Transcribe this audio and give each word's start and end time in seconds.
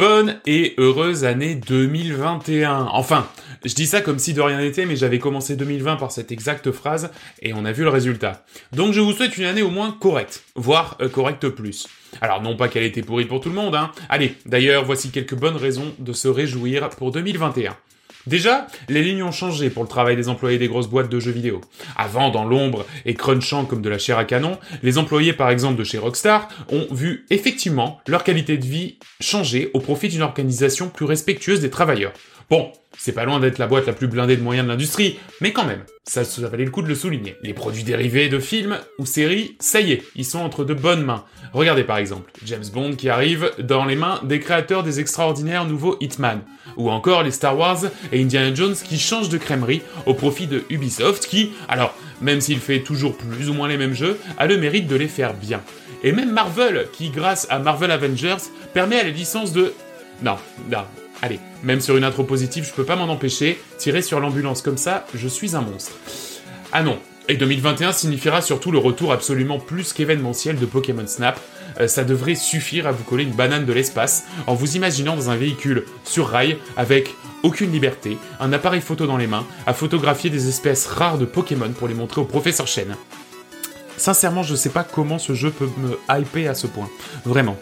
Bonne 0.00 0.40
et 0.46 0.72
heureuse 0.78 1.26
année 1.26 1.56
2021. 1.56 2.88
Enfin, 2.90 3.28
je 3.66 3.74
dis 3.74 3.84
ça 3.84 4.00
comme 4.00 4.18
si 4.18 4.32
de 4.32 4.40
rien 4.40 4.58
n'était, 4.58 4.86
mais 4.86 4.96
j'avais 4.96 5.18
commencé 5.18 5.56
2020 5.56 5.96
par 5.96 6.10
cette 6.10 6.32
exacte 6.32 6.70
phrase 6.70 7.10
et 7.42 7.52
on 7.52 7.66
a 7.66 7.72
vu 7.72 7.82
le 7.82 7.90
résultat. 7.90 8.42
Donc 8.72 8.94
je 8.94 9.00
vous 9.00 9.12
souhaite 9.12 9.36
une 9.36 9.44
année 9.44 9.60
au 9.60 9.68
moins 9.68 9.92
correcte, 9.92 10.44
voire 10.54 10.96
euh, 11.02 11.10
correcte 11.10 11.50
plus. 11.50 11.86
Alors 12.22 12.40
non 12.40 12.56
pas 12.56 12.68
qu'elle 12.68 12.84
était 12.84 13.02
pourrie 13.02 13.26
pour 13.26 13.42
tout 13.42 13.50
le 13.50 13.54
monde, 13.54 13.74
hein. 13.74 13.90
Allez, 14.08 14.36
d'ailleurs, 14.46 14.86
voici 14.86 15.10
quelques 15.10 15.34
bonnes 15.34 15.56
raisons 15.56 15.94
de 15.98 16.14
se 16.14 16.28
réjouir 16.28 16.88
pour 16.88 17.12
2021. 17.12 17.76
Déjà, 18.26 18.66
les 18.88 19.02
lignes 19.02 19.22
ont 19.22 19.32
changé 19.32 19.70
pour 19.70 19.82
le 19.82 19.88
travail 19.88 20.16
des 20.16 20.28
employés 20.28 20.58
des 20.58 20.68
grosses 20.68 20.88
boîtes 20.88 21.08
de 21.08 21.20
jeux 21.20 21.30
vidéo. 21.30 21.60
Avant, 21.96 22.30
dans 22.30 22.44
l'ombre 22.44 22.84
et 23.06 23.14
crunchant 23.14 23.64
comme 23.64 23.82
de 23.82 23.88
la 23.88 23.98
chair 23.98 24.18
à 24.18 24.24
canon, 24.24 24.58
les 24.82 24.98
employés 24.98 25.32
par 25.32 25.50
exemple 25.50 25.78
de 25.78 25.84
chez 25.84 25.98
Rockstar 25.98 26.48
ont 26.70 26.86
vu 26.90 27.26
effectivement 27.30 28.00
leur 28.06 28.24
qualité 28.24 28.58
de 28.58 28.66
vie 28.66 28.98
changer 29.20 29.70
au 29.72 29.80
profit 29.80 30.08
d'une 30.08 30.22
organisation 30.22 30.88
plus 30.88 31.06
respectueuse 31.06 31.60
des 31.60 31.70
travailleurs. 31.70 32.12
Bon, 32.50 32.72
c'est 33.02 33.12
pas 33.12 33.24
loin 33.24 33.40
d'être 33.40 33.56
la 33.56 33.66
boîte 33.66 33.86
la 33.86 33.94
plus 33.94 34.08
blindée 34.08 34.36
de 34.36 34.42
moyens 34.42 34.66
de 34.66 34.70
l'industrie, 34.70 35.18
mais 35.40 35.54
quand 35.54 35.64
même, 35.64 35.84
ça, 36.04 36.22
valait 36.40 36.66
le 36.66 36.70
coup 36.70 36.82
de 36.82 36.86
le 36.86 36.94
souligner. 36.94 37.34
Les 37.42 37.54
produits 37.54 37.82
dérivés 37.82 38.28
de 38.28 38.38
films 38.38 38.78
ou 38.98 39.06
séries, 39.06 39.56
ça 39.58 39.80
y 39.80 39.92
est, 39.92 40.02
ils 40.16 40.26
sont 40.26 40.40
entre 40.40 40.66
de 40.66 40.74
bonnes 40.74 41.02
mains. 41.02 41.24
Regardez 41.54 41.82
par 41.82 41.96
exemple, 41.96 42.30
James 42.44 42.66
Bond 42.74 42.96
qui 42.96 43.08
arrive 43.08 43.52
dans 43.58 43.86
les 43.86 43.96
mains 43.96 44.20
des 44.24 44.38
créateurs 44.38 44.82
des 44.82 45.00
extraordinaires 45.00 45.64
nouveaux 45.64 45.96
Hitman, 46.00 46.42
ou 46.76 46.90
encore 46.90 47.22
les 47.22 47.30
Star 47.30 47.56
Wars 47.56 47.84
et 48.12 48.20
Indiana 48.20 48.54
Jones 48.54 48.74
qui 48.74 48.98
changent 48.98 49.30
de 49.30 49.38
crèmerie 49.38 49.80
au 50.04 50.12
profit 50.12 50.46
de 50.46 50.64
Ubisoft 50.68 51.26
qui, 51.26 51.52
alors, 51.70 51.94
même 52.20 52.42
s'il 52.42 52.58
fait 52.58 52.80
toujours 52.80 53.16
plus 53.16 53.48
ou 53.48 53.54
moins 53.54 53.68
les 53.68 53.78
mêmes 53.78 53.94
jeux, 53.94 54.18
a 54.36 54.46
le 54.46 54.58
mérite 54.58 54.88
de 54.88 54.96
les 54.96 55.08
faire 55.08 55.32
bien. 55.32 55.62
Et 56.02 56.12
même 56.12 56.32
Marvel, 56.32 56.86
qui 56.92 57.08
grâce 57.08 57.46
à 57.48 57.60
Marvel 57.60 57.92
Avengers, 57.92 58.50
permet 58.74 59.00
à 59.00 59.04
la 59.04 59.10
licence 59.10 59.54
de... 59.54 59.72
Non, 60.22 60.36
non, 60.70 60.84
Allez, 61.22 61.38
même 61.62 61.80
sur 61.80 61.96
une 61.96 62.04
intro 62.04 62.24
positive, 62.24 62.64
je 62.64 62.72
peux 62.72 62.84
pas 62.84 62.96
m'en 62.96 63.12
empêcher. 63.12 63.60
Tirer 63.78 64.02
sur 64.02 64.20
l'ambulance 64.20 64.62
comme 64.62 64.78
ça, 64.78 65.04
je 65.14 65.28
suis 65.28 65.54
un 65.54 65.60
monstre. 65.60 65.92
Ah 66.72 66.82
non. 66.82 66.98
Et 67.28 67.36
2021 67.36 67.92
signifiera 67.92 68.42
surtout 68.42 68.72
le 68.72 68.78
retour 68.78 69.12
absolument 69.12 69.58
plus 69.58 69.92
qu'événementiel 69.92 70.58
de 70.58 70.66
Pokémon 70.66 71.06
Snap. 71.06 71.38
Euh, 71.78 71.86
ça 71.86 72.04
devrait 72.04 72.34
suffire 72.34 72.86
à 72.86 72.92
vous 72.92 73.04
coller 73.04 73.24
une 73.24 73.34
banane 73.34 73.66
de 73.66 73.72
l'espace 73.72 74.24
en 74.46 74.54
vous 74.54 74.76
imaginant 74.76 75.14
dans 75.14 75.30
un 75.30 75.36
véhicule 75.36 75.84
sur 76.04 76.28
rail 76.28 76.56
avec 76.76 77.14
aucune 77.42 77.70
liberté, 77.70 78.18
un 78.40 78.52
appareil 78.52 78.80
photo 78.80 79.06
dans 79.06 79.16
les 79.16 79.26
mains, 79.26 79.46
à 79.66 79.74
photographier 79.74 80.30
des 80.30 80.48
espèces 80.48 80.86
rares 80.86 81.18
de 81.18 81.24
Pokémon 81.24 81.70
pour 81.70 81.86
les 81.86 81.94
montrer 81.94 82.20
au 82.20 82.24
professeur 82.24 82.66
Chen. 82.66 82.96
Sincèrement, 83.96 84.42
je 84.42 84.54
sais 84.54 84.70
pas 84.70 84.82
comment 84.82 85.18
ce 85.18 85.34
jeu 85.34 85.50
peut 85.50 85.68
me 85.78 85.98
hyper 86.08 86.50
à 86.50 86.54
ce 86.54 86.66
point. 86.66 86.88
Vraiment. 87.24 87.56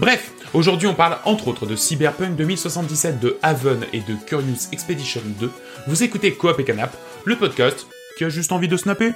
Bref, 0.00 0.32
aujourd'hui 0.54 0.86
on 0.88 0.94
parle 0.94 1.18
entre 1.24 1.48
autres 1.48 1.66
de 1.66 1.76
Cyberpunk 1.76 2.36
2077, 2.36 3.20
de 3.20 3.38
Haven 3.42 3.84
et 3.92 4.00
de 4.00 4.14
Curious 4.26 4.68
Expedition 4.72 5.22
2. 5.24 5.50
Vous 5.86 6.02
écoutez 6.02 6.32
Coop 6.32 6.58
et 6.58 6.64
Canap, 6.64 6.96
le 7.24 7.36
podcast 7.36 7.86
qui 8.18 8.24
a 8.24 8.28
juste 8.28 8.52
envie 8.52 8.68
de 8.68 8.76
snapper. 8.76 9.12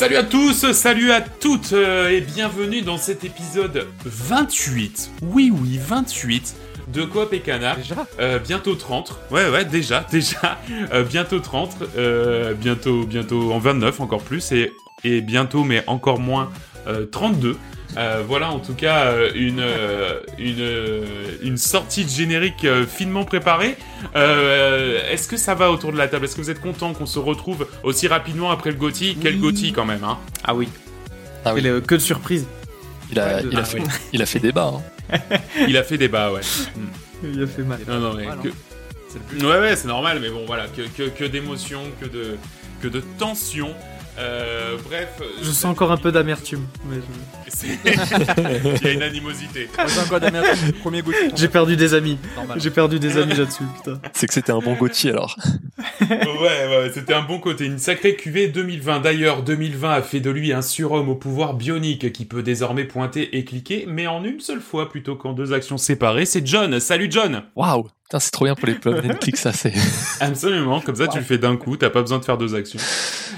Salut 0.00 0.16
à 0.16 0.22
tous, 0.22 0.72
salut 0.72 1.12
à 1.12 1.20
toutes 1.20 1.74
euh, 1.74 2.08
et 2.08 2.22
bienvenue 2.22 2.80
dans 2.80 2.96
cet 2.96 3.22
épisode 3.22 3.86
28. 4.06 5.10
Oui 5.20 5.52
oui, 5.54 5.78
28 5.78 6.56
de 6.88 7.04
Coop 7.04 7.34
et 7.34 7.40
Canard. 7.40 7.76
Déjà? 7.76 8.06
Euh, 8.18 8.38
bientôt 8.38 8.74
30. 8.74 9.20
Ouais 9.30 9.50
ouais, 9.50 9.66
déjà, 9.66 10.06
déjà 10.10 10.58
Euh, 10.94 11.04
bientôt 11.04 11.38
30, 11.38 11.76
euh, 11.98 12.54
bientôt 12.54 13.04
bientôt 13.04 13.52
en 13.52 13.58
29 13.58 14.00
encore 14.00 14.22
plus 14.22 14.52
et 14.52 14.72
et 15.04 15.20
bientôt 15.20 15.64
mais 15.64 15.84
encore 15.86 16.18
moins 16.18 16.50
euh, 16.86 17.04
32. 17.04 17.58
Euh, 17.96 18.22
voilà 18.26 18.50
en 18.50 18.60
tout 18.60 18.74
cas 18.74 19.06
euh, 19.06 19.30
une, 19.34 19.58
euh, 19.60 20.20
une, 20.38 21.48
une 21.48 21.56
sortie 21.56 22.04
de 22.04 22.10
générique 22.10 22.66
finement 22.88 23.24
préparée. 23.24 23.76
Euh, 24.16 25.00
Est-ce 25.10 25.26
que 25.28 25.36
ça 25.36 25.54
va 25.54 25.70
autour 25.72 25.92
de 25.92 25.98
la 25.98 26.06
table? 26.08 26.24
Est-ce 26.24 26.36
que 26.36 26.40
vous 26.40 26.50
êtes 26.50 26.60
content 26.60 26.92
qu'on 26.92 27.06
se 27.06 27.18
retrouve 27.18 27.66
aussi 27.82 28.06
rapidement 28.06 28.50
après 28.50 28.70
le 28.70 28.76
Gotti 28.76 29.16
Quel 29.20 29.34
Oui. 29.34 29.40
Gotti 29.40 29.72
quand 29.72 29.84
même 29.84 30.04
hein? 30.04 30.18
Ah 30.44 30.54
oui. 30.54 30.68
Ah 31.44 31.52
oui. 31.54 31.60
Et 31.60 31.62
le- 31.64 31.80
que 31.80 31.94
de 31.96 32.00
surprise. 32.00 32.46
Il 33.10 33.18
a, 33.18 33.40
il, 33.42 33.56
a 33.56 33.60
ah 33.60 33.64
fait, 33.64 33.80
oui. 33.80 33.84
il 34.12 34.22
a 34.22 34.26
fait 34.26 34.38
débat. 34.38 34.72
Hein. 35.12 35.18
Il 35.66 35.76
a 35.76 35.82
fait 35.82 35.98
débat 35.98 36.30
ouais. 36.30 36.42
Il 37.24 37.42
a 37.42 37.46
fait 37.48 37.62
mal. 37.62 37.80
Non 37.88 37.98
non 37.98 38.14
mais 38.14 38.28
Ouais, 38.28 38.34
que-. 38.44 39.44
Ouais 39.44 39.58
ouais 39.58 39.74
c'est 39.74 39.88
normal 39.88 40.18
mais 40.22 40.28
bon 40.30 40.44
voilà 40.46 40.66
que, 40.68 40.82
que, 40.82 41.08
que 41.08 41.24
d'émotions, 41.24 41.82
que 42.00 42.06
de, 42.06 42.36
que 42.80 42.86
de 42.86 43.00
tension. 43.18 43.74
Euh, 44.20 44.76
bref. 44.84 45.08
Je 45.40 45.50
sens 45.50 45.64
encore 45.64 45.92
un 45.92 45.96
peu 45.96 46.12
d'amertume. 46.12 46.66
mais 46.84 46.96
Il 47.62 48.86
y 48.86 48.86
a 48.86 48.92
une 48.92 49.02
animosité. 49.02 49.68
J'ai 49.86 50.00
encore 50.00 50.20
d'amertume. 50.20 50.72
Premier 50.72 51.02
goût. 51.02 51.12
J'ai 51.34 51.48
perdu 51.48 51.76
des 51.76 51.94
amis. 51.94 52.18
J'ai 52.56 52.70
perdu 52.70 52.98
des 52.98 53.18
amis 53.18 53.34
là-dessus, 53.34 53.64
putain. 53.76 54.00
C'est 54.12 54.26
que 54.26 54.34
c'était 54.34 54.52
un 54.52 54.58
bon 54.60 54.74
Gauthier 54.74 55.10
alors. 55.10 55.36
ouais, 56.00 56.08
ouais, 56.40 56.90
c'était 56.92 57.14
un 57.14 57.22
bon 57.22 57.38
côté. 57.38 57.66
Une 57.66 57.78
sacrée 57.78 58.16
cuvée 58.16 58.48
2020. 58.48 59.00
D'ailleurs, 59.00 59.42
2020 59.42 59.90
a 59.90 60.02
fait 60.02 60.20
de 60.20 60.30
lui 60.30 60.52
un 60.52 60.62
surhomme 60.62 61.08
au 61.08 61.14
pouvoir 61.14 61.54
bionique 61.54 62.12
qui 62.12 62.24
peut 62.24 62.42
désormais 62.42 62.84
pointer 62.84 63.36
et 63.36 63.44
cliquer, 63.44 63.84
mais 63.88 64.06
en 64.06 64.24
une 64.24 64.40
seule 64.40 64.60
fois 64.60 64.88
plutôt 64.88 65.16
qu'en 65.16 65.32
deux 65.32 65.52
actions 65.52 65.78
séparées. 65.78 66.26
C'est 66.26 66.46
John. 66.46 66.80
Salut 66.80 67.08
John 67.10 67.42
Waouh 67.56 67.88
Putain, 68.10 68.18
c'est 68.18 68.32
trop 68.32 68.44
bien 68.46 68.56
pour 68.56 68.66
les 68.66 68.74
and 69.08 69.14
click, 69.20 69.36
ça 69.36 69.52
c'est. 69.52 69.72
Absolument, 70.20 70.80
comme 70.80 70.96
ça 70.96 71.06
tu 71.06 71.18
le 71.18 71.24
fais 71.24 71.38
d'un 71.38 71.56
coup, 71.56 71.76
t'as 71.76 71.90
pas 71.90 72.00
besoin 72.00 72.18
de 72.18 72.24
faire 72.24 72.36
deux 72.36 72.56
actions. 72.56 72.80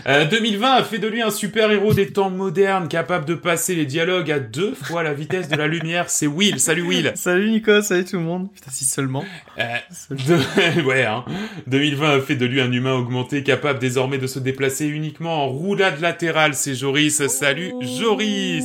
Euh, 0.06 0.24
2020 0.24 0.72
a 0.72 0.82
fait 0.82 0.98
de 0.98 1.08
lui 1.08 1.20
un 1.20 1.30
super-héros 1.30 1.92
des 1.92 2.10
temps 2.10 2.30
modernes, 2.30 2.88
capable 2.88 3.26
de 3.26 3.34
passer 3.34 3.74
les 3.74 3.84
dialogues 3.84 4.30
à 4.30 4.40
deux 4.40 4.72
fois 4.74 5.02
la 5.02 5.12
vitesse 5.12 5.48
de 5.48 5.56
la 5.56 5.66
lumière. 5.66 6.08
C'est 6.08 6.26
Will. 6.26 6.58
Salut 6.58 6.80
Will 6.80 7.12
Salut 7.16 7.50
Nico, 7.50 7.82
salut 7.82 8.06
tout 8.06 8.16
le 8.16 8.22
monde. 8.22 8.50
Putain, 8.50 8.70
si 8.70 8.86
seulement. 8.86 9.26
Euh, 9.58 9.62
de- 10.08 10.82
ouais, 10.86 11.04
hein. 11.04 11.26
2020 11.66 12.16
a 12.16 12.20
fait 12.22 12.36
de 12.36 12.46
lui 12.46 12.62
un 12.62 12.72
humain 12.72 12.94
augmenté 12.94 13.42
capable 13.42 13.78
désormais 13.78 14.16
de 14.16 14.26
se 14.26 14.38
déplacer 14.38 14.86
uniquement 14.86 15.44
en 15.44 15.48
roulade 15.48 16.00
latérale. 16.00 16.54
C'est 16.54 16.74
Joris. 16.74 17.26
Salut 17.26 17.74
Joris 17.82 18.64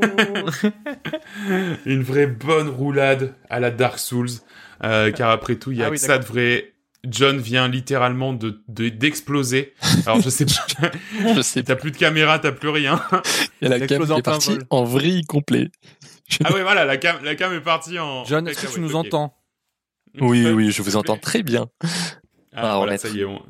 Une 1.86 2.02
vraie 2.02 2.26
bonne 2.26 2.68
roulade 2.68 3.34
à 3.50 3.60
la 3.60 3.70
Dark 3.70 3.98
Souls. 3.98 4.28
Euh, 4.84 5.10
car 5.12 5.30
après 5.30 5.56
tout, 5.56 5.72
il 5.72 5.78
y 5.78 5.82
a 5.82 5.86
Ah 5.86 5.88
que 5.88 5.92
oui, 5.92 5.98
ça 5.98 6.18
de 6.18 6.24
vrai. 6.24 6.72
John 7.04 7.38
vient 7.38 7.68
littéralement 7.68 8.32
de 8.32 8.60
de- 8.68 8.88
d'exploser. 8.88 9.72
Alors 10.04 10.20
je 10.20 10.30
sais 10.30 10.44
pas, 10.46 10.90
Je 11.36 11.42
sais 11.42 11.62
t'as 11.62 11.76
plus 11.76 11.90
de 11.92 11.96
caméra, 11.96 12.38
t'as 12.38 12.52
plus 12.52 12.68
rien. 12.68 13.00
Il 13.60 13.68
y 13.68 13.72
a 13.72 13.78
la 13.78 13.86
cam 13.86 14.04
qui 14.04 14.12
est 14.12 14.22
partie 14.22 14.50
vol. 14.50 14.64
en 14.70 14.84
vrille 14.84 15.24
complet. 15.24 15.70
Ah 16.44 16.52
ouais, 16.52 16.62
voilà, 16.62 16.84
la 16.84 16.96
cam, 16.96 17.16
la 17.24 17.34
cam 17.36 17.52
est 17.52 17.60
partie 17.60 17.98
en. 17.98 18.24
John, 18.24 18.46
est-ce 18.48 18.56
que 18.56 18.60
tu 18.62 18.66
cacahuète, 18.66 18.90
nous 18.90 18.96
entends? 18.96 19.34
Oui, 20.20 20.46
oui, 20.50 20.72
je 20.72 20.82
vous 20.82 20.90
te 20.92 20.96
entends 20.96 21.16
très 21.16 21.42
bien. 21.42 21.68
Ah, 22.58 22.64
On 22.64 22.66
va 22.66 22.76
voilà, 22.76 22.92
remettre. 22.92 23.06
ça 23.06 23.08
y 23.14 23.20
est, 23.20 23.24
on, 23.24 23.40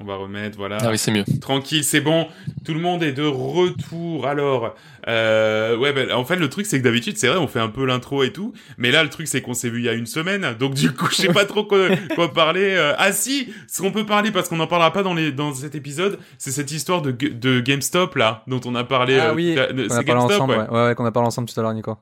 on 0.00 0.04
va 0.04 0.16
remettre, 0.16 0.56
voilà. 0.56 0.78
Ah 0.80 0.90
oui, 0.90 0.98
c'est 0.98 1.10
mieux. 1.10 1.24
Tranquille, 1.40 1.84
c'est 1.84 2.00
bon. 2.00 2.26
Tout 2.64 2.74
le 2.74 2.80
monde 2.80 3.02
est 3.02 3.12
de 3.12 3.24
retour. 3.24 4.26
Alors, 4.26 4.74
euh, 5.08 5.76
ouais, 5.76 5.92
ben, 5.92 6.10
en 6.12 6.24
fait, 6.24 6.36
le 6.36 6.48
truc, 6.48 6.66
c'est 6.66 6.78
que 6.78 6.84
d'habitude, 6.84 7.16
c'est 7.18 7.28
vrai, 7.28 7.38
on 7.38 7.46
fait 7.48 7.60
un 7.60 7.68
peu 7.68 7.84
l'intro 7.84 8.22
et 8.22 8.32
tout. 8.32 8.52
Mais 8.78 8.90
là, 8.90 9.02
le 9.02 9.08
truc, 9.10 9.28
c'est 9.28 9.42
qu'on 9.42 9.54
s'est 9.54 9.68
vu 9.70 9.78
il 9.80 9.84
y 9.84 9.88
a 9.88 9.92
une 9.94 10.06
semaine. 10.06 10.54
Donc, 10.58 10.74
du 10.74 10.92
coup, 10.92 11.08
je 11.10 11.16
sais 11.16 11.32
pas 11.32 11.44
trop 11.44 11.64
quoi, 11.64 11.88
quoi 12.14 12.32
parler. 12.32 12.74
Euh, 12.76 12.94
ah 12.98 13.12
si, 13.12 13.52
ce 13.68 13.82
qu'on 13.82 13.92
peut 13.92 14.06
parler, 14.06 14.30
parce 14.30 14.48
qu'on 14.48 14.56
n'en 14.56 14.66
parlera 14.66 14.92
pas 14.92 15.02
dans 15.02 15.14
les, 15.14 15.32
dans 15.32 15.52
cet 15.54 15.74
épisode, 15.74 16.18
c'est 16.38 16.50
cette 16.50 16.70
histoire 16.72 17.02
de, 17.02 17.10
de 17.10 17.60
GameStop, 17.60 18.14
là, 18.16 18.42
dont 18.46 18.60
on 18.64 18.74
a 18.74 18.84
parlé. 18.84 19.18
Ah 19.18 19.28
euh, 19.30 19.34
oui, 19.34 19.56
On 19.58 19.76
c'est 19.88 19.92
a 19.98 20.02
parlé 20.02 20.04
GameStop, 20.04 20.30
ensemble, 20.32 20.52
ouais. 20.54 20.58
ouais. 20.60 20.68
Ouais, 20.70 20.86
ouais, 20.88 20.94
qu'on 20.94 21.04
a 21.06 21.12
parlé 21.12 21.26
ensemble 21.26 21.48
tout 21.48 21.58
à 21.58 21.62
l'heure, 21.62 21.74
Nico. 21.74 21.96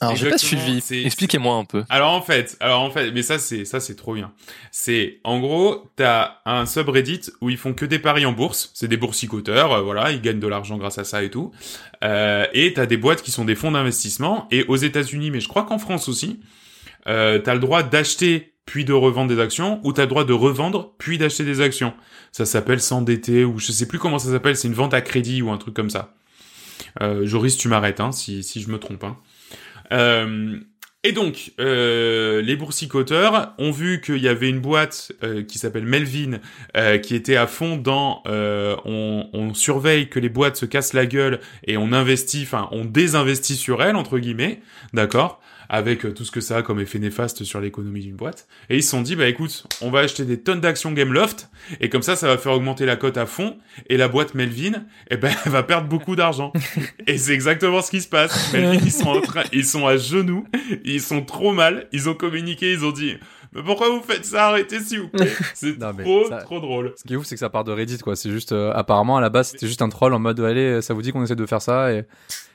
Alors, 0.00 0.16
j'ai 0.16 0.30
pas 0.30 0.38
suivi. 0.38 0.82
Expliquez-moi 1.04 1.54
un 1.54 1.64
peu. 1.64 1.84
Alors 1.88 2.12
en 2.12 2.22
fait, 2.22 2.56
alors 2.60 2.80
en 2.80 2.90
fait, 2.90 3.12
mais 3.12 3.22
ça 3.22 3.38
c'est 3.38 3.64
ça 3.64 3.78
c'est 3.78 3.94
trop 3.94 4.14
bien. 4.14 4.32
C'est 4.72 5.20
en 5.22 5.38
gros, 5.38 5.90
t'as 5.96 6.38
un 6.44 6.66
subreddit 6.66 7.30
où 7.40 7.50
ils 7.50 7.56
font 7.56 7.72
que 7.72 7.84
des 7.84 7.98
paris 7.98 8.26
en 8.26 8.32
bourse. 8.32 8.70
C'est 8.74 8.88
des 8.88 8.96
boursicoteurs, 8.96 9.72
euh, 9.72 9.82
voilà, 9.82 10.10
ils 10.10 10.20
gagnent 10.20 10.40
de 10.40 10.48
l'argent 10.48 10.76
grâce 10.76 10.98
à 10.98 11.04
ça 11.04 11.22
et 11.22 11.30
tout. 11.30 11.52
Euh, 12.02 12.46
et 12.52 12.72
t'as 12.72 12.86
des 12.86 12.96
boîtes 12.96 13.22
qui 13.22 13.30
sont 13.30 13.44
des 13.44 13.54
fonds 13.54 13.70
d'investissement. 13.70 14.48
Et 14.50 14.64
aux 14.64 14.76
États-Unis, 14.76 15.30
mais 15.30 15.40
je 15.40 15.48
crois 15.48 15.64
qu'en 15.64 15.78
France 15.78 16.08
aussi, 16.08 16.40
euh, 17.06 17.38
t'as 17.38 17.54
le 17.54 17.60
droit 17.60 17.82
d'acheter 17.82 18.52
puis 18.64 18.84
de 18.84 18.92
revendre 18.92 19.34
des 19.34 19.40
actions, 19.40 19.80
ou 19.82 19.92
t'as 19.92 20.02
le 20.02 20.08
droit 20.08 20.24
de 20.24 20.32
revendre 20.32 20.94
puis 20.98 21.18
d'acheter 21.18 21.44
des 21.44 21.60
actions. 21.60 21.94
Ça 22.30 22.46
s'appelle 22.46 22.80
s'endetter 22.80 23.44
ou 23.44 23.58
je 23.58 23.72
sais 23.72 23.86
plus 23.86 23.98
comment 23.98 24.18
ça 24.18 24.30
s'appelle. 24.30 24.56
C'est 24.56 24.68
une 24.68 24.74
vente 24.74 24.94
à 24.94 25.00
crédit 25.00 25.42
ou 25.42 25.50
un 25.50 25.58
truc 25.58 25.74
comme 25.74 25.90
ça. 25.90 26.14
Euh, 27.00 27.26
Joris, 27.26 27.56
tu 27.56 27.68
m'arrêtes 27.68 28.00
hein, 28.00 28.12
si 28.12 28.42
si 28.42 28.60
je 28.60 28.70
me 28.70 28.78
trompe. 28.78 29.04
Hein. 29.04 29.16
Euh, 29.92 30.58
Et 31.04 31.10
donc, 31.10 31.50
euh, 31.58 32.42
les 32.42 32.54
boursicoteurs 32.54 33.54
ont 33.58 33.72
vu 33.72 34.00
qu'il 34.00 34.18
y 34.18 34.28
avait 34.28 34.48
une 34.48 34.60
boîte 34.60 35.10
euh, 35.24 35.42
qui 35.42 35.58
s'appelle 35.58 35.84
Melvin, 35.84 36.38
qui 37.02 37.16
était 37.16 37.34
à 37.34 37.48
fond 37.48 37.76
dans 37.76 38.22
on, 38.24 39.28
on, 39.32 39.52
surveille 39.52 40.08
que 40.08 40.20
les 40.20 40.28
boîtes 40.28 40.56
se 40.56 40.64
cassent 40.64 40.92
la 40.92 41.06
gueule 41.06 41.40
et 41.66 41.76
on 41.76 41.92
investit, 41.92 42.42
enfin 42.44 42.68
on 42.70 42.84
désinvestit 42.84 43.56
sur 43.56 43.82
elles 43.82 43.96
entre 43.96 44.20
guillemets, 44.20 44.60
d'accord? 44.94 45.40
Avec 45.72 46.04
euh, 46.04 46.12
tout 46.12 46.24
ce 46.24 46.30
que 46.30 46.42
ça 46.42 46.58
a 46.58 46.62
comme 46.62 46.78
effet 46.80 46.98
néfaste 46.98 47.44
sur 47.44 47.58
l'économie 47.58 48.02
d'une 48.02 48.14
boîte. 48.14 48.46
Et 48.68 48.76
ils 48.76 48.82
se 48.82 48.90
sont 48.90 49.00
dit, 49.00 49.16
bah 49.16 49.26
écoute, 49.26 49.66
on 49.80 49.90
va 49.90 50.00
acheter 50.00 50.26
des 50.26 50.38
tonnes 50.38 50.60
d'actions 50.60 50.92
Gameloft, 50.92 51.48
et 51.80 51.88
comme 51.88 52.02
ça, 52.02 52.14
ça 52.14 52.26
va 52.28 52.36
faire 52.36 52.52
augmenter 52.52 52.84
la 52.84 52.96
cote 52.96 53.16
à 53.16 53.24
fond, 53.24 53.56
et 53.88 53.96
la 53.96 54.06
boîte 54.06 54.34
Melvin, 54.34 54.84
eh 55.10 55.16
ben, 55.16 55.32
elle 55.44 55.50
va 55.52 55.62
perdre 55.62 55.88
beaucoup 55.88 56.14
d'argent. 56.14 56.52
et 57.06 57.16
c'est 57.16 57.32
exactement 57.32 57.80
ce 57.80 57.90
qui 57.90 58.02
se 58.02 58.08
passe. 58.08 58.52
Melvin, 58.52 58.78
ils 58.84 58.92
sont 58.92 59.08
en 59.08 59.20
train, 59.22 59.44
ils 59.50 59.64
sont 59.64 59.86
à 59.86 59.96
genoux, 59.96 60.44
ils 60.84 61.00
sont 61.00 61.24
trop 61.24 61.52
mal, 61.52 61.88
ils 61.90 62.06
ont 62.10 62.14
communiqué, 62.14 62.70
ils 62.70 62.84
ont 62.84 62.92
dit, 62.92 63.16
mais 63.54 63.62
pourquoi 63.62 63.88
vous 63.88 64.02
faites 64.02 64.26
ça? 64.26 64.48
Arrêtez 64.48 64.78
s'il 64.80 65.00
vous 65.00 65.08
plaît. 65.08 65.32
C'est 65.54 65.78
trop, 65.78 66.28
ça... 66.28 66.36
trop 66.38 66.60
drôle. 66.60 66.92
Ce 66.98 67.04
qui 67.04 67.14
est 67.14 67.16
ouf, 67.16 67.24
c'est 67.24 67.34
que 67.34 67.40
ça 67.40 67.48
part 67.48 67.64
de 67.64 67.72
Reddit, 67.72 67.98
quoi. 67.98 68.14
C'est 68.14 68.30
juste, 68.30 68.52
euh, 68.52 68.72
apparemment, 68.74 69.16
à 69.16 69.22
la 69.22 69.30
base, 69.30 69.52
c'était 69.52 69.66
juste 69.66 69.80
un 69.80 69.88
troll 69.88 70.12
en 70.12 70.18
mode, 70.18 70.38
allez, 70.40 70.82
ça 70.82 70.92
vous 70.92 71.00
dit 71.00 71.12
qu'on 71.12 71.22
essaie 71.24 71.34
de 71.34 71.46
faire 71.46 71.62
ça, 71.62 71.94
et, 71.94 72.04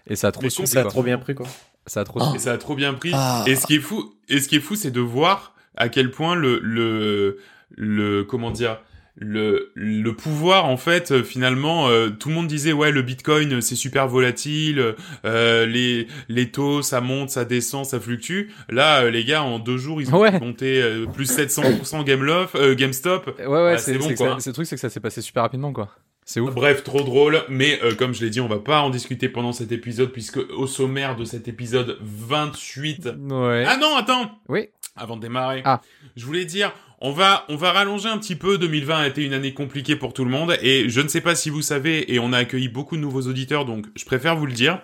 et 0.06 0.16
ça 0.16 0.28
a 0.28 0.32
trop, 0.32 0.48
ça 0.50 0.82
a 0.82 0.84
trop 0.86 1.02
bien 1.02 1.18
pris, 1.18 1.34
quoi. 1.34 1.48
Ça 1.88 2.02
a 2.02 2.04
trop, 2.04 2.36
et 2.36 2.40
ça 2.40 2.52
a 2.52 2.58
trop 2.58 2.76
bien 2.76 2.94
pris. 2.94 3.12
Ah. 3.14 3.44
Et 3.48 3.56
ce 3.56 3.66
qui 3.66 3.76
est 3.76 3.80
fou, 3.80 4.14
et 4.30 4.40
ce 4.40 4.48
qui 4.48 4.58
est 4.58 4.62
fou, 4.62 4.76
c'est 4.76 4.92
de 4.92 5.02
voir 5.02 5.54
à 5.76 5.90
quel 5.90 6.12
point 6.12 6.36
le, 6.36 6.60
le, 6.62 7.38
le, 7.76 8.24
comment 8.24 8.52
dire, 8.52 8.80
le, 9.20 9.72
le 9.74 10.16
pouvoir 10.16 10.66
en 10.66 10.78
fait 10.78 11.24
finalement 11.24 11.88
euh, 11.88 12.10
tout 12.10 12.30
le 12.30 12.36
monde 12.36 12.48
disait 12.48 12.72
ouais 12.72 12.92
le 12.92 13.02
bitcoin 13.02 13.62
c'est 13.62 13.76
super 13.76 14.08
volatile 14.08 14.94
euh, 15.26 15.66
les 15.66 16.08
les 16.30 16.52
taux 16.52 16.84
ça 16.84 17.02
monte 17.02 17.32
ça 17.32 17.44
descend 17.44 17.84
ça 17.84 18.00
fluctue 18.00 18.52
là 18.70 19.02
euh, 19.02 19.10
les 19.10 19.26
gars 19.26 19.42
en 19.42 19.58
deux 19.58 19.78
jours 19.78 20.02
ils 20.02 20.14
ont 20.14 20.20
ouais. 20.20 20.40
monté 20.40 20.82
euh, 20.82 21.08
plus 21.08 21.36
700% 21.36 22.04
Gameloft 22.04 22.54
euh, 22.56 22.76
GameStop 22.76 23.40
ouais 23.40 23.48
ouais 23.48 23.78
c'est 23.80 23.98
bon 23.98 24.14
quoi 24.14 24.38
le 24.46 24.54
truc 24.54 24.68
c'est 24.68 24.76
que 24.76 24.82
ça 24.82 24.90
s'est 24.90 25.00
passé 25.00 25.22
super 25.22 25.42
rapidement 25.42 25.74
quoi 25.74 25.90
c'est 26.28 26.42
ouf. 26.42 26.54
Bref, 26.54 26.84
trop 26.84 27.04
drôle, 27.04 27.42
mais 27.48 27.80
euh, 27.84 27.96
comme 27.96 28.14
je 28.14 28.22
l'ai 28.22 28.30
dit, 28.30 28.42
on 28.42 28.50
va 28.50 28.60
pas 28.60 28.82
en 28.82 28.90
discuter 28.90 29.30
pendant 29.30 29.54
cet 29.54 29.72
épisode, 29.72 30.12
puisque 30.12 30.38
au 30.38 30.68
sommaire 30.68 31.16
de 31.16 31.24
cet 31.24 31.48
épisode 31.48 31.98
28... 32.02 33.12
Ouais. 33.30 33.64
Ah 33.66 33.78
non, 33.78 33.96
attends 33.96 34.38
Oui. 34.50 34.68
Avant 34.98 35.16
de 35.16 35.22
démarrer, 35.22 35.62
ah. 35.64 35.80
je 36.18 36.26
voulais 36.26 36.44
dire, 36.44 36.74
on 37.00 37.14
va, 37.14 37.46
on 37.48 37.56
va 37.56 37.72
rallonger 37.72 38.10
un 38.10 38.18
petit 38.18 38.36
peu. 38.36 38.58
2020 38.58 38.98
a 38.98 39.08
été 39.08 39.24
une 39.24 39.34
année 39.34 39.54
compliquée 39.54 39.96
pour 39.96 40.12
tout 40.12 40.26
le 40.26 40.30
monde, 40.30 40.58
et 40.62 40.90
je 40.90 41.00
ne 41.00 41.08
sais 41.08 41.22
pas 41.22 41.34
si 41.34 41.50
vous 41.50 41.62
savez, 41.62 42.14
et 42.14 42.20
on 42.20 42.34
a 42.34 42.40
accueilli 42.40 42.68
beaucoup 42.68 42.98
de 42.98 43.02
nouveaux 43.02 43.22
auditeurs, 43.22 43.64
donc 43.64 43.86
je 43.96 44.04
préfère 44.04 44.36
vous 44.36 44.48
le 44.48 44.54
dire. 44.54 44.82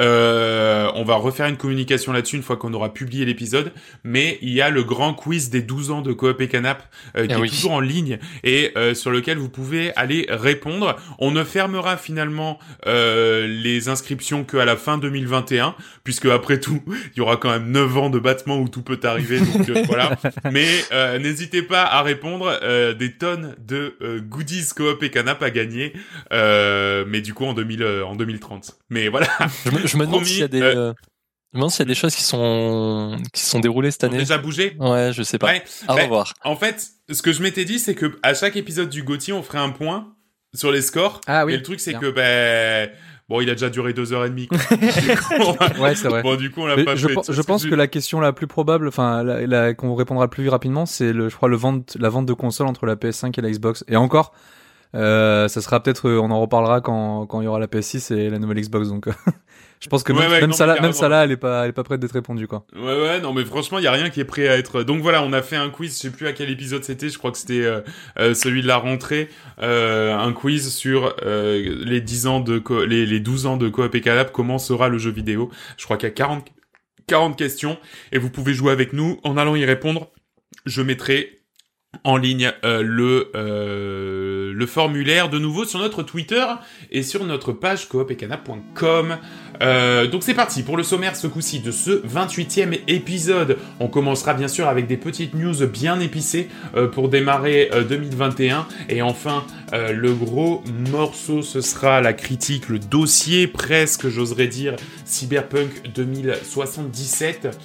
Euh, 0.00 0.90
on 0.94 1.04
va 1.04 1.14
refaire 1.16 1.46
une 1.46 1.56
communication 1.56 2.12
là-dessus 2.12 2.36
une 2.36 2.42
fois 2.42 2.56
qu'on 2.56 2.72
aura 2.74 2.92
publié 2.92 3.24
l'épisode, 3.24 3.72
mais 4.02 4.38
il 4.42 4.50
y 4.50 4.60
a 4.60 4.70
le 4.70 4.82
grand 4.82 5.14
quiz 5.14 5.50
des 5.50 5.62
12 5.62 5.90
ans 5.90 6.00
de 6.02 6.12
Coop 6.12 6.40
et 6.40 6.48
Canap 6.48 6.82
euh, 7.16 7.26
qui 7.26 7.34
Ah 7.34 7.36
est 7.36 7.40
oui. 7.40 7.50
toujours 7.50 7.72
en 7.72 7.80
ligne 7.80 8.18
et 8.42 8.72
euh, 8.76 8.94
sur 8.94 9.10
lequel 9.10 9.38
vous 9.38 9.48
pouvez 9.48 9.94
aller 9.96 10.26
répondre. 10.28 10.96
On 11.18 11.30
ne 11.30 11.44
fermera 11.44 11.96
finalement 11.96 12.58
euh, 12.86 13.46
les 13.46 13.88
inscriptions 13.88 14.44
qu'à 14.44 14.64
la 14.64 14.76
fin 14.76 14.98
2021, 14.98 15.74
puisque 16.04 16.26
après 16.26 16.58
tout, 16.60 16.82
il 17.14 17.18
y 17.18 17.20
aura 17.20 17.36
quand 17.36 17.50
même 17.50 17.70
9 17.70 17.96
ans 17.98 18.10
de 18.10 18.18
battement 18.18 18.58
où 18.58 18.68
tout 18.68 18.82
peut 18.82 19.00
arriver, 19.04 19.40
donc 19.40 19.68
euh, 19.68 19.82
voilà. 19.86 20.16
Mais 20.50 20.66
euh, 20.92 21.18
n'hésitez 21.18 21.62
pas 21.62 21.82
à 21.84 22.02
répondre, 22.02 22.58
euh, 22.62 22.94
des 22.94 23.12
tonnes 23.12 23.54
de 23.66 23.94
goodies 24.28 24.68
Coop 24.74 25.02
et 25.02 25.10
Canap 25.10 25.42
à 25.42 25.50
gagner, 25.50 25.92
euh, 26.32 27.04
mais 27.06 27.20
du 27.20 27.34
coup 27.34 27.44
en, 27.44 27.54
2000, 27.54 27.82
euh, 27.82 28.04
en 28.04 28.14
2030. 28.16 28.76
Mais 28.88 29.08
voilà. 29.08 29.28
Je 29.84 29.89
je 29.90 29.96
me 29.96 30.04
demande 30.06 30.20
Promis, 30.20 30.26
s'il 30.30 30.38
y 30.40 30.42
a 30.42 30.48
des, 30.48 30.62
euh, 30.62 30.76
euh, 30.90 30.92
je 31.52 31.56
me 31.56 31.60
demande 31.60 31.70
s'il 31.70 31.80
y 31.80 31.82
a 31.82 31.86
des 31.88 31.94
choses 31.94 32.14
qui 32.14 32.22
sont 32.22 33.16
qui 33.32 33.40
se 33.42 33.50
sont 33.50 33.60
déroulées 33.60 33.90
cette 33.90 34.04
On 34.04 34.06
a 34.06 34.10
année. 34.10 34.18
déjà 34.18 34.38
bougé 34.38 34.76
Ouais, 34.78 35.12
je 35.12 35.22
sais 35.22 35.38
pas. 35.38 35.48
Ouais. 35.48 35.64
À 35.88 35.94
Ben, 35.94 36.02
revoir. 36.04 36.32
En 36.44 36.56
fait, 36.56 36.86
ce 37.10 37.22
que 37.22 37.32
je 37.32 37.42
m'étais 37.42 37.64
dit, 37.64 37.78
c'est 37.78 37.94
que 37.94 38.18
à 38.22 38.34
chaque 38.34 38.56
épisode 38.56 38.88
du 38.88 39.02
Gauthier, 39.02 39.32
on 39.32 39.42
ferait 39.42 39.58
un 39.58 39.70
point 39.70 40.14
sur 40.54 40.70
les 40.72 40.82
scores. 40.82 41.20
Ah 41.26 41.44
oui. 41.46 41.52
Et 41.54 41.56
le 41.56 41.62
truc, 41.62 41.80
c'est 41.80 41.94
que 41.94 42.10
ben 42.10 42.90
bon, 43.28 43.40
il 43.40 43.48
a 43.50 43.52
déjà 43.54 43.70
duré 43.70 43.92
deux 43.92 44.12
heures 44.12 44.24
et 44.24 44.30
demie. 44.30 44.48
quoi. 44.48 44.58
Coup, 44.68 45.80
Ouais, 45.82 45.94
c'est 45.94 46.08
vrai. 46.08 46.22
Bon, 46.22 46.34
du 46.36 46.50
coup, 46.50 46.62
on 46.62 46.66
l'a 46.66 46.82
pas 46.84 46.96
je, 46.96 47.06
fait. 47.06 47.32
je 47.32 47.42
pense 47.42 47.64
que 47.64 47.74
la 47.76 47.86
question 47.86 48.18
la 48.20 48.32
plus 48.32 48.46
probable, 48.48 48.88
enfin, 48.88 49.22
la, 49.22 49.46
la- 49.46 49.74
qu'on 49.74 49.94
répondra 49.94 50.24
le 50.24 50.30
plus 50.30 50.48
rapidement, 50.48 50.86
c'est 50.86 51.12
le, 51.12 51.28
je 51.28 51.36
crois, 51.36 51.48
le 51.48 51.56
vente, 51.56 51.96
la 52.00 52.08
vente 52.08 52.26
de 52.26 52.32
console 52.32 52.66
entre 52.66 52.86
la 52.86 52.96
PS5 52.96 53.38
et 53.38 53.42
la 53.42 53.50
Xbox. 53.50 53.84
Et 53.86 53.94
encore, 53.96 54.32
euh, 54.96 55.46
ça 55.46 55.60
sera 55.60 55.80
peut-être, 55.80 56.08
euh, 56.08 56.18
on 56.20 56.32
en 56.32 56.40
reparlera 56.40 56.80
quand, 56.80 57.26
quand 57.26 57.40
il 57.40 57.44
y 57.44 57.46
aura 57.46 57.60
la 57.60 57.68
PS6 57.68 58.12
et 58.12 58.28
la 58.30 58.40
nouvelle 58.40 58.60
Xbox. 58.60 58.88
Donc, 58.88 59.08
je 59.80 59.88
pense 59.88 60.02
que 60.02 60.12
Ouais, 60.12 60.20
même, 60.20 60.30
ouais, 60.30 60.40
même 60.42 60.50
non, 60.50 60.56
là, 60.66 60.80
même 60.80 60.92
là, 61.08 61.24
elle 61.24 61.30
est 61.32 61.36
pas, 61.36 61.64
elle 61.64 61.70
est 61.70 61.72
pas 61.72 61.84
prête 61.84 62.00
d'être 62.00 62.12
répondue, 62.12 62.46
quoi. 62.46 62.64
Ouais, 62.74 62.82
ouais, 62.82 63.20
non, 63.20 63.32
mais 63.32 63.44
franchement, 63.44 63.78
il 63.78 63.84
y 63.84 63.86
a 63.86 63.92
rien 63.92 64.10
qui 64.10 64.20
est 64.20 64.24
prêt 64.24 64.46
à 64.48 64.56
être. 64.58 64.82
Donc 64.82 65.00
voilà, 65.00 65.22
on 65.22 65.32
a 65.32 65.40
fait 65.42 65.56
un 65.56 65.70
quiz. 65.70 65.94
Je 65.96 65.98
sais 66.02 66.10
plus 66.10 66.26
à 66.26 66.32
quel 66.32 66.50
épisode 66.50 66.84
c'était. 66.84 67.08
Je 67.08 67.18
crois 67.18 67.32
que 67.32 67.38
c'était 67.38 67.62
euh, 67.64 67.80
euh, 68.18 68.34
celui 68.34 68.62
de 68.62 68.66
la 68.66 68.76
rentrée. 68.76 69.28
Euh, 69.62 70.16
un 70.16 70.32
quiz 70.32 70.72
sur 70.74 71.14
euh, 71.24 71.82
les 71.84 72.00
10 72.00 72.26
ans 72.26 72.40
de 72.40 72.58
co- 72.58 72.84
les, 72.84 73.06
les 73.06 73.20
12 73.20 73.46
ans 73.46 73.56
de 73.56 73.68
Coop 73.68 73.94
et 73.94 74.00
Calab. 74.00 74.30
Comment 74.32 74.58
sera 74.58 74.88
le 74.88 74.98
jeu 74.98 75.10
vidéo 75.10 75.50
Je 75.78 75.84
crois 75.84 75.96
qu'il 75.96 76.08
y 76.08 76.12
a 76.12 76.14
40 76.14 76.46
40 77.06 77.36
questions 77.36 77.76
et 78.12 78.18
vous 78.18 78.30
pouvez 78.30 78.54
jouer 78.54 78.70
avec 78.72 78.92
nous 78.92 79.18
en 79.24 79.36
allant 79.36 79.56
y 79.56 79.64
répondre. 79.64 80.10
Je 80.66 80.82
mettrai 80.82 81.39
en 82.04 82.16
ligne 82.16 82.52
euh, 82.64 82.82
le 82.82 83.30
euh, 83.34 84.52
le 84.54 84.66
formulaire 84.66 85.28
de 85.28 85.38
nouveau 85.38 85.64
sur 85.64 85.78
notre 85.78 86.02
Twitter 86.02 86.44
et 86.90 87.02
sur 87.02 87.24
notre 87.24 87.52
page 87.52 87.88
coopetcana.com. 87.88 89.16
Euh, 89.62 90.06
donc 90.06 90.22
c'est 90.22 90.34
parti 90.34 90.62
pour 90.62 90.76
le 90.76 90.82
sommaire 90.82 91.14
ce 91.16 91.26
coup-ci 91.26 91.60
de 91.60 91.70
ce 91.70 91.90
28e 92.06 92.78
épisode. 92.88 93.58
On 93.78 93.88
commencera 93.88 94.34
bien 94.34 94.48
sûr 94.48 94.68
avec 94.68 94.86
des 94.86 94.96
petites 94.96 95.34
news 95.34 95.66
bien 95.66 96.00
épicées 96.00 96.48
pour 96.92 97.08
démarrer 97.08 97.70
euh, 97.72 97.84
2021 97.84 98.66
et 98.88 99.02
enfin 99.02 99.44
le 99.72 100.12
gros 100.14 100.64
morceau 100.90 101.42
ce 101.42 101.60
sera 101.60 102.00
la 102.00 102.12
critique, 102.12 102.68
le 102.68 102.78
dossier 102.80 103.46
presque 103.46 104.08
j'oserais 104.08 104.48
dire 104.48 104.74
Cyberpunk 105.04 105.90
2077. 105.94 107.56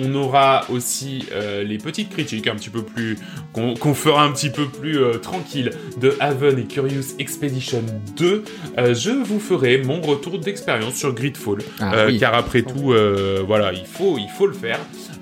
On 0.00 0.14
aura 0.14 0.64
aussi 0.70 1.26
euh, 1.32 1.62
les 1.64 1.78
petites 1.78 2.08
critiques 2.10 2.46
un 2.46 2.54
petit 2.56 2.70
peu 2.70 2.82
plus 2.82 3.18
qu'on 3.52 3.94
fera 3.94 4.24
un 4.24 4.32
petit 4.32 4.50
peu 4.50 4.66
plus 4.66 4.98
euh, 4.98 5.18
tranquille 5.18 5.70
de 6.00 6.16
Haven 6.20 6.58
et 6.58 6.64
Curious 6.64 7.14
Expedition 7.18 7.82
2. 8.16 8.44
Euh, 8.78 8.94
je 8.94 9.10
vous 9.10 9.38
ferai 9.40 9.78
mon 9.78 10.00
retour 10.00 10.38
d'expérience 10.38 10.94
sur 10.94 11.12
Gridfall, 11.14 11.58
Ah 11.80 11.92
euh, 11.94 12.06
oui. 12.08 12.18
car 12.18 12.34
après 12.34 12.62
tout, 12.62 12.92
euh, 12.92 13.42
voilà, 13.46 13.72
il 13.72 13.84
faut 13.86 14.16
il 14.18 14.28
faut 14.36 14.46
le 14.46 14.54
faire. 14.54 14.78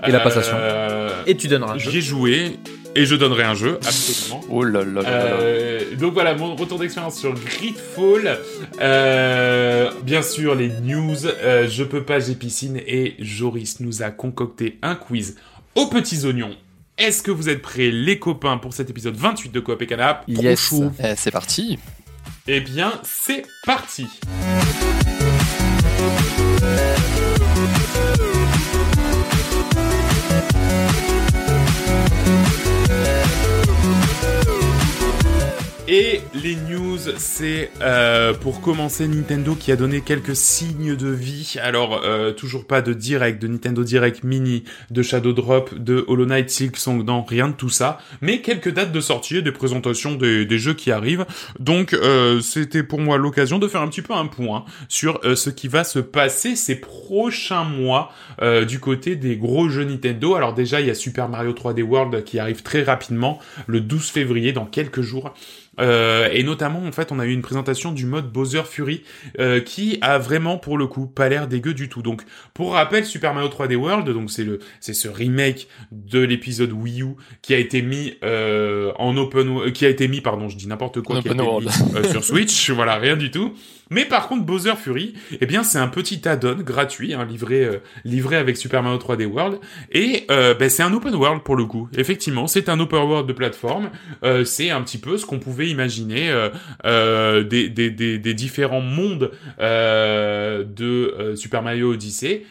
Et 0.06 0.10
la 0.12 0.20
passation. 0.20 0.56
Euh, 0.58 1.10
Et 1.26 1.36
tu 1.36 1.48
donneras 1.48 1.74
un 1.74 1.78
jeu. 1.78 1.90
J'y 1.90 1.98
ai 1.98 2.00
joué 2.00 2.56
et 2.94 3.06
je 3.06 3.14
donnerai 3.14 3.44
un 3.44 3.54
jeu 3.54 3.76
absolument. 3.76 4.44
Oh 4.48 4.64
là 4.64 4.84
là 4.84 5.02
là. 5.02 5.08
Euh, 5.08 5.94
donc 5.96 6.14
voilà, 6.14 6.34
mon 6.34 6.56
retour 6.56 6.78
d'expérience 6.78 7.18
sur 7.18 7.34
Gridfall. 7.34 8.38
Euh, 8.80 9.90
bien 10.02 10.22
sûr, 10.22 10.54
les 10.54 10.68
news. 10.68 11.26
Euh, 11.26 11.68
je 11.68 11.84
peux 11.84 12.02
pas, 12.02 12.20
j'ai 12.20 12.34
piscine. 12.34 12.80
Et 12.86 13.14
Joris 13.18 13.80
nous 13.80 14.02
a 14.02 14.10
concocté 14.10 14.78
un 14.82 14.94
quiz 14.94 15.36
aux 15.74 15.86
petits 15.86 16.24
oignons. 16.24 16.56
Est-ce 16.98 17.22
que 17.22 17.30
vous 17.30 17.48
êtes 17.48 17.62
prêts, 17.62 17.90
les 17.90 18.18
copains, 18.18 18.58
pour 18.58 18.74
cet 18.74 18.90
épisode 18.90 19.16
28 19.16 19.52
de 19.52 19.60
Coop 19.60 19.80
et 19.80 19.86
Canap? 19.86 20.24
Yes. 20.28 20.74
Eh, 21.02 21.14
c'est 21.16 21.30
parti. 21.30 21.78
Eh 22.46 22.60
bien, 22.60 22.92
c'est 23.04 23.44
parti 23.64 24.06
Et 35.92 36.20
les 36.34 36.54
news, 36.54 36.98
c'est 37.16 37.72
euh, 37.82 38.32
pour 38.32 38.60
commencer 38.60 39.08
Nintendo 39.08 39.56
qui 39.56 39.72
a 39.72 39.76
donné 39.76 40.02
quelques 40.02 40.36
signes 40.36 40.94
de 40.94 41.08
vie. 41.08 41.56
Alors 41.60 42.02
euh, 42.04 42.30
toujours 42.30 42.64
pas 42.64 42.80
de 42.80 42.92
direct, 42.92 43.42
de 43.42 43.48
Nintendo 43.48 43.82
Direct 43.82 44.22
Mini, 44.22 44.62
de 44.92 45.02
Shadow 45.02 45.32
Drop, 45.32 45.76
de 45.76 46.04
Hollow 46.06 46.26
Knight 46.26 46.48
Silk 46.48 46.76
Song, 46.76 47.02
non, 47.04 47.24
rien 47.24 47.48
de 47.48 47.54
tout 47.54 47.70
ça. 47.70 47.98
Mais 48.20 48.40
quelques 48.40 48.72
dates 48.72 48.92
de 48.92 49.00
sortie 49.00 49.38
et 49.38 49.42
des 49.42 49.50
présentations 49.50 50.14
des, 50.14 50.58
jeux 50.58 50.74
qui 50.74 50.92
arrivent. 50.92 51.26
Donc 51.58 51.92
euh, 51.92 52.40
c'était 52.40 52.84
pour 52.84 53.00
moi 53.00 53.18
l'occasion 53.18 53.58
de 53.58 53.66
faire 53.66 53.80
un 53.80 53.88
petit 53.88 54.02
peu 54.02 54.14
un 54.14 54.26
point 54.26 54.64
sur 54.88 55.18
ce 55.34 55.50
qui 55.50 55.66
va 55.66 55.82
se 55.82 55.98
passer 55.98 56.54
ces 56.54 56.76
prochains 56.76 57.64
mois 57.64 58.12
du 58.68 58.78
côté 58.78 59.16
des 59.16 59.36
gros 59.36 59.68
jeux 59.68 59.84
Nintendo. 59.84 60.36
Alors 60.36 60.54
déjà 60.54 60.80
il 60.80 60.86
y 60.86 60.90
a 60.90 60.94
Super 60.94 61.28
Mario 61.28 61.50
3D 61.52 61.82
World 61.82 62.22
qui 62.22 62.38
arrive 62.38 62.62
très 62.62 62.84
rapidement 62.84 63.40
le 63.66 63.80
12 63.80 64.08
février 64.08 64.52
dans 64.52 64.66
quelques 64.66 65.00
jours. 65.00 65.34
Euh, 65.80 66.28
et 66.32 66.42
notamment, 66.42 66.80
en 66.84 66.92
fait, 66.92 67.12
on 67.12 67.18
a 67.18 67.26
eu 67.26 67.32
une 67.32 67.42
présentation 67.42 67.92
du 67.92 68.06
mode 68.06 68.30
Bowser 68.30 68.62
Fury 68.64 69.02
euh, 69.38 69.60
qui 69.60 69.98
a 70.00 70.18
vraiment, 70.18 70.58
pour 70.58 70.78
le 70.78 70.86
coup, 70.86 71.06
pas 71.06 71.28
l'air 71.28 71.48
dégueu 71.48 71.74
du 71.74 71.88
tout. 71.88 72.02
Donc, 72.02 72.22
pour 72.54 72.72
rappel, 72.74 73.04
Super 73.04 73.34
Mario 73.34 73.48
3D 73.48 73.76
World, 73.76 74.08
donc 74.10 74.30
c'est 74.30 74.44
le, 74.44 74.60
c'est 74.80 74.94
ce 74.94 75.08
remake 75.08 75.68
de 75.92 76.20
l'épisode 76.20 76.72
Wii 76.72 77.02
U 77.02 77.16
qui 77.42 77.54
a 77.54 77.58
été 77.58 77.82
mis 77.82 78.14
euh, 78.22 78.92
en 78.98 79.16
open, 79.16 79.72
qui 79.72 79.86
a 79.86 79.88
été 79.88 80.08
mis, 80.08 80.20
pardon, 80.20 80.48
je 80.48 80.56
dis 80.56 80.66
n'importe 80.66 81.00
quoi, 81.00 81.16
En 81.16 81.22
qui 81.22 81.28
a 81.28 81.32
open 81.32 81.40
été 81.40 81.50
world. 81.50 81.68
mis, 82.04 82.10
sur 82.10 82.24
Switch. 82.24 82.70
voilà, 82.80 82.96
rien 82.96 83.16
du 83.16 83.30
tout. 83.30 83.54
Mais 83.90 84.04
par 84.04 84.28
contre, 84.28 84.44
Bowser 84.44 84.76
Fury, 84.76 85.14
eh 85.40 85.46
bien, 85.46 85.64
c'est 85.64 85.78
un 85.78 85.88
petit 85.88 86.26
add-on 86.28 86.54
gratuit, 86.62 87.12
hein, 87.12 87.24
livré, 87.24 87.64
euh, 87.64 87.78
livré 88.04 88.36
avec 88.36 88.56
Super 88.56 88.84
Mario 88.84 88.98
3D 88.98 89.26
World, 89.26 89.58
et 89.90 90.26
euh, 90.30 90.54
ben, 90.54 90.70
c'est 90.70 90.84
un 90.84 90.92
open 90.92 91.14
world 91.14 91.42
pour 91.42 91.56
le 91.56 91.64
coup. 91.64 91.88
Effectivement, 91.96 92.46
c'est 92.46 92.68
un 92.68 92.78
open 92.78 93.00
world 93.00 93.26
de 93.26 93.32
plateforme. 93.32 93.90
Euh, 94.22 94.44
c'est 94.44 94.70
un 94.70 94.80
petit 94.82 94.98
peu 94.98 95.18
ce 95.18 95.26
qu'on 95.26 95.40
pouvait 95.40 95.68
imaginer 95.68 96.30
euh, 96.84 97.42
des, 97.42 98.34
différents 98.34 98.80
mondes 98.80 99.32
de 99.58 101.34
Super 101.34 101.62
Mario 101.62 101.92
Odyssey. 101.92 102.44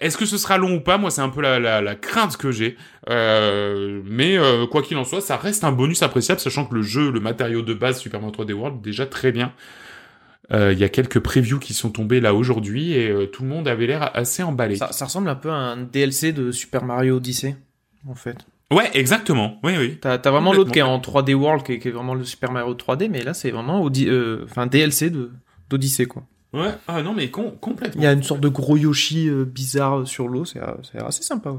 Est-ce 0.00 0.16
que 0.16 0.26
ce 0.26 0.38
sera 0.38 0.58
long 0.58 0.74
ou 0.74 0.80
pas? 0.80 0.98
Moi, 0.98 1.10
c'est 1.10 1.20
un 1.20 1.28
peu 1.28 1.40
la, 1.40 1.94
crainte 1.94 2.36
que 2.36 2.50
j'ai. 2.50 2.76
Mais 3.08 4.36
quoi 4.70 4.82
qu'il 4.82 4.96
en 4.96 5.04
soit, 5.04 5.20
ça 5.20 5.36
reste 5.36 5.62
un 5.62 5.72
bonus 5.72 6.02
appréciable, 6.02 6.40
sachant 6.40 6.64
que 6.64 6.74
le 6.74 6.82
jeu, 6.82 7.12
le 7.12 7.20
matériau 7.20 7.62
de 7.62 7.74
base 7.74 8.00
Super 8.00 8.20
Mario 8.20 8.44
3D 8.44 8.52
World, 8.54 8.80
déjà 8.80 9.06
très 9.06 9.30
bien. 9.30 9.52
Euh, 10.52 10.72
Il 10.72 10.78
y 10.78 10.84
a 10.84 10.88
quelques 10.88 11.20
previews 11.20 11.58
qui 11.58 11.74
sont 11.74 11.90
tombés 11.90 12.20
là 12.20 12.34
aujourd'hui 12.34 12.92
et 12.92 13.10
euh, 13.10 13.26
tout 13.26 13.42
le 13.42 13.48
monde 13.48 13.68
avait 13.68 13.86
l'air 13.86 14.10
assez 14.16 14.42
emballé. 14.42 14.76
Ça, 14.76 14.92
ça 14.92 15.04
ressemble 15.04 15.28
un 15.28 15.34
peu 15.34 15.50
à 15.50 15.54
un 15.56 15.76
DLC 15.76 16.32
de 16.32 16.50
Super 16.52 16.84
Mario 16.84 17.16
Odyssey, 17.16 17.56
en 18.08 18.14
fait. 18.14 18.38
Ouais, 18.70 18.90
exactement. 18.94 19.58
Oui, 19.62 19.72
oui. 19.78 19.98
T'as 20.00 20.18
vraiment 20.18 20.52
l'autre 20.52 20.72
qui 20.72 20.78
est 20.78 20.82
en 20.82 21.00
Complètement. 21.00 21.20
3D 21.22 21.34
World, 21.34 21.64
qui 21.64 21.72
est, 21.72 21.78
qui 21.78 21.88
est 21.88 21.90
vraiment 21.90 22.14
le 22.14 22.24
Super 22.24 22.52
Mario 22.52 22.74
3D, 22.74 23.08
mais 23.10 23.22
là 23.22 23.32
c'est 23.34 23.50
vraiment 23.50 23.82
Audi- 23.82 24.08
euh, 24.08 24.44
enfin 24.44 24.66
DLC 24.66 25.08
de 25.10 25.30
d'Odyssey 25.70 26.04
quoi. 26.06 26.22
Ouais. 26.54 26.70
Ah 26.86 27.02
non, 27.02 27.12
mais 27.14 27.30
com- 27.30 27.52
complètement. 27.60 28.00
Il 28.00 28.04
y 28.04 28.06
a 28.06 28.12
une 28.12 28.22
sorte 28.22 28.40
de 28.40 28.48
gros 28.48 28.76
Yoshi 28.76 29.28
euh, 29.28 29.44
bizarre 29.44 30.06
sur 30.06 30.28
l'eau, 30.28 30.44
c'est 30.46 30.60
c'est 30.90 31.02
assez 31.02 31.22
sympa. 31.22 31.50
Ouais. 31.50 31.58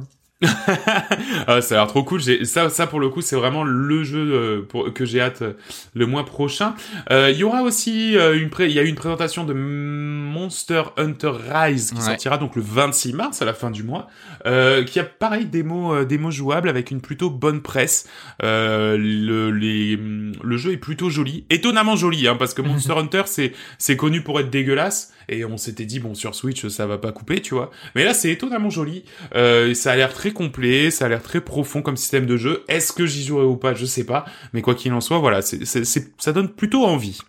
Ah, 1.47 1.61
ça 1.61 1.75
a 1.75 1.77
l'air 1.79 1.87
trop 1.87 2.03
cool. 2.03 2.21
J'ai 2.21 2.45
ça, 2.45 2.69
ça 2.69 2.87
pour 2.87 2.99
le 2.99 3.09
coup, 3.09 3.21
c'est 3.21 3.35
vraiment 3.35 3.63
le 3.63 4.03
jeu 4.03 4.19
euh, 4.31 4.61
pour, 4.61 4.93
que 4.93 5.05
j'ai 5.05 5.19
hâte 5.21 5.41
euh, 5.41 5.53
le 5.93 6.05
mois 6.05 6.25
prochain. 6.25 6.75
Euh, 7.11 7.29
Il 7.31 7.37
y 7.37 7.43
aura 7.43 7.61
aussi 7.63 8.15
euh, 8.17 8.39
une 8.39 8.49
pré... 8.49 8.67
il 8.67 8.71
y 8.73 8.79
a 8.79 8.83
une 8.83 8.95
présentation 8.95 9.43
de 9.43 9.53
Monster 9.53 10.83
Hunter 10.97 11.31
Rise 11.49 11.91
qui 11.91 11.97
Ouais. 11.99 12.05
sortira 12.05 12.37
donc 12.37 12.55
le 12.55 12.61
26 12.61 13.13
mars 13.13 13.41
à 13.41 13.45
la 13.45 13.53
fin 13.53 13.69
du 13.71 13.83
mois, 13.83 14.07
euh, 14.45 14.83
qui 14.83 14.99
a 14.99 15.03
pareil 15.03 15.45
des 15.45 15.63
mots 15.63 15.93
euh, 15.93 16.05
des 16.05 16.17
mots 16.17 16.31
jouables 16.31 16.69
avec 16.69 16.91
une 16.91 17.01
plutôt 17.01 17.29
bonne 17.29 17.61
presse. 17.61 18.07
Euh, 18.43 18.95
le 18.97 19.51
les 19.51 19.97
le 19.97 20.57
jeu 20.57 20.71
est 20.71 20.77
plutôt 20.77 21.09
joli, 21.09 21.45
étonnamment 21.49 21.97
joli, 21.97 22.27
hein, 22.27 22.35
parce 22.39 22.53
que 22.53 22.61
Monster 22.69 22.93
Hunter 22.93 23.23
c'est 23.25 23.51
c'est 23.77 23.97
connu 23.97 24.21
pour 24.21 24.39
être 24.39 24.49
dégueulasse 24.49 25.11
et 25.29 25.45
on 25.45 25.57
s'était 25.57 25.85
dit 25.85 25.99
bon 25.99 26.13
sur 26.15 26.35
Switch 26.35 26.67
ça 26.67 26.85
va 26.87 26.97
pas 26.97 27.11
couper, 27.11 27.41
tu 27.41 27.53
vois. 27.53 27.71
Mais 27.95 28.03
là 28.03 28.13
c'est 28.13 28.29
étonnamment 28.31 28.69
joli. 28.69 29.05
Euh, 29.35 29.73
ça 29.73 29.91
a 29.91 29.95
l'air 29.95 30.13
très 30.13 30.31
complet, 30.31 30.91
ça 30.91 31.05
a 31.05 31.09
l'air 31.09 31.21
très 31.23 31.41
profond 31.41 31.81
comme 31.81 31.97
système 31.97 32.25
de 32.25 32.37
jeu. 32.37 32.63
Est-ce 32.67 32.91
que 32.93 33.05
j'y 33.05 33.23
jouerai 33.23 33.45
ou 33.45 33.55
pas, 33.57 33.73
je 33.73 33.85
sais 33.85 34.05
pas. 34.05 34.25
Mais 34.53 34.61
quoi 34.61 34.75
qu'il 34.75 34.91
en 34.93 35.01
soit, 35.01 35.19
voilà, 35.19 35.41
c'est, 35.41 35.65
c'est, 35.65 35.85
c'est- 35.85 36.13
ça 36.21 36.33
donne 36.33 36.49
plutôt 36.49 36.83
envie. 36.85 37.19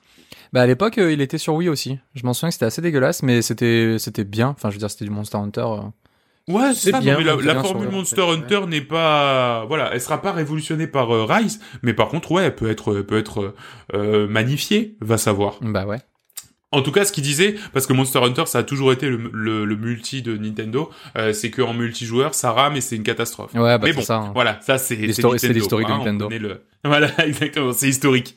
Bah 0.53 0.63
à 0.63 0.67
l'époque, 0.67 0.99
euh, 0.99 1.13
il 1.13 1.21
était 1.21 1.39
sur 1.39 1.55
Wii 1.55 1.69
aussi. 1.69 1.99
Je 2.15 2.25
m'en 2.25 2.33
souviens 2.35 2.49
que 2.49 2.55
c'était 2.55 2.67
assez 2.67 2.83
dégueulasse, 2.83 3.23
mais 3.23 3.41
c'était 3.43 3.97
c'était 3.99 4.25
bien. 4.25 4.49
Enfin, 4.49 4.71
je 4.71 4.75
veux 4.75 4.81
dire, 4.81 4.91
c'était 4.91 5.05
du 5.05 5.11
Monster 5.13 5.37
Hunter. 5.39 5.61
euh. 5.61 5.81
Ouais, 6.49 6.75
c'est 6.75 6.91
ça, 6.91 6.97
non, 6.99 7.05
bien, 7.05 7.19
mais 7.19 7.25
la, 7.45 7.63
formule 7.63 7.91
Monster. 7.91 8.23
Hunter 8.23 8.63
n'est 8.67 8.81
pas, 8.81 9.65
voilà, 9.69 9.91
elle 9.93 10.01
sera 10.01 10.21
pas 10.21 10.33
révolutionnée 10.33 10.89
par 10.89 11.15
euh, 11.15 11.25
Rise, 11.25 11.61
mais 11.83 11.95
par 11.95 12.09
contre, 12.09 12.33
ouais, 12.33 12.45
elle 12.47 12.57
peut 12.57 12.69
être, 12.69 12.97
elle 12.97 13.07
peut 13.07 13.19
être 13.19 13.55
euh, 13.95 14.27
magnifiée, 14.27 14.97
va 15.01 15.17
savoir. 15.19 15.59
Bah 15.61 15.87
ouais. 15.87 15.99
En 16.73 16.83
tout 16.83 16.93
cas, 16.93 17.05
ce 17.05 17.11
qu'il 17.13 17.25
disait, 17.25 17.57
parce 17.73 17.87
que 17.89 17.93
Monster 17.93 18.21
Hunter, 18.21 18.45
ça 18.47 18.59
a 18.59 18.63
toujours 18.63 18.93
été 18.93 19.09
le, 19.09 19.29
le, 19.33 19.65
le 19.65 19.77
multi 19.77 20.23
de 20.23 20.37
Nintendo, 20.37 20.89
euh, 21.19 21.33
c'est 21.33 21.51
que 21.51 21.63
en 21.63 21.75
multijoueur, 21.75 22.33
ça 22.35 22.53
rame 22.53 22.77
et 22.77 22.81
c'est 22.81 22.95
une 22.95 23.03
catastrophe. 23.03 23.53
Ouais, 23.55 23.61
bah 23.77 23.81
mais 23.83 23.93
bon, 23.93 24.03
ça. 24.03 24.17
hein. 24.19 24.31
voilà, 24.35 24.61
ça 24.63 24.79
c'est 24.79 24.95
l'historique 24.95 25.43
de 25.43 25.83
hein, 25.93 25.97
on 25.97 25.99
Nintendo. 25.99 26.27
connaît 26.27 26.39
le- 26.39 26.61
Voilà, 26.85 27.09
exactement, 27.27 27.73
c'est 27.73 27.89
historique. 27.89 28.37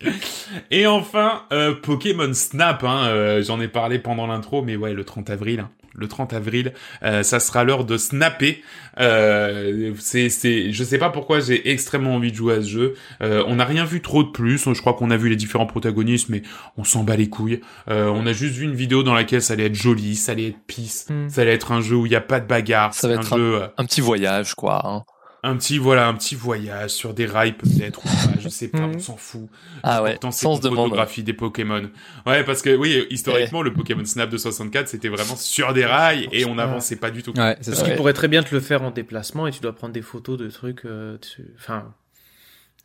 Et 0.69 0.85
enfin, 0.87 1.43
euh, 1.53 1.73
Pokémon 1.75 2.33
Snap, 2.33 2.83
hein, 2.83 3.05
euh, 3.07 3.41
j'en 3.43 3.61
ai 3.61 3.67
parlé 3.69 3.99
pendant 3.99 4.27
l'intro, 4.27 4.61
mais 4.61 4.75
ouais, 4.75 4.93
le 4.93 5.05
30 5.05 5.29
avril, 5.29 5.61
hein, 5.61 5.69
le 5.95 6.07
30 6.09 6.33
avril, 6.33 6.73
euh, 7.03 7.23
ça 7.23 7.39
sera 7.39 7.63
l'heure 7.63 7.85
de 7.85 7.95
snapper. 7.97 8.61
Euh, 8.99 9.93
c'est, 9.99 10.29
c'est, 10.29 10.71
je 10.73 10.83
sais 10.83 10.97
pas 10.97 11.09
pourquoi 11.09 11.39
j'ai 11.39 11.69
extrêmement 11.71 12.15
envie 12.15 12.31
de 12.31 12.35
jouer 12.35 12.55
à 12.55 12.61
ce 12.61 12.67
jeu. 12.67 12.93
Euh, 13.21 13.43
on 13.47 13.55
n'a 13.55 13.65
rien 13.65 13.85
vu 13.85 14.01
trop 14.01 14.23
de 14.23 14.29
plus. 14.29 14.57
Je 14.73 14.81
crois 14.81 14.93
qu'on 14.93 15.11
a 15.11 15.17
vu 15.17 15.29
les 15.29 15.35
différents 15.35 15.65
protagonistes, 15.67 16.29
mais 16.29 16.41
on 16.77 16.83
s'en 16.83 17.03
bat 17.03 17.15
les 17.15 17.29
couilles. 17.29 17.61
Euh, 17.89 18.07
on 18.07 18.25
a 18.25 18.33
juste 18.33 18.55
vu 18.55 18.63
une 18.65 18.75
vidéo 18.75 19.03
dans 19.03 19.13
laquelle 19.13 19.41
ça 19.41 19.53
allait 19.53 19.67
être 19.67 19.75
joli, 19.75 20.15
ça 20.15 20.33
allait 20.33 20.47
être 20.49 20.59
peace, 20.67 21.05
Hmm. 21.09 21.29
ça 21.29 21.41
allait 21.41 21.53
être 21.53 21.71
un 21.71 21.81
jeu 21.81 21.95
où 21.95 22.05
il 22.05 22.11
y 22.11 22.15
a 22.15 22.21
pas 22.21 22.39
de 22.39 22.47
bagarre. 22.47 22.93
Ça 22.93 23.07
va 23.07 23.15
un 23.15 23.19
être 23.21 23.33
un- 23.39 23.71
Un 23.77 23.85
petit 23.85 24.01
voyage, 24.01 24.53
quoi. 24.55 24.81
hein. 24.85 25.03
Un 25.45 25.57
petit 25.57 25.77
voilà 25.77 26.07
un 26.07 26.13
petit 26.13 26.35
voyage 26.35 26.91
sur 26.91 27.13
des 27.13 27.25
rails 27.25 27.53
peut-être 27.57 27.99
ou 27.99 28.07
pas 28.07 28.39
je 28.39 28.47
sais 28.49 28.69
pas 28.69 28.79
Mhm. 28.87 28.95
on 28.95 28.99
s'en 28.99 29.17
fout 29.17 29.49
Ah 29.83 30.01
ouais, 30.01 30.17
c'est 30.31 30.45
demande. 30.45 30.61
photographie 30.89 31.21
des 31.23 31.33
Pokémon 31.33 31.89
ouais 32.25 32.43
parce 32.45 32.61
que 32.61 32.75
oui 32.75 33.05
historiquement 33.09 33.61
le 33.61 33.73
Pokémon 33.73 34.05
Snap 34.05 34.29
de 34.29 34.37
64 34.37 34.87
c'était 34.87 35.09
vraiment 35.09 35.35
sur 35.35 35.73
des 35.73 35.85
rails 35.85 36.27
et 36.31 36.45
on 36.45 36.55
Ouais. 36.55 36.61
avançait 36.63 36.95
pas 36.95 37.11
du 37.11 37.23
tout 37.23 37.31
Ouais, 37.37 37.57
c'est 37.61 37.71
Parce 37.71 37.77
ça. 37.79 37.83
qu'il 37.83 37.91
Ouais. 37.91 37.97
pourrait 37.97 38.13
très 38.13 38.27
bien 38.29 38.41
te 38.41 38.55
le 38.55 38.61
faire 38.61 38.81
en 38.83 38.91
déplacement 38.91 39.45
et 39.47 39.51
tu 39.51 39.59
dois 39.59 39.73
prendre 39.75 39.93
des 39.93 40.01
photos 40.01 40.37
de 40.37 40.49
trucs. 40.49 40.85
euh, 40.85 41.17
tu- 41.17 41.45
Enfin, 41.57 41.93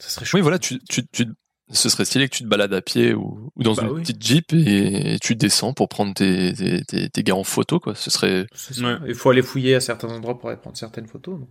ça 0.01 0.09
serait 0.11 0.25
chouette. 0.27 0.41
Oui, 0.41 0.43
voilà, 0.43 0.59
tu, 0.59 0.79
tu, 0.89 1.07
tu, 1.07 1.27
ce 1.71 1.89
serait 1.89 2.05
stylé 2.07 2.29
que 2.29 2.35
tu 2.35 2.43
te 2.43 2.49
balades 2.49 2.73
à 2.75 2.81
pied 2.83 3.15
ou, 3.15 3.51
ou 3.55 3.63
dans 3.63 3.75
Bah 3.75 3.83
une 3.85 3.91
oui. 3.91 4.01
petite 4.03 4.23
jeep 4.25 4.53
et, 4.55 5.19
tu 5.21 5.37
descends 5.37 5.73
pour 5.75 5.89
prendre 5.89 6.15
tes, 6.15 6.55
tes, 6.55 6.83
tes, 6.85 7.09
tes 7.11 7.23
gars 7.23 7.35
en 7.37 7.45
photo, 7.45 7.79
quoi. 7.79 7.95
Ce 7.95 8.11
serait. 8.11 8.47
Ouais. 8.81 8.97
Il 9.07 9.15
faut 9.15 9.31
aller 9.31 9.43
fouiller 9.43 9.75
à 9.75 9.81
certains 9.81 10.09
endroits 10.09 10.39
pour 10.39 10.49
aller 10.49 10.59
prendre 10.59 10.77
certaines 10.77 11.07
photos. 11.07 11.39
donc. 11.41 11.49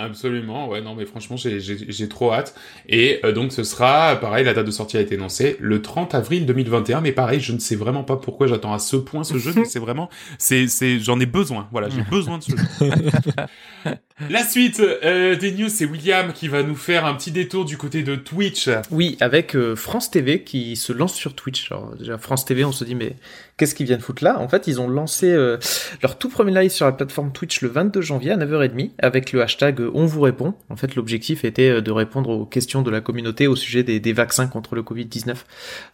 Absolument, 0.00 0.68
ouais, 0.68 0.80
non, 0.80 0.94
mais 0.94 1.06
franchement, 1.06 1.36
j'ai- 1.36 2.08
trop 2.08 2.32
hâte. 2.32 2.54
Et 2.88 3.18
euh, 3.24 3.32
donc, 3.32 3.50
ce 3.50 3.64
sera, 3.64 4.14
pareil, 4.14 4.44
la 4.44 4.54
date 4.54 4.66
de 4.66 4.70
sortie 4.70 4.96
a 4.96 5.00
été 5.00 5.16
annoncée 5.16 5.56
le 5.58 5.82
30 5.82 6.14
avril 6.14 6.46
2021, 6.46 7.00
mais 7.00 7.10
pareil, 7.10 7.40
je 7.40 7.52
ne 7.52 7.58
sais 7.58 7.74
vraiment 7.74 8.04
pas 8.04 8.16
pourquoi 8.16 8.46
j'attends 8.46 8.72
à 8.72 8.78
ce 8.78 8.94
point 8.94 9.24
ce 9.24 9.38
jeu, 9.38 9.52
mais 9.56 9.64
c'est 9.64 9.80
vraiment, 9.80 10.08
c'est, 10.38 10.68
c'est, 10.68 11.00
j'en 11.00 11.18
ai 11.18 11.26
besoin, 11.26 11.68
voilà, 11.72 11.88
j'ai 11.88 12.02
besoin 12.02 12.38
de 12.38 12.44
ce 12.44 12.52
jeu. 12.52 12.56
la 14.30 14.44
suite 14.44 14.80
euh, 14.80 15.36
des 15.36 15.52
news, 15.52 15.68
c'est 15.68 15.84
William 15.84 16.32
qui 16.32 16.48
va 16.48 16.62
nous 16.62 16.74
faire 16.74 17.04
un 17.06 17.14
petit 17.14 17.30
détour 17.30 17.64
du 17.64 17.76
côté 17.76 18.02
de 18.02 18.16
Twitch. 18.16 18.68
Oui, 18.90 19.16
avec 19.20 19.54
euh, 19.54 19.76
France 19.76 20.10
TV 20.10 20.42
qui 20.42 20.76
se 20.76 20.92
lance 20.92 21.14
sur 21.14 21.34
Twitch. 21.34 21.70
Alors 21.70 21.94
déjà 21.96 22.18
France 22.18 22.44
TV, 22.44 22.64
on 22.64 22.72
se 22.72 22.84
dit 22.84 22.94
mais 22.94 23.16
qu'est-ce 23.56 23.74
qu'ils 23.74 23.86
viennent 23.86 24.00
foutre 24.00 24.24
là? 24.24 24.38
En 24.40 24.48
fait, 24.48 24.66
ils 24.66 24.80
ont 24.80 24.88
lancé 24.88 25.30
euh, 25.30 25.56
leur 26.02 26.18
tout 26.18 26.28
premier 26.28 26.52
live 26.52 26.70
sur 26.70 26.86
la 26.86 26.92
plateforme 26.92 27.32
Twitch 27.32 27.60
le 27.62 27.68
22 27.68 28.00
janvier 28.00 28.32
à 28.32 28.36
9h30 28.36 28.90
avec 28.98 29.32
le 29.32 29.42
hashtag 29.42 29.80
On 29.94 30.06
vous 30.06 30.20
répond. 30.20 30.54
En 30.68 30.76
fait, 30.76 30.94
l'objectif 30.96 31.44
était 31.44 31.70
euh, 31.70 31.80
de 31.80 31.90
répondre 31.90 32.30
aux 32.30 32.44
questions 32.46 32.82
de 32.82 32.90
la 32.90 33.00
communauté 33.00 33.46
au 33.46 33.56
sujet 33.56 33.82
des, 33.82 34.00
des 34.00 34.12
vaccins 34.12 34.46
contre 34.46 34.74
le 34.74 34.82
Covid-19. 34.82 35.34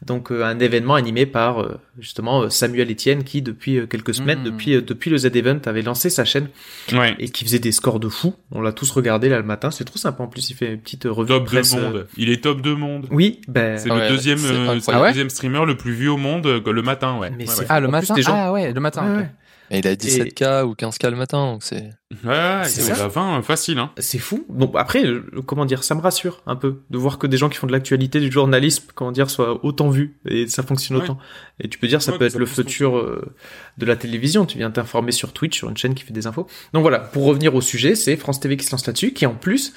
Donc 0.04 0.31
euh, 0.33 0.45
un 0.45 0.59
événement 0.59 0.95
animé 0.95 1.26
par 1.26 1.61
euh, 1.62 1.78
justement 1.99 2.49
Samuel 2.50 2.90
Etienne 2.90 3.25
qui 3.25 3.43
depuis 3.43 3.87
quelques 3.88 4.14
semaines, 4.14 4.38
Mhm. 4.40 4.45
depuis 4.45 4.75
euh, 4.75 4.81
depuis 4.81 5.11
le 5.11 5.16
Z-Event 5.19 5.61
avait 5.66 5.83
lancé 5.83 6.11
sa 6.11 6.25
chaîne 6.25 6.49
Ouais. 6.93 7.14
et 7.19 7.28
qui 7.28 7.45
faisait 7.45 7.59
des 7.59 7.73
scores 7.73 8.00
de 8.00 8.09
fou. 8.14 8.35
On 8.50 8.61
l'a 8.61 8.73
tous 8.73 8.90
regardé 8.90 9.28
là 9.28 9.37
le 9.38 9.42
matin, 9.44 9.71
c'est 9.71 9.85
trop 9.85 9.99
sympa. 9.99 10.23
En 10.23 10.26
plus, 10.28 10.50
il 10.50 10.54
fait 10.56 10.73
une 10.73 10.80
petite 10.80 11.04
revue 11.04 11.28
Top 11.28 11.42
de 11.42 11.47
presse. 11.49 11.75
de 11.75 11.78
euh, 11.78 11.83
monde. 11.90 12.06
Il 12.16 12.30
est 12.30 12.42
top 12.42 12.61
de 12.61 12.73
monde. 12.75 13.06
Oui, 13.11 13.40
ben 13.49 13.76
C'est 13.78 13.90
Ouais, 13.90 14.09
le 14.09 14.14
deuxième, 14.14 14.38
c'est 14.38 14.52
euh, 14.52 14.75
le 14.75 14.80
Ah 14.92 15.00
ouais 15.02 15.09
deuxième 15.09 15.30
streamer 15.30 15.64
le 15.66 15.76
plus 15.76 15.92
vu 15.92 16.09
au 16.09 16.16
monde 16.16 16.47
euh, 16.47 16.61
le 16.73 16.83
matin, 16.83 17.18
ouais. 17.18 17.30
Mais 17.30 17.44
ouais, 17.44 17.50
c'est 17.52 17.61
ouais. 17.61 17.66
Ah, 17.68 17.80
le 17.80 17.88
En 17.88 17.90
plus, 17.90 18.09
matin. 18.09 18.21
gens- 18.23 18.33
Ah 18.35 18.52
ouais, 18.52 18.73
le 18.73 18.80
matin. 18.80 19.04
Ouais, 19.04 19.12
ok. 19.12 19.18
ouais. 19.18 19.30
Et 19.71 19.78
il 19.78 19.87
a 19.88 19.94
17K 19.94 20.64
ou 20.64 20.75
15K 20.75 21.11
le 21.11 21.16
matin, 21.16 21.52
donc 21.52 21.62
c'est. 21.62 21.90
Ouais, 22.23 22.30
ouais, 22.30 22.61
C'est 22.64 22.83
il 22.83 22.94
ça. 22.94 23.04
a 23.06 23.09
20, 23.09 23.42
facile, 23.42 23.78
hein. 23.78 23.90
C'est 23.99 24.18
fou. 24.18 24.44
Donc 24.49 24.73
après, 24.76 25.04
euh, 25.04 25.25
comment 25.47 25.64
dire, 25.64 25.83
ça 25.83 25.94
me 25.94 26.00
rassure 26.00 26.42
un 26.47 26.54
peu 26.54 26.83
de 26.90 26.99
voir 26.99 27.18
que 27.18 27.26
des 27.26 27.37
gens 27.38 27.49
qui 27.49 27.56
font 27.59 27.66
de 27.66 27.73
l'actualité, 27.73 28.21
du 28.21 28.30
journalisme, 28.30 28.85
comment 28.94 29.11
dire, 29.11 29.30
soient 29.30 29.64
autant 29.64 29.88
vus 29.88 30.18
et 30.28 30.47
ça 30.47 30.62
fonctionne 30.62 30.99
Ouais. 30.99 31.04
autant. 31.04 31.18
Et 31.61 31.68
tu 31.68 31.78
peux 31.78 31.88
dire, 31.88 32.02
ça 32.02 32.12
Ouais, 32.12 32.18
peut 32.18 32.26
être 32.26 32.33
ça 32.33 32.38
le 32.38 32.47
futur 32.47 32.97
euh, 32.99 33.33
de 33.78 33.87
la 33.87 33.97
télévision. 33.97 34.44
Tu 34.47 34.59
viens 34.59 34.71
t'informer 34.71 35.11
sur 35.12 35.33
Twitch, 35.33 35.56
sur 35.56 35.68
une 35.71 35.76
chaîne 35.76 35.94
qui 35.94 36.04
fait 36.04 36.12
des 36.12 36.26
infos. 36.28 36.47
Donc 36.73 36.83
voilà, 36.83 37.00
pour 37.00 37.25
revenir 37.25 37.54
au 37.54 37.61
sujet, 37.61 37.94
c'est 37.97 38.16
France 38.16 38.38
TV 38.40 38.56
qui 38.56 38.66
se 38.66 38.71
lance 38.73 38.87
là-dessus, 38.87 39.12
qui 39.12 39.26
en 39.26 39.35
plus, 39.35 39.73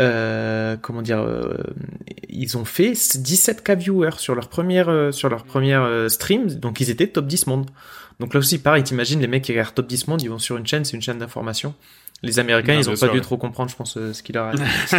euh, 0.00 0.76
comment 0.80 1.02
dire, 1.02 1.20
euh, 1.20 1.56
ils 2.28 2.56
ont 2.56 2.64
fait 2.64 2.92
17k 2.92 3.76
viewers 3.76 4.18
sur 4.18 4.34
leur 4.34 4.48
première, 4.48 4.88
euh, 4.88 5.12
sur 5.12 5.28
leur 5.28 5.44
première 5.44 5.82
euh, 5.82 6.08
stream, 6.08 6.46
donc 6.46 6.80
ils 6.80 6.90
étaient 6.90 7.06
top 7.08 7.26
10 7.26 7.46
monde. 7.46 7.66
Donc 8.20 8.32
là 8.34 8.38
aussi, 8.40 8.58
pareil, 8.58 8.82
t'imagines 8.82 9.20
les 9.20 9.26
mecs 9.26 9.44
qui 9.44 9.52
regardent 9.52 9.74
top 9.74 9.86
10 9.86 10.08
monde, 10.08 10.22
ils 10.22 10.30
vont 10.30 10.38
sur 10.38 10.56
une 10.56 10.66
chaîne, 10.66 10.84
c'est 10.84 10.96
une 10.96 11.02
chaîne 11.02 11.18
d'information. 11.18 11.74
Les 12.22 12.38
Américains, 12.38 12.72
Non, 12.74 12.80
ils 12.80 12.88
ont 12.88 12.92
bien 12.92 13.00
pas 13.00 13.06
sûr, 13.06 13.12
dû 13.12 13.18
ouais. 13.18 13.22
trop 13.22 13.36
comprendre, 13.36 13.70
je 13.70 13.76
pense, 13.76 13.98
euh, 13.98 14.14
ce 14.14 14.22
qu'il 14.22 14.36
leur 14.36 14.46
a 14.46 14.54
dit. 14.54 14.62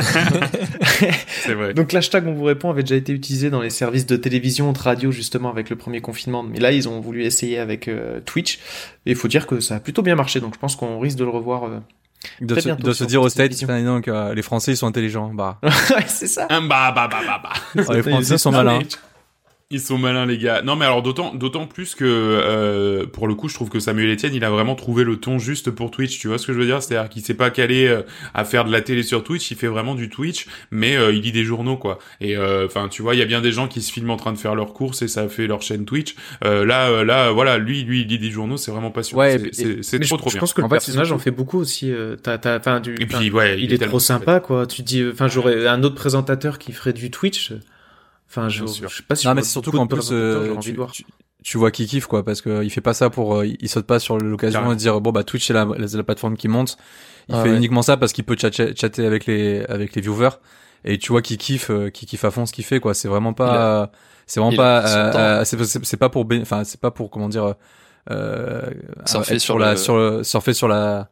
C'est 1.27 1.53
vrai. 1.53 1.73
Donc 1.73 1.91
l'hashtag 1.91 2.27
on 2.27 2.33
vous 2.33 2.43
répond 2.43 2.69
avait 2.69 2.83
déjà 2.83 2.95
été 2.95 3.11
utilisé 3.11 3.49
dans 3.49 3.61
les 3.61 3.69
services 3.71 4.05
de 4.05 4.15
télévision, 4.17 4.71
de 4.71 4.77
radio 4.77 5.11
justement 5.11 5.49
avec 5.49 5.69
le 5.69 5.75
premier 5.75 5.99
confinement. 5.99 6.43
Mais 6.43 6.59
là 6.59 6.71
ils 6.71 6.87
ont 6.87 6.99
voulu 6.99 7.23
essayer 7.23 7.57
avec 7.57 7.87
euh, 7.87 8.19
Twitch. 8.25 8.57
Et 9.05 9.11
il 9.11 9.15
faut 9.15 9.27
dire 9.27 9.47
que 9.47 9.59
ça 9.59 9.75
a 9.75 9.79
plutôt 9.79 10.03
bien 10.03 10.15
marché. 10.15 10.39
Donc 10.39 10.53
je 10.53 10.59
pense 10.59 10.75
qu'on 10.75 10.99
risque 10.99 11.17
de 11.17 11.23
le 11.23 11.31
revoir. 11.31 11.63
euh. 11.65 11.79
Il 12.39 12.47
doit 12.47 12.55
Très 12.55 12.61
se, 12.61 12.67
bientôt 12.67 12.83
doit 12.83 12.93
se 12.95 13.03
dire 13.03 13.21
aux 13.21 13.29
States, 13.29 13.63
donc, 13.83 14.07
euh, 14.07 14.33
les 14.33 14.41
Français 14.41 14.73
ils 14.73 14.77
sont 14.77 14.87
intelligents. 14.87 15.31
Bah, 15.33 15.59
ouais 15.63 15.71
c'est 16.07 16.27
ça. 16.27 16.47
Bah, 16.49 16.59
bah, 16.91 16.91
bah, 17.09 17.09
bah, 17.09 17.41
bah. 17.43 17.83
oh, 17.87 17.93
les 17.93 18.03
Français 18.03 18.37
sont 18.37 18.51
malins. 18.51 18.79
Ils 19.69 19.81
sont 19.81 19.97
malins 19.97 20.25
les 20.25 20.37
gars. 20.37 20.61
Non 20.61 20.77
mais 20.77 20.85
alors 20.85 21.03
d'autant 21.03 21.35
d'autant 21.35 21.67
plus 21.67 21.93
que 21.93 22.05
euh, 22.05 23.05
pour 23.05 23.27
le 23.27 23.35
coup 23.35 23.49
je 23.49 23.53
trouve 23.53 23.67
que 23.67 23.81
Samuel 23.81 24.09
Etienne 24.13 24.33
il 24.33 24.45
a 24.45 24.49
vraiment 24.49 24.75
trouvé 24.75 25.03
le 25.03 25.17
ton 25.17 25.39
juste 25.39 25.71
pour 25.71 25.91
Twitch. 25.91 26.19
Tu 26.19 26.29
vois 26.29 26.37
ce 26.37 26.47
que 26.47 26.53
je 26.53 26.57
veux 26.59 26.65
dire? 26.65 26.81
C'est-à-dire 26.81 27.09
qu'il 27.09 27.21
s'est 27.21 27.33
pas 27.33 27.49
calé 27.49 27.85
euh, 27.85 28.03
à 28.33 28.45
faire 28.45 28.63
de 28.63 28.71
la 28.71 28.79
télé 28.79 29.03
sur 29.03 29.25
Twitch. 29.25 29.51
Il 29.51 29.57
fait 29.57 29.67
vraiment 29.67 29.93
du 29.93 30.07
Twitch, 30.09 30.45
mais 30.71 30.95
euh, 30.95 31.11
il 31.11 31.19
lit 31.23 31.33
des 31.33 31.43
journaux 31.43 31.75
quoi. 31.75 31.99
Et 32.21 32.37
euh, 32.37 32.65
enfin 32.65 32.87
tu 32.87 33.01
vois 33.01 33.13
il 33.13 33.17
y 33.17 33.21
a 33.21 33.25
bien 33.25 33.41
des 33.41 33.51
gens 33.51 33.67
qui 33.67 33.81
se 33.81 33.91
filment 33.91 34.11
en 34.11 34.15
train 34.15 34.31
de 34.31 34.37
faire 34.37 34.55
leurs 34.55 34.71
courses 34.71 35.01
et 35.01 35.09
ça 35.09 35.27
fait 35.27 35.47
leur 35.47 35.61
chaîne 35.61 35.83
Twitch. 35.83 36.15
Euh, 36.45 36.65
là 36.65 36.87
euh, 36.87 37.03
là 37.03 37.31
voilà 37.33 37.57
lui 37.57 37.83
lui 37.83 38.03
il 38.03 38.07
lit 38.07 38.19
des 38.19 38.31
journaux 38.31 38.55
c'est 38.55 38.71
vraiment 38.71 38.91
passionnant. 38.91 39.19
Ouais, 39.23 39.37
C'est- 39.51 39.99
trop 39.99 40.01
je, 40.01 40.15
trop 40.15 40.29
je 40.29 40.35
bien. 40.35 40.39
pense 40.39 40.53
que 40.53 40.61
En 40.61 40.63
le 40.63 40.69
fait, 40.69 40.75
personnage 40.75 41.11
en 41.11 41.19
fait 41.19 41.31
beaucoup 41.31 41.59
aussi. 41.59 41.91
euh, 41.91 42.15
t'as- 42.15 42.37
t'as- 42.37 42.57
enfin, 42.57 42.79
du, 42.79 42.95
Et 43.01 43.05
puis 43.05 43.29
ouais 43.31 43.59
il 43.61 43.73
est 43.73 43.77
tellement- 43.79 43.89
trop 43.91 43.99
sympa 43.99 44.39
quoi. 44.39 44.65
Tu 44.65 44.81
dis, 44.81 45.03
enfin 45.11 45.27
j'aurais 45.27 45.67
un 45.67 45.83
autre 45.83 45.95
présentateur 45.95 46.57
qui 46.57 46.71
ferait 46.71 46.93
du 46.93 47.11
Twitch. 47.11 47.51
Enfin 48.29 48.49
je, 48.49 48.65
je 48.65 48.87
sais 48.87 49.03
pas 49.07 49.15
si 49.15 49.25
non, 49.25 49.31
je 49.31 49.35
mais 49.37 49.41
c'est 49.43 49.51
surtout 49.51 49.71
qu'en 49.71 49.87
plus, 49.87 50.09
euh, 50.11 50.55
tu, 51.43 51.57
vois 51.57 51.71
qu'il 51.71 51.87
kiffe, 51.87 52.07
quoi, 52.07 52.25
parce 52.25 52.41
que 52.41 52.63
il 52.63 52.69
fait 52.69 52.81
pas 52.81 52.93
ça 52.93 53.09
pour, 53.09 53.37
euh, 53.37 53.47
il 53.47 53.69
saute 53.69 53.85
pas 53.85 53.99
sur 53.99 54.17
l'occasion 54.17 54.67
de 54.69 54.75
dire, 54.75 54.99
bon, 54.99 55.11
bah, 55.11 55.23
Twitch, 55.23 55.47
c'est 55.47 55.53
la, 55.53 55.65
la 55.65 56.03
plateforme 56.03 56.35
qui 56.35 56.47
monte. 56.49 56.77
Il 57.29 57.35
Ah 57.35 57.43
fait 57.43 57.49
ouais. 57.49 57.55
uniquement 57.57 57.81
ça 57.81 57.95
parce 57.97 58.11
qu'il 58.13 58.23
peut 58.25 58.35
chatter, 58.37 58.73
chatter 58.75 59.05
avec 59.05 59.25
les, 59.25 59.63
avec 59.65 59.95
les 59.95 60.01
viewers. 60.01 60.29
Et 60.85 60.97
tu 60.97 61.11
vois 61.11 61.21
qu'il 61.21 61.37
kiffe, 61.37 61.69
euh, 61.69 61.89
qu'il 61.89 62.07
kiffe 62.07 62.23
à 62.25 62.31
fond 62.31 62.45
ce 62.45 62.53
qu'il 62.53 62.63
fait, 62.65 62.79
quoi. 62.79 62.93
C'est 62.93 63.07
vraiment 63.07 63.33
pas, 63.33 63.91
c'est 64.25 64.39
vraiment 64.39 64.51
il 64.51 64.57
pas, 64.57 64.85
euh, 64.87 65.41
euh, 65.41 65.43
c'est, 65.45 65.97
pas 65.97 66.09
pour, 66.09 66.25
enfin, 66.41 66.63
c'est 66.63 66.79
pas 66.79 66.91
pour, 66.91 67.09
comment 67.09 67.29
dire, 67.29 67.55
euh, 68.11 68.61
Surfer 69.05 69.39
sur 69.39 69.57
la, 69.59 69.71
le- 69.71 69.77
sur 69.77 69.97
le, 69.97 70.23
surfer 70.23 70.53
sur 70.53 70.67
la, 70.67 71.09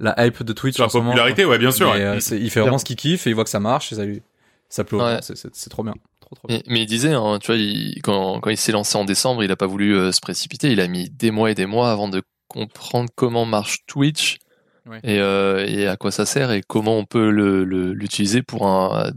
la 0.00 0.14
hype 0.26 0.42
de 0.42 0.52
Twitch 0.52 0.76
Sur 0.76 0.86
la 0.86 0.90
moment, 0.94 1.10
popularité 1.10 1.44
ouais 1.44 1.58
bien 1.58 1.70
sûr. 1.70 1.92
Mais, 1.94 2.00
ouais. 2.10 2.22
euh, 2.32 2.36
il 2.38 2.50
fait 2.50 2.60
vraiment 2.60 2.78
ce 2.78 2.84
qu'il 2.84 2.96
kiffe 2.96 3.26
et 3.26 3.30
il 3.30 3.34
voit 3.34 3.44
que 3.44 3.50
ça 3.50 3.60
marche 3.60 3.92
et 3.92 3.96
ça 3.96 4.04
lui, 4.04 4.22
ça 4.68 4.84
plaît. 4.84 4.98
au 4.98 5.02
Ouais. 5.02 5.18
c'est 5.22 5.70
trop 5.70 5.82
bien. 5.82 5.94
Trop, 6.28 6.34
trop 6.36 6.48
bien. 6.48 6.58
Mais, 6.58 6.62
mais 6.74 6.80
il 6.82 6.86
disait, 6.86 7.12
hein, 7.14 7.38
tu 7.40 7.46
vois, 7.48 7.56
il- 7.56 8.00
quand, 8.02 8.40
quand 8.40 8.50
il 8.50 8.56
s'est 8.58 8.72
lancé 8.72 8.96
en 8.98 9.04
décembre, 9.04 9.42
il 9.42 9.50
a 9.50 9.56
pas 9.56 9.66
voulu 9.66 9.96
euh, 9.96 10.12
se 10.12 10.20
précipiter. 10.20 10.70
Il 10.70 10.80
a 10.80 10.86
mis 10.88 11.08
des 11.10 11.30
mois 11.30 11.50
et 11.50 11.54
des 11.54 11.66
mois 11.66 11.90
avant 11.90 12.08
de 12.08 12.22
comprendre 12.48 13.08
comment 13.14 13.44
marche 13.46 13.78
Twitch 13.86 14.38
Ouais. 14.86 15.00
et, 15.04 15.18
euh, 15.20 15.66
et 15.66 15.86
à 15.86 15.96
quoi 15.98 16.10
ça 16.10 16.24
sert 16.24 16.50
et 16.50 16.62
comment 16.66 16.96
on 16.96 17.04
peut 17.04 17.30
le- 17.30 17.64
le- 17.64 17.92
l'utiliser 17.92 18.42
pour 18.42 18.66
un 18.66 19.10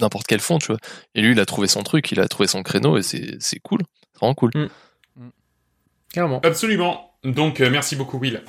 n'importe 0.00 0.26
quel 0.26 0.40
fond, 0.40 0.58
tu 0.58 0.66
vois. 0.66 0.78
Et 1.14 1.22
lui, 1.22 1.30
il 1.32 1.38
a 1.40 1.46
trouvé 1.46 1.68
son 1.68 1.84
truc, 1.84 2.10
il 2.10 2.18
a 2.18 2.26
trouvé 2.26 2.48
son 2.48 2.64
créneau 2.64 2.96
et 2.98 3.02
c'est 3.02 3.36
c'est 3.38 3.60
cool, 3.60 3.82
c'est 4.12 4.18
vraiment 4.18 4.34
cool. 4.34 4.50
Carrément. 6.12 6.40
Absolument. 6.42 7.12
Donc 7.24 7.60
euh, 7.60 7.70
merci 7.70 7.94
beaucoup 7.96 8.18
Will. 8.18 8.42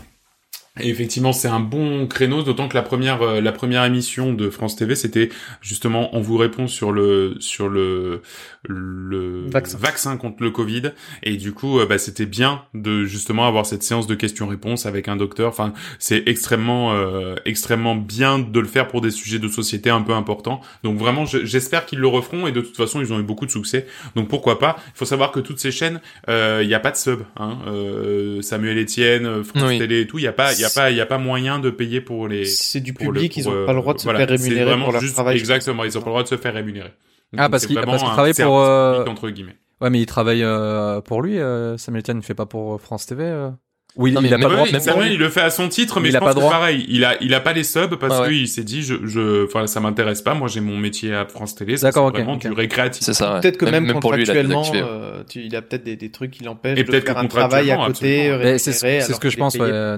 Et 0.81 0.89
effectivement, 0.89 1.31
c'est 1.31 1.47
un 1.47 1.61
bon 1.61 2.05
créneau, 2.07 2.43
d'autant 2.43 2.67
que 2.67 2.75
la 2.75 2.81
première 2.81 3.21
euh, 3.21 3.39
la 3.41 3.51
première 3.53 3.85
émission 3.85 4.33
de 4.33 4.49
France 4.49 4.75
TV, 4.75 4.95
c'était 4.95 5.29
justement 5.61 6.09
on 6.15 6.19
vous 6.19 6.35
répond 6.37 6.67
sur 6.67 6.91
le 6.91 7.35
sur 7.39 7.69
le 7.69 8.21
le 8.67 9.45
Vaccin. 9.77 10.17
contre 10.17 10.43
le 10.43 10.51
Covid. 10.51 10.91
Et 11.23 11.37
du 11.37 11.53
coup, 11.53 11.79
euh, 11.79 11.85
bah, 11.85 11.97
c'était 11.97 12.25
bien 12.25 12.63
de 12.73 13.05
justement 13.05 13.47
avoir 13.47 13.65
cette 13.65 13.83
séance 13.83 14.07
de 14.07 14.15
questions-réponses 14.15 14.85
avec 14.85 15.07
un 15.07 15.15
docteur. 15.15 15.49
Enfin, 15.49 15.73
c'est 15.99 16.23
extrêmement 16.25 16.93
euh, 16.93 17.35
extrêmement 17.45 17.95
bien 17.95 18.39
de 18.39 18.59
le 18.59 18.67
faire 18.67 18.87
pour 18.87 19.01
des 19.01 19.11
sujets 19.11 19.39
de 19.39 19.47
société 19.47 19.89
un 19.89 20.01
peu 20.01 20.13
importants. 20.13 20.61
Donc 20.83 20.97
vraiment, 20.97 21.25
je- 21.25 21.45
j'espère 21.45 21.85
qu'ils 21.85 21.99
le 21.99 22.07
referont. 22.07 22.47
Et 22.47 22.51
de 22.51 22.61
toute 22.61 22.75
façon, 22.75 22.99
ils 23.01 23.13
ont 23.13 23.19
eu 23.19 23.23
beaucoup 23.23 23.45
de 23.45 23.51
succès. 23.51 23.85
Donc 24.15 24.27
pourquoi 24.27 24.59
pas? 24.59 24.75
Il 24.93 24.97
faut 24.97 25.05
savoir 25.05 25.31
que 25.31 25.39
toutes 25.39 25.59
ces 25.59 25.71
chaînes, 25.71 26.01
euh, 26.29 26.59
il 26.63 26.67
n'y 26.67 26.73
a 26.73 26.79
pas 26.79 26.91
de 26.91 26.97
sub. 26.97 27.21
Hein. 27.37 27.59
Euh, 27.67 28.41
Samuel 28.41 28.77
Etienne, 28.79 29.43
France 29.43 29.63
Oui. 29.67 29.77
Télé 29.79 30.01
et 30.01 30.07
tout, 30.07 30.17
il 30.19 30.23
y 30.23 30.27
a 30.27 30.33
pas 30.33 30.51
y 30.53 30.63
a 30.63 30.64
pas 30.73 30.91
il 30.91 30.97
y 30.97 31.01
a 31.01 31.05
pas 31.05 31.17
moyen 31.17 31.59
de 31.59 31.69
payer 31.69 32.01
pour 32.01 32.27
les 32.27 32.45
C'est 32.45 32.79
du 32.79 32.91
le- 32.91 32.97
public, 32.97 33.35
ils 33.37 33.43
pour, 33.43 33.51
ont 33.53 33.55
euh, 33.55 33.65
pas 33.65 33.73
le 33.73 33.79
droit 33.81 33.93
de 33.93 33.99
se 33.99 34.03
voilà. 34.05 34.19
faire 34.19 34.29
rémunérer 34.29 34.77
pour 34.77 34.91
leur 34.91 35.01
juste- 35.01 35.13
travail. 35.13 35.37
Exactement, 35.37 35.83
ils 35.83 35.97
ont 35.97 36.01
pas 36.01 36.05
le 36.07 36.11
droit 36.11 36.23
de 36.23 36.27
se 36.27 36.37
faire 36.37 36.53
rémunérer. 36.53 36.91
Ah, 37.37 37.43
Donc, 37.43 37.51
parce 37.51 37.61
c'est 37.63 37.67
qu'il- 37.67 37.75
vraiment 37.77 37.91
parce 37.93 38.03
qu'il 38.03 38.11
un 38.11 38.13
travaille 38.13 38.33
service 38.33 38.49
pour, 38.51 38.61
euh, 38.61 38.93
public, 38.99 39.11
entre 39.11 39.29
guillemets. 39.29 39.55
Ouais, 39.81 39.89
mais 39.89 39.99
il 39.99 40.05
travaille 40.05 40.43
euh, 40.43 41.01
pour 41.01 41.21
lui, 41.21 41.37
euh, 41.39 41.77
Samuel 41.77 41.99
Etienne, 42.01 42.17
il 42.19 42.23
fait 42.23 42.33
pas 42.33 42.45
pour 42.45 42.79
France 42.79 43.05
TV. 43.05 43.23
Euh... 43.25 43.49
Oui, 43.97 44.11
Non, 44.11 44.19
il 44.21 44.27
a 44.27 44.31
même- 44.31 44.41
pas 44.41 44.49
le 44.49 44.55
droit. 44.55 44.69
Même 44.69 44.81
Samuel, 44.81 45.13
il 45.13 45.19
le 45.19 45.29
fait 45.29 45.39
à 45.41 45.49
son 45.49 45.69
titre, 45.69 46.01
mais 46.01 46.09
Il 46.09 46.11
je 46.11 46.17
a 46.17 46.19
pense 46.19 46.27
pas 46.29 46.33
que 46.33 46.39
droit. 46.39 46.51
pareil, 46.51 46.85
il 46.89 47.05
a, 47.05 47.15
il 47.23 47.33
a 47.33 47.39
pas 47.39 47.53
les 47.53 47.63
subs 47.63 47.95
parce 47.97 48.13
Ah 48.17 48.21
ouais. 48.23 48.27
qu'il 48.29 48.47
s'est 48.49 48.65
dit, 48.65 48.83
je, 48.83 48.95
je, 49.05 49.45
enfin, 49.45 49.67
ça 49.67 49.79
m'intéresse 49.79 50.21
pas. 50.21 50.33
Moi, 50.33 50.49
j'ai 50.49 50.59
mon 50.59 50.75
métier 50.77 51.13
à 51.15 51.25
France 51.25 51.55
Télé. 51.55 51.75
D'accord, 51.77 52.07
c'est 52.07 52.09
ok, 52.09 52.15
vraiment 52.15 52.35
du 52.35 52.51
récréatif. 52.51 53.03
C'est 53.03 53.13
ça. 53.13 53.35
ouais. 53.35 53.39
Peut-être 53.41 53.55
que 53.57 53.63
même, 53.65 53.97
pour 54.01 54.11
lui, 54.13 54.23
il 54.23 54.29
a 54.29 54.33
contractuellement, 54.33 54.61
désactivé. 54.63 54.83
euh, 54.85 55.23
tu- 55.29 55.39
il 55.45 55.55
a 55.55 55.61
peut-être 55.61 55.83
des, 55.85 55.95
des 55.95 56.11
trucs 56.11 56.31
qui 56.31 56.43
l'empêchent 56.43 56.83
de 56.83 56.99
faire 56.99 57.17
un 57.17 57.27
travail 57.27 57.71
à 57.71 57.75
contractuellement, 57.77 58.37
côté. 58.37 58.57
c'est 58.57 58.71
ce 58.73 59.19
que 59.19 59.29
je 59.29 59.37
pense. 59.37 59.55
ouais. 59.55 59.97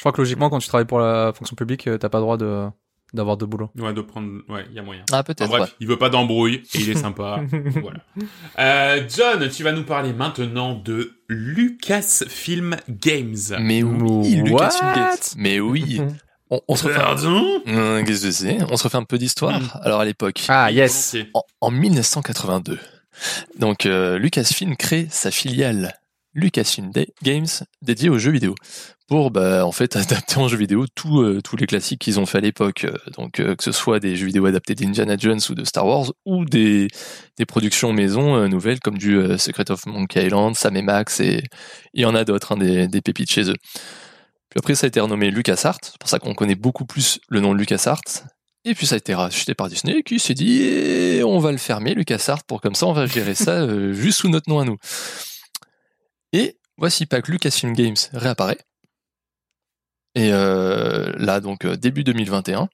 Je 0.00 0.02
crois 0.02 0.12
que 0.12 0.20
logiquement, 0.22 0.48
quand 0.48 0.60
tu 0.60 0.66
travailles 0.68 0.86
pour 0.86 0.98
la 0.98 1.34
fonction 1.36 1.54
publique, 1.54 1.86
euh, 1.86 1.98
t'as 1.98 2.08
pas 2.08 2.16
le 2.16 2.22
droit 2.22 2.38
de 2.38 2.66
d'avoir 3.12 3.36
de 3.36 3.44
boulot. 3.44 3.68
Ouais, 3.76 3.92
de 3.92 4.00
prendre, 4.00 4.30
ouais, 4.48 4.64
il 4.70 4.76
y 4.76 4.78
a 4.78 4.82
moyen. 4.82 5.02
Ah 5.12 5.18
En 5.18 5.22
peut-être. 5.24 5.46
bref, 5.48 5.62
ouais. 5.62 5.68
il 5.80 5.86
veut 5.88 5.98
pas 5.98 6.08
d'embrouille 6.08 6.62
et 6.74 6.78
il 6.78 6.88
est 6.90 6.94
sympa. 7.06 7.42
voilà. 7.82 7.98
Euh, 8.58 9.02
John, 9.14 9.46
tu 9.50 9.62
vas 9.62 9.72
nous 9.72 9.82
parler 9.84 10.14
maintenant 10.14 10.74
de 10.74 11.12
Lucasfilm 11.28 12.76
Games. 12.88 13.36
Mais 13.60 13.82
oui, 13.82 14.36
Lucasfilm 14.36 14.94
Games. 14.94 15.16
Mais 15.36 15.60
oui. 15.60 16.00
On, 16.52 16.60
on 16.66 16.74
se 16.74 16.86
refait. 16.88 16.96
un- 16.98 17.00
Pardon? 17.04 17.62
Hum, 17.66 18.04
Qu'est-ce 18.04 18.24
que 18.24 18.30
c'est? 18.32 18.58
On 18.72 18.76
se 18.76 18.82
refait 18.82 18.96
un 18.96 19.04
peu 19.04 19.18
d'histoire. 19.18 19.78
Alors 19.84 20.00
à 20.00 20.04
l'époque, 20.04 20.42
Ah 20.48 20.72
yes. 20.72 21.16
En, 21.32 21.42
en 21.60 21.70
1982. 21.70 22.76
Donc 23.58 23.86
euh, 23.86 24.18
Lucasfilm 24.18 24.76
crée 24.76 25.06
sa 25.10 25.30
filiale 25.30 25.94
Lucasfilm 26.34 26.90
Games 27.22 27.46
dédiée 27.82 28.08
aux 28.08 28.18
jeux 28.18 28.32
vidéo 28.32 28.56
pour 29.10 29.32
bah, 29.32 29.66
en 29.66 29.72
fait 29.72 29.96
adapter 29.96 30.38
en 30.38 30.46
jeux 30.46 30.56
vidéo 30.56 30.86
tous 30.94 31.20
euh, 31.20 31.40
tous 31.42 31.56
les 31.56 31.66
classiques 31.66 32.00
qu'ils 32.00 32.20
ont 32.20 32.26
fait 32.26 32.38
à 32.38 32.40
l'époque. 32.40 32.84
Euh, 32.84 32.96
Donc 33.18 33.40
euh, 33.40 33.56
que 33.56 33.64
ce 33.64 33.72
soit 33.72 33.98
des 33.98 34.14
jeux 34.16 34.26
vidéo 34.26 34.46
adaptés 34.46 34.76
d'Indiana 34.76 35.16
Jones 35.18 35.40
ou 35.50 35.54
de 35.54 35.64
Star 35.64 35.84
Wars 35.84 36.12
ou 36.24 36.44
des 36.44 36.86
des 37.36 37.44
productions 37.44 37.92
maison 37.92 38.36
euh, 38.36 38.46
nouvelles 38.46 38.78
comme 38.78 38.96
du 38.96 39.20
Secret 39.36 39.70
of 39.70 39.84
Monkey 39.86 40.24
Island, 40.24 40.54
Sam 40.54 40.76
et 40.76 40.82
Max 40.82 41.18
et 41.18 41.42
il 41.92 42.02
y 42.02 42.04
en 42.06 42.14
a 42.14 42.24
d'autres 42.24 42.52
hein, 42.52 42.56
des 42.56 42.86
des 42.86 43.00
pépites 43.00 43.30
chez 43.30 43.50
eux. 43.50 43.56
Puis 44.48 44.58
après 44.58 44.76
ça 44.76 44.86
a 44.86 44.88
été 44.88 45.00
renommé 45.00 45.30
LucasArts, 45.32 45.78
c'est 45.82 45.98
pour 45.98 46.08
ça 46.08 46.20
qu'on 46.20 46.34
connaît 46.34 46.54
beaucoup 46.54 46.84
plus 46.84 47.18
le 47.28 47.40
nom 47.40 47.52
de 47.52 47.58
LucasArts. 47.58 48.02
Et 48.64 48.74
puis 48.74 48.86
ça 48.86 48.94
a 48.94 48.98
été 48.98 49.14
racheté 49.14 49.54
par 49.54 49.68
Disney 49.68 50.02
qui 50.04 50.20
s'est 50.20 50.34
dit 50.34 50.62
Eh, 50.62 51.24
on 51.24 51.40
va 51.40 51.50
le 51.50 51.58
fermer 51.58 51.94
LucasArts 51.94 52.44
pour 52.44 52.60
comme 52.60 52.76
ça 52.76 52.86
on 52.86 52.92
va 52.92 53.06
gérer 53.06 53.34
ça 53.34 53.66
juste 53.92 54.20
sous 54.20 54.28
notre 54.28 54.48
nom 54.48 54.60
à 54.60 54.64
nous. 54.64 54.76
Et 56.32 56.58
voici 56.78 57.06
pas 57.06 57.20
que 57.22 57.32
Lucasfilm 57.32 57.72
Games 57.72 57.96
réapparaît. 58.12 58.58
Et 60.14 60.30
euh, 60.32 61.12
là 61.18 61.40
donc 61.40 61.64
euh, 61.64 61.76
début 61.76 62.04
2021. 62.04 62.68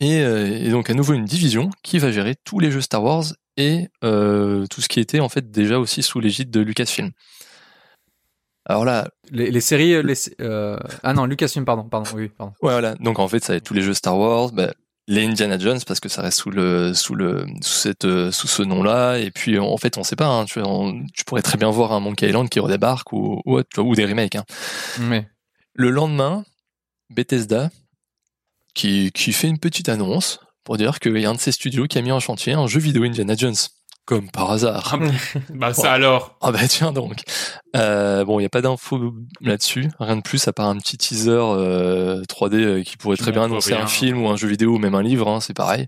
Et, 0.00 0.20
euh, 0.20 0.46
et 0.46 0.68
donc 0.70 0.90
à 0.90 0.94
nouveau 0.94 1.14
une 1.14 1.24
division 1.24 1.70
qui 1.82 1.98
va 1.98 2.10
gérer 2.12 2.34
tous 2.44 2.58
les 2.60 2.70
jeux 2.70 2.80
Star 2.82 3.02
Wars 3.02 3.24
et 3.56 3.88
tout 4.02 4.80
ce 4.82 4.88
qui 4.88 5.00
était 5.00 5.20
en 5.20 5.28
fait 5.30 5.50
déjà 5.50 5.78
aussi 5.78 6.02
sous 6.02 6.20
l'égide 6.20 6.50
de 6.50 6.60
Lucasfilm. 6.60 7.10
Alors 8.68 8.84
là, 8.84 9.08
Les, 9.30 9.50
les 9.50 9.60
séries, 9.60 10.02
les, 10.02 10.14
euh... 10.40 10.76
ah 11.04 11.12
non, 11.14 11.24
Lucasfilm, 11.24 11.64
pardon, 11.64 11.84
pardon, 11.84 12.10
oui, 12.14 12.28
pardon. 12.28 12.52
Ouais, 12.62 12.72
voilà. 12.72 12.94
Donc 12.96 13.18
en 13.20 13.28
fait, 13.28 13.42
ça 13.44 13.52
va 13.52 13.56
être 13.58 13.64
tous 13.64 13.74
les 13.74 13.82
jeux 13.82 13.94
Star 13.94 14.18
Wars, 14.18 14.50
bah, 14.52 14.72
les 15.08 15.24
Indiana 15.24 15.56
Jones 15.56 15.78
parce 15.86 16.00
que 16.00 16.08
ça 16.08 16.20
reste 16.20 16.40
sous 16.40 16.50
le 16.50 16.92
sous 16.92 17.14
le 17.14 17.46
sous 17.62 17.74
cette 17.78 18.30
sous 18.32 18.48
ce 18.48 18.62
nom-là. 18.62 19.18
Et 19.18 19.30
puis 19.30 19.58
en 19.58 19.76
fait, 19.76 19.96
on 19.98 20.02
sait 20.02 20.16
pas. 20.16 20.26
Hein, 20.26 20.44
tu, 20.46 20.58
on- 20.60 21.04
tu 21.14 21.24
pourrais 21.24 21.42
très 21.42 21.56
bien 21.58 21.70
voir 21.70 21.92
un 21.92 22.00
Monkey 22.00 22.26
Island 22.28 22.48
qui 22.48 22.58
redébarque 22.60 23.12
ou 23.12 23.40
ou 23.46 23.94
des 23.94 24.04
remakes. 24.04 24.34
Hein. 24.34 24.44
Mais 25.00 25.28
Le 25.76 25.90
lendemain, 25.90 26.44
Bethesda 27.10 27.70
qui 28.74 29.10
qui 29.12 29.32
fait 29.32 29.48
une 29.48 29.58
petite 29.58 29.88
annonce 29.88 30.40
pour 30.64 30.76
dire 30.76 31.00
qu'il 31.00 31.16
y 31.18 31.26
a 31.26 31.30
un 31.30 31.34
de 31.34 31.40
ses 31.40 31.52
studios 31.52 31.86
qui 31.86 31.98
a 31.98 32.02
mis 32.02 32.12
en 32.12 32.20
chantier 32.20 32.54
un 32.54 32.66
jeu 32.66 32.80
vidéo 32.80 33.04
Indiana 33.04 33.34
Jones. 33.36 33.54
Comme 34.04 34.30
par 34.30 34.52
hasard. 34.52 34.98
Bah 35.50 35.74
ça 35.74 35.92
alors. 35.92 36.36
Ah 36.40 36.52
bah 36.52 36.68
tiens 36.68 36.92
donc. 36.92 37.22
Euh, 37.74 38.24
bon, 38.24 38.38
il 38.38 38.42
n'y 38.42 38.46
a 38.46 38.50
pas 38.50 38.62
d'infos 38.62 39.12
là-dessus, 39.40 39.88
rien 39.98 40.16
de 40.16 40.22
plus 40.22 40.46
à 40.46 40.52
part 40.52 40.68
un 40.68 40.76
petit 40.78 40.96
teaser 40.96 41.30
euh, 41.32 42.22
3D 42.22 42.54
euh, 42.54 42.82
qui 42.84 42.96
pourrait 42.96 43.16
très 43.16 43.32
bien 43.32 43.42
annoncer 43.42 43.74
un 43.74 43.88
film 43.88 44.22
ou 44.22 44.28
un 44.28 44.36
jeu 44.36 44.46
vidéo 44.46 44.76
ou 44.76 44.78
même 44.78 44.94
un 44.94 45.02
livre, 45.02 45.28
hein, 45.28 45.40
c'est 45.40 45.54
pareil. 45.54 45.86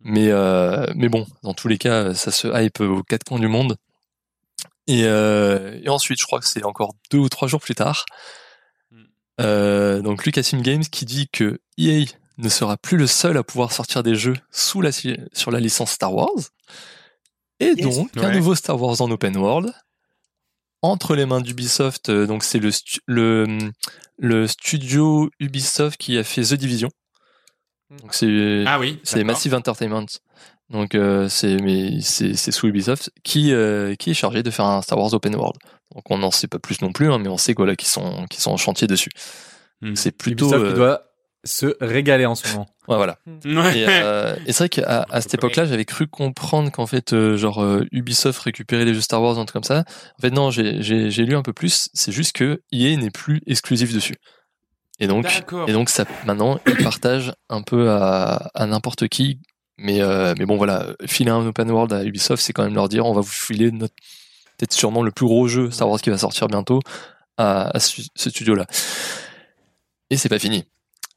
Mais 0.00 0.30
euh, 0.30 0.86
mais 0.96 1.08
bon, 1.08 1.26
dans 1.44 1.54
tous 1.54 1.68
les 1.68 1.78
cas, 1.78 2.12
ça 2.12 2.32
se 2.32 2.48
hype 2.48 2.80
aux 2.80 3.02
quatre 3.04 3.24
coins 3.24 3.38
du 3.38 3.48
monde. 3.48 3.76
Et, 4.86 5.04
euh, 5.04 5.78
et 5.82 5.88
ensuite, 5.88 6.20
je 6.20 6.26
crois 6.26 6.40
que 6.40 6.46
c'est 6.46 6.64
encore 6.64 6.94
deux 7.10 7.18
ou 7.18 7.28
trois 7.28 7.48
jours 7.48 7.60
plus 7.60 7.74
tard. 7.74 8.04
Euh, 9.40 10.00
donc 10.00 10.24
Lucasfilm 10.24 10.62
Games 10.62 10.84
qui 10.84 11.04
dit 11.04 11.28
que 11.28 11.60
EA 11.78 12.04
ne 12.38 12.48
sera 12.48 12.76
plus 12.76 12.96
le 12.96 13.06
seul 13.06 13.36
à 13.36 13.42
pouvoir 13.42 13.72
sortir 13.72 14.02
des 14.02 14.14
jeux 14.14 14.36
sous 14.50 14.80
la, 14.80 14.90
sur 14.92 15.50
la 15.50 15.60
licence 15.60 15.90
Star 15.92 16.12
Wars. 16.14 16.30
Et 17.60 17.66
Yes. 17.76 17.80
donc, 17.80 18.16
un 18.16 18.32
nouveau 18.32 18.54
Star 18.54 18.80
Wars 18.80 19.00
en 19.00 19.10
open 19.10 19.36
world 19.36 19.72
entre 20.82 21.14
les 21.14 21.24
mains 21.26 21.40
d'Ubisoft. 21.40 22.08
euh, 22.10 22.26
Donc, 22.26 22.44
c'est 22.44 22.58
le, 22.58 22.70
stu- 22.70 23.00
le, 23.06 23.58
le 24.18 24.46
studio 24.46 25.30
Ubisoft 25.40 25.96
qui 25.98 26.18
a 26.18 26.24
fait 26.24 26.42
The 26.42 26.54
Division. 26.54 26.90
Donc, 28.02 28.12
c'est 28.14 28.64
Ah 28.66 28.78
oui. 28.80 29.00
c'est. 29.04 29.22
Massive 29.24 29.54
Entertainment. 29.54 30.06
Donc, 30.70 30.94
euh, 30.94 31.28
c'est 31.28 31.56
mais 31.56 32.00
c'est 32.00 32.34
c'est 32.34 32.50
sous 32.50 32.66
Ubisoft 32.66 33.10
qui 33.22 33.52
euh, 33.52 33.94
qui 33.94 34.10
est 34.10 34.14
chargé 34.14 34.42
de 34.42 34.50
faire 34.50 34.64
un 34.64 34.82
Star 34.82 34.98
Wars 34.98 35.12
open 35.14 35.36
world. 35.36 35.56
Donc, 35.94 36.10
on 36.10 36.18
n'en 36.18 36.30
sait 36.30 36.48
pas 36.48 36.58
plus 36.58 36.80
non 36.82 36.92
plus, 36.92 37.10
hein, 37.12 37.18
mais 37.18 37.28
on 37.28 37.36
sait 37.36 37.54
quoi 37.54 37.66
là 37.66 37.76
qu'ils 37.76 37.88
sont 37.88 38.26
qui 38.28 38.40
sont 38.40 38.50
en 38.50 38.56
chantier 38.56 38.86
dessus. 38.86 39.10
Hmm. 39.80 39.94
C'est 39.94 40.12
plutôt 40.12 40.46
Ubisoft 40.46 40.64
euh, 40.64 40.68
qui 40.68 40.74
doit 40.74 41.02
se 41.44 41.76
régaler 41.80 42.26
en 42.26 42.34
ce 42.34 42.48
moment. 42.52 42.66
Ouais, 42.86 42.96
voilà. 42.96 43.18
Ouais. 43.26 43.78
Et, 43.78 43.86
euh, 43.88 44.36
et 44.44 44.52
c'est 44.52 44.64
vrai 44.64 44.68
qu'à 44.68 45.06
à 45.10 45.20
cette 45.22 45.32
époque-là, 45.32 45.64
j'avais 45.64 45.86
cru 45.86 46.06
comprendre 46.06 46.70
qu'en 46.70 46.84
fait, 46.84 47.14
euh, 47.14 47.34
genre 47.38 47.62
euh, 47.62 47.86
Ubisoft 47.92 48.38
récupérait 48.40 48.84
les 48.84 48.92
jeux 48.92 49.00
Star 49.00 49.22
Wars, 49.22 49.38
un 49.38 49.46
truc 49.46 49.54
comme 49.54 49.64
ça. 49.64 49.84
En 50.18 50.20
fait, 50.20 50.30
non, 50.30 50.50
j'ai 50.50 50.82
j'ai 50.82 51.10
j'ai 51.10 51.24
lu 51.24 51.34
un 51.34 51.40
peu 51.40 51.54
plus. 51.54 51.88
C'est 51.94 52.12
juste 52.12 52.32
que 52.36 52.60
EA 52.72 52.94
n'est 52.98 53.10
plus 53.10 53.40
exclusif 53.46 53.94
dessus. 53.94 54.16
Et 55.00 55.06
donc, 55.06 55.26
et 55.66 55.72
donc 55.72 55.88
ça, 55.88 56.04
maintenant, 56.26 56.60
ils 56.66 56.76
partagent 56.76 57.32
un 57.48 57.62
peu 57.62 57.88
à, 57.88 58.50
à 58.52 58.66
n'importe 58.66 59.08
qui. 59.08 59.40
Mais 59.78 60.02
euh, 60.02 60.34
mais 60.38 60.44
bon, 60.44 60.58
voilà, 60.58 60.94
filer 61.06 61.30
un 61.30 61.46
open 61.46 61.70
world 61.70 61.90
à 61.94 62.04
Ubisoft, 62.04 62.42
c'est 62.42 62.52
quand 62.52 62.64
même 62.64 62.74
leur 62.74 62.90
dire, 62.90 63.06
on 63.06 63.14
va 63.14 63.22
vous 63.22 63.26
filer 63.26 63.72
notre 63.72 63.94
peut-être 64.58 64.72
sûrement 64.72 65.02
le 65.02 65.10
plus 65.10 65.26
gros 65.26 65.48
jeu 65.48 65.70
Star 65.70 65.88
Wars 65.88 66.00
qui 66.00 66.10
va 66.10 66.18
sortir 66.18 66.46
bientôt 66.48 66.80
à, 67.36 67.76
à 67.76 67.80
ce, 67.80 68.02
ce 68.14 68.30
studio-là. 68.30 68.66
Et 70.10 70.16
c'est 70.16 70.28
pas 70.28 70.38
fini. 70.38 70.64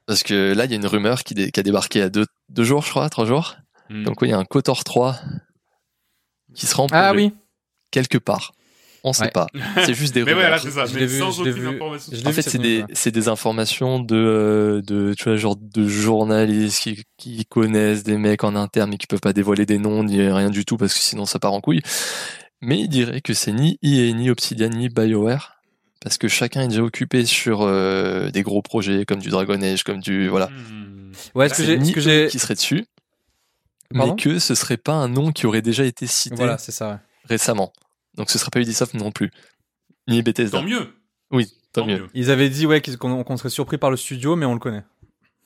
Parce 0.06 0.24
que 0.24 0.54
là, 0.54 0.66
il 0.66 0.72
y 0.72 0.74
a 0.74 0.78
une 0.78 0.86
rumeur 0.88 1.24
qui, 1.24 1.34
dé- 1.34 1.52
qui 1.52 1.60
a 1.60 1.64
débarqué 1.64 2.02
à 2.02 2.10
deux, 2.10 2.26
deux 2.50 2.64
jours, 2.64 2.82
je 2.84 2.90
crois, 2.90 3.10
trois 3.10 3.26
jours. 3.26 3.56
Hmm. 3.90 4.04
Donc 4.04 4.22
oui, 4.22 4.30
il 4.30 4.32
y 4.32 4.34
a 4.34 4.38
un 4.38 4.46
KOTOR 4.46 4.84
3 4.84 5.20
qui 6.56 6.66
sera 6.66 6.84
en 6.84 6.88
Ah 6.92 7.12
oui. 7.14 7.34
quelque 7.92 8.18
part. 8.18 8.54
On 9.04 9.14
sait 9.14 9.26
Ouais. 9.26 9.32
pas. 9.32 9.48
C'est 9.86 9.94
juste 9.94 10.14
des 10.14 10.24
Mais 10.26 10.34
rumeurs. 10.34 10.48
voilà, 10.50 10.62
c'est 10.62 10.72
ça. 10.72 10.86
Je 10.86 10.94
Mais 10.96 11.02
l'ai 11.02 11.06
vu, 11.06 11.20
sans 11.20 11.40
aucune 11.40 11.54
vu. 11.54 11.68
information. 11.68 12.14
En 12.26 12.32
fait, 12.32 12.42
c'est 12.42 12.58
des, 12.58 12.80
news, 12.80 12.86
ouais. 12.88 12.94
c'est 12.94 13.12
des 13.12 13.28
informations 13.28 14.00
de, 14.00 14.16
euh, 14.16 14.82
de, 14.82 15.14
tu 15.14 15.26
vois, 15.26 15.36
genre 15.38 15.56
de 15.56 15.88
journalistes 15.88 16.80
qui, 16.82 17.04
qui 17.18 17.46
connaissent 17.46 18.04
des 18.04 18.18
mecs 18.18 18.44
en 18.44 18.56
interne 18.56 18.90
mais 18.90 18.98
qui 18.98 19.08
peuvent 19.08 19.22
pas 19.22 19.34
dévoiler 19.34 19.66
des 19.66 19.78
noms 19.78 20.04
ni 20.04 20.20
rien 20.22 20.50
du 20.50 20.66
tout 20.66 20.78
parce 20.78 20.94
que 20.94 21.00
sinon 21.00 21.26
ça 21.26 21.38
part 21.40 21.54
en 21.54 21.62
couille. 21.62 21.82
Mais 22.62 22.80
il 22.80 22.88
dirait 22.90 23.22
que 23.22 23.34
c'est 23.34 23.52
ni 23.52 23.78
EA, 23.84 24.14
ni 24.14 24.30
Obsidian, 24.30 24.70
ni 24.70 24.90
BioWare 24.90 25.58
parce 26.02 26.18
que 26.18 26.28
chacun 26.28 26.62
est 26.62 26.68
déjà 26.68 26.84
occupé 26.84 27.26
sur 27.26 27.64
euh, 27.64 28.30
des 28.30 28.44
gros 28.44 28.62
projets 28.62 29.06
comme 29.06 29.20
du 29.20 29.30
Dragon 29.30 29.62
Age, 29.62 29.84
comme 29.84 30.00
du, 30.00 30.28
voilà. 30.28 30.48
Hmm. 30.48 31.12
Ouais, 31.36 31.50
ce 31.50 31.56
que 31.56 31.64
j'ai, 31.64 31.78
ni 31.78 31.90
ce 31.90 31.94
que 31.94 32.00
j'ai, 32.02 32.28
qui 32.30 32.40
serait 32.40 32.54
dessus, 32.54 32.86
Pardon? 33.94 34.16
mais 34.16 34.22
que 34.22 34.40
ce 34.40 34.56
serait 34.56 34.78
pas 34.78 34.94
un 34.94 35.08
nom 35.08 35.32
qui 35.32 35.46
aurait 35.46 35.62
déjà 35.62 35.86
été 35.86 36.08
cité 36.08 36.36
voilà, 36.36 36.58
c'est 36.58 36.72
ça. 36.72 36.92
ouais. 36.92 36.98
récemment. 37.26 37.74
Donc 38.16 38.30
ce 38.30 38.38
serait 38.38 38.50
pas 38.52 38.62
Ubisoft 38.62 38.94
non 38.94 39.12
plus. 39.12 39.32
Ni 40.08 40.22
Bethesda. 40.22 40.60
Tant 40.60 40.64
mieux. 40.64 40.94
Oui, 41.32 41.52
tant, 41.74 41.86
mieux. 41.86 42.08
Ils 42.14 42.32
avaient 42.32 42.50
dit 42.50 42.66
ouais 42.66 42.82
qu'on 42.82 43.38
serait 43.38 43.50
surpris 43.50 43.78
par 43.78 43.92
le 43.92 43.98
studio, 43.98 44.36
mais 44.36 44.46
on 44.46 44.54
le 44.54 44.60
connaît. 44.60 44.84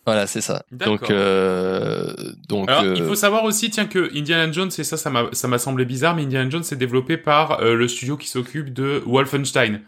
Voilà, 0.05 0.25
c'est 0.25 0.41
ça. 0.41 0.63
Donc, 0.71 1.11
euh, 1.11 2.11
donc 2.49 2.69
Alors, 2.69 2.83
euh, 2.83 2.95
il 2.97 3.03
faut 3.03 3.15
savoir 3.15 3.43
aussi, 3.43 3.69
tiens, 3.69 3.85
que 3.85 4.09
Indiana 4.17 4.51
Jones, 4.51 4.71
et 4.75 4.83
ça, 4.83 4.97
ça 4.97 5.09
m'a, 5.11 5.25
ça 5.31 5.47
m'a 5.47 5.59
semblé 5.59 5.85
bizarre, 5.85 6.15
mais 6.15 6.23
Indiana 6.23 6.49
Jones 6.49 6.63
est 6.71 6.75
développé 6.75 7.17
par 7.17 7.61
euh, 7.61 7.75
le 7.75 7.87
studio 7.87 8.17
qui 8.17 8.27
s'occupe 8.27 8.73
de 8.73 9.03
Wolfenstein. 9.05 9.81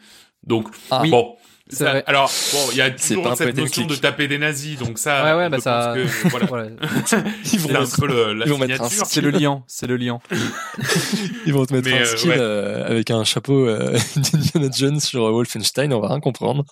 Donc, 0.45 0.67
Ah. 0.91 1.01
Bon. 1.09 1.35
Ça- 1.69 1.91
vrai. 1.91 2.03
alors, 2.07 2.31
bon, 2.51 2.59
il 2.71 2.77
y 2.77 2.81
a 2.81 2.91
C'est 2.97 3.15
toujours 3.15 3.35
cette 3.37 3.55
notion 3.57 3.85
de 3.85 3.95
taper 3.95 4.27
des 4.27 4.37
nazis, 4.37 4.77
donc 4.77 4.97
ça, 4.99 5.23
Ouais, 5.23 5.43
ouais, 5.43 5.49
bah, 5.49 5.59
ça- 5.59 5.93
que, 5.95 6.27
voilà. 6.29 6.45
Voilà. 6.45 6.67
ils 7.53 7.59
vont, 7.59 7.69
C'est 7.69 7.75
un 7.77 7.85
peu 7.99 8.07
le, 8.07 8.33
la 8.33 8.45
ils 8.45 8.51
vont 8.51 8.57
mettre 8.57 8.81
un 8.81 8.89
signature. 8.89 9.07
C'est 9.09 9.21
le 9.21 9.29
liant, 9.31 9.63
c'est 9.67 9.87
le 9.87 9.97
liant. 9.97 10.21
ils 11.45 11.53
vont 11.53 11.65
te 11.65 11.73
mettre 11.73 11.89
Mais, 11.89 11.97
un 11.99 12.01
euh, 12.01 12.05
skill 12.05 12.29
ouais. 12.29 12.37
euh, 12.39 12.85
avec 12.87 13.11
un 13.11 13.23
chapeau 13.23 13.67
euh, 13.67 13.97
d'Indiana 14.15 14.69
Jones 14.75 14.99
sur 14.99 15.25
euh, 15.25 15.31
Wolfenstein, 15.31 15.93
on 15.93 15.99
va 15.99 16.09
rien 16.09 16.19
comprendre. 16.19 16.65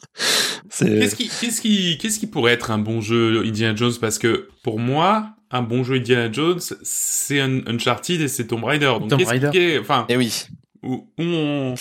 Qu'est-ce 0.77 1.15
qui, 1.15 1.29
qu'est-ce 1.29 1.61
qui, 1.61 1.97
qu'est-ce 1.97 2.19
qui 2.19 2.27
pourrait 2.27 2.53
être 2.53 2.71
un 2.71 2.77
bon 2.77 3.01
jeu 3.01 3.43
Indiana 3.45 3.75
Jones? 3.75 3.93
Parce 3.99 4.17
que 4.19 4.49
pour 4.63 4.79
moi, 4.79 5.29
un 5.51 5.61
bon 5.61 5.83
jeu 5.83 5.95
Indiana 5.95 6.31
Jones, 6.31 6.59
c'est 6.83 7.39
un 7.41 7.59
Uncharted 7.67 8.21
et 8.21 8.27
c'est 8.27 8.47
Tomb 8.47 8.63
Raider. 8.63 8.93
Donc 8.99 9.09
Tomb 9.09 9.23
Raider. 9.25 9.79
enfin, 9.81 10.05
Eh 10.09 10.15
oui, 10.17 10.45
où, 10.83 11.07
où 11.17 11.23
on, 11.23 11.73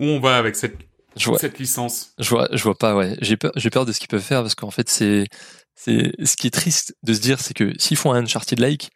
où 0.00 0.04
on 0.04 0.20
va 0.20 0.36
avec 0.38 0.54
cette, 0.56 0.76
je 1.16 1.26
vois, 1.28 1.38
cette 1.38 1.58
licence 1.58 2.10
je 2.18 2.28
vois, 2.30 2.48
je 2.52 2.62
vois 2.62 2.76
pas. 2.76 2.94
Ouais, 2.94 3.16
j'ai 3.20 3.36
peur, 3.36 3.52
j'ai 3.56 3.70
peur 3.70 3.86
de 3.86 3.92
ce 3.92 3.98
qu'ils 4.00 4.08
peuvent 4.08 4.20
faire 4.22 4.42
parce 4.42 4.54
qu'en 4.54 4.70
fait, 4.70 4.88
c'est, 4.88 5.26
c'est, 5.74 6.12
ce 6.24 6.36
qui 6.36 6.46
est 6.46 6.50
triste 6.50 6.94
de 7.02 7.14
se 7.14 7.20
dire, 7.20 7.40
c'est 7.40 7.54
que 7.54 7.72
s'ils 7.78 7.96
font 7.96 8.12
un 8.12 8.22
Uncharted 8.22 8.58
like, 8.60 8.90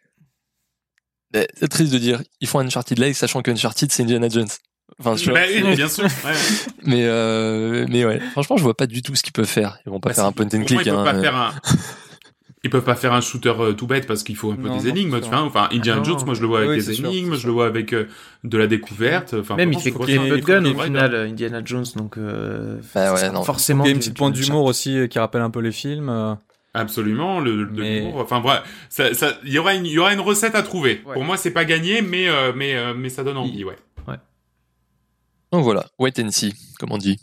ben, 1.31 1.45
c'est 1.59 1.67
triste 1.69 1.93
de 1.93 1.97
dire, 1.97 2.21
ils 2.41 2.47
font 2.47 2.59
un 2.59 2.65
Uncharted 2.65 2.97
like, 2.99 3.15
sachant 3.15 3.41
que 3.41 3.51
Uncharted 3.51 3.91
c'est 3.91 4.03
Indiana 4.03 4.29
Jones. 4.29 4.47
Enfin, 4.99 5.15
tu 5.15 5.29
vois, 5.29 5.39
Bah 5.39 5.45
oui, 5.49 5.75
bien 5.75 5.87
sûr. 5.87 6.03
ouais. 6.03 6.33
mais 6.83 7.05
euh, 7.05 7.85
mais 7.89 8.03
ouais, 8.05 8.19
franchement, 8.31 8.57
je 8.57 8.63
vois 8.63 8.75
pas 8.75 8.87
du 8.87 9.01
tout 9.01 9.15
ce 9.15 9.23
qu'ils 9.23 9.31
peuvent 9.31 9.45
faire. 9.45 9.79
Ils 9.85 9.89
vont 9.89 9.99
pas 10.01 10.09
Bah, 10.09 10.15
faire 10.15 10.25
un 10.25 10.31
point 10.33 10.45
and 10.45 10.63
click. 10.65 10.81
ils 10.81 10.83
peuvent 10.83 10.95
hein. 10.99 11.03
pas 11.05 11.19
faire 11.21 11.35
un. 11.35 11.53
Ils 12.63 12.69
peuvent 12.69 12.83
pas 12.83 12.95
faire 12.95 13.11
un 13.13 13.21
shooter 13.21 13.53
euh, 13.59 13.73
tout 13.73 13.87
bête 13.87 14.05
parce 14.05 14.21
qu'il 14.21 14.35
faut 14.35 14.51
un 14.51 14.55
peu 14.55 14.67
Non, 14.67 14.77
des 14.77 14.83
non, 14.89 14.95
énigmes, 14.95 15.19
tu 15.19 15.29
vois. 15.29 15.41
Enfin, 15.41 15.67
Indiana 15.71 16.01
Ah, 16.03 16.07
Jones, 16.07 16.19
moi 16.25 16.35
je 16.35 16.41
le 16.41 16.47
vois 16.47 16.59
avec 16.59 16.69
Oui, 16.79 16.85
des 16.85 16.93
sûr, 16.93 17.07
énigmes, 17.07 17.35
je 17.35 17.47
le 17.47 17.53
vois 17.53 17.65
avec 17.65 17.91
euh, 17.91 18.07
de 18.43 18.57
la 18.57 18.67
découverte. 18.67 19.33
Enfin, 19.33 19.55
Même 19.55 19.73
il 19.73 19.79
fait 19.79 19.89
ça 19.89 19.97
un 19.97 20.29
peu 20.29 20.37
de 20.39 20.45
gun 20.45 20.63
au 20.65 20.79
final, 20.79 21.15
euh, 21.15 21.27
Indiana 21.27 21.61
Jones, 21.65 21.85
donc 21.95 22.17
euh, 22.19 22.79
Bah 22.93 23.13
ouais, 23.15 23.31
non. 23.31 23.41
forcément. 23.43 23.83
Il 23.83 23.87
y 23.87 23.89
a 23.89 23.93
une 23.93 23.99
petite 23.99 24.15
pointe 24.15 24.33
d'humour 24.35 24.65
aussi 24.65 25.07
qui 25.09 25.17
rappelle 25.17 25.41
un 25.41 25.49
peu 25.49 25.59
les 25.59 25.71
films. 25.71 26.37
Absolument, 26.75 27.39
le, 27.39 27.65
de 27.65 27.81
Mais- 27.81 27.99
l'humour. 28.01 28.17
Enfin 28.17 28.39
bref, 28.39 28.61
ça, 28.89 29.13
ça, 29.15 29.33
il 29.43 29.51
y 29.51 29.57
aura 29.57 29.73
une, 29.73 29.85
il 29.87 29.91
y 29.91 29.99
aura 29.99 30.13
une 30.13 30.19
recette 30.21 30.53
à 30.55 30.61
trouver. 30.61 31.01
Ouais. 31.05 31.15
Pour 31.15 31.23
moi, 31.23 31.35
c'est 31.37 31.51
pas 31.51 31.65
gagné, 31.65 32.01
mais 32.03 32.29
euh, 32.29 32.53
mais 32.55 32.75
euh, 32.75 32.93
mais 32.95 33.09
ça 33.09 33.23
donne 33.23 33.37
envie, 33.37 33.63
ouais. 33.65 33.75
Donc 35.51 35.63
voilà, 35.65 35.85
wait 35.99 36.13
and 36.23 36.31
see, 36.31 36.53
comme 36.79 36.93
on 36.93 36.97
dit. 36.97 37.19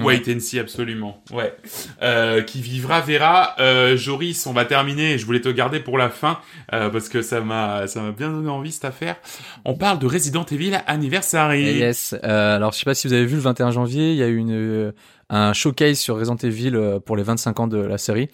Wait 0.00 0.22
and 0.34 0.40
see, 0.40 0.58
absolument. 0.58 1.22
Ouais. 1.32 1.54
Euh, 2.02 2.40
qui 2.42 2.60
vivra 2.62 3.00
verra. 3.00 3.54
Euh, 3.60 3.96
Joris, 3.96 4.46
on 4.46 4.52
va 4.52 4.64
terminer. 4.64 5.18
Je 5.18 5.26
voulais 5.26 5.40
te 5.40 5.48
garder 5.50 5.80
pour 5.80 5.98
la 5.98 6.08
fin 6.08 6.38
euh, 6.72 6.88
parce 6.88 7.08
que 7.08 7.20
ça 7.22 7.40
m'a 7.40 7.86
ça 7.86 8.00
m'a 8.00 8.12
bien 8.12 8.30
donné 8.30 8.48
envie 8.48 8.72
cette 8.72 8.84
affaire. 8.86 9.16
On 9.64 9.74
parle 9.74 9.98
de 9.98 10.06
Resident 10.06 10.44
Evil 10.50 10.78
Anniversary. 10.86 11.68
Et 11.68 11.78
Yes. 11.78 12.14
Euh, 12.24 12.56
alors, 12.56 12.72
je 12.72 12.78
sais 12.78 12.84
pas 12.84 12.94
si 12.94 13.06
vous 13.06 13.12
avez 13.12 13.26
vu 13.26 13.34
le 13.36 13.42
21 13.42 13.70
janvier, 13.70 14.12
il 14.12 14.16
y 14.16 14.22
a 14.22 14.28
eu 14.28 14.36
une, 14.36 14.52
euh, 14.52 14.92
un 15.30 15.52
showcase 15.52 15.98
sur 15.98 16.16
Resident 16.16 16.36
Evil 16.36 16.74
euh, 16.74 16.98
pour 17.00 17.16
les 17.16 17.22
25 17.22 17.60
ans 17.60 17.66
de 17.66 17.78
la 17.78 17.98
série, 17.98 18.28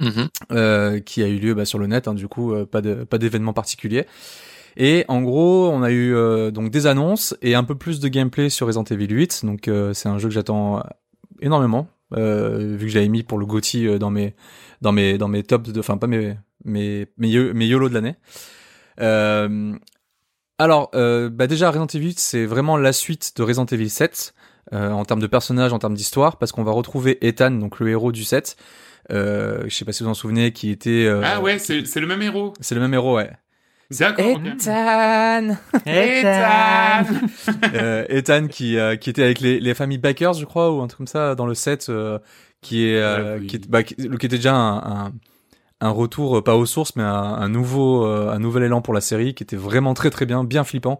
Mhm. 0.00 0.28
euh, 0.52 0.98
qui 1.00 1.22
a 1.22 1.28
eu 1.28 1.38
lieu 1.38 1.54
bah, 1.54 1.64
sur 1.64 1.78
le 1.78 1.86
net. 1.86 2.08
hein, 2.08 2.14
du 2.14 2.26
coup, 2.26 2.52
pas 2.66 2.80
de 2.80 3.04
pas 3.04 3.18
d'événement 3.18 3.52
particulier. 3.52 4.06
Et 4.76 5.04
en 5.06 5.22
gros, 5.22 5.68
on 5.72 5.84
a 5.84 5.90
eu 5.92 6.16
euh, 6.16 6.50
donc 6.50 6.70
des 6.72 6.88
annonces 6.88 7.36
et 7.42 7.54
un 7.54 7.62
peu 7.62 7.76
plus 7.76 8.00
de 8.00 8.08
gameplay 8.08 8.48
sur 8.50 8.66
Resident 8.66 8.82
Evil 8.90 9.06
8. 9.08 9.44
Donc, 9.44 9.68
euh, 9.68 9.92
c'est 9.94 10.08
un 10.08 10.18
jeu 10.18 10.26
que 10.28 10.34
j'attends 10.34 10.82
énormément, 11.44 11.86
euh, 12.16 12.76
vu 12.76 12.86
que 12.86 12.92
j'avais 12.92 13.08
mis 13.08 13.22
pour 13.22 13.38
le 13.38 13.46
GOTY 13.46 13.86
euh, 13.86 13.98
dans 13.98 14.10
mes 14.10 14.34
dans 14.80 14.92
mes 14.92 15.18
dans 15.18 15.28
mes 15.28 15.42
tops 15.42 15.70
de, 15.72 15.78
enfin 15.78 15.96
pas 15.98 16.06
mes 16.06 16.36
mes 16.64 17.06
mes, 17.18 17.52
mes 17.52 17.66
YOLO 17.66 17.88
de 17.88 17.94
l'année. 17.94 18.16
Euh, 19.00 19.74
alors, 20.58 20.90
euh, 20.94 21.30
bah 21.30 21.46
déjà, 21.48 21.68
Resident 21.70 21.86
Evil 21.86 22.08
8, 22.10 22.18
c'est 22.20 22.46
vraiment 22.46 22.76
la 22.76 22.92
suite 22.92 23.32
de 23.36 23.42
Resident 23.42 23.66
Evil 23.66 23.90
7, 23.90 24.34
euh, 24.72 24.90
en 24.92 25.04
termes 25.04 25.20
de 25.20 25.26
personnages, 25.26 25.72
en 25.72 25.80
termes 25.80 25.94
d'histoire, 25.94 26.36
parce 26.38 26.52
qu'on 26.52 26.62
va 26.62 26.70
retrouver 26.70 27.18
Ethan, 27.26 27.50
donc 27.50 27.80
le 27.80 27.88
héros 27.88 28.12
du 28.12 28.22
7. 28.24 28.56
Euh, 29.10 29.64
je 29.66 29.74
sais 29.74 29.84
pas 29.84 29.92
si 29.92 30.04
vous 30.04 30.08
en 30.08 30.14
souvenez, 30.14 30.52
qui 30.52 30.70
était... 30.70 31.06
euh, 31.06 31.22
Ah 31.24 31.40
ouais, 31.40 31.58
c'est 31.58 31.84
c'est 31.86 32.00
le 32.00 32.06
même 32.06 32.22
héros. 32.22 32.54
C'est 32.60 32.74
le 32.76 32.80
même 32.80 32.94
héros, 32.94 33.16
ouais. 33.16 33.30
D'accord. 33.98 34.26
ok. 34.36 34.46
Ethan 34.46 35.56
Ethan. 35.86 37.04
euh, 37.74 38.04
Ethan 38.08 38.46
qui, 38.48 38.76
euh, 38.78 38.96
qui 38.96 39.10
était 39.10 39.22
avec 39.22 39.40
les, 39.40 39.60
les 39.60 39.74
familles 39.74 39.98
Bakers, 39.98 40.34
je 40.34 40.44
crois, 40.44 40.72
ou 40.72 40.80
un 40.80 40.86
truc 40.86 40.98
comme 40.98 41.06
ça, 41.06 41.34
dans 41.34 41.46
le 41.46 41.54
7, 41.54 41.86
euh, 41.88 42.18
qui 42.60 42.86
est... 42.88 42.96
euh, 42.96 43.38
oui. 43.40 43.46
qui, 43.46 43.56
est 43.56 43.68
bah, 43.68 43.82
qui, 43.82 43.94
qui 43.94 44.26
était 44.26 44.28
déjà 44.36 44.54
un... 44.54 45.06
un 45.06 45.12
un 45.80 45.90
retour 45.90 46.42
pas 46.42 46.56
aux 46.56 46.64
sources 46.66 46.94
mais 46.96 47.02
un, 47.02 47.08
un 47.12 47.48
nouveau 47.48 48.06
euh, 48.06 48.30
un 48.30 48.38
nouvel 48.38 48.62
élan 48.62 48.80
pour 48.80 48.94
la 48.94 49.02
série 49.02 49.34
qui 49.34 49.42
était 49.42 49.56
vraiment 49.56 49.92
très 49.92 50.08
très 50.08 50.24
bien 50.24 50.42
bien 50.44 50.64
flippant 50.64 50.98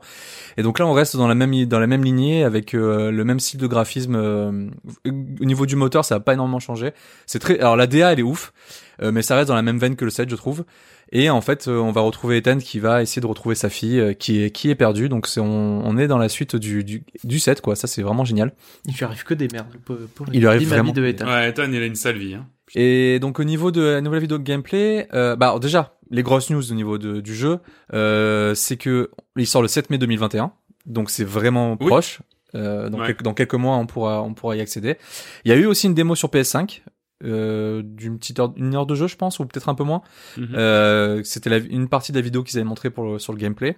et 0.59 0.63
donc 0.63 0.79
là 0.79 0.87
on 0.87 0.93
reste 0.93 1.17
dans 1.17 1.29
la 1.29 1.35
même 1.35 1.65
dans 1.65 1.79
la 1.79 1.87
même 1.87 2.05
lignée 2.05 2.45
avec 2.45 2.75
euh, 2.75 3.11
le 3.11 3.25
même 3.25 3.41
style 3.41 3.61
de 3.61 3.67
graphisme 3.67 4.17
euh, 4.17 4.69
au 5.07 5.45
niveau 5.45 5.65
du 5.65 5.77
moteur 5.77 6.05
ça 6.05 6.17
a 6.17 6.21
pas 6.21 6.35
énormément 6.35 6.59
changé 6.59 6.93
c'est 7.25 7.39
très 7.39 7.59
alors 7.61 7.77
la 7.77 7.87
DA 7.87 8.13
elle 8.13 8.19
est 8.19 8.25
ouf 8.25 8.53
euh, 9.01 9.11
mais 9.13 9.23
ça 9.23 9.37
reste 9.37 9.49
dans 9.49 9.55
la 9.55 9.63
même 9.63 9.79
veine 9.79 9.97
que 9.97 10.05
le 10.05 10.11
7 10.11 10.29
je 10.29 10.37
trouve 10.37 10.65
et 11.13 11.31
en 11.31 11.41
fait 11.41 11.69
euh, 11.69 11.79
on 11.79 11.93
va 11.93 12.01
retrouver 12.01 12.39
Ethan 12.39 12.59
qui 12.59 12.79
va 12.81 13.03
essayer 13.03 13.21
de 13.23 13.27
retrouver 13.27 13.55
sa 13.55 13.69
fille 13.69 14.01
euh, 14.01 14.13
qui 14.15 14.43
est 14.43 14.51
qui 14.51 14.71
est 14.71 14.75
perdue 14.75 15.09
donc 15.09 15.27
c'est 15.27 15.41
on, 15.41 15.87
on 15.87 15.97
est 15.99 16.07
dans 16.07 16.19
la 16.19 16.29
suite 16.29 16.57
du 16.57 16.85
du, 16.85 17.05
du 17.25 17.39
7 17.39 17.61
quoi 17.61 17.77
ça 17.77 17.87
c'est 17.87 18.03
vraiment 18.03 18.25
génial 18.25 18.53
Il 18.87 18.95
lui 18.95 19.05
arrive 19.05 19.25
que 19.25 19.35
des 19.35 19.49
merdes. 19.53 19.67
pauvre- 19.85 20.07
pauvre- 20.15 20.31
Il 20.33 20.41
lui 20.41 20.47
arrive 20.47 20.69
vraiment 20.69 20.85
vie 20.85 20.93
de 20.93 21.01
que- 21.01 21.07
Ethan. 21.07 21.27
Ouais, 21.27 21.49
Ethan, 21.51 21.65
il 21.73 21.83
a 21.83 21.87
une 21.87 21.95
sale 21.95 22.17
vie. 22.19 22.35
Hein. 22.35 22.47
Et 22.75 23.19
donc 23.21 23.39
au 23.41 23.45
niveau 23.45 23.71
de 23.71 23.83
la 23.83 24.01
nouvelle 24.01 24.21
vidéo 24.21 24.39
de 24.39 24.43
gameplay, 24.43 25.07
euh, 25.15 25.37
bah 25.37 25.47
alors 25.49 25.61
déjà 25.61 25.97
les 26.11 26.23
grosses 26.23 26.51
news 26.51 26.71
au 26.71 26.75
niveau 26.75 26.99
de, 26.99 27.21
du 27.21 27.35
jeu, 27.35 27.59
euh, 27.93 28.55
c'est 28.55 28.77
que 28.77 29.11
il 29.37 29.47
sort 29.47 29.63
le 29.63 29.69
7 29.69 29.91
mai 29.91 29.99
2021, 29.99 30.53
donc 30.87 31.11
c'est 31.11 31.25
vraiment 31.25 31.77
Oui. 31.81 31.87
proche. 31.87 32.21
Euh, 32.55 32.89
dans, 32.89 33.01
Ouais. 33.01 33.07
quelques, 33.09 33.23
dans 33.23 33.35
quelques 33.35 33.55
mois, 33.55 33.77
on 33.77 33.87
pourra 33.87 34.23
on 34.23 34.33
pourra 34.33 34.55
y 34.55 34.61
accéder. 34.61 34.97
Il 35.45 35.51
y 35.51 35.53
a 35.53 35.57
eu 35.57 35.67
aussi 35.67 35.89
une 35.89 35.95
démo 35.95 36.15
sur 36.15 36.29
PS5 36.29 36.83
euh, 37.25 37.83
d'une 37.85 38.19
petite 38.19 38.39
heure, 38.41 38.53
une 38.57 38.75
heure 38.75 38.87
de 38.87 38.95
jeu, 38.95 39.07
je 39.07 39.17
pense, 39.17 39.39
ou 39.39 39.47
peut-être 39.47 39.69
un 39.69 39.75
peu 39.75 39.85
moins. 39.85 40.03
Mhm. 40.37 40.49
Euh, 40.55 41.21
C'était 41.25 41.59
une 41.61 41.89
partie 41.89 42.13
de 42.13 42.19
la 42.19 42.23
vidéo 42.23 42.43
qu'ils 42.43 42.59
avaient 42.59 42.69
montré 42.69 42.91
pour 42.91 43.05
le- 43.05 43.19
sur 43.19 43.33
le 43.33 43.39
gameplay. 43.39 43.77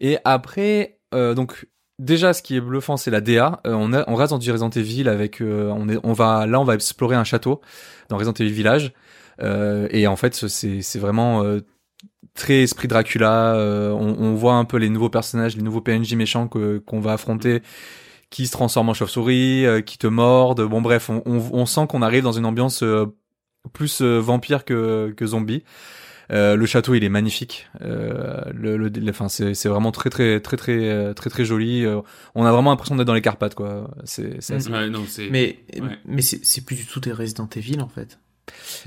Et 0.00 0.18
après, 0.24 0.98
euh, 1.14 1.34
donc 1.34 1.66
déjà, 1.98 2.32
ce 2.32 2.42
qui 2.42 2.56
est 2.56 2.60
bluffant, 2.60 2.96
c'est 2.96 3.10
la 3.10 3.20
DA. 3.20 3.60
On, 3.64 3.92
a, 3.92 4.04
on 4.08 4.14
reste 4.14 4.30
dans 4.30 4.38
du 4.38 4.50
Resident 4.50 4.70
Evil 4.70 5.08
avec, 5.08 5.40
on 5.42 5.88
est, 5.88 5.98
on 6.02 6.12
va, 6.12 6.46
là, 6.46 6.60
on 6.60 6.64
va 6.64 6.74
explorer 6.74 7.16
un 7.16 7.24
château 7.24 7.60
dans 8.08 8.16
Resident 8.16 8.32
Evil 8.34 8.52
Village. 8.52 8.92
Et 9.90 10.06
en 10.06 10.16
fait, 10.16 10.34
c'est, 10.34 10.98
vraiment 10.98 11.44
très 12.34 12.62
esprit 12.62 12.88
Dracula. 12.88 13.54
on, 13.56 14.16
on 14.18 14.34
voit 14.34 14.54
un 14.54 14.64
peu 14.64 14.78
les 14.78 14.88
nouveaux 14.88 15.10
personnages, 15.10 15.56
les 15.56 15.62
nouveaux 15.62 15.80
PNJ 15.82 16.14
méchants 16.14 16.48
que 16.48 16.78
qu'on 16.78 17.00
va 17.00 17.12
affronter, 17.14 17.62
qui 18.30 18.46
se 18.46 18.52
transforment 18.52 18.90
en 18.90 18.94
chauve-souris, 18.94 19.66
euh, 19.66 19.80
qui 19.80 19.98
te 19.98 20.06
mordent. 20.06 20.62
Bon, 20.62 20.80
bref, 20.80 21.10
on, 21.10 21.22
on, 21.26 21.42
on 21.52 21.66
sent 21.66 21.86
qu'on 21.88 22.02
arrive 22.02 22.22
dans 22.22 22.32
une 22.32 22.46
ambiance 22.46 22.82
euh, 22.82 23.06
plus 23.72 24.00
euh, 24.02 24.18
vampire 24.18 24.64
que 24.64 25.12
que 25.16 25.26
zombie. 25.26 25.64
Euh, 26.32 26.54
le 26.54 26.64
château, 26.64 26.94
il 26.94 27.02
est 27.02 27.08
magnifique. 27.08 27.68
Euh, 27.82 28.40
le, 28.54 28.76
le, 28.76 28.88
enfin, 29.10 29.28
c'est, 29.28 29.52
c'est 29.54 29.68
vraiment 29.68 29.90
très, 29.90 30.10
très, 30.10 30.38
très, 30.38 30.56
très, 30.56 31.12
très, 31.12 31.28
très, 31.28 31.44
joli. 31.44 31.84
Euh, 31.84 32.02
on 32.36 32.44
a 32.44 32.52
vraiment 32.52 32.70
l'impression 32.70 32.94
d'être 32.94 33.08
dans 33.08 33.14
les 33.14 33.20
Carpates, 33.20 33.56
quoi. 33.56 33.90
C'est, 34.04 34.40
c'est 34.40 34.54
assez... 34.54 34.70
Ouais, 34.70 34.88
non, 34.88 35.02
c'est. 35.08 35.28
Mais, 35.28 35.58
Ouais. 35.74 35.98
mais 36.04 36.22
c'est 36.22 36.38
c'est 36.44 36.64
plus 36.64 36.76
du 36.76 36.86
tout 36.86 37.00
des 37.00 37.10
Resident 37.10 37.48
Evil 37.56 37.80
en 37.80 37.88
fait. 37.88 38.19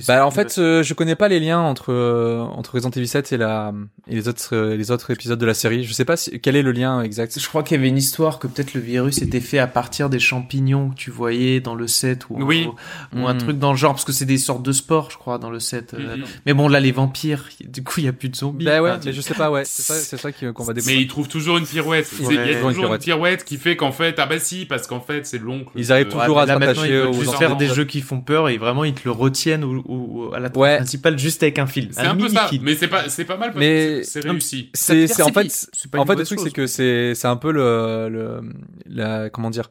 Bah, 0.08 0.26
en 0.26 0.32
fait, 0.32 0.56
euh, 0.58 0.82
je 0.84 0.94
connais 0.94 1.16
pas 1.16 1.28
les 1.28 1.40
liens 1.40 1.60
entre 1.60 1.92
euh, 1.92 2.40
entre 2.40 2.74
Resident 2.76 2.90
Evil 2.92 3.08
7 3.08 3.32
et 3.34 3.38
la 3.38 3.74
et 4.08 4.16
les 4.16 4.28
autres 4.28 4.50
euh, 4.56 4.76
les 4.76 4.92
autres 4.92 5.12
épisodes 5.12 5.40
de 5.40 5.46
la 5.46 5.54
série. 5.54 5.84
Je 5.84 5.94
sais 5.94 6.06
pas 6.06 6.18
si, 6.18 6.40
quel 6.40 6.56
est 6.56 6.62
le 6.64 6.72
lien 6.72 7.02
exact. 7.02 7.40
Je 7.40 7.48
crois 7.48 7.64
qu'il 7.64 7.78
y 7.78 7.80
avait 7.80 7.90
une 7.90 7.98
histoire 7.98 8.40
que 8.40 8.48
peut-être 8.48 8.74
le 8.74 8.82
virus 8.82 9.22
était 9.22 9.40
fait 9.40 9.60
à 9.60 9.68
partir 9.68 10.10
des 10.10 10.20
champignons 10.20 10.90
que 10.90 10.96
tu 10.96 11.12
voyais 11.12 11.60
dans 11.60 11.76
le 11.76 11.88
set 11.88 12.26
ou, 12.30 12.36
Oui. 12.44 12.68
ou, 13.14 13.20
ou 13.20 13.28
un 13.28 13.34
Mm. 13.36 13.38
truc 13.38 13.60
dans 13.60 13.72
le 13.72 13.78
genre 13.78 13.94
parce 13.94 14.06
que 14.06 14.12
c'est 14.12 14.26
des 14.26 14.38
sortes 14.38 14.64
de 14.64 14.72
sports 14.72 15.10
je 15.12 15.18
crois 15.18 15.38
dans 15.38 15.50
le 15.50 15.60
set. 15.60 15.94
euh. 15.94 16.18
Mhm. 16.18 16.24
Mais 16.46 16.54
bon 16.54 16.68
là 16.68 16.80
les 16.80 16.92
vampires, 16.92 17.46
du 17.68 17.84
coup 17.84 18.00
il 18.00 18.06
y 18.06 18.10
a 18.10 18.14
plus 18.14 18.30
de 18.30 18.36
zombies. 18.36 18.66
Bah 18.66 18.82
ouais, 18.82 19.00
tu- 19.00 19.08
mais 19.08 19.14
je 19.14 19.22
sais 19.22 19.34
pas, 19.34 19.52
ouais. 19.52 19.64
C'est 19.66 19.82
ça, 19.84 19.94
c'est 20.00 20.18
ça 20.18 20.32
qu'on 20.32 20.64
va 20.64 20.74
Mais 20.74 20.82
découvrir. 20.82 21.00
ils 21.02 21.08
trouvent 21.08 21.28
toujours 21.28 21.58
une 21.58 21.66
pirouette. 21.66 22.10
Ouais, 22.22 22.36
Il 22.36 22.36
y 22.36 22.40
a 22.40 22.54
toujours 22.56 22.70
une 22.70 22.76
une 22.76 22.82
pirouette. 22.82 23.02
pirouette 23.02 23.44
qui 23.46 23.58
fait 23.58 23.76
qu'en 23.76 23.92
fait, 23.92 24.16
ah 24.18 24.26
bah 24.26 24.40
si, 24.40 24.66
parce 24.66 24.88
qu'en 24.88 25.00
fait, 25.02 25.26
c'est 25.26 25.38
l'oncle. 25.38 25.70
Ils 25.76 25.92
arrivent 25.92 26.08
toujours 26.08 26.38
Ouais, 26.38 26.42
à 26.44 26.46
mais 26.46 26.48
là, 26.48 26.54
se 26.56 26.60
maintenant, 26.60 26.82
rattacher 26.82 26.94
ils 26.94 27.00
veulent 27.20 27.28
aux 27.30 27.32
faire 27.34 27.56
des 27.58 27.68
jeux 27.68 27.86
qui 27.86 28.02
font 28.02 28.22
peur 28.22 28.50
et 28.50 28.58
vraiment 28.58 28.84
ils 28.84 28.94
te 28.94 29.02
le 29.06 29.12
retiennent 29.12 29.53
ou, 29.62 29.84
ou- 29.86 30.28
ou 30.30 30.34
à 30.34 30.40
la 30.40 30.50
Ouais. 30.58 30.78
principale 30.78 31.20
juste 31.20 31.44
avec 31.44 31.60
un 31.60 31.68
fil. 31.68 31.90
C'est 31.92 32.02
un, 32.02 32.12
un 32.12 32.16
peu 32.16 32.30
ça. 32.30 32.48
fil. 32.48 32.62
Mais 32.64 32.76
c'est 32.76 32.88
pas, 32.88 33.10
c'est 33.10 33.26
pas 33.26 33.38
mal 33.38 33.50
parce 33.50 33.60
Mais- 33.60 34.00
que 34.02 34.08
c'est 34.08 34.22
réussi. 34.22 34.70
C'est 34.74 35.22
en 35.22 35.28
fait 35.28 35.42
qu'il- 35.42 35.52
c'est 35.52 35.92
pas 35.92 36.00
en 36.00 36.06
fait 36.06 36.16
le 36.16 36.26
truc 36.26 36.40
c'est 36.40 36.52
que 36.52 36.66
c'est 36.66 37.14
c'est 37.14 37.28
un 37.28 37.36
peu 37.36 37.52
le 37.52 38.08
le 38.10 38.42
la 38.88 39.30
comment 39.30 39.50
dire 39.50 39.70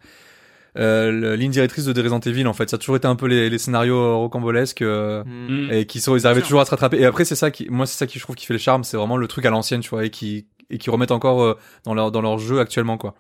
euh, 0.79 1.37
ligne 1.37 1.51
directrice 1.51 1.85
de 1.85 2.01
Resident 2.01 2.21
Evil 2.21 2.47
en 2.47 2.55
fait 2.55 2.71
ça 2.71 2.77
a 2.77 2.79
toujours 2.79 2.97
été 2.97 3.07
un 3.07 3.15
peu 3.17 3.27
les, 3.27 3.51
les 3.51 3.59
scénarios 3.59 4.19
rocambolesques 4.21 4.81
euh, 4.81 5.23
Mm. 5.25 5.67
Mm. 5.67 5.73
et 5.73 5.87
qui 5.87 6.01
sont 6.01 6.17
ils 6.17 6.27
arrivaient 6.27 6.41
toujours 6.41 6.63
à 6.63 6.65
se 6.65 6.71
rattraper 6.71 6.99
et 6.99 7.05
après 7.05 7.27
c'est 7.27 7.35
ça 7.35 7.51
qui 7.51 7.69
moi 7.69 7.85
c'est 7.85 7.99
ça 7.99 8.07
qui 8.07 8.19
je 8.19 8.25
trouve 8.25 8.37
qui 8.37 8.47
fait 8.47 8.55
le 8.55 8.59
charme 8.59 8.83
c'est 8.83 8.97
vraiment 8.97 9.19
le 9.19 9.27
truc 9.29 9.45
à 9.45 9.51
l'ancienne 9.51 9.81
tu 9.81 9.91
vois 9.91 10.07
et 10.07 10.11
qui 10.11 10.47
et 10.71 10.79
qui 10.79 10.89
remettent 10.89 11.11
encore 11.11 11.43
euh, 11.43 11.59
dans 11.85 11.93
leur 11.93 12.11
dans 12.11 12.23
leur 12.23 12.39
jeu 12.39 12.59
actuellement 12.59 12.97
quoi 12.97 13.15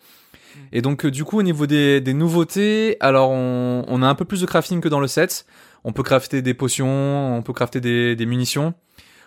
et 0.72 0.80
donc 0.80 1.04
euh, 1.04 1.10
du 1.10 1.24
coup 1.24 1.38
au 1.38 1.42
niveau 1.42 1.66
des, 1.66 2.00
des 2.00 2.14
nouveautés 2.14 2.96
alors 3.00 3.30
on, 3.30 3.84
on 3.86 4.02
a 4.02 4.06
un 4.06 4.14
peu 4.14 4.24
plus 4.24 4.40
de 4.40 4.46
crafting 4.46 4.80
que 4.80 4.88
dans 4.88 5.00
le 5.00 5.06
set 5.08 5.44
on 5.84 5.92
peut 5.92 6.02
crafter 6.02 6.42
des 6.42 6.54
potions 6.54 7.36
on 7.36 7.42
peut 7.42 7.52
crafter 7.52 7.80
des, 7.80 8.16
des 8.16 8.26
munitions. 8.26 8.74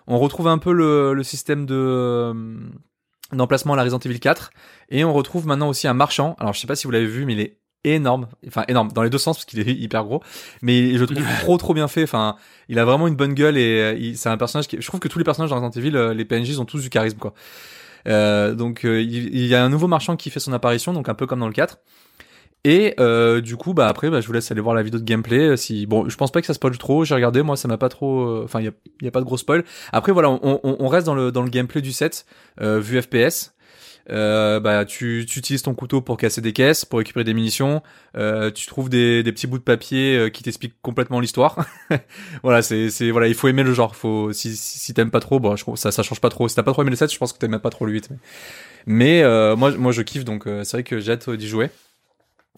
On 0.08 0.20
retrouve 0.20 0.48
un 0.48 0.58
peu 0.58 0.72
le, 0.72 1.14
le 1.14 1.24
système 1.24 1.66
de 1.66 1.76
euh, 1.76 2.34
d'emplacement 3.34 3.74
à 3.74 3.76
la 3.76 3.84
Resident 3.84 4.00
Evil 4.00 4.20
4 4.20 4.52
et 4.90 5.04
on 5.04 5.14
retrouve 5.14 5.48
maintenant 5.48 5.70
aussi 5.70 5.88
un 5.88 5.94
marchand. 5.94 6.36
Alors 6.40 6.54
je 6.54 6.60
sais 6.60 6.68
pas 6.68 6.76
si 6.76 6.86
vous 6.86 6.92
l'avez 6.92 7.08
vu 7.08 7.26
mais 7.26 7.34
il 7.34 7.40
est 7.40 7.58
énorme. 7.84 8.28
Enfin 8.48 8.66
énorme 8.68 8.92
dans 8.92 9.04
les 9.04 9.10
deux 9.10 9.18
sens 9.18 9.38
parce 9.38 9.46
qu'il 9.46 9.60
est 9.60 9.72
hyper 9.72 10.04
gros. 10.04 10.22
Mais 10.62 10.94
je 10.94 11.00
le 11.00 11.08
trouve 11.08 11.26
trop 11.42 11.58
trop 11.58 11.74
bien 11.74 11.88
fait. 11.88 12.04
Enfin 12.04 12.36
il 12.70 12.80
a 12.80 12.86
vraiment 12.86 13.08
une 13.08 13.16
bonne 13.16 13.34
gueule 13.34 13.58
et 13.58 13.82
euh, 13.82 14.14
c'est 14.16 14.30
un 14.30 14.38
personnage 14.38 14.68
qui 14.68 14.78
je 14.80 14.88
trouve 14.88 15.00
que 15.00 15.08
tous 15.08 15.20
les 15.20 15.26
personnages 15.26 15.50
dans 15.50 15.56
Resident 15.56 15.82
Evil 15.82 15.96
euh, 15.96 16.14
les 16.14 16.26
PNJ 16.26 16.60
ont 16.60 16.66
tous 16.66 16.82
du 16.82 16.90
charisme 16.90 17.18
quoi. 17.18 17.34
Euh, 18.08 18.54
donc 18.54 18.86
euh, 18.86 19.02
il, 19.02 19.36
il 19.36 19.48
y 19.48 19.56
a 19.56 19.64
un 19.64 19.70
nouveau 19.70 19.88
marchand 19.88 20.16
qui 20.16 20.30
fait 20.30 20.40
son 20.40 20.54
apparition 20.54 20.94
donc 20.94 21.10
un 21.10 21.16
peu 21.16 21.26
comme 21.26 21.40
dans 21.40 21.48
le 21.48 21.54
4 21.54 21.80
et 22.66 22.96
euh, 23.00 23.42
du 23.42 23.56
coup 23.58 23.76
bah 23.76 23.88
après 23.88 24.10
bah, 24.10 24.20
je 24.20 24.28
vous 24.28 24.34
laisse 24.34 24.52
aller 24.52 24.60
voir 24.60 24.76
la 24.76 24.82
vidéo 24.82 25.00
de 25.00 25.06
gameplay 25.06 25.50
euh, 25.50 25.56
si 25.56 25.86
bon 25.86 26.10
je 26.10 26.18
pense 26.18 26.32
pas 26.32 26.42
que 26.42 26.48
ça 26.48 26.56
spoil 26.56 26.76
trop 26.80 27.06
j'ai 27.06 27.14
regardé 27.14 27.44
moi 27.44 27.56
ça 27.56 27.68
m'a 27.68 27.78
pas 27.78 27.90
trop 27.90 28.22
euh, 28.22 28.42
enfin 28.44 28.60
il 28.60 28.66
y 28.66 28.68
a, 28.68 28.72
y 29.04 29.08
a 29.08 29.12
pas 29.12 29.20
de 29.20 29.26
gros 29.26 29.38
spoil 29.38 29.64
après 29.94 30.12
voilà 30.12 30.32
on, 30.32 30.60
on, 30.64 30.76
on 30.80 30.88
reste 30.88 31.06
dans 31.06 31.14
le 31.14 31.32
dans 31.32 31.44
le 31.44 31.50
gameplay 31.50 31.82
du 31.82 31.92
set 31.92 32.26
euh, 32.60 32.80
vu 32.80 33.00
FPS 33.00 33.52
euh, 34.12 34.60
bah 34.60 34.86
tu, 34.86 35.26
tu 35.28 35.40
utilises 35.40 35.64
ton 35.64 35.74
couteau 35.74 36.00
pour 36.00 36.18
casser 36.18 36.40
des 36.40 36.54
caisses, 36.54 36.86
pour 36.86 37.00
récupérer 37.00 37.24
des 37.24 37.34
munitions. 37.34 37.82
Euh, 38.16 38.52
tu 38.52 38.68
trouves 38.68 38.88
des, 38.88 39.24
des 39.24 39.32
petits 39.32 39.48
bouts 39.48 39.58
de 39.58 39.64
papier 39.64 40.30
qui 40.32 40.44
t'expliquent 40.44 40.80
complètement 40.84 41.20
l'histoire. 41.20 41.66
voilà, 42.44 42.62
c'est 42.62 42.92
c'est 42.92 43.10
voilà, 43.10 43.28
il 43.28 43.34
faut 43.34 43.48
aimer 43.48 43.64
le 43.64 43.74
genre. 43.74 43.96
Faut 43.96 44.32
si 44.32 44.56
si, 44.56 44.94
t'aimes 44.94 45.10
pas 45.10 45.22
trop, 45.22 45.40
bon, 45.40 45.56
je 45.56 45.66
ça 45.74 45.92
ça 45.92 46.04
change 46.04 46.22
pas 46.22 46.30
trop. 46.30 46.48
Si 46.48 46.56
t'as 46.56 46.62
pas 46.62 46.72
trop 46.72 46.84
aimé 46.84 46.92
le 46.92 46.98
7, 46.98 47.12
je 47.12 47.18
pense 47.18 47.34
que 47.34 47.40
t'aimes 47.40 47.58
pas 47.58 47.72
trop 47.72 47.88
le 47.88 47.94
8. 47.94 48.10
Mais, 48.86 49.24
mais 49.24 49.56
moi 49.56 49.72
moi 49.72 49.92
je 49.92 50.04
kiffe 50.04 50.24
donc 50.24 50.44
c'est 50.46 50.72
vrai 50.74 50.84
que 50.84 51.00
j'ai 51.00 51.14
hâte 51.14 51.28
d'y 51.32 51.48
jouer. 51.48 51.72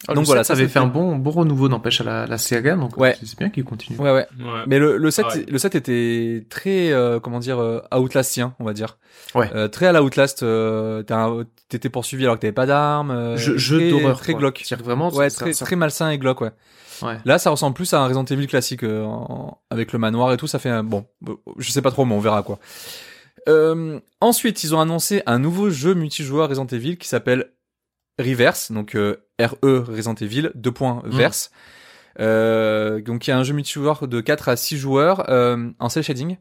Ah, 0.06 0.14
donc 0.14 0.22
le 0.22 0.26
voilà, 0.26 0.44
set, 0.44 0.54
ça 0.54 0.60
avait 0.60 0.68
fait 0.68 0.78
un 0.78 0.86
bon 0.86 1.16
bon 1.16 1.30
renouveau 1.32 1.68
n'empêche 1.68 2.00
à 2.00 2.04
la, 2.04 2.26
la 2.26 2.38
Sega 2.38 2.76
donc 2.76 2.96
Ouais. 2.96 3.16
c'est 3.24 3.36
bien 3.36 3.50
qu'il 3.50 3.64
continue. 3.64 3.98
Ouais 3.98 4.12
ouais. 4.12 4.26
Ouais. 4.38 4.62
Mais 4.68 4.78
le 4.78 4.96
le 4.96 5.10
7 5.10 5.26
Ah 5.28 5.34
ouais. 5.36 5.44
le 5.48 5.58
7 5.58 5.74
était 5.74 6.46
très 6.48 6.92
euh, 6.92 7.18
comment 7.18 7.40
dire 7.40 7.58
euh, 7.58 7.80
outlastien, 7.96 8.54
on 8.60 8.64
va 8.64 8.72
dire. 8.74 8.96
Ouais. 9.34 9.50
Euh, 9.54 9.66
très 9.68 9.86
à 9.86 9.92
la 9.92 10.02
Outlast, 10.02 10.42
euh, 10.44 11.02
t'as 11.02 11.24
un- 11.26 11.44
t'étais 11.68 11.88
poursuivi 11.88 12.24
alors 12.24 12.36
que 12.36 12.42
t'avais 12.42 12.52
pas 12.52 12.66
d'armes. 12.66 13.10
euh, 13.10 13.36
Jeu, 13.36 13.58
jeu 13.58 13.78
très- 13.78 13.90
d'horreur 13.90 14.18
Très 14.20 14.34
glauque. 14.34 14.62
Vraiment 14.84 15.10
Ouais, 15.10 15.30
ça- 15.30 15.44
très, 15.44 15.52
très 15.52 15.76
malsain 15.76 16.10
et 16.10 16.18
glauque, 16.18 16.42
ouais. 16.42 16.52
Ouais. 17.02 17.18
Là, 17.24 17.38
ça 17.38 17.50
ressemble 17.50 17.74
plus 17.74 17.92
à 17.92 18.00
un 18.00 18.04
Resident 18.04 18.24
Evil 18.24 18.46
classique, 18.46 18.84
euh, 18.84 19.04
en- 19.04 19.58
avec 19.70 19.92
le 19.92 19.98
manoir 19.98 20.32
et 20.32 20.36
tout, 20.36 20.46
ça 20.46 20.58
fait 20.58 20.68
un, 20.70 20.82
bon, 20.84 21.04
je 21.58 21.70
sais 21.70 21.82
pas 21.82 21.90
trop, 21.90 22.04
mais 22.04 22.14
on 22.14 22.20
verra, 22.20 22.42
quoi. 22.42 22.58
Euh, 23.48 23.98
ensuite, 24.20 24.62
ils 24.64 24.74
ont 24.74 24.80
annoncé 24.80 25.22
un 25.26 25.38
nouveau 25.38 25.70
jeu 25.70 25.94
multijoueur 25.94 26.48
Resident 26.48 26.66
Evil 26.66 26.96
qui 26.98 27.08
s'appelle 27.08 27.50
Reverse, 28.18 28.72
donc 28.72 28.94
euh, 28.96 29.16
RE 29.40 29.84
Resident 29.88 30.14
Evil, 30.14 30.50
deux 30.54 30.72
points 30.72 31.02
Mm. 31.04 31.10
verse. 31.16 31.50
Euh, 32.20 33.00
donc 33.00 33.26
il 33.26 33.30
y 33.30 33.32
a 33.32 33.38
un 33.38 33.44
jeu 33.44 33.54
multijoueur 33.54 34.08
de 34.08 34.20
4 34.20 34.48
à 34.48 34.56
6 34.56 34.76
joueurs 34.76 35.30
euh, 35.30 35.70
en 35.78 35.88
cel 35.88 36.02
shading 36.02 36.36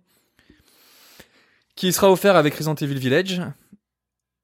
qui 1.75 1.93
sera 1.93 2.11
offert 2.11 2.35
avec 2.35 2.55
Resident 2.55 2.73
Evil 2.75 2.97
Village. 2.97 3.41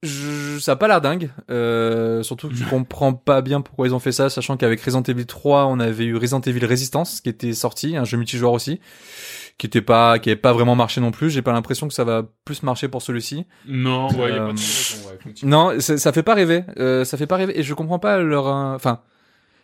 Je, 0.03 0.59
ça 0.59 0.73
a 0.73 0.75
pas 0.75 0.87
l'air 0.89 0.99
dingue, 0.99 1.31
euh, 1.49 2.21
surtout 2.23 2.49
que 2.49 2.55
je 2.55 2.65
comprends 2.65 3.13
pas 3.13 3.41
bien 3.41 3.61
pourquoi 3.61 3.87
ils 3.87 3.95
ont 3.95 3.99
fait 3.99 4.11
ça, 4.11 4.29
sachant 4.29 4.57
qu'avec 4.57 4.81
Resident 4.81 5.01
Evil 5.01 5.25
3, 5.25 5.65
on 5.67 5.79
avait 5.79 6.03
eu 6.03 6.17
Resident 6.17 6.41
Evil 6.41 6.65
Resistance 6.65 7.21
qui 7.21 7.29
était 7.29 7.53
sorti, 7.53 7.95
un 7.95 8.03
jeu 8.03 8.17
multijoueur 8.17 8.51
aussi, 8.51 8.81
qui 9.57 9.67
était 9.67 9.81
pas, 9.81 10.19
qui 10.19 10.29
avait 10.29 10.35
pas 10.39 10.51
vraiment 10.53 10.75
marché 10.75 10.99
non 11.01 11.11
plus. 11.11 11.29
J'ai 11.29 11.41
pas 11.41 11.51
l'impression 11.53 11.87
que 11.87 11.93
ça 11.93 12.03
va 12.03 12.23
plus 12.45 12.63
marcher 12.63 12.87
pour 12.87 13.01
celui-ci. 13.01 13.45
Non, 13.67 14.07
ouais, 14.17 14.29
y 14.29 14.33
a 14.33 14.35
Euh, 14.35 14.47
pas 14.47 14.53
de 14.53 14.59
raison, 14.59 15.07
ouais, 15.09 15.15
effectivement. 15.19 15.71
Non, 15.71 15.79
ça 15.79 16.11
fait 16.11 16.23
pas 16.23 16.33
rêver. 16.33 16.63
Euh, 16.77 17.05
ça 17.05 17.17
fait 17.17 17.27
pas 17.27 17.37
rêver. 17.37 17.57
Et 17.59 17.63
je 17.63 17.73
comprends 17.73 17.99
pas 17.99 18.17
leur. 18.19 18.47
euh, 18.47 18.75
Enfin, 18.75 19.01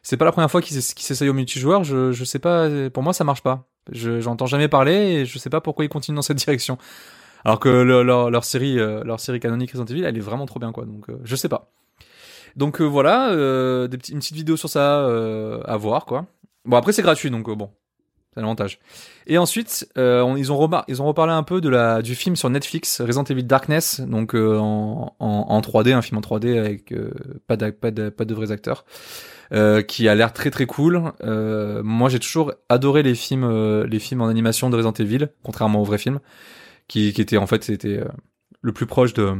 c'est 0.02 0.16
pas 0.18 0.26
la 0.26 0.32
première 0.32 0.50
fois 0.52 0.62
qu'ils 0.62 0.78
qu'ils 0.80 1.06
s'essayent 1.06 1.30
au 1.30 1.34
multijoueur. 1.34 1.84
Je, 1.84 2.12
je 2.12 2.24
sais 2.24 2.40
pas. 2.40 2.68
Pour 2.94 3.04
moi, 3.04 3.14
ça 3.14 3.24
marche 3.24 3.42
pas. 3.44 3.68
Je 3.92 4.20
j'entends 4.22 4.46
jamais 4.46 4.68
parler 4.68 4.94
et 4.94 5.26
je 5.26 5.38
sais 5.40 5.50
pas 5.50 5.62
pourquoi 5.62 5.84
ils 5.86 5.90
continuent 5.90 6.16
dans 6.16 6.22
cette 6.22 6.38
direction. 6.46 6.78
Alors 7.46 7.60
que 7.60 7.70
le- 7.70 8.04
leur, 8.04 8.30
leur 8.30 8.44
série, 8.44 8.78
euh, 8.80 9.04
leur 9.04 9.20
série 9.20 9.40
canonique 9.40 9.72
Resident 9.72 9.86
Evil, 9.86 10.04
elle 10.04 10.18
est 10.18 10.22
vraiment 10.22 10.46
trop 10.46 10.60
bien 10.60 10.72
quoi. 10.72 10.86
Donc, 10.86 11.10
euh, 11.10 11.18
je 11.24 11.36
sais 11.36 11.50
pas. 11.50 11.72
Donc 12.56 12.82
euh, 12.82 12.84
voilà, 12.86 13.32
euh, 13.32 13.88
des 13.88 13.98
petits, 13.98 14.12
une 14.12 14.20
petite 14.20 14.36
vidéo 14.36 14.58
sur 14.58 14.70
ça 14.70 15.00
euh, 15.02 15.62
à 15.66 15.78
voir 15.78 16.06
quoi. 16.06 16.26
Bon 16.66 16.78
après 16.78 16.92
c'est 16.94 17.02
gratuit 17.04 17.30
donc 17.32 17.48
euh, 17.48 17.56
bon, 17.56 17.70
c'est 18.40 18.44
l'avantage. 18.44 18.80
Et 19.28 19.38
ensuite, 19.38 19.88
euh, 19.98 20.22
on- 20.22 20.38
ils 20.38 20.52
ont 20.52 20.70
ils 20.88 21.02
ont 21.02 21.06
reparlé 21.06 21.34
un 21.34 21.44
peu 21.44 21.62
de 21.62 21.70
la 21.70 22.02
du 22.02 22.16
film 22.16 22.36
sur 22.36 22.50
Netflix 22.50 23.02
Resident 23.02 23.24
Evil 23.26 23.44
Darkness, 23.44 24.00
donc 24.02 24.34
euh, 24.34 24.58
en, 24.58 25.16
en, 25.20 25.28
en 25.28 25.62
3D, 25.62 25.92
un 25.94 26.02
film 26.02 26.18
en 26.18 26.22
3D 26.22 26.58
avec 26.58 26.92
euh, 26.92 27.12
pas 27.48 27.58
de, 27.58 27.70
pas 27.72 27.92
de 27.92 28.10
pas 28.10 28.26
de 28.26 28.34
vrais 28.34 28.52
acteurs, 28.52 28.86
euh, 29.54 29.82
qui 29.82 30.08
a 30.08 30.16
l'air 30.16 30.34
très 30.34 30.52
très 30.52 30.66
cool. 30.66 31.12
Euh, 31.22 31.84
moi 31.84 32.10
j'ai 32.10 32.20
toujours 32.20 32.54
adoré 32.70 33.04
les 33.04 33.14
films 33.16 33.44
euh, 33.44 33.86
les 33.88 34.00
films 34.00 34.22
en 34.22 34.28
animation 34.28 34.70
de 34.70 34.76
Resident 34.76 34.94
Evil, 34.94 35.28
contrairement 35.44 35.82
aux 35.82 35.86
vrais 35.86 35.98
films, 35.98 36.20
qui 36.88 37.14
qui 37.14 37.22
étaient 37.22 37.38
en 37.38 37.48
fait 37.48 37.64
c'était 37.64 37.98
euh, 38.00 38.06
le 38.62 38.72
plus 38.72 38.86
proche 38.86 39.14
de 39.14 39.34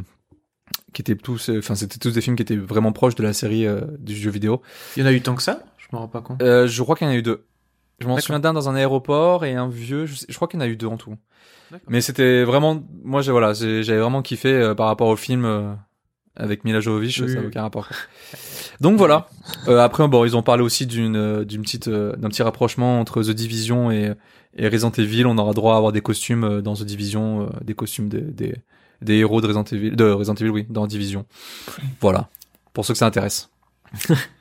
qui 0.94 1.02
étaient 1.02 1.16
tous 1.16 1.50
enfin 1.58 1.76
c'était 1.76 1.98
tous 2.00 2.12
des 2.14 2.22
films 2.22 2.36
qui 2.36 2.42
étaient 2.44 2.56
vraiment 2.58 2.92
proches 2.92 3.16
de 3.16 3.24
la 3.24 3.34
série 3.34 3.66
euh, 3.66 3.82
du 4.00 4.16
jeu 4.16 4.30
vidéo. 4.30 4.62
Il 4.98 5.02
y 5.02 5.04
en 5.04 5.08
a 5.08 5.12
eu 5.14 5.22
tant 5.22 5.36
que 5.36 5.44
ça? 5.44 5.64
Je 5.78 5.88
me 5.94 6.00
rends 6.00 6.08
pas 6.08 6.22
compte. 6.22 6.42
Euh, 6.42 6.68
je 6.68 6.84
crois 6.84 6.96
qu'il 6.96 7.08
y 7.08 7.10
en 7.10 7.14
a 7.14 7.18
eu 7.18 7.22
deux. 7.24 7.46
Je 8.00 8.08
m'en 8.08 8.18
souviens 8.18 8.40
d'un 8.40 8.54
dans 8.54 8.70
un 8.70 8.76
aéroport 8.76 9.46
et 9.46 9.56
un 9.56 9.68
vieux. 9.70 10.06
Je, 10.06 10.16
sais- 10.16 10.26
je 10.30 10.36
crois 10.36 10.48
qu'il 10.48 10.60
y 10.60 10.64
en 10.64 10.66
a 10.66 10.70
eu 10.70 10.76
deux 10.78 10.88
en 10.88 10.98
tout. 10.98 11.16
Mais 11.88 12.02
c'était 12.02 12.44
vraiment, 12.44 12.82
moi 13.04 13.22
j'ai 13.22 13.32
voilà, 13.32 13.54
j'ai- 13.54 13.84
j'avais 13.84 14.00
vraiment 14.00 14.22
kiffé 14.22 14.52
euh, 14.54 14.74
par 14.76 14.88
rapport 14.88 15.08
au 15.08 15.16
film 15.16 15.46
euh, 15.46 15.72
avec 16.36 16.64
Mila 16.64 16.80
Jovovich, 16.80 17.20
Oui, 17.20 17.28
ça 17.30 17.36
n'a 17.36 17.42
oui. 17.42 17.48
aucun 17.48 17.62
rapport. 17.62 17.90
Donc 18.82 18.98
voilà. 18.98 19.28
Euh, 19.68 19.80
après 19.80 20.08
bon, 20.08 20.24
ils 20.26 20.38
ont 20.38 20.44
parlé 20.44 20.64
aussi 20.64 20.86
d'une 20.88 21.16
euh, 21.18 21.44
d'une 21.44 21.62
petite 21.64 21.88
euh, 21.90 22.16
d'un 22.16 22.30
petit 22.30 22.44
rapprochement 22.44 23.00
entre 23.00 23.22
The 23.24 23.32
Division 23.32 23.92
et 23.92 24.14
et 24.56 24.68
Resident 24.70 24.92
Evil. 24.92 25.26
On 25.26 25.38
aura 25.38 25.54
droit 25.54 25.74
à 25.74 25.78
avoir 25.78 25.92
des 25.92 26.02
costumes 26.02 26.44
euh, 26.44 26.62
dans 26.62 26.76
The 26.76 26.84
Division, 26.84 27.42
euh, 27.44 27.50
des 27.64 27.74
costumes 27.74 28.10
des, 28.10 28.22
des 28.22 28.56
des 29.02 29.16
héros 29.18 29.42
de 29.42 29.48
Resident 29.48 29.64
Evil, 29.64 29.92
de 29.96 30.10
Resident 30.12 30.36
Evil 30.36 30.50
oui, 30.50 30.66
dans 30.70 30.88
Division. 30.88 31.26
Voilà. 32.00 32.30
Pour 32.74 32.86
ceux 32.86 32.94
que 32.94 32.98
ça 33.00 33.06
intéresse. 33.08 33.50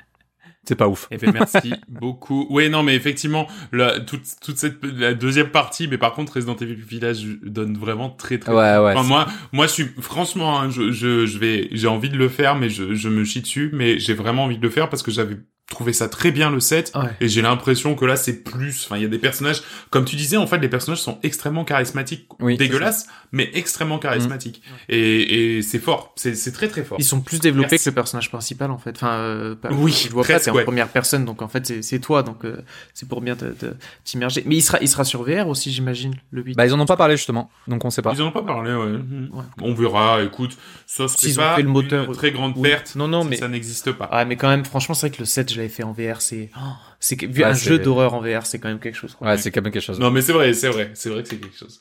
C'est 0.68 0.76
pas 0.76 0.86
ouf. 0.86 1.08
Eh 1.10 1.16
ben, 1.16 1.32
merci 1.32 1.72
beaucoup. 1.88 2.46
Oui, 2.50 2.68
non, 2.68 2.82
mais 2.82 2.94
effectivement, 2.94 3.48
la, 3.72 4.00
toute, 4.00 4.24
toute 4.42 4.58
cette, 4.58 4.84
la 4.84 5.14
deuxième 5.14 5.48
partie, 5.48 5.88
mais 5.88 5.96
par 5.96 6.12
contre, 6.12 6.34
Resident 6.34 6.56
Evil 6.56 6.74
Village 6.74 7.24
donne 7.42 7.78
vraiment 7.78 8.10
très, 8.10 8.36
très 8.38 8.52
Ouais 8.52 8.76
ouais. 8.76 8.92
Enfin, 8.94 9.02
moi, 9.02 9.26
moi, 9.52 9.66
je 9.66 9.72
suis 9.72 9.86
franchement, 9.98 10.60
hein, 10.60 10.68
je, 10.68 10.92
je, 10.92 11.24
je 11.24 11.38
vais, 11.38 11.68
j'ai 11.72 11.88
envie 11.88 12.10
de 12.10 12.18
le 12.18 12.28
faire, 12.28 12.54
mais 12.54 12.68
je, 12.68 12.92
je 12.92 13.08
me 13.08 13.24
chie 13.24 13.40
dessus, 13.40 13.70
mais 13.72 13.98
j'ai 13.98 14.12
vraiment 14.12 14.44
envie 14.44 14.58
de 14.58 14.62
le 14.62 14.68
faire 14.68 14.90
parce 14.90 15.02
que 15.02 15.10
j'avais 15.10 15.38
trouvé 15.70 15.92
ça 15.92 16.08
très 16.08 16.30
bien 16.32 16.50
le 16.50 16.60
set 16.60 16.92
Ouais. 16.94 17.02
et 17.20 17.28
j'ai 17.28 17.42
l'impression 17.42 17.94
que 17.94 18.04
là 18.06 18.16
c'est 18.16 18.42
plus 18.42 18.84
enfin 18.86 18.96
il 18.96 19.02
y 19.02 19.04
a 19.04 19.08
des 19.08 19.18
personnages 19.18 19.62
comme 19.90 20.06
tu 20.06 20.16
disais 20.16 20.38
en 20.38 20.46
fait 20.46 20.56
les 20.58 20.68
personnages 20.68 21.02
sont 21.02 21.18
extrêmement 21.22 21.64
charismatiques 21.64 22.26
Oui, 22.40 22.56
dégueulasses 22.56 23.06
mais 23.32 23.50
extrêmement 23.52 23.98
charismatiques 23.98 24.62
et, 24.88 25.56
et 25.58 25.62
c'est 25.62 25.78
fort 25.78 26.12
c'est 26.16 26.34
c'est 26.34 26.52
très 26.52 26.68
très 26.68 26.84
fort 26.84 26.96
Ils 26.98 27.04
sont 27.04 27.20
plus 27.20 27.38
développés 27.40 27.68
Merci. 27.72 27.84
que 27.84 27.90
le 27.90 27.94
personnage 27.94 28.30
principal 28.30 28.70
en 28.70 28.78
fait. 28.78 28.90
Enfin, 28.96 29.12
euh, 29.18 29.54
pas- 29.54 29.68
Oui, 29.70 29.92
je 30.06 30.10
vois 30.10 30.24
pas, 30.24 30.40
t'es 30.40 30.50
en 30.50 30.54
ouais. 30.54 30.64
première 30.64 30.88
personne, 30.88 31.24
donc 31.26 31.42
en 31.42 31.48
fait 31.48 31.66
c'est- 31.66 31.82
c'est 31.82 31.98
toi, 31.98 32.22
donc 32.22 32.44
euh, 32.44 32.56
c'est 32.94 33.06
pour 33.08 33.20
bien 33.20 33.36
te- 33.36 33.44
te- 33.52 33.74
t'immerger. 34.04 34.42
Mais 34.46 34.56
il 34.56 34.62
sera, 34.62 34.78
il 34.80 34.88
sera 34.88 35.04
sur 35.04 35.22
VR 35.22 35.48
aussi, 35.48 35.70
j'imagine, 35.70 36.14
le 36.30 36.42
8. 36.42 36.54
Bah, 36.56 36.64
ils 36.66 36.72
en 36.72 36.80
ont 36.80 36.86
pas 36.86 36.96
parlé 36.96 37.16
justement, 37.16 37.50
donc 37.66 37.84
on 37.84 37.90
sait 37.90 38.00
pas. 38.02 38.12
ils 38.14 38.22
en 38.22 38.28
ont 38.28 38.32
pas 38.32 38.42
parlé 38.42 38.72
ouais. 38.74 38.86
Ouais. 39.32 39.44
on 39.60 39.74
verra 39.74 40.22
écoute 40.22 40.56
ça 40.86 41.06
serait 41.08 41.32
ont 41.32 41.36
pas 41.36 41.56
fait 41.56 41.62
le 41.62 41.68
moteur, 41.68 42.06
une 42.06 42.12
très 42.12 42.30
grande 42.32 42.54
oui. 42.56 42.70
perte 42.70 42.96
Non, 42.96 43.06
non, 43.08 43.22
si 43.22 43.28
mais- 43.28 43.36
ça 43.36 43.48
n'existe 43.48 43.92
pas 43.92 44.08
Ah, 44.10 44.24
mais 44.24 44.36
quand 44.36 44.48
même, 44.48 44.64
franchement, 44.64 44.94
c'est 44.94 45.08
vrai 45.08 45.16
que 45.16 45.20
le 45.22 45.26
7, 45.26 45.50
je 45.58 45.62
l'avais 45.62 45.74
fait 45.74 45.82
en 45.82 45.92
VR, 45.92 46.20
c'est, 46.20 46.50
oh, 46.56 46.60
c'est 47.00 47.16
que- 47.16 47.26
vu 47.26 47.42
Ouais, 47.42 47.48
un 47.48 47.54
jeu 47.54 47.78
d'horreur 47.78 48.14
en 48.14 48.20
VR, 48.20 48.44
c'est 48.46 48.58
quand 48.58 48.68
même 48.68 48.78
quelque 48.80 48.96
chose. 48.96 49.14
quoi. 49.14 49.28
Ouais, 49.28 49.36
c'est 49.38 49.50
quand 49.50 49.62
même 49.62 49.72
quelque 49.72 49.82
chose. 49.84 50.00
Non 50.00 50.10
mais 50.10 50.20
c'est 50.22 50.32
vrai, 50.32 50.52
c'est 50.52 50.68
vrai, 50.68 50.90
c'est 50.94 51.10
vrai 51.10 51.22
que 51.22 51.28
c'est 51.28 51.36
quelque 51.36 51.56
chose. 51.56 51.80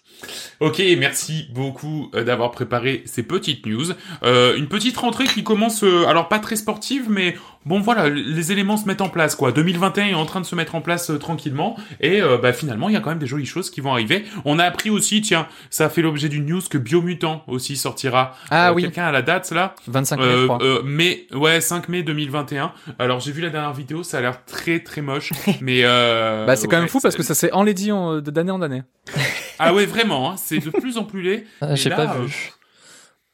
Ok, 0.59 0.81
merci 0.97 1.47
beaucoup 1.53 2.09
euh, 2.15 2.23
d'avoir 2.23 2.51
préparé 2.51 3.03
ces 3.05 3.23
petites 3.23 3.65
news. 3.65 3.85
Euh, 4.23 4.57
une 4.57 4.67
petite 4.67 4.97
rentrée 4.97 5.25
qui 5.25 5.43
commence, 5.43 5.83
euh, 5.83 6.05
alors 6.07 6.27
pas 6.27 6.39
très 6.39 6.55
sportive, 6.55 7.05
mais 7.09 7.35
bon 7.65 7.79
voilà, 7.81 8.09
les 8.09 8.51
éléments 8.51 8.77
se 8.77 8.87
mettent 8.87 9.01
en 9.01 9.09
place 9.09 9.35
quoi. 9.35 9.51
2021 9.51 10.05
est 10.07 10.13
en 10.13 10.25
train 10.25 10.39
de 10.41 10.45
se 10.45 10.55
mettre 10.55 10.73
en 10.75 10.81
place 10.81 11.09
euh, 11.11 11.17
tranquillement 11.19 11.75
et 11.99 12.21
euh, 12.21 12.37
bah 12.37 12.53
finalement 12.53 12.89
il 12.89 12.93
y 12.93 12.95
a 12.95 12.99
quand 13.01 13.09
même 13.09 13.19
des 13.19 13.27
jolies 13.27 13.45
choses 13.45 13.69
qui 13.69 13.81
vont 13.81 13.91
arriver. 13.91 14.23
On 14.45 14.57
a 14.59 14.63
appris 14.63 14.89
aussi, 14.89 15.21
tiens, 15.21 15.47
ça 15.69 15.85
a 15.85 15.89
fait 15.89 16.01
l'objet 16.01 16.29
d'une 16.29 16.45
news 16.45 16.61
que 16.69 16.77
Biomutant 16.77 17.43
aussi 17.47 17.75
sortira. 17.77 18.35
Ah 18.49 18.69
Euh, 18.69 18.73
oui. 18.73 18.83
Quelqu'un 18.83 19.05
a 19.05 19.11
la 19.11 19.21
date 19.21 19.51
là 19.51 19.75
25 19.87 20.17
mai, 20.17 20.23
euh, 20.25 20.41
je 20.41 20.45
crois. 20.45 20.57
euh, 20.63 20.81
mai, 20.83 21.27
ouais, 21.33 21.59
5 21.61 21.89
mai 21.89 22.01
2021. 22.03 22.71
Alors 22.99 23.19
j'ai 23.19 23.31
vu 23.31 23.41
la 23.41 23.49
dernière 23.49 23.73
vidéo, 23.73 24.01
ça 24.03 24.17
a 24.17 24.21
l'air 24.21 24.43
très 24.45 24.79
très 24.79 25.01
moche, 25.07 25.31
mais 25.61 25.81
euh, 25.83 26.45
bah, 26.45 26.55
c'est 26.55 26.67
quand 26.67 26.77
même 26.79 26.87
fou 26.87 26.99
parce 27.01 27.15
que 27.15 27.23
ça 27.23 27.33
s'est 27.33 27.51
enlaidi 27.51 27.91
en- 27.91 28.15
de- 28.21 28.29
d'année 28.31 28.51
en 28.51 28.61
année. 28.61 28.83
ah 29.59 29.73
ouais, 29.73 29.85
vraiment, 29.87 30.31
hein, 30.31 30.35
c'est 30.37 30.59
de 30.59 30.69
plus 30.69 30.97
en 30.97 31.03
plus 31.05 31.21
laid. 31.23 31.45
Ah, 31.61 31.73
J'ai 31.75 31.89
pas 31.89 32.15
euh, 32.15 32.25
vu. 32.25 32.51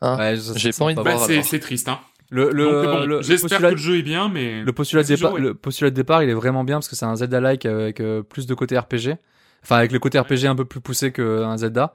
Ouais, 0.02 0.36
j'ai 0.56 0.72
c'est 0.72 0.78
pas 0.80 0.86
envie 0.86 0.96
de 0.96 1.02
Bah, 1.02 1.16
voir 1.16 1.26
c'est, 1.44 1.60
triste, 1.60 1.90
hein. 1.90 2.00
Le, 2.30 2.50
le, 2.52 2.64
Donc, 2.64 2.86
bon, 2.86 3.00
le- 3.02 3.06
le 3.18 3.22
j'espère 3.22 3.60
postulat- 3.60 3.70
que 3.70 3.76
le 3.76 3.78
jeu 3.80 3.98
est 4.00 4.02
bien, 4.02 4.28
mais 4.30 4.62
Le 4.64 4.72
postulat, 4.74 5.04
de 5.04 5.08
départ, 5.08 5.34
ouais. 5.34 5.40
le 5.42 5.54
postulat 5.54 5.90
de 5.92 5.96
départ, 5.96 6.24
il 6.24 6.30
est 6.30 6.34
vraiment 6.34 6.64
bien 6.64 6.78
parce 6.78 6.88
que 6.88 6.96
c'est 6.96 7.06
un 7.06 7.16
Zelda-like 7.16 7.66
avec 7.66 8.00
euh, 8.00 8.24
plus 8.24 8.48
de 8.48 8.54
côté 8.56 8.78
RPG. 8.78 9.18
Enfin, 9.64 9.78
avec 9.78 9.92
le 9.92 10.00
côté 10.00 10.20
RPG 10.20 10.46
un 10.46 10.56
peu 10.56 10.66
plus 10.66 10.82
poussé 10.82 11.12
qu'un 11.12 11.58
Zelda. 11.58 11.94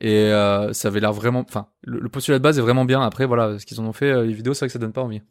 Et 0.00 0.10
euh, 0.32 0.72
ça 0.72 0.88
avait 0.88 0.98
l'air 1.00 1.12
vraiment... 1.12 1.44
Enfin, 1.48 1.66
le, 1.84 2.00
le 2.00 2.08
postulat 2.08 2.38
de 2.38 2.42
base 2.42 2.58
est 2.58 2.62
vraiment 2.62 2.84
bien. 2.84 3.00
Après, 3.02 3.26
voilà, 3.26 3.58
ce 3.58 3.66
qu'ils 3.66 3.78
en 3.80 3.84
ont 3.84 3.92
fait, 3.92 4.10
euh, 4.10 4.24
les 4.24 4.32
vidéos, 4.32 4.52
c'est 4.54 4.60
vrai 4.60 4.66
que 4.68 4.72
ça 4.72 4.78
donne 4.80 4.92
pas 4.92 5.02
envie. 5.02 5.22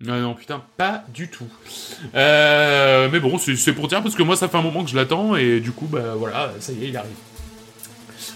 Non, 0.00 0.20
non, 0.20 0.34
putain, 0.34 0.62
pas 0.76 1.02
du 1.12 1.28
tout. 1.28 1.48
Euh, 2.14 3.08
mais 3.10 3.18
bon, 3.18 3.36
c'est, 3.36 3.56
c'est 3.56 3.72
pour 3.72 3.88
dire 3.88 4.00
parce 4.00 4.14
que 4.14 4.22
moi, 4.22 4.36
ça 4.36 4.48
fait 4.48 4.56
un 4.56 4.62
moment 4.62 4.84
que 4.84 4.90
je 4.90 4.96
l'attends 4.96 5.34
et 5.34 5.58
du 5.58 5.72
coup, 5.72 5.86
bah 5.86 6.14
voilà, 6.16 6.52
ça 6.60 6.72
y 6.72 6.84
est, 6.84 6.88
il 6.88 6.96
arrive. 6.96 7.10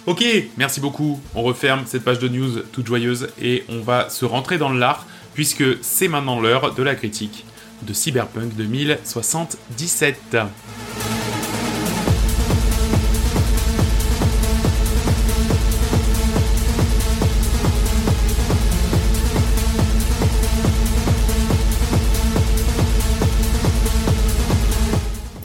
Ok, 0.06 0.24
merci 0.56 0.80
beaucoup. 0.80 1.20
On 1.36 1.42
referme 1.42 1.84
cette 1.86 2.02
page 2.02 2.18
de 2.18 2.26
news 2.26 2.62
toute 2.72 2.86
joyeuse 2.88 3.28
et 3.40 3.64
on 3.68 3.80
va 3.80 4.10
se 4.10 4.24
rentrer 4.24 4.58
dans 4.58 4.70
l'art 4.70 5.06
puisque 5.34 5.62
c'est 5.82 6.08
maintenant 6.08 6.40
l'heure 6.40 6.74
de 6.74 6.82
la 6.82 6.96
critique 6.96 7.44
de 7.82 7.92
Cyberpunk 7.92 8.56
2077. 8.56 10.36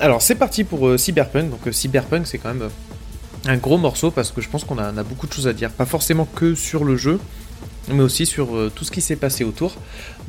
Alors, 0.07 0.21
c'est 0.21 0.35
parti 0.35 0.63
pour 0.63 0.87
euh, 0.87 0.97
Cyberpunk. 0.97 1.49
Donc, 1.49 1.67
euh, 1.67 1.73
Cyberpunk, 1.73 2.27
c'est 2.27 2.37
quand 2.37 2.53
même 2.53 2.61
euh, 2.61 2.69
un 3.51 3.57
gros 3.57 3.77
morceau 3.77 4.09
parce 4.09 4.31
que 4.31 4.39
je 4.39 4.47
pense 4.47 4.63
qu'on 4.63 4.77
a, 4.77 5.03
beaucoup 5.03 5.27
de 5.27 5.33
choses 5.33 5.49
à 5.49 5.51
dire. 5.51 5.69
Pas 5.69 5.85
forcément 5.85 6.23
que 6.23 6.55
sur 6.55 6.85
le 6.85 6.95
jeu, 6.95 7.19
mais 7.89 8.01
aussi 8.01 8.25
sur 8.25 8.71
tout 8.73 8.85
ce 8.85 8.91
qui 8.91 9.01
s'est 9.01 9.17
passé 9.17 9.43
autour. 9.43 9.75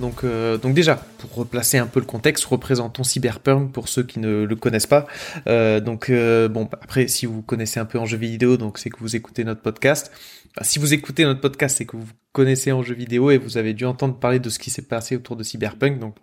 Donc, 0.01 0.25
donc 0.25 0.75
déjà, 0.75 0.97
pour 1.19 1.33
replacer 1.33 1.79
un 1.79 1.87
peu 1.87 2.01
le 2.01 2.07
contexte, 2.07 2.45
représentons 2.47 3.05
Cyberpunk 3.05 3.71
pour 3.71 3.88
ceux 3.88 4.03
qui 4.03 4.19
ne 4.19 4.45
le 4.45 4.57
connaissent 4.57 4.88
pas. 4.88 5.07
Donc, 5.47 6.11
bon, 6.11 6.69
après, 6.81 7.07
si 7.07 7.27
vous 7.27 7.43
connaissez 7.43 7.79
un 7.79 7.85
peu 7.85 7.99
en 7.99 8.07
jeu 8.07 8.19
vidéo, 8.19 8.57
donc 8.57 8.79
c'est 8.79 8.91
que 8.91 8.99
vous 9.01 9.14
écoutez 9.14 9.45
notre 9.45 9.62
podcast. 9.62 10.12
Enfin, 10.57 10.64
si 10.64 10.79
vous 10.81 10.93
écoutez 10.93 11.25
notre 11.25 11.41
podcast, 11.41 11.77
c'est 11.79 11.87
que 11.87 11.97
vous 11.97 12.07
connaissez 12.33 12.71
en 12.73 12.83
jeu 12.83 12.95
vidéo 12.95 13.31
et 13.31 13.38
vous 13.38 13.57
avez 13.57 13.75
dû 13.75 13.85
entendre 13.85 14.17
parler 14.17 14.41
de 14.41 14.51
ce 14.51 14.59
qui 14.59 14.71
s'est 14.71 14.83
passé 14.83 15.17
autour 15.17 15.37
de 15.37 15.43
Cyberpunk. 15.43 15.99
Donc, 15.99 16.14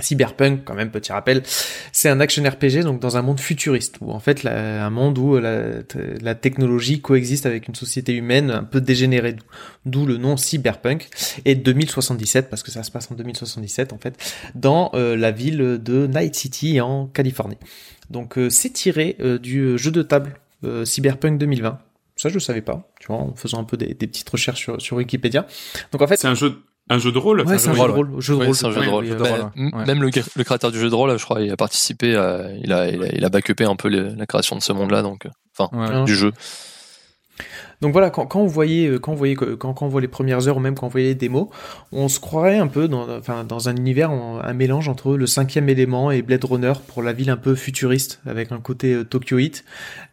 Cyberpunk, 0.00 0.62
quand 0.64 0.74
même, 0.74 0.90
petit 0.90 1.12
rappel, 1.12 1.42
c'est 1.92 2.08
un 2.08 2.20
action 2.20 2.42
RPG 2.42 2.82
donc 2.84 3.00
dans 3.00 3.16
un 3.16 3.22
monde 3.22 3.40
futuriste, 3.40 3.96
où 4.00 4.10
en 4.12 4.20
fait 4.20 4.42
la- 4.42 4.84
un 4.86 4.90
monde 4.90 5.18
où 5.18 5.36
la, 5.38 5.82
la 6.20 6.34
technologie 6.34 7.00
coexiste 7.00 7.46
avec 7.46 7.68
une 7.68 7.74
société 7.74 8.12
humaine 8.14 8.50
un 8.50 8.64
peu 8.64 8.80
dégénérée, 8.80 9.36
d'où- 9.84 10.06
le 10.06 10.16
nom 10.18 10.36
Cyberpunk, 10.36 11.08
et 11.44 11.54
2077, 11.54 12.48
parce 12.50 12.62
que 12.62 12.70
ça 12.70 12.82
se 12.82 12.90
passe 12.90 13.10
en 13.10 13.14
2077 13.14 13.92
en 13.92 13.98
fait, 13.98 14.14
dans 14.54 14.90
euh, 14.94 15.16
la 15.16 15.30
ville 15.30 15.78
de 15.82 16.06
Night 16.06 16.34
City 16.34 16.80
en 16.80 17.06
Californie. 17.06 17.58
Donc 18.10 18.38
euh, 18.38 18.50
c'est 18.50 18.70
tiré 18.70 19.16
euh, 19.20 19.38
du 19.38 19.76
jeu 19.78 19.90
de 19.90 20.02
table 20.02 20.34
euh, 20.64 20.84
Cyberpunk 20.84 21.38
2020. 21.38 21.78
Ça 22.16 22.28
je 22.28 22.38
savais 22.38 22.62
pas, 22.62 22.90
tu 23.00 23.08
vois, 23.08 23.16
en 23.16 23.34
faisant 23.34 23.60
un 23.60 23.64
peu 23.64 23.76
des, 23.76 23.88
des 23.94 24.06
petites 24.06 24.28
recherches 24.30 24.60
sur, 24.60 24.80
sur 24.80 24.96
Wikipédia. 24.96 25.46
Donc 25.92 26.00
en 26.02 26.06
fait, 26.06 26.16
C'est 26.16 26.28
un 26.28 26.34
jeu, 26.34 26.62
un 26.88 26.98
jeu 26.98 27.10
de 27.12 27.18
rôle. 27.18 27.40
ouais, 27.42 27.58
c'est 27.58 27.68
un 27.70 27.74
jeu 27.74 27.86
de 27.86 27.90
rôle, 27.92 28.20
jeu 28.20 28.36
de 28.38 28.52
c'est 28.52 28.66
un 28.66 28.70
jeu 28.70 28.80
de. 28.80 29.86
Même 29.86 30.02
le, 30.02 30.10
le 30.36 30.44
créateur 30.44 30.70
du 30.70 30.78
jeu 30.78 30.88
de 30.90 30.94
rôle, 30.94 31.18
je 31.18 31.24
crois, 31.24 31.40
il 31.42 31.50
a 31.50 31.56
participé, 31.56 32.14
à- 32.16 32.48
il, 32.62 32.72
a, 32.72 32.88
il, 32.88 33.02
a, 33.02 33.06
il 33.14 33.24
a 33.24 33.28
backupé 33.28 33.64
un 33.64 33.76
peu 33.76 33.88
la 33.88 34.26
création 34.26 34.56
de 34.56 34.62
ce 34.62 34.72
monde-là, 34.72 35.02
donc, 35.02 35.26
euh, 35.26 35.30
enfin, 35.58 35.76
Ouais. 35.76 35.86
Hein. 35.94 36.04
du 36.04 36.14
jeu. 36.14 36.32
Donc 37.82 37.92
voilà, 37.92 38.08
quand, 38.08 38.24
quand 38.24 38.40
on 38.40 38.46
voyait, 38.46 38.86
euh, 38.88 38.98
quand 38.98 39.12
on 39.12 39.16
voyait, 39.16 39.34
quand, 39.34 39.56
quand 39.74 39.82
on 39.82 39.88
voit 39.88 40.00
les 40.00 40.08
premières 40.08 40.48
heures 40.48 40.56
ou 40.56 40.60
même 40.60 40.74
quand 40.74 40.86
on 40.86 40.90
voyait 40.90 41.08
les 41.08 41.14
démos, 41.14 41.48
on 41.92 42.08
se 42.08 42.18
croirait 42.20 42.56
un 42.56 42.68
peu 42.68 42.88
dans, 42.88 43.06
enfin, 43.18 43.44
dans 43.44 43.68
un 43.68 43.76
univers, 43.76 44.10
un 44.10 44.52
mélange 44.54 44.88
entre 44.88 45.14
le 45.18 45.26
cinquième 45.26 45.68
élément 45.68 46.10
et 46.10 46.22
Blade 46.22 46.44
Runner 46.44 46.72
pour 46.86 47.02
la 47.02 47.12
ville 47.12 47.28
un 47.28 47.36
peu 47.36 47.54
futuriste 47.54 48.20
avec 48.24 48.50
un 48.52 48.60
côté 48.60 48.94
euh, 48.94 49.04
Tokyoite. 49.04 49.64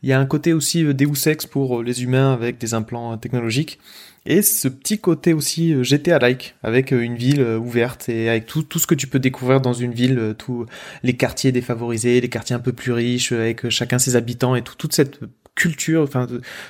Il 0.01 0.09
y 0.09 0.13
a 0.13 0.19
un 0.19 0.25
côté 0.25 0.51
aussi 0.51 0.83
euh, 0.83 0.93
Deus 0.93 1.25
Ex 1.29 1.45
pour 1.45 1.79
euh, 1.79 1.83
les 1.83 2.03
humains 2.03 2.33
avec 2.33 2.57
des 2.57 2.73
implants 2.73 3.13
euh, 3.13 3.15
technologiques. 3.15 3.79
Et 4.25 4.41
ce 4.41 4.67
petit 4.69 4.99
côté 4.99 5.33
aussi 5.33 5.73
euh, 5.73 5.83
GTA-like, 5.83 6.55
avec 6.63 6.93
euh, 6.93 7.01
une 7.01 7.15
ville 7.15 7.41
euh, 7.41 7.57
ouverte 7.57 8.07
et 8.07 8.29
avec 8.29 8.45
tout, 8.45 8.63
tout 8.63 8.79
ce 8.79 8.87
que 8.87 8.95
tu 8.95 9.07
peux 9.07 9.19
découvrir 9.19 9.59
dans 9.59 9.73
une 9.73 9.93
ville, 9.93 10.35
tous 10.37 10.65
les 11.03 11.17
quartiers 11.17 11.51
défavorisés, 11.51 12.21
les 12.21 12.29
quartiers 12.29 12.55
un 12.55 12.59
peu 12.59 12.73
plus 12.73 12.93
riches, 12.93 13.33
avec 13.33 13.69
chacun 13.69 13.99
ses 13.99 14.15
habitants 14.15 14.55
et 14.55 14.61
tout, 14.61 14.75
toute 14.75 14.93
cette 14.93 15.19
culture, 15.55 16.01
enfin 16.01 16.27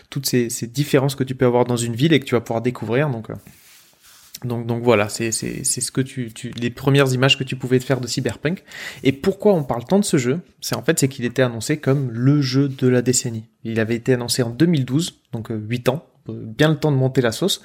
toutes 0.09 0.25
ces, 0.25 0.49
ces 0.49 0.67
différences 0.67 1.15
que 1.15 1.23
tu 1.23 1.35
peux 1.35 1.45
avoir 1.45 1.65
dans 1.65 1.77
une 1.77 1.95
ville 1.95 2.11
et 2.13 2.19
que 2.19 2.25
tu 2.25 2.35
vas 2.35 2.41
pouvoir 2.41 2.61
découvrir. 2.61 3.09
Donc, 3.09 3.29
donc, 4.45 4.65
donc 4.65 4.83
voilà, 4.83 5.09
c'est 5.09 5.31
ce 5.31 5.91
que 5.91 6.01
tu, 6.01 6.31
tu 6.33 6.49
les 6.51 6.69
premières 6.69 7.13
images 7.13 7.37
que 7.37 7.43
tu 7.43 7.55
pouvais 7.55 7.79
te 7.79 7.85
faire 7.85 8.01
de 8.01 8.07
Cyberpunk. 8.07 8.63
Et 9.03 9.11
pourquoi 9.11 9.53
on 9.53 9.63
parle 9.63 9.85
tant 9.85 9.99
de 9.99 10.05
ce 10.05 10.17
jeu? 10.17 10.39
C'est 10.59 10.75
en 10.75 10.83
fait 10.83 10.99
c'est 10.99 11.07
qu'il 11.07 11.25
était 11.25 11.41
annoncé 11.41 11.77
comme 11.77 12.11
le 12.11 12.41
jeu 12.41 12.67
de 12.67 12.87
la 12.87 13.01
décennie. 13.01 13.45
Il 13.63 13.79
avait 13.79 13.95
été 13.95 14.13
annoncé 14.13 14.43
en 14.43 14.49
2012, 14.49 15.21
donc 15.31 15.51
euh, 15.51 15.55
8 15.55 15.89
ans, 15.89 16.05
bien 16.27 16.69
le 16.69 16.75
temps 16.77 16.91
de 16.91 16.97
monter 16.97 17.21
la 17.21 17.31
sauce, 17.31 17.61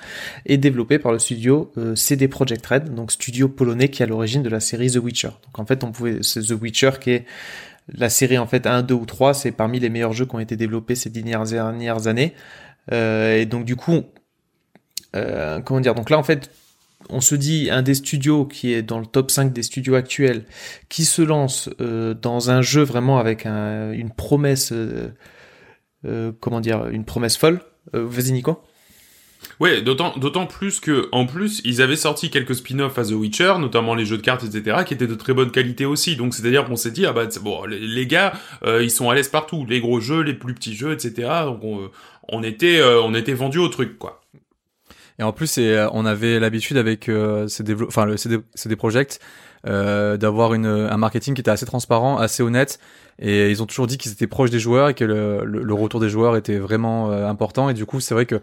et 0.46 0.56
développé 0.56 0.98
par 0.98 1.12
le 1.12 1.18
studio 1.18 1.70
euh, 1.78 1.94
CD 1.94 2.26
Projekt 2.28 2.66
Red, 2.66 2.94
donc 2.94 3.12
studio 3.12 3.48
polonais 3.48 3.88
qui 3.88 4.02
est 4.02 4.06
à 4.06 4.08
l'origine 4.08 4.42
de 4.42 4.48
la 4.48 4.60
série 4.60 4.90
The 4.90 4.96
Witcher. 4.96 5.28
Donc 5.44 5.58
en 5.58 5.64
fait, 5.66 5.84
on 5.84 5.92
pouvait 5.92 6.18
c'est 6.22 6.42
The 6.42 6.60
Witcher 6.60 6.90
qui 7.00 7.10
est 7.10 7.24
la 7.92 8.10
série 8.10 8.36
en 8.36 8.46
fait 8.46 8.66
1, 8.66 8.82
2 8.82 8.94
ou 8.94 9.06
3, 9.06 9.32
c'est 9.34 9.52
parmi 9.52 9.80
les 9.80 9.88
meilleurs 9.88 10.12
jeux 10.12 10.26
qui 10.26 10.34
ont 10.34 10.40
été 10.40 10.56
développés 10.56 10.94
ces 10.94 11.08
dernières, 11.08 12.06
années. 12.06 12.34
Euh, 12.92 13.36
et 13.36 13.46
donc 13.46 13.64
du 13.64 13.76
coup, 13.76 14.02
euh, 15.16 15.60
comment 15.60 15.80
dire 15.80 15.94
Donc 15.94 16.10
là 16.10 16.18
en 16.18 16.22
fait, 16.22 16.50
on 17.10 17.20
se 17.20 17.34
dit 17.34 17.70
un 17.70 17.82
des 17.82 17.94
studios 17.94 18.44
qui 18.44 18.72
est 18.74 18.82
dans 18.82 18.98
le 18.98 19.06
top 19.06 19.30
5 19.30 19.52
des 19.52 19.62
studios 19.62 19.94
actuels, 19.94 20.44
qui 20.88 21.04
se 21.04 21.22
lance 21.22 21.70
euh, 21.80 22.12
dans 22.12 22.50
un 22.50 22.60
jeu 22.60 22.82
vraiment 22.82 23.18
avec 23.18 23.46
un- 23.46 23.92
une 23.92 24.10
promesse, 24.10 24.72
euh, 24.72 25.08
euh, 26.04 26.32
comment 26.40 26.60
dire, 26.60 26.88
une 26.88 27.04
promesse 27.04 27.36
folle. 27.36 27.60
Euh, 27.94 28.06
Vas-y 28.06 28.32
Nico. 28.32 28.62
Ouais, 29.60 29.82
d'autant, 29.82 30.46
plus 30.46 30.80
que, 30.80 31.08
en 31.12 31.26
plus, 31.26 31.60
ils 31.64 31.82
avaient 31.82 31.96
sorti 31.96 32.30
quelques 32.30 32.54
spin-offs 32.54 32.98
à 32.98 33.04
The 33.04 33.12
Witcher, 33.12 33.54
notamment 33.58 33.94
les 33.94 34.04
jeux 34.04 34.16
de 34.16 34.22
cartes, 34.22 34.44
etc., 34.44 34.78
qui 34.86 34.94
étaient 34.94 35.06
de 35.06 35.14
très 35.14 35.34
bonne 35.34 35.50
qualité 35.50 35.84
aussi. 35.84 36.16
Donc, 36.16 36.34
c'est-à-dire 36.34 36.64
qu'on 36.64 36.76
s'est 36.76 36.90
dit, 36.90 37.06
ah 37.06 37.12
bah, 37.12 37.26
bon, 37.40 37.64
les, 37.64 38.06
gars, 38.06 38.32
euh, 38.64 38.82
ils 38.82 38.90
sont 38.90 39.10
à 39.10 39.14
l'aise 39.14 39.28
partout. 39.28 39.66
Les 39.68 39.80
gros 39.80 40.00
jeux, 40.00 40.22
les 40.22 40.34
plus 40.34 40.54
petits 40.54 40.74
jeux, 40.74 40.92
etc. 40.92 41.28
Donc, 41.44 41.60
on, 41.62 41.80
euh, 41.82 41.88
on 42.28 42.42
était, 42.42 42.78
euh, 42.78 43.00
on 43.02 43.14
était 43.14 43.34
vendus 43.34 43.58
au 43.58 43.68
truc, 43.68 43.98
quoi. 43.98 44.20
Et 45.18 45.22
en 45.22 45.32
plus, 45.32 45.58
euh, 45.58 45.88
on 45.92 46.06
avait 46.06 46.38
l'habitude 46.38 46.76
avec 46.76 47.08
euh, 47.08 47.48
ces 47.48 47.64
enfin 47.86 48.04
le 48.04 48.16
CD, 48.16 48.38
CD 48.54 48.76
Projekt 48.76 49.20
euh, 49.66 50.16
d'avoir 50.16 50.52
un 50.52 50.96
marketing 50.96 51.34
qui 51.34 51.40
était 51.40 51.50
assez 51.50 51.66
transparent, 51.66 52.16
assez 52.18 52.42
honnête. 52.42 52.78
Et 53.18 53.50
ils 53.50 53.60
ont 53.62 53.66
toujours 53.66 53.88
dit 53.88 53.98
qu'ils 53.98 54.12
étaient 54.12 54.28
proches 54.28 54.50
des 54.50 54.60
joueurs 54.60 54.88
et 54.88 54.94
que 54.94 55.04
le, 55.04 55.44
le, 55.44 55.74
retour 55.74 55.98
des 55.98 56.08
joueurs 56.08 56.36
était 56.36 56.58
vraiment 56.58 57.10
euh, 57.10 57.26
important. 57.26 57.68
Et 57.68 57.74
du 57.74 57.84
coup, 57.84 57.98
c'est 57.98 58.14
vrai 58.14 58.26
que 58.26 58.40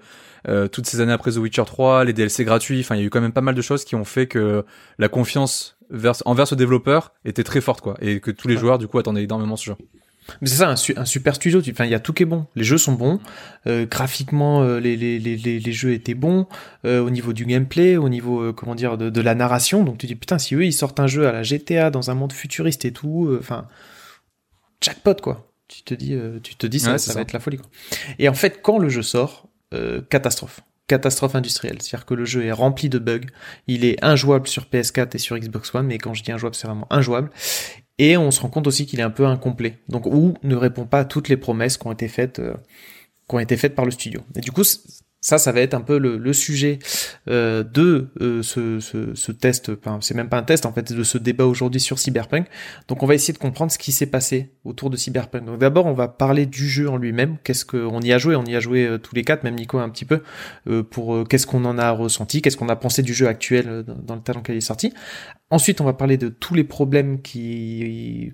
euh, 0.50 0.68
toutes 0.68 0.86
ces 0.86 1.00
années 1.00 1.14
après 1.14 1.32
The 1.32 1.38
Witcher 1.38 1.64
3, 1.66 2.04
les 2.04 2.12
DLC 2.12 2.44
gratuits, 2.44 2.82
enfin, 2.82 2.96
il 2.96 3.00
y 3.00 3.04
a 3.04 3.06
eu 3.06 3.10
quand 3.10 3.22
même 3.22 3.32
pas 3.32 3.42
mal 3.42 3.56
de 3.56 3.62
choses 3.62 3.86
qui 3.86 3.96
ont 3.96 4.04
fait 4.04 4.28
que 4.28 4.66
la 5.00 5.08
confiance 5.08 5.78
vers, 5.90 6.16
envers 6.26 6.48
ce 6.48 6.56
développeur 6.56 7.14
était 7.24 7.44
très 7.46 7.62
forte, 7.62 7.80
quoi. 7.80 7.96
Et 8.02 8.20
que 8.20 8.32
tous 8.32 8.50
les 8.50 8.58
joueurs, 8.58 8.78
du 8.78 8.88
coup, 8.88 9.00
attendaient 9.00 9.24
énormément 9.24 9.56
ce 9.56 9.66
jeu. 9.66 9.76
Mais 10.42 10.48
c'est 10.48 10.58
ça, 10.58 10.70
un, 10.70 11.06
super 11.06 11.36
studio. 11.36 11.62
Enfin, 11.70 11.86
il 11.86 11.92
y 11.92 11.96
a 11.96 12.00
tout 12.00 12.14
qui 12.14 12.24
est 12.24 12.26
bon. 12.26 12.46
Les 12.56 12.64
jeux 12.64 12.78
sont 12.78 12.94
bons. 12.94 13.20
Euh, 13.68 13.86
graphiquement, 13.86 14.64
euh, 14.64 14.80
les, 14.80 14.98
les, 14.98 15.20
les, 15.20 15.38
les, 15.38 15.72
jeux 15.72 15.94
étaient 15.94 16.14
bons. 16.14 16.48
Euh, 16.86 17.00
au 17.02 17.10
niveau 17.10 17.34
du 17.34 17.46
gameplay, 17.46 17.98
au 17.98 18.10
niveau, 18.10 18.42
euh, 18.42 18.54
comment 18.54 18.76
dire, 18.76 18.98
de, 18.98 19.10
de, 19.10 19.22
la 19.22 19.36
narration. 19.36 19.84
Donc 19.84 19.98
tu 19.98 20.08
dis, 20.08 20.16
putain, 20.16 20.38
si 20.40 20.56
eux, 20.56 20.66
ils 20.66 20.74
sortent 20.74 21.00
un 21.00 21.08
jeu 21.08 21.28
à 21.28 21.32
la 21.32 21.44
GTA 21.44 21.92
dans 21.92 22.10
un 22.10 22.16
monde 22.16 22.34
futuriste 22.34 22.86
et 22.86 22.92
tout, 22.92 23.28
euh, 23.28 23.40
enfin, 23.40 23.68
jackpot, 24.82 25.16
quoi. 25.16 25.52
Tu 25.68 25.82
te 25.84 25.94
dis, 25.96 26.16
tu 26.44 26.56
te 26.56 26.68
dis 26.68 26.80
ça, 26.80 27.00
ça 27.00 27.14
va 27.14 27.22
être 27.22 27.34
la 27.34 27.40
folie, 27.40 27.58
quoi. 27.58 27.68
Et 28.20 28.30
en 28.30 28.36
fait, 28.36 28.62
quand 28.62 28.78
le 28.78 28.88
jeu 28.90 29.02
sort, 29.02 29.50
catastrophe 30.10 30.62
catastrophe 30.88 31.36
industrielle. 31.36 31.82
C'est-à-dire 31.82 32.06
que 32.06 32.14
le 32.14 32.26
jeu 32.26 32.46
est 32.46 32.52
rempli 32.52 32.90
de 32.90 33.00
bugs. 33.00 33.26
Il 33.68 33.86
est 33.86 34.04
injouable 34.04 34.48
sur 34.48 34.66
PS4 34.66 35.16
et 35.16 35.18
sur 35.18 35.38
Xbox 35.38 35.74
One, 35.74 35.88
mais 35.88 35.98
quand 35.98 36.14
je 36.14 36.24
dis 36.24 36.32
injouable, 36.32 36.56
c'est 36.56 36.68
vraiment 36.68 36.88
injouable. 36.92 37.32
Et 37.98 38.18
on 38.18 38.32
se 38.32 38.42
rend 38.42 38.50
compte 38.50 38.68
aussi 38.68 38.86
qu'il 38.86 39.00
est 39.00 39.04
un 39.04 39.10
peu 39.10 39.26
incomplet. 39.26 39.80
Donc, 39.88 40.06
ou 40.06 40.34
ne 40.44 40.56
répond 40.56 40.86
pas 40.86 41.00
à 41.00 41.06
toutes 41.06 41.30
les 41.30 41.38
promesses 41.38 41.78
qui 41.78 41.88
ont 41.88 41.92
été 41.92 42.08
faites, 42.08 42.40
euh, 42.40 42.56
qui 43.30 43.36
ont 43.36 43.40
été 43.40 43.56
faites 43.58 43.76
par 43.76 43.86
le 43.86 43.92
studio. 43.92 44.22
Et 44.36 44.42
du 44.42 44.52
coup, 44.52 44.64
ça, 45.26 45.40
ça 45.40 45.52
va 45.52 45.62
être 45.62 45.74
un 45.74 45.82
peu 45.82 45.98
le, 45.98 46.20
le 46.20 46.34
sujet 46.34 46.78
euh, 47.30 47.64
de 47.64 48.10
euh, 48.22 48.44
ce, 48.44 48.80
ce, 48.80 49.16
ce, 49.16 49.32
test. 49.32 49.70
Enfin, 49.70 49.98
c'est 50.00 50.14
même 50.14 50.30
pas 50.30 50.38
un 50.38 50.44
test 50.44 50.68
en 50.68 50.72
fait, 50.72 50.94
de 50.94 51.02
ce 51.02 51.18
débat 51.18 51.46
aujourd'hui 51.46 51.82
sur 51.82 51.98
Cyberpunk. 51.98 52.46
Donc, 52.88 53.02
on 53.02 53.08
va 53.08 53.16
essayer 53.16 53.34
de 53.34 53.40
comprendre 53.40 53.72
ce 53.72 53.80
qui 53.80 53.92
s'est 53.92 54.06
passé 54.06 54.54
autour 54.66 54.92
de 54.92 54.98
Cyberpunk. 54.98 55.44
Donc, 55.46 55.58
d'abord, 55.58 55.88
on 55.88 55.94
va 55.94 56.08
parler 56.10 56.46
du 56.46 56.70
jeu 56.70 56.88
en 56.88 56.98
lui-même. 56.98 57.38
Qu'est-ce 57.44 57.66
qu'on 57.66 58.02
y 58.02 58.14
a 58.14 58.20
joué? 58.20 58.36
On 58.36 58.46
y 58.46 58.56
a 58.56 58.60
joué 58.60 58.86
euh, 58.86 59.00
tous 59.00 59.16
les 59.16 59.24
quatre, 59.24 59.44
même 59.44 59.56
Nico 59.56 59.80
un 59.80 59.90
petit 59.90 60.06
peu. 60.06 60.22
Euh, 60.68 60.84
pour 60.84 61.28
qu'est-ce 61.28 61.48
qu'on 61.48 61.66
en 61.66 61.80
a 61.80 61.90
ressenti? 61.90 62.44
Qu'est-ce 62.44 62.58
qu'on 62.58 62.70
a 62.70 62.76
pensé 62.76 63.02
du 63.02 63.16
jeu 63.16 63.28
actuel 63.28 63.84
dans, 63.84 63.96
dans 63.96 64.16
le 64.16 64.22
temps 64.22 64.44
qu'il 64.44 64.54
est 64.54 64.62
sorti? 64.62 64.94
Ensuite, 65.50 65.82
on 65.82 65.86
va 65.86 65.94
parler 65.94 66.18
de 66.18 66.30
tous 66.30 66.54
les 66.54 66.64
problèmes 66.64 67.24
qui 67.24 68.32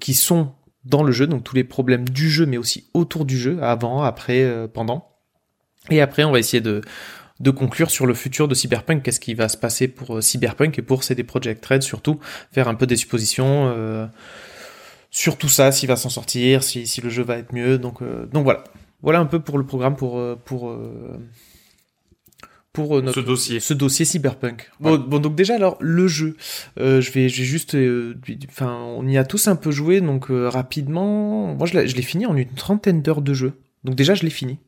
qui 0.00 0.14
sont 0.14 0.54
dans 0.84 1.04
le 1.04 1.12
jeu, 1.12 1.28
donc 1.28 1.44
tous 1.44 1.54
les 1.54 1.62
problèmes 1.62 2.08
du 2.08 2.28
jeu, 2.28 2.46
mais 2.46 2.56
aussi 2.56 2.90
autour 2.94 3.24
du 3.24 3.38
jeu, 3.38 3.62
avant, 3.62 4.02
après, 4.02 4.68
pendant. 4.74 5.11
Et 5.90 6.00
après, 6.00 6.24
on 6.24 6.32
va 6.32 6.38
essayer 6.38 6.60
de, 6.60 6.80
de 7.40 7.50
conclure 7.50 7.90
sur 7.90 8.06
le 8.06 8.14
futur 8.14 8.48
de 8.48 8.54
Cyberpunk, 8.54 9.02
qu'est-ce 9.02 9.20
qui 9.20 9.34
va 9.34 9.48
se 9.48 9.56
passer 9.56 9.88
pour 9.88 10.16
euh, 10.16 10.20
Cyberpunk 10.20 10.78
et 10.78 10.82
pour 10.82 11.02
CD 11.02 11.24
Projekt 11.24 11.64
Red 11.66 11.82
surtout, 11.82 12.20
faire 12.52 12.68
un 12.68 12.74
peu 12.74 12.86
des 12.86 12.96
suppositions 12.96 13.72
euh, 13.74 14.06
sur 15.10 15.36
tout 15.36 15.48
ça, 15.48 15.72
s'il 15.72 15.88
va 15.88 15.96
s'en 15.96 16.08
sortir, 16.08 16.62
si, 16.62 16.86
si 16.86 17.00
le 17.00 17.10
jeu 17.10 17.22
va 17.22 17.38
être 17.38 17.52
mieux. 17.52 17.78
Donc, 17.78 18.00
euh, 18.00 18.26
donc 18.26 18.44
voilà, 18.44 18.64
voilà 19.02 19.18
un 19.18 19.26
peu 19.26 19.40
pour 19.40 19.58
le 19.58 19.66
programme 19.66 19.96
pour 19.96 20.18
euh, 20.18 20.36
pour 20.44 20.70
euh, 20.70 21.18
pour 22.72 23.02
notre, 23.02 23.20
ce 23.20 23.26
dossier, 23.26 23.60
ce 23.60 23.74
dossier 23.74 24.06
cyberpunk. 24.06 24.70
Bon, 24.80 24.96
bon, 24.96 25.18
donc 25.18 25.34
déjà 25.34 25.56
alors 25.56 25.76
le 25.80 26.08
jeu, 26.08 26.36
euh, 26.78 27.02
je 27.02 27.12
vais, 27.12 27.28
j'ai 27.28 27.44
juste, 27.44 27.76
enfin, 28.48 28.78
on 28.78 29.06
y 29.06 29.18
a 29.18 29.24
tous 29.24 29.46
un 29.48 29.56
peu 29.56 29.70
joué, 29.70 30.00
donc 30.00 30.28
rapidement, 30.30 31.54
moi 31.54 31.66
je 31.66 31.78
l'ai 31.78 32.02
fini 32.02 32.24
en 32.24 32.34
une 32.34 32.48
trentaine 32.48 33.02
d'heures 33.02 33.20
de 33.20 33.34
jeu. 33.34 33.52
Donc 33.84 33.96
déjà 33.96 34.14
je 34.14 34.22
l'ai 34.22 34.30
fini 34.30 34.58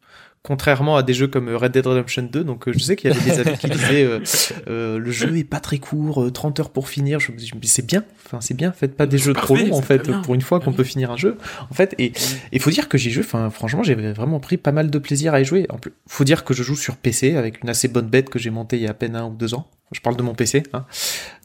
contrairement 0.45 0.97
à 0.97 1.03
des 1.03 1.15
jeux 1.15 1.27
comme 1.27 1.49
Red 1.49 1.73
Dead 1.73 1.87
Redemption 1.87 2.29
2. 2.31 2.45
Donc 2.45 2.69
euh, 2.69 2.73
je 2.73 2.79
sais 2.79 2.97
qu'il 2.97 3.11
y 3.11 3.15
avait 3.15 3.25
des 3.25 3.41
amis 3.41 3.59
qui 3.59 3.67
disaient 3.71 4.05
euh, 4.05 4.21
euh, 4.69 4.99
le 4.99 5.11
jeu 5.11 5.37
est 5.39 5.45
pas 5.45 5.59
très 5.59 5.79
court, 5.79 6.31
30 6.33 6.61
heures 6.61 6.71
pour 6.71 6.89
finir. 6.89 7.19
Je 7.19 7.33
me 7.33 7.37
dis 7.37 7.69
c'est 7.69 7.85
bien, 7.85 8.05
enfin 8.27 8.41
c'est 8.41 8.55
bien, 8.55 8.71
faites 8.71 8.95
pas 8.95 9.07
des 9.07 9.19
jeux 9.19 9.33
trop 9.33 9.57
longs 9.57 9.73
en 9.73 9.83
fait 9.83 10.09
pour 10.23 10.35
une 10.35 10.43
fois 10.43 10.61
qu'on 10.61 10.73
peut 10.73 10.85
finir 10.85 11.11
un 11.11 11.17
jeu. 11.17 11.39
En 11.71 11.75
fait 11.75 11.95
et 11.99 12.13
il 12.53 12.61
faut 12.61 12.71
dire 12.71 12.89
que 12.89 12.99
j'ai 12.99 13.11
joué, 13.11 13.25
enfin 13.25 13.51
franchement 13.51 13.83
j'ai 13.83 13.95
vraiment 13.95 14.39
pris 14.39 14.59
pas 14.59 14.73
mal 14.73 14.91
de 14.91 14.99
plaisir 14.99 15.35
à 15.35 15.41
y 15.41 15.45
jouer. 15.45 15.67
En 15.71 15.79
plus, 15.79 15.93
faut 16.07 16.25
dire 16.25 16.45
que 16.45 16.55
je 16.55 16.63
joue 16.63 16.77
sur 16.77 16.97
PC 16.97 17.37
avec 17.37 17.63
une 17.63 17.71
assez 17.71 17.89
bonne 17.89 18.09
bête 18.09 18.29
que 18.29 18.39
j'ai 18.39 18.51
montée 18.51 18.77
il 18.77 18.83
y 18.83 18.87
a 18.87 18.91
à 18.91 18.95
peine 18.95 19.17
un 19.17 19.27
ou 19.27 19.35
deux 19.35 19.55
ans. 19.55 19.71
Je 19.93 20.01
parle 20.01 20.17
de 20.17 20.23
mon 20.23 20.35
PC, 20.35 20.63
hein. 20.73 20.85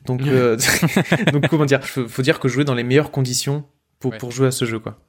donc 0.05 0.21
donc 1.31 1.47
comment 1.47 1.65
dire, 1.65 1.83
faut 1.85 2.21
dire 2.21 2.39
que 2.39 2.49
je 2.49 2.53
jouais 2.53 2.65
dans 2.65 2.75
les 2.75 2.83
meilleures 2.83 3.11
conditions 3.11 3.63
pour 3.99 4.17
pour 4.17 4.31
jouer 4.31 4.47
à 4.47 4.51
ce 4.51 4.65
jeu 4.65 4.79
quoi. 4.79 4.99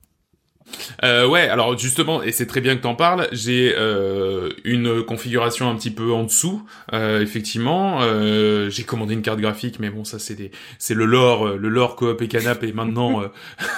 Euh, 1.05 1.27
ouais, 1.27 1.49
alors 1.49 1.79
justement, 1.79 2.23
et 2.23 2.33
c'est 2.33 2.47
très 2.47 2.61
bien 2.61 2.77
que 2.77 2.83
t'en 2.83 2.95
parles, 2.95 3.29
j'ai 3.33 3.75
euh, 3.77 4.51
une 4.65 5.03
configuration 5.03 5.69
un 5.69 5.77
petit 5.77 5.91
peu 5.91 6.13
en 6.13 6.25
dessous, 6.25 6.63
euh, 6.93 7.21
effectivement. 7.23 8.01
Euh, 8.03 8.71
j'ai 8.71 8.85
commandé 8.85 9.15
une 9.15 9.23
carte 9.23 9.41
graphique, 9.41 9.79
mais 9.81 9.91
bon, 9.91 10.05
ça 10.05 10.19
c'est 10.19 10.35
des, 10.35 10.51
c'est 10.79 10.95
le 10.95 11.05
lore, 11.05 11.49
le 11.49 11.69
lore 11.69 11.97
coop 11.97 12.21
et 12.23 12.29
canap 12.29 12.63
est 12.63 12.73
maintenant 12.73 13.23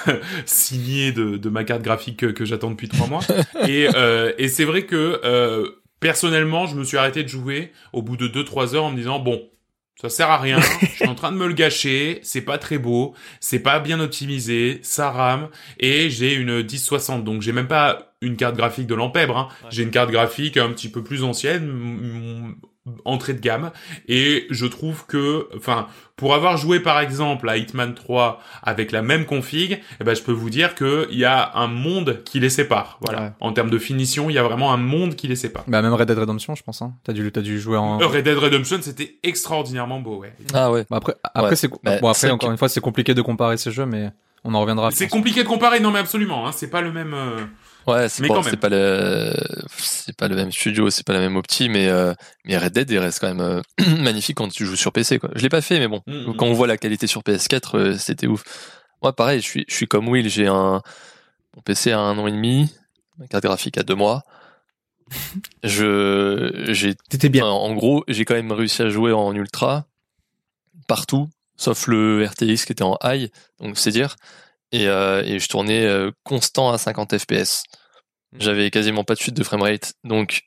signé 0.45 1.11
de, 1.11 1.49
ma 1.49 1.63
carte 1.63 1.81
graphique 1.81 2.33
que, 2.33 2.45
j'attends 2.45 2.71
depuis 2.71 2.89
trois 2.89 3.07
mois. 3.07 3.21
Et, 3.67 3.87
et 4.37 4.47
c'est 4.47 4.65
vrai 4.65 4.83
que 4.83 5.73
personnellement, 5.99 6.65
je 6.67 6.75
me 6.75 6.83
suis 6.83 6.97
arrêté 6.97 7.23
de 7.23 7.29
jouer 7.29 7.71
au 7.93 8.01
bout 8.01 8.17
de 8.17 8.27
deux 8.27 8.43
trois 8.43 8.75
heures 8.75 8.85
en 8.85 8.91
me 8.91 8.97
disant 8.97 9.19
bon, 9.19 9.41
ça 10.01 10.09
sert 10.09 10.29
à 10.29 10.37
rien. 10.37 10.59
je 10.81 10.85
suis 10.87 11.07
en 11.07 11.15
train 11.15 11.31
de 11.31 11.37
me 11.37 11.47
le 11.47 11.53
gâcher. 11.53 12.19
C'est 12.23 12.41
pas 12.41 12.57
très 12.57 12.77
beau. 12.77 13.13
C'est 13.39 13.59
pas 13.59 13.79
bien 13.79 13.99
optimisé. 13.99 14.79
Ça 14.83 15.11
rame. 15.11 15.49
Et 15.79 16.09
j'ai 16.09 16.33
une 16.33 16.63
1060. 16.63 17.23
Donc 17.23 17.41
j'ai 17.41 17.51
même 17.51 17.67
pas 17.67 18.13
une 18.21 18.35
carte 18.35 18.55
graphique 18.55 18.87
de 18.87 18.95
l'Ampèbre. 18.95 19.37
Hein. 19.37 19.47
Ouais. 19.63 19.69
J'ai 19.71 19.83
une 19.83 19.91
carte 19.91 20.11
graphique 20.11 20.57
un 20.57 20.69
petit 20.69 20.89
peu 20.89 21.03
plus 21.03 21.23
ancienne 21.23 22.55
entrée 23.05 23.33
de 23.33 23.39
gamme 23.39 23.71
et 24.09 24.45
je 24.49 24.65
trouve 24.65 25.05
que 25.05 25.47
enfin 25.55 25.87
pour 26.17 26.35
avoir 26.35 26.57
joué 26.57 26.81
par 26.81 26.99
exemple 26.99 27.47
à 27.47 27.55
Hitman 27.55 27.93
3 27.93 28.41
avec 28.61 28.91
la 28.91 29.01
même 29.01 29.25
config 29.25 29.81
eh 30.01 30.03
ben 30.03 30.13
je 30.13 30.21
peux 30.21 30.33
vous 30.33 30.49
dire 30.49 30.75
que 30.75 31.07
il 31.09 31.17
y 31.17 31.23
a 31.23 31.53
un 31.55 31.67
monde 31.67 32.23
qui 32.25 32.41
les 32.41 32.49
sépare 32.49 32.99
voilà 32.99 33.21
ouais. 33.21 33.31
en 33.39 33.53
termes 33.53 33.69
de 33.69 33.77
finition 33.77 34.29
il 34.29 34.33
y 34.33 34.37
a 34.37 34.43
vraiment 34.43 34.73
un 34.73 34.77
monde 34.77 35.15
qui 35.15 35.29
les 35.29 35.37
sépare 35.37 35.63
bah 35.65 35.81
même 35.81 35.93
Red 35.93 36.09
Dead 36.09 36.17
Redemption 36.17 36.55
je 36.55 36.63
pense 36.63 36.81
hein. 36.81 36.93
t'as 37.05 37.13
dû 37.13 37.31
t'as 37.31 37.41
dû 37.41 37.57
jouer 37.57 37.77
en 37.77 37.99
Red 37.99 38.25
Dead 38.25 38.37
Redemption 38.37 38.79
c'était 38.81 39.17
extraordinairement 39.23 40.01
beau 40.01 40.17
ouais 40.17 40.33
ah 40.53 40.69
ouais 40.69 40.85
bah 40.89 40.97
après 40.97 41.15
après 41.23 41.51
ouais. 41.51 41.55
c'est 41.55 41.69
bah, 41.83 41.99
bon 42.01 42.09
après 42.09 42.31
encore 42.31 42.49
que... 42.49 42.51
une 42.51 42.57
fois 42.57 42.67
c'est 42.67 42.81
compliqué 42.81 43.13
de 43.13 43.21
comparer 43.21 43.55
ces 43.55 43.71
jeux 43.71 43.85
mais 43.85 44.11
on 44.43 44.53
en 44.55 44.59
reviendra 44.59 44.91
c'est 44.91 45.07
compliqué 45.07 45.43
de 45.43 45.47
comparer 45.47 45.79
non 45.79 45.91
mais 45.91 45.99
absolument 45.99 46.45
hein. 46.45 46.51
c'est 46.51 46.69
pas 46.69 46.81
le 46.81 46.91
même 46.91 47.13
euh... 47.13 47.45
Ouais, 47.87 48.07
c'est 48.07 48.25
bon, 48.25 48.41
pas 48.41 48.69
le 48.69 49.33
c'est 49.77 50.15
pas 50.15 50.27
le 50.27 50.35
même 50.35 50.51
studio, 50.51 50.89
c'est 50.89 51.05
pas 51.05 51.13
la 51.13 51.19
même 51.19 51.35
opti, 51.35 51.67
mais 51.67 51.87
euh, 51.87 52.13
mais 52.45 52.57
Red 52.57 52.73
Dead 52.73 52.89
il 52.89 52.97
reste 52.97 53.19
quand 53.19 53.33
même 53.33 53.41
euh, 53.41 53.61
magnifique 53.99 54.37
quand 54.37 54.47
tu 54.47 54.65
joues 54.65 54.75
sur 54.75 54.91
PC 54.93 55.19
quoi. 55.19 55.29
Je 55.35 55.41
l'ai 55.41 55.49
pas 55.49 55.61
fait, 55.61 55.79
mais 55.79 55.87
bon, 55.87 56.01
mm 56.07 56.13
-hmm. 56.13 56.35
quand 56.35 56.45
on 56.45 56.53
voit 56.53 56.67
la 56.67 56.77
qualité 56.77 57.07
sur 57.07 57.21
PS4, 57.21 57.77
euh, 57.77 57.97
c'était 57.97 58.27
ouf. 58.27 58.43
Moi, 59.01 59.13
pareil, 59.13 59.41
je 59.41 59.45
suis 59.45 59.65
je 59.67 59.75
suis 59.75 59.87
comme 59.87 60.07
Will, 60.07 60.29
j'ai 60.29 60.47
un 60.47 60.81
mon 61.55 61.61
PC 61.61 61.91
a 61.91 61.99
un 61.99 62.17
an 62.17 62.27
et 62.27 62.31
demi, 62.31 62.69
ma 63.17 63.27
carte 63.27 63.43
graphique 63.43 63.77
a 63.77 63.83
deux 63.83 63.95
mois. 63.95 64.23
je 65.63 66.69
j'ai 66.69 66.95
t'étais 67.09 67.29
bien. 67.29 67.45
Enfin, 67.45 67.71
en 67.71 67.75
gros, 67.75 68.03
j'ai 68.07 68.23
quand 68.25 68.35
même 68.35 68.51
réussi 68.53 68.81
à 68.81 68.89
jouer 68.89 69.11
en 69.11 69.33
ultra 69.35 69.85
partout, 70.87 71.29
sauf 71.57 71.87
le 71.87 72.25
RTX 72.25 72.65
qui 72.65 72.71
était 72.71 72.83
en 72.83 72.97
high, 73.03 73.29
donc 73.59 73.77
c'est 73.77 73.91
dire 73.91 74.15
et, 74.73 74.87
euh, 74.87 75.23
et 75.23 75.39
je 75.39 75.47
tournais 75.47 75.85
euh, 75.85 76.11
constant 76.23 76.71
à 76.71 76.77
50 76.77 77.17
fps. 77.19 77.63
J'avais 78.37 78.71
quasiment 78.71 79.03
pas 79.03 79.13
de 79.13 79.19
chute 79.19 79.35
de 79.35 79.43
framerate. 79.43 79.93
Donc 80.03 80.41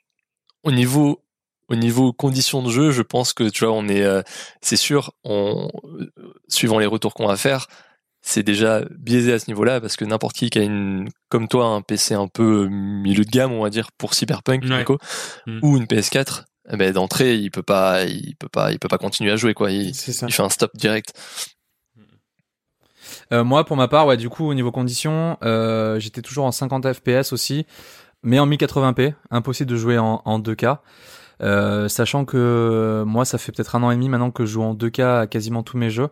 au 0.65 0.73
niveau 0.73 1.23
au 1.69 1.75
niveau 1.75 2.13
conditions 2.13 2.63
de 2.63 2.71
jeu, 2.71 2.91
je 2.91 3.03
pense 3.03 3.33
que 3.33 3.49
tu 3.49 3.65
vois, 3.65 3.73
on 3.73 3.89
est 3.89 4.03
euh, 4.03 4.23
c'est 4.61 4.77
sûr, 4.77 5.13
on 5.25 5.71
suivant 6.49 6.79
les 6.79 6.87
retours 6.87 7.15
qu'on 7.15 7.27
va 7.27 7.37
faire, 7.37 7.69
c'est 8.21 8.43
déjà 8.43 8.83
biaisé 8.91 9.33
à 9.33 9.39
ce 9.39 9.49
niveau-là 9.49 9.81
parce 9.81 9.97
que 9.97 10.05
n'importe 10.05 10.37
qui 10.37 10.51
qui 10.51 10.59
a 10.59 10.63
une 10.63 11.09
comme 11.29 11.47
toi 11.49 11.67
un 11.67 11.83
PC 11.83 12.15
un 12.15 12.29
peu 12.29 12.67
milieu 12.69 13.25
de 13.25 13.31
gamme, 13.31 13.53
on 13.53 13.63
va 13.63 13.71
dire 13.71 13.91
pour 13.97 14.15
Cyberpunk 14.15 14.65
ouais. 14.65 14.85
Mmh. 15.47 15.61
ou 15.63 15.77
une 15.77 15.85
PS4, 15.85 16.45
eh 16.73 16.77
ben 16.77 16.93
d'entrée, 16.93 17.37
il 17.37 17.51
peut 17.53 17.63
pas 17.63 18.05
il 18.05 18.35
peut 18.37 18.49
pas 18.49 18.73
il 18.73 18.81
peut 18.81 18.89
pas 18.89 18.99
continuer 18.99 19.31
à 19.31 19.37
jouer 19.37 19.55
quoi, 19.55 19.71
il, 19.71 19.91
il 19.91 19.95
fait 20.33 20.43
un 20.43 20.49
stop 20.49 20.77
direct. 20.77 21.13
Euh, 23.33 23.45
moi, 23.45 23.65
pour 23.65 23.77
ma 23.77 23.89
part, 23.89 24.07
ouais, 24.07 24.17
du 24.17 24.29
coup, 24.29 24.49
au 24.49 24.55
niveau 24.55 24.71
conditions, 24.71 25.37
euh, 25.43 25.99
j'étais 25.99 26.23
toujours 26.23 26.45
en 26.45 26.53
50 26.53 26.93
FPS 26.93 27.33
aussi, 27.33 27.67
mais 28.23 28.39
en 28.39 28.47
1080p, 28.47 29.15
impossible 29.31 29.71
de 29.71 29.77
jouer 29.77 29.99
en, 29.99 30.23
en 30.25 30.39
2K. 30.39 30.79
Euh, 31.43 31.89
sachant 31.89 32.25
que 32.25 33.05
moi, 33.07 33.25
ça 33.25 33.39
fait 33.39 33.53
peut-être 33.53 33.75
un 33.75 33.83
an 33.83 33.91
et 33.91 33.95
demi 33.95 34.09
maintenant 34.09 34.31
que 34.31 34.47
je 34.47 34.53
joue 34.53 34.63
en 34.63 34.75
2K 34.75 35.21
à 35.23 35.27
quasiment 35.27 35.63
tous 35.63 35.77
mes 35.77 35.91
jeux. 35.91 36.09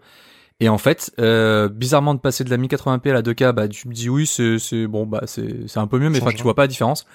Et 0.60 0.68
en 0.68 0.78
fait, 0.78 1.12
euh, 1.18 1.68
bizarrement 1.68 2.14
de 2.14 2.20
passer 2.20 2.44
de 2.44 2.50
la 2.50 2.56
1080p 2.58 3.10
à 3.10 3.14
la 3.14 3.22
2K, 3.22 3.52
bah 3.52 3.66
tu 3.66 3.88
me 3.88 3.92
dis 3.92 4.08
oui, 4.08 4.24
c'est 4.26 4.58
c'est 4.60 4.86
bon, 4.86 5.04
bah 5.04 5.22
c'est 5.26 5.66
c'est 5.66 5.80
un 5.80 5.88
peu 5.88 5.98
mieux, 5.98 6.10
mais 6.10 6.22
enfin 6.22 6.30
tu 6.30 6.42
vois 6.44 6.54
pas 6.54 6.62
la 6.62 6.68
différence. 6.68 7.06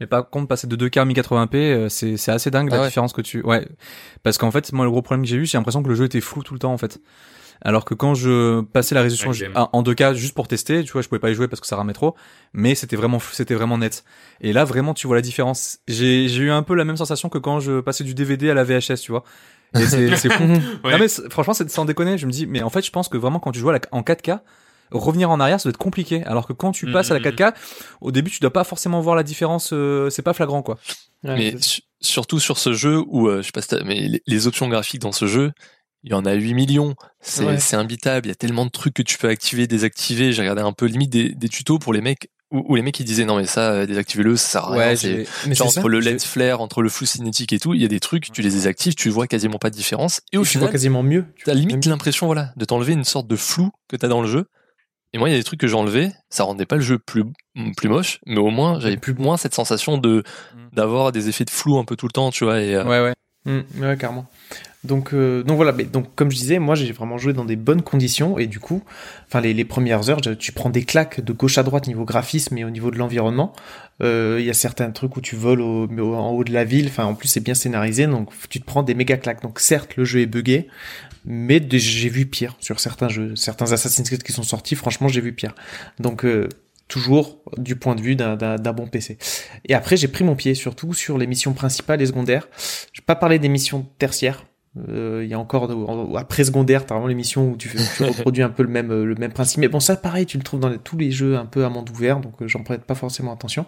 Mais 0.00 0.06
par 0.06 0.28
contre, 0.28 0.48
passer 0.48 0.66
de 0.66 0.76
2K 0.76 1.00
à 1.00 1.04
1080p, 1.04 1.88
c'est 1.88 2.16
c'est 2.16 2.32
assez 2.32 2.50
dingue 2.50 2.68
ah 2.72 2.76
la 2.76 2.80
ouais. 2.82 2.88
différence 2.88 3.12
que 3.12 3.20
tu, 3.20 3.40
ouais, 3.42 3.68
parce 4.24 4.36
qu'en 4.36 4.50
fait, 4.50 4.72
moi 4.72 4.84
le 4.84 4.90
gros 4.90 5.02
problème 5.02 5.22
que 5.22 5.28
j'ai 5.28 5.36
eu, 5.36 5.46
j'ai 5.46 5.58
l'impression 5.58 5.82
que 5.82 5.88
le 5.88 5.94
jeu 5.94 6.06
était 6.06 6.20
flou 6.20 6.42
tout 6.42 6.54
le 6.54 6.60
temps 6.60 6.72
en 6.72 6.78
fait. 6.78 7.00
Alors 7.62 7.84
que 7.84 7.94
quand 7.94 8.14
je 8.14 8.60
passais 8.62 8.94
la 8.94 9.02
résolution 9.02 9.30
ouais, 9.30 9.50
en 9.54 9.82
2K 9.82 10.14
juste 10.14 10.34
pour 10.34 10.48
tester, 10.48 10.84
tu 10.84 10.92
vois, 10.92 11.02
je 11.02 11.08
pouvais 11.08 11.18
pas 11.18 11.30
y 11.30 11.34
jouer 11.34 11.48
parce 11.48 11.60
que 11.60 11.66
ça 11.66 11.76
ramait 11.76 11.92
trop, 11.92 12.14
mais 12.52 12.74
c'était 12.74 12.96
vraiment 12.96 13.18
c'était 13.20 13.54
vraiment 13.54 13.78
net. 13.78 14.04
Et 14.40 14.52
là 14.52 14.64
vraiment 14.64 14.94
tu 14.94 15.06
vois 15.06 15.16
la 15.16 15.22
différence. 15.22 15.78
J'ai 15.88 16.28
j'ai 16.28 16.42
eu 16.44 16.50
un 16.50 16.62
peu 16.62 16.74
la 16.74 16.84
même 16.84 16.96
sensation 16.96 17.28
que 17.28 17.38
quand 17.38 17.60
je 17.60 17.80
passais 17.80 18.04
du 18.04 18.14
DVD 18.14 18.50
à 18.50 18.54
la 18.54 18.64
VHS, 18.64 19.00
tu 19.00 19.12
vois. 19.12 19.24
Et 19.76 19.86
c'est 19.86 20.14
c'est. 20.16 20.28
Ouais. 20.84 20.92
Non 20.92 20.98
mais 20.98 21.08
franchement, 21.30 21.54
c'est 21.54 21.68
sans 21.70 21.84
déconner. 21.84 22.18
Je 22.18 22.26
me 22.26 22.32
dis, 22.32 22.46
mais 22.46 22.62
en 22.62 22.70
fait, 22.70 22.84
je 22.84 22.90
pense 22.90 23.08
que 23.08 23.16
vraiment 23.16 23.40
quand 23.40 23.52
tu 23.52 23.58
joues 23.58 23.70
à 23.70 23.72
la- 23.74 23.80
en 23.92 24.02
4K, 24.02 24.40
revenir 24.90 25.30
en 25.30 25.40
arrière, 25.40 25.60
ça 25.60 25.64
doit 25.68 25.70
être 25.70 25.76
compliqué. 25.78 26.24
Alors 26.24 26.46
que 26.46 26.52
quand 26.52 26.72
tu 26.72 26.86
Mhm, 26.86 26.92
passes 26.92 27.10
à 27.10 27.14
la 27.14 27.20
mhm. 27.20 27.24
4K, 27.36 27.54
au 28.00 28.10
début, 28.12 28.30
tu 28.30 28.40
dois 28.40 28.52
pas 28.52 28.64
forcément 28.64 29.00
voir 29.00 29.16
la 29.16 29.22
différence. 29.22 29.70
euh, 29.72 30.08
c'est 30.10 30.22
pas 30.22 30.32
flagrant, 30.32 30.62
quoi. 30.62 30.78
Ouais, 31.24 31.36
mais 31.36 31.54
surtout 32.00 32.38
sur 32.40 32.58
ce 32.58 32.72
jeu 32.72 33.02
où, 33.08 33.28
euh, 33.28 33.38
je 33.42 33.46
sais 33.46 33.52
pas 33.52 33.60
si 33.62 33.68
t'as- 33.68 33.82
mais 33.84 34.00
les, 34.00 34.22
les 34.26 34.46
options 34.46 34.68
graphiques 34.68 35.02
dans 35.02 35.12
ce 35.12 35.26
jeu, 35.26 35.52
il 36.04 36.10
y 36.12 36.14
en 36.14 36.24
a 36.24 36.32
8 36.34 36.54
millions. 36.54 36.94
C'est 37.20 37.44
Ouais. 37.44 37.74
imbitable. 37.74 38.26
Il 38.26 38.30
y 38.30 38.32
a 38.32 38.36
tellement 38.36 38.64
de 38.66 38.70
trucs 38.70 38.94
que 38.94 39.02
tu 39.02 39.18
peux 39.18 39.28
activer, 39.28 39.66
désactiver. 39.66 40.32
J'ai 40.32 40.42
regardé 40.42 40.62
un 40.62 40.72
peu 40.72 40.86
limite 40.86 41.10
des, 41.10 41.30
des 41.30 41.48
tutos 41.48 41.78
pour 41.78 41.92
les 41.92 42.00
mecs 42.00 42.30
où, 42.50 42.64
où 42.66 42.76
les 42.76 42.82
mecs 42.82 42.98
ils 42.98 43.04
disaient 43.04 43.26
non 43.26 43.36
mais 43.36 43.44
ça, 43.44 43.72
euh, 43.72 43.86
désactivez-le, 43.86 44.36
ça 44.36 44.48
sert 44.48 44.64
à 44.64 44.70
rien. 44.72 44.96
c'est- 44.96 45.26
ça. 45.54 45.64
entre 45.64 45.88
le 45.90 46.00
lens 46.00 46.24
flare, 46.24 46.60
entre 46.62 46.80
le 46.80 46.88
flou 46.88 47.04
cinétique 47.04 47.52
et 47.52 47.58
tout, 47.58 47.74
il 47.74 47.82
y 47.82 47.84
a 47.84 47.88
des 47.88 48.00
trucs, 48.00 48.32
tu 48.32 48.40
les 48.40 48.48
désactives, 48.50 48.94
tu 48.94 49.10
vois 49.10 49.26
quasiment 49.26 49.58
pas 49.58 49.68
de 49.68 49.74
différence. 49.76 50.22
Et 50.32 50.38
au 50.38 50.44
tu 50.44 50.48
final, 50.50 50.64
vois 50.68 50.72
quasiment 50.72 51.02
mieux. 51.02 51.26
Tu 51.36 51.44
t'as 51.44 51.52
limite 51.54 51.84
l'impression, 51.84 52.24
voilà, 52.26 52.52
de 52.56 52.64
t'enlever 52.64 52.94
une 52.94 53.04
sorte 53.04 53.26
de 53.26 53.36
flou 53.36 53.70
que 53.88 53.96
t'as 53.96 54.08
dans 54.08 54.22
le 54.22 54.28
jeu. 54.28 54.46
Et 55.12 55.18
moi, 55.18 55.28
il 55.28 55.32
y 55.32 55.34
a 55.34 55.38
des 55.38 55.44
trucs 55.44 55.60
que 55.60 55.66
j'ai 55.66 55.74
enlevés, 55.74 56.10
ça 56.30 56.44
rendait 56.44 56.64
pas 56.66 56.76
le 56.76 56.82
jeu 56.82 56.98
plus, 56.98 57.24
plus 57.76 57.88
moche, 57.90 58.18
mais 58.26 58.38
au 58.38 58.48
moins, 58.50 58.78
j'avais 58.80 58.96
plus 58.98 59.14
moins 59.14 59.36
cette 59.36 59.54
sensation 59.54 59.98
de, 59.98 60.22
Mm. 60.54 60.74
d'avoir 60.74 61.12
des 61.12 61.28
effets 61.28 61.44
de 61.44 61.50
flou 61.50 61.78
un 61.78 61.84
peu 61.84 61.96
tout 61.96 62.06
le 62.06 62.12
temps, 62.12 62.30
tu 62.30 62.44
vois, 62.44 62.60
et, 62.62 62.74
euh, 62.74 62.84
Ouais, 62.84 63.02
ouais. 63.02 63.14
Mm, 63.48 63.82
ouais, 63.82 63.96
carrément. 63.96 64.26
Donc, 64.84 65.12
euh, 65.12 65.42
donc 65.42 65.56
voilà, 65.56 65.72
donc 65.72 66.14
comme 66.14 66.30
je 66.30 66.36
disais, 66.36 66.60
moi 66.60 66.76
j'ai 66.76 66.92
vraiment 66.92 67.18
joué 67.18 67.32
dans 67.32 67.44
des 67.44 67.56
bonnes 67.56 67.82
conditions 67.82 68.38
et 68.38 68.46
du 68.46 68.60
coup, 68.60 68.84
enfin 69.26 69.40
les, 69.40 69.52
les 69.52 69.64
premières 69.64 70.08
heures, 70.08 70.20
tu 70.20 70.52
prends 70.52 70.70
des 70.70 70.84
claques 70.84 71.20
de 71.20 71.32
gauche 71.32 71.58
à 71.58 71.64
droite 71.64 71.88
niveau 71.88 72.04
graphisme 72.04 72.56
et 72.58 72.64
au 72.64 72.70
niveau 72.70 72.92
de 72.92 72.96
l'environnement. 72.96 73.52
Euh, 74.02 74.36
Il 74.38 74.46
y 74.46 74.50
a 74.50 74.54
certains 74.54 74.88
trucs 74.92 75.16
où 75.16 75.20
tu 75.20 75.34
voles 75.34 75.60
au, 75.60 75.88
en 76.14 76.30
haut 76.30 76.44
de 76.44 76.52
la 76.52 76.62
ville, 76.62 76.86
enfin 76.86 77.06
en 77.06 77.14
plus 77.14 77.26
c'est 77.26 77.40
bien 77.40 77.54
scénarisé, 77.54 78.06
donc 78.06 78.30
tu 78.48 78.60
te 78.60 78.64
prends 78.66 78.84
des 78.84 78.94
méga 78.94 79.16
claques. 79.16 79.42
Donc 79.42 79.58
certes 79.58 79.96
le 79.96 80.04
jeu 80.04 80.20
est 80.20 80.26
buggé, 80.26 80.68
mais 81.24 81.60
j'ai 81.72 82.08
vu 82.08 82.26
pire 82.26 82.54
sur 82.60 82.78
certains 82.78 83.08
jeux, 83.08 83.34
certains 83.34 83.72
Assassin's 83.72 84.08
Creed 84.08 84.22
qui 84.22 84.32
sont 84.32 84.44
sortis. 84.44 84.76
Franchement 84.76 85.08
j'ai 85.08 85.20
vu 85.20 85.32
pire. 85.32 85.56
Donc 85.98 86.24
euh, 86.24 86.48
toujours 86.88 87.42
du 87.56 87.76
point 87.76 87.94
de 87.94 88.00
vue 88.00 88.16
d'un- 88.16 88.36
d'un 88.36 88.56
d'un 88.56 88.72
bon 88.72 88.86
PC. 88.86 89.18
Et 89.66 89.74
après, 89.74 89.96
j'ai 89.96 90.08
pris 90.08 90.24
mon 90.24 90.34
pied 90.34 90.54
surtout 90.54 90.94
sur 90.94 91.18
les 91.18 91.26
missions 91.26 91.52
principales 91.52 92.00
et 92.02 92.06
secondaires. 92.06 92.48
Je 92.92 93.00
vais 93.00 93.04
pas 93.06 93.14
parler 93.16 93.38
des 93.38 93.48
missions 93.48 93.86
tertiaires. 93.98 94.44
Euh, 94.90 95.22
Il 95.24 95.30
y 95.30 95.34
a 95.34 95.38
encore 95.38 95.64
en- 95.70 96.14
après 96.14 96.44
secondaire, 96.44 96.86
t'as 96.86 96.94
vraiment 96.94 97.08
les 97.08 97.14
missions 97.14 97.50
où 97.50 97.56
tu, 97.56 97.68
fais, 97.68 97.78
tu 97.96 98.04
reproduis 98.04 98.42
un 98.44 98.48
peu 98.50 98.62
le 98.62 98.68
même 98.68 98.92
euh, 98.92 99.04
le 99.04 99.16
même 99.16 99.32
principe. 99.32 99.58
Mais 99.58 99.66
bon, 99.68 99.80
ça 99.80 99.96
pareil, 99.96 100.24
tu 100.24 100.36
le 100.36 100.44
trouves 100.44 100.60
dans 100.60 100.68
les- 100.68 100.78
tous 100.78 100.96
les 100.96 101.10
jeux 101.10 101.36
un 101.36 101.46
peu 101.46 101.64
à 101.64 101.68
monde 101.68 101.90
ouvert, 101.90 102.20
donc 102.20 102.40
euh, 102.42 102.48
j'en 102.48 102.62
prête 102.62 102.84
pas 102.84 102.94
forcément 102.94 103.32
attention. 103.32 103.66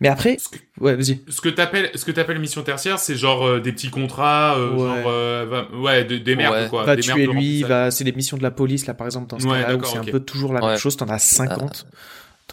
Mais 0.00 0.08
après, 0.08 0.38
Ce 0.38 0.48
que- 0.48 0.58
ouais, 0.80 0.96
vas-y. 0.96 1.20
Ce 1.28 1.40
que 1.40 1.48
t'appelles, 1.50 1.90
ce 1.94 2.04
que 2.04 2.10
t'appelles 2.10 2.40
mission 2.40 2.62
tertiaire, 2.62 2.98
c'est 2.98 3.14
genre 3.14 3.46
euh, 3.46 3.60
des 3.60 3.72
petits 3.72 3.90
contrats, 3.90 4.56
euh, 4.56 4.70
Ouais. 4.72 4.78
genre, 4.78 5.10
euh, 5.12 5.46
va- 5.48 5.78
ouais, 5.78 6.04
de- 6.04 6.18
des 6.18 6.34
merdes 6.34 6.54
Ouais. 6.54 6.68
quoi. 6.68 6.84
va 6.84 6.96
des 6.96 7.02
tuer 7.02 7.26
lui, 7.26 7.62
va, 7.62 7.90
c'est 7.92 8.02
les 8.04 8.12
missions 8.12 8.36
de 8.38 8.42
la 8.42 8.50
police 8.50 8.86
là 8.86 8.94
par 8.94 9.06
exemple 9.06 9.28
dans 9.28 9.38
ce 9.38 9.46
Ouais, 9.46 9.60
cas-là 9.62 9.76
où 9.76 9.84
c'est 9.84 9.98
un 9.98 10.04
peu 10.04 10.20
toujours 10.20 10.54
la 10.54 10.60
Ouais. 10.60 10.68
même 10.70 10.78
chose. 10.78 10.96
T'en 10.96 11.08
as 11.08 11.18
50. 11.20 11.86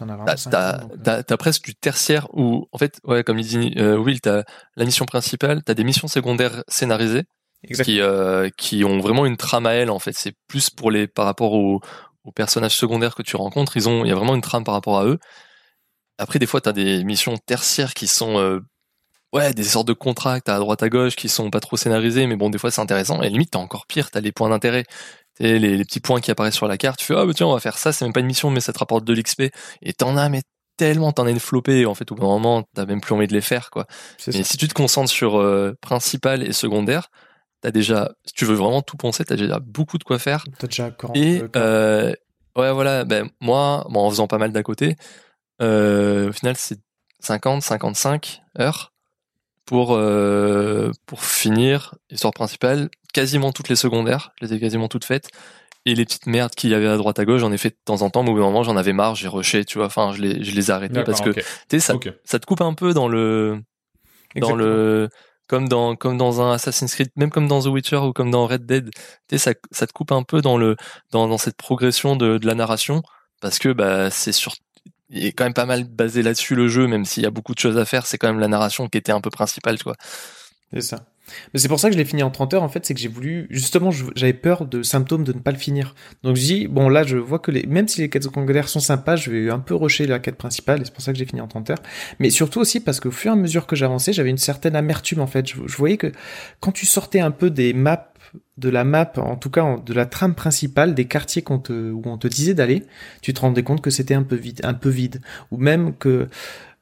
T'en 0.00 0.08
as 0.08 0.16
vraiment 0.16 0.24
T'as, 0.24 0.36
50. 0.38 0.50
t'as, 0.52 0.78
donc, 0.78 0.92
euh, 1.06 1.22
t'as- 1.22 1.36
presque 1.36 1.62
du 1.64 1.74
tertiaire 1.74 2.26
où, 2.32 2.66
en 2.72 2.78
fait, 2.78 2.98
ouais, 3.04 3.22
comme 3.22 3.38
il 3.38 3.46
dit 3.46 3.74
euh, 3.76 3.96
Will, 3.98 4.20
t'as 4.20 4.42
la 4.76 4.84
mission 4.86 5.04
principale, 5.04 5.62
t'as 5.62 5.74
des 5.74 5.84
missions 5.84 6.08
secondaires 6.08 6.64
scénarisées 6.68 7.24
qui, 7.84 8.00
euh, 8.00 8.48
qui 8.56 8.82
ont 8.84 8.98
vraiment 9.00 9.26
une 9.26 9.36
trame 9.36 9.66
à 9.66 9.72
elles. 9.72 9.90
En 9.90 9.98
fait, 9.98 10.14
c'est 10.14 10.32
plus 10.48 10.70
pour 10.70 10.90
les 10.90 11.06
par 11.06 11.26
rapport 11.26 11.52
aux, 11.52 11.80
aux 12.24 12.32
personnages 12.32 12.76
secondaires 12.76 13.14
que 13.14 13.22
tu 13.22 13.36
rencontres. 13.36 13.76
Ils 13.76 13.88
ont, 13.90 14.04
il 14.04 14.08
y 14.08 14.12
a 14.12 14.14
vraiment 14.14 14.34
une 14.34 14.40
trame 14.40 14.64
par 14.64 14.72
rapport 14.74 14.98
à 14.98 15.04
eux. 15.04 15.18
Après, 16.18 16.38
des 16.38 16.46
fois, 16.46 16.60
t'as 16.62 16.72
des 16.72 17.04
missions 17.04 17.36
tertiaires 17.36 17.92
qui 17.94 18.06
sont, 18.06 18.38
euh, 18.38 18.60
ouais, 19.34 19.52
des 19.54 19.64
sortes 19.64 19.88
de 19.88 19.92
contrats 19.92 20.38
à 20.46 20.58
droite 20.58 20.82
à 20.82 20.88
gauche 20.88 21.16
qui 21.16 21.28
sont 21.28 21.50
pas 21.50 21.60
trop 21.60 21.76
scénarisés, 21.76 22.26
mais 22.26 22.36
bon, 22.36 22.50
des 22.50 22.58
fois, 22.58 22.70
c'est 22.70 22.80
intéressant. 22.80 23.22
Et 23.22 23.28
limite, 23.30 23.50
t'as 23.52 23.58
encore 23.58 23.86
pire, 23.86 24.10
t'as 24.10 24.20
les 24.20 24.32
points 24.32 24.48
d'intérêt. 24.48 24.84
Les, 25.40 25.58
les 25.58 25.84
petits 25.84 26.00
points 26.00 26.20
qui 26.20 26.30
apparaissent 26.30 26.54
sur 26.54 26.68
la 26.68 26.76
carte, 26.78 27.00
tu 27.00 27.06
fais 27.06 27.14
ah 27.16 27.24
bah 27.24 27.32
tiens 27.34 27.46
on 27.46 27.54
va 27.54 27.60
faire 27.60 27.78
ça, 27.78 27.92
c'est 27.92 28.04
même 28.04 28.12
pas 28.12 28.20
une 28.20 28.26
mission 28.26 28.50
mais 28.50 28.60
ça 28.60 28.72
te 28.72 28.78
rapporte 28.78 29.04
de 29.04 29.14
l'XP 29.14 29.44
et 29.80 29.92
t'en 29.94 30.16
as 30.16 30.28
mais 30.28 30.42
tellement 30.76 31.12
t'en 31.12 31.26
as 31.26 31.30
une 31.30 31.40
flopée 31.40 31.86
en 31.86 31.94
fait 31.94 32.12
au 32.12 32.14
bout 32.14 32.20
d'un 32.20 32.28
moment 32.28 32.62
t'as 32.74 32.84
même 32.84 33.00
plus 33.00 33.14
envie 33.14 33.26
de 33.26 33.32
les 33.32 33.40
faire 33.40 33.70
quoi. 33.70 33.86
Mais 34.26 34.32
ça. 34.32 34.44
si 34.44 34.56
tu 34.58 34.68
te 34.68 34.74
concentres 34.74 35.10
sur 35.10 35.38
euh, 35.38 35.74
principal 35.80 36.42
et 36.42 36.52
secondaire, 36.52 37.08
t'as 37.60 37.70
déjà, 37.70 38.12
si 38.24 38.34
tu 38.34 38.44
veux 38.44 38.54
vraiment 38.54 38.82
tout 38.82 38.96
penser, 38.96 39.24
t'as 39.24 39.36
déjà 39.36 39.58
beaucoup 39.60 39.98
de 39.98 40.04
quoi 40.04 40.18
faire. 40.18 40.44
T'as 40.58 40.66
déjà 40.66 40.90
quand, 40.90 41.14
Et 41.14 41.42
euh, 41.42 41.48
euh, 41.56 42.14
ouais, 42.56 42.72
voilà, 42.72 43.04
ben 43.04 43.28
moi, 43.40 43.86
bon, 43.90 44.00
en 44.00 44.10
faisant 44.10 44.26
pas 44.26 44.38
mal 44.38 44.52
d'à 44.52 44.62
côté, 44.62 44.96
euh, 45.62 46.30
au 46.30 46.32
final 46.32 46.56
c'est 46.56 46.78
50, 47.20 47.62
55 47.62 48.42
heures 48.58 48.92
pour 49.70 49.92
euh, 49.92 50.90
pour 51.06 51.24
finir 51.24 51.94
l'histoire 52.10 52.32
principale, 52.32 52.90
quasiment 53.14 53.52
toutes 53.52 53.68
les 53.68 53.76
secondaires, 53.76 54.32
je 54.40 54.46
les 54.46 54.54
ai 54.54 54.58
quasiment 54.58 54.88
toutes 54.88 55.04
faites. 55.04 55.28
Et 55.86 55.94
les 55.94 56.04
petites 56.04 56.26
merdes 56.26 56.56
qu'il 56.56 56.70
y 56.70 56.74
avait 56.74 56.88
à 56.88 56.96
droite 56.96 57.20
à 57.20 57.24
gauche, 57.24 57.40
j'en 57.40 57.52
ai 57.52 57.56
fait 57.56 57.70
de 57.70 57.76
temps 57.84 58.02
en 58.02 58.10
temps, 58.10 58.24
mais 58.24 58.30
au 58.30 58.32
bout 58.32 58.40
d'un 58.40 58.46
moment, 58.46 58.64
j'en 58.64 58.76
avais 58.76 58.92
marre, 58.92 59.14
j'ai 59.14 59.28
rushé, 59.28 59.64
tu 59.64 59.78
vois. 59.78 59.86
Enfin, 59.86 60.12
je 60.12 60.22
les, 60.22 60.42
je 60.42 60.56
les 60.56 60.70
ai 60.70 60.70
arrêtés 60.72 61.04
parce 61.04 61.20
que, 61.20 61.30
tu 61.30 61.42
sais, 61.70 61.78
ça, 61.78 61.94
ça 62.24 62.40
te 62.40 62.46
coupe 62.46 62.62
un 62.62 62.74
peu 62.74 62.92
dans 62.92 63.06
le, 63.06 63.60
dans 64.34 64.56
le 64.56 65.08
comme 65.46 65.68
dans 65.68 65.94
comme 65.94 66.18
dans 66.18 66.42
un 66.42 66.52
Assassin's 66.52 66.92
Creed 66.92 67.10
même 67.14 67.30
comme 67.30 67.46
dans 67.46 67.62
The 67.62 67.66
Witcher 67.66 67.98
ou 67.98 68.12
comme 68.12 68.32
dans 68.32 68.46
Red 68.46 68.66
Dead 68.66 68.90
tu 68.92 69.00
sais 69.30 69.38
ça, 69.38 69.52
ça 69.72 69.86
te 69.88 69.92
coupe 69.92 70.12
un 70.12 70.22
peu 70.22 70.40
dans 70.40 70.56
le 70.56 70.76
dans, 71.10 71.26
dans 71.26 71.38
cette 71.38 71.56
progression 71.56 72.14
de, 72.14 72.38
de 72.38 72.46
la 72.46 72.54
narration 72.54 73.02
parce 73.40 73.58
que 73.58 73.72
bah 73.72 74.10
c'est 74.10 74.30
sur 74.30 74.54
il 75.10 75.26
est 75.26 75.32
quand 75.32 75.44
même 75.44 75.54
pas 75.54 75.66
mal 75.66 75.84
basé 75.84 76.22
là-dessus 76.22 76.54
le 76.54 76.68
jeu 76.68 76.86
même 76.86 77.04
s'il 77.04 77.22
y 77.22 77.26
a 77.26 77.30
beaucoup 77.30 77.54
de 77.54 77.58
choses 77.58 77.78
à 77.78 77.84
faire 77.84 78.06
c'est 78.06 78.18
quand 78.18 78.28
même 78.28 78.40
la 78.40 78.48
narration 78.48 78.88
qui 78.88 78.98
était 78.98 79.12
un 79.12 79.20
peu 79.20 79.30
principale 79.30 79.78
tu 79.78 79.84
vois 79.84 79.96
C'est 80.72 80.82
ça. 80.82 81.04
Mais 81.52 81.60
c'est 81.60 81.68
pour 81.68 81.80
ça 81.80 81.88
que 81.88 81.94
je 81.94 81.98
l'ai 81.98 82.04
fini 82.04 82.22
en 82.22 82.30
30 82.30 82.54
heures, 82.54 82.62
en 82.62 82.68
fait, 82.68 82.84
c'est 82.84 82.94
que 82.94 83.00
j'ai 83.00 83.08
voulu, 83.08 83.46
justement, 83.50 83.90
j'avais 84.14 84.32
peur 84.32 84.66
de 84.66 84.82
symptômes 84.82 85.24
de 85.24 85.32
ne 85.32 85.38
pas 85.38 85.50
le 85.50 85.58
finir. 85.58 85.94
Donc 86.22 86.36
je 86.36 86.42
dis, 86.42 86.68
bon, 86.68 86.88
là, 86.88 87.02
je 87.02 87.16
vois 87.16 87.38
que 87.38 87.50
les, 87.50 87.66
même 87.66 87.88
si 87.88 88.00
les 88.00 88.08
quêtes 88.08 88.24
secondaires 88.24 88.68
sont 88.68 88.80
sympas, 88.80 89.16
je 89.16 89.30
vais 89.30 89.50
un 89.50 89.58
peu 89.58 89.74
rusher 89.74 90.06
la 90.06 90.18
quête 90.18 90.36
principale, 90.36 90.82
et 90.82 90.84
c'est 90.84 90.94
pour 90.94 91.02
ça 91.02 91.12
que 91.12 91.18
j'ai 91.18 91.24
fini 91.26 91.40
en 91.40 91.48
30 91.48 91.70
heures. 91.70 91.82
Mais 92.18 92.30
surtout 92.30 92.60
aussi 92.60 92.80
parce 92.80 93.00
qu'au 93.00 93.10
fur 93.10 93.30
et 93.30 93.34
à 93.34 93.36
mesure 93.36 93.66
que 93.66 93.76
j'avançais, 93.76 94.12
j'avais 94.12 94.30
une 94.30 94.38
certaine 94.38 94.76
amertume, 94.76 95.20
en 95.20 95.26
fait. 95.26 95.46
Je 95.48 95.76
voyais 95.76 95.96
que 95.96 96.12
quand 96.60 96.72
tu 96.72 96.86
sortais 96.86 97.20
un 97.20 97.30
peu 97.30 97.50
des 97.50 97.72
maps, 97.72 98.09
de 98.58 98.68
la 98.68 98.84
map, 98.84 99.12
en 99.16 99.36
tout 99.36 99.50
cas, 99.50 99.78
de 99.84 99.92
la 99.94 100.06
trame 100.06 100.34
principale, 100.34 100.94
des 100.94 101.06
quartiers 101.06 101.42
qu'on 101.42 101.58
te, 101.58 101.72
où 101.90 102.02
on 102.04 102.18
te 102.18 102.28
disait 102.28 102.54
d'aller, 102.54 102.84
tu 103.22 103.32
te 103.32 103.40
rendais 103.40 103.62
compte 103.62 103.80
que 103.82 103.90
c'était 103.90 104.14
un 104.14 104.22
peu 104.22 104.36
vide, 104.36 104.60
un 104.64 104.74
peu 104.74 104.88
vide. 104.90 105.20
Ou 105.50 105.56
même 105.56 105.94
que, 105.96 106.28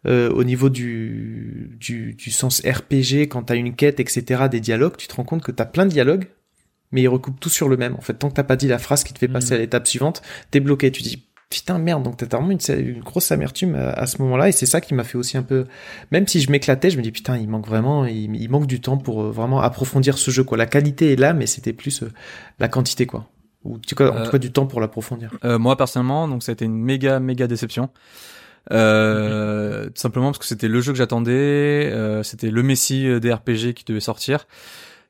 euh, 0.07 0.30
au 0.30 0.44
niveau 0.44 0.68
du, 0.70 1.76
du, 1.80 2.14
du 2.14 2.30
sens 2.30 2.61
RPG, 2.64 3.28
quand 3.28 3.44
t'as 3.44 3.57
une 3.57 3.74
quête, 3.74 4.01
etc., 4.01 4.44
des 4.51 4.61
dialogues, 4.61 4.96
tu 4.96 5.09
te 5.09 5.14
rends 5.14 5.24
compte 5.24 5.42
que 5.42 5.53
t'as 5.53 5.64
plein 5.66 5.86
de 5.86 5.90
dialogues, 5.90 6.28
mais 6.92 7.03
ils 7.03 7.09
recoupent 7.09 7.40
tout 7.40 7.49
sur 7.51 7.68
le 7.68 7.76
même. 7.76 7.94
En 7.96 8.01
fait, 8.01 8.14
tant 8.14 8.30
que 8.30 8.34
t'as 8.34 8.44
pas 8.44 8.57
dit 8.57 8.68
la 8.68 8.78
phrase 8.78 9.05
qui 9.05 9.12
te 9.12 9.18
fait 9.18 9.28
passer 9.28 9.51
Mhm. 9.51 9.55
à 9.55 9.59
l'étape 9.59 9.86
suivante, 9.86 10.22
t'es 10.51 10.61
bloqué. 10.61 10.90
Tu 10.90 11.03
dis, 11.03 11.27
putain, 11.51 11.78
merde, 11.78 12.03
donc 12.03 12.16
t'as 12.16 12.26
vraiment 12.36 12.51
une, 12.51 12.59
une 12.78 13.01
grosse 13.01 13.32
amertume 13.32 13.74
à, 13.74 13.90
à 13.90 14.07
ce 14.07 14.20
moment-là, 14.22 14.49
et 14.49 14.53
c'est 14.53 14.66
ça 14.66 14.80
qui 14.80 14.94
m'a 14.94 15.05
fait 15.05 15.16
aussi 15.18 15.36
un 15.38 15.42
peu, 15.42 15.64
même 16.11 16.26
si 16.26 16.40
je 16.40 16.51
m'éclatais, 16.51 16.90
je 16.90 16.96
me 16.99 17.03
dis, 17.03 17.11
putain, 17.12 17.36
il 17.38 17.49
manque 17.49 17.66
vraiment, 17.66 18.05
il, 18.05 18.34
il 18.36 18.51
manque 18.51 18.66
du 18.66 18.80
temps 18.80 18.99
pour 18.99 19.22
euh, 19.22 19.30
vraiment 19.30 19.61
approfondir 19.61 20.18
ce 20.18 20.30
jeu, 20.30 20.44
quoi. 20.44 20.59
La 20.59 20.66
qualité 20.66 21.12
est 21.12 21.16
là, 21.16 21.32
mais 21.32 21.46
c'était 21.46 21.72
plus 21.72 22.03
euh, 22.03 22.12
la 22.59 22.68
quantité, 22.68 23.07
quoi. 23.07 23.26
Ou 23.64 23.76
en 23.76 23.78
tout 23.78 23.94
cas, 23.94 24.11
en 24.11 24.16
Euh, 24.16 24.24
tout 24.24 24.30
cas 24.30 24.38
du 24.38 24.53
temps 24.53 24.66
pour 24.66 24.80
l'approfondir. 24.80 25.30
Euh, 25.44 25.59
moi 25.59 25.76
personnellement, 25.76 26.28
donc 26.28 26.42
ça 26.42 26.53
a 26.53 26.55
été 26.55 26.64
une 26.64 26.78
méga 26.78 27.18
méga 27.18 27.46
déception. 27.46 27.88
Euh, 28.70 29.86
Tout 29.86 29.92
simplement 30.01 30.26
parce 30.26 30.38
que 30.38 30.44
c'était 30.44 30.68
le 30.68 30.80
jeu 30.80 30.92
que 30.92 30.99
j'attendais, 30.99 31.90
euh, 31.92 32.22
c'était 32.22 32.51
le 32.51 32.62
Messi 32.62 33.07
euh, 33.09 33.18
des 33.20 33.32
RPG 33.32 33.72
qui 33.74 33.84
devait 33.86 34.01
sortir. 34.01 34.46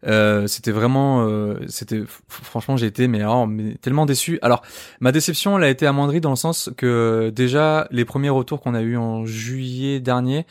Euh, 0.07 0.46
c'était 0.46 0.70
vraiment, 0.70 1.26
euh, 1.26 1.59
c'était 1.66 2.03
franchement 2.28 2.76
j'ai 2.76 2.86
été 2.86 3.09
mais, 3.09 3.20
alors, 3.20 3.46
mais 3.49 3.74
tellement 3.76 4.07
déçu. 4.07 4.38
Alors 4.42 4.62
ma 5.01 5.11
déception 5.11 5.59
elle 5.59 5.64
a 5.64 5.68
été 5.68 5.86
amoindrie 5.86 6.20
dans 6.20 6.30
le 6.30 6.36
sens 6.36 6.70
que 6.76 7.30
déjà 7.34 7.88
les 7.90 8.05
premiers 8.05 8.28
retours 8.28 8.61
qu'on 8.61 8.74
a 8.74 8.80
eu 8.82 8.96
en 8.96 9.26
juillet 9.26 9.99
dernier 9.99 10.46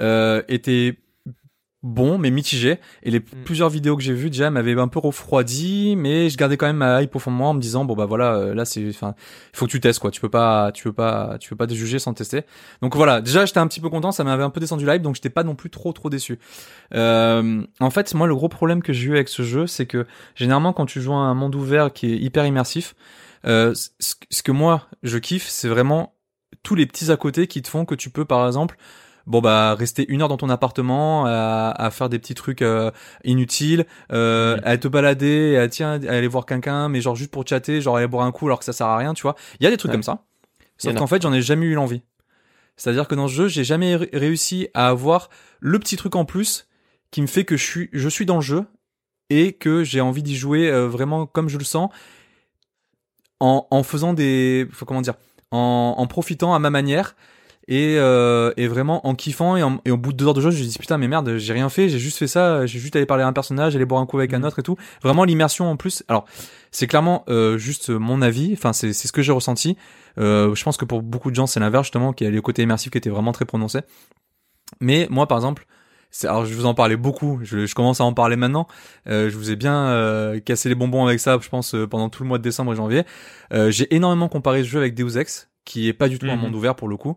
euh, 0.00 0.42
étaient 0.48 0.98
bons 1.82 2.18
mais 2.18 2.30
mitigés. 2.30 2.78
Et 3.02 3.10
les 3.10 3.20
plusieurs 3.20 3.70
vidéos 3.70 3.96
que 3.96 4.02
j'ai 4.02 4.12
vues 4.12 4.30
déjà 4.30 4.50
m'avaient 4.50 4.78
un 4.78 4.88
peu 4.88 4.98
refroidi 4.98 5.96
mais 5.96 6.28
je 6.28 6.36
gardais 6.36 6.56
quand 6.56 6.66
même 6.66 6.76
ma 6.76 7.02
hype 7.02 7.14
au 7.16 7.18
fond 7.18 7.30
de 7.30 7.36
moi 7.36 7.48
en 7.48 7.54
me 7.54 7.60
disant 7.60 7.84
bon 7.84 7.94
bah 7.94 8.04
voilà 8.04 8.34
euh, 8.34 8.54
là 8.54 8.64
c'est 8.64 8.86
enfin 8.88 9.14
il 9.52 9.56
faut 9.56 9.66
que 9.66 9.70
tu 9.70 9.80
testes 9.80 9.98
quoi. 9.98 10.10
Tu 10.10 10.20
peux 10.20 10.28
pas 10.28 10.72
tu 10.72 10.84
peux 10.84 10.92
pas 10.92 11.38
tu 11.40 11.48
peux 11.48 11.56
pas 11.56 11.66
te 11.66 11.74
juger 11.74 11.98
sans 11.98 12.12
tester. 12.12 12.42
Donc 12.82 12.96
voilà. 12.96 13.20
Déjà 13.20 13.46
j'étais 13.46 13.58
un 13.58 13.66
petit 13.66 13.80
peu 13.80 13.88
content 13.88 14.12
ça 14.12 14.24
m'avait 14.24 14.42
un 14.42 14.50
peu 14.50 14.60
descendu 14.60 14.86
l'hype 14.86 15.02
donc 15.02 15.14
j'étais 15.14 15.30
pas 15.30 15.44
non 15.44 15.54
plus 15.54 15.70
trop 15.70 15.92
trop 15.92 16.10
déçu. 16.10 16.38
Euh, 16.94 17.62
en 17.80 17.90
fait 17.90 18.12
moi 18.14 18.26
le 18.26 18.34
gros 18.34 18.48
problème 18.48 18.82
que 18.82 18.92
j'ai 18.92 19.08
eu 19.08 19.14
avec 19.14 19.28
ce 19.28 19.42
jeu 19.42 19.66
c'est 19.66 19.86
que 19.86 20.06
généralement 20.34 20.72
quand 20.72 20.86
tu 20.86 21.00
joues 21.00 21.14
à 21.14 21.16
un 21.16 21.34
monde 21.34 21.54
ouvert 21.54 21.92
qui 21.92 22.12
est 22.12 22.16
hyper 22.16 22.44
immersif 22.44 22.94
euh, 23.46 23.72
ce 23.74 24.42
que 24.42 24.52
moi 24.52 24.88
je 25.02 25.16
kiffe 25.16 25.48
c'est 25.48 25.68
vraiment 25.68 26.14
tous 26.62 26.74
les 26.74 26.86
petits 26.86 27.10
à 27.10 27.16
côté 27.16 27.46
qui 27.46 27.62
te 27.62 27.68
font 27.68 27.84
que 27.84 27.94
tu 27.94 28.10
peux 28.10 28.24
par 28.24 28.46
exemple 28.46 28.76
bon 29.26 29.40
bah 29.40 29.74
rester 29.74 30.04
une 30.08 30.22
heure 30.22 30.28
dans 30.28 30.36
ton 30.36 30.48
appartement 30.50 31.24
à, 31.26 31.74
à 31.76 31.90
faire 31.90 32.08
des 32.08 32.18
petits 32.18 32.34
trucs 32.34 32.62
euh, 32.62 32.90
inutiles 33.24 33.86
euh, 34.12 34.58
à 34.64 34.76
te 34.78 34.88
balader 34.88 35.56
à 35.56 35.68
tiens 35.68 36.00
à 36.04 36.12
aller 36.12 36.28
voir 36.28 36.46
quelqu'un 36.46 36.88
mais 36.88 37.00
genre 37.00 37.16
juste 37.16 37.30
pour 37.30 37.46
chatter 37.46 37.80
genre 37.80 37.96
aller 37.96 38.06
boire 38.06 38.24
un 38.26 38.32
coup 38.32 38.46
alors 38.46 38.58
que 38.58 38.64
ça 38.64 38.72
sert 38.72 38.86
à 38.86 38.96
rien 38.96 39.14
tu 39.14 39.22
vois. 39.22 39.36
Il 39.60 39.64
y 39.64 39.66
a 39.66 39.70
des 39.70 39.76
trucs 39.76 39.90
Ouais. 39.90 39.94
comme 39.96 40.02
ça. 40.02 40.24
Sauf 40.78 40.94
qu'en 40.94 41.06
fait 41.06 41.20
j'en 41.22 41.32
ai 41.32 41.42
jamais 41.42 41.66
eu 41.66 41.74
l'envie. 41.74 42.02
C'est 42.76 42.88
à 42.90 42.92
dire 42.94 43.06
que 43.08 43.14
dans 43.14 43.28
ce 43.28 43.34
jeu 43.34 43.48
j'ai 43.48 43.64
jamais 43.64 43.96
ré- 43.96 44.08
réussi 44.12 44.68
à 44.74 44.88
avoir 44.88 45.28
le 45.60 45.78
petit 45.78 45.96
truc 45.96 46.16
en 46.16 46.24
plus 46.24 46.66
qui 47.10 47.20
me 47.20 47.26
fait 47.26 47.44
que 47.44 47.56
je 47.56 47.64
suis 47.64 47.88
je 47.92 48.08
suis 48.08 48.24
dans 48.26 48.36
le 48.36 48.40
jeu 48.42 48.64
et 49.28 49.52
que 49.52 49.84
j'ai 49.84 50.00
envie 50.00 50.22
d'y 50.22 50.36
jouer 50.36 50.70
euh, 50.70 50.88
vraiment 50.88 51.26
comme 51.26 51.48
je 51.48 51.58
le 51.58 51.64
sens 51.64 51.90
en, 53.40 53.66
en 53.70 53.82
faisant 53.82 54.12
des 54.14 54.66
faut 54.72 54.84
comment 54.86 55.02
dire 55.02 55.14
en, 55.50 55.94
en 55.98 56.06
profitant 56.06 56.54
à 56.54 56.58
ma 56.58 56.70
manière 56.70 57.16
et, 57.70 57.96
euh, 57.98 58.52
et 58.58 58.66
vraiment 58.66 59.06
en 59.06 59.14
kiffant 59.14 59.56
et, 59.56 59.62
en- 59.62 59.80
et 59.86 59.90
au 59.90 59.96
bout 59.96 60.12
de 60.12 60.18
deux 60.18 60.26
heures 60.26 60.34
de 60.34 60.40
jeu 60.42 60.50
je 60.50 60.62
me 60.62 60.68
dis 60.68 60.76
putain 60.78 60.98
mais 60.98 61.08
merde 61.08 61.36
j'ai 61.38 61.52
rien 61.54 61.68
fait 61.70 61.88
j'ai 61.88 61.98
juste 62.00 62.18
fait 62.18 62.26
ça 62.26 62.66
j'ai 62.66 62.78
juste 62.80 62.96
allé 62.96 63.06
parler 63.06 63.22
à 63.22 63.28
un 63.28 63.32
personnage 63.32 63.74
aller 63.76 63.84
boire 63.86 64.02
un 64.02 64.06
coup 64.06 64.18
avec 64.18 64.34
un 64.34 64.40
Mhm. 64.40 64.44
autre 64.44 64.58
et 64.58 64.62
tout. 64.62 64.76
Vraiment 65.02 65.24
l'immersion 65.24 65.70
en 65.70 65.76
plus. 65.76 66.02
Alors 66.08 66.26
c'est 66.72 66.86
clairement 66.86 67.24
euh, 67.28 67.56
juste 67.58 67.88
mon 67.90 68.20
avis. 68.22 68.50
Enfin 68.52 68.72
c'est 68.74 68.92
c'est 68.92 69.08
ce 69.08 69.12
que 69.12 69.22
j'ai 69.22 69.32
ressenti. 69.32 69.76
Euh, 70.18 70.54
je 70.54 70.62
pense 70.64 70.76
que 70.76 70.84
pour 70.84 71.00
beaucoup 71.02 71.30
de 71.30 71.36
gens 71.36 71.46
c'est 71.46 71.60
l'inverse 71.60 71.86
justement 71.86 72.12
qu'il 72.12 72.26
y 72.26 72.28
a 72.28 72.32
le 72.32 72.42
côté 72.42 72.62
immersif 72.62 72.90
qui 72.90 72.98
était 72.98 73.08
vraiment 73.10 73.32
très 73.32 73.44
prononcé. 73.46 73.80
Mais 74.80 75.06
moi 75.10 75.26
par 75.26 75.38
exemple 75.38 75.64
alors 76.24 76.44
je 76.44 76.54
vous 76.54 76.66
en 76.66 76.74
parlais 76.74 76.96
beaucoup. 76.96 77.38
Je, 77.44 77.66
je 77.66 77.74
commence 77.76 78.00
à 78.00 78.04
en 78.04 78.12
parler 78.12 78.34
maintenant. 78.34 78.66
Euh, 79.08 79.30
je 79.30 79.36
vous 79.36 79.52
ai 79.52 79.56
bien 79.56 79.86
euh, 79.90 80.40
cassé 80.40 80.68
les 80.68 80.74
bonbons 80.74 81.06
avec 81.06 81.20
ça 81.20 81.38
je 81.40 81.48
pense 81.48 81.74
euh, 81.76 81.86
pendant 81.86 82.08
tout 82.08 82.24
le 82.24 82.28
mois 82.28 82.38
de 82.38 82.42
décembre 82.42 82.72
et 82.72 82.76
janvier. 82.76 83.04
Euh, 83.52 83.70
j'ai 83.70 83.94
énormément 83.94 84.28
comparé 84.28 84.64
ce 84.64 84.68
jeu 84.68 84.78
avec 84.80 84.94
Deus 84.96 85.16
Ex 85.18 85.48
qui 85.64 85.86
est 85.88 85.92
pas 85.92 86.08
du 86.08 86.18
tout 86.18 86.26
un 86.26 86.34
Mhm. 86.34 86.42
monde 86.42 86.54
ouvert 86.56 86.74
pour 86.74 86.88
le 86.88 86.96
coup 86.96 87.16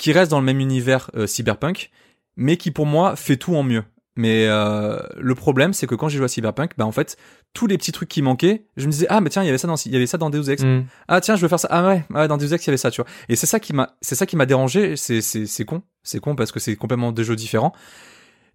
qui 0.00 0.12
reste 0.12 0.30
dans 0.30 0.40
le 0.40 0.46
même 0.46 0.60
univers 0.60 1.10
euh, 1.14 1.26
cyberpunk 1.26 1.90
mais 2.36 2.56
qui 2.56 2.70
pour 2.70 2.86
moi 2.86 3.16
fait 3.16 3.36
tout 3.36 3.54
en 3.54 3.62
mieux. 3.62 3.84
Mais 4.16 4.46
euh, 4.48 4.98
le 5.18 5.34
problème 5.34 5.72
c'est 5.72 5.86
que 5.86 5.94
quand 5.94 6.08
j'ai 6.08 6.16
joué 6.18 6.24
à 6.24 6.28
cyberpunk 6.28 6.72
bah 6.78 6.84
en 6.86 6.92
fait 6.92 7.16
tous 7.54 7.66
les 7.66 7.76
petits 7.78 7.92
trucs 7.92 8.08
qui 8.08 8.22
manquaient 8.22 8.64
je 8.76 8.86
me 8.86 8.92
disais 8.92 9.06
ah 9.10 9.20
mais 9.20 9.30
tiens 9.30 9.42
il 9.42 9.46
y 9.46 9.48
avait 9.48 9.58
ça 9.58 9.68
dans 9.68 9.76
il 9.76 9.92
y 9.92 9.96
avait 9.96 10.06
ça 10.06 10.18
dans 10.18 10.30
Deus 10.30 10.50
Ex. 10.50 10.62
Mm. 10.64 10.84
ah 11.08 11.20
tiens 11.20 11.36
je 11.36 11.42
veux 11.42 11.48
faire 11.48 11.60
ça. 11.60 11.68
Ah 11.70 11.86
ouais, 11.86 12.04
ouais 12.10 12.28
dans 12.28 12.36
Deus 12.38 12.52
Ex 12.54 12.64
il 12.64 12.68
y 12.68 12.70
avait 12.70 12.76
ça 12.76 12.90
tu 12.90 13.00
vois. 13.02 13.10
Et 13.28 13.36
c'est 13.36 13.46
ça 13.46 13.60
qui 13.60 13.72
m'a 13.72 13.96
c'est 14.00 14.14
ça 14.14 14.26
qui 14.26 14.36
m'a 14.36 14.46
dérangé 14.46 14.96
c'est 14.96 15.20
c'est 15.20 15.46
c'est 15.46 15.64
con. 15.64 15.82
C'est 16.02 16.18
con 16.20 16.34
parce 16.34 16.50
que 16.50 16.60
c'est 16.60 16.76
complètement 16.76 17.12
deux 17.12 17.22
jeux 17.22 17.36
différents. 17.36 17.72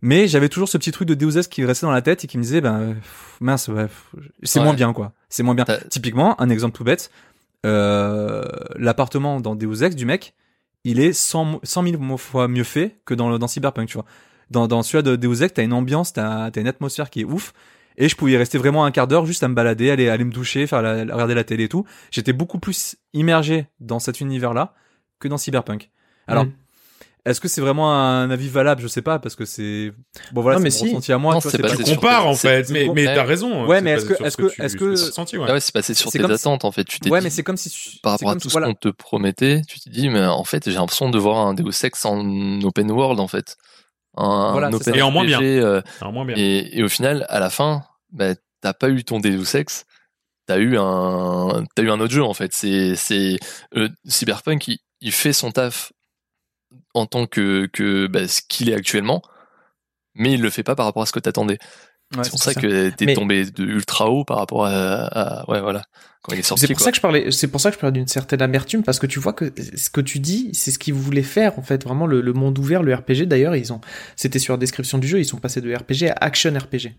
Mais 0.02 0.28
j'avais 0.28 0.50
toujours 0.50 0.68
ce 0.68 0.78
petit 0.78 0.92
truc 0.92 1.08
de 1.08 1.14
Deus 1.16 1.38
Ex 1.38 1.48
qui 1.48 1.64
restait 1.64 1.86
dans 1.86 1.92
la 1.92 2.02
tête 2.02 2.24
et 2.24 2.28
qui 2.28 2.38
me 2.38 2.44
disait 2.44 2.62
ben 2.62 2.96
pff, 2.96 3.38
mince 3.40 3.68
ouais, 3.70 3.88
c'est 4.44 4.60
Ouais. 4.60 4.66
moins 4.66 4.74
bien 4.74 4.94
quoi. 4.94 5.14
C'est 5.30 5.44
moins 5.44 5.56
bien. 5.56 5.66
Typiquement 5.90 6.40
un 6.42 6.50
exemple 6.50 6.76
tout 6.76 6.84
bête 6.84 7.10
euh, 7.66 8.44
l'appartement 8.76 9.40
dans 9.40 9.56
Deus 9.56 9.84
Ex 9.84 9.96
du 9.96 10.06
mec 10.06 10.34
il 10.86 11.00
est 11.02 11.12
100 11.12 11.44
mo- 11.46 11.60
100 11.64 11.84
000 11.84 12.18
fois 12.18 12.48
mieux 12.48 12.64
fait 12.64 13.00
que 13.06 13.14
dans 13.14 13.38
dans 13.38 13.48
Cyberpunk 13.48 13.90
tu 13.90 13.96
vois 13.98 14.06
dans 14.52 14.68
dans 14.68 14.82
celui 14.84 15.04
de 15.04 15.16
Deus 15.18 15.50
t'as 15.54 15.64
une 15.64 15.74
ambiance 15.74 16.14
t'as 16.14 16.50
t'as 16.52 16.62
une 16.62 16.68
atmosphère 16.68 17.10
qui 17.10 17.22
est 17.22 17.26
ouf 17.26 17.52
et 17.98 18.08
je 18.10 18.16
pouvais 18.16 18.38
rester 18.38 18.58
vraiment 18.58 18.86
un 18.86 18.92
quart 18.92 19.08
d'heure 19.08 19.26
juste 19.26 19.42
à 19.44 19.48
me 19.48 19.54
balader, 19.56 19.90
aller, 19.90 20.10
aller 20.10 20.26
me 20.26 20.32
doucher, 20.32 20.68
faire 20.68 20.82
la, 20.82 21.02
regarder 21.04 21.34
la 21.34 21.46
télé 21.46 21.64
et 21.64 21.70
tout. 21.70 21.86
J'étais 22.12 22.34
beaucoup 22.34 22.60
plus 22.60 22.98
immergé 23.14 23.68
dans 23.80 24.00
cet 24.00 24.20
univers-là 24.20 24.74
que 25.20 25.30
dans 25.30 25.38
Cyberpunk. 25.38 25.92
Alors, 26.28 26.44
Mm. 26.44 26.52
Est-ce 27.26 27.42
que 27.42 27.48
c'est 27.48 27.62
vraiment 27.62 27.94
un 27.94 28.30
avis 28.30 28.50
valable? 28.50 28.82
Je 28.82 28.88
sais 28.88 29.02
pas 29.02 29.20
parce 29.20 29.36
que 29.36 29.46
c'est 29.46 29.92
bon 30.32 30.42
voilà, 30.42 30.60
c'est 30.60 30.70
si. 30.70 30.88
ressenti 30.88 31.12
à 31.12 31.18
moi. 31.18 31.34
Non, 31.34 31.40
tu 31.40 31.44
vois, 31.44 31.52
c'est 31.52 31.58
c'est 31.58 31.64
pas- 31.64 31.76
Tu 31.76 31.84
c'est 31.84 31.96
compares 31.96 32.28
en 32.28 32.34
c'est- 32.36 32.48
fait, 32.64 32.74
mais, 32.74 32.86
c'est- 32.86 32.94
mais 32.94 33.06
t'as 33.06 33.24
raison. 33.24 33.66
Ouais, 33.66 33.78
c'est 33.78 33.82
mais 33.84 33.92
est-ce 33.92 34.06
que- 34.06 34.14
est-ce 34.14 34.30
ce 34.30 34.38
que- 34.38 34.48
tu- 34.54 34.62
est-ce 34.62 34.76
que- 34.78 34.96
ce 34.96 35.06
ressenti, 35.08 35.38
ouais. 35.38 35.60
C'est 35.60 35.74
passé 35.74 35.94
sur 35.94 36.12
C'est 36.12 36.20
tes 36.20 36.26
attentes 36.32 36.64
en 36.66 36.72
fait. 36.72 36.84
Tu 36.86 37.00
t'es 37.00 37.10
Ouais, 37.10 37.22
mais 37.22 37.30
c'est 37.30 37.44
comme 37.44 37.58
si 37.58 38.00
par 38.04 38.18
c'est 38.20 38.26
rapport 38.26 38.38
à 38.38 38.40
tout 38.40 38.50
ce 38.50 38.58
qu'on 38.60 38.74
te 38.74 38.90
promettait, 38.90 39.62
tu 39.68 39.80
te 39.80 39.90
dis, 39.90 40.10
mais 40.10 40.26
en 40.26 40.44
fait, 40.44 40.64
j'ai 40.70 40.76
l'impression 40.78 41.10
de 41.10 41.18
voir 41.18 41.38
un 41.48 41.54
Deus 41.54 41.72
Ex 41.84 42.06
en 42.06 42.62
open 42.62 42.92
world 42.92 43.20
en 43.20 43.28
fait. 43.28 43.56
Un, 44.18 44.52
Voilà, 44.54 44.68
un 44.68 44.72
c'est 44.72 44.76
open 44.78 44.94
ça. 44.94 45.00
Et 45.00 45.02
en 45.02 45.12
moins 45.12 45.26
bien. 45.26 45.40
RPG, 45.40 45.60
euh, 45.60 45.82
Alors, 46.00 46.14
moins 46.14 46.26
bien. 46.26 46.36
et, 46.38 46.78
et 46.80 46.84
au 46.84 46.88
final, 46.90 47.26
à 47.30 47.40
la 47.40 47.50
fin, 47.50 47.84
bah, 48.14 48.34
t'as 48.62 48.74
pas 48.74 48.90
eu 48.90 49.04
ton 49.04 49.20
Deus 49.20 49.56
Ex, 49.56 49.84
t'as 50.48 50.58
eu 50.60 50.78
un, 50.78 51.64
t'as 51.76 51.84
eu 51.84 51.90
un 51.92 52.00
autre 52.00 52.14
jeu 52.14 52.24
en 52.24 52.34
fait. 52.34 52.52
C'est, 52.54 52.96
c'est 52.96 53.38
euh, 53.76 53.90
Cyberpunk, 54.06 54.68
il, 54.68 54.78
il 55.02 55.12
fait 55.12 55.34
son 55.34 55.52
taf 55.52 55.92
en 56.96 57.06
tant 57.06 57.28
que 57.28 57.68
que 57.68 58.08
bah, 58.08 58.28
ce 58.28 58.42
qu'il 58.48 58.70
est 58.70 58.74
actuellement, 58.74 59.22
mais 60.16 60.34
il 60.34 60.42
le 60.42 60.50
fait 60.50 60.64
pas 60.64 60.76
par 60.76 60.86
rapport 60.86 61.04
à 61.04 61.06
ce 61.06 61.12
que 61.12 61.20
t'attendais. 61.20 61.58
Ouais, 62.16 62.24
c'est 62.24 62.30
pour 62.30 62.40
ça, 62.40 62.54
ça. 62.54 62.62
que 62.62 62.90
t'es 62.90 63.06
Mais- 63.06 63.14
tombé 63.16 63.46
de 63.46 63.64
ultra 63.66 64.10
haut 64.10 64.24
par 64.26 64.38
rapport 64.38 64.66
à, 64.66 64.72
à- 65.06 65.50
ouais 65.50 65.60
voilà 65.60 65.82
quand 66.22 66.34
il 66.34 66.40
est 66.40 66.44
sorti. 66.44 66.62
C'est 66.62 66.68
pour 66.74 66.78
quoi. 66.78 66.86
ça 66.86 66.92
que 66.92 66.98
je 66.98 67.02
parlais, 67.02 67.32
c'est 67.32 67.48
pour 67.48 67.60
ça 67.62 67.70
que 67.72 67.76
je 67.76 67.80
parlais 67.80 67.94
d'une 67.94 68.08
certaine 68.08 68.42
amertume 68.44 68.84
parce 68.84 69.00
que 69.00 69.08
tu 69.08 69.20
vois 69.20 69.34
que 69.34 69.52
ce 69.76 69.90
que 69.90 70.02
tu 70.02 70.20
dis, 70.20 70.50
c'est 70.54 70.72
ce 70.72 70.78
qu'ils 70.80 70.94
voulaient 70.94 71.24
faire 71.24 71.58
en 71.60 71.62
fait, 71.64 71.84
vraiment 71.84 72.06
le, 72.08 72.22
le 72.22 72.34
monde 72.34 72.58
ouvert, 72.60 72.84
le 72.84 72.94
RPG. 72.96 73.26
D'ailleurs, 73.26 73.56
ils 73.56 73.74
ont, 73.74 73.82
c'était 74.16 74.40
sur 74.40 74.54
la 74.54 74.58
description 74.58 74.98
du 75.00 75.08
jeu, 75.08 75.20
ils 75.20 75.26
sont 75.26 75.38
passés 75.38 75.62
de 75.62 75.74
RPG 75.76 76.10
à 76.10 76.14
action 76.24 76.52
RPG. 76.58 76.96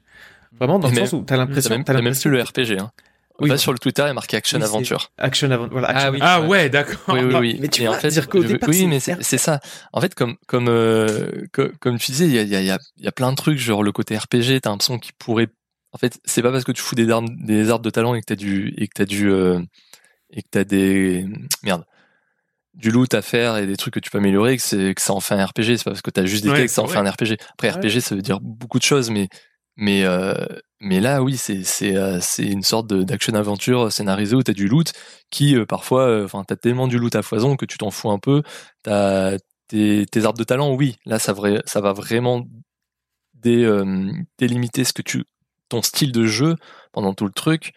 Vraiment 0.59 0.79
dans 0.81 0.89
le 0.89 0.95
Mais- 0.95 1.01
sens 1.07 1.13
où 1.13 1.23
t'as 1.25 1.37
l'impression, 1.37 1.71
même, 1.71 1.85
t'as 1.85 2.01
même 2.01 2.15
plus 2.15 2.29
le 2.31 2.43
RPG. 2.43 2.79
Hein. 2.81 2.91
Oui, 3.39 3.51
Va 3.51 3.59
sur 3.59 3.73
le 3.73 3.79
Twitter, 3.79 4.03
il 4.03 4.07
y 4.07 4.11
a 4.11 4.15
marqué 4.15 4.37
Action 4.37 4.59
Oui, 4.59 4.65
Aventure. 4.65 5.11
action 5.19 5.49
voilà. 5.71 5.89
Action. 5.89 6.07
Ah 6.07 6.11
oui. 6.11 6.19
Ah 6.23 6.41
ouais, 6.43 6.69
d'accord. 6.71 6.99
Oui, 7.09 7.21
oui, 7.23 7.35
oui. 7.35 7.57
Mais 7.61 7.69
tu 7.69 7.83
Et 7.83 7.89
en 7.89 7.93
vois, 7.93 8.01
fait, 8.01 8.09
dire 8.09 8.29
qu'au 8.29 8.43
départ, 8.43 8.69
oui, 8.69 8.89
c'est 9.01 9.17
mais 9.17 9.23
c'est 9.23 9.39
ça. 9.39 9.61
En 9.93 10.01
fait, 10.01 10.15
comme 10.15 10.37
comme 10.47 10.69
euh, 10.69 11.45
co- 11.53 11.69
comme 11.81 11.99
tu 11.99 12.13
disais, 12.13 12.27
il 12.27 12.33
y 12.33 12.39
a 12.39 12.43
il 12.43 12.49
y 12.49 12.57
a 12.57 12.61
il 12.61 12.67
y 12.67 12.71
a, 12.71 12.79
il 12.97 13.05
y 13.05 13.09
a 13.09 13.13
plein 13.13 13.31
de 13.31 13.37
trucs 13.37 13.59
genre 13.59 13.83
le 13.83 13.93
côté 13.93 14.17
RPG. 14.17 14.61
T'as 14.63 14.71
l'impression 14.71 14.99
qu'il 14.99 15.13
pourrait. 15.19 15.49
En 15.93 15.99
fait, 15.99 16.19
c'est 16.25 16.43
pas 16.43 16.51
parce 16.51 16.65
que 16.65 16.73
tu 16.73 16.81
fous 16.83 16.95
des 16.95 17.11
arbres 17.11 17.29
des 17.39 17.71
arbres 17.71 17.85
de 17.85 17.91
talent 17.91 18.15
et 18.15 18.21
que 18.21 18.27
t'as 18.27 18.35
du 18.37 18.73
et 18.79 18.87
que 18.89 18.93
t'as 18.95 19.05
du 19.05 19.31
euh, 19.31 19.61
et 20.31 20.43
que 20.43 20.49
t'as 20.51 20.65
des 20.65 21.27
merde 21.63 21.85
du 22.75 22.91
loot 22.91 23.15
à 23.15 23.23
faire 23.23 23.57
et 23.57 23.67
des 23.67 23.77
trucs 23.77 23.95
que 23.95 24.01
tu 24.01 24.11
peux 24.11 24.19
améliorer 24.19 24.57
que 24.57 24.63
c'est 24.63 24.95
que 24.95 25.01
ça 25.01 25.13
en 25.15 25.21
fait 25.21 25.35
un 25.35 25.45
RPG. 25.47 25.77
C'est 25.79 25.85
pas 25.85 25.91
parce 25.93 26.03
que 26.03 26.11
t'as 26.11 26.27
juste 26.27 26.45
des 26.45 26.51
Ouais, 26.51 26.57
textes 26.57 26.73
que 26.73 26.75
ça 26.77 26.83
en 26.83 26.87
c'est 26.87 26.93
fait 26.95 26.99
un 26.99 27.11
RPG. 27.11 27.37
Après, 27.53 27.69
Ouais. 27.69 27.75
RPG, 27.75 28.01
ça 28.01 28.15
veut 28.15 28.23
dire 28.23 28.39
beaucoup 28.41 28.79
de 28.79 28.85
choses, 28.85 29.11
mais 29.11 29.29
mais 29.77 30.05
euh, 30.05 30.35
mais 30.81 31.01
là, 31.01 31.23
oui, 31.23 31.37
c'est 31.37 31.65
c'est 31.65 31.97
euh, 31.97 32.19
c'est 32.21 32.45
une 32.47 32.63
sorte 32.63 32.87
de- 32.89 33.03
d'action 33.03 33.35
aventure 33.35 33.93
scénarisée 33.93 34.37
où 34.37 34.43
t'as 34.43 34.53
du 34.53 34.69
loot 34.69 34.93
qui 35.31 35.57
euh, 35.57 35.67
parfois, 35.67 36.03
euh, 36.09 36.25
enfin, 36.25 36.45
t'as 36.45 36.57
tellement 36.57 36.89
du 36.89 36.99
loot 36.99 37.15
à 37.17 37.23
foison 37.23 37.57
que 37.57 37.67
tu 37.67 37.79
t'en 37.79 37.91
fous 37.91 38.11
un 38.11 38.19
peu. 38.19 38.43
T'as 38.83 39.39
tes, 39.69 40.07
tes 40.07 40.25
arbres 40.25 40.39
de 40.39 40.45
talent, 40.45 40.73
oui, 40.75 40.97
là, 41.07 41.19
ça 41.19 41.33
vrai, 41.33 41.63
ça 41.67 41.81
va 41.81 41.93
vraiment 41.93 42.47
dé, 43.35 43.65
euh, 43.65 44.11
délimiter 44.39 44.85
ce 44.85 44.93
que 44.93 45.03
tu 45.03 45.25
ton 45.69 45.83
style 45.83 46.13
de 46.13 46.27
jeu 46.27 46.57
pendant 46.93 47.15
tout 47.15 47.25
le 47.27 47.33
truc. 47.33 47.73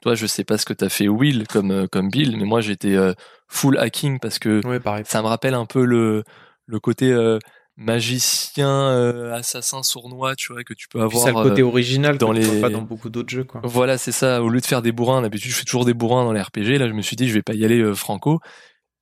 Toi, 0.00 0.14
je 0.14 0.26
sais 0.26 0.44
pas 0.44 0.58
ce 0.58 0.66
que 0.66 0.72
t'as 0.74 0.88
fait 0.88 1.08
Will 1.08 1.46
comme 1.48 1.72
euh, 1.72 1.86
comme 1.88 2.10
Bill, 2.10 2.36
mais 2.36 2.44
moi 2.44 2.60
j'étais 2.60 2.94
euh, 2.96 3.14
full 3.48 3.78
hacking 3.78 4.20
parce 4.20 4.38
que 4.38 4.66
Ouais, 4.66 4.80
ça 5.06 5.22
me 5.22 5.28
rappelle 5.28 5.54
un 5.54 5.66
peu 5.66 5.84
le 5.84 6.24
le 6.66 6.80
côté 6.80 7.12
euh, 7.12 7.38
magicien, 7.78 8.68
euh, 8.68 9.32
assassin 9.32 9.82
sournois, 9.84 10.34
tu 10.36 10.52
vois, 10.52 10.64
que 10.64 10.74
tu 10.74 10.88
peux 10.88 11.00
avoir. 11.00 11.22
c'est 11.24 11.32
le 11.32 11.42
côté 11.42 11.62
euh, 11.62 11.66
original 11.66 12.18
dans 12.18 12.32
que 12.32 12.38
tu 12.38 12.42
vois 12.44 12.54
les- 12.54 12.60
pas 12.60 12.70
dans 12.70 12.82
beaucoup 12.82 13.08
d'autres 13.08 13.30
jeux, 13.30 13.44
quoi. 13.44 13.60
voilà, 13.64 13.96
c'est 13.96 14.12
ça. 14.12 14.42
Au 14.42 14.48
lieu 14.48 14.60
de 14.60 14.66
faire 14.66 14.82
des 14.82 14.92
bourrins, 14.92 15.22
d'habitude 15.22 15.50
je 15.52 15.56
fais 15.56 15.64
toujours 15.64 15.84
des 15.84 15.94
bourrins 15.94 16.24
dans 16.24 16.32
les 16.32 16.42
RPG. 16.42 16.76
Là, 16.78 16.88
je 16.88 16.92
me 16.92 17.02
suis 17.02 17.16
dit 17.16 17.28
je 17.28 17.34
vais 17.34 17.42
pas 17.42 17.54
y 17.54 17.64
aller 17.64 17.80
euh, 17.80 17.94
franco. 17.94 18.40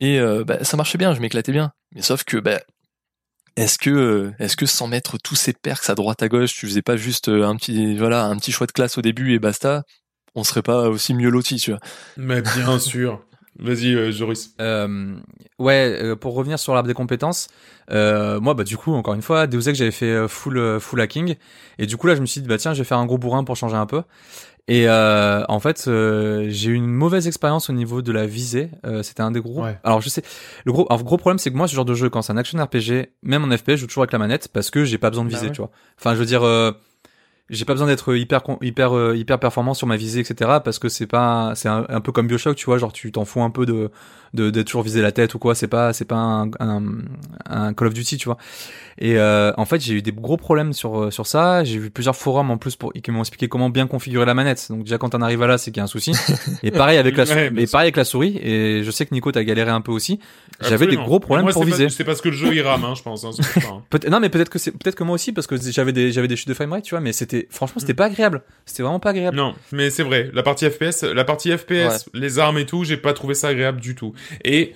Et 0.01 0.21
euh, 0.21 0.45
bah, 0.45 0.63
ça 0.63 0.77
marchait 0.77 0.99
bien, 0.99 1.15
je 1.15 1.21
m'éclatais 1.21 1.53
bien. 1.53 1.73
Mais 1.95 2.03
sauf 2.03 2.23
que 2.25 2.37
bah, 2.37 2.61
est-ce 3.57 3.79
que 3.79 4.33
est-ce 4.39 4.57
que 4.59 4.67
sans 4.67 4.87
mettre 4.89 5.17
tous 5.19 5.37
ces 5.37 5.55
perks 5.55 5.89
à 5.89 5.95
droite 5.95 6.23
à 6.23 6.29
gauche, 6.29 6.53
tu 6.55 6.67
faisais 6.67 6.83
pas 6.83 6.99
juste 6.99 7.29
un 7.29 7.57
petit 7.57 7.97
voilà 7.97 8.27
un 8.27 8.37
petit 8.37 8.53
choix 8.53 8.67
de 8.67 8.73
classe 8.73 8.99
au 8.99 9.03
début 9.03 9.33
et 9.33 9.39
basta, 9.39 9.85
on 10.35 10.45
serait 10.45 10.63
pas 10.63 10.91
aussi 10.91 11.15
mieux 11.15 11.31
lotis, 11.31 11.57
tu 11.57 11.71
vois? 11.71 11.81
Mais 12.19 12.43
bien 12.43 12.79
sûr. 12.79 13.25
Vas-y, 13.59 13.95
euh, 13.95 14.13
Joris. 14.13 14.55
Euh, 14.61 15.15
ouais, 15.59 15.99
euh, 16.03 16.17
pour 16.17 16.35
revenir 16.35 16.59
sur 16.59 16.75
l'arbre 16.75 16.89
des 16.89 16.95
compétences, 16.95 17.49
euh, 17.91 18.39
moi 18.41 18.55
bah 18.55 18.65
du 18.65 18.77
coup 18.77 18.93
encore 18.93 19.15
une 19.15 19.23
fois, 19.23 19.47
Deus 19.47 19.69
Ex 19.69 19.79
j'avais 19.79 19.91
fait 19.91 20.07
euh, 20.11 20.29
full 20.29 20.59
euh, 20.59 20.79
full 20.81 21.01
hacking 21.01 21.37
et 21.79 21.87
du 21.87 21.97
coup 21.97 22.07
là 22.07 22.15
je 22.15 22.21
me 22.21 22.27
suis 22.27 22.41
dit 22.41 22.49
bah 22.49 22.59
tiens 22.59 22.75
je 22.75 22.79
vais 22.79 22.85
faire 22.85 22.99
un 22.99 23.07
gros 23.07 23.19
bourrin 23.19 23.45
pour 23.45 23.57
changer 23.57 23.77
un 23.77 23.87
peu 23.87 24.03
et 24.69 24.89
euh, 24.89 25.45
en 25.49 25.61
fait 25.61 25.85
euh, 25.87 26.47
j'ai 26.51 26.71
eu 26.71 26.75
une 26.75 26.87
mauvaise 26.89 27.29
expérience 27.29 27.71
au 27.71 27.73
niveau 27.73 28.03
de 28.03 28.11
la 28.13 28.27
visée. 28.27 28.69
Euh, 28.85 29.03
C'était 29.03 29.21
un 29.23 29.31
des 29.31 29.41
gros. 29.41 29.63
Ouais. 29.63 29.79
Alors 29.85 30.01
je 30.01 30.09
sais 30.09 30.23
le 30.65 30.73
gros 30.73 30.87
alors, 30.91 31.05
gros 31.05 31.17
problème 31.17 31.39
c'est 31.39 31.51
que 31.53 31.57
moi 31.57 31.69
ce 31.69 31.75
genre 31.75 31.85
de 31.85 31.95
jeu 31.95 32.11
quand 32.11 32.23
c'est 32.23 32.33
un 32.33 32.37
action 32.37 32.63
RPG 32.63 33.11
même 33.23 33.45
en 33.45 33.57
FPS 33.57 33.71
je 33.73 33.77
joue 33.77 33.87
toujours 33.87 34.03
avec 34.03 34.13
la 34.13 34.19
manette 34.19 34.49
parce 34.49 34.71
que 34.71 34.85
j'ai 34.85 34.99
pas 34.99 35.09
besoin 35.11 35.25
de 35.25 35.31
Bah 35.31 35.37
viser 35.37 35.47
ouais. 35.49 35.53
tu 35.55 35.61
vois. 35.63 35.71
Enfin 35.99 36.15
je 36.15 36.19
veux 36.19 36.27
dire 36.27 36.43
euh, 36.43 36.73
j'ai 37.49 37.65
pas 37.65 37.75
besoin 37.75 37.87
d'être 37.87 38.15
hyper 38.17 38.43
hyper 38.63 38.97
euh, 38.97 39.17
hyper 39.17 39.39
performant 39.39 39.75
sur 39.75 39.87
ma 39.87 39.97
visée 39.97 40.21
etc 40.21 40.59
parce 40.65 40.79
que 40.79 40.89
c'est 40.89 41.07
pas 41.07 41.53
c'est 41.55 41.69
un, 41.69 41.87
un 41.89 42.01
peu 42.01 42.13
comme 42.13 42.27
Bioshock 42.27 42.57
tu 42.57 42.67
vois 42.67 42.79
genre 42.79 42.93
tu 42.93 43.13
t'en 43.13 43.25
fous 43.25 43.43
un 43.43 43.51
peu 43.51 43.67
de 43.67 43.91
de 44.35 44.51
d'être 44.51 44.67
toujours 44.67 44.83
visé 44.83 45.01
la 45.01 45.13
tête 45.13 45.35
ou 45.35 45.39
quoi 45.39 45.55
c'est 45.55 45.69
pas 45.69 45.93
c'est 45.93 46.05
pas 46.05 46.17
un, 46.17 46.51
un, 46.61 46.83
un 47.49 47.73
Call 47.75 47.89
of 47.89 47.95
Duty 47.95 48.17
tu 48.19 48.25
vois. 48.27 48.37
Et 48.99 49.19
euh, 49.19 49.53
en 49.57 49.65
fait 49.67 49.81
j'ai 49.81 49.95
eu 49.95 50.03
des 50.03 50.13
gros 50.13 50.37
problèmes 50.37 50.73
sur 50.73 50.99
euh, 51.05 51.11
sur 51.11 51.27
ça. 51.27 51.65
J'ai 51.65 51.79
vu 51.79 51.91
plusieurs 51.91 52.17
forums 52.17 52.51
en 52.51 52.57
plus 52.59 52.77
pour 52.77 52.93
qui 52.93 53.11
m'ont 53.11 53.21
expliqué 53.21 53.49
comment 53.49 53.71
bien 53.71 53.87
configurer 53.87 54.25
la 54.27 54.35
manette. 54.35 54.67
Donc 54.71 54.81
déjà 54.85 54.99
quand 54.99 55.15
on 55.15 55.23
arrive 55.23 55.43
à 55.43 55.47
là 55.47 55.59
c'est 55.59 55.71
qu'il 55.71 55.79
y 55.79 55.83
a 55.83 55.85
un 55.85 55.87
souci. 55.87 56.13
Et 56.63 56.71
pareil 56.71 56.99
avec 56.99 57.17
la 57.17 57.25
Ouais, 57.37 57.53
et 57.57 57.67
pareil 57.67 57.87
avec 57.87 57.97
la 57.97 58.05
souris. 58.05 58.39
Et 58.43 58.83
je 58.83 58.91
sais 58.91 59.05
que 59.07 59.15
Nico 59.15 59.31
t'as 59.33 59.43
galéré 59.45 59.71
un 59.71 59.81
peu 59.81 59.93
aussi. 59.93 60.19
J'avais 60.61 60.87
des 60.87 60.97
gros 60.97 61.21
problèmes 61.21 61.45
Moi, 61.45 61.53
pour 61.53 61.65
viser. 61.65 61.89
C'est 61.91 62.05
parce 62.05 62.21
que 62.21 62.29
le 62.31 62.35
jeu 62.35 62.55
il 62.55 62.63
rame, 62.63 62.85
hein, 62.85 62.95
je 62.97 63.03
pense. 63.03 63.25
hein, 63.25 63.31
hein. 63.57 63.83
Non 64.11 64.21
mais 64.21 64.29
peut-être 64.31 64.49
que 64.49 64.59
c'est 64.59 64.73
peut-être 64.73 64.97
que 64.97 65.05
moi 65.05 65.15
aussi 65.15 65.33
parce 65.33 65.47
que 65.47 65.57
j'avais 65.57 65.93
des 65.93 66.13
j'avais 66.13 66.29
des 66.29 66.37
chutes 66.37 66.49
de 66.49 66.55
framerate 66.55 66.85
tu 66.85 66.95
vois 66.95 67.01
mais 67.01 67.13
c'était 67.13 67.36
franchement 67.51 67.81
c'était 67.81 67.95
pas 67.95 68.07
agréable 68.07 68.43
c'était 68.65 68.83
vraiment 68.83 69.01
pas 69.01 69.11
agréable 69.11 69.37
Non, 69.37 69.55
mais 69.73 69.91
c'est 69.91 70.03
vrai. 70.03 70.31
La 70.35 70.43
partie 70.43 70.69
FPS, 70.69 71.03
la 71.05 71.25
partie 71.25 71.51
FPS, 71.57 71.71
les 72.15 72.39
armes 72.39 72.59
et 72.59 72.67
tout, 72.67 72.85
j'ai 72.85 72.97
pas 72.97 73.13
trouvé 73.13 73.35
ça 73.35 73.49
agréable 73.49 73.81
du 73.81 73.95
tout. 73.95 74.13
Et 74.45 74.73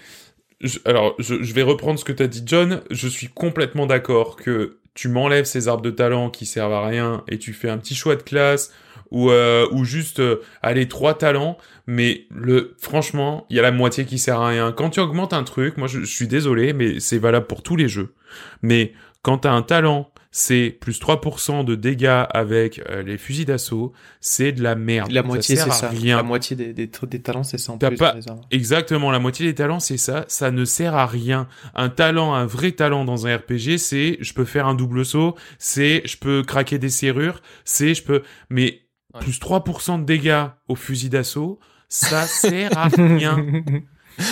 je- 0.60 0.78
alors, 0.84 1.14
je, 1.18 1.42
je 1.42 1.54
vais 1.54 1.62
reprendre 1.62 1.98
ce 1.98 2.04
que 2.04 2.12
t'as 2.12 2.26
dit, 2.26 2.42
John. 2.46 2.82
Je 2.90 3.08
suis 3.08 3.28
complètement 3.28 3.86
d'accord 3.86 4.36
que 4.36 4.78
tu 4.94 5.08
m'enlèves 5.08 5.44
ces 5.44 5.68
arbres 5.68 5.82
de 5.82 5.90
talent 5.90 6.30
qui 6.30 6.46
servent 6.46 6.72
à 6.72 6.86
rien 6.86 7.22
et 7.28 7.38
tu 7.38 7.52
fais 7.52 7.68
un 7.70 7.78
petit 7.78 7.94
choix 7.94 8.16
de 8.16 8.22
classe 8.22 8.72
ou 9.10 9.30
euh, 9.30 9.66
ou 9.72 9.84
juste 9.84 10.20
euh, 10.20 10.40
allez 10.62 10.86
trois 10.88 11.14
talents. 11.14 11.56
Mais 11.86 12.26
le 12.30 12.74
franchement, 12.78 13.46
il 13.50 13.56
y 13.56 13.58
a 13.58 13.62
la 13.62 13.72
moitié 13.72 14.04
qui 14.04 14.18
sert 14.18 14.40
à 14.40 14.48
rien. 14.48 14.72
Quand 14.72 14.90
tu 14.90 15.00
augmentes 15.00 15.32
un 15.32 15.42
truc, 15.44 15.76
moi 15.78 15.88
je, 15.88 16.00
je 16.00 16.04
suis 16.14 16.28
désolé, 16.28 16.72
mais 16.72 17.00
c'est 17.00 17.18
valable 17.18 17.46
pour 17.46 17.62
tous 17.62 17.74
les 17.76 17.88
jeux. 17.88 18.14
Mais 18.62 18.92
quand 19.22 19.38
t'as 19.38 19.52
un 19.52 19.62
talent 19.62 20.10
c'est 20.30 20.70
plus 20.80 21.00
3% 21.00 21.64
de 21.64 21.74
dégâts 21.74 22.24
avec 22.30 22.80
euh, 22.88 23.02
les 23.02 23.18
fusils 23.18 23.44
d'assaut, 23.46 23.92
c'est 24.20 24.52
de 24.52 24.62
la 24.62 24.74
merde. 24.76 25.10
La 25.10 25.22
moitié, 25.22 25.56
c'est 25.56 25.70
ça. 25.70 25.88
rien. 25.88 26.16
La 26.16 26.22
moitié 26.22 26.54
des, 26.56 26.72
des, 26.72 26.86
des 26.88 27.20
talents, 27.22 27.42
c'est 27.42 27.58
ça 27.58 27.72
en 27.72 27.78
plus. 27.78 27.96
pas-. 27.96 28.16
Exactement, 28.50 29.10
la 29.10 29.18
moitié 29.18 29.46
des 29.46 29.54
talents, 29.54 29.80
c'est 29.80 29.96
ça. 29.96 30.24
Ça 30.28 30.50
ne 30.50 30.64
sert 30.64 30.94
à 30.94 31.06
rien. 31.06 31.48
Un 31.74 31.88
talent, 31.88 32.34
un 32.34 32.46
vrai 32.46 32.72
talent 32.72 33.04
dans 33.04 33.26
un 33.26 33.36
RPG, 33.36 33.78
c'est 33.78 34.18
je 34.20 34.32
peux 34.34 34.44
faire 34.44 34.66
un 34.66 34.74
double 34.74 35.04
saut, 35.04 35.34
c'est 35.58 36.02
je 36.04 36.16
peux 36.16 36.42
craquer 36.42 36.78
des 36.78 36.90
serrures, 36.90 37.42
c'est 37.64 37.94
je 37.94 38.02
peux... 38.02 38.22
Mais 38.50 38.82
Ouais. 39.12 39.22
plus 39.22 39.40
3% 39.40 39.98
de 39.98 40.04
dégâts 40.04 40.44
au 40.68 40.76
fusil 40.76 41.08
d'assaut, 41.08 41.58
ça 41.88 42.22
sert 42.28 42.78
à 42.78 42.86
rien. 42.86 43.44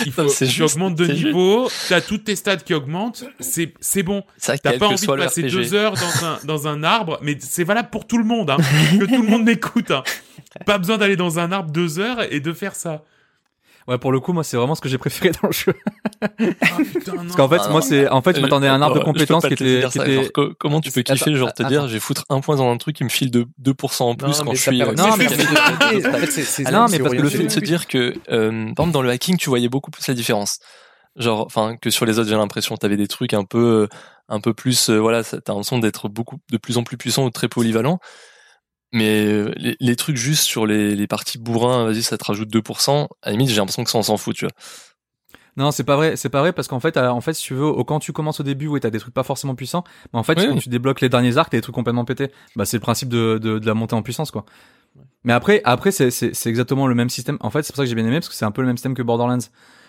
Il 0.05 0.11
faut 0.11 0.27
c'est 0.27 0.47
tu 0.47 0.63
augmentes 0.63 0.95
de 0.95 1.05
niveau, 1.05 1.69
t'as 1.87 2.01
toutes 2.01 2.25
tes 2.25 2.35
stats 2.35 2.57
qui 2.57 2.73
augmentent, 2.73 3.25
c'est 3.39 3.73
c'est 3.79 4.03
bon. 4.03 4.23
Ça, 4.37 4.57
T'as 4.57 4.77
pas 4.77 4.87
envie 4.87 5.05
de 5.05 5.15
passer 5.15 5.41
RPG. 5.41 5.49
deux 5.51 5.73
heures 5.73 5.93
dans 5.93 6.25
un, 6.25 6.39
dans 6.43 6.67
un 6.67 6.83
arbre, 6.83 7.19
mais 7.21 7.37
c'est 7.39 7.63
valable 7.63 7.89
pour 7.91 8.07
tout 8.07 8.17
le 8.17 8.23
monde, 8.23 8.49
hein, 8.49 8.57
que 8.99 9.05
tout 9.05 9.21
le 9.21 9.27
monde 9.27 9.43
m'écoute. 9.43 9.91
Hein. 9.91 10.03
Pas 10.65 10.77
besoin 10.77 10.97
d'aller 10.97 11.15
dans 11.15 11.39
un 11.39 11.51
arbre 11.51 11.71
deux 11.71 11.99
heures 11.99 12.21
et 12.31 12.39
de 12.39 12.53
faire 12.53 12.75
ça. 12.75 13.03
Ouais, 13.87 13.97
pour 13.97 14.11
le 14.11 14.19
coup, 14.19 14.33
moi, 14.33 14.43
c'est 14.43 14.55
vraiment 14.57 14.75
ce 14.75 14.81
que 14.81 14.89
j'ai 14.89 14.97
préféré 14.99 15.31
dans 15.41 15.47
le 15.47 15.53
jeu. 15.53 15.73
Ah 16.21 16.27
putain, 16.93 17.13
non. 17.13 17.23
Parce 17.23 17.35
qu'en 17.35 17.49
fait, 17.49 17.61
Ah, 17.63 17.69
moi, 17.69 17.81
c'est, 17.81 18.07
en 18.09 18.21
fait, 18.21 18.33
je 18.33 18.39
Euh, 18.39 18.41
m'attendais 18.43 18.67
à 18.67 18.73
un 18.73 18.81
arbre 18.81 18.99
de 18.99 19.03
compétences 19.03 19.45
qui 19.47 19.53
était, 19.53 19.83
qui 19.89 19.97
était, 19.99 20.13
Genre, 20.15 20.31
co- 20.33 20.53
comment 20.59 20.79
tu 20.81 20.91
peux 20.91 20.99
Attends, 20.99 21.13
kiffer, 21.15 21.35
genre 21.35 21.53
te 21.53 21.63
dire, 21.63 21.87
vais 21.87 21.99
foutre 21.99 22.25
un 22.29 22.39
point 22.41 22.55
dans 22.57 22.69
un 22.69 22.77
truc 22.77 22.95
qui 22.97 23.03
me 23.03 23.09
file 23.09 23.31
de 23.31 23.47
2% 23.63 24.01
en 24.03 24.15
plus 24.15 24.27
Non, 24.39 24.45
quand 24.45 24.53
je 24.53 24.61
suis. 24.61 24.81
euh, 24.81 24.93
Non, 24.93 25.15
mais- 25.17 25.25
Ah 26.65 26.71
non, 26.71 26.87
c'est 26.87 26.97
mais 26.97 26.99
parce 27.03 27.15
que 27.15 27.21
le 27.21 27.29
fait 27.29 27.43
de 27.43 27.49
se 27.49 27.59
dire 27.59 27.87
que, 27.87 28.13
euh, 28.31 28.49
par 28.75 28.85
exemple, 28.85 28.91
dans 28.91 29.01
le 29.01 29.09
hacking, 29.09 29.37
tu 29.37 29.49
voyais 29.49 29.69
beaucoup 29.69 29.91
plus 29.91 30.07
la 30.07 30.13
différence. 30.13 30.59
Genre, 31.15 31.43
enfin, 31.45 31.75
que 31.81 31.89
sur 31.89 32.05
les 32.05 32.19
autres, 32.19 32.29
j'ai 32.29 32.35
l'impression, 32.35 32.77
t'avais 32.77 32.95
des 32.97 33.07
trucs 33.07 33.33
un 33.33 33.43
peu, 33.43 33.57
euh, 33.83 33.87
un 34.29 34.39
peu 34.39 34.53
plus, 34.53 34.89
euh, 34.89 34.99
voilà, 34.99 35.23
t'as 35.23 35.37
l'impression 35.47 35.79
d'être 35.79 36.07
beaucoup, 36.07 36.37
de 36.51 36.57
plus 36.57 36.77
en 36.77 36.83
plus 36.83 36.97
puissant 36.97 37.25
ou 37.25 37.29
très 37.31 37.47
polyvalent. 37.47 37.99
Mais 38.91 39.25
euh, 39.25 39.51
les, 39.57 39.77
les 39.79 39.95
trucs 39.95 40.17
juste 40.17 40.43
sur 40.43 40.65
les, 40.65 40.95
les 40.95 41.07
parties 41.07 41.37
bourrins, 41.37 41.85
vas-y, 41.85 42.01
ça 42.01 42.17
te 42.17 42.25
rajoute 42.25 42.49
2%. 42.49 43.07
À 43.21 43.27
la 43.27 43.31
limite, 43.33 43.49
j'ai 43.49 43.57
l'impression 43.57 43.83
que 43.83 43.89
ça, 43.91 43.97
on 43.97 44.03
s'en 44.03 44.17
fout, 44.17 44.35
tu 44.35 44.45
vois. 44.45 44.53
Non, 45.57 45.71
c'est 45.71 45.83
pas 45.83 45.95
vrai, 45.95 46.15
c'est 46.15 46.29
pas 46.29 46.39
vrai 46.39 46.53
parce 46.53 46.67
qu'en 46.67 46.79
fait, 46.79 46.95
euh, 46.95 47.09
en 47.09 47.21
fait, 47.21 47.33
si 47.33 47.43
tu 47.43 47.53
veux, 47.53 47.65
au- 47.65 47.83
quand 47.83 47.99
tu 47.99 48.13
commences 48.13 48.39
au 48.39 48.43
début, 48.43 48.67
ouais, 48.67 48.79
t'as 48.79 48.89
des 48.89 48.99
trucs 48.99 49.13
pas 49.13 49.23
forcément 49.23 49.55
puissants, 49.55 49.83
mais 50.13 50.19
en 50.19 50.23
fait, 50.23 50.37
Oui, 50.37 50.45
quand 50.47 50.53
oui. 50.53 50.59
tu 50.59 50.69
débloques 50.69 51.01
les 51.01 51.09
derniers 51.09 51.37
arcs, 51.37 51.49
t'as 51.51 51.57
des 51.57 51.61
trucs 51.61 51.75
complètement 51.75 52.05
pétés. 52.05 52.31
Bah, 52.55 52.65
c'est 52.65 52.77
le 52.77 52.81
principe 52.81 53.09
de, 53.09 53.37
de, 53.41 53.59
de 53.59 53.65
la 53.65 53.73
montée 53.73 53.95
en 53.95 54.01
puissance, 54.01 54.31
quoi. 54.31 54.45
Mais 55.25 55.33
après, 55.33 55.61
après, 55.65 55.91
c'est, 55.91 56.07
exactement 56.47 56.87
le 56.87 56.95
même 56.95 57.09
système. 57.09 57.37
En 57.41 57.49
fait, 57.49 57.63
c'est 57.63 57.73
pour 57.73 57.77
ça 57.77 57.83
que 57.83 57.89
j'ai 57.89 57.95
bien 57.95 58.05
aimé 58.05 58.15
parce 58.19 58.29
que 58.29 58.35
c'est 58.35 58.45
un 58.45 58.51
peu 58.51 58.61
le 58.61 58.67
même 58.67 58.77
système 58.77 58.93
que 58.95 59.01
Borderlands. 59.01 59.37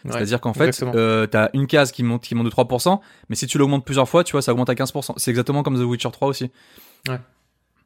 Ouais, 0.05 0.12
C'est-à-dire 0.12 0.40
qu'en 0.40 0.55
fait, 0.55 0.82
euh, 0.82 1.26
t'as 1.26 1.51
une 1.53 1.66
case 1.66 1.92
qui 1.92 2.03
monte, 2.03 2.22
qui 2.24 2.34
monte 2.34 2.46
de 2.46 2.51
3%, 2.51 3.01
mais 3.28 3.36
si 3.36 3.46
tu 3.46 3.57
l'augmentes 3.59 3.84
plusieurs 3.84 4.09
fois, 4.09 4.24
tu 4.24 4.32
vois, 4.32 4.42
ça 4.42 4.51
augmente 4.53 4.70
à 4.70 4.74
15%. 4.74 5.14
C'est 5.18 5.30
exactement 5.30 5.62
comme 5.62 5.76
The 5.78 5.84
Witcher 5.84 6.11
3 6.11 6.26
aussi. 6.26 6.51
Ouais. 7.09 7.20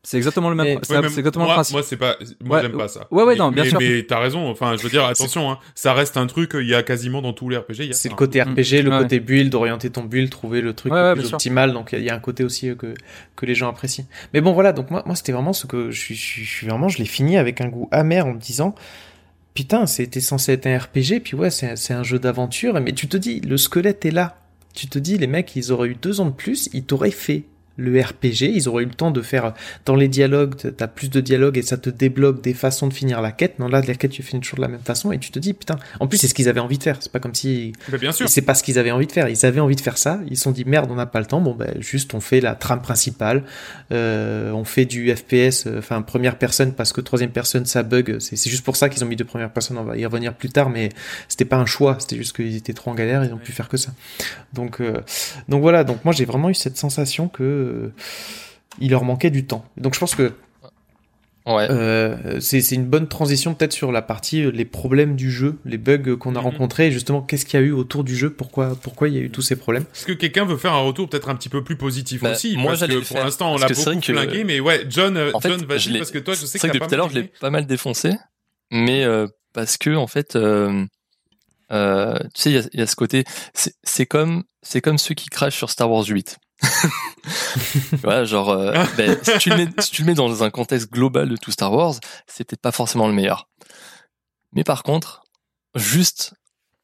C'est 0.06 0.18
exactement 0.18 0.50
le 0.50 0.54
même, 0.54 0.66
Mais- 0.66 0.78
c'est, 0.82 0.96
Ouais, 0.98 1.04
exactement 1.04 1.46
moi, 1.46 1.54
le 1.54 1.56
principe. 1.56 1.72
Moi, 1.74 1.82
c'est 1.82 1.96
pas, 1.96 2.16
moi, 2.44 2.56
Ouais, 2.58 2.62
j'aime 2.62 2.76
pas 2.76 2.88
ça. 2.88 3.08
ouais, 3.10 3.22
ouais, 3.22 3.32
Mais- 3.32 3.38
non, 3.38 3.50
bien 3.50 3.64
mais, 3.64 3.70
sûr. 3.70 3.78
Mais 3.80 4.02
t'as 4.06 4.20
raison. 4.20 4.48
Enfin, 4.50 4.76
je 4.76 4.82
veux 4.82 4.90
dire, 4.90 5.04
attention, 5.04 5.50
hein, 5.50 5.58
ça 5.74 5.94
reste 5.94 6.16
un 6.18 6.26
truc. 6.26 6.50
Il 6.60 6.68
y 6.68 6.74
a 6.74 6.82
quasiment 6.82 7.22
dans 7.22 7.32
tous 7.32 7.48
les 7.48 7.56
RPG. 7.56 7.92
C'est 7.94 8.10
le 8.10 8.14
côté 8.14 8.38
Mm. 8.44 8.50
RPG, 8.50 8.82
le 8.82 8.90
Ouais. 8.90 8.98
côté 8.98 9.18
build, 9.18 9.54
orienter 9.54 9.88
ton 9.90 10.04
build, 10.04 10.28
trouver 10.30 10.60
le 10.60 10.74
truc 10.74 10.92
Ouais, 10.92 11.00
le 11.00 11.08
ouais, 11.08 11.14
plus 11.14 11.24
sûr. 11.28 11.34
optimal. 11.34 11.72
Donc 11.72 11.92
il 11.92 11.94
y 11.94 11.98
a- 11.98 12.00
il 12.02 12.04
y, 12.06 12.10
a 12.10 12.14
un 12.14 12.20
côté 12.20 12.44
aussi 12.44 12.68
euh, 12.68 12.74
que 12.74 12.92
que 13.34 13.46
les 13.46 13.54
gens 13.54 13.68
apprécient. 13.70 14.04
Mais 14.34 14.40
bon 14.42 14.52
voilà, 14.52 14.72
donc 14.74 14.90
moi 14.90 15.02
moi 15.06 15.16
c'était 15.16 15.32
vraiment 15.32 15.52
ce 15.54 15.66
que 15.66 15.90
je 15.90 15.98
suis 15.98 16.14
je 16.14 16.20
suis- 16.22 16.44
je 16.44 16.50
suis 16.50 16.66
vraiment 16.68 16.88
je 16.88 16.98
l'ai 16.98 17.04
fini 17.06 17.36
avec 17.38 17.60
un 17.62 17.68
goût 17.68 17.88
amer 17.90 18.26
en 18.26 18.34
me 18.34 18.38
disant 18.38 18.74
putain 19.54 19.86
c'était 19.86 20.20
censé 20.20 20.52
être 20.52 20.66
un 20.66 20.76
RPG 20.78 21.20
puis 21.20 21.34
ouais 21.36 21.50
c'est 21.50 21.76
c'est 21.76 21.94
un 21.94 22.02
jeu 22.02 22.18
d'aventure 22.18 22.78
mais 22.80 22.92
tu 22.92 23.08
te 23.08 23.16
dis 23.16 23.40
le 23.40 23.56
squelette 23.56 24.04
est 24.04 24.10
là. 24.10 24.36
Tu 24.74 24.86
te 24.88 24.98
dis 24.98 25.16
les 25.18 25.28
mecs 25.28 25.54
ils 25.56 25.72
auraient 25.72 25.88
eu 25.88 25.94
deux 25.94 26.20
ans 26.20 26.26
de 26.26 26.32
plus 26.32 26.68
ils 26.72 26.84
t'auraient 26.84 27.10
fait 27.10 27.44
le 27.76 28.00
RPG, 28.00 28.42
ils 28.54 28.68
auraient 28.68 28.84
eu 28.84 28.86
le 28.86 28.94
temps 28.94 29.10
de 29.10 29.20
faire 29.22 29.52
dans 29.84 29.96
les 29.96 30.08
dialogues, 30.08 30.54
t'as 30.76 30.86
plus 30.86 31.10
de 31.10 31.20
dialogues 31.20 31.58
et 31.58 31.62
ça 31.62 31.76
te 31.76 31.90
débloque 31.90 32.40
des 32.42 32.54
façons 32.54 32.86
de 32.86 32.92
finir 32.94 33.20
la 33.20 33.32
quête. 33.32 33.58
Non, 33.58 33.68
là, 33.68 33.80
la 33.86 33.94
quête, 33.94 34.10
tu 34.12 34.22
finis 34.22 34.40
toujours 34.42 34.56
de 34.58 34.62
la 34.62 34.68
même 34.68 34.80
façon 34.80 35.10
et 35.12 35.18
tu 35.18 35.30
te 35.30 35.38
dis, 35.38 35.52
putain, 35.54 35.76
en 36.00 36.06
plus, 36.06 36.18
c'est 36.18 36.28
ce 36.28 36.34
qu'ils 36.34 36.48
avaient 36.48 36.60
envie 36.60 36.78
de 36.78 36.82
faire. 36.82 36.98
C'est 37.00 37.10
pas 37.12 37.18
comme 37.20 37.34
si 37.34 37.72
Bah, 37.90 37.98
bien 37.98 38.12
sûr. 38.12 38.26
et 38.26 38.28
c'est 38.28 38.42
pas 38.42 38.54
ce 38.54 38.62
qu'ils 38.62 38.78
avaient 38.78 38.90
envie 38.92 39.06
de 39.06 39.12
faire. 39.12 39.28
Ils 39.28 39.44
avaient 39.46 39.60
envie 39.60 39.76
de 39.76 39.80
faire 39.80 39.98
ça. 39.98 40.20
Ils 40.30 40.36
se 40.36 40.44
sont 40.44 40.50
dit 40.52 40.64
merde, 40.64 40.88
on 40.90 40.94
n'a 40.94 41.06
pas 41.06 41.20
le 41.20 41.26
temps. 41.26 41.40
Bon 41.40 41.54
ben 41.54 41.74
juste 41.80 42.14
on 42.14 42.20
fait 42.20 42.40
la 42.40 42.54
trame 42.54 42.80
principale. 42.82 43.42
Euh, 43.92 44.52
on 44.52 44.64
fait 44.64 44.84
du 44.86 45.14
FPS, 45.14 45.66
euh, 45.66 45.78
enfin 45.78 46.02
première 46.02 46.38
personne 46.38 46.72
parce 46.72 46.92
que 46.92 47.00
troisième 47.00 47.30
personne 47.30 47.66
ça 47.66 47.82
bug. 47.82 48.18
C'est 48.20 48.36
juste 48.48 48.64
pour 48.64 48.76
ça 48.76 48.88
qu'ils 48.88 49.02
ont 49.04 49.06
mis 49.08 49.16
de 49.16 49.24
première 49.24 49.50
personne. 49.50 49.76
On 49.78 49.84
va 49.84 49.96
y 49.96 50.04
revenir 50.06 50.34
plus 50.34 50.48
tard, 50.48 50.70
mais 50.70 50.90
c'était 51.28 51.44
pas 51.44 51.56
un 51.56 51.66
choix. 51.66 51.96
C'était 51.98 52.16
juste 52.16 52.34
qu'ils 52.36 52.56
étaient 52.56 52.72
trop 52.72 52.90
en 52.90 52.94
galère. 52.94 53.24
Ils 53.24 53.32
ont 53.32 53.38
pu 53.38 53.52
faire 53.52 53.68
que 53.68 53.76
ça. 53.76 53.90
Donc 54.52 54.80
euh, 54.80 55.00
donc 55.48 55.60
voilà. 55.62 55.84
Donc 55.84 56.04
moi 56.04 56.12
j'ai 56.14 56.24
vraiment 56.24 56.50
eu 56.50 56.54
cette 56.54 56.76
sensation 56.76 57.28
que 57.28 57.63
euh, 57.64 57.92
il 58.80 58.90
leur 58.90 59.04
manquait 59.04 59.30
du 59.30 59.46
temps. 59.46 59.64
Donc 59.76 59.94
je 59.94 60.00
pense 60.00 60.14
que 60.14 60.32
Ouais. 61.46 61.66
euh, 61.70 62.40
c'est 62.40 62.62
c'est 62.62 62.74
une 62.74 62.86
bonne 62.86 63.06
transition 63.06 63.52
peut-être 63.54 63.74
sur 63.74 63.92
la 63.92 64.00
partie 64.00 64.42
euh, 64.44 64.50
les 64.50 64.64
problèmes 64.64 65.14
du 65.14 65.30
jeu, 65.30 65.58
les 65.66 65.76
bugs 65.76 66.16
qu'on 66.16 66.36
a 66.36 66.38
Mhm. 66.38 66.44
rencontrés, 66.46 66.86
et 66.86 66.90
justement 66.90 67.20
qu'est-ce 67.20 67.44
qu'il 67.44 67.60
y 67.60 67.62
a 67.62 67.66
eu 67.66 67.70
autour 67.70 68.02
du 68.02 68.16
jeu, 68.16 68.30
pourquoi 68.30 68.74
pourquoi 68.82 69.08
il 69.10 69.14
y 69.14 69.18
a 69.18 69.20
eu 69.20 69.28
tous 69.30 69.42
ces 69.42 69.54
problèmes? 69.56 69.84
Est-ce 69.94 70.06
que 70.06 70.12
quelqu'un 70.14 70.46
veut 70.46 70.56
faire 70.56 70.72
un 70.72 70.80
retour 70.80 71.06
peut-être 71.06 71.28
un 71.28 71.36
petit 71.36 71.50
peu 71.50 71.62
plus 71.62 71.76
positif 71.76 72.22
Bah, 72.22 72.32
aussi? 72.32 72.56
moi, 72.56 72.68
Parce 72.68 72.80
j'allais 72.80 72.98
que 72.98 73.06
pour 73.06 73.18
l'instant, 73.18 73.52
on 73.52 73.58
l'a 73.58 73.68
beaucoup 73.68 73.84
que- 74.00 74.00
flingué, 74.00 74.42
mais 74.44 74.58
ouais, 74.60 74.86
John, 74.88 75.18
En 75.34 75.40
fait, 75.40 75.50
John, 75.50 75.60
je 75.60 75.66
vas-y, 75.66 75.98
parce 75.98 76.10
que 76.10 76.18
toi, 76.18 76.32
je 76.32 76.46
sais 76.46 76.56
C'est 76.58 76.68
que 76.68 76.72
depuis 76.72 76.88
tout 76.88 76.94
à 76.94 76.96
l'heure, 76.96 77.10
je 77.10 77.14
l'ai 77.16 77.24
pas 77.24 77.50
mal 77.50 77.66
défoncé, 77.66 78.14
mais 78.70 79.04
euh, 79.04 79.26
parce 79.52 79.76
que 79.76 79.94
en 79.94 80.06
fait, 80.06 80.36
euh, 80.36 80.82
euh, 81.72 82.18
tu 82.34 82.40
sais, 82.40 82.50
il 82.52 82.54
y 82.54 82.58
a, 82.58 82.62
il 82.72 82.80
y 82.80 82.82
a 82.82 82.86
ce 82.86 82.96
côté, 82.96 83.24
c'est 83.52 83.74
c'est 83.82 84.06
comme, 84.06 84.44
c'est 84.62 84.80
comme 84.80 84.96
ceux 84.96 85.14
qui 85.14 85.28
crachent 85.28 85.56
sur 85.58 85.68
Star 85.68 85.90
Wars 85.90 86.06
8. 86.06 86.38
voilà, 88.02 88.24
genre, 88.24 88.50
euh, 88.50 88.72
ben, 88.96 89.18
si, 89.22 89.38
tu 89.38 89.50
le 89.50 89.56
mets, 89.56 89.68
si 89.78 89.90
tu 89.90 90.02
le 90.02 90.06
mets 90.06 90.14
dans 90.14 90.42
un 90.42 90.50
contexte 90.50 90.90
global 90.90 91.28
de 91.28 91.36
tout 91.36 91.50
Star 91.50 91.72
Wars, 91.72 91.94
c'est 92.26 92.44
peut-être 92.44 92.60
pas 92.60 92.72
forcément 92.72 93.08
le 93.08 93.14
meilleur. 93.14 93.48
Mais 94.52 94.64
par 94.64 94.82
contre, 94.82 95.22
juste 95.74 96.34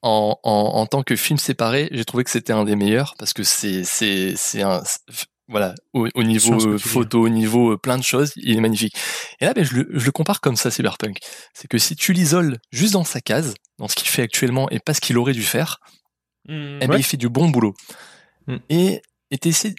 en, 0.03 0.39
en, 0.43 0.51
en 0.51 0.87
tant 0.87 1.03
que 1.03 1.17
film 1.17 1.39
séparé, 1.39 1.89
j'ai 1.93 2.05
trouvé 2.05 2.25
que 2.25 2.31
c'était 2.31 2.53
un 2.53 2.65
des 2.65 2.77
meilleurs 2.77 3.15
parce 3.19 3.33
que 3.33 3.43
c'est 3.43 3.85
c'est 3.85 4.35
c'est 4.37 4.63
un 4.63 4.83
voilà 5.47 5.75
au, 5.93 6.09
au 6.15 6.23
niveau 6.23 6.79
photo, 6.79 7.23
au 7.23 7.29
niveau 7.29 7.73
euh, 7.73 7.77
plein 7.77 7.99
de 7.99 8.05
choses, 8.05 8.33
il 8.37 8.57
est 8.57 8.61
magnifique. 8.61 8.95
Et 9.41 9.45
là, 9.45 9.53
ben, 9.53 9.65
je, 9.65 9.75
le, 9.75 9.89
je 9.93 10.07
le 10.07 10.13
compare 10.13 10.41
comme 10.41 10.57
ça, 10.57 10.71
Cyberpunk. 10.71 11.19
C'est 11.55 11.69
que 11.69 11.79
si 11.79 11.97
tu 11.97 12.13
l'isoles 12.13 12.59
juste 12.73 12.93
dans 12.95 13.05
sa 13.05 13.21
case, 13.21 13.55
dans 13.79 13.89
ce 13.89 13.95
qu'il 13.97 14.09
fait 14.09 14.23
actuellement 14.23 14.71
et 14.71 14.79
pas 14.79 14.95
ce 14.95 15.01
qu'il 15.01 15.19
aurait 15.19 15.33
dû 15.33 15.43
faire, 15.43 15.81
Hmm. 16.49 16.79
eh 16.81 16.87
ben, 16.87 16.97
il 16.97 17.03
fait 17.05 17.17
du 17.17 17.29
bon 17.29 17.49
boulot. 17.49 17.75
Mm. 18.47 18.57
Et 18.71 19.03
et 19.31 19.39
t'essaies- 19.39 19.75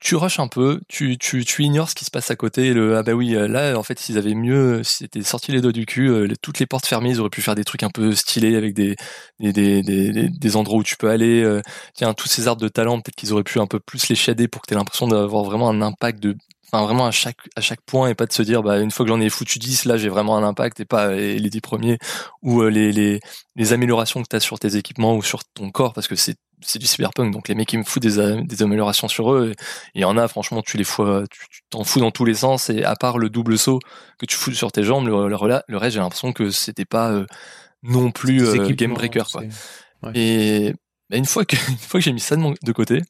tu 0.00 0.16
rushes 0.16 0.40
un 0.40 0.48
peu, 0.48 0.80
tu, 0.88 1.16
tu, 1.16 1.44
tu 1.44 1.62
ignores 1.62 1.88
ce 1.90 1.94
qui 1.94 2.04
se 2.04 2.10
passe 2.10 2.30
à 2.30 2.36
côté. 2.36 2.74
Le, 2.74 2.96
ah 2.96 3.02
bah 3.04 3.12
oui, 3.12 3.36
euh, 3.36 3.46
là, 3.46 3.76
en 3.78 3.84
fait, 3.84 3.98
s'ils 4.00 4.18
avaient 4.18 4.34
mieux, 4.34 4.82
s'ils 4.82 5.06
étaient 5.06 5.22
sortis 5.22 5.52
les 5.52 5.60
doigts 5.60 5.70
du 5.72 5.86
cul, 5.86 6.08
euh, 6.10 6.28
toutes 6.42 6.58
les 6.58 6.66
portes 6.66 6.86
fermées, 6.86 7.10
ils 7.10 7.20
auraient 7.20 7.30
pu 7.30 7.40
faire 7.42 7.54
des 7.54 7.62
trucs 7.64 7.84
un 7.84 7.90
peu 7.90 8.12
stylés 8.14 8.56
avec 8.56 8.74
des, 8.74 8.96
des, 9.38 9.52
des, 9.52 9.82
des, 9.82 10.28
des- 10.28 10.56
endroits 10.56 10.78
où 10.78 10.82
tu 10.82 10.96
peux 10.96 11.08
aller. 11.08 11.42
euh, 11.44 11.62
tiens, 11.94 12.14
tous 12.14 12.26
ces 12.28 12.48
arbres 12.48 12.60
de 12.62 12.68
talent, 12.68 13.00
peut-être 13.00 13.14
qu'ils 13.16 13.32
auraient 13.32 13.44
pu 13.44 13.60
un 13.60 13.66
peu 13.68 13.78
plus 13.80 14.08
les 14.08 14.16
shader 14.16 14.48
pour 14.48 14.62
que 14.62 14.66
tu 14.68 14.74
l'impression 14.74 15.06
d'avoir 15.06 15.44
vraiment 15.44 15.68
un 15.70 15.80
impact 15.82 16.20
de, 16.20 16.36
enfin, 16.72 16.84
vraiment 16.84 17.06
à 17.06 17.10
chaque, 17.12 17.36
à 17.56 17.60
chaque 17.60 17.82
point 17.82 18.08
et 18.08 18.14
pas 18.16 18.26
de 18.26 18.32
se 18.32 18.42
dire, 18.42 18.62
bah, 18.64 18.80
une 18.80 18.90
fois 18.90 19.04
que 19.06 19.10
j'en 19.10 19.20
ai 19.20 19.30
foutu 19.30 19.58
10, 19.60 19.84
là, 19.84 19.96
j'ai 19.96 20.08
vraiment 20.08 20.36
un 20.36 20.42
impact 20.44 20.80
et 20.80 20.84
pas 20.84 21.12
les 21.14 21.50
10 21.50 21.60
premiers 21.60 21.98
ou 22.42 22.62
les, 22.64 22.92
les, 22.92 23.20
les 23.56 23.72
améliorations 23.72 24.22
que 24.22 24.28
tu 24.28 24.36
as 24.36 24.40
sur 24.40 24.58
tes 24.58 24.76
équipements 24.76 25.14
ou 25.16 25.22
sur 25.22 25.44
ton 25.54 25.70
corps 25.70 25.92
parce 25.92 26.08
que 26.08 26.16
c'est 26.16 26.36
c'est 26.64 26.78
du 26.78 26.86
cyberpunk 26.86 27.32
donc 27.32 27.48
les 27.48 27.54
mecs 27.54 27.72
ils 27.72 27.78
me 27.78 27.84
foutent 27.84 28.02
des, 28.02 28.42
des 28.42 28.62
améliorations 28.62 29.08
sur 29.08 29.32
eux. 29.32 29.52
Et 29.94 29.98
il 29.98 30.02
y 30.02 30.04
en 30.04 30.16
a 30.16 30.28
franchement 30.28 30.62
tu 30.62 30.76
les 30.76 30.84
fous 30.84 31.04
tu 31.30 31.46
tu 31.50 31.60
t'en 31.70 31.84
fous 31.84 32.00
dans 32.00 32.10
tous 32.10 32.24
les 32.24 32.34
sens. 32.34 32.70
Et 32.70 32.84
à 32.84 32.96
part 32.96 33.18
le 33.18 33.30
double 33.30 33.58
saut 33.58 33.80
que 34.18 34.26
tu 34.26 34.36
fous 34.36 34.52
sur 34.52 34.72
tes 34.72 34.82
jambes 34.82 35.06
le, 35.06 35.28
le, 35.28 35.76
reste 35.76 35.94
j'ai 35.94 36.00
l'impression 36.00 36.32
que 36.32 36.50
c'était 36.50 36.84
pas 36.84 37.10
euh, 37.12 37.26
non 37.82 38.10
plus 38.10 38.46
euh, 38.46 38.68
game 38.70 38.94
breaker 38.94 39.24
quoi. 39.30 39.42
Ouais. 40.02 40.12
et 40.14 40.74
bah, 41.10 41.16
une 41.16 41.26
fois 41.26 41.44
que 41.44 41.56
une 41.70 41.76
fois 41.78 42.00
que 42.00 42.04
j'ai 42.04 42.12
mis 42.12 42.20
ça 42.20 42.36
de, 42.36 42.40
mon- 42.40 42.54
de 42.62 42.72
côté 42.72 43.02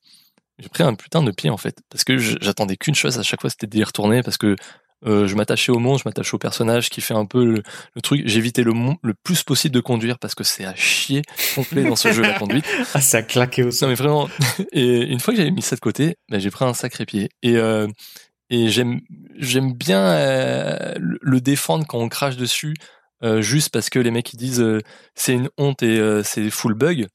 j'ai 0.58 0.68
pris 0.68 0.82
un 0.82 0.94
putain 0.94 1.22
de 1.22 1.30
pied 1.30 1.50
en 1.50 1.56
fait. 1.56 1.78
Parce 1.90 2.04
que 2.04 2.18
j'attendais 2.18 2.76
qu'une 2.76 2.94
chose 2.94 3.18
à 3.18 3.22
chaque 3.22 3.40
fois 3.40 3.50
c'était 3.50 3.66
d'y 3.66 3.82
retourner 3.82 4.22
parce 4.22 4.36
que 4.36 4.56
euh, 5.04 5.26
je 5.26 5.34
m'attachais 5.34 5.72
au 5.72 5.78
monde, 5.78 5.98
je 5.98 6.02
m'attachais 6.06 6.34
au 6.34 6.38
personnage 6.38 6.88
qui 6.90 7.00
fait 7.00 7.14
un 7.14 7.24
peu 7.24 7.44
le, 7.44 7.62
le 7.94 8.02
truc. 8.02 8.22
J'évitais 8.24 8.62
le, 8.62 8.72
le 9.02 9.14
plus 9.14 9.42
possible 9.42 9.74
de 9.74 9.80
conduire 9.80 10.18
parce 10.18 10.34
que 10.34 10.44
c'est 10.44 10.64
à 10.64 10.74
chier 10.74 11.22
complet 11.54 11.84
dans 11.84 11.96
ce 11.96 12.12
jeu 12.12 12.22
la 12.22 12.38
conduite. 12.38 12.64
Ah 12.94 13.00
ça 13.00 13.18
a 13.18 13.22
claqué 13.22 13.62
au 13.62 13.70
sol. 13.70 13.88
Non 13.88 13.90
mais 13.90 13.96
vraiment. 13.96 14.28
Et 14.72 15.02
une 15.02 15.20
fois 15.20 15.32
que 15.34 15.38
j'avais 15.38 15.50
mis 15.50 15.62
ça 15.62 15.76
de 15.76 15.80
côté, 15.80 16.16
ben, 16.30 16.38
j'ai 16.40 16.50
pris 16.50 16.64
un 16.64 16.74
sacré 16.74 17.06
pied. 17.06 17.30
Et 17.42 17.56
euh, 17.56 17.88
et 18.50 18.68
j'aime 18.68 19.00
j'aime 19.36 19.72
bien 19.72 20.04
euh, 20.04 20.94
le 20.98 21.40
défendre 21.40 21.86
quand 21.86 21.98
on 21.98 22.08
crache 22.08 22.36
dessus, 22.36 22.74
euh, 23.24 23.40
juste 23.40 23.70
parce 23.70 23.88
que 23.88 23.98
les 23.98 24.10
mecs 24.10 24.32
ils 24.34 24.36
disent 24.36 24.60
euh, 24.60 24.80
c'est 25.14 25.32
une 25.32 25.48
honte 25.56 25.82
et 25.82 25.98
euh, 25.98 26.22
c'est 26.22 26.50
full 26.50 26.74
bug. 26.74 27.06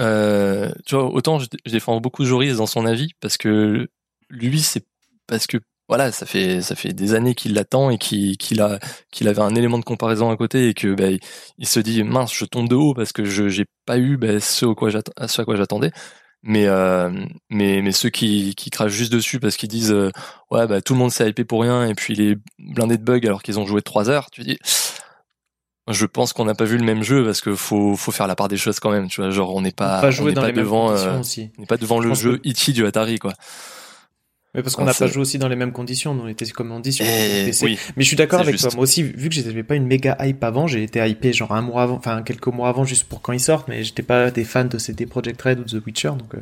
Euh, 0.00 0.70
tu 0.86 0.94
vois, 0.94 1.04
autant 1.06 1.38
je, 1.38 1.46
je 1.64 1.72
défends 1.72 2.00
beaucoup 2.00 2.24
Joris 2.24 2.56
dans 2.56 2.66
son 2.66 2.86
avis 2.86 3.10
parce 3.20 3.36
que 3.36 3.88
lui 4.30 4.60
c'est 4.60 4.84
parce 5.26 5.46
que 5.46 5.58
voilà, 5.88 6.12
ça 6.12 6.26
fait 6.26 6.62
ça 6.62 6.74
fait 6.74 6.92
des 6.92 7.14
années 7.14 7.34
qu'il 7.34 7.54
l'attend 7.54 7.90
et 7.90 7.98
qu'il 7.98 8.36
qu'il 8.38 8.60
a 8.62 8.78
qu'il 9.10 9.28
avait 9.28 9.42
un 9.42 9.54
élément 9.54 9.78
de 9.78 9.84
comparaison 9.84 10.30
à 10.30 10.36
côté 10.36 10.68
et 10.68 10.74
que 10.74 10.94
ben, 10.94 11.18
il 11.58 11.68
se 11.68 11.80
dit 11.80 12.02
mince 12.02 12.32
je 12.34 12.44
tombe 12.44 12.68
de 12.68 12.74
haut 12.74 12.94
parce 12.94 13.12
que 13.12 13.24
je 13.24 13.48
j'ai 13.48 13.66
pas 13.84 13.98
eu 13.98 14.16
ben, 14.16 14.40
ce 14.40 14.64
à 14.66 14.74
quoi 14.74 14.90
à 15.16 15.28
ce 15.28 15.42
à 15.42 15.44
quoi 15.44 15.56
j'attendais 15.56 15.90
Mais 16.42 16.66
euh, 16.66 17.10
mais 17.50 17.82
mais 17.82 17.92
ceux 17.92 18.10
qui 18.10 18.54
qui 18.54 18.70
crachent 18.70 18.92
juste 18.92 19.12
dessus 19.12 19.38
parce 19.40 19.56
qu'ils 19.56 19.68
disent 19.68 19.92
euh, 19.92 20.10
ouais 20.50 20.66
bah 20.66 20.80
tout 20.80 20.94
le 20.94 20.98
monde 21.00 21.10
s'est 21.12 21.28
hypé 21.28 21.44
pour 21.44 21.62
rien 21.62 21.86
et 21.86 21.94
puis 21.94 22.14
il 22.14 22.20
est 22.22 22.38
blindé 22.58 22.96
de 22.96 23.04
bugs 23.04 23.20
alors 23.26 23.42
qu'ils 23.42 23.58
ont 23.58 23.66
joué 23.66 23.82
trois 23.82 24.08
heures. 24.08 24.30
Tu 24.30 24.42
dis 24.42 24.58
je 25.90 26.06
pense 26.06 26.32
qu'on 26.32 26.44
n'a 26.44 26.54
pas 26.54 26.64
vu 26.64 26.78
le 26.78 26.84
même 26.84 27.02
jeu 27.02 27.24
parce 27.24 27.40
que 27.40 27.54
faut 27.56 27.96
faut 27.96 28.12
faire 28.12 28.28
la 28.28 28.36
part 28.36 28.48
des 28.48 28.56
choses 28.56 28.78
quand 28.80 28.90
même. 28.90 29.08
Tu 29.08 29.20
vois 29.20 29.30
genre 29.30 29.54
on 29.54 29.60
n'est 29.60 29.72
pas 29.72 30.00
on 30.22 30.24
n'est 30.30 30.34
les 30.52 30.52
euh, 30.92 31.22
n'est 31.58 31.66
pas 31.66 31.76
devant 31.76 31.98
le 32.00 32.14
jeu 32.14 32.38
que- 32.38 32.48
E.T. 32.48 32.72
du 32.72 32.86
Atari 32.86 33.18
quoi. 33.18 33.32
Mais 34.54 34.62
parce 34.62 34.76
qu'on 34.76 34.84
n'a 34.84 34.92
pas 34.92 35.06
joué 35.06 35.22
aussi 35.22 35.38
dans 35.38 35.48
les 35.48 35.56
mêmes 35.56 35.72
conditions. 35.72 36.10
On 36.12 36.28
était, 36.28 36.46
comme 36.50 36.72
on 36.72 36.80
dit, 36.80 36.92
sur 36.92 37.06
Et 37.06 37.44
PC. 37.46 37.64
oui. 37.64 37.78
Mais 37.96 38.02
je 38.02 38.08
suis 38.08 38.16
d'accord 38.16 38.40
avec 38.40 38.52
juste. 38.52 38.64
toi. 38.64 38.74
Moi 38.74 38.82
aussi, 38.82 39.02
vu 39.02 39.30
que 39.30 39.34
j'étais 39.34 39.62
pas 39.62 39.76
une 39.76 39.86
méga 39.86 40.16
hype 40.20 40.44
avant, 40.44 40.66
j'ai 40.66 40.82
été 40.82 41.00
hypé 41.08 41.32
genre 41.32 41.52
un 41.52 41.62
mois 41.62 41.84
avant, 41.84 41.94
enfin 41.96 42.22
quelques 42.22 42.48
mois 42.48 42.68
avant 42.68 42.84
juste 42.84 43.04
pour 43.04 43.22
quand 43.22 43.32
ils 43.32 43.40
sortent, 43.40 43.68
mais 43.68 43.82
j'étais 43.82 44.02
pas 44.02 44.30
des 44.30 44.44
fans 44.44 44.66
de 44.66 44.76
CD 44.76 45.06
Projekt 45.06 45.40
Red 45.40 45.60
ou 45.60 45.64
de 45.64 45.78
The 45.80 45.86
Witcher, 45.86 46.08
donc 46.10 46.34
euh, 46.34 46.40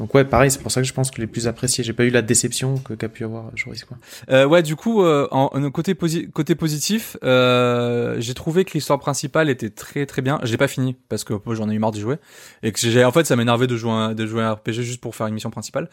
donc 0.00 0.12
ouais, 0.14 0.24
pareil, 0.24 0.50
c'est 0.50 0.60
pour 0.60 0.72
ça 0.72 0.80
que 0.80 0.86
je 0.88 0.92
pense 0.92 1.10
que 1.10 1.20
les 1.20 1.26
plus 1.28 1.46
appréciés, 1.46 1.84
j'ai 1.84 1.92
pas 1.92 2.04
eu 2.04 2.10
la 2.10 2.22
déception 2.22 2.78
que 2.78 2.94
qu'a 2.94 3.08
pu 3.08 3.22
avoir 3.22 3.44
Joris 3.54 3.84
quoi. 3.84 3.96
Euh, 4.30 4.46
ouais, 4.46 4.62
du 4.62 4.74
coup, 4.74 5.02
euh, 5.04 5.28
en, 5.30 5.50
en 5.52 5.70
côté, 5.70 5.94
posi- 5.94 6.28
côté 6.30 6.54
positif, 6.54 7.16
euh, 7.22 8.16
j'ai 8.18 8.34
trouvé 8.34 8.64
que 8.64 8.72
l'histoire 8.72 8.98
principale 8.98 9.48
était 9.50 9.70
très 9.70 10.06
très 10.06 10.22
bien. 10.22 10.40
Je 10.42 10.50
l'ai 10.50 10.56
pas 10.56 10.68
fini 10.68 10.96
parce 11.08 11.22
que 11.24 11.34
moi, 11.44 11.54
j'en 11.54 11.68
ai 11.70 11.74
eu 11.74 11.78
marre 11.78 11.90
d'y 11.92 12.00
jouer 12.00 12.16
et 12.62 12.72
que 12.72 12.78
j'ai, 12.80 13.04
en 13.04 13.12
fait, 13.12 13.26
ça 13.26 13.36
m'énervait 13.36 13.66
de 13.66 13.76
jouer 13.76 13.92
un, 13.92 14.14
de 14.14 14.26
jouer 14.26 14.42
un 14.42 14.52
RPG 14.54 14.72
juste 14.82 15.00
pour 15.00 15.14
faire 15.14 15.26
une 15.26 15.34
mission 15.34 15.50
principale. 15.50 15.88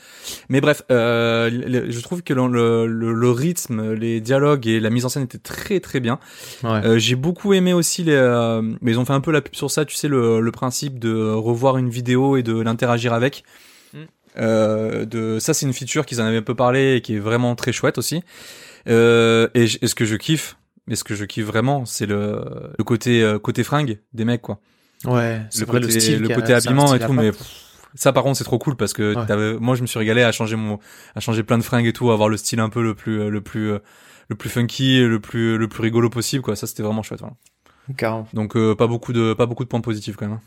Mais 0.49 0.61
bref, 0.61 0.83
euh, 0.89 1.49
le- 1.49 1.91
je 1.91 1.99
trouve 2.01 2.23
que 2.23 2.33
le, 2.33 2.47
le, 2.47 2.87
le- 2.87 3.13
le 3.13 3.31
rythme, 3.31 3.93
les 3.93 4.21
dialogues 4.21 4.67
et 4.67 4.79
la 4.79 4.89
mise 4.89 5.05
en 5.05 5.09
scène 5.09 5.23
étaient 5.23 5.37
très 5.37 5.79
très 5.79 5.99
bien. 5.99 6.19
Ouais. 6.63 6.69
Euh, 6.85 6.97
j'ai 6.97 7.15
beaucoup 7.15 7.53
aimé 7.53 7.73
aussi 7.73 8.03
les, 8.03 8.13
euh, 8.13 8.61
mais 8.81 8.91
ils 8.91 8.99
ont 8.99 9.05
fait 9.05 9.13
un 9.13 9.21
peu 9.21 9.31
la 9.31 9.41
pub 9.41 9.55
sur 9.55 9.69
ça, 9.69 9.83
tu 9.85 9.95
sais, 9.95 10.07
le, 10.07 10.39
le 10.39 10.51
principe 10.51 10.99
de 10.99 11.31
revoir 11.33 11.77
une 11.77 11.89
vidéo 11.89 12.37
et 12.37 12.43
de 12.43 12.57
l'interagir 12.59 13.13
avec. 13.13 13.43
Euh, 14.39 15.05
de 15.05 15.39
ça, 15.39 15.53
c'est 15.53 15.65
une 15.65 15.73
feature 15.73 16.05
qu'ils 16.05 16.21
en 16.21 16.25
avaient 16.25 16.38
un 16.38 16.41
peu 16.43 16.55
parlé 16.55 16.95
et 16.97 17.01
qui 17.01 17.15
est 17.15 17.19
vraiment 17.19 17.55
très 17.55 17.71
chouette 17.71 17.97
aussi. 17.97 18.23
Euh, 18.88 19.47
et, 19.53 19.63
et 19.63 19.88
ce 19.88 19.95
que 19.95 20.05
je 20.05 20.15
kiffe, 20.15 20.57
mais 20.88 20.95
ce 20.95 21.03
que 21.03 21.15
je 21.15 21.25
kiffe 21.25 21.45
vraiment, 21.45 21.85
c'est 21.85 22.05
le, 22.05 22.43
le 22.77 22.83
côté 22.83 23.21
euh, 23.23 23.39
côté 23.39 23.63
fringue 23.63 23.99
des 24.13 24.25
mecs 24.25 24.41
quoi. 24.41 24.59
ouais, 25.05 25.41
Le 25.59 25.65
vrai 25.65 25.79
côté, 25.81 25.93
le 25.93 25.99
style, 25.99 26.19
le 26.21 26.31
a- 26.31 26.35
côté 26.35 26.53
habillement 26.53 26.93
et 26.95 26.99
tout, 26.99 27.13
mais 27.13 27.31
pff, 27.31 27.45
ça 27.95 28.13
par 28.13 28.23
contre 28.23 28.38
c'est 28.38 28.43
trop 28.43 28.59
cool 28.59 28.75
parce 28.75 28.93
que 28.93 29.15
Ouais. 29.15 29.59
moi 29.59 29.75
je 29.75 29.81
me 29.81 29.88
suis 29.88 29.99
régalé 29.99 30.21
à 30.23 30.31
changer 30.31 30.55
mon, 30.55 30.79
à 31.15 31.19
changer 31.19 31.43
plein 31.43 31.57
de 31.57 31.63
fringues 31.63 31.88
et 31.88 31.93
tout, 31.93 32.09
à 32.11 32.13
avoir 32.13 32.29
le 32.29 32.38
style 32.38 32.59
un 32.59 32.69
peu 32.69 32.81
le 32.83 32.95
plus, 32.95 33.29
le 33.29 33.41
plus, 33.41 33.71
euh, 33.71 33.79
le 34.29 34.35
plus 34.35 34.49
funky, 34.49 34.99
le 35.01 35.19
plus, 35.19 35.57
le 35.57 35.67
plus 35.67 35.81
rigolo 35.81 36.09
possible 36.09 36.43
quoi. 36.43 36.55
Ça 36.55 36.67
c'était 36.67 36.83
vraiment 36.83 37.03
chouette. 37.03 37.19
Voilà. 37.21 37.35
Donc 38.33 38.55
euh, 38.55 38.75
pas 38.75 38.88
beaucoup 38.88 39.11
de, 39.13 39.33
pas 39.33 39.45
beaucoup 39.47 39.63
de 39.63 39.69
points 39.69 39.81
positifs 39.81 40.15
quand 40.15 40.27
même. 40.27 40.35
hein. 40.38 40.41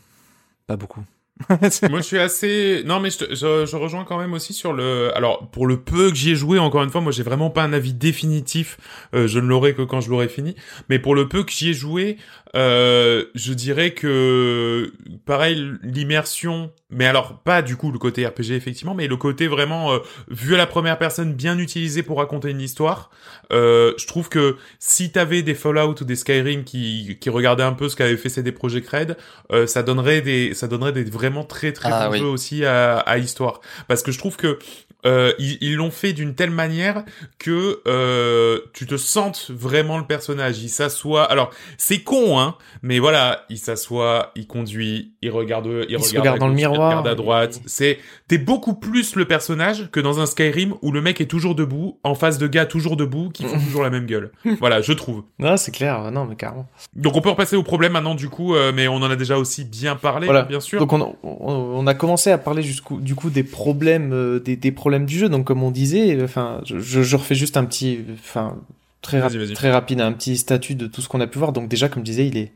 Pas 0.67 0.77
beaucoup. 0.77 1.01
Moi, 1.89 1.99
je 1.99 2.05
suis 2.05 2.19
assez. 2.19 2.83
Non, 2.85 2.99
mais 2.99 3.09
je, 3.09 3.75
rejoins 3.75 4.03
quand 4.03 4.17
même 4.17 4.33
aussi 4.33 4.53
sur 4.53 4.73
le. 4.73 5.15
Alors, 5.15 5.47
pour 5.49 5.67
le 5.67 5.79
peu 5.79 6.09
que 6.09 6.15
j'y 6.15 6.31
ai 6.31 6.35
joué, 6.35 6.59
encore 6.59 6.83
une 6.83 6.89
fois, 6.89 7.01
moi, 7.01 7.11
j'ai 7.11 7.23
vraiment 7.23 7.49
pas 7.49 7.63
un 7.63 7.73
avis 7.73 7.93
définitif. 7.93 8.77
Euh, 9.13 9.27
je 9.27 9.39
ne 9.39 9.47
l'aurai 9.47 9.73
que 9.73 9.81
quand 9.81 10.01
je 10.01 10.09
l'aurai 10.09 10.27
fini. 10.27 10.55
Mais 10.89 10.99
pour 10.99 11.15
le 11.15 11.27
peu 11.27 11.43
que 11.43 11.51
j'y 11.51 11.69
ai 11.69 11.73
joué, 11.73 12.17
euh, 12.55 13.25
je 13.35 13.53
dirais 13.53 13.91
que 13.91 14.91
pareil, 15.25 15.71
l'immersion. 15.83 16.71
Mais 16.89 17.05
alors, 17.05 17.39
pas 17.39 17.61
du 17.61 17.77
coup 17.77 17.91
le 17.91 17.99
côté 17.99 18.25
RPG 18.25 18.51
effectivement, 18.51 18.93
mais 18.93 19.07
le 19.07 19.15
côté 19.15 19.47
vraiment 19.47 19.93
euh, 19.93 19.99
vu 20.29 20.53
à 20.55 20.57
la 20.57 20.67
première 20.67 20.97
personne, 20.97 21.33
bien 21.33 21.57
utilisé 21.57 22.03
pour 22.03 22.17
raconter 22.17 22.49
une 22.49 22.59
histoire. 22.61 23.09
Euh, 23.53 23.93
je 23.97 24.05
trouve 24.07 24.27
que 24.29 24.57
si 24.79 25.11
t'avais 25.11 25.41
des 25.41 25.53
Fallout 25.55 25.95
ou 26.01 26.03
des 26.03 26.15
Skyrim 26.15 26.63
qui 26.63 27.17
qui 27.21 27.29
regardaient 27.29 27.63
un 27.63 27.73
peu 27.73 27.87
ce 27.89 27.95
qu'avait 27.95 28.17
fait 28.17 28.29
CD 28.29 28.51
Projekt 28.51 28.89
Red, 28.89 29.17
euh, 29.51 29.67
ça 29.67 29.83
donnerait 29.83 30.21
des 30.21 30.53
ça 30.53 30.67
donnerait 30.67 30.91
des 30.91 31.03
vraiment 31.05 31.43
très 31.45 31.71
très 31.71 31.89
Ah 31.91 32.07
bons 32.07 32.11
oui. 32.13 32.19
jeux 32.19 32.25
aussi 32.25 32.65
à, 32.65 32.97
à 32.99 33.17
histoire 33.17 33.61
parce 33.87 34.03
que 34.03 34.11
je 34.11 34.17
trouve 34.19 34.35
que 34.35 34.59
euh, 35.05 35.33
ils 35.39 35.75
l'ont 35.75 35.91
fait 35.91 36.13
d'une 36.13 36.35
telle 36.35 36.51
manière 36.51 37.03
que 37.39 37.81
euh, 37.87 38.59
tu 38.73 38.85
te 38.85 38.97
sentes 38.97 39.47
vraiment 39.49 39.97
le 39.97 40.05
personnage. 40.05 40.59
Il 40.61 40.69
s'assoit. 40.69 41.23
Alors 41.23 41.51
c'est 41.77 41.99
con, 42.01 42.39
hein, 42.39 42.55
mais 42.81 42.99
voilà, 42.99 43.45
il 43.49 43.57
s'assoit, 43.57 44.31
il 44.35 44.47
conduit, 44.47 45.13
il 45.21 45.31
regarde, 45.31 45.67
il, 45.89 45.99
se 46.03 46.09
regarde, 46.09 46.27
à 46.27 46.31
regarde 46.33 46.39
dans 46.39 46.47
le 46.47 46.53
gauche, 46.53 46.61
il 46.61 46.67
miroir, 46.69 46.89
regarde 46.89 47.07
à 47.07 47.11
il- 47.11 47.15
droite. 47.15 47.61
C'est 47.65 47.99
t'es 48.27 48.37
beaucoup 48.37 48.73
plus 48.75 49.15
le 49.15 49.25
personnage 49.25 49.89
que 49.91 49.99
dans 49.99 50.19
un 50.19 50.25
Skyrim 50.25 50.75
où 50.81 50.91
le 50.91 51.01
mec 51.01 51.19
est 51.21 51.25
toujours 51.25 51.55
debout, 51.55 51.99
en 52.03 52.15
face 52.15 52.37
de 52.37 52.47
gars 52.47 52.65
toujours 52.65 52.95
debout, 52.97 53.29
qui 53.29 53.43
font 53.43 53.59
toujours 53.65 53.83
la 53.83 53.89
même 53.89 54.05
gueule. 54.05 54.31
Voilà, 54.59 54.81
je 54.81 54.93
trouve. 54.93 55.23
Non, 55.39 55.57
c'est 55.57 55.71
clair. 55.71 56.11
Non, 56.11 56.25
mais 56.25 56.35
carrément. 56.35 56.67
Donc 56.95 57.15
on 57.15 57.21
peut 57.21 57.29
repasser 57.29 57.55
au 57.55 57.63
problème 57.63 57.93
maintenant 57.93 58.15
du 58.15 58.29
coup, 58.29 58.55
euh, 58.55 58.71
mais 58.75 58.87
on 58.87 58.95
en 58.95 59.09
a 59.09 59.15
déjà 59.15 59.37
aussi 59.37 59.63
bien 59.65 59.95
parlé, 59.95 60.25
Voilà. 60.27 60.43
bien 60.43 60.59
sûr. 60.59 60.79
Donc 60.79 60.93
on, 60.93 61.15
on, 61.23 61.37
on 61.41 61.87
a 61.87 61.93
commencé 61.93 62.31
à 62.31 62.37
parler 62.37 62.61
jusqu'au 62.61 62.99
du 62.99 63.15
coup 63.15 63.29
des 63.29 63.43
problèmes 63.43 64.11
euh, 64.13 64.39
des, 64.39 64.55
des 64.55 64.71
problèmes 64.71 64.90
du 64.99 65.17
jeu. 65.17 65.29
Donc 65.29 65.45
comme 65.45 65.63
on 65.63 65.71
disait, 65.71 66.21
enfin 66.23 66.61
je, 66.65 66.79
je 66.79 67.15
refais 67.15 67.35
juste 67.35 67.57
un 67.57 67.65
petit 67.65 67.99
enfin 68.13 68.57
très 69.01 69.19
vas-y. 69.19 69.53
très 69.53 69.71
rapide 69.71 70.01
un 70.01 70.11
petit 70.11 70.37
statut 70.37 70.75
de 70.75 70.87
tout 70.87 71.01
ce 71.01 71.09
qu'on 71.09 71.21
a 71.21 71.27
pu 71.27 71.39
voir. 71.39 71.53
Donc 71.53 71.67
déjà 71.69 71.89
comme 71.89 72.03
je 72.03 72.11
disais, 72.11 72.27
il 72.27 72.37
est 72.37 72.51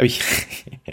ah 0.00 0.04
oui, 0.04 0.20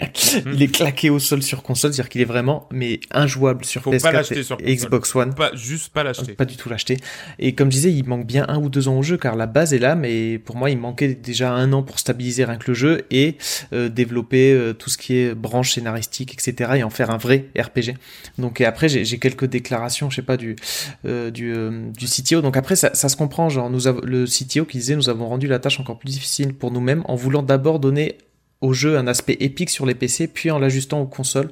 il 0.52 0.60
est 0.60 0.74
claqué 0.74 1.10
au 1.10 1.20
sol 1.20 1.40
sur 1.40 1.62
console, 1.62 1.92
c'est-à-dire 1.92 2.08
qu'il 2.08 2.20
est 2.22 2.26
vraiment 2.26 2.68
mais 2.72 2.98
injouable 3.12 3.64
sur 3.64 3.82
Faut 3.82 3.92
pas 3.92 3.98
PS4 3.98 4.12
l'acheter 4.12 4.38
et, 4.40 4.42
sur 4.42 4.56
et 4.56 4.64
console. 4.64 4.76
Xbox 4.76 5.14
One. 5.14 5.34
Pas 5.34 5.54
juste 5.54 5.92
pas 5.92 6.02
l'acheter. 6.02 6.32
Pas 6.32 6.44
du 6.44 6.56
tout 6.56 6.68
l'acheter. 6.68 6.96
Et 7.38 7.54
comme 7.54 7.70
je 7.70 7.76
disais, 7.76 7.92
il 7.92 8.04
manque 8.04 8.26
bien 8.26 8.44
un 8.48 8.58
ou 8.58 8.68
deux 8.68 8.88
ans 8.88 8.98
au 8.98 9.02
jeu 9.02 9.16
car 9.16 9.36
la 9.36 9.46
base 9.46 9.72
est 9.72 9.78
là, 9.78 9.94
mais 9.94 10.38
pour 10.38 10.56
moi, 10.56 10.70
il 10.70 10.78
manquait 10.78 11.14
déjà 11.14 11.52
un 11.52 11.72
an 11.72 11.84
pour 11.84 12.00
stabiliser 12.00 12.44
rien 12.44 12.56
que 12.56 12.68
le 12.68 12.74
jeu 12.74 13.02
et 13.12 13.36
euh, 13.72 13.88
développer 13.88 14.52
euh, 14.52 14.72
tout 14.72 14.90
ce 14.90 14.98
qui 14.98 15.16
est 15.16 15.36
branche 15.36 15.74
scénaristique, 15.74 16.34
etc. 16.34 16.72
et 16.76 16.82
en 16.82 16.90
faire 16.90 17.10
un 17.10 17.18
vrai 17.18 17.46
RPG. 17.56 17.94
Donc 18.38 18.60
et 18.60 18.64
après, 18.64 18.88
j'ai 18.88 19.18
quelques 19.20 19.46
déclarations, 19.46 20.10
je 20.10 20.16
sais 20.16 20.22
pas 20.22 20.36
du 20.36 20.56
euh, 21.04 21.30
du 21.30 21.54
du 21.96 22.06
CTO. 22.06 22.40
Donc 22.42 22.56
après, 22.56 22.74
ça, 22.74 22.90
ça 22.92 23.08
se 23.08 23.16
comprend. 23.16 23.48
Genre, 23.50 23.70
nous 23.70 23.86
avons 23.86 24.00
le 24.02 24.24
CTO 24.24 24.64
qui 24.64 24.78
disait, 24.78 24.95
nous 24.96 25.08
avons 25.08 25.26
rendu 25.28 25.46
la 25.46 25.58
tâche 25.58 25.78
encore 25.80 25.98
plus 25.98 26.10
difficile 26.10 26.54
pour 26.54 26.70
nous-mêmes 26.70 27.02
en 27.06 27.14
voulant 27.14 27.42
d'abord 27.42 27.78
donner 27.80 28.18
au 28.62 28.72
jeu 28.72 28.96
un 28.96 29.06
aspect 29.06 29.36
épique 29.40 29.70
sur 29.70 29.84
les 29.86 29.94
PC, 29.94 30.28
puis 30.28 30.50
en 30.50 30.58
l'ajustant 30.58 31.00
aux 31.00 31.06
consoles, 31.06 31.50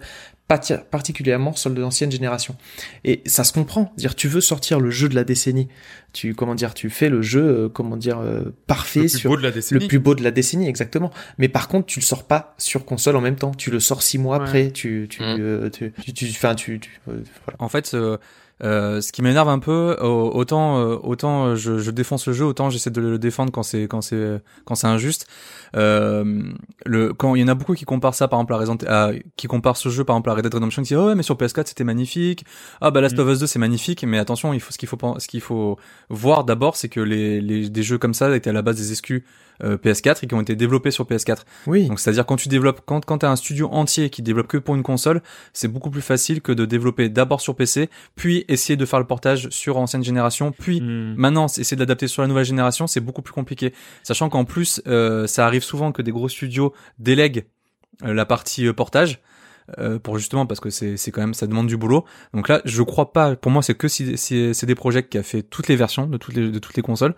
particulièrement 0.91 1.55
sur 1.55 1.71
l'ancienne 1.71 2.11
génération. 2.13 2.57
Et 3.05 3.23
ça 3.27 3.45
se 3.45 3.53
comprend. 3.53 3.93
Dire, 3.97 4.15
tu 4.15 4.29
veux 4.29 4.41
sortir 4.41 4.81
le 4.81 4.91
jeu 4.91 5.09
de 5.09 5.15
la 5.15 5.25
décennie. 5.25 5.69
Tu, 6.13 6.35
comment 6.35 6.55
dire, 6.55 6.75
tu 6.75 6.91
fais 6.91 7.09
le 7.09 7.23
jeu, 7.23 7.43
euh, 7.43 7.69
comment 7.69 7.97
dire, 7.97 8.19
euh, 8.21 8.55
parfait 8.67 9.01
Le 9.01 9.07
plus 9.09 9.19
sur 9.19 9.31
beau 9.31 9.37
de 9.37 9.43
la 9.43 9.51
décennie. 9.51 9.81
le 9.83 9.89
plus 9.89 9.99
beau 9.99 10.15
de 10.15 10.23
la 10.23 10.31
décennie, 10.31 10.69
exactement. 10.69 11.11
Mais 11.39 11.49
par 11.49 11.69
contre, 11.69 11.87
tu 11.87 11.99
le 12.01 12.05
sors 12.05 12.25
pas 12.25 12.55
sur 12.59 12.85
console 12.85 13.17
en 13.17 13.21
même 13.21 13.37
temps. 13.37 13.53
Tu 13.53 13.71
le 13.71 13.81
sors 13.81 14.03
six 14.03 14.19
mois 14.19 14.39
Ouais. 14.39 14.45
après. 14.45 14.71
Tu, 14.71 15.07
tu, 15.11 15.23
Mm. 15.23 15.37
euh, 15.41 15.71
tu, 15.71 15.93
tu, 16.03 16.13
tu, 16.13 16.27
enfin, 16.31 16.55
tu, 16.55 16.79
tu- 16.81 17.01
euh, 17.09 17.23
voilà. 17.47 17.57
En 17.59 17.69
fait, 17.69 17.95
euh, 18.63 19.01
ce 19.01 19.11
qui 19.13 19.21
m'énerve 19.23 19.49
un 19.49 19.59
peu, 19.59 19.97
au- 20.01 20.31
autant 20.35 20.79
euh, 20.79 20.97
autant 21.03 21.47
euh, 21.47 21.55
je, 21.57 21.79
je 21.79 21.91
défonce 21.91 22.27
le 22.29 22.33
jeu, 22.33 22.45
autant 22.45 22.71
j'essaie 22.71 22.91
de 22.91 23.01
le 23.01 23.19
défendre 23.19 23.51
quand 23.53 23.63
c'est 23.65 23.83
quand 23.89 24.01
c'est 24.01 24.41
quand 24.65 24.75
c'est 24.77 24.87
injuste. 24.87 25.27
Euh, 25.77 26.43
le 26.87 27.13
quand 27.13 27.35
il 27.35 27.41
y 27.41 27.45
en 27.45 27.49
a 27.49 27.55
beaucoup 27.55 27.75
qui 27.75 27.85
comparent 27.85 28.15
ça 28.15 28.29
par 28.29 28.39
exemple 28.41 28.55
à 28.55 28.59
Resident 28.59 28.79
à- 28.87 29.11
qui 29.37 29.47
comparent 29.49 29.77
ce 29.77 29.89
jeu 29.89 30.05
par 30.05 30.15
exemple 30.17 30.31
à 30.31 30.35
Red 30.35 30.45
Dead 30.45 30.55
Redemption 30.55 30.83
qui 30.83 30.89
disent 30.89 30.99
oh 30.99 31.07
ouais 31.09 31.15
mais 31.15 31.23
sur 31.25 31.37
PS4 31.37 31.67
c'était 31.67 31.85
magnifique. 31.85 32.45
Ah 32.81 32.91
bah 32.91 33.01
Last 33.01 33.17
Mm. 33.17 33.21
of 33.21 33.29
Us 33.31 33.39
2 33.41 33.47
c'est 33.47 33.59
magnifique 33.59 34.05
mais 34.05 34.19
attention, 34.19 34.53
il 34.53 34.61
faut 34.61 34.73
ce 34.73 34.79
qu'il 34.79 34.89
faut 34.89 34.99
ce 35.19 35.27
qu'il 35.27 35.41
faut 35.41 35.77
voir 36.09 36.45
d'abord 36.45 36.77
c'est 36.77 36.89
que 36.89 37.01
les, 37.01 37.41
les 37.41 37.69
des 37.69 37.83
jeux 37.83 37.99
comme 37.99 38.15
ça 38.15 38.35
étaient 38.37 38.51
à 38.51 38.53
la 38.53 38.63
base 38.63 38.77
des 38.77 38.93
exclus 38.93 39.25
euh, 39.63 39.77
PS4 39.77 40.19
et 40.23 40.27
qui 40.27 40.35
ont 40.35 40.41
été 40.41 40.57
développés 40.57 40.91
sur 40.91 41.05
PS4. 41.05 41.39
Oui. 41.67 41.89
Donc 41.89 42.01
c'est-à-dire 42.01 42.27
quand 42.27 42.37
tu 42.37 42.49
développes 42.49 42.81
quand 42.85 43.05
quand 43.05 43.19
tu 43.19 43.27
as 43.27 43.31
un 43.31 43.37
studio 43.37 43.69
entier 43.71 44.11
qui 44.11 44.23
développe 44.23 44.47
que 44.49 44.59
pour 44.59 44.75
une 44.75 44.83
console, 44.83 45.23
c'est 45.53 45.69
beaucoup 45.69 45.91
plus 45.91 46.03
facile 46.03 46.41
que 46.41 46.53
de 46.53 46.65
développer 46.65 47.09
d'abord 47.09 47.41
sur 47.41 47.57
PC, 47.57 47.91
puis 48.17 48.45
essayer 48.49 48.77
de 48.77 48.87
faire 48.87 48.99
le 48.99 49.07
portage 49.07 49.49
sur 49.51 49.77
ancienne 49.77 50.05
génération, 50.05 50.53
puis 50.53 50.81
Hmm. 50.81 51.15
maintenant 51.17 51.47
essayer 51.47 51.77
de 51.77 51.81
l'adapter 51.81 52.09
sur 52.09 52.23
la 52.23 52.29
nouvelle 52.29 52.45
génération, 52.45 52.87
c'est 52.87 53.01
beaucoup 53.01 53.23
plus 53.23 53.33
compliqué. 53.33 53.73
Sachant 54.03 54.29
qu'en 54.29 54.45
plus 54.45 54.83
euh, 54.87 55.27
ça 55.27 55.47
arrive 55.47 55.63
souvent 55.63 55.93
que 55.93 56.03
des 56.03 56.11
gros 56.11 56.29
studios 56.29 56.73
délèguent 56.99 57.47
euh, 58.05 58.13
la 58.13 58.27
partie 58.27 58.67
euh, 58.67 58.73
portage 58.73 59.21
euh, 59.79 59.99
pour 59.99 60.19
justement 60.19 60.47
parce 60.47 60.61
que 60.61 60.71
c'est 60.71 60.97
c'est 60.97 61.11
quand 61.11 61.21
même 61.23 61.35
ça 61.35 61.47
demande 61.47 61.67
du 61.67 61.77
boulot. 61.77 62.05
Donc 62.33 62.49
là, 62.49 62.61
je 62.65 62.83
crois 62.83 63.13
pas. 63.13 63.37
Pour 63.37 63.51
moi, 63.53 63.63
c'est 63.63 63.75
que 63.75 63.89
si, 63.89 64.17
si 64.19 64.55
c'est 64.55 64.67
des 64.67 64.75
projets 64.75 65.03
qui 65.07 65.19
a 65.19 65.23
fait 65.23 65.43
toutes 65.43 65.69
les 65.69 65.77
versions 65.77 66.07
de 66.07 66.17
toutes 66.19 66.35
les 66.35 66.51
de 66.51 66.59
toutes 66.59 66.77
les 66.77 66.83
consoles. 66.83 67.15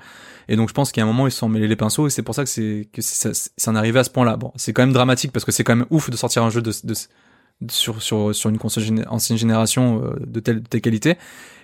Et 0.48 0.56
donc 0.56 0.68
je 0.68 0.74
pense 0.74 0.92
qu'il 0.92 1.00
y 1.00 1.02
a 1.02 1.04
un 1.04 1.08
moment 1.12 1.26
ils 1.26 1.32
se 1.32 1.38
sont 1.38 1.48
mêlés 1.48 1.68
les 1.68 1.76
pinceaux 1.76 2.06
et 2.06 2.10
c'est 2.10 2.22
pour 2.22 2.34
ça 2.34 2.44
que 2.44 2.50
c'est 2.50 2.88
que 2.92 3.02
c'est- 3.02 3.32
ça 3.34 3.50
ça 3.56 3.70
en 3.70 3.74
arrivé 3.76 3.98
à 3.98 4.04
ce 4.04 4.10
point-là. 4.10 4.36
Bon, 4.36 4.52
c'est 4.56 4.72
quand 4.72 4.82
même 4.82 4.92
dramatique 4.92 5.32
parce 5.32 5.44
que 5.44 5.52
c'est 5.52 5.64
quand 5.64 5.76
même 5.76 5.86
ouf 5.90 6.10
de 6.10 6.16
sortir 6.16 6.42
un 6.44 6.50
jeu 6.50 6.62
de, 6.62 6.72
de 6.84 6.94
sur 7.70 8.02
sur 8.02 8.34
sur 8.34 8.50
une 8.50 8.58
console 8.58 8.84
ancienne 9.08 9.38
génération 9.38 10.02
euh, 10.04 10.14
de 10.26 10.40
telle 10.40 10.62
telle 10.62 10.80
qualité. 10.82 11.16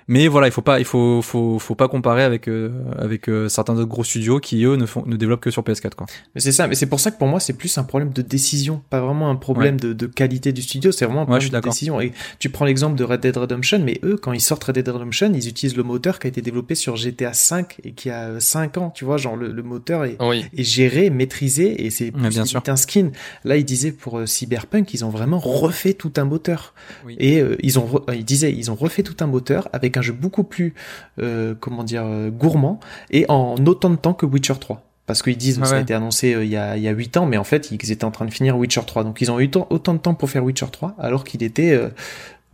Mais 0.08 0.28
voilà, 0.28 0.48
il 0.48 0.52
faut 0.52 0.62
pas, 0.62 0.78
il 0.78 0.84
faut, 0.84 1.22
faut, 1.22 1.58
faut 1.58 1.74
pas 1.74 1.88
comparer 1.88 2.22
avec 2.22 2.48
euh, 2.48 2.70
avec 2.98 3.28
euh, 3.28 3.48
certains 3.48 3.74
autres 3.74 3.88
gros 3.88 4.04
studios 4.04 4.40
qui 4.40 4.64
eux 4.64 4.76
ne 4.76 4.86
font, 4.86 5.04
ne 5.06 5.16
développent 5.16 5.40
que 5.40 5.50
sur 5.50 5.62
PS4 5.62 5.94
quoi. 5.94 6.06
Mais 6.34 6.40
c'est 6.40 6.52
ça, 6.52 6.66
mais 6.66 6.74
c'est 6.74 6.86
pour 6.86 7.00
ça 7.00 7.10
que 7.10 7.18
pour 7.18 7.28
moi 7.28 7.40
c'est 7.40 7.52
plus 7.52 7.76
un 7.78 7.84
problème 7.84 8.12
de 8.12 8.22
décision, 8.22 8.82
pas 8.90 9.00
vraiment 9.00 9.30
un 9.30 9.36
problème 9.36 9.78
de, 9.78 9.92
de, 9.92 10.06
qualité 10.06 10.52
du 10.52 10.62
studio, 10.62 10.92
c'est 10.92 11.04
vraiment 11.04 11.22
un 11.22 11.26
problème 11.26 11.48
de 11.48 11.60
décision. 11.60 12.00
Et 12.00 12.12
tu 12.38 12.50
prends 12.50 12.64
l'exemple 12.64 12.96
de 12.96 13.04
Red 13.04 13.20
Dead 13.20 13.36
Redemption, 13.36 13.80
mais 13.80 14.00
eux 14.02 14.16
quand 14.20 14.32
ils 14.32 14.40
sortent 14.40 14.64
Red 14.64 14.76
Dead 14.76 14.88
Redemption, 14.88 15.32
ils 15.34 15.48
utilisent 15.48 15.76
le 15.76 15.82
moteur 15.82 16.18
qui 16.18 16.26
a 16.26 16.28
été 16.28 16.42
développé 16.42 16.74
sur 16.74 16.96
GTA 16.96 17.32
5 17.32 17.78
et 17.84 17.92
qui 17.92 18.10
a 18.10 18.40
5 18.40 18.78
ans, 18.78 18.90
tu 18.90 19.04
vois, 19.04 19.16
genre 19.16 19.36
le, 19.36 19.48
le 19.48 19.62
moteur 19.62 20.04
est, 20.04 20.18
est, 20.20 20.64
géré, 20.64 21.10
maîtrisé 21.10 21.86
et 21.86 21.90
c'est 21.90 22.10
bien 22.10 22.44
sûr 22.44 22.62
un 22.66 22.76
skin. 22.76 23.10
Là 23.44 23.56
ils 23.56 23.64
disaient 23.64 23.92
pour 23.92 24.18
euh, 24.18 24.26
Cyberpunk, 24.26 24.94
ils 24.94 25.04
ont 25.04 25.10
vraiment 25.10 25.38
refait 25.38 25.94
tout 25.94 26.12
un 26.16 26.24
moteur. 26.24 26.74
Et 27.18 27.42
ils 27.62 27.78
ont, 27.78 28.02
ils 28.12 28.24
disaient, 28.24 28.52
ils 28.52 28.70
ont 28.70 28.74
refait 28.74 29.02
tout 29.02 29.16
un 29.20 29.26
moteur 29.26 29.68
avec 29.72 29.91
un 29.96 30.02
jeu 30.02 30.12
beaucoup 30.12 30.44
plus, 30.44 30.74
euh, 31.20 31.54
comment 31.58 31.84
dire, 31.84 32.04
euh, 32.04 32.30
gourmand 32.30 32.80
et 33.10 33.24
en 33.28 33.56
autant 33.66 33.90
de 33.90 33.96
temps 33.96 34.14
que 34.14 34.26
Witcher 34.26 34.54
3. 34.58 34.82
Parce 35.06 35.22
qu'ils 35.22 35.36
disent, 35.36 35.62
ça 35.64 35.76
a 35.76 35.80
été 35.80 35.94
annoncé 35.94 36.32
euh, 36.32 36.44
il 36.44 36.50
y 36.50 36.56
a, 36.56 36.76
il 36.76 36.82
y 36.82 36.88
a 36.88 36.92
8 36.92 37.16
ans, 37.16 37.26
mais 37.26 37.36
en 37.36 37.44
fait, 37.44 37.70
ils 37.70 37.92
étaient 37.92 38.04
en 38.04 38.12
train 38.12 38.24
de 38.24 38.30
finir 38.30 38.56
Witcher 38.56 38.82
3. 38.86 39.04
Donc, 39.04 39.20
ils 39.20 39.30
ont 39.30 39.40
eu 39.40 39.50
autant, 39.68 39.94
de 39.94 39.98
temps 39.98 40.14
pour 40.14 40.30
faire 40.30 40.44
Witcher 40.44 40.66
3, 40.70 40.94
alors 40.98 41.24
qu'il 41.24 41.42
était 41.42 41.78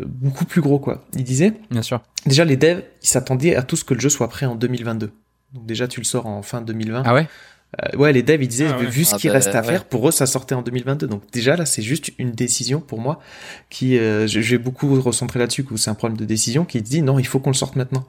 beaucoup 0.00 0.46
plus 0.46 0.60
gros, 0.62 0.78
quoi. 0.78 1.04
Ils 1.14 1.24
disaient. 1.24 1.52
Bien 1.70 1.82
sûr. 1.82 2.00
Déjà, 2.26 2.44
les 2.44 2.56
devs, 2.56 2.82
ils 3.02 3.08
s'attendaient 3.08 3.54
à 3.54 3.62
tout 3.62 3.76
ce 3.76 3.84
que 3.84 3.94
le 3.94 4.00
jeu 4.00 4.08
soit 4.08 4.28
prêt 4.28 4.46
en 4.46 4.54
2022. 4.54 5.12
Donc, 5.52 5.66
déjà, 5.66 5.88
tu 5.88 6.00
le 6.00 6.04
sors 6.04 6.26
en 6.26 6.42
fin 6.42 6.60
2020. 6.62 7.02
Ah 7.04 7.14
ouais? 7.14 7.28
Euh, 7.82 7.98
ouais, 7.98 8.14
les 8.14 8.22
devs, 8.22 8.42
ils 8.42 8.48
disaient, 8.48 8.68
Ah 8.72 8.78
vu 8.78 9.04
ce 9.04 9.14
Ah 9.14 9.18
qu'il 9.18 9.28
bah, 9.28 9.34
reste 9.34 9.48
à 9.54 9.60
ouais. 9.60 9.66
faire, 9.66 9.84
pour 9.84 10.08
eux, 10.08 10.10
ça 10.10 10.24
sortait 10.24 10.54
en 10.54 10.62
2022. 10.62 11.06
Donc 11.06 11.22
déjà, 11.32 11.54
là, 11.54 11.66
c'est 11.66 11.82
juste 11.82 12.10
une 12.18 12.30
décision 12.32 12.80
pour 12.80 12.98
moi 12.98 13.20
qui, 13.68 13.98
euh, 13.98 14.26
vais 14.26 14.56
beaucoup 14.58 14.98
recentrer 15.00 15.38
là-dessus, 15.38 15.64
que 15.64 15.76
c'est 15.76 15.90
un 15.90 15.94
problème 15.94 16.16
de 16.16 16.24
décision, 16.24 16.64
qui 16.64 16.80
dit, 16.80 17.02
non, 17.02 17.18
il 17.18 17.26
faut 17.26 17.40
qu'on 17.40 17.50
le 17.50 17.54
sorte 17.54 17.76
maintenant. 17.76 18.06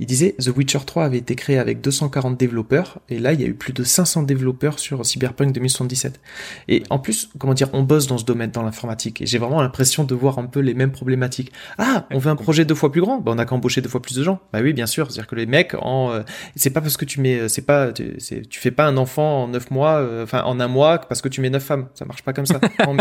Il 0.00 0.06
disait, 0.06 0.34
The 0.38 0.48
Witcher 0.54 0.80
3 0.84 1.04
avait 1.06 1.16
été 1.18 1.34
créé 1.34 1.56
avec 1.58 1.80
240 1.80 2.36
développeurs, 2.38 2.98
et 3.08 3.18
là, 3.18 3.32
il 3.32 3.40
y 3.40 3.44
a 3.44 3.46
eu 3.46 3.54
plus 3.54 3.72
de 3.72 3.82
500 3.84 4.24
développeurs 4.24 4.78
sur 4.78 5.04
Cyberpunk 5.06 5.52
2077. 5.54 6.20
Et 6.68 6.82
en 6.90 6.98
plus, 6.98 7.30
comment 7.38 7.54
dire, 7.54 7.68
on 7.72 7.82
bosse 7.82 8.06
dans 8.06 8.18
ce 8.18 8.24
domaine, 8.26 8.50
dans 8.50 8.62
l'informatique, 8.62 9.22
et 9.22 9.26
j'ai 9.26 9.38
vraiment 9.38 9.62
l'impression 9.62 10.04
de 10.04 10.14
voir 10.14 10.38
un 10.38 10.44
peu 10.46 10.60
les 10.60 10.74
mêmes 10.74 10.92
problématiques. 10.92 11.52
Ah, 11.78 12.06
on 12.10 12.18
veut 12.18 12.30
un 12.30 12.36
projet 12.36 12.66
deux 12.66 12.74
fois 12.74 12.92
plus 12.92 13.00
grand, 13.00 13.18
bah, 13.18 13.32
on 13.34 13.38
a 13.38 13.46
qu'à 13.46 13.54
embaucher 13.54 13.80
deux 13.80 13.88
fois 13.88 14.02
plus 14.02 14.16
de 14.16 14.22
gens. 14.22 14.40
Bah 14.52 14.60
oui, 14.62 14.74
bien 14.74 14.86
sûr, 14.86 15.10
c'est-à-dire 15.10 15.26
que 15.26 15.36
les 15.36 15.46
mecs, 15.46 15.74
en, 15.80 16.10
euh, 16.12 16.20
c'est 16.54 16.70
pas 16.70 16.82
parce 16.82 16.98
que 16.98 17.06
tu 17.06 17.20
mets, 17.22 17.48
c'est 17.48 17.62
pas, 17.62 17.92
tu, 17.92 18.14
c'est- 18.18 18.46
tu 18.46 18.60
fais 18.60 18.70
pas 18.70 18.86
un 18.86 18.89
enfant 18.96 19.44
en 19.44 19.48
neuf 19.48 19.70
mois, 19.70 19.96
euh, 19.98 20.24
enfin 20.24 20.42
en 20.44 20.60
un 20.60 20.68
mois, 20.68 20.98
parce 20.98 21.20
que 21.22 21.28
tu 21.28 21.40
mets 21.40 21.50
neuf 21.50 21.64
femmes. 21.64 21.88
Ça 21.94 22.04
marche 22.04 22.22
pas 22.22 22.32
comme 22.32 22.46
ça. 22.46 22.60
en, 22.86 22.96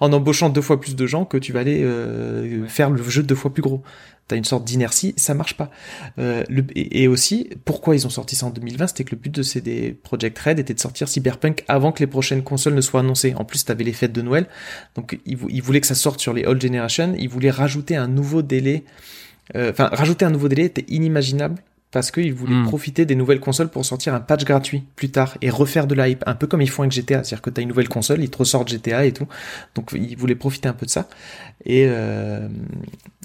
en 0.00 0.12
embauchant 0.12 0.48
deux 0.50 0.62
fois 0.62 0.80
plus 0.80 0.96
de 0.96 1.06
gens 1.06 1.24
que 1.24 1.36
tu 1.36 1.52
vas 1.52 1.60
aller 1.60 1.82
euh, 1.82 2.66
faire 2.68 2.90
le 2.90 3.02
jeu 3.02 3.22
deux 3.22 3.34
fois 3.34 3.52
plus 3.52 3.62
gros. 3.62 3.82
T'as 4.26 4.36
une 4.36 4.44
sorte 4.44 4.64
d'inertie, 4.64 5.12
ça 5.18 5.34
marche 5.34 5.54
pas. 5.54 5.70
Euh, 6.18 6.44
le- 6.48 6.64
et, 6.74 7.02
et 7.02 7.08
aussi, 7.08 7.50
pourquoi 7.66 7.94
ils 7.94 8.06
ont 8.06 8.10
sorti 8.10 8.36
ça 8.36 8.46
en 8.46 8.50
2020 8.50 8.86
C'était 8.86 9.04
que 9.04 9.10
le 9.14 9.20
but 9.20 9.34
de 9.34 9.42
ces 9.42 9.60
des 9.60 9.92
Project 10.02 10.38
Red 10.38 10.58
était 10.58 10.72
de 10.72 10.80
sortir 10.80 11.08
Cyberpunk 11.08 11.62
avant 11.68 11.92
que 11.92 12.00
les 12.00 12.06
prochaines 12.06 12.42
consoles 12.42 12.72
ne 12.74 12.80
soient 12.80 13.00
annoncées. 13.00 13.34
En 13.36 13.44
plus, 13.44 13.66
t'avais 13.66 13.84
les 13.84 13.92
fêtes 13.92 14.12
de 14.12 14.22
Noël, 14.22 14.46
donc 14.94 15.18
ils, 15.26 15.36
vou- 15.36 15.48
ils 15.50 15.62
voulaient 15.62 15.82
que 15.82 15.86
ça 15.86 15.94
sorte 15.94 16.20
sur 16.20 16.32
les 16.32 16.46
old 16.46 16.62
generation. 16.62 17.14
Ils 17.18 17.28
voulaient 17.28 17.50
rajouter 17.50 17.96
un 17.96 18.08
nouveau 18.08 18.40
délai. 18.40 18.84
euh, 19.56 19.70
Enfin, 19.72 19.90
rajouter 19.92 20.24
un 20.24 20.30
nouveau 20.30 20.48
délai 20.48 20.64
était 20.64 20.86
inimaginable 20.88 21.56
parce 21.94 22.10
qu'ils 22.10 22.34
voulaient 22.34 22.54
Hmm. 22.56 22.66
profiter 22.66 23.06
des 23.06 23.14
nouvelles 23.14 23.40
consoles 23.40 23.68
pour 23.70 23.84
sortir 23.86 24.12
un 24.14 24.20
patch 24.20 24.44
gratuit 24.44 24.82
plus 24.96 25.10
tard 25.10 25.38
et 25.40 25.48
refaire 25.48 25.86
de 25.86 25.94
la 25.94 26.08
hype, 26.10 26.22
un 26.26 26.34
peu 26.34 26.46
comme 26.46 26.60
ils 26.60 26.68
font 26.68 26.82
avec 26.82 26.92
GTA, 26.92 27.24
c'est-à-dire 27.24 27.40
que 27.40 27.48
tu 27.50 27.60
as 27.60 27.62
une 27.62 27.68
nouvelle 27.70 27.88
console, 27.88 28.22
ils 28.22 28.28
te 28.30 28.36
ressortent 28.36 28.68
GTA 28.68 29.06
et 29.06 29.12
tout, 29.12 29.26
donc 29.74 29.92
ils 29.94 30.16
voulaient 30.16 30.34
profiter 30.34 30.68
un 30.68 30.74
peu 30.74 30.84
de 30.86 30.90
ça. 30.90 31.08
Et 31.64 31.86
euh, 31.88 32.48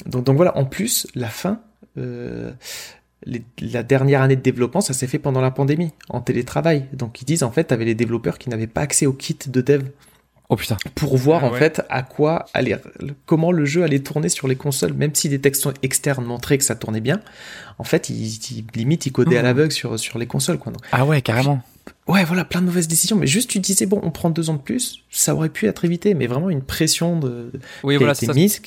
donc, 0.06 0.24
donc 0.24 0.36
voilà, 0.38 0.56
en 0.58 0.66
plus, 0.66 1.08
la 1.16 1.28
fin, 1.28 1.60
euh, 1.98 2.52
les- 3.26 3.44
la 3.60 3.84
dernière 3.84 4.22
année 4.22 4.36
de 4.38 4.42
développement, 4.42 4.82
ça 4.82 4.94
s'est 4.94 5.08
fait 5.08 5.20
pendant 5.20 5.42
la 5.42 5.52
pandémie, 5.52 5.92
en 6.10 6.22
télétravail. 6.22 6.86
Donc 6.94 7.22
ils 7.22 7.26
disent 7.26 7.44
en 7.44 7.52
fait, 7.52 7.66
tu 7.68 7.74
avais 7.74 7.86
les 7.86 7.96
développeurs 7.96 8.38
qui 8.38 8.50
n'avaient 8.50 8.68
pas 8.68 8.82
accès 8.82 9.06
au 9.08 9.14
kit 9.14 9.38
de 9.48 9.62
dev 9.62 9.82
Oh 10.52 10.56
putain. 10.56 10.78
pour 10.96 11.16
voir 11.16 11.44
Ah 11.44 11.48
en 11.48 11.52
ouais. 11.52 11.60
fait 11.60 11.82
à 11.90 12.02
quoi 12.02 12.46
allait, 12.56 12.76
comment 13.28 13.52
le 13.52 13.66
jeu 13.66 13.84
allait 13.84 14.00
tourner 14.00 14.30
sur 14.30 14.48
les 14.48 14.56
consoles, 14.56 14.94
même 14.94 15.14
si 15.14 15.30
des 15.30 15.40
textes 15.40 15.68
externes 15.84 16.26
montraient 16.26 16.58
que 16.58 16.64
ça 16.64 16.76
tournait 16.76 17.02
bien. 17.02 17.20
En 17.78 17.84
fait, 17.84 18.10
ils, 18.10 18.26
ils- 18.58 18.66
limite 18.76 19.06
ils 19.06 19.12
codaient 19.12 19.38
à 19.38 19.42
Mhm. 19.42 19.46
l'aveugle 19.46 19.72
sur 19.72 20.00
sur 20.00 20.18
les 20.18 20.26
consoles 20.26 20.58
quoi. 20.58 20.72
Donc, 20.72 20.82
Ah 20.92 21.06
ouais, 21.06 21.22
carrément. 21.22 21.62
ouais, 22.08 22.24
voilà, 22.24 22.46
plein 22.46 22.62
de 22.62 22.66
mauvaises 22.66 22.88
décisions. 22.88 23.16
Mais 23.16 23.28
juste 23.28 23.50
tu 23.52 23.60
disais 23.60 23.86
bon, 23.86 24.00
on 24.04 24.10
prend 24.10 24.32
deux 24.32 24.50
ans 24.50 24.56
de 24.56 24.60
plus, 24.62 25.04
ça 25.12 25.36
aurait 25.36 25.50
pu 25.50 25.68
être 25.68 25.86
évité, 25.86 26.16
mais 26.16 26.26
vraiment 26.26 26.50
une 26.50 26.64
pression 26.64 27.20
de 27.20 27.52
Oui, 27.84 27.94
qui 27.94 27.96
a 27.96 27.98
voilà, 28.00 28.14
été 28.14 28.26
c'est 28.26 28.26
ça. 28.48 28.60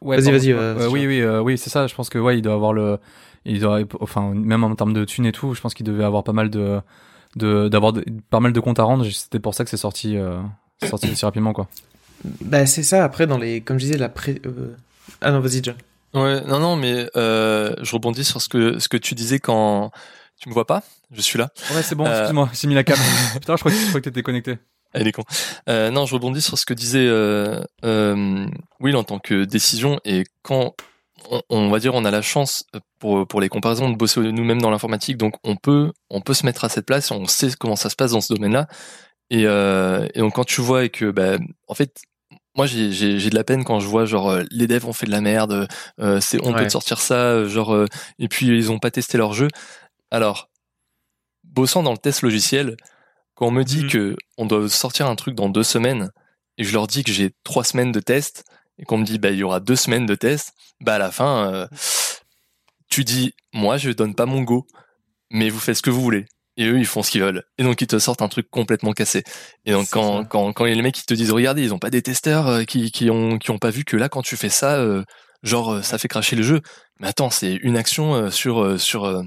Ouais, 0.00 0.16
Vas-y, 0.18 0.30
vas-y, 0.32 0.52
Euh, 0.52 0.58
euh, 0.58 0.74
vas-y. 0.74 0.88
oui, 0.92 1.06
oui, 1.08 1.20
euh, 1.20 1.42
oui, 1.42 1.58
c'est 1.58 1.68
ça. 1.70 1.86
Je 1.88 1.94
pense 1.94 2.08
que 2.08 2.18
ouais, 2.18 2.38
il 2.38 2.42
doit 2.42 2.54
avoir 2.54 2.72
le, 2.72 2.98
il 3.44 3.58
doit, 3.60 3.80
enfin, 4.00 4.32
même 4.32 4.62
en 4.64 4.74
termes 4.76 4.92
de 4.94 5.04
thunes 5.04 5.26
et 5.26 5.32
tout, 5.32 5.54
je 5.54 5.60
pense 5.60 5.74
qu'il 5.74 5.84
devait 5.84 6.04
avoir 6.04 6.22
pas 6.24 6.32
mal 6.32 6.48
de, 6.50 6.80
de, 7.36 7.68
d'avoir 7.68 7.92
de- 7.92 8.04
pas 8.30 8.40
mal 8.40 8.52
de 8.54 8.60
comptes 8.60 8.78
à 8.78 8.84
rendre. 8.84 9.04
C'était 9.10 9.40
pour 9.40 9.54
ça 9.54 9.64
que 9.64 9.68
c'est 9.70 9.76
sorti, 9.76 10.16
euh, 10.16 10.38
sorti 10.88 11.10
aussi 11.10 11.24
rapidement, 11.24 11.52
quoi. 11.52 11.68
Bah 12.42 12.66
c'est 12.66 12.82
ça. 12.82 13.04
Après 13.04 13.26
dans 13.26 13.38
les, 13.38 13.60
comme 13.60 13.78
je 13.78 13.86
disais, 13.86 13.98
la 13.98 14.08
pré. 14.08 14.40
euh, 14.46 14.76
Ah 15.20 15.30
non, 15.32 15.40
vas-y 15.40 15.62
John. 15.62 15.76
Ouais, 16.12 16.40
non, 16.42 16.58
non, 16.58 16.76
mais 16.76 17.06
euh, 17.16 17.74
je 17.82 17.92
rebondis 17.92 18.24
sur 18.24 18.42
ce 18.42 18.48
que 18.48 18.78
ce 18.78 18.88
que 18.88 18.96
tu 18.96 19.14
disais 19.14 19.38
quand 19.38 19.90
tu 20.40 20.48
me 20.48 20.54
vois 20.54 20.66
pas. 20.66 20.82
Je 21.12 21.20
suis 21.20 21.38
là. 21.38 21.50
Ouais, 21.74 21.82
c'est 21.82 21.94
bon. 21.94 22.04
Euh, 22.06 22.18
Excuse-moi, 22.18 22.50
j'ai 22.52 22.68
mis 22.68 22.74
la 22.74 22.84
cam. 22.84 22.96
Putain, 23.34 23.56
je 23.56 23.60
crois 23.60 23.70
que, 23.70 23.76
je 23.78 23.88
crois 23.88 24.00
que 24.00 24.08
t'étais 24.08 24.22
connecté. 24.22 24.58
Elle 24.92 25.06
est 25.06 25.12
con. 25.12 25.22
Euh, 25.68 25.90
non, 25.90 26.04
je 26.06 26.14
rebondis 26.14 26.42
sur 26.42 26.58
ce 26.58 26.66
que 26.66 26.74
disait 26.74 27.06
euh, 27.06 27.62
euh, 27.84 28.46
Will 28.80 28.96
en 28.96 29.04
tant 29.04 29.20
que 29.20 29.44
décision 29.44 30.00
et 30.04 30.24
quand 30.42 30.74
on, 31.30 31.42
on 31.48 31.70
va 31.70 31.78
dire 31.78 31.94
on 31.94 32.04
a 32.04 32.10
la 32.10 32.22
chance 32.22 32.64
pour 32.98 33.24
pour 33.28 33.40
les 33.40 33.48
comparaisons 33.48 33.88
de 33.88 33.96
bosser 33.96 34.20
nous-mêmes 34.20 34.60
dans 34.60 34.70
l'informatique, 34.70 35.16
donc 35.16 35.34
on 35.44 35.54
peut 35.54 35.92
on 36.10 36.20
peut 36.20 36.34
se 36.34 36.44
mettre 36.44 36.64
à 36.64 36.68
cette 36.68 36.86
place, 36.86 37.12
on 37.12 37.26
sait 37.26 37.50
comment 37.58 37.76
ça 37.76 37.88
se 37.88 37.94
passe 37.94 38.12
dans 38.12 38.20
ce 38.20 38.34
domaine-là 38.34 38.66
et, 39.30 39.46
euh, 39.46 40.06
et 40.14 40.18
donc 40.20 40.34
quand 40.34 40.44
tu 40.44 40.60
vois 40.60 40.84
et 40.84 40.90
que 40.90 41.10
bah 41.10 41.38
en 41.68 41.74
fait 41.74 42.02
moi 42.56 42.66
j'ai 42.66 42.88
de 43.30 43.34
la 43.34 43.44
peine 43.44 43.64
quand 43.64 43.78
je 43.80 43.86
vois 43.86 44.04
genre 44.04 44.30
euh, 44.30 44.42
les 44.50 44.66
devs 44.66 44.84
ont 44.86 44.92
fait 44.92 45.06
de 45.06 45.10
la 45.12 45.20
merde, 45.20 45.68
euh, 46.00 46.20
c'est 46.20 46.38
on 46.44 46.52
Ouais. 46.52 46.64
peut 46.64 46.68
sortir 46.68 47.00
ça 47.00 47.44
genre 47.44 47.72
euh, 47.74 47.86
et 48.18 48.28
puis 48.28 48.46
ils 48.48 48.70
ont 48.72 48.78
pas 48.78 48.90
testé 48.90 49.16
leur 49.18 49.32
jeu. 49.32 49.48
Alors 50.10 50.50
bossant 51.44 51.82
dans 51.82 51.92
le 51.92 51.98
test 51.98 52.22
logiciel, 52.22 52.76
quand 53.34 53.46
on 53.46 53.50
me 53.52 53.64
dit 53.64 53.84
Mhm. 53.84 53.90
que 53.90 54.16
on 54.36 54.46
doit 54.46 54.68
sortir 54.68 55.06
un 55.06 55.16
truc 55.16 55.34
dans 55.34 55.48
deux 55.48 55.62
semaines 55.62 56.10
et 56.58 56.64
je 56.64 56.72
leur 56.72 56.86
dis 56.86 57.04
que 57.04 57.12
j'ai 57.12 57.30
trois 57.44 57.64
semaines 57.64 57.92
de 57.92 58.00
test 58.00 58.44
et 58.78 58.84
qu'on 58.84 58.98
me 58.98 59.04
dit 59.04 59.18
bah 59.18 59.30
il 59.30 59.38
y 59.38 59.42
aura 59.44 59.60
deux 59.60 59.76
semaines 59.76 60.06
de 60.06 60.14
test, 60.16 60.52
bah 60.80 60.94
à 60.96 60.98
la 60.98 61.10
fin 61.12 61.52
euh, 61.52 61.66
tu 62.88 63.04
dis 63.04 63.32
moi 63.54 63.76
je 63.78 63.90
donne 63.90 64.14
pas 64.14 64.26
mon 64.26 64.42
go, 64.42 64.66
mais 65.30 65.48
vous 65.50 65.60
faites 65.60 65.76
ce 65.76 65.82
que 65.82 65.90
vous 65.90 66.02
voulez. 66.02 66.26
Et 66.60 66.66
eux, 66.66 66.78
ils 66.78 66.84
font 66.84 67.02
ce 67.02 67.10
qu'ils 67.10 67.22
veulent. 67.22 67.42
Et 67.56 67.62
donc, 67.62 67.80
ils 67.80 67.86
te 67.86 67.98
sortent 67.98 68.20
un 68.20 68.28
truc 68.28 68.50
complètement 68.50 68.92
cassé. 68.92 69.24
Et 69.64 69.72
donc, 69.72 69.88
quand, 69.90 70.26
quand, 70.26 70.52
quand 70.52 70.66
les 70.66 70.82
mecs, 70.82 70.98
ils 70.98 71.06
te 71.06 71.14
disent, 71.14 71.30
regardez, 71.30 71.62
ils 71.62 71.72
ont 71.72 71.78
pas 71.78 71.88
des 71.88 72.02
testeurs 72.02 72.48
euh, 72.48 72.64
qui, 72.64 72.90
qui 72.90 73.08
ont, 73.08 73.38
qui 73.38 73.50
ont 73.50 73.58
pas 73.58 73.70
vu 73.70 73.84
que 73.84 73.96
là, 73.96 74.10
quand 74.10 74.20
tu 74.20 74.36
fais 74.36 74.50
ça, 74.50 74.76
euh, 74.76 75.02
genre, 75.42 75.72
euh, 75.72 75.82
ça 75.82 75.96
fait 75.96 76.06
cracher 76.06 76.36
le 76.36 76.42
jeu. 76.42 76.60
Mais 76.98 77.08
attends, 77.08 77.30
c'est 77.30 77.54
une 77.54 77.78
action 77.78 78.14
euh, 78.14 78.30
sur, 78.30 78.78
sur 78.78 79.06
euh, 79.06 79.22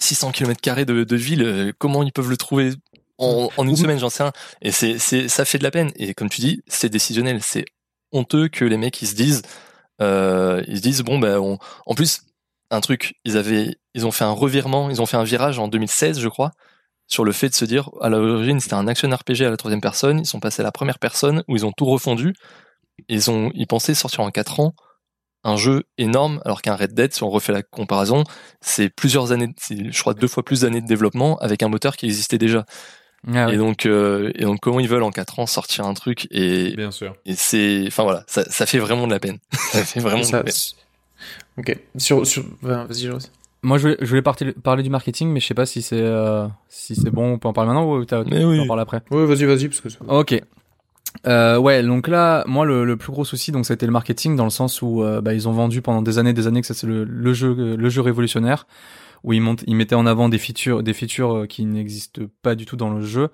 600 0.00 0.32
km 0.32 0.60
carrés 0.60 0.84
de, 0.84 1.02
de 1.02 1.16
ville. 1.16 1.72
comment 1.78 2.02
ils 2.02 2.12
peuvent 2.12 2.28
le 2.28 2.36
trouver 2.36 2.72
en, 3.16 3.48
en 3.56 3.66
une 3.66 3.76
semaine, 3.76 3.98
j'en 3.98 4.10
sais 4.10 4.22
rien. 4.22 4.32
Et 4.60 4.70
c'est, 4.70 4.98
c'est, 4.98 5.28
ça 5.28 5.46
fait 5.46 5.58
de 5.58 5.62
la 5.62 5.70
peine. 5.70 5.92
Et 5.96 6.12
comme 6.12 6.28
tu 6.28 6.42
dis, 6.42 6.62
c'est 6.66 6.90
décisionnel. 6.90 7.40
C'est 7.42 7.64
honteux 8.12 8.48
que 8.48 8.64
les 8.66 8.76
mecs, 8.76 9.00
ils 9.00 9.08
se 9.08 9.14
disent, 9.14 9.42
euh, 10.00 10.62
ils 10.68 10.76
se 10.78 10.82
disent, 10.82 11.02
bon, 11.02 11.18
ben, 11.18 11.38
on, 11.38 11.58
en 11.86 11.94
plus, 11.94 12.22
un 12.70 12.80
truc, 12.80 13.14
ils 13.24 13.36
avaient, 13.36 13.76
ils 13.94 14.06
ont 14.06 14.12
fait 14.12 14.24
un 14.24 14.32
revirement, 14.32 14.90
ils 14.90 15.02
ont 15.02 15.06
fait 15.06 15.16
un 15.16 15.24
virage 15.24 15.58
en 15.58 15.68
2016, 15.68 16.20
je 16.20 16.28
crois, 16.28 16.52
sur 17.06 17.24
le 17.24 17.32
fait 17.32 17.48
de 17.48 17.54
se 17.54 17.64
dire, 17.64 17.90
à 18.00 18.08
l'origine, 18.08 18.60
c'était 18.60 18.74
un 18.74 18.86
action 18.86 19.10
RPG 19.10 19.42
à 19.42 19.50
la 19.50 19.56
troisième 19.56 19.80
personne, 19.80 20.20
ils 20.20 20.26
sont 20.26 20.40
passés 20.40 20.62
à 20.62 20.64
la 20.64 20.72
première 20.72 20.98
personne, 20.98 21.42
où 21.48 21.56
ils 21.56 21.66
ont 21.66 21.72
tout 21.72 21.86
refondu, 21.86 22.34
et 23.08 23.14
ils 23.14 23.30
ont, 23.30 23.50
ils 23.54 23.66
pensaient 23.66 23.94
sortir 23.94 24.20
en 24.20 24.30
quatre 24.30 24.60
ans 24.60 24.74
un 25.42 25.56
jeu 25.56 25.84
énorme, 25.96 26.40
alors 26.44 26.62
qu'un 26.62 26.76
Red 26.76 26.92
Dead, 26.92 27.12
si 27.12 27.22
on 27.22 27.30
refait 27.30 27.52
la 27.52 27.62
comparaison, 27.62 28.24
c'est 28.60 28.90
plusieurs 28.90 29.32
années, 29.32 29.48
c'est, 29.56 29.90
je 29.90 30.00
crois, 30.00 30.14
deux 30.14 30.28
fois 30.28 30.44
plus 30.44 30.60
d'années 30.60 30.82
de 30.82 30.86
développement 30.86 31.38
avec 31.38 31.62
un 31.62 31.68
moteur 31.68 31.96
qui 31.96 32.06
existait 32.06 32.38
déjà. 32.38 32.66
Ah, 33.26 33.46
ouais. 33.46 33.54
Et 33.54 33.56
donc, 33.56 33.86
euh, 33.86 34.32
et 34.34 34.44
donc, 34.44 34.60
comment 34.60 34.80
ils 34.80 34.88
veulent 34.88 35.02
en 35.02 35.10
quatre 35.10 35.38
ans 35.38 35.46
sortir 35.46 35.86
un 35.86 35.94
truc 35.94 36.26
et, 36.30 36.74
Bien 36.76 36.90
sûr. 36.90 37.14
et 37.26 37.34
c'est, 37.34 37.84
enfin 37.86 38.02
voilà, 38.02 38.24
ça, 38.26 38.44
ça 38.50 38.66
fait 38.66 38.78
vraiment 38.78 39.06
de 39.06 39.12
la 39.12 39.20
peine. 39.20 39.38
ça 39.72 39.84
fait 39.84 40.00
vraiment 40.00 40.26
de 40.26 40.32
la 40.32 40.42
peine. 40.42 40.54
Ok. 41.60 41.76
Sur, 41.96 42.26
sur... 42.26 42.42
enfin, 42.64 42.86
Vas-y 42.86 43.06
Joris. 43.06 43.30
Moi, 43.62 43.76
je 43.76 43.82
voulais, 43.82 43.96
je 44.00 44.06
voulais 44.06 44.22
partir- 44.22 44.54
parler 44.62 44.82
du 44.82 44.88
marketing, 44.90 45.28
mais 45.28 45.38
je 45.40 45.46
sais 45.46 45.54
pas 45.54 45.66
si 45.66 45.82
c'est, 45.82 46.00
euh, 46.00 46.46
si 46.70 46.96
c'est 46.96 47.10
bon, 47.10 47.34
on 47.34 47.38
peut 47.38 47.46
en 47.46 47.52
parler 47.52 47.68
maintenant 47.68 47.92
ou 47.94 48.04
t'as, 48.06 48.24
Mais 48.24 48.42
on 48.42 48.58
en 48.62 48.66
parle 48.66 48.80
après. 48.80 49.02
Oui, 49.10 49.26
vas-y, 49.26 49.44
vas-y, 49.44 49.68
parce 49.68 49.80
que. 49.82 49.88
Ok. 50.08 50.40
Euh, 51.26 51.58
ouais, 51.58 51.82
donc 51.82 52.08
là, 52.08 52.44
moi, 52.46 52.64
le, 52.64 52.84
le 52.84 52.96
plus 52.96 53.12
gros 53.12 53.24
souci, 53.26 53.52
donc, 53.52 53.66
ça 53.66 53.72
a 53.72 53.74
été 53.74 53.84
le 53.84 53.92
marketing, 53.92 54.34
dans 54.36 54.44
le 54.44 54.50
sens 54.50 54.80
où 54.80 55.02
euh, 55.02 55.20
bah, 55.20 55.34
ils 55.34 55.46
ont 55.48 55.52
vendu 55.52 55.82
pendant 55.82 56.00
des 56.02 56.18
années, 56.18 56.32
des 56.32 56.46
années 56.46 56.60
que 56.62 56.66
ça 56.66 56.72
c'est 56.74 56.86
le, 56.86 57.04
le 57.04 57.32
jeu, 57.34 57.76
le 57.76 57.88
jeu 57.90 58.00
révolutionnaire. 58.00 58.66
Où 59.24 59.32
ils, 59.32 59.40
montent, 59.40 59.64
en 59.92 60.06
avant 60.06 60.28
des 60.28 60.38
features, 60.38 60.82
des 60.82 60.92
features 60.92 61.36
euh, 61.36 61.46
qui 61.46 61.64
n'existent 61.64 62.22
pas 62.42 62.54
du 62.54 62.66
tout 62.66 62.76
dans 62.76 62.90
le 62.90 63.02
jeu. 63.02 63.28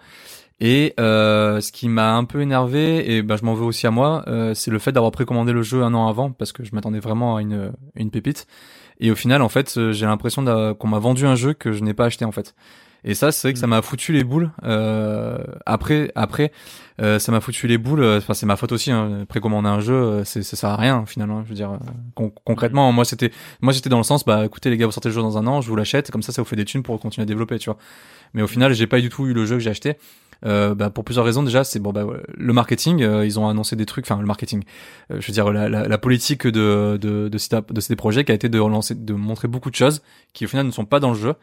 Et 0.59 0.95
euh, 0.99 1.61
ce 1.61 1.71
qui 1.71 1.89
m'a 1.89 2.15
un 2.15 2.25
peu 2.25 2.41
énervé, 2.41 3.15
et 3.15 3.23
ben 3.23 3.37
je 3.37 3.45
m'en 3.45 3.55
veux 3.55 3.65
aussi 3.65 3.87
à 3.87 3.91
moi, 3.91 4.25
euh, 4.27 4.55
c'est 4.55 4.71
le 4.71 4.79
fait 4.79 4.93
d'avoir 4.93 5.13
précommandé 5.13 5.53
le 5.53 5.63
jeu 5.63 5.83
un 5.83 5.93
an 5.93 6.09
avant, 6.09 6.31
parce 6.31 6.53
que 6.53 6.65
je 6.65 6.75
m'attendais 6.75 6.99
vraiment 6.99 7.37
à 7.37 7.43
une, 7.43 7.73
une 7.95 8.11
pépite. 8.11 8.47
Et 8.99 9.11
au 9.11 9.15
final, 9.15 9.43
en 9.43 9.51
fait, 9.51 9.79
j'ai 9.93 10.07
l'impression 10.07 10.45
qu'on 10.75 10.89
m'a 10.89 10.99
vendu 10.99 11.27
un 11.27 11.35
jeu 11.35 11.53
que 11.53 11.73
je 11.73 11.85
n'ai 11.85 11.93
pas 11.93 12.07
acheté 12.07 12.25
en 12.25 12.33
fait. 12.33 12.55
Et 13.07 13.15
ça, 13.15 13.31
c'est 13.31 13.49
vrai 13.49 13.53
que 13.55 13.59
ça 13.61 13.69
mm. 13.69 13.71
m'a 13.71 13.83
foutu 13.83 14.13
les 14.13 14.25
boules. 14.25 14.51
Euh, 14.65 15.39
après, 15.65 16.11
après, 16.17 16.51
euh, 17.01 17.21
ça 17.21 17.31
m'a 17.31 17.41
foutu 17.41 17.69
les 17.69 17.79
boules. 17.79 18.05
Enfin, 18.05 18.35
c'est 18.35 18.47
ma 18.47 18.57
faute 18.57 18.73
aussi. 18.73 18.91
Hein. 18.91 19.25
Précommander 19.29 19.69
un 19.69 19.81
jeu, 19.81 19.95
euh, 19.95 20.25
c'est 20.25 20.43
ça 20.43 20.57
sert 20.57 20.71
à 20.71 20.77
rien 20.77 21.07
finalement. 21.07 21.45
Je 21.45 21.49
veux 21.49 21.55
dire, 21.55 21.79
concrètement, 22.45 22.91
moi 22.93 23.05
c'était, 23.05 23.31
moi 23.61 23.73
j'étais 23.73 23.89
dans 23.89 23.99
le 23.99 24.03
sens, 24.03 24.25
bah 24.25 24.45
écoutez 24.45 24.71
les 24.71 24.77
gars, 24.77 24.87
vous 24.87 24.93
sortez 24.93 25.09
le 25.09 25.15
jeu 25.15 25.23
dans 25.23 25.39
un 25.39 25.47
an, 25.47 25.61
je 25.61 25.69
vous 25.69 25.77
l'achète, 25.77 26.11
comme 26.11 26.23
ça, 26.23 26.33
ça 26.33 26.43
vous 26.43 26.49
fait 26.49 26.57
des 26.57 26.65
thunes 26.65 26.83
pour 26.83 26.99
continuer 26.99 27.23
à 27.23 27.27
développer, 27.27 27.59
tu 27.59 27.71
vois. 27.71 27.79
Mais 28.35 28.43
au 28.43 28.49
final, 28.49 28.75
j'ai 28.75 28.89
pas 28.89 29.01
du 29.01 29.09
tout 29.09 29.27
eu 29.27 29.33
le 29.33 29.47
jeu 29.47 29.57
que 29.57 29.63
j'ai 29.63 29.71
acheté. 29.71 29.97
Euh, 30.45 30.75
bah, 30.75 30.91
pour 30.91 31.03
plusieurs 31.03 31.25
raisons 31.25 31.43
déjà 31.43 31.65
c'est 31.65 31.79
bon 31.79 31.95
bah 31.95 32.05
le 32.35 32.53
marketing 32.53 32.99
ils 32.99 33.41
ont 33.41 33.49
annoncé 33.49 33.75
des 33.75 33.87
trucs 33.87 34.05
enfin 34.05 34.21
le 34.21 34.27
marketing 34.27 34.65
je 35.09 35.27
veux 35.27 35.33
dire 35.33 35.51
la, 35.51 35.71
la, 35.71 35.89
la 35.89 35.97
politique 35.97 36.47
de 36.47 36.99
de 37.01 37.29
de, 37.29 37.39
ces, 37.39 37.49
de 37.71 37.81
ces 37.81 37.97
projets 37.97 38.23
qui 38.23 38.33
a 38.33 38.35
été 38.35 38.51
de 38.51 38.59
relancer 38.59 38.95
de 38.95 39.15
montrer 39.15 39.49
beaucoup 39.49 39.71
de 39.71 39.77
choses 39.77 40.03
qui 40.35 40.45
au 40.45 40.49
final 40.49 40.67
ne 40.67 40.73
sont 40.73 40.85
pas 40.85 41.01
dans 41.01 41.09
le 41.09 41.19
jeu 41.19 41.37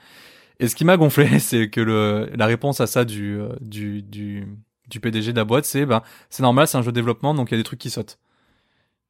et 0.59 0.67
ce 0.67 0.75
qui 0.75 0.85
m'a 0.85 0.97
gonflé, 0.97 1.27
c'est 1.39 1.69
que 1.69 1.81
le, 1.81 2.29
la 2.35 2.45
réponse 2.45 2.81
à 2.81 2.87
ça 2.87 3.05
du, 3.05 3.39
euh, 3.39 3.49
du, 3.61 4.01
du, 4.01 4.47
du 4.89 4.99
PDG 4.99 5.31
de 5.31 5.37
la 5.37 5.45
boîte, 5.45 5.65
c'est 5.65 5.85
ben, 5.85 6.01
c'est 6.29 6.43
normal, 6.43 6.67
c'est 6.67 6.77
un 6.77 6.81
jeu 6.81 6.91
de 6.91 6.95
développement, 6.95 7.33
donc 7.33 7.51
il 7.51 7.53
y 7.53 7.55
a 7.55 7.59
des 7.59 7.63
trucs 7.63 7.79
qui 7.79 7.89
sautent. 7.89 8.19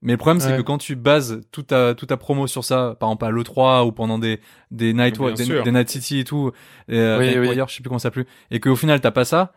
Mais 0.02 0.12
le 0.12 0.18
problème, 0.18 0.42
c'est 0.42 0.58
que 0.58 0.62
quand 0.62 0.80
tu 0.80 0.98
bases 0.98 1.44
toute 1.52 1.68
ta, 1.68 1.96
toute 1.96 2.10
ta 2.10 2.18
promo 2.18 2.46
sur 2.46 2.66
ça, 2.66 2.98
par 3.00 3.08
exemple 3.08 3.24
à 3.24 3.32
l'E3 3.32 3.88
ou 3.88 3.94
pendant 3.94 4.20
des, 4.20 4.42
des 4.70 4.94
Night, 4.94 5.18
des, 5.18 5.72
Night 5.72 5.90
City 5.90 6.20
et 6.20 6.24
tout, 6.26 6.52
et, 6.90 6.98
euh, 6.98 7.20
oui, 7.20 7.38
oui. 7.38 7.56
je 7.56 7.74
sais 7.74 7.82
plus 7.82 7.88
comment 7.88 8.00
ça 8.00 8.12
plus, 8.12 8.26
et 8.52 8.60
qu'au 8.60 8.76
final 8.76 9.00
t'as 9.00 9.12
pas 9.12 9.24
ça, 9.24 9.54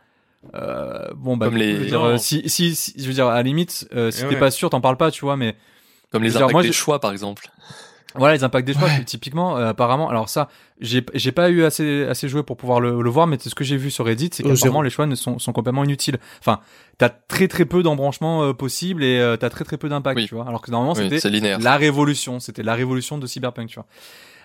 euh, 0.54 1.08
bon 1.16 1.36
bah, 1.36 1.48
les... 1.50 1.74
je 1.74 1.80
veux 1.80 1.86
dire, 1.86 2.02
euh, 2.02 2.16
si, 2.18 2.48
si, 2.48 2.74
si, 2.74 2.94
je 2.96 3.06
veux 3.06 3.12
dire, 3.12 3.26
à 3.26 3.34
la 3.34 3.42
limite, 3.42 3.88
euh, 3.94 4.10
si 4.10 4.24
t'es 4.26 4.38
pas 4.38 4.50
sûr, 4.50 4.70
t'en 4.70 4.80
parles 4.80 4.96
pas, 4.96 5.10
tu 5.10 5.24
vois, 5.24 5.36
mais. 5.36 5.56
Comme 6.10 6.22
les 6.22 6.36
impacts 6.36 6.62
des 6.62 6.72
choix, 6.72 7.00
par 7.00 7.12
exemple. 7.12 7.50
Voilà 8.14 8.34
les 8.34 8.44
impacts 8.44 8.66
des 8.66 8.74
choix 8.74 8.88
typiquement 9.04 9.58
euh, 9.58 9.70
apparemment 9.70 10.08
alors 10.08 10.28
ça 10.28 10.48
j'ai 10.80 11.04
j'ai 11.14 11.32
pas 11.32 11.50
eu 11.50 11.64
assez 11.64 12.04
assez 12.04 12.28
joué 12.28 12.42
pour 12.42 12.56
pouvoir 12.56 12.80
le, 12.80 13.02
le 13.02 13.10
voir 13.10 13.26
mais 13.26 13.36
ce 13.38 13.54
que 13.54 13.64
j'ai 13.64 13.76
vu 13.76 13.90
sur 13.90 14.06
Reddit 14.06 14.30
c'est 14.32 14.42
qu'apparemment 14.42 14.82
les 14.82 14.90
choix 14.90 15.06
ne 15.06 15.14
sont 15.14 15.38
sont 15.38 15.52
complètement 15.52 15.84
inutiles. 15.84 16.18
Enfin 16.40 16.60
t'as 16.98 17.08
très 17.10 17.48
très 17.48 17.64
peu 17.64 17.82
d'embranchements 17.82 18.42
euh, 18.44 18.52
possibles 18.52 19.04
et 19.04 19.18
euh, 19.18 19.36
t'as 19.36 19.50
très 19.50 19.64
très 19.64 19.76
peu 19.76 19.88
d'impact 19.88 20.26
tu 20.26 20.34
vois. 20.34 20.46
Alors 20.46 20.62
que 20.62 20.70
normalement 20.70 20.94
c'était 20.94 21.18
la 21.58 21.76
révolution 21.76 22.40
c'était 22.40 22.62
la 22.62 22.74
révolution 22.74 23.18
de 23.18 23.26
Cyberpunk 23.26 23.68
tu 23.68 23.74
vois. 23.74 23.86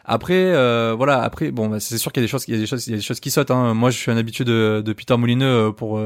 Après 0.03 0.33
euh, 0.33 0.95
voilà 0.97 1.21
après 1.21 1.51
bon 1.51 1.69
bah, 1.69 1.79
c'est 1.79 1.97
sûr 1.97 2.11
qu'il 2.11 2.21
y 2.21 2.25
a 2.25 2.27
des 2.27 2.31
choses 2.31 2.45
il 2.47 2.55
y 2.55 2.57
a 2.57 2.59
des 2.59 2.65
choses 2.65 2.87
il 2.87 2.91
y 2.91 2.93
a 2.93 2.97
des 2.97 3.03
choses 3.03 3.19
qui 3.19 3.29
sautent 3.29 3.51
hein. 3.51 3.73
moi 3.75 3.91
je 3.91 3.97
suis 3.97 4.11
un 4.11 4.17
habitué 4.17 4.43
de, 4.43 4.81
de 4.83 4.93
Peter 4.93 5.15
Molineux 5.15 5.71
pour 5.71 6.01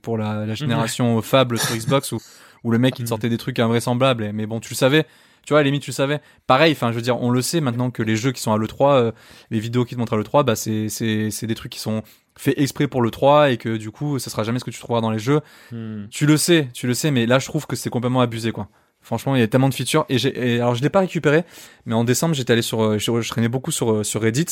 pour 0.00 0.16
la, 0.16 0.46
la 0.46 0.54
génération 0.54 1.20
Fable 1.22 1.58
sur 1.58 1.74
Xbox 1.76 2.12
où 2.12 2.20
où 2.62 2.70
le 2.70 2.78
mec 2.78 2.98
il 2.98 3.06
sortait 3.06 3.28
des 3.28 3.38
trucs 3.38 3.58
invraisemblables 3.58 4.30
mais 4.32 4.46
bon 4.46 4.60
tu 4.60 4.70
le 4.70 4.76
savais 4.76 5.06
tu 5.46 5.52
vois, 5.52 5.60
à 5.60 5.62
la 5.62 5.66
limite, 5.66 5.82
tu 5.82 5.92
savais. 5.92 6.20
Pareil, 6.48 6.72
enfin, 6.72 6.90
je 6.90 6.96
veux 6.96 7.02
dire, 7.02 7.22
on 7.22 7.30
le 7.30 7.40
sait 7.40 7.60
maintenant 7.60 7.90
que 7.90 8.02
les 8.02 8.16
jeux 8.16 8.32
qui 8.32 8.42
sont 8.42 8.52
à 8.52 8.58
l'E3, 8.58 8.94
euh, 8.94 9.12
les 9.50 9.60
vidéos 9.60 9.84
qui 9.84 9.94
te 9.94 10.00
montrent 10.00 10.14
à 10.14 10.16
l'E3, 10.16 10.44
bah, 10.44 10.56
c'est, 10.56 10.88
c'est, 10.88 11.30
c'est 11.30 11.46
des 11.46 11.54
trucs 11.54 11.70
qui 11.70 11.78
sont 11.78 12.02
faits 12.36 12.58
exprès 12.58 12.88
pour 12.88 13.00
l'E3 13.00 13.52
et 13.52 13.56
que 13.56 13.76
du 13.76 13.92
coup, 13.92 14.18
ça 14.18 14.28
sera 14.28 14.42
jamais 14.42 14.58
ce 14.58 14.64
que 14.64 14.72
tu 14.72 14.80
trouveras 14.80 15.00
dans 15.00 15.12
les 15.12 15.20
jeux. 15.20 15.40
Hmm. 15.70 16.06
Tu 16.10 16.26
le 16.26 16.36
sais, 16.36 16.68
tu 16.74 16.88
le 16.88 16.94
sais, 16.94 17.12
mais 17.12 17.26
là, 17.26 17.38
je 17.38 17.46
trouve 17.46 17.66
que 17.66 17.76
c'est 17.76 17.90
complètement 17.90 18.20
abusé, 18.20 18.50
quoi. 18.50 18.68
Franchement, 19.00 19.36
il 19.36 19.38
y 19.38 19.42
a 19.42 19.46
tellement 19.46 19.68
de 19.68 19.74
features 19.74 20.04
et 20.08 20.18
j'ai, 20.18 20.60
alors 20.60 20.74
je 20.74 20.82
l'ai 20.82 20.90
pas 20.90 20.98
récupéré, 20.98 21.44
mais 21.84 21.94
en 21.94 22.02
décembre, 22.02 22.34
j'étais 22.34 22.52
allé 22.52 22.62
sur, 22.62 22.82
euh, 22.82 22.98
je, 22.98 23.28
traînais 23.28 23.48
beaucoup 23.48 23.70
sur, 23.70 23.92
euh, 23.92 24.02
sur 24.02 24.20
Reddit. 24.20 24.46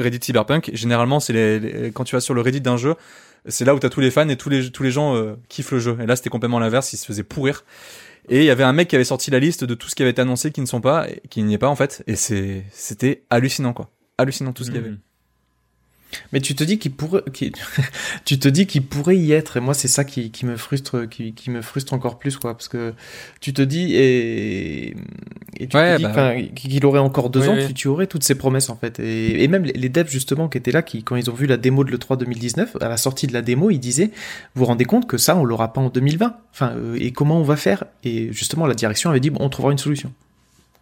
Reddit 0.00 0.18
Cyberpunk. 0.20 0.70
Généralement, 0.74 1.20
c'est 1.20 1.32
les, 1.32 1.92
quand 1.92 2.02
tu 2.02 2.16
vas 2.16 2.20
sur 2.20 2.34
le 2.34 2.40
Reddit 2.40 2.60
d'un 2.60 2.76
jeu, 2.76 2.96
c'est 3.46 3.64
là 3.64 3.76
où 3.76 3.78
t'as 3.78 3.88
tous 3.88 4.00
les 4.00 4.10
fans 4.10 4.28
et 4.28 4.36
tous 4.36 4.48
les 4.48 4.70
tous 4.70 4.82
les 4.82 4.90
gens 4.90 5.14
kiffent 5.48 5.72
le 5.72 5.78
jeu. 5.78 5.96
Et 6.00 6.06
là, 6.06 6.14
c'était 6.14 6.30
complètement 6.30 6.58
l'inverse, 6.58 6.92
ils 6.92 6.96
se 6.96 7.06
faisaient 7.06 7.24
pourrir. 7.24 7.64
Et 8.30 8.40
il 8.40 8.44
y 8.44 8.50
avait 8.50 8.64
un 8.64 8.72
mec 8.72 8.88
qui 8.88 8.96
avait 8.96 9.04
sorti 9.04 9.30
la 9.30 9.38
liste 9.38 9.64
de 9.64 9.74
tout 9.74 9.88
ce 9.88 9.94
qui 9.94 10.02
avait 10.02 10.10
été 10.10 10.20
annoncé 10.20 10.50
qui 10.50 10.60
ne 10.60 10.66
sont 10.66 10.80
pas, 10.80 11.06
qui 11.30 11.42
n'y 11.42 11.54
est 11.54 11.58
pas 11.58 11.68
en 11.68 11.76
fait. 11.76 12.02
Et 12.06 12.16
c'est, 12.16 12.64
c'était 12.70 13.24
hallucinant 13.30 13.72
quoi. 13.72 13.90
Hallucinant 14.18 14.52
tout 14.52 14.64
ce 14.64 14.70
qu'il 14.70 14.80
y 14.80 14.84
avait. 14.84 14.96
Mais 16.32 16.40
tu 16.40 16.54
te 16.54 16.64
dis 16.64 16.78
qu'il 16.78 16.92
pourrait, 16.92 17.22
tu 18.24 18.38
te 18.38 18.48
dis 18.48 18.66
qu'il 18.66 18.82
pourrait 18.82 19.16
y 19.16 19.32
être, 19.32 19.56
et 19.56 19.60
moi 19.60 19.74
c'est 19.74 19.88
ça 19.88 20.04
qui, 20.04 20.30
qui 20.30 20.46
me 20.46 20.56
frustre, 20.56 21.08
qui, 21.08 21.32
qui, 21.32 21.50
me 21.50 21.62
frustre 21.62 21.92
encore 21.92 22.18
plus, 22.18 22.36
quoi, 22.36 22.54
parce 22.54 22.68
que 22.68 22.94
tu 23.40 23.52
te 23.52 23.62
dis 23.62 23.94
et, 23.94 24.88
et 25.58 25.66
tu 25.66 25.68
te 25.68 25.96
dis 25.96 26.02
bah 26.04 26.34
qu'il 26.54 26.84
aurait 26.86 26.98
encore 26.98 27.30
deux 27.30 27.48
ans, 27.48 27.56
Tu, 27.66 27.74
tu, 27.74 27.88
aurais 27.88 28.06
toutes 28.06 28.24
ces 28.24 28.34
promesses 28.34 28.70
en 28.70 28.76
fait, 28.76 29.00
et, 29.00 29.42
et, 29.42 29.48
même 29.48 29.64
les 29.64 29.88
devs 29.88 30.08
justement 30.08 30.48
qui 30.48 30.58
étaient 30.58 30.72
là, 30.72 30.82
qui 30.82 31.02
quand 31.02 31.16
ils 31.16 31.30
ont 31.30 31.34
vu 31.34 31.46
la 31.46 31.56
démo 31.56 31.84
de 31.84 31.90
le 31.90 31.98
3 31.98 32.16
2019, 32.16 32.76
à 32.80 32.88
la 32.88 32.96
sortie 32.96 33.26
de 33.26 33.32
la 33.32 33.42
démo, 33.42 33.70
ils 33.70 33.78
disaient, 33.78 34.10
vous 34.54 34.60
vous 34.60 34.66
rendez 34.66 34.84
compte 34.84 35.06
que 35.06 35.18
ça 35.18 35.36
on 35.36 35.44
l'aura 35.44 35.72
pas 35.72 35.80
en 35.80 35.88
2020, 35.88 36.36
enfin, 36.52 36.72
euh, 36.76 36.96
et 36.98 37.12
comment 37.12 37.38
on 37.38 37.44
va 37.44 37.56
faire? 37.56 37.84
Et 38.04 38.32
justement 38.32 38.66
la 38.66 38.74
direction 38.74 39.10
avait 39.10 39.20
dit, 39.20 39.30
bon, 39.30 39.40
on 39.40 39.48
trouvera 39.48 39.72
une 39.72 39.78
solution 39.78 40.12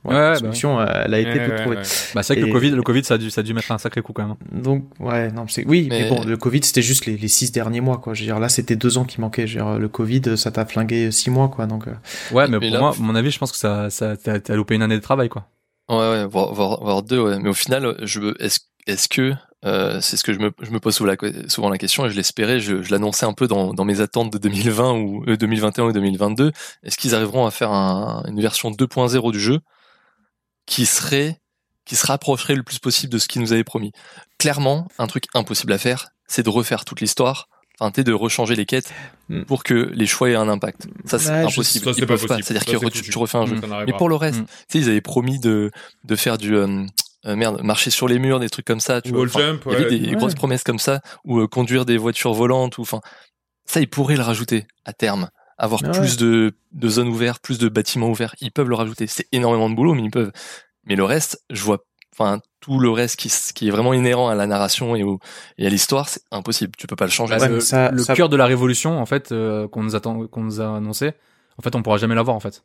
ouais, 0.08 0.14
la 0.14 0.30
bah 0.32 0.38
solution, 0.38 0.80
euh, 0.80 0.86
elle 1.04 1.14
a 1.14 1.18
été 1.18 1.38
ouais, 1.38 1.56
trouvée. 1.56 1.76
Bah, 2.14 2.22
c'est 2.22 2.34
vrai 2.34 2.42
que 2.42 2.46
le 2.46 2.52
Covid, 2.52 2.70
le 2.70 2.82
Covid, 2.82 3.04
ça 3.04 3.14
a 3.14 3.18
dû, 3.18 3.30
ça 3.30 3.40
a 3.40 3.44
dû 3.44 3.54
mettre 3.54 3.70
un 3.72 3.78
sacré 3.78 4.02
coup 4.02 4.12
quand 4.12 4.26
même. 4.26 4.36
Donc, 4.52 4.84
ouais, 5.00 5.30
non, 5.32 5.46
c'est, 5.48 5.66
oui, 5.66 5.88
mais... 5.90 6.08
bon, 6.08 6.22
le 6.24 6.36
Covid, 6.36 6.62
c'était 6.62 6.82
juste 6.82 7.06
les, 7.06 7.16
les 7.16 7.28
six 7.28 7.52
derniers 7.52 7.80
mois, 7.80 7.98
quoi. 7.98 8.14
Je 8.14 8.20
veux 8.20 8.26
dire, 8.26 8.38
là, 8.38 8.48
c'était 8.48 8.76
deux 8.76 8.98
ans 8.98 9.04
qui 9.04 9.20
manquaient. 9.20 9.46
Je 9.46 9.58
veux 9.58 9.64
dire, 9.64 9.78
le 9.78 9.88
Covid, 9.88 10.36
ça 10.36 10.50
t'a 10.50 10.64
flingué 10.66 11.10
six 11.10 11.30
mois, 11.30 11.48
quoi. 11.48 11.66
Donc, 11.66 11.88
euh. 11.88 11.92
Ouais, 12.32 12.48
mais, 12.48 12.58
pour 12.58 12.78
moi, 12.78 12.90
à 12.90 13.02
mon 13.02 13.14
avis, 13.14 13.30
je 13.30 13.38
pense 13.38 13.52
que 13.52 13.58
ça, 13.58 13.90
ça, 13.90 14.16
t'as 14.16 14.54
loupé 14.54 14.74
une 14.74 14.82
année 14.82 14.96
de 14.96 15.02
travail, 15.02 15.28
quoi. 15.28 15.46
Ouais, 15.88 15.96
ouais, 15.96 16.26
voire, 16.26 16.52
voire, 16.52 17.02
deux, 17.02 17.20
ouais. 17.20 17.38
Mais 17.38 17.48
au 17.48 17.54
final, 17.54 17.96
je 18.02 18.20
veux, 18.20 18.42
est-ce, 18.42 18.60
est-ce 18.86 19.08
que, 19.08 19.34
euh, 19.64 20.00
c'est 20.00 20.16
ce 20.16 20.24
que 20.24 20.32
je 20.32 20.38
me, 20.38 20.52
je 20.60 20.70
me 20.70 20.80
pose 20.80 20.94
souvent 20.94 21.10
la, 21.10 21.48
souvent 21.48 21.68
la 21.68 21.78
question 21.78 22.06
et 22.06 22.10
je 22.10 22.16
l'espérais, 22.16 22.60
je, 22.60 22.82
je 22.82 22.90
l'annonçais 22.90 23.26
un 23.26 23.32
peu 23.32 23.46
dans, 23.48 23.72
dans 23.72 23.84
mes 23.84 24.00
attentes 24.00 24.32
de 24.32 24.38
2020 24.38 24.92
ou 24.92 25.24
2021 25.26 25.84
ou 25.84 25.92
2022. 25.92 26.52
Est-ce 26.82 26.96
qu'ils 26.96 27.14
arriveront 27.14 27.46
à 27.46 27.50
faire 27.50 27.72
un, 27.72 28.24
une 28.28 28.40
version 28.40 28.70
2.0 28.70 29.32
du 29.32 29.40
jeu? 29.40 29.60
Qui 30.66 30.86
serait 30.86 31.40
qui 31.86 31.96
se 31.96 32.06
rapprocherait 32.06 32.56
le 32.56 32.64
plus 32.64 32.80
possible 32.80 33.12
de 33.12 33.18
ce 33.18 33.28
qu'il 33.28 33.40
nous 33.40 33.52
avait 33.52 33.64
promis. 33.64 33.92
Clairement, 34.38 34.88
un 34.98 35.06
truc 35.06 35.26
impossible 35.34 35.72
à 35.72 35.78
faire, 35.78 36.08
c'est 36.26 36.42
de 36.42 36.50
refaire 36.50 36.84
toute 36.84 37.00
l'histoire, 37.00 37.48
enfin, 37.78 37.92
de 38.02 38.12
rechanger 38.12 38.56
les 38.56 38.66
quêtes 38.66 38.92
hmm. 39.28 39.44
pour 39.44 39.62
que 39.62 39.90
les 39.94 40.06
choix 40.06 40.28
aient 40.28 40.34
un 40.34 40.48
impact. 40.48 40.88
Ça, 41.04 41.18
c'est 41.18 41.30
impossible. 41.30 41.92
Ils 41.96 42.06
peuvent 42.06 42.26
pas. 42.26 42.38
C'est-à-dire 42.42 42.64
que 42.64 42.88
tu, 42.88 43.18
refais 43.18 43.38
un 43.38 43.46
jeu. 43.46 43.56
Mais 43.86 43.92
pour 43.92 44.08
le 44.08 44.16
reste, 44.16 44.40
hmm. 44.40 44.46
tu 44.46 44.52
sais, 44.68 44.78
ils 44.80 44.90
avaient 44.90 45.00
promis 45.00 45.38
de, 45.38 45.70
de 46.04 46.16
faire 46.16 46.38
du, 46.38 46.56
euh, 46.56 46.84
euh, 47.26 47.36
merde, 47.36 47.62
marcher 47.62 47.90
sur 47.90 48.08
les 48.08 48.18
murs, 48.18 48.40
des 48.40 48.50
trucs 48.50 48.66
comme 48.66 48.80
ça. 48.80 49.00
Tu 49.00 49.10
vois. 49.10 49.26
Jump, 49.26 49.62
il 49.66 49.72
y 49.72 49.76
avait 49.76 49.98
des 49.98 50.12
grosses 50.16 50.34
promesses 50.34 50.64
comme 50.64 50.78
ça, 50.80 51.00
ou 51.24 51.40
euh, 51.40 51.46
conduire 51.46 51.84
des 51.84 51.98
voitures 51.98 52.32
volantes, 52.32 52.78
ou 52.78 52.82
enfin, 52.82 53.00
ça, 53.64 53.80
ils 53.80 53.88
pourraient 53.88 54.16
le 54.16 54.22
rajouter 54.22 54.66
à 54.84 54.92
terme 54.92 55.28
avoir 55.58 55.82
plus 55.82 56.16
de, 56.16 56.54
de 56.72 56.88
zones 56.88 57.08
ouvertes, 57.08 57.42
plus 57.42 57.58
de 57.58 57.68
bâtiments 57.68 58.08
ouverts. 58.08 58.34
Ils 58.40 58.52
peuvent 58.52 58.68
le 58.68 58.74
rajouter. 58.74 59.06
C'est 59.06 59.26
énormément 59.32 59.70
de 59.70 59.74
boulot, 59.74 59.94
mais 59.94 60.02
ils 60.02 60.10
peuvent. 60.10 60.32
Mais 60.84 60.96
le 60.96 61.04
reste, 61.04 61.42
je 61.50 61.62
vois, 61.62 61.84
enfin, 62.12 62.40
tout 62.60 62.78
le 62.78 62.90
reste 62.90 63.16
qui, 63.16 63.32
qui 63.54 63.68
est 63.68 63.70
vraiment 63.70 63.92
inhérent 63.92 64.28
à 64.28 64.34
la 64.34 64.46
narration 64.46 64.96
et, 64.96 65.02
au, 65.02 65.18
et 65.58 65.66
à 65.66 65.70
l'histoire, 65.70 66.08
c'est 66.08 66.22
impossible. 66.30 66.72
Tu 66.76 66.86
peux 66.86 66.96
pas 66.96 67.06
le 67.06 67.10
changer. 67.10 67.36
le, 67.48 67.60
ça, 67.60 67.90
le 67.90 68.04
cœur 68.04 68.28
de 68.28 68.36
la 68.36 68.46
révolution, 68.46 68.98
en 68.98 69.06
fait, 69.06 69.32
euh, 69.32 69.66
qu'on 69.68 69.82
nous 69.82 69.96
attend, 69.96 70.26
qu'on 70.26 70.42
nous 70.42 70.60
a 70.60 70.76
annoncé, 70.76 71.12
en 71.58 71.62
fait, 71.62 71.74
on 71.74 71.82
pourra 71.82 71.96
jamais 71.96 72.14
l'avoir, 72.14 72.36
en 72.36 72.40
fait. 72.40 72.62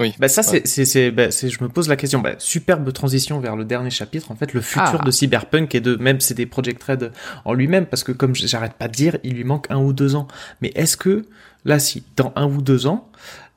Oui. 0.00 0.14
Bah 0.20 0.28
ça 0.28 0.44
c'est 0.44 0.64
c'est 0.64 1.10
bah, 1.10 1.32
c'est 1.32 1.48
je 1.48 1.62
me 1.62 1.68
pose 1.68 1.88
la 1.88 1.96
question. 1.96 2.20
Bah, 2.20 2.34
superbe 2.38 2.92
transition 2.92 3.40
vers 3.40 3.56
le 3.56 3.64
dernier 3.64 3.90
chapitre. 3.90 4.30
En 4.30 4.36
fait, 4.36 4.52
le 4.52 4.60
futur 4.60 5.00
ah. 5.00 5.04
de 5.04 5.10
Cyberpunk 5.10 5.74
et 5.74 5.80
de 5.80 5.96
même 5.96 6.20
c'est 6.20 6.34
des 6.34 6.46
Project 6.46 6.80
Red 6.84 7.12
en 7.44 7.52
lui-même 7.52 7.84
parce 7.84 8.04
que 8.04 8.12
comme 8.12 8.34
j'arrête 8.34 8.74
pas 8.74 8.86
de 8.86 8.92
dire, 8.92 9.18
il 9.24 9.34
lui 9.34 9.42
manque 9.42 9.66
un 9.70 9.78
ou 9.78 9.92
deux 9.92 10.14
ans. 10.14 10.28
Mais 10.60 10.70
est-ce 10.76 10.96
que 10.96 11.24
là, 11.64 11.78
si 11.78 12.04
dans 12.16 12.32
un 12.36 12.46
ou 12.46 12.62
deux 12.62 12.86
ans, 12.86 13.10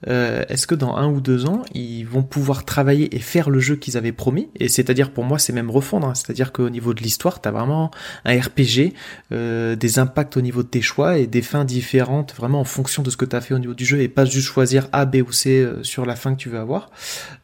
euh, 0.07 0.43
est-ce 0.49 0.65
que 0.65 0.75
dans 0.75 0.95
un 0.95 1.07
ou 1.07 1.21
deux 1.21 1.45
ans, 1.45 1.63
ils 1.73 2.03
vont 2.03 2.23
pouvoir 2.23 2.65
travailler 2.65 3.15
et 3.15 3.19
faire 3.19 3.49
le 3.49 3.59
jeu 3.59 3.75
qu'ils 3.75 3.97
avaient 3.97 4.11
promis? 4.11 4.49
Et 4.55 4.67
c'est-à-dire, 4.67 5.11
pour 5.11 5.23
moi, 5.23 5.37
c'est 5.37 5.53
même 5.53 5.69
refondre. 5.69 6.07
Hein. 6.07 6.15
C'est-à-dire 6.15 6.51
qu'au 6.51 6.69
niveau 6.69 6.93
de 6.93 7.01
l'histoire, 7.01 7.41
t'as 7.41 7.51
vraiment 7.51 7.91
un 8.25 8.39
RPG, 8.39 8.93
euh, 9.31 9.75
des 9.75 9.99
impacts 9.99 10.37
au 10.37 10.41
niveau 10.41 10.63
de 10.63 10.67
tes 10.67 10.81
choix 10.81 11.17
et 11.17 11.27
des 11.27 11.41
fins 11.41 11.65
différentes, 11.65 12.33
vraiment 12.35 12.61
en 12.61 12.65
fonction 12.65 13.03
de 13.03 13.09
ce 13.09 13.17
que 13.17 13.25
t'as 13.25 13.41
fait 13.41 13.53
au 13.53 13.59
niveau 13.59 13.73
du 13.73 13.85
jeu, 13.85 14.01
et 14.01 14.07
pas 14.07 14.25
juste 14.25 14.47
choisir 14.47 14.87
A, 14.91 15.05
B 15.05 15.17
ou 15.17 15.31
C 15.31 15.61
euh, 15.61 15.83
sur 15.83 16.05
la 16.05 16.15
fin 16.15 16.33
que 16.33 16.39
tu 16.39 16.49
veux 16.49 16.59
avoir. 16.59 16.89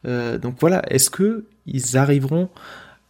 Donc 0.06 0.56
voilà, 0.60 0.82
est-ce 0.90 1.10
que 1.10 1.46
ils 1.66 1.98
arriveront 1.98 2.50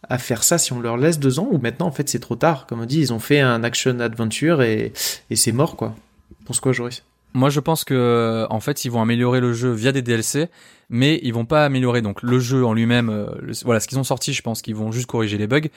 à 0.08 0.18
faire 0.18 0.42
ça 0.42 0.58
si 0.58 0.72
on 0.72 0.80
leur 0.80 0.96
laisse 0.96 1.18
deux 1.18 1.38
ans 1.38 1.48
ou 1.50 1.58
maintenant 1.58 1.86
en 1.86 1.92
fait 1.92 2.08
c'est 2.08 2.18
trop 2.18 2.34
tard? 2.34 2.66
Comme 2.66 2.80
on 2.80 2.86
dit, 2.86 2.98
ils 2.98 3.12
ont 3.12 3.20
fait 3.20 3.40
un 3.40 3.62
action 3.62 4.00
adventure 4.00 4.62
et, 4.62 4.92
et 5.30 5.36
c'est 5.36 5.52
mort 5.52 5.76
quoi. 5.76 5.94
Pense 6.44 6.60
quoi, 6.60 6.72
Joris? 6.72 7.04
Moi, 7.34 7.50
je 7.50 7.60
pense 7.60 7.84
que 7.84 7.94
euh, 7.94 8.46
en 8.50 8.60
fait, 8.60 8.84
ils 8.84 8.90
vont 8.90 9.02
améliorer 9.02 9.40
le 9.40 9.52
jeu 9.52 9.70
via 9.70 9.92
des 9.92 10.02
DLC, 10.02 10.48
mais 10.88 11.20
ils 11.22 11.32
vont 11.32 11.44
pas 11.44 11.64
améliorer 11.64 12.00
donc 12.00 12.22
le 12.22 12.38
jeu 12.38 12.64
en 12.64 12.72
lui-même. 12.72 13.10
Euh, 13.10 13.26
voilà, 13.64 13.80
ce 13.80 13.88
qu'ils 13.88 13.98
ont 13.98 14.04
sorti, 14.04 14.32
je 14.32 14.42
pense 14.42 14.62
qu'ils 14.62 14.74
vont 14.74 14.90
juste 14.92 15.06
corriger 15.06 15.36
les 15.36 15.46
bugs, 15.46 15.68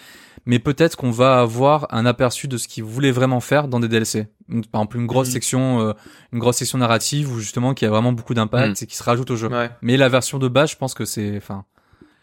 mais 0.45 0.59
peut-être 0.59 0.95
qu'on 0.95 1.11
va 1.11 1.39
avoir 1.39 1.87
un 1.93 2.05
aperçu 2.05 2.47
de 2.47 2.57
ce 2.57 2.67
qu'ils 2.67 2.83
voulaient 2.83 3.11
vraiment 3.11 3.41
faire 3.41 3.67
dans 3.67 3.79
des 3.79 3.89
DLC. 3.89 4.27
Par 4.71 4.81
exemple, 4.81 4.97
une 4.97 5.07
grosse 5.07 5.27
mhm. 5.27 5.33
section, 5.33 5.81
euh, 5.81 5.93
une 6.31 6.39
grosse 6.39 6.57
section 6.57 6.77
narrative 6.77 7.31
où 7.31 7.39
justement 7.39 7.73
qui 7.73 7.85
a 7.85 7.89
vraiment 7.89 8.13
beaucoup 8.13 8.33
d'impact 8.33 8.81
mhm. 8.81 8.83
et 8.83 8.87
qui 8.87 8.95
se 8.95 9.03
rajoute 9.03 9.29
au 9.31 9.35
jeu. 9.35 9.49
Mais 9.81 9.97
la 9.97 10.09
version 10.09 10.39
de 10.39 10.47
base, 10.47 10.71
je 10.71 10.77
pense 10.77 10.93
que 10.93 11.05
c'est, 11.05 11.35
enfin, 11.37 11.65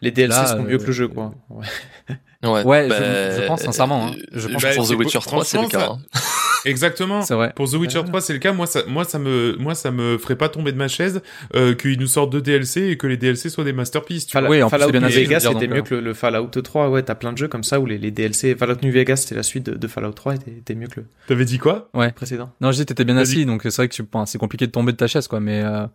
les 0.01 0.11
DLC 0.11 0.47
sont 0.47 0.63
mieux 0.63 0.77
que 0.77 0.85
le 0.85 0.91
jeu, 0.91 1.07
quoi. 1.07 1.33
Ouais, 1.49 1.65
Ouais, 2.43 2.61
je- 2.85 2.89
bah, 2.89 3.41
je 3.41 3.47
pense 3.47 3.61
sincèrement, 3.61 4.07
hein. 4.07 4.11
Je 4.33 4.47
euh, 4.47 4.51
pense 4.53 4.63
que 4.63 4.75
pour 4.75 4.85
c'est 4.87 4.93
The 4.95 4.97
Witcher 4.97 5.17
beau- 5.19 5.23
3, 5.25 5.45
c'est 5.45 5.61
le 5.61 5.67
cas. 5.67 5.89
hein. 5.91 5.99
Exactement. 6.65 7.21
C'est 7.21 7.33
vrai. 7.35 7.53
Pour 7.55 7.69
The 7.69 7.75
Witcher 7.75 8.01
3, 8.05 8.21
c'est 8.21 8.33
le 8.33 8.39
cas. 8.39 8.51
Moi, 8.53 8.67
ça, 8.67 8.81
moi, 8.87 9.05
ça 9.05 9.17
me, 9.19 9.55
moi, 9.59 9.75
ça 9.75 9.91
me 9.91 10.17
ferait 10.17 10.35
pas 10.35 10.49
tomber 10.49 10.71
de 10.73 10.77
ma 10.77 10.87
chaise 10.89 11.21
euh, 11.55 11.73
qu'ils 11.73 11.97
nous 11.99 12.07
sortent 12.07 12.31
deux 12.31 12.41
DLC 12.41 12.81
et 12.89 12.97
que 12.97 13.07
les 13.07 13.15
DLC 13.17 13.49
soient 13.49 13.63
des 13.63 13.71
masterpieces. 13.73 14.25
Tu 14.25 14.33
Fallout, 14.33 14.49
Oui, 14.49 14.61
en 14.63 14.69
Fallout 14.69 14.85
c'est 14.87 14.91
bien 14.91 15.01
New 15.01 15.07
Vegas 15.09 15.39
c'était 15.41 15.67
mieux 15.67 15.77
euh. 15.79 15.81
que 15.83 15.95
le, 15.95 16.01
le 16.01 16.13
Fallout 16.13 16.47
3. 16.47 16.89
Ouais, 16.89 17.01
t'as 17.03 17.15
plein 17.15 17.31
de 17.33 17.37
jeux 17.37 17.47
comme 17.47 17.63
ça 17.63 17.79
où 17.79 17.85
les, 17.85 17.97
les 17.97 18.11
DLC. 18.11 18.55
Fallout 18.55 18.75
New 18.83 18.91
Vegas 18.91 19.17
c'était 19.17 19.35
la 19.35 19.43
suite 19.43 19.65
de, 19.67 19.75
de 19.75 19.87
Fallout 19.87 20.11
3 20.11 20.35
était, 20.35 20.75
mieux 20.75 20.87
que 20.87 21.01
le 21.01 21.05
T'avais 21.27 21.45
dit 21.45 21.59
quoi? 21.59 21.89
Précédent. 22.15 22.51
Non, 22.61 22.71
je 22.71 22.77
dis 22.77 22.85
t'étais 22.85 23.05
bien 23.05 23.17
assis, 23.17 23.45
donc 23.45 23.61
c'est 23.63 23.75
vrai 23.75 23.87
que 23.87 23.93
tu, 23.93 24.03
enfin, 24.13 24.25
c'est 24.25 24.37
compliqué 24.37 24.65
de 24.67 24.71
tomber 24.71 24.91
de 24.91 24.97
ta 24.97 25.07
chaise, 25.07 25.27
quoi. 25.27 25.39
Mais 25.39 25.61
euh, 25.63 25.85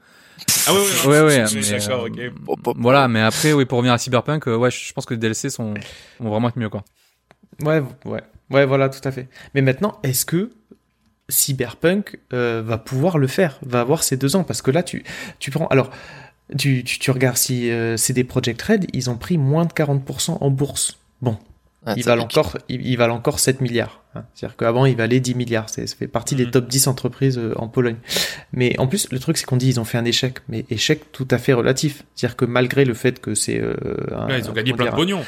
Ah 0.67 0.73
ouais, 0.73 0.79
ouais, 1.07 1.21
ouais, 1.21 1.21
ouais. 1.27 1.45
Mais, 1.55 1.73
euh, 1.75 2.55
Voilà, 2.77 3.07
mais 3.09 3.21
après, 3.21 3.53
oui, 3.53 3.65
pour 3.67 3.79
revenir 3.79 3.93
à 3.93 3.99
Cyberpunk, 3.99 4.49
euh, 4.49 4.57
ouais, 4.57 4.71
je 4.71 4.93
pense 4.95 5.05
que 5.05 5.13
les 5.15 5.21
DLC 5.21 5.51
sont 5.51 5.75
vraiment 6.35 6.49
être 6.49 6.59
mieux, 6.59 6.69
quoi. 6.69 6.85
Ouais, 7.63 7.83
ouais, 8.05 8.21
ouais, 8.51 8.67
voilà, 8.67 8.89
tout 8.89 9.07
à 9.07 9.11
fait. 9.13 9.29
Mais 9.55 9.63
maintenant, 9.63 9.99
est-ce 10.03 10.25
que 10.27 10.51
Cyberpunk 11.29 12.19
euh, 12.33 12.63
va 12.65 12.79
pouvoir 12.79 13.19
le 13.19 13.27
faire, 13.27 13.59
va 13.65 13.81
avoir 13.81 14.03
ces 14.03 14.17
deux 14.17 14.37
ans? 14.37 14.45
Parce 14.45 14.63
que 14.63 14.71
là, 14.71 14.83
tu, 14.83 15.05
tu 15.39 15.51
prends. 15.51 15.67
Alors, 15.69 15.91
tu, 16.59 16.85
tu, 16.85 16.99
tu 16.99 17.11
regardes 17.11 17.37
si 17.37 17.71
euh, 17.71 17.97
CD 17.97 18.25
Projekt 18.25 18.61
Red, 18.61 18.87
ils 18.93 19.09
ont 19.09 19.17
pris 19.17 19.39
moins 19.39 19.65
de 19.65 19.73
40% 19.73 20.39
en 20.41 20.51
bourse. 20.51 20.99
Bon, 21.23 21.39
Ah, 21.87 21.95
ils 21.97 22.05
valent 22.05 22.25
encore, 22.25 22.59
ils, 22.69 22.87
ils 22.87 22.97
valent 22.97 23.15
encore 23.15 23.39
7 23.41 23.63
milliards. 23.63 24.03
hein. 24.15 24.25
C'est-à-dire 24.35 24.57
qu'avant, 24.57 24.85
ils 24.85 24.97
valaient 24.97 25.21
10 25.21 25.35
milliards. 25.35 25.71
C'est- 25.71 25.87
Ça 25.87 25.97
fait 25.97 26.07
partie 26.09 26.35
des 26.35 26.45
Mhm. 26.45 26.51
top 26.51 26.69
10 26.69 26.87
entreprises 26.89 27.39
euh, 27.39 27.55
en 27.57 27.69
Pologne. 27.69 27.97
Mais 28.53 28.79
en 28.79 28.87
plus, 28.87 29.11
le 29.11 29.19
truc, 29.19 29.39
c'est 29.39 29.47
qu'on 29.47 29.57
dit 29.57 29.69
ils 29.69 29.81
ont 29.81 29.85
fait 29.85 29.97
un 29.99 30.05
échec. 30.05 30.41
Mais 30.49 30.67
échec 30.69 31.11
tout 31.13 31.29
à 31.31 31.39
fait 31.39 31.55
relatif. 31.55 32.03
C'est-dire 32.15 32.37
que 32.37 32.45
malgré 32.45 32.85
le 32.85 32.93
fait 32.95 33.21
que 33.21 33.35
c'est 33.35 33.59
euh, 33.61 33.75
ils 34.39 34.51
ont 34.51 34.53
gagné 34.53 34.73
plein 34.75 34.85
de 34.85 34.91
dire, 34.91 34.97
pognon. 34.97 35.21
un 35.21 35.25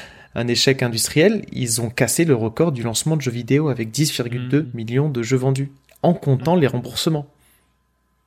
échec 0.48 0.82
industriel, 0.82 1.44
ils 1.52 1.80
ont 1.80 1.88
cassé 1.90 2.24
le 2.24 2.34
record 2.34 2.72
du 2.72 2.82
lancement 2.82 3.16
de 3.16 3.22
jeux 3.22 3.30
vidéo 3.30 3.68
avec 3.68 3.90
10,2 3.90 4.62
Mhm. 4.62 4.70
millions 4.74 5.08
de 5.08 5.22
jeux 5.22 5.36
vendus, 5.36 5.70
en 6.02 6.12
comptant 6.14 6.56
les 6.56 6.66
remboursements. 6.66 7.26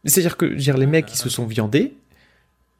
C'est-à-dire 0.05 0.37
que 0.37 0.45
dire, 0.45 0.77
les 0.77 0.85
mecs 0.85 1.05
qui 1.05 1.17
se 1.17 1.29
sont 1.29 1.45
viandés, 1.45 1.93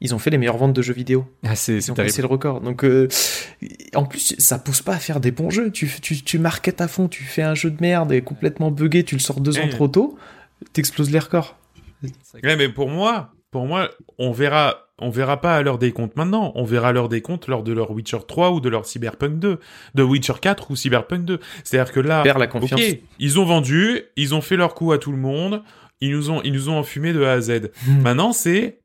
ils 0.00 0.14
ont 0.14 0.18
fait 0.18 0.30
les 0.30 0.38
meilleures 0.38 0.56
ventes 0.56 0.72
de 0.72 0.80
jeux 0.82 0.94
vidéo. 0.94 1.26
Ah, 1.44 1.54
c'est 1.54 1.74
Ils 1.74 1.82
c'est 1.82 1.90
ont 1.90 1.94
cassé 1.94 2.22
le 2.22 2.28
record. 2.28 2.62
Donc, 2.62 2.84
euh, 2.84 3.06
en 3.94 4.04
plus, 4.06 4.34
ça 4.38 4.58
pousse 4.58 4.80
pas 4.80 4.94
à 4.94 4.98
faire 4.98 5.20
des 5.20 5.30
bons 5.30 5.50
jeux. 5.50 5.70
Tu, 5.70 5.90
tu, 6.00 6.22
tu 6.22 6.38
marketes 6.38 6.80
à 6.80 6.88
fond, 6.88 7.06
tu 7.08 7.22
fais 7.22 7.42
un 7.42 7.54
jeu 7.54 7.70
de 7.70 7.76
merde 7.82 8.10
et 8.12 8.22
complètement 8.22 8.70
buggé, 8.70 9.04
tu 9.04 9.14
le 9.14 9.20
sors 9.20 9.40
deux 9.40 9.58
ans 9.58 9.64
Ouais. 9.64 9.68
trop 9.68 9.88
tôt, 9.88 10.18
t'exploses 10.72 11.10
les 11.10 11.18
records. 11.18 11.56
Ouais, 12.42 12.56
mais 12.56 12.70
pour 12.70 12.88
moi, 12.88 13.30
pour 13.50 13.66
moi, 13.66 13.90
on 14.18 14.32
verra, 14.32 14.88
on 14.98 15.10
verra 15.10 15.40
pas 15.40 15.56
à 15.56 15.62
l'heure 15.62 15.78
des 15.78 15.92
comptes 15.92 16.16
maintenant. 16.16 16.52
On 16.54 16.64
verra 16.64 16.88
à 16.88 16.92
l'heure 16.92 17.08
des 17.08 17.20
comptes 17.20 17.48
lors 17.48 17.62
de 17.62 17.72
leur 17.72 17.90
Witcher 17.90 18.18
3 18.26 18.52
ou 18.52 18.60
de 18.60 18.68
leur 18.68 18.86
Cyberpunk 18.86 19.38
2, 19.38 19.58
de 19.94 20.02
Witcher 20.02 20.34
4 20.40 20.70
ou 20.70 20.76
Cyberpunk 20.76 21.24
2. 21.24 21.40
C'est-à-dire 21.64 21.92
que 21.92 22.00
là, 22.00 22.22
Perd 22.22 22.38
la 22.38 22.46
confiance. 22.46 22.80
ils 23.18 23.40
ont 23.40 23.44
vendu, 23.44 24.02
ils 24.16 24.34
ont 24.34 24.40
fait 24.40 24.56
leur 24.56 24.74
coup 24.74 24.92
à 24.92 24.98
tout 24.98 25.10
le 25.10 25.18
monde, 25.18 25.62
ils 26.00 26.12
nous 26.12 26.30
ont, 26.30 26.40
ils 26.42 26.52
nous 26.52 26.68
ont 26.68 26.78
enfumé 26.78 27.12
de 27.12 27.22
A 27.24 27.32
à 27.32 27.40
Z. 27.40 27.70
Hmm. 27.86 28.02
Maintenant, 28.02 28.32
c'est, 28.32 28.80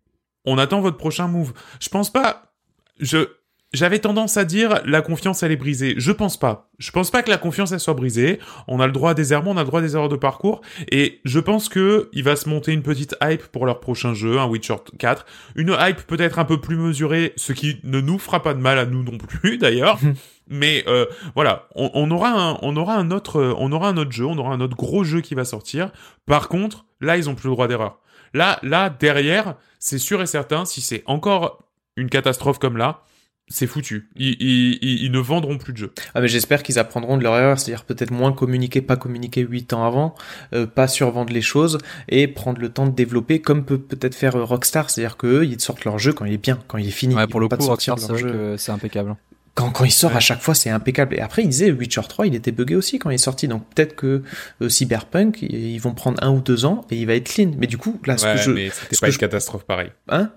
on 0.45 0.57
attend 0.57 0.81
votre 0.81 0.97
prochain 0.97 1.27
move. 1.27 1.53
Je 1.79 1.89
pense 1.89 2.11
pas, 2.11 2.51
je, 2.99 3.27
j'avais 3.75 3.99
tendance 3.99 4.37
à 4.37 4.45
dire 4.45 4.81
la 4.85 5.01
confiance 5.01 5.43
elle 5.43 5.51
est 5.51 5.57
brisée. 5.57 5.95
Je 5.97 6.11
pense 6.11 6.37
pas. 6.37 6.69
Je 6.77 6.91
pense 6.91 7.11
pas 7.11 7.23
que 7.23 7.29
la 7.29 7.37
confiance 7.37 7.71
elle 7.71 7.79
soit 7.79 7.93
brisée. 7.93 8.39
On 8.67 8.79
a 8.79 8.87
le 8.87 8.93
droit 8.93 9.11
à 9.11 9.13
des 9.13 9.33
erreurs, 9.33 9.47
on 9.47 9.57
a 9.57 9.61
le 9.61 9.67
droit 9.67 9.79
à 9.79 9.83
des 9.83 9.95
erreurs 9.95 10.09
de 10.09 10.15
parcours. 10.15 10.61
Et 10.91 11.21
je 11.25 11.39
pense 11.39 11.69
que 11.69 12.09
il 12.13 12.23
va 12.23 12.35
se 12.35 12.49
monter 12.49 12.73
une 12.73 12.83
petite 12.83 13.15
hype 13.21 13.43
pour 13.47 13.65
leur 13.65 13.79
prochain 13.79 14.13
jeu, 14.13 14.39
un 14.39 14.47
Witcher 14.47 14.75
4. 14.97 15.25
Une 15.55 15.75
hype 15.79 16.01
peut-être 16.07 16.39
un 16.39 16.45
peu 16.45 16.59
plus 16.59 16.77
mesurée, 16.77 17.33
ce 17.35 17.53
qui 17.53 17.79
ne 17.83 18.01
nous 18.01 18.19
fera 18.19 18.41
pas 18.41 18.53
de 18.53 18.59
mal 18.59 18.79
à 18.79 18.85
nous 18.85 19.03
non 19.03 19.17
plus 19.17 19.57
d'ailleurs. 19.59 19.99
Mais 20.47 20.83
euh, 20.87 21.05
voilà, 21.33 21.67
on, 21.75 21.89
on 21.93 22.11
aura 22.11 22.29
un, 22.29 22.57
on 22.61 22.75
aura 22.75 22.95
un 22.95 23.11
autre, 23.11 23.55
on 23.57 23.71
aura 23.71 23.89
un 23.89 23.97
autre 23.97 24.11
jeu, 24.11 24.25
on 24.25 24.37
aura 24.37 24.53
un 24.53 24.61
autre 24.61 24.75
gros 24.75 25.03
jeu 25.03 25.21
qui 25.21 25.35
va 25.35 25.43
sortir. 25.43 25.91
Par 26.25 26.49
contre, 26.49 26.85
là 27.01 27.17
ils 27.17 27.29
ont 27.29 27.35
plus 27.35 27.49
le 27.49 27.55
droit 27.55 27.67
d'erreur. 27.67 27.99
Là, 28.33 28.59
là 28.63 28.89
derrière, 28.89 29.55
c'est 29.79 29.97
sûr 29.97 30.21
et 30.21 30.25
certain, 30.25 30.65
si 30.65 30.81
c'est 30.81 31.03
encore 31.05 31.63
une 31.95 32.09
catastrophe 32.09 32.59
comme 32.59 32.77
là, 32.77 33.01
c'est 33.47 33.67
foutu. 33.67 34.09
Ils, 34.15 34.35
ils, 34.39 35.03
ils, 35.03 35.11
ne 35.11 35.19
vendront 35.19 35.57
plus 35.57 35.71
de 35.73 35.77
jeux. 35.77 35.93
Ah 36.15 36.21
mais 36.21 36.27
j'espère 36.27 36.63
qu'ils 36.63 36.79
apprendront 36.79 37.17
de 37.17 37.23
leur 37.23 37.35
erreur, 37.37 37.59
c'est-à-dire 37.59 37.83
peut-être 37.85 38.11
moins 38.11 38.31
communiquer, 38.33 38.81
pas 38.81 38.95
communiquer 38.97 39.41
8 39.41 39.73
ans 39.73 39.85
avant, 39.85 40.15
euh, 40.53 40.65
pas 40.65 40.87
survendre 40.87 41.31
les 41.31 41.41
choses 41.41 41.77
et 42.09 42.27
prendre 42.27 42.59
le 42.59 42.69
temps 42.69 42.87
de 42.87 42.91
développer 42.95 43.41
comme 43.41 43.63
peut 43.63 43.77
peut-être 43.77 44.15
faire 44.15 44.35
euh, 44.35 44.43
Rockstar, 44.43 44.89
c'est-à-dire 44.89 45.17
que 45.17 45.27
eux, 45.27 45.45
ils 45.45 45.59
sortent 45.61 45.85
leur 45.85 45.99
jeu 45.99 46.11
quand 46.13 46.25
il 46.25 46.33
est 46.33 46.37
bien, 46.37 46.59
quand 46.67 46.77
il 46.79 46.87
est 46.87 46.91
fini. 46.91 47.13
Ouais, 47.15 47.27
pour 47.27 47.39
le 47.39 47.47
pas 47.47 47.57
coup, 47.57 47.61
te 47.63 47.67
sortir 47.67 47.93
Rockstar, 47.93 48.17
c'est 48.17 48.23
vrai 48.23 48.55
c'est 48.57 48.71
impeccable. 48.71 49.15
Quand, 49.53 49.69
quand 49.71 49.85
il 49.85 49.91
sort 49.91 50.11
Ouais. 50.11 50.17
à 50.17 50.19
chaque 50.19 50.41
fois, 50.41 50.53
c'est 50.53 50.69
impeccable. 50.69 51.15
Et 51.15 51.21
après, 51.21 51.41
ils 51.43 51.47
disaient 51.47 51.71
Witcher 51.71 52.01
3, 52.09 52.27
il 52.27 52.35
était 52.35 52.51
buggé 52.51 52.75
aussi 52.75 52.99
quand 52.99 53.09
il 53.09 53.13
est 53.13 53.17
sorti. 53.17 53.47
Donc 53.47 53.63
peut-être 53.73 53.95
que 53.95 54.21
euh, 54.61 54.67
Cyberpunk, 54.67 55.41
ils 55.43 55.77
vont 55.79 55.93
prendre 55.93 56.21
un 56.21 56.31
ou 56.31 56.41
deux 56.41 56.65
ans 56.65 56.85
et 56.91 56.97
il 56.97 57.05
va 57.07 57.13
être 57.15 57.29
clean. 57.31 57.51
Mais 57.57 57.67
du 57.67 57.77
coup, 57.77 58.01
là, 58.05 58.17
ce 58.17 58.25
que 58.25 58.35
je, 58.37 58.51
mais 58.51 58.69
c'était 58.69 58.97
pas 58.97 59.05
que 59.07 59.11
une 59.11 59.13
je- 59.13 59.19
catastrophe 59.19 59.63
pareille. 59.65 59.91
hein, 60.09 60.29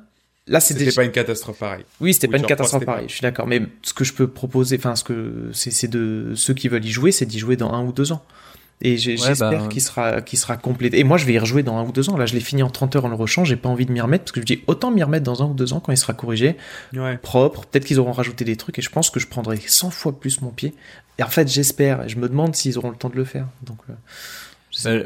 là, 0.48 0.60
c'est 0.60 0.74
C'était 0.74 0.86
déjà... 0.86 0.96
pas 1.00 1.04
une 1.04 1.12
catastrophe 1.12 1.58
pareille. 1.58 1.84
Oui, 2.00 2.14
c'était 2.14 2.28
pas 2.28 2.36
une 2.36 2.42
Witcher 2.42 2.54
3, 2.54 2.56
catastrophe 2.56 2.80
c'était 2.80 2.86
pas. 2.86 2.92
pareil, 2.92 3.08
je 3.08 3.12
suis 3.14 3.22
d'accord. 3.22 3.46
Mais 3.46 3.62
ce 3.82 3.92
que 3.94 4.04
je 4.04 4.12
peux 4.12 4.26
proposer, 4.28 4.76
enfin, 4.78 4.96
ce 4.96 5.04
que 5.04 5.50
c'est 5.52 5.70
c'est 5.70 5.88
de 5.88 6.32
ceux 6.34 6.54
qui 6.54 6.68
veulent 6.68 6.84
y 6.84 6.90
jouer, 6.90 7.12
c'est 7.12 7.26
d'y 7.26 7.38
jouer 7.38 7.56
dans 7.56 7.72
un 7.72 7.84
ou 7.84 7.92
deux 7.92 8.12
ans. 8.12 8.22
Et 8.80 8.92
Ouais, 8.92 8.96
j'espère 8.96 9.50
bah, 9.50 9.66
qu'il 9.68 9.82
sera, 9.82 10.20
qu'il 10.22 10.38
sera 10.38 10.56
complété. 10.56 11.00
Et 11.00 11.04
moi, 11.04 11.16
je 11.16 11.26
vais 11.26 11.32
y 11.32 11.38
rejouer 11.40 11.64
dans 11.64 11.76
un 11.78 11.82
ou 11.82 11.90
deux 11.90 12.10
ans. 12.10 12.16
Là, 12.16 12.26
je 12.26 12.34
l'ai 12.34 12.40
fini 12.40 12.62
en 12.62 12.70
30 12.70 12.94
heures 12.94 13.04
en 13.06 13.08
le 13.08 13.16
rechant. 13.16 13.44
J'ai 13.44 13.56
pas 13.56 13.68
envie 13.68 13.86
de 13.86 13.92
m'y 13.92 14.00
remettre 14.00 14.22
parce 14.24 14.32
que 14.32 14.40
je 14.40 14.46
dis 14.46 14.62
autant 14.68 14.92
m'y 14.92 15.02
remettre 15.02 15.24
dans 15.24 15.42
un 15.42 15.46
ou 15.46 15.52
deux 15.54 15.72
ans 15.72 15.80
quand 15.80 15.90
il 15.90 15.96
sera 15.98 16.12
corrigé, 16.12 16.56
Ouais. 16.94 17.16
propre. 17.18 17.66
Peut-être 17.66 17.84
qu'ils 17.84 17.98
auront 17.98 18.12
rajouté 18.12 18.44
des 18.44 18.54
trucs 18.54 18.78
et 18.78 18.82
je 18.82 18.90
pense 18.90 19.10
que 19.10 19.18
je 19.18 19.26
prendrai 19.26 19.58
100 19.66 19.90
fois 19.90 20.12
plus 20.18 20.40
mon 20.42 20.50
pied. 20.50 20.74
Et 21.18 21.24
en 21.24 21.28
fait, 21.28 21.48
j'espère. 21.48 22.04
Et 22.04 22.08
je 22.08 22.18
me 22.18 22.28
demande 22.28 22.54
s'ils 22.54 22.78
auront 22.78 22.90
le 22.90 22.96
temps 22.96 23.08
de 23.08 23.16
le 23.16 23.24
faire. 23.24 23.46
Donc, 23.62 23.78
euh, 23.90 23.94
sais 24.82 24.88
Euh, 24.90 25.04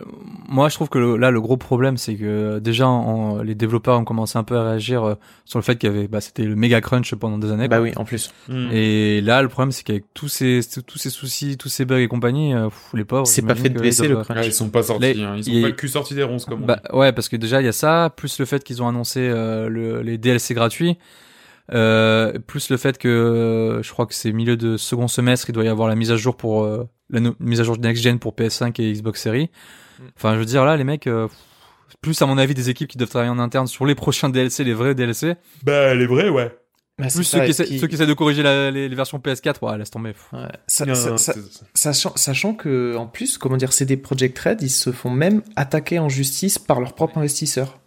moi, 0.49 0.69
je 0.69 0.75
trouve 0.75 0.89
que 0.89 0.99
le- 0.99 1.17
là, 1.17 1.31
le 1.31 1.41
gros 1.41 1.57
problème, 1.57 1.97
c'est 1.97 2.15
que 2.17 2.59
déjà, 2.59 2.89
les 3.45 3.55
développeurs 3.55 3.99
ont 3.99 4.05
commencé 4.05 4.39
un 4.39 4.45
peu 4.45 4.57
à 4.57 4.65
réagir 4.65 5.03
euh, 5.05 5.15
sur 5.45 5.59
le 5.59 5.63
fait 5.63 5.77
qu'il 5.77 5.91
y 5.91 5.93
avait, 5.95 6.09
bah, 6.09 6.21
c'était 6.21 6.45
le 6.45 6.57
méga 6.57 6.81
crunch 6.81 7.15
pendant 7.15 7.39
des 7.39 7.51
années. 7.51 7.69
quoi. 7.69 7.79
Bah 7.79 7.83
oui, 7.83 7.93
en 7.97 8.05
plus. 8.05 8.33
Mm. 8.49 8.69
Et 8.73 9.21
là, 9.23 9.43
le 9.43 9.49
problème, 9.49 9.73
c'est 9.73 9.83
qu'avec 9.83 10.05
tous 10.15 10.29
ces, 10.29 10.61
tous 10.87 10.99
ces 10.99 11.11
soucis, 11.11 11.57
tous 11.57 11.69
ces 11.69 11.85
bugs 11.85 11.99
et 12.01 12.09
compagnie, 12.09 12.55
euh, 12.55 12.65
pff, 12.69 12.91
les 12.95 13.05
pauvres. 13.05 13.27
C'est 13.27 13.43
pas 13.43 13.55
fait 13.55 13.69
de 13.71 13.79
que 13.79 13.83
baisser 13.83 14.05
ils 14.05 14.11
le 14.11 14.17
crunch. 14.23 14.37
Ouais, 14.39 14.47
ils 14.47 14.53
sont 14.53 14.69
pas 14.71 14.83
sortis, 14.83 15.15
Les- 15.15 15.23
hein. 15.23 15.35
ils 15.37 15.49
ont 15.49 15.53
il 15.53 15.55
y 15.55 15.59
a- 15.59 15.63
pas 15.63 15.69
le 15.69 15.75
cul 15.75 15.89
sorti 15.89 16.15
des 16.15 16.23
ronces 16.23 16.45
comme 16.45 16.63
on 16.63 16.67
Bah 16.67 16.81
dit. 16.91 16.97
ouais, 16.97 17.13
parce 17.13 17.29
que 17.29 17.37
déjà 17.37 17.61
il 17.61 17.65
y 17.65 17.69
a 17.69 17.73
ça, 17.73 18.13
plus 18.17 18.39
le 18.39 18.45
fait 18.45 18.63
qu'ils 18.65 18.83
ont 18.83 18.89
annoncé 18.89 19.21
euh, 19.21 19.69
le, 19.69 20.03
les 20.03 20.19
DLC 20.19 20.55
gratuits, 20.55 20.99
euh, 21.73 22.33
plus 22.47 22.71
le 22.71 22.77
fait 22.77 22.99
que 22.99 23.09
euh, 23.09 23.83
je 23.83 23.91
crois 23.93 24.07
que 24.07 24.15
c'est 24.15 24.33
milieu 24.33 24.57
de 24.57 24.77
second 24.77 25.09
semestre, 25.09 25.49
il 25.49 25.53
doit 25.53 25.65
y 25.65 25.69
avoir 25.69 25.89
la 25.89 25.95
mise 25.95 26.11
à 26.11 26.17
jour 26.17 26.37
pour 26.37 26.65
euh, 26.65 26.89
la 27.13 27.21
mise 27.39 27.61
à 27.61 27.65
jour 27.65 27.77
de 27.77 27.87
next 27.87 28.03
gen 28.03 28.19
pour 28.19 28.35
PS5 28.35 28.81
et 28.83 28.93
Xbox 28.93 29.21
Series. 29.23 29.51
Mm. 30.01 30.03
Enfin, 30.17 30.35
je 30.35 30.39
veux 30.41 30.45
dire 30.45 30.65
là, 30.65 30.77
les 30.77 30.85
mecs, 30.85 31.07
euh, 31.07 31.29
plus 32.01 32.21
à 32.23 32.27
mon 32.27 32.39
avis 32.39 32.55
des 32.55 32.71
équipes 32.71 32.89
qui 32.89 32.99
doivent 32.99 33.11
travailler 33.11 33.31
en 33.31 33.39
interne 33.39 33.67
sur 33.67 33.87
les 33.87 33.95
prochains 33.95 34.29
DLC, 34.29 34.65
les 34.65 34.75
vrais 34.75 34.95
DLC, 34.95 35.37
Bah, 35.63 35.73
elle 35.73 36.01
est 36.03 36.07
vraie, 36.07 36.29
ouais. 36.31 36.57
Bah, 36.99 37.09
c'est 37.09 37.19
plus 37.19 37.25
ça, 37.25 37.39
ceux, 37.39 37.45
qui 37.45 37.51
essaient, 37.51 37.79
ceux 37.79 37.87
qui 37.87 37.95
essaient 37.95 38.07
de 38.07 38.13
corriger 38.13 38.43
la- 38.43 38.71
les, 38.71 38.89
les 38.89 38.95
versions 38.97 39.19
PS4, 39.19 39.63
ouais, 39.63 39.79
laisse 39.79 39.91
tomber. 39.91 40.15
Ouais. 40.33 40.41
Ça- 40.67 40.85
Non, 40.85 40.95
ça- 40.95 41.11
non, 41.11 41.17
ça- 41.17 41.33
c'est- 41.35 41.65
Sachant, 41.75 42.13
sachant 42.17 42.55
que, 42.55 42.97
en 42.97 43.07
plus, 43.07 43.39
comment 43.39 43.57
dire, 43.57 43.73
c'est 43.73 43.87
des 43.87 43.97
Project 43.97 44.39
Red, 44.39 44.63
ils 44.63 44.69
se 44.71 44.93
font 44.93 45.11
même 45.11 45.43
attaquer 45.57 45.99
en 45.99 46.09
justice 46.09 46.59
par 46.59 46.81
leurs 46.81 46.95
propres 46.95 47.19
investisseurs. 47.19 47.79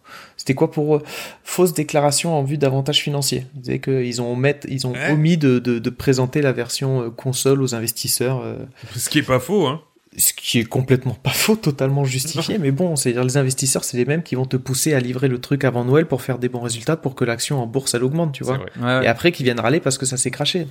C'était 0.46 0.54
quoi 0.54 0.70
pour 0.70 0.94
eux? 0.94 1.02
Fausse 1.42 1.74
déclaration 1.74 2.32
en 2.38 2.44
vue 2.44 2.56
d'avantages 2.56 3.00
financiers. 3.02 3.48
Ils 3.56 3.60
disaient 3.62 3.80
qu'ils 3.80 4.22
ont, 4.22 4.40
ils 4.68 4.86
ont 4.86 4.92
Ouais. 4.92 5.10
omis 5.10 5.36
de, 5.36 5.58
de, 5.58 5.80
de 5.80 5.90
présenter 5.90 6.40
la 6.40 6.52
version 6.52 7.02
euh, 7.02 7.10
console 7.10 7.60
aux 7.62 7.74
investisseurs, 7.74 8.42
euh, 8.44 8.54
Ce 8.96 9.08
qui 9.10 9.18
est 9.18 9.22
pas 9.24 9.40
faux, 9.40 9.66
hein. 9.66 9.80
ce 10.16 10.32
qui 10.32 10.60
est 10.60 10.64
complètement 10.64 11.14
pas 11.14 11.30
faux, 11.30 11.56
totalement 11.56 12.04
justifié. 12.04 12.58
mais 12.58 12.70
bon, 12.70 12.94
c'est-à-dire 12.94 13.24
les 13.24 13.36
investisseurs, 13.36 13.82
c'est 13.82 13.96
les 13.96 14.04
mêmes 14.04 14.22
qui 14.22 14.36
vont 14.36 14.44
te 14.46 14.56
pousser 14.56 14.94
à 14.94 15.00
livrer 15.00 15.26
le 15.26 15.40
truc 15.40 15.64
avant 15.64 15.84
Noël 15.84 16.06
pour 16.06 16.22
faire 16.22 16.38
des 16.38 16.48
bons 16.48 16.60
résultats, 16.60 16.96
pour 16.96 17.16
que 17.16 17.24
l'action 17.24 17.60
en 17.60 17.66
bourse 17.66 17.94
elle 17.94 18.04
augmente, 18.04 18.30
tu 18.32 18.44
vois. 18.44 18.58
vrai. 18.58 18.70
Ouais, 18.80 18.84
ouais. 18.98 19.04
Et 19.04 19.08
après, 19.08 19.32
qui 19.32 19.42
viennent 19.42 19.58
râler 19.58 19.80
parce 19.80 19.98
que 19.98 20.06
ça 20.06 20.16
s'est 20.16 20.30
craché. 20.30 20.68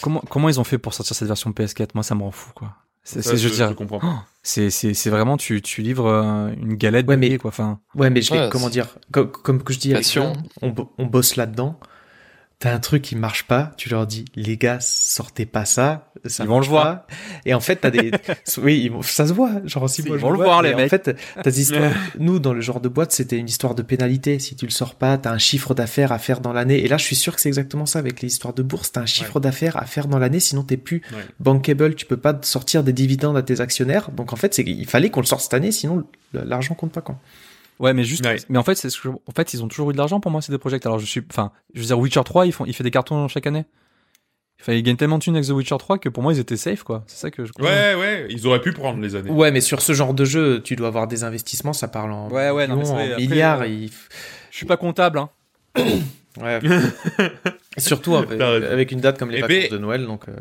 Comment, 0.00 0.22
comment 0.30 0.48
ils 0.48 0.58
ont 0.58 0.64
fait 0.64 0.78
pour 0.78 0.94
sortir 0.94 1.14
cette 1.14 1.28
version 1.28 1.50
PS4 1.50 1.88
Moi, 1.94 2.02
ça 2.02 2.14
me 2.14 2.22
rend 2.22 2.30
fou, 2.30 2.50
quoi. 2.54 2.70
C'est, 3.04 3.36
je 3.36 3.48
veux 3.48 3.54
dire, 3.54 3.74
comprends 3.74 3.98
oh, 4.02 4.18
c'est, 4.44 4.70
c'est, 4.70 4.94
c'est 4.94 5.10
vraiment, 5.10 5.36
tu, 5.36 5.60
tu 5.60 5.82
livres 5.82 6.06
euh, 6.06 6.52
une 6.60 6.74
galette 6.74 7.06
Ouais, 7.08 7.16
de 7.16 7.20
mais- 7.20 7.38
quoi. 7.38 7.48
Enfin, 7.48 7.80
Ouais, 7.96 8.10
mais 8.10 8.22
je 8.22 8.32
l'ai- 8.32 8.40
Ouais, 8.42 8.48
comment 8.50 8.68
dire, 8.68 8.86
comme, 9.10 9.30
comme 9.30 9.62
que 9.62 9.72
je 9.72 9.78
dis, 9.80 9.92
avec 9.92 10.04
on, 10.62 10.72
on 10.98 11.06
bosse 11.06 11.36
là-dedans. 11.36 11.78
T'as 12.62 12.72
un 12.72 12.78
truc 12.78 13.02
qui 13.02 13.16
marche 13.16 13.42
pas, 13.48 13.72
tu 13.76 13.88
leur 13.88 14.06
dis, 14.06 14.24
les 14.36 14.56
gars, 14.56 14.78
sortez 14.80 15.46
pas 15.46 15.64
ça. 15.64 16.12
ça 16.26 16.44
Ils 16.44 16.48
vont 16.48 16.60
le 16.60 16.64
voir. 16.66 17.06
Et 17.44 17.54
en 17.54 17.58
fait, 17.60 17.74
t'as 17.74 17.90
des, 17.90 18.12
oui, 18.58 18.88
ils 18.88 19.04
ça 19.04 19.26
se 19.26 19.32
voit. 19.32 19.50
Genre, 19.64 19.90
si 19.90 20.02
Ils 20.02 20.06
moi, 20.06 20.16
vont 20.16 20.30
le 20.30 20.36
voir, 20.38 20.62
les 20.62 20.72
En 20.72 20.76
mecs. 20.76 20.88
fait, 20.88 21.16
t'as 21.34 21.42
des 21.50 21.60
histoires. 21.60 21.90
Nous, 22.20 22.38
dans 22.38 22.54
le 22.54 22.60
genre 22.60 22.80
de 22.80 22.88
boîte, 22.88 23.10
c'était 23.10 23.36
une 23.36 23.48
histoire 23.48 23.74
de 23.74 23.82
pénalité. 23.82 24.38
Si 24.38 24.54
tu 24.54 24.64
le 24.64 24.70
sors 24.70 24.94
pas, 24.94 25.18
t'as 25.18 25.32
un 25.32 25.38
chiffre 25.38 25.74
d'affaires 25.74 26.12
à 26.12 26.20
faire 26.20 26.38
dans 26.40 26.52
l'année. 26.52 26.84
Et 26.84 26.86
là, 26.86 26.98
je 26.98 27.02
suis 27.04 27.16
sûr 27.16 27.34
que 27.34 27.40
c'est 27.40 27.48
exactement 27.48 27.84
ça 27.84 27.98
avec 27.98 28.22
les 28.22 28.28
histoires 28.28 28.54
de 28.54 28.62
bourse. 28.62 28.92
T'as 28.92 29.00
un 29.00 29.06
chiffre 29.06 29.40
d'affaires 29.40 29.76
à 29.76 29.84
faire 29.84 30.06
dans 30.06 30.20
l'année, 30.20 30.38
sinon 30.38 30.62
t'es 30.62 30.76
plus 30.76 31.02
Ouais. 31.12 31.24
bankable. 31.40 31.96
Tu 31.96 32.06
peux 32.06 32.16
pas 32.16 32.38
sortir 32.42 32.84
des 32.84 32.92
dividendes 32.92 33.36
à 33.36 33.42
tes 33.42 33.60
actionnaires. 33.60 34.12
Donc, 34.12 34.32
en 34.32 34.36
fait, 34.36 34.54
c'est, 34.54 34.62
il 34.62 34.86
fallait 34.86 35.10
qu'on 35.10 35.18
le 35.20 35.26
sorte 35.26 35.42
cette 35.42 35.54
année, 35.54 35.72
sinon 35.72 36.04
l'argent 36.32 36.74
compte 36.74 36.92
pas 36.92 37.00
quand. 37.00 37.18
Ouais, 37.80 37.94
mais 37.94 38.04
juste, 38.04 38.24
Ouais. 38.24 38.36
mais 38.48 38.58
en 38.58 38.62
fait, 38.62 38.74
c'est 38.76 38.90
ce 38.90 39.00
que, 39.00 39.08
en 39.08 39.32
fait, 39.34 39.54
ils 39.54 39.62
ont 39.64 39.68
toujours 39.68 39.90
eu 39.90 39.92
de 39.92 39.98
l'argent 39.98 40.20
pour 40.20 40.30
moi, 40.30 40.40
c'est 40.42 40.52
des 40.52 40.58
projets. 40.58 40.84
Alors, 40.86 40.98
je 40.98 41.06
suis, 41.06 41.22
enfin, 41.30 41.50
je 41.74 41.80
veux 41.80 41.86
dire, 41.86 41.98
Witcher 41.98 42.22
3, 42.24 42.46
ils 42.46 42.52
font, 42.52 42.64
il 42.64 42.72
fait 42.74 42.84
des 42.84 42.90
cartons 42.92 43.26
chaque 43.28 43.46
année. 43.46 43.64
Enfin, 44.60 44.74
ils 44.74 44.82
gagnent 44.84 44.96
tellement 44.96 45.18
de 45.18 45.24
thunes 45.24 45.34
avec 45.34 45.48
The 45.48 45.52
Witcher 45.52 45.76
3 45.78 45.98
que 45.98 46.08
pour 46.08 46.22
moi, 46.22 46.32
ils 46.32 46.38
étaient 46.38 46.56
safe, 46.56 46.84
quoi. 46.84 47.02
C'est 47.08 47.16
ça 47.16 47.30
que 47.32 47.44
je. 47.44 47.50
Ouais, 47.58 47.94
ouais, 47.96 48.26
ils 48.30 48.46
auraient 48.46 48.60
pu 48.60 48.72
prendre 48.72 49.00
les 49.00 49.16
années. 49.16 49.30
Ouais, 49.30 49.50
mais 49.50 49.60
sur 49.60 49.82
ce 49.82 49.92
genre 49.92 50.14
de 50.14 50.24
jeu, 50.24 50.60
tu 50.62 50.76
dois 50.76 50.86
avoir 50.86 51.08
des 51.08 51.24
investissements, 51.24 51.72
ça 51.72 51.88
parle 51.88 52.12
en 52.12 52.28
Ouais, 52.28 52.50
ouais, 52.50 52.68
non, 52.68 52.76
mais 52.76 52.82
millions, 52.82 52.94
vrai, 52.94 53.08
en 53.08 53.12
après, 53.12 53.26
milliards. 53.26 53.60
euh, 53.62 53.66
il- 53.66 53.90
Je 54.50 54.56
suis 54.56 54.66
pas 54.66 54.76
comptable, 54.76 55.18
hein. 55.18 55.30
Ouais. 56.40 56.60
Surtout 57.78 58.14
avec, 58.14 58.30
raison. 58.40 58.44
avec 58.70 58.92
une 58.92 59.00
date 59.00 59.18
comme 59.18 59.30
les 59.30 59.38
Eh 59.38 59.40
vacances 59.40 59.56
ben, 59.70 59.72
de 59.72 59.78
Noël, 59.78 60.06
donc. 60.06 60.28
euh, 60.28 60.36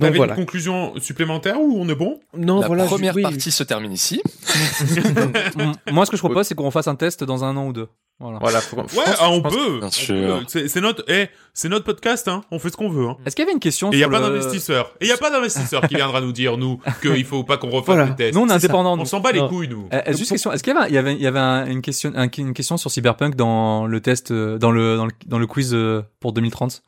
T'avais 0.00 0.08
Donc 0.12 0.16
voilà. 0.16 0.32
une 0.32 0.38
conclusion 0.40 0.94
supplémentaire 1.00 1.60
ou 1.60 1.76
on 1.78 1.86
est 1.88 1.94
bon? 1.94 2.18
Non, 2.36 2.60
La 2.60 2.66
voilà. 2.66 2.84
je- 2.84 2.88
première 2.88 3.14
oui. 3.14 3.22
partie 3.22 3.50
se 3.50 3.62
termine 3.62 3.92
ici. 3.92 4.22
Moi, 5.92 6.06
ce 6.06 6.10
que 6.10 6.16
je 6.16 6.22
propose, 6.22 6.46
c'est 6.46 6.54
qu'on 6.54 6.70
fasse 6.70 6.88
un 6.88 6.94
test 6.94 7.24
dans 7.24 7.44
un 7.44 7.56
an 7.56 7.66
ou 7.66 7.72
deux. 7.72 7.88
Voilà. 8.20 8.38
Voilà. 8.40 8.60
faut- 8.60 8.76
Ouais, 8.76 8.84
France, 8.88 9.16
ah, 9.20 9.30
on 9.30 9.42
pense- 9.42 9.54
peut. 9.54 9.80
On. 9.82 10.42
C'est 10.46 10.68
c'est 10.68 10.80
notre, 10.80 11.04
eh, 11.08 11.26
c'est 11.54 11.68
notre 11.68 11.84
podcast, 11.84 12.28
hein. 12.28 12.42
On 12.50 12.58
fait 12.58 12.70
ce 12.70 12.76
qu'on 12.76 12.88
veut, 12.88 13.06
hein. 13.06 13.16
Est-ce 13.26 13.34
qu'il 13.34 13.42
y 13.42 13.46
avait 13.46 13.52
une 13.52 13.58
question 13.60 13.90
Et 13.90 13.96
il 13.96 13.98
y 13.98 14.02
a 14.02 14.06
sur 14.06 14.12
pas 14.12 14.20
le- 14.20 14.26
d'investisseur. 14.38 14.92
Et 15.00 15.06
il 15.06 15.08
y 15.08 15.12
a 15.12 15.16
pas 15.16 15.30
d'investisseur 15.30 15.82
qui 15.88 15.96
viendra 15.96 16.20
nous 16.20 16.32
dire 16.32 16.56
nous 16.56 16.78
qu'il 17.02 17.24
faut 17.24 17.42
pas 17.44 17.56
qu'on 17.56 17.70
refasse 17.70 17.86
Voilà. 17.86 18.04
les 18.06 18.14
tests. 18.14 18.34
Nous, 18.34 18.40
on 18.42 18.48
est 18.48 18.52
indépendants. 18.52 18.96
On 18.98 19.04
s'en 19.04 19.20
bat 19.20 19.32
les 19.32 19.46
couilles, 19.46 19.68
nous. 19.68 19.88
Euh, 19.92 20.00
euh, 20.06 20.12
juste 20.12 20.30
question. 20.30 20.52
Est-ce 20.52 20.62
qu'il 20.62 20.72
y 20.72 20.76
avait, 20.76 20.86
un- 20.86 20.88
il 20.88 20.94
y 20.94 20.98
avait, 20.98 21.14
il 21.14 21.20
y 21.22 21.26
avait 21.26 21.38
un- 21.40 21.66
une 21.66 21.82
question, 21.82 22.12
un- 22.14 22.28
une 22.38 22.54
question 22.54 22.76
sur 22.76 22.90
Cyberpunk 22.90 23.34
dans 23.34 23.86
le 23.86 24.00
test, 24.00 24.30
euh, 24.30 24.56
dans 24.58 24.70
le, 24.70 24.96
dans 24.96 25.06
le, 25.06 25.12
dans 25.26 25.38
le 25.38 25.46
quiz 25.46 25.76
pour 26.20 26.32
2030 26.32 26.82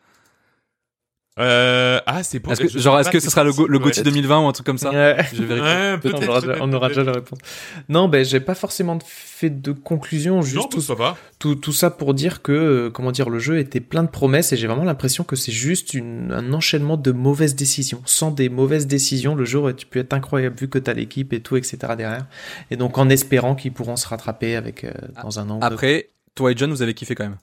Euh, 1.40 1.98
ah, 2.06 2.22
c'est 2.22 2.38
pour. 2.38 2.52
Est-ce 2.52 2.62
que, 2.62 2.78
genre, 2.78 3.00
est-ce 3.00 3.10
que 3.10 3.18
ce 3.18 3.28
sera 3.28 3.42
le, 3.42 3.52
go- 3.52 3.66
le 3.66 3.78
ouais. 3.78 3.84
GOTY 3.84 4.04
2020 4.04 4.44
ou 4.44 4.46
un 4.46 4.52
truc 4.52 4.64
comme 4.64 4.78
ça 4.78 4.90
Ouais. 4.92 5.16
Je 5.32 5.42
vais 5.42 5.56
vérifier. 5.56 5.68
Ouais, 5.68 5.94
on 5.96 5.98
peut-être. 5.98 6.28
aura, 6.28 6.40
on 6.60 6.72
aura 6.72 6.88
déjà 6.88 7.02
la 7.02 7.10
réponse. 7.10 7.40
Non, 7.88 8.08
ben 8.08 8.24
j'ai 8.24 8.38
pas 8.38 8.54
forcément 8.54 8.96
fait 9.04 9.50
de 9.50 9.72
conclusion, 9.72 10.42
juste 10.42 10.56
Non, 10.56 10.62
tout, 10.62 10.76
tout 10.76 10.80
ça 10.82 10.94
va. 10.94 11.16
tout, 11.40 11.56
tout 11.56 11.72
ça 11.72 11.90
pour 11.90 12.14
dire 12.14 12.40
que, 12.40 12.52
euh, 12.52 12.90
comment 12.90 13.10
dire, 13.10 13.30
le 13.30 13.40
jeu 13.40 13.58
était 13.58 13.80
plein 13.80 14.04
de 14.04 14.08
promesses 14.08 14.52
et 14.52 14.56
j'ai 14.56 14.68
vraiment 14.68 14.84
l'impression 14.84 15.24
que 15.24 15.34
c'est 15.34 15.50
juste 15.50 15.92
une, 15.94 16.30
un 16.30 16.52
enchaînement 16.52 16.96
de 16.96 17.10
mauvaises 17.10 17.56
décisions. 17.56 18.00
Sans 18.06 18.30
des 18.30 18.48
mauvaises 18.48 18.86
décisions, 18.86 19.34
le 19.34 19.44
jeu 19.44 19.58
aurait 19.58 19.74
pu 19.74 19.98
être 19.98 20.12
incroyable 20.12 20.54
vu 20.56 20.68
que 20.68 20.78
t'as 20.78 20.92
l'équipe 20.94 21.32
et 21.32 21.40
tout, 21.40 21.56
etc. 21.56 21.78
derrière. 21.98 22.26
Et 22.70 22.76
donc 22.76 22.96
en 22.96 23.08
espérant 23.08 23.56
qu'ils 23.56 23.72
pourront 23.72 23.96
se 23.96 24.06
rattraper 24.06 24.54
avec 24.54 24.84
euh, 24.84 24.92
dans 25.20 25.40
un 25.40 25.50
an. 25.50 25.56
ou 25.56 25.60
deux. 25.60 25.66
Après, 25.66 26.10
toi 26.36 26.52
et 26.52 26.56
John, 26.56 26.70
vous 26.70 26.82
avez 26.82 26.94
kiffé 26.94 27.16
quand 27.16 27.24
même. 27.24 27.38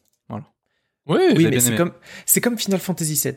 Oui, 1.07 1.18
Oui, 1.35 1.43
j'ai 1.43 1.49
mais 1.49 1.59
c'est 1.59 1.76
comme, 1.76 1.91
c'est 2.27 2.41
comme 2.41 2.57
Final 2.59 2.80
Fantasy 2.80 3.19
VII. 3.22 3.34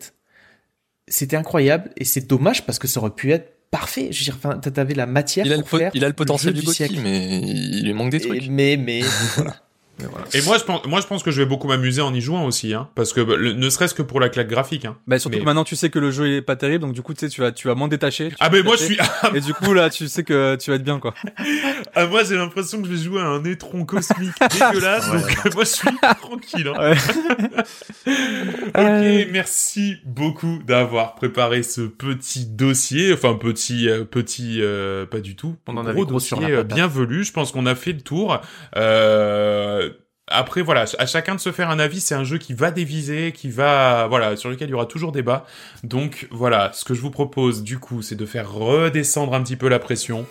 C'était 1.09 1.37
incroyable 1.37 1.91
et 1.97 2.05
c'est 2.05 2.27
dommage 2.27 2.65
parce 2.65 2.79
que 2.79 2.89
ça 2.89 3.01
aurait 3.01 3.11
pu 3.15 3.31
être 3.33 3.53
parfait. 3.71 4.09
Je 4.11 4.21
veux 4.21 4.25
dire, 4.25 4.37
enfin, 4.39 4.57
t'avais 4.59 4.95
la 4.95 5.07
matière 5.07 5.45
il 5.47 5.53
a, 5.53 5.57
le 5.57 5.63
pour 5.63 5.71
po- 5.71 5.79
faire 5.79 5.91
il 5.95 6.05
a 6.05 6.09
le 6.09 6.15
potentiel 6.15 6.55
jeu 6.55 6.61
du 6.61 6.67
Gotti, 6.67 6.77
siècle. 6.77 6.99
mais 7.03 7.41
il 7.41 7.85
lui 7.85 7.93
manque 7.93 8.11
des 8.11 8.19
Et- 8.25 8.29
trucs. 8.29 8.47
mais, 8.49 8.77
mais, 8.77 9.03
voilà. 9.37 9.57
Voilà. 9.99 10.27
Et 10.35 10.43
moi, 10.43 10.59
je 10.59 10.65
pense, 10.65 10.85
moi, 10.87 11.01
je 11.01 11.07
pense 11.07 11.23
que 11.23 11.31
je 11.31 11.41
vais 11.41 11.47
beaucoup 11.47 11.69
m'amuser 11.69 12.01
en 12.03 12.13
y 12.13 12.21
jouant 12.21 12.45
aussi, 12.47 12.75
hein. 12.75 12.89
Parce 12.95 13.13
que, 13.13 13.21
bah, 13.21 13.35
le- 13.37 13.53
ne 13.53 13.71
serait-ce 13.71 13.95
que 13.95 14.03
pour 14.03 14.19
la 14.21 14.29
claque 14.29 14.49
graphique, 14.49 14.85
hein. 14.85 14.97
Bah, 15.07 15.19
surtout 15.19 15.37
Mais- 15.37 15.41
que 15.41 15.47
maintenant, 15.47 15.65
tu 15.65 15.77
sais 15.77 15.89
que 15.91 15.99
le 15.99 16.11
jeu 16.11 16.33
est 16.35 16.43
pas 16.43 16.57
terrible, 16.57 16.83
donc 16.85 16.93
du 16.95 17.03
coup, 17.03 17.15
tu 17.15 17.21
sais, 17.21 17.29
tu 17.29 17.41
vas, 17.41 17.53
tu 17.53 17.69
vas 17.69 17.75
moins 17.75 17.89
détacher. 17.89 18.31
tu 18.31 18.37
Ah, 18.41 18.51
mais 18.51 18.63
moi, 18.63 18.77
je 18.77 18.85
suis, 18.85 18.99
Et 19.35 19.41
du 19.41 19.55
coup, 19.55 19.73
là, 19.73 19.91
tu 19.91 20.09
sais 20.09 20.25
que 20.25 20.57
tu 20.57 20.71
vas 20.71 20.77
être 20.77 20.85
bien, 20.85 20.99
quoi. 20.99 21.15
ah, 21.95 22.07
moi, 22.07 22.25
j'ai 22.25 22.37
l'impression 22.37 22.83
que 22.83 22.89
je 22.89 22.93
vais 22.95 23.03
jouer 23.03 23.21
à 23.21 23.27
un 23.27 23.45
étron 23.45 23.85
cosmique 23.85 24.33
dégueulasse, 24.51 25.11
donc, 25.11 25.55
moi, 25.55 25.65
je 25.65 25.69
suis 25.69 25.89
tranquille, 26.21 26.69
hein. 26.77 26.95
Ok, 28.07 29.29
merci 29.33 29.97
beaucoup 30.05 30.59
d'avoir 30.67 31.15
préparé 31.15 31.63
ce 31.63 31.83
petit 31.83 32.47
dossier, 32.47 33.13
enfin 33.13 33.35
petit, 33.35 33.89
euh, 33.89 34.05
petit, 34.05 34.59
euh, 34.61 35.07
pas 35.07 35.21
du 35.21 35.37
tout, 35.37 35.57
On 35.67 35.73
en 35.77 35.81
gros 35.81 35.85
avait 35.89 35.95
gros 35.95 36.05
dossier 36.07 36.29
sur 36.29 36.41
la 36.41 36.49
euh. 36.49 37.23
Je 37.23 37.33
pense 37.33 37.53
qu'on 37.53 37.67
a 37.67 37.75
fait 37.75 37.93
le 37.93 38.01
tour. 38.01 38.41
Euh, 38.77 39.84
après, 40.27 40.63
voilà, 40.63 40.87
à 40.99 41.07
chacun 41.07 41.35
de 41.35 41.41
se 41.41 41.53
faire 41.53 41.71
un 41.71 41.79
avis. 41.79 42.01
C'est 42.01 42.15
un 42.15 42.25
jeu 42.25 42.39
qui 42.39 42.55
va 42.55 42.71
déviser, 42.71 43.33
qui 43.33 43.51
va, 43.51 44.07
voilà, 44.09 44.37
sur 44.37 44.49
lequel 44.49 44.69
il 44.69 44.73
y 44.73 44.75
aura 44.75 44.87
toujours 44.87 45.13
débat. 45.13 45.47
Donc 45.83 46.29
voilà, 46.31 46.71
ce 46.73 46.85
que 46.85 46.95
je 46.95 47.01
vous 47.01 47.11
propose 47.11 47.63
du 47.63 47.79
coup, 47.79 48.01
c'est 48.03 48.15
de 48.15 48.27
faire 48.27 48.51
redescendre 48.51 49.35
un 49.35 49.43
petit 49.43 49.57
peu 49.57 49.69
la 49.69 49.79
pression. 49.79 50.27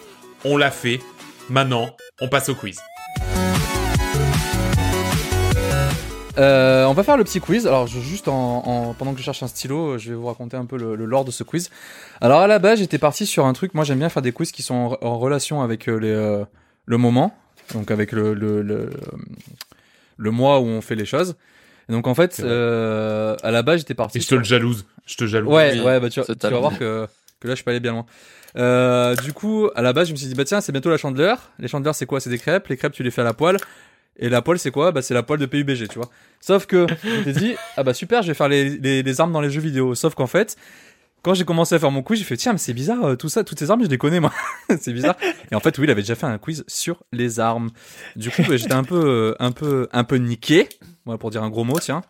On 0.45 0.57
l'a 0.57 0.71
fait. 0.71 0.99
Maintenant, 1.49 1.95
on 2.21 2.27
passe 2.27 2.49
au 2.49 2.55
quiz. 2.55 2.79
Euh, 6.39 6.85
on 6.85 6.93
va 6.93 7.03
faire 7.03 7.17
le 7.17 7.23
petit 7.23 7.39
quiz. 7.39 7.67
Alors, 7.67 7.85
juste 7.85 8.27
en, 8.27 8.65
en- 8.65 8.93
pendant 8.95 9.13
que 9.13 9.19
je 9.19 9.23
cherche 9.23 9.43
un 9.43 9.47
stylo, 9.47 9.99
je 9.99 10.09
vais 10.09 10.15
vous 10.15 10.25
raconter 10.25 10.57
un 10.57 10.65
peu 10.65 10.77
le, 10.77 10.95
lore 11.05 11.25
de 11.25 11.31
ce 11.31 11.43
quiz. 11.43 11.69
Alors, 12.21 12.39
à 12.39 12.47
la 12.47 12.57
base, 12.57 12.79
j'étais 12.79 12.97
parti 12.97 13.27
sur 13.27 13.45
un 13.45 13.53
truc. 13.53 13.75
Moi, 13.75 13.83
j'aime 13.83 13.99
bien 13.99 14.09
faire 14.09 14.23
des 14.23 14.31
quiz 14.31 14.51
qui 14.51 14.63
sont 14.63 14.97
en, 14.99 15.19
relation 15.19 15.61
avec 15.61 15.87
euh, 15.87 15.99
euh, 16.01 16.45
le 16.85 16.97
moment, 16.97 17.37
donc 17.73 17.91
avec 17.91 18.11
le, 18.11 18.33
le 20.17 20.31
mois 20.31 20.59
où 20.59 20.65
on 20.65 20.81
fait 20.81 20.95
les 20.95 21.05
choses. 21.05 21.35
Et 21.89 21.91
donc, 21.91 22.07
en 22.07 22.15
fait, 22.15 22.39
euh, 22.43 23.35
à 23.43 23.51
la 23.51 23.61
base, 23.61 23.79
j'étais 23.79 23.93
parti. 23.93 24.17
Et 24.17 24.21
je 24.21 24.27
te 24.27 24.35
le 24.35 24.43
jalouse. 24.43 24.85
Je 25.05 25.15
te 25.15 25.25
jalouse. 25.27 25.51
Ouais, 25.53 25.79
ouais, 25.81 25.99
bah 25.99 26.09
tu, 26.09 26.19
vas- 26.19 26.25
tu 26.25 26.31
vas 26.31 26.35
totalement. 26.35 26.59
voir 26.61 26.79
que, 26.79 27.07
que 27.41 27.47
là 27.47 27.53
je 27.53 27.55
suis 27.55 27.63
pas 27.65 27.71
allé 27.71 27.79
bien 27.81 27.91
loin. 27.91 28.05
Euh, 28.55 29.15
du 29.15 29.33
coup, 29.33 29.69
à 29.75 29.81
la 29.81 29.91
base, 29.93 30.07
je 30.07 30.13
me 30.13 30.17
suis 30.17 30.27
dit, 30.27 30.35
bah 30.35 30.45
tiens, 30.45 30.61
c'est 30.61 30.71
bientôt 30.71 30.89
la 30.89 30.97
chandeleur. 30.97 31.51
Les 31.59 31.67
chandeleurs, 31.67 31.95
c'est 31.95 32.05
quoi? 32.05 32.19
C'est 32.19 32.29
des 32.29 32.37
crêpes. 32.37 32.67
Les 32.67 32.77
crêpes, 32.77 32.93
tu 32.93 33.03
les 33.03 33.11
fais 33.11 33.21
à 33.21 33.25
la 33.25 33.33
poêle. 33.33 33.57
Et 34.17 34.29
la 34.29 34.41
poêle, 34.43 34.59
c'est 34.59 34.69
quoi? 34.71 34.91
Bah 34.91 35.01
c'est 35.01 35.15
la 35.15 35.23
poêle 35.23 35.39
de 35.39 35.47
PUBG, 35.47 35.87
tu 35.87 35.97
vois. 35.97 36.09
Sauf 36.39 36.67
que, 36.67 36.85
je 37.03 37.23
t'ai 37.23 37.33
dit, 37.33 37.55
ah 37.77 37.83
bah 37.83 37.93
super, 37.95 38.21
je 38.21 38.27
vais 38.27 38.33
faire 38.35 38.47
les, 38.47 38.69
les, 38.77 39.01
les 39.01 39.21
armes 39.21 39.31
dans 39.33 39.41
les 39.41 39.49
jeux 39.49 39.59
vidéo. 39.61 39.95
Sauf 39.95 40.13
qu'en 40.13 40.27
fait, 40.27 40.55
quand 41.23 41.33
j'ai 41.33 41.45
commencé 41.45 41.73
à 41.73 41.79
faire 41.79 41.89
mon 41.89 42.03
quiz, 42.03 42.19
j'ai 42.19 42.25
fait, 42.25 42.37
tiens, 42.37 42.51
mais 42.51 42.57
c'est 42.59 42.73
bizarre, 42.73 43.03
euh, 43.05 43.15
tout 43.15 43.29
ça, 43.29 43.43
toutes 43.43 43.57
ces 43.57 43.71
armes, 43.71 43.81
je 43.83 43.87
les 43.89 43.97
connais, 43.97 44.19
moi. 44.19 44.31
c'est 44.79 44.93
bizarre. 44.93 45.15
Et 45.51 45.55
en 45.55 45.59
fait, 45.61 45.77
oui, 45.77 45.85
il 45.85 45.89
avait 45.89 46.01
déjà 46.01 46.15
fait 46.15 46.25
un 46.25 46.37
quiz 46.37 46.63
sur 46.67 47.03
les 47.13 47.39
armes. 47.39 47.69
Du 48.15 48.29
coup, 48.29 48.43
j'étais 48.51 48.73
un 48.73 48.83
peu, 48.83 49.01
euh, 49.03 49.35
un 49.39 49.51
peu, 49.51 49.87
un 49.93 50.03
peu 50.03 50.17
niqué. 50.17 50.67
Pour 51.19 51.31
dire 51.31 51.41
un 51.41 51.49
gros 51.49 51.63
mot, 51.63 51.79
tiens. 51.79 52.01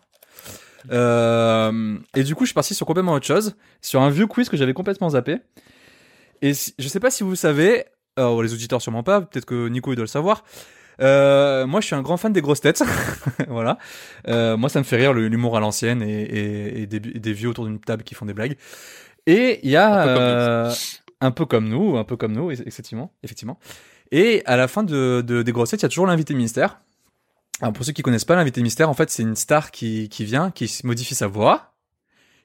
Euh, 0.90 1.96
et 2.14 2.24
du 2.24 2.34
coup, 2.34 2.44
je 2.44 2.48
suis 2.48 2.54
parti 2.54 2.74
sur 2.74 2.86
complètement 2.86 3.12
autre 3.14 3.26
chose, 3.26 3.56
sur 3.80 4.02
un 4.02 4.10
vieux 4.10 4.26
quiz 4.26 4.48
que 4.48 4.56
j'avais 4.56 4.74
complètement 4.74 5.10
zappé. 5.10 5.38
Et 6.42 6.52
si- 6.52 6.74
je 6.78 6.88
sais 6.88 7.00
pas 7.00 7.10
si 7.10 7.22
vous 7.22 7.36
savez, 7.36 7.84
les 8.18 8.52
auditeurs 8.52 8.82
sûrement 8.82 9.02
pas, 9.02 9.20
peut-être 9.22 9.46
que 9.46 9.68
Nico 9.68 9.92
il 9.92 9.96
doit 9.96 10.02
le 10.04 10.08
savoir. 10.08 10.44
Moi, 11.00 11.80
je 11.80 11.86
suis 11.86 11.94
un 11.94 12.02
grand 12.02 12.16
fan 12.16 12.32
des 12.32 12.42
grosses 12.42 12.60
têtes. 12.60 12.82
voilà. 13.48 13.78
Moi, 14.26 14.68
ça 14.68 14.78
me 14.80 14.84
fait 14.84 14.96
rire 14.96 15.12
l'humour 15.12 15.56
à 15.56 15.60
l'ancienne 15.60 16.02
et 16.02 16.86
des 16.86 17.32
vieux 17.32 17.48
autour 17.48 17.64
d'une 17.64 17.80
table 17.80 18.02
qui 18.02 18.14
font 18.14 18.26
des 18.26 18.34
blagues. 18.34 18.56
Et 19.26 19.60
il 19.62 19.70
y 19.70 19.76
a 19.76 20.02
Un 20.02 20.06
peu 20.06 20.14
comme 20.14 20.22
euh, 20.22 20.72
un 21.20 21.30
peu 21.30 21.46
comme 21.46 21.68
nous, 21.68 21.96
un 21.96 22.04
peu 22.04 22.16
comme 22.16 22.32
nous, 22.32 22.50
effectivement, 22.50 23.12
effectivement. 23.22 23.58
Et 24.10 24.42
à 24.44 24.56
la 24.56 24.68
fin 24.68 24.82
de, 24.82 25.22
de- 25.26 25.42
des 25.42 25.52
grosses 25.52 25.70
têtes, 25.70 25.80
il 25.80 25.84
y 25.84 25.86
a 25.86 25.88
toujours 25.88 26.06
l'invité 26.06 26.34
mystère. 26.34 26.80
Alors 27.60 27.72
pour 27.72 27.84
ceux 27.84 27.92
qui 27.92 28.02
connaissent 28.02 28.24
pas 28.26 28.34
l'invité 28.36 28.60
mystère, 28.62 28.90
en 28.90 28.94
fait, 28.94 29.10
c'est 29.10 29.22
une 29.22 29.36
star 29.36 29.70
qui, 29.70 30.08
qui 30.08 30.24
vient, 30.24 30.50
qui 30.50 30.70
modifie 30.84 31.14
sa 31.14 31.26
voix, 31.26 31.72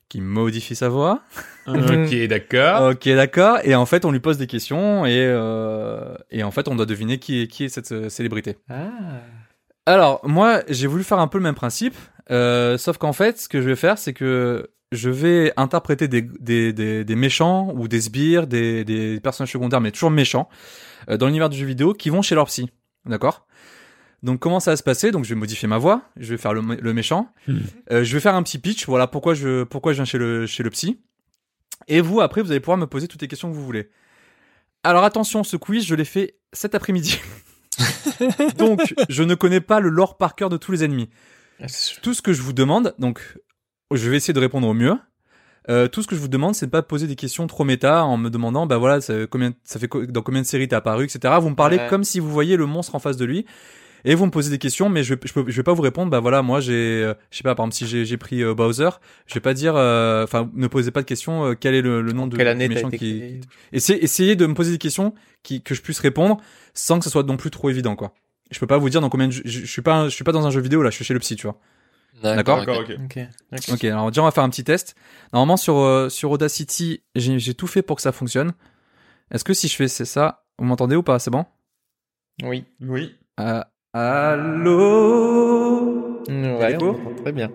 qui 0.08 0.22
modifie 0.22 0.76
sa 0.76 0.88
voix. 0.88 1.22
Ok, 1.68 2.16
d'accord. 2.28 2.92
Ok, 2.92 3.10
d'accord. 3.10 3.58
Et 3.64 3.76
en 3.76 3.86
fait, 3.86 4.06
on 4.06 4.12
lui 4.12 4.20
pose 4.22 4.38
des 4.38 4.48
questions 4.48 5.06
et 5.06 5.18
euh, 5.28 6.16
et 6.32 6.44
en 6.44 6.52
fait, 6.52 6.68
on 6.68 6.76
doit 6.76 6.86
deviner 6.86 7.20
qui 7.20 7.42
est 7.42 7.48
qui 7.48 7.66
est 7.66 7.70
cette 7.70 7.92
euh, 7.92 8.10
célébrité. 8.10 8.58
Ah. 8.70 8.88
Alors 9.86 10.22
moi, 10.24 10.62
j'ai 10.70 10.88
voulu 10.88 11.04
faire 11.04 11.20
un 11.20 11.28
peu 11.28 11.40
le 11.40 11.44
même 11.44 11.56
principe, 11.56 11.96
euh, 12.32 12.78
sauf 12.78 12.98
qu'en 12.98 13.14
fait, 13.14 13.40
ce 13.40 13.50
que 13.50 13.62
je 13.62 13.68
vais 13.68 13.76
faire, 13.76 13.98
c'est 13.98 14.14
que 14.14 14.70
je 14.92 15.10
vais 15.10 15.54
interpréter 15.58 16.08
des, 16.08 16.22
des, 16.22 16.74
des, 16.74 17.04
des 17.04 17.16
méchants 17.16 17.72
ou 17.76 17.88
des 17.88 18.02
sbires, 18.02 18.48
des, 18.48 18.84
des 18.84 19.20
personnages 19.20 19.52
secondaires, 19.52 19.82
mais 19.82 19.92
toujours 19.92 20.12
méchants, 20.12 20.50
euh, 21.10 21.18
dans 21.18 21.28
l'univers 21.28 21.50
du 21.50 21.58
jeu 21.58 21.66
vidéo, 21.66 21.94
qui 21.94 22.10
vont 22.10 22.22
chez 22.22 22.36
leur 22.36 22.46
psy. 22.48 22.70
D'accord? 23.06 23.46
Donc 24.24 24.40
comment 24.40 24.60
ça 24.60 24.72
va 24.72 24.78
se 24.78 24.84
passer? 24.84 25.12
Donc 25.12 25.24
je 25.24 25.30
vais 25.30 25.40
modifier 25.40 25.68
ma 25.68 25.78
voix, 25.78 26.02
je 26.18 26.32
vais 26.32 26.38
faire 26.38 26.54
le, 26.54 26.62
le 26.62 26.94
méchant, 26.94 27.32
Hmm. 27.48 27.60
Euh, 27.92 28.04
je 28.04 28.14
vais 28.14 28.20
faire 28.20 28.36
un 28.36 28.44
petit 28.44 28.58
pitch, 28.58 28.86
voilà 28.86 29.08
pourquoi 29.08 29.34
je, 29.34 29.64
pourquoi 29.64 29.94
je 29.94 29.98
viens 29.98 30.06
chez 30.06 30.18
le, 30.18 30.46
chez 30.46 30.64
le 30.64 30.70
psy. 30.70 31.00
Et 31.88 32.02
vous, 32.02 32.20
après, 32.22 32.42
vous 32.42 32.52
allez 32.52 32.60
pouvoir 32.60 32.78
me 32.78 32.86
poser 32.88 33.08
toutes 33.08 33.22
les 33.22 33.28
questions 33.28 33.50
que 33.50 33.56
vous 33.56 33.66
voulez. 33.66 33.90
Alors 34.84 35.04
attention, 35.04 35.44
ce 35.44 35.56
quiz, 35.56 35.86
je 35.86 35.96
l'ai 35.96 36.06
fait 36.06 36.38
cet 36.52 36.76
après-midi. 36.76 37.20
donc, 38.58 38.94
je 39.08 39.24
ne 39.24 39.36
connais 39.36 39.62
pas 39.62 39.80
le 39.80 39.90
lore 39.90 40.18
par 40.18 40.36
cœur 40.36 40.50
de 40.50 40.58
tous 40.58 40.72
les 40.72 40.84
ennemis. 40.84 41.10
Tout 42.02 42.14
ce 42.14 42.22
que 42.22 42.34
je 42.34 42.42
vous 42.42 42.54
demande, 42.54 42.96
donc, 43.00 43.38
je 43.92 44.10
vais 44.10 44.18
essayer 44.18 44.34
de 44.34 44.40
répondre 44.40 44.68
au 44.68 44.74
mieux. 44.74 44.96
Euh, 45.70 45.88
tout 45.88 46.02
ce 46.02 46.08
que 46.08 46.16
je 46.16 46.22
vous 46.22 46.28
demande, 46.30 46.56
c'est 46.56 46.66
de 46.68 46.72
pas 46.72 46.82
poser 46.82 47.06
des 47.06 47.16
questions 47.16 47.46
trop 47.46 47.64
méta 47.64 48.04
en 48.04 48.18
me 48.18 48.30
demandant, 48.30 48.66
bah 48.66 48.78
voilà, 48.78 49.02
ça, 49.02 49.14
combien, 49.28 49.52
ça 49.64 49.78
fait 49.80 49.88
co- 49.88 50.06
dans 50.06 50.22
combien 50.22 50.42
de 50.42 50.46
séries 50.48 50.68
t'es 50.68 50.76
apparu, 50.76 51.04
etc. 51.06 51.36
Vous 51.42 51.50
me 51.50 51.56
parlez 51.56 51.78
Ouais. 51.78 51.88
comme 51.90 52.04
si 52.04 52.20
vous 52.20 52.30
voyiez 52.30 52.56
le 52.58 52.66
monstre 52.66 52.96
en 52.96 53.00
face 53.00 53.18
de 53.18 53.26
lui. 53.26 53.46
Et 54.06 54.16
vous 54.16 54.26
me 54.26 54.32
posez 54.32 54.50
des 54.50 54.58
questions, 54.58 54.88
mais 54.88 55.04
je, 55.04 55.16
je, 55.22 55.34
peux, 55.34 55.44
je 55.48 55.56
vais 55.58 55.64
pas 55.64 55.74
vous 55.74 55.82
répondre. 55.82 56.10
Bah 56.10 56.22
voilà, 56.22 56.42
moi 56.42 56.62
j'ai, 56.62 57.04
euh, 57.04 57.14
je 57.32 57.38
sais 57.38 57.44
pas, 57.44 57.54
par 57.54 57.66
exemple 57.66 57.76
si 57.76 57.86
j'ai, 57.86 58.06
j'ai 58.06 58.16
pris 58.16 58.42
euh, 58.42 58.54
Bowser, 58.56 58.90
je 59.28 59.34
vais 59.34 59.42
pas 59.42 59.54
dire, 59.54 59.74
euh, 59.76 60.24
enfin, 60.24 60.50
ne 60.56 60.68
posez 60.68 60.92
pas 60.92 61.02
de 61.02 61.06
questions. 61.06 61.48
euh, 61.48 61.54
quel 61.60 61.76
est 61.76 61.82
le, 61.82 62.02
le 62.02 62.14
nom 62.14 62.26
de 62.26 62.38
Quelle 62.38 62.48
année 62.48 62.70
méchant 62.70 62.90
qui, 62.90 63.42
Essayez, 63.74 64.02
essayez 64.02 64.36
de 64.38 64.46
me 64.46 64.54
poser 64.54 64.72
des 64.72 64.78
questions 64.78 65.14
qui, 65.44 65.62
que 65.62 65.76
je 65.76 65.82
puisse 65.82 66.00
répondre 66.00 66.38
sans 66.74 66.98
que 67.00 67.04
ce 67.04 67.12
soit 67.12 67.24
non 67.24 67.36
plus 67.36 67.52
trop 67.52 67.70
évident, 67.70 67.98
quoi. 67.98 68.14
Je 68.52 68.58
peux 68.60 68.68
pas 68.68 68.78
vous 68.78 68.90
dire 68.90 69.02
dans 69.02 69.10
combien 69.10 69.28
de, 69.28 69.34
je, 69.34 69.42
je 69.46 69.66
suis 69.66 69.82
pas, 69.82 70.06
je 70.06 70.16
suis 70.16 70.24
pas 70.24 70.32
dans 70.32 70.48
un 70.48 70.50
jeu 70.52 70.62
vidéo 70.62 70.82
là, 70.82 70.90
je 70.90 70.96
suis 70.96 71.04
chez 71.06 71.14
le 71.14 71.20
psy, 71.20 71.36
tu 71.36 71.46
vois. 71.46 71.60
D'accord. 72.22 72.60
D'accord, 72.60 72.80
ok. 72.80 72.98
Ok. 73.06 73.20
ok. 73.54 73.70
Ok, 73.74 73.84
alors 73.86 74.12
déjà 74.12 74.22
on 74.22 74.26
va 74.26 74.32
faire 74.32 74.44
un 74.44 74.50
petit 74.50 74.64
test. 74.64 74.96
Normalement 75.34 75.58
sur 75.58 75.78
euh, 75.78 76.10
sur 76.10 76.32
Audacity, 76.32 77.02
j'ai 77.16 77.40
j'ai 77.40 77.54
tout 77.54 77.68
fait 77.68 77.82
pour 77.82 77.96
que 77.96 78.02
ça 78.02 78.12
fonctionne. 78.12 78.52
Est-ce 79.32 79.44
que 79.44 79.54
si 79.54 79.68
je 79.68 79.76
fais 79.76 79.88
c'est 79.88 80.06
ça, 80.06 80.44
vous 80.58 80.66
m'entendez 80.66 80.96
ou 80.96 81.04
pas? 81.04 81.20
C'est 81.20 81.32
bon? 81.32 81.46
Oui. 82.44 82.66
Oui. 82.82 83.16
euh, 83.40 83.62
Allô? 83.94 85.00
Ouais, 86.28 86.78
on 86.82 87.14
très 87.22 87.32
bien. 87.32 87.52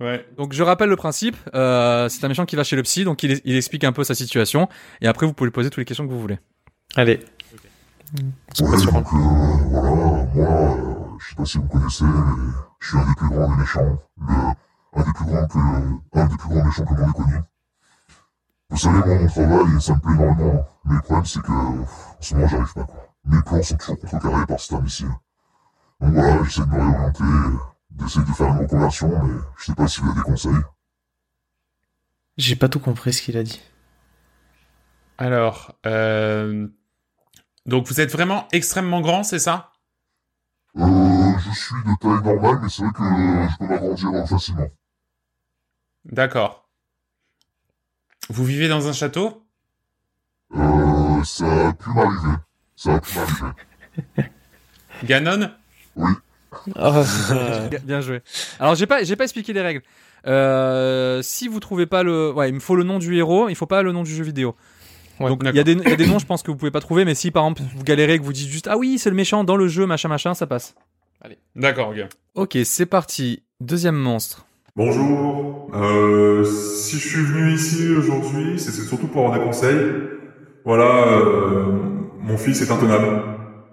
Ouais. 0.00 0.26
Donc 0.36 0.52
je 0.52 0.62
rappelle 0.62 0.88
le 0.88 0.96
principe, 0.96 1.36
euh, 1.54 2.08
c'est 2.08 2.24
un 2.24 2.28
méchant 2.28 2.46
qui 2.46 2.56
va 2.56 2.64
chez 2.64 2.76
le 2.76 2.82
psy, 2.82 3.04
donc 3.04 3.22
il, 3.22 3.40
il 3.44 3.56
explique 3.56 3.84
un 3.84 3.92
peu 3.92 4.02
sa 4.04 4.14
situation, 4.14 4.68
et 5.00 5.06
après 5.06 5.26
vous 5.26 5.32
pouvez 5.32 5.48
lui 5.48 5.52
poser 5.52 5.70
toutes 5.70 5.78
les 5.78 5.84
questions 5.84 6.06
que 6.06 6.12
vous 6.12 6.20
voulez. 6.20 6.38
Allez. 6.96 7.20
Ouais, 8.60 8.76
donc 8.92 9.06
euh, 9.12 9.18
voilà, 9.70 9.90
moi, 9.90 10.26
euh, 10.36 10.93
je 11.24 11.30
sais 11.30 11.36
pas 11.36 11.44
si 11.46 11.58
vous 11.58 11.68
connaissez, 11.68 12.04
mais 12.04 12.52
je 12.80 12.88
suis 12.88 12.98
un 12.98 13.06
des 13.06 13.14
plus 13.14 13.28
grands 13.30 13.48
des 13.48 13.56
méchants, 13.56 13.98
le, 14.20 14.34
un 14.92 15.02
des 15.02 15.12
plus 15.14 15.24
grands 15.24 15.46
que, 15.46 15.58
un 16.18 16.26
des 16.26 16.36
plus 16.36 16.48
grands 16.48 16.64
méchants 16.64 16.84
que 16.84 16.94
le 16.94 17.00
monde 17.00 17.10
ait 17.10 17.22
connu. 17.22 17.40
Vous 18.68 18.76
savez, 18.76 18.98
moi, 18.98 19.18
mon 19.18 19.26
travail, 19.26 19.80
ça 19.80 19.94
me 19.94 20.00
plaît 20.00 20.12
énormément, 20.12 20.68
mais 20.84 20.94
le 20.96 21.00
problème, 21.00 21.24
c'est 21.24 21.42
que, 21.42 21.52
en 21.52 21.86
ce 22.20 22.34
moment, 22.34 22.48
j'arrive 22.48 22.74
pas, 22.74 22.84
quoi. 22.84 23.08
Mes 23.24 23.42
plans 23.42 23.62
sont 23.62 23.76
toujours 23.76 23.98
contrecarrés 24.00 24.46
par 24.46 24.60
cet 24.60 24.72
imbécile. 24.74 25.08
Donc 26.00 26.12
voilà, 26.12 26.44
j'essaie 26.44 26.60
de 26.60 26.66
me 26.66 26.74
réorienter, 26.74 27.24
d'essayer 27.90 28.24
de 28.24 28.30
faire 28.32 28.48
une 28.48 28.58
reconversion, 28.58 29.08
mais 29.24 29.40
je 29.56 29.64
sais 29.64 29.74
pas 29.74 29.88
si 29.88 30.00
vous 30.00 30.10
avez 30.10 30.16
des 30.16 30.24
conseils. 30.24 30.62
J'ai 32.36 32.56
pas 32.56 32.68
tout 32.68 32.80
compris 32.80 33.14
ce 33.14 33.22
qu'il 33.22 33.38
a 33.38 33.42
dit. 33.42 33.62
Alors, 35.16 35.74
euh... 35.86 36.68
donc 37.64 37.86
vous 37.86 38.00
êtes 38.00 38.10
vraiment 38.10 38.48
extrêmement 38.52 39.00
grand, 39.00 39.22
c'est 39.22 39.38
ça? 39.38 39.70
Euh, 40.76 41.32
je 41.38 41.50
suis 41.58 41.74
de 41.84 41.98
taille 42.00 42.22
normale, 42.34 42.58
mais 42.62 42.68
c'est 42.68 42.82
vrai 42.82 42.92
que 42.92 43.02
euh, 43.02 43.48
je 43.48 43.58
peux 43.58 43.66
m'agrandir 43.66 44.08
euh, 44.12 44.26
facilement. 44.26 44.68
D'accord. 46.04 46.68
Vous 48.28 48.44
vivez 48.44 48.68
dans 48.68 48.88
un 48.88 48.92
château? 48.92 49.44
Euh, 50.56 51.22
ça 51.24 51.68
a 51.68 51.72
pu 51.72 51.90
m'arriver. 51.90 52.36
Ça 52.76 52.94
a 52.94 53.00
pu 53.00 53.10
m'arriver. 53.18 54.30
Ganon? 55.04 55.50
Bien- 56.66 57.80
Bien 57.82 58.00
joué. 58.00 58.22
Alors 58.58 58.74
j'ai 58.74 58.86
pas 58.86 59.02
j'ai 59.04 59.16
pas 59.16 59.24
expliqué 59.24 59.52
les 59.52 59.60
règles. 59.60 59.82
Euh, 60.26 61.20
si 61.22 61.48
vous 61.48 61.60
trouvez 61.60 61.86
pas 61.86 62.02
le, 62.02 62.32
ouais, 62.32 62.48
il 62.48 62.54
me 62.54 62.60
faut 62.60 62.76
le 62.76 62.84
nom 62.84 62.98
du 62.98 63.14
héros, 63.16 63.48
il 63.48 63.54
faut 63.56 63.66
pas 63.66 63.82
le 63.82 63.92
nom 63.92 64.02
du 64.02 64.14
jeu 64.14 64.24
vidéo. 64.24 64.56
Ouais, 65.20 65.28
Donc 65.28 65.42
il 65.44 65.54
y 65.54 65.60
a 65.60 65.64
des 65.64 65.72
il 65.72 65.88
y 65.88 65.92
a 65.92 65.96
des 65.96 66.06
noms, 66.06 66.18
je 66.18 66.26
pense 66.26 66.42
que 66.42 66.50
vous 66.50 66.56
pouvez 66.56 66.70
pas 66.70 66.80
trouver, 66.80 67.04
mais 67.04 67.14
si 67.14 67.30
par 67.30 67.44
exemple 67.44 67.62
vous 67.76 67.84
galérez 67.84 68.18
que 68.18 68.24
vous 68.24 68.32
dites 68.32 68.48
juste 68.48 68.66
ah 68.68 68.76
oui 68.76 68.98
c'est 68.98 69.10
le 69.10 69.16
méchant 69.16 69.44
dans 69.44 69.56
le 69.56 69.68
jeu 69.68 69.86
machin 69.86 70.08
machin, 70.08 70.34
ça 70.34 70.46
passe. 70.46 70.74
D'accord, 71.56 71.90
ok. 71.90 72.06
Ok 72.34 72.58
c'est 72.64 72.86
parti. 72.86 73.42
Deuxième 73.60 73.96
monstre. 73.96 74.46
Bonjour. 74.76 75.70
Euh, 75.74 76.42
si 76.44 76.98
je 76.98 77.08
suis 77.08 77.22
venu 77.22 77.52
ici 77.54 77.94
aujourd'hui, 77.96 78.58
c'est 78.58 78.72
surtout 78.72 79.06
pour 79.06 79.24
avoir 79.26 79.38
des 79.38 79.44
conseils. 79.44 79.78
Voilà, 80.64 81.06
euh, 81.06 81.66
mon 82.20 82.36
fils 82.36 82.60
est 82.60 82.70
intenable. 82.72 83.22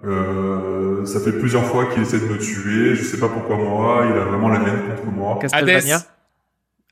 Euh, 0.04 1.04
ça 1.04 1.18
fait 1.20 1.32
plusieurs 1.32 1.64
fois 1.64 1.86
qu'il 1.86 2.02
essaie 2.02 2.20
de 2.20 2.26
me 2.26 2.38
tuer. 2.38 2.94
Je 2.94 3.02
sais 3.02 3.18
pas 3.18 3.28
pourquoi 3.28 3.56
moi. 3.56 4.04
Il 4.10 4.16
a 4.16 4.24
vraiment 4.24 4.48
la 4.48 4.60
haine 4.60 4.94
contre 4.94 5.10
moi. 5.10 5.38
Castlevania 5.40 5.98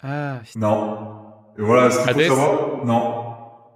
Ah, 0.03 0.41
putain. 0.45 0.59
Non. 0.59 0.99
Et 1.59 1.63
voilà, 1.63 1.91
ce 1.91 2.03
qu'il 2.03 2.13
faut 2.15 2.35
savoir? 2.35 2.85
Non. 2.85 3.20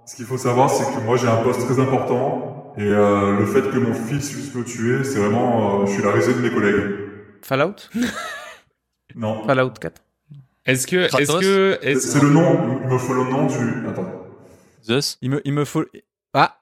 Ce 0.05 0.15
qu'il 0.15 0.25
faut 0.25 0.37
savoir, 0.37 0.69
c'est 0.69 0.83
que 0.85 0.99
moi 1.03 1.17
j'ai 1.17 1.27
un 1.27 1.37
poste 1.37 1.61
très 1.65 1.79
important. 1.79 2.73
Et 2.77 2.83
euh, 2.83 3.39
le 3.39 3.45
fait 3.45 3.61
que 3.71 3.77
mon 3.77 3.93
fils 3.93 4.31
puisse 4.31 4.53
me 4.53 4.63
tuer, 4.63 5.03
c'est 5.03 5.17
vraiment, 5.19 5.81
euh, 5.81 5.85
je 5.85 5.93
suis 5.93 6.03
la 6.03 6.11
risée 6.11 6.33
de 6.33 6.39
mes 6.39 6.51
collègues. 6.51 6.91
Fallout? 7.41 7.75
Non. 9.15 9.45
Fallout 9.45 9.71
4. 9.79 10.01
Est-ce 10.65 10.87
que, 10.87 10.95
est-ce 10.97 11.39
que, 11.39 11.77
C'est 11.81 11.87
est-ce- 11.91 12.07
c'est 12.07 12.21
le 12.21 12.31
nom. 12.31 12.79
Il 12.83 12.89
me 12.89 12.97
faut 12.97 13.13
le 13.13 13.23
nom 13.23 13.45
du. 13.47 13.87
Attends. 13.87 14.11
Zeus, 14.83 15.17
Il 15.21 15.29
me 15.29 15.41
il 15.45 15.53
me 15.53 15.63
faut 15.63 15.85
ah 16.33 16.57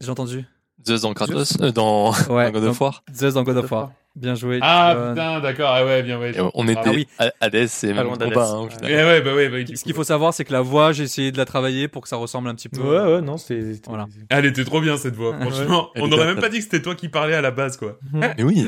j'ai 0.00 0.10
entendu. 0.10 0.44
Zeus 0.86 1.02
dans 1.02 1.12
Kratos, 1.12 1.58
euh, 1.60 1.70
dans, 1.70 2.12
Ouais. 2.30 2.50
dans 2.50 2.60
God 2.60 2.64
of 2.64 2.80
War? 2.80 3.02
Zeus 3.14 3.34
dans 3.34 3.42
God 3.42 3.58
of 3.58 3.70
War. 3.70 3.92
Bien 4.18 4.34
joué. 4.34 4.58
Ah 4.62 4.94
John. 4.94 5.14
putain, 5.14 5.40
d'accord, 5.40 5.70
ah 5.72 5.84
ouais, 5.84 6.02
bien 6.02 6.18
ouais. 6.18 6.36
Et 6.36 6.40
on 6.54 6.66
était 6.66 6.80
Ah 6.84 6.90
oui. 6.90 7.06
à 7.18 7.30
Hades, 7.40 7.66
c'est 7.68 7.92
même 7.92 8.08
bas, 8.34 8.50
hein, 8.50 8.62
Ouais. 8.64 8.68
Eh 8.82 8.94
ouais, 8.96 9.20
bah 9.20 9.34
ouais, 9.34 9.48
bah, 9.48 9.58
Ce 9.74 9.84
qu'il 9.84 9.94
faut 9.94 10.02
savoir, 10.04 10.34
c'est 10.34 10.44
que 10.44 10.52
la 10.52 10.60
voix, 10.60 10.92
j'ai 10.92 11.04
essayé 11.04 11.30
de 11.30 11.38
la 11.38 11.44
travailler 11.44 11.86
pour 11.86 12.02
que 12.02 12.08
ça 12.08 12.16
ressemble 12.16 12.48
un 12.48 12.54
petit 12.54 12.68
peu. 12.68 12.80
Ouais, 12.80 13.14
ouais, 13.14 13.20
non, 13.20 13.36
c'était. 13.36 13.80
Voilà. 13.86 14.06
Elle 14.30 14.46
était 14.46 14.64
trop 14.64 14.80
bien 14.80 14.96
cette 14.96 15.14
voix, 15.14 15.38
franchement. 15.38 15.90
On 15.96 16.08
n'aurait 16.08 16.26
même 16.26 16.40
pas 16.40 16.48
dit 16.48 16.58
que 16.58 16.64
c'était 16.64 16.82
toi 16.82 16.94
qui 16.96 17.08
parlais 17.08 17.34
à 17.34 17.40
la 17.40 17.52
base, 17.52 17.76
quoi. 17.76 17.98
Mais 18.12 18.42
oui. 18.42 18.66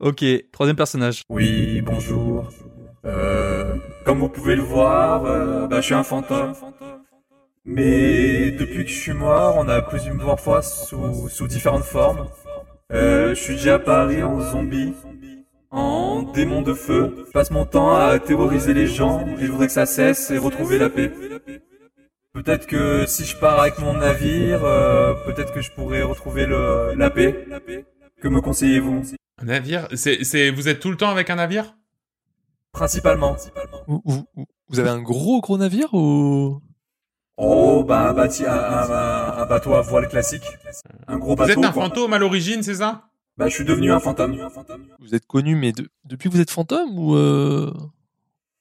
Ok, 0.00 0.24
troisième 0.52 0.76
personnage. 0.76 1.22
Oui, 1.28 1.82
bonjour. 1.82 2.48
Euh, 3.04 3.74
comme 4.04 4.18
vous 4.18 4.28
pouvez 4.28 4.56
le 4.56 4.62
voir, 4.62 5.24
euh, 5.26 5.66
bah, 5.66 5.80
je 5.80 5.86
suis 5.86 5.94
un 5.94 6.04
fantôme. 6.04 6.52
Mais 7.64 8.50
depuis 8.52 8.84
que 8.84 8.90
je 8.90 8.98
suis 8.98 9.12
mort, 9.12 9.56
on 9.58 9.68
a 9.68 9.82
plusieurs 9.82 10.40
fois 10.40 10.62
sous, 10.62 11.28
sous 11.28 11.46
différentes 11.46 11.84
formes. 11.84 12.26
Euh, 12.92 13.34
je 13.34 13.40
suis 13.40 13.54
déjà 13.54 13.74
apparu 13.74 14.22
en 14.22 14.40
zombie, 14.40 14.94
en 15.70 16.22
démon 16.22 16.62
de 16.62 16.72
feu. 16.74 17.24
Je 17.26 17.32
passe 17.32 17.50
mon 17.50 17.66
temps 17.66 17.94
à 17.94 18.18
terroriser 18.18 18.72
les 18.74 18.86
gens 18.86 19.26
et 19.38 19.44
je 19.46 19.50
voudrais 19.50 19.66
que 19.66 19.72
ça 19.72 19.86
cesse 19.86 20.30
et 20.30 20.38
retrouver 20.38 20.78
la 20.78 20.88
paix. 20.88 21.12
Peut-être 22.32 22.66
que 22.66 23.04
si 23.06 23.24
je 23.24 23.36
pars 23.36 23.60
avec 23.60 23.78
mon 23.78 23.94
navire, 23.94 24.64
euh, 24.64 25.14
peut-être 25.26 25.52
que 25.52 25.60
je 25.60 25.70
pourrais 25.72 26.02
retrouver 26.02 26.46
le, 26.46 26.94
la 26.96 27.10
paix. 27.10 27.46
Que 28.22 28.28
me 28.28 28.40
conseillez-vous? 28.40 29.02
Un 29.40 29.44
navire? 29.44 29.86
C'est, 29.94 30.24
c'est, 30.24 30.50
Vous 30.50 30.68
êtes 30.68 30.80
tout 30.80 30.90
le 30.90 30.96
temps 30.96 31.10
avec 31.10 31.30
un 31.30 31.36
navire? 31.36 31.76
Principalement. 32.72 33.36
Vous, 33.86 34.02
vous- 34.04 34.26
vous 34.68 34.78
avez 34.80 34.90
un 34.90 35.00
gros 35.00 35.40
gros 35.40 35.58
navire 35.58 35.92
ou? 35.94 36.60
Oh, 37.40 37.84
bah 37.84 38.08
un, 38.10 38.12
bateau 39.46 39.74
à 39.74 39.80
voile 39.80 40.08
classique. 40.08 40.42
Un 41.06 41.18
gros 41.18 41.30
Vous 41.30 41.36
bateau. 41.36 41.52
êtes 41.52 41.58
un 41.64 41.70
quoi. 41.72 41.84
fantôme 41.84 42.12
à 42.12 42.18
l'origine, 42.18 42.62
c'est 42.64 42.74
ça? 42.74 43.04
Bah, 43.36 43.48
je 43.48 43.54
suis 43.54 43.64
devenu 43.64 43.92
un 43.92 44.00
fantôme. 44.00 44.36
vous 44.98 45.14
êtes 45.14 45.26
connu 45.26 45.54
mais 45.54 45.70
de- 45.70 45.88
depuis 46.04 46.28
que 46.28 46.34
vous 46.34 46.40
êtes 46.40 46.50
fantôme 46.50 46.98
ou 46.98 47.14
euh, 47.14 47.72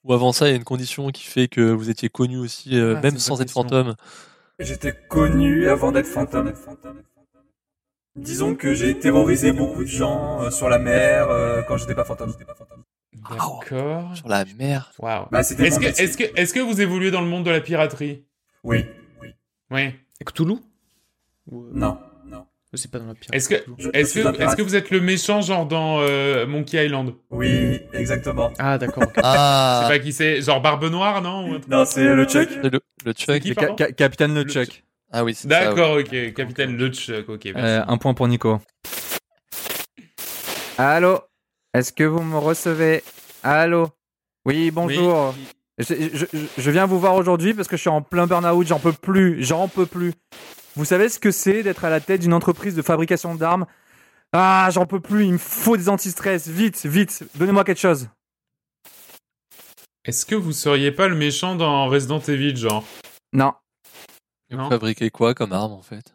ou 0.03 0.13
avant 0.13 0.31
ça 0.31 0.47
il 0.47 0.51
y 0.51 0.53
a 0.53 0.55
une 0.57 0.63
condition 0.63 1.09
qui 1.09 1.23
fait 1.25 1.47
que 1.47 1.61
vous 1.71 1.89
étiez 1.89 2.09
connu 2.09 2.37
aussi 2.37 2.79
euh, 2.79 2.93
Ah, 2.97 3.01
même 3.01 3.17
sans 3.17 3.41
être 3.41 3.49
fantôme? 3.49 3.95
J'étais 4.59 4.93
connu 5.09 5.67
avant 5.67 5.91
d'être 5.91 6.05
fantôme. 6.07 6.53
Disons 8.15 8.53
que 8.55 8.75
j'ai 8.75 8.97
terrorisé 8.99 9.51
beaucoup 9.51 9.83
de 9.83 9.89
gens 9.89 10.41
euh, 10.43 10.51
sur 10.51 10.69
la 10.69 10.77
mer 10.77 11.27
euh, 11.29 11.63
quand 11.63 11.77
j'étais 11.77 11.95
pas 11.95 12.03
fantôme. 12.05 12.33
D'accord. 13.31 13.63
Sur 14.15 14.27
la 14.27 14.45
mer. 14.59 14.91
Waouh. 14.99 15.25
Bah, 15.31 15.41
c'était 15.43 15.67
Est-ce 15.67 15.75
mon 15.75 15.81
que, 15.81 15.87
métier. 15.87 16.03
est-ce 16.05 16.17
que, 16.17 16.23
est-ce 16.39 16.53
que 16.53 16.59
vous 16.59 16.81
évoluez 16.81 17.09
dans 17.11 17.21
le 17.21 17.27
monde 17.27 17.43
de 17.45 17.51
la 17.51 17.61
piraterie? 17.61 18.23
Oui. 18.68 18.84
Oui. 19.72 19.94
Cthulhu 20.26 20.56
Ou, 21.49 21.64
euh, 21.64 21.69
Non. 21.73 21.98
Non. 22.26 22.45
C'est 22.73 22.91
pas 22.91 22.99
dans 22.99 23.06
la 23.07 23.15
pire. 23.15 23.30
Est-ce 23.34 23.48
que, 23.48 23.56
est-ce 23.94 24.61
vous 24.61 24.76
êtes 24.76 24.91
le 24.91 24.99
méchant 24.99 25.39
genre 25.41 25.65
dans 25.65 25.99
euh, 26.02 26.45
Monkey 26.45 26.85
Island? 26.85 27.14
Oui, 27.31 27.80
exactement. 27.94 28.52
Ah, 28.60 28.77
d'accord. 28.77 29.03
ok. 29.03 29.14
Je 29.15 29.22
Ah, 29.23 29.84
sais 29.88 29.98
pas 29.98 29.99
qui 30.03 30.11
c'est, 30.11 30.41
genre 30.41 30.61
Barbe 30.61 30.84
Noire, 30.85 31.22
non 31.22 31.49
Ou 31.49 31.60
Non, 31.69 31.85
c'est 31.85 32.03
le 32.14 32.26
Chuck. 32.26 32.49
c'est 32.61 32.69
le, 32.69 32.81
le 33.06 33.14
Chuck. 33.14 33.39
qui, 33.39 33.49
Le 33.49 33.56
pardon? 33.56 33.76
ca- 33.77 33.85
ca- 33.88 33.91
Capitaine 33.94 34.34
Le 34.35 34.44
LeChuck. 34.44 34.84
Ah 35.14 35.23
oui, 35.23 35.34
c'est 35.34 35.48
ouais. 35.48 35.49
D'accord, 35.57 35.98
ok. 35.98 36.34
Capitaine 36.34 36.77
LeChuck, 36.77 37.30
ok. 37.30 37.45
merci. 37.45 37.60
Euh, 37.61 37.84
un 37.88 37.98
point 37.98 38.14
pour 38.14 38.27
Nico. 38.27 38.60
Allô? 40.77 41.22
Est-ce 41.73 41.94
que 41.94 42.03
vous 42.03 42.22
me 42.22 42.38
recevez? 42.38 43.02
Allô? 43.44 43.88
Oui, 44.45 44.72
bonjour. 44.72 45.34
Je- 45.79 46.25
je- 46.33 46.37
je 46.57 46.71
viens 46.71 46.85
vous 46.85 46.99
voir 46.99 47.15
aujourd'hui 47.15 47.53
parce 47.53 47.67
que 47.67 47.75
je 47.77 47.81
suis 47.81 47.89
en 47.89 48.01
plein 48.01 48.27
burn-out, 48.27 48.65
j'en 48.67 48.79
peux 48.79 48.93
plus, 48.93 49.43
j'en 49.43 49.67
peux 49.67 49.85
plus. 49.85 50.13
Vous 50.75 50.85
savez 50.85 51.09
ce 51.09 51.19
que 51.19 51.31
c'est 51.31 51.63
d'être 51.63 51.85
à 51.85 51.89
la 51.89 51.99
tête 51.99 52.21
d'une 52.21 52.33
entreprise 52.33 52.75
de 52.75 52.81
fabrication 52.81 53.35
d'armes? 53.35 53.65
Ah, 54.33 54.69
j'en 54.71 54.85
peux 54.85 54.99
plus, 54.99 55.25
il 55.25 55.33
me 55.33 55.37
faut 55.37 55.77
des 55.77 55.89
anti-stress, 55.89 56.47
vite, 56.47 56.85
vite, 56.85 57.23
donnez-moi 57.35 57.63
quelque 57.63 57.79
chose. 57.79 58.09
Est-ce 60.05 60.25
que 60.25 60.35
vous 60.35 60.51
seriez 60.53 60.91
pas 60.91 61.07
le 61.07 61.15
méchant 61.15 61.55
dans 61.55 61.87
Resident 61.87 62.19
Evil, 62.19 62.55
genre? 62.55 62.85
Non, 63.33 63.53
fabriquez 64.69 65.09
quoi 65.09 65.33
comme 65.33 65.51
arme 65.53 65.73
en 65.73 65.81
fait? 65.81 66.13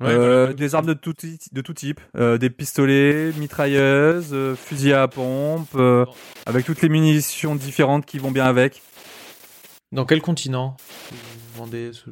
Ouais, 0.00 0.08
Euh, 0.10 0.40
voilà. 0.42 0.52
des 0.54 0.74
armes 0.74 0.86
de 0.86 0.94
tout, 0.94 1.12
ti- 1.14 1.38
de 1.52 1.60
tout 1.60 1.72
type, 1.74 2.00
Euh, 2.16 2.36
des 2.38 2.50
pistolets, 2.50 3.32
mitrailleuses, 3.36 4.30
euh, 4.32 4.54
fusils 4.56 4.92
à 4.92 5.08
pompe, 5.08 5.68
euh, 5.76 6.04
avec 6.46 6.64
toutes 6.66 6.82
les 6.82 6.88
munitions 6.88 7.54
différentes 7.54 8.04
qui 8.04 8.18
vont 8.18 8.30
bien 8.32 8.44
avec. 8.44 8.82
Dans 9.94 10.04
quel 10.04 10.20
continent 10.20 10.76
vous 11.10 11.18
vendez 11.58 11.92
ce... 11.92 12.10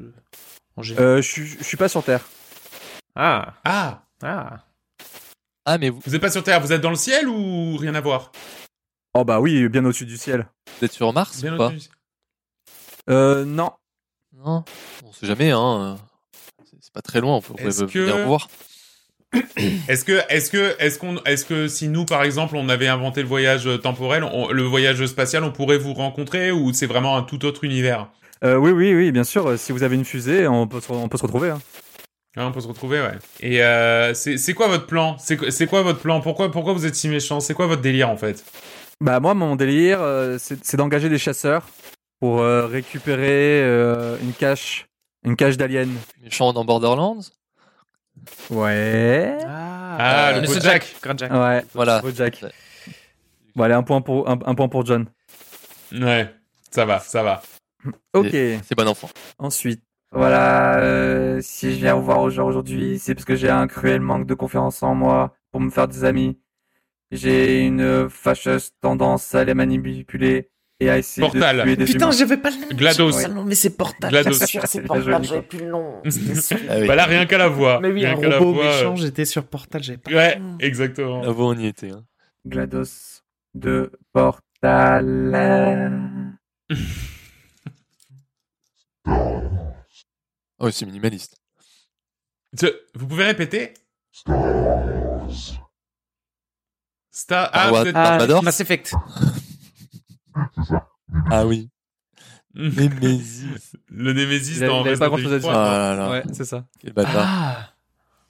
en 0.77 0.83
général 0.83 1.07
Euh, 1.07 1.17
je 1.23 1.29
suis- 1.29 1.47
je 1.47 1.63
suis 1.65 1.77
pas 1.77 1.89
sur 1.89 2.03
Terre. 2.05 2.25
Ah, 3.15 3.55
Ah 3.65 4.05
ah. 4.23 4.65
Ah 5.65 5.79
mais 5.79 5.91
vous, 5.91 6.01
Vous 6.05 6.15
êtes 6.15 6.21
pas 6.21 6.31
sur 6.31 6.43
Terre, 6.45 6.61
vous 6.61 6.73
êtes 6.73 6.81
dans 6.81 6.91
le 6.91 6.97
ciel 6.97 7.29
ou 7.29 7.77
rien 7.77 7.95
à 7.95 8.01
voir? 8.01 8.31
Oh 9.15 9.25
bah 9.25 9.41
oui, 9.41 9.69
bien 9.69 9.85
au-dessus 9.85 10.07
du 10.07 10.17
ciel. 10.17 10.47
vous 10.79 10.85
êtes 10.85 10.93
sur 10.93 11.13
Mars 11.13 11.43
Bien 11.43 11.55
ou 11.55 11.59
pas? 11.59 11.73
Euh, 13.11 13.45
non. 13.45 13.73
Non, 14.33 14.65
on 15.05 15.13
sait 15.13 15.27
jamais 15.27 15.51
hein. 15.51 15.99
C'est- 16.65 16.93
pas 16.93 17.03
très 17.03 17.21
loin, 17.21 17.37
on 17.37 17.41
peut, 17.43 17.53
on 17.53 17.57
peut 17.57 17.69
Est-ce 17.69 17.85
que- 17.85 17.99
venir 17.99 18.27
voir. 18.27 18.49
Est-ce 19.89 20.05
que, 20.05 20.21
est-ce 20.29 20.51
que, 20.51 20.75
est-ce 20.79 20.99
qu'on, 20.99 21.17
est-ce 21.25 21.45
que 21.45 21.69
si 21.69 21.89
nous, 21.89 22.05
par 22.05 22.23
exemple, 22.25 22.57
on 22.57 22.69
avait 22.69 22.89
inventé 22.89 23.23
le 23.23 23.29
voyage 23.29 23.67
euh, 23.67 23.79
temporel, 23.79 24.25
on- 24.25 24.51
le 24.51 24.63
voyage 24.63 25.05
spatial, 25.07 25.45
on 25.45 25.53
pourrait 25.53 25.79
vous 25.79 25.95
rencontrer 25.95 26.51
ou 26.53 26.73
c'est 26.73 26.87
vraiment 26.87 27.17
un 27.17 27.23
tout 27.23 27.45
autre 27.45 27.65
univers? 27.65 28.09
Euh, 28.45 28.57
oui, 28.57 28.71
oui, 28.73 28.95
oui, 28.95 29.13
bien 29.13 29.25
sûr. 29.25 29.59
Si 29.59 29.73
vous 29.73 29.83
avez 29.83 29.95
une 29.97 30.05
fusée, 30.05 30.47
on 30.49 30.67
peut 30.67 30.81
se, 30.81 30.91
on 30.93 31.09
peut 31.09 31.17
se 31.19 31.23
retrouver. 31.23 31.51
hein. 31.51 31.61
Ah, 32.37 32.47
On 32.47 32.53
peut 32.53 32.61
se 32.61 32.69
retrouver, 32.69 33.01
ouais. 33.01 33.19
Et 33.41 33.63
euh, 33.63 34.15
c'est, 34.15 34.39
c'est 34.39 34.55
quoi 34.55 34.69
votre 34.69 34.87
plan? 34.87 35.17
C'est, 35.19 35.37
quoi- 35.37 35.51
c'est 35.51 35.67
quoi 35.67 35.83
votre 35.83 36.01
plan? 36.01 36.21
Pourquoi, 36.21 36.51
pourquoi 36.51 36.73
vous 36.73 36.87
êtes 36.87 36.95
si 36.95 37.09
méchant? 37.09 37.41
C'est 37.41 37.55
quoi 37.55 37.67
votre 37.67 37.83
délire 37.83 38.09
en 38.09 38.17
fait? 38.17 38.43
Bah 39.01 39.21
moi, 39.21 39.35
mon 39.35 39.55
délire, 39.57 40.01
euh, 40.01 40.37
c'est 40.39 40.65
c'est 40.65 40.77
d'engager 40.77 41.09
des 41.09 41.19
chasseurs 41.19 41.67
pour 42.21 42.41
euh, 42.41 42.67
récupérer 42.67 43.61
euh, 43.63 44.17
une 44.23 44.33
cache, 44.33 44.87
une 45.25 45.37
cache 45.37 45.57
d'aliens. 45.57 45.89
Méchant 46.23 46.53
dans 46.53 46.65
Borderlands? 46.65 47.19
Ouais. 48.51 49.39
Ah, 49.47 50.33
le 50.35 50.43
Monsieur 50.43 50.61
Jack. 50.61 50.97
Grand 51.03 51.19
Jack. 51.19 51.33
Ouais. 51.33 51.65
Voilà. 51.75 52.03
Jack. 52.15 52.41
Ouais. 52.43 52.53
Bon 53.55 53.65
allez, 53.65 53.75
un 53.75 53.83
point 53.83 54.01
pour 54.01 54.29
un, 54.29 54.39
un 54.45 54.55
point 54.55 54.69
pour 54.69 54.87
John. 54.87 55.07
Ouais, 55.93 56.35
ça 56.71 56.85
va, 56.85 57.01
ça 57.01 57.23
va. 57.23 57.43
Ok. 58.15 58.31
C'est 58.31 58.75
bon 58.77 58.89
enfant. 58.89 59.11
Ensuite. 59.39 59.83
Voilà, 60.15 60.79
euh, 60.81 61.41
si 61.41 61.73
je 61.73 61.77
viens 61.77 61.95
vous 61.95 62.05
voir 62.05 62.21
au 62.21 62.29
genre 62.29 62.47
aujourd'hui, 62.47 62.99
c'est 62.99 63.15
parce 63.15 63.25
que 63.25 63.35
j'ai 63.35 63.49
un 63.49 63.67
cruel 63.67 64.03
manque 64.03 64.27
de 64.27 64.35
confiance 64.35 64.83
en 64.83 64.95
moi 64.95 65.35
pour 65.51 65.61
me 65.61 65.71
faire 65.71 65.89
des 65.89 66.05
amis. 66.05 66.39
J'ai 67.11 67.61
une 67.61 68.11
fâcheuse 68.11 68.73
tendance 68.83 69.35
à 69.35 69.45
les 69.45 69.55
manipuler 69.55 70.51
et 70.85 70.91
à 70.91 70.99
essayer 70.99 71.27
Portal. 71.27 71.57
de 71.59 71.63
tuer 71.63 71.77
des 71.77 71.85
Putain, 71.85 72.11
j'avais 72.11 72.37
pas 72.37 72.51
le 72.51 72.57
nom. 72.57 72.67
GLaDOS. 72.73 73.17
Ouais, 73.17 73.29
non, 73.29 73.45
mais 73.45 73.55
c'est 73.55 73.77
Portal. 73.77 74.11
GLaDOS. 74.11 74.39
bien 74.39 74.47
sûr, 74.47 74.63
c'est 74.67 74.81
Portal. 74.87 75.25
J'avais 75.25 75.43
plus 75.43 75.59
le 75.61 75.67
nom. 75.71 76.03
Ah 76.69 76.79
oui. 76.81 76.87
Bah 76.87 76.95
là, 76.97 77.05
rien 77.05 77.27
qu'à 77.27 77.39
la 77.39 77.49
voix. 77.49 77.81
Mais 77.81 77.91
oui, 77.91 78.05
rien 78.05 78.17
un 78.17 78.21
qu'à 78.21 78.29
la 78.29 78.39
robot 78.39 78.55
voix, 78.55 78.65
méchant, 78.67 78.93
euh, 78.93 78.97
j'étais 78.97 79.25
sur 79.25 79.45
Portal, 79.45 79.83
j'avais 79.83 79.99
pas 79.99 80.11
Ouais, 80.11 80.41
exactement. 80.61 81.23
La 81.23 81.31
voix, 81.31 81.47
on 81.49 81.59
y 81.59 81.67
était. 81.67 81.91
Hein. 81.91 82.05
GLaDOS 82.47 83.23
de 83.55 83.93
Portal. 84.13 84.39
Oh, 90.65 90.71
c'est 90.71 90.87
minimaliste. 90.87 91.37
Vous 92.95 93.07
pouvez 93.09 93.25
répéter? 93.25 93.75
Stars. 94.13 95.29
Star. 97.11 97.51
Ah, 97.53 97.69
Ah, 97.69 97.73
ouais. 97.73 98.27
vous 98.27 99.42
Ah, 100.35 100.51
Mass 100.57 100.71
Effect. 100.71 100.83
Ah 101.31 101.47
oui. 101.47 101.69
Nemesis. 102.55 103.73
le 103.89 104.13
Nemesis 104.13 104.57
Il 104.59 104.65
a- 104.65 104.67
dans 104.69 104.83
il 104.85 104.89
avait 104.89 104.99
pas 104.99 105.09
Resident 105.09 105.09
grand-chose 105.09 105.33
à 105.33 105.39
dire. 105.39 105.49
3. 105.51 105.55
Ah 105.63 105.79
là 105.79 105.95
là. 105.97 106.11
Ouais, 106.11 106.23
c'est 106.33 106.45
ça. 106.45 106.65
Quel 106.81 106.93
bâtard. 106.93 107.15
Ah 107.27 107.69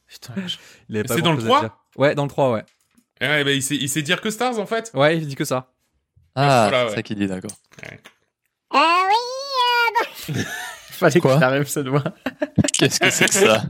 Putain, 0.07 0.35
je- 0.47 0.57
Il 0.89 0.97
avait 0.99 1.09
C'est 1.09 1.23
dans 1.23 1.33
le 1.33 1.37
grand-chose 1.39 1.45
à 1.47 1.49
3? 1.49 1.61
dire. 1.61 1.77
Ouais, 1.97 2.15
dans 2.15 2.23
le 2.25 2.29
3, 2.29 2.53
ouais. 2.53 2.65
Eh 3.21 3.27
Ouais, 3.27 3.45
bah, 3.45 3.53
il, 3.53 3.63
sait, 3.63 3.77
il 3.77 3.89
sait 3.89 4.03
dire 4.03 4.21
que 4.21 4.31
Stars 4.31 4.59
en 4.59 4.67
fait. 4.67 4.91
Ouais, 4.95 5.17
il 5.19 5.27
dit 5.27 5.35
que 5.37 5.45
ça. 5.45 5.73
Ah, 6.35 6.69
voilà, 6.69 6.85
c'est 6.85 6.89
ouais. 6.91 6.95
ça 6.97 7.03
qu'il 7.03 7.17
dit, 7.19 7.27
d'accord. 7.27 7.51
Euh, 8.75 8.79
oui, 10.29 10.35
Fallait 10.91 11.21
Quoi 11.21 11.35
que 11.35 11.41
ça 11.41 11.47
arrive 11.49 11.67
cette 11.69 11.89
voix. 11.89 12.05
Qu'est-ce 12.75 13.01
que 13.01 13.11
c'est 13.11 13.27
que 13.27 13.35
ça 13.35 13.63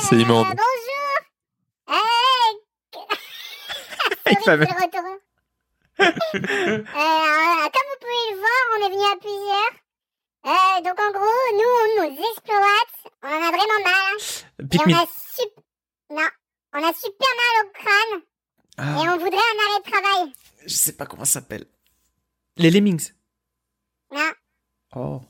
C'est 0.00 0.16
euh, 0.16 0.20
immonde. 0.20 0.46
bonjour. 0.48 1.90
Euh, 1.90 1.94
Il 4.30 4.36
c'est 4.44 4.56
le 4.56 4.62
retour. 4.64 4.74
euh, 6.00 6.78
comme 6.84 7.88
vous 7.90 8.00
pouvez 8.00 8.24
le 8.30 8.36
voir, 8.38 8.62
on 8.72 8.86
est 8.86 8.90
venu 8.90 9.04
à 9.04 9.16
plusieurs. 9.20 9.74
Euh, 10.46 10.82
donc 10.82 10.98
en 11.00 11.10
gros, 11.12 11.48
nous, 11.52 11.72
on 11.80 12.06
nous 12.08 12.16
exploite. 12.30 12.94
On 13.22 13.28
en 13.28 13.42
a 13.42 13.50
vraiment 13.50 13.82
mal. 13.84 14.14
Et 14.60 14.66
Pick 14.68 14.82
on 14.86 14.92
a 14.92 15.06
sup- 15.06 15.64
Non. 16.10 16.28
On 16.74 16.78
a 16.82 16.92
super 16.92 17.28
mal 17.38 17.64
au 17.64 17.70
crâne. 17.72 18.22
Ah, 18.76 19.02
Et 19.04 19.08
on 19.08 19.18
voudrait 19.18 19.36
un 19.38 19.60
arrêt 19.70 19.80
de 19.84 19.90
travail. 19.90 20.32
je 20.66 20.74
sais 20.74 20.92
pas 20.96 21.06
comment 21.06 21.24
ça 21.24 21.34
s'appelle. 21.34 21.66
Les 22.56 22.70
Lemmings. 22.70 23.12
Non. 24.12 24.30
Oh. 24.96 25.20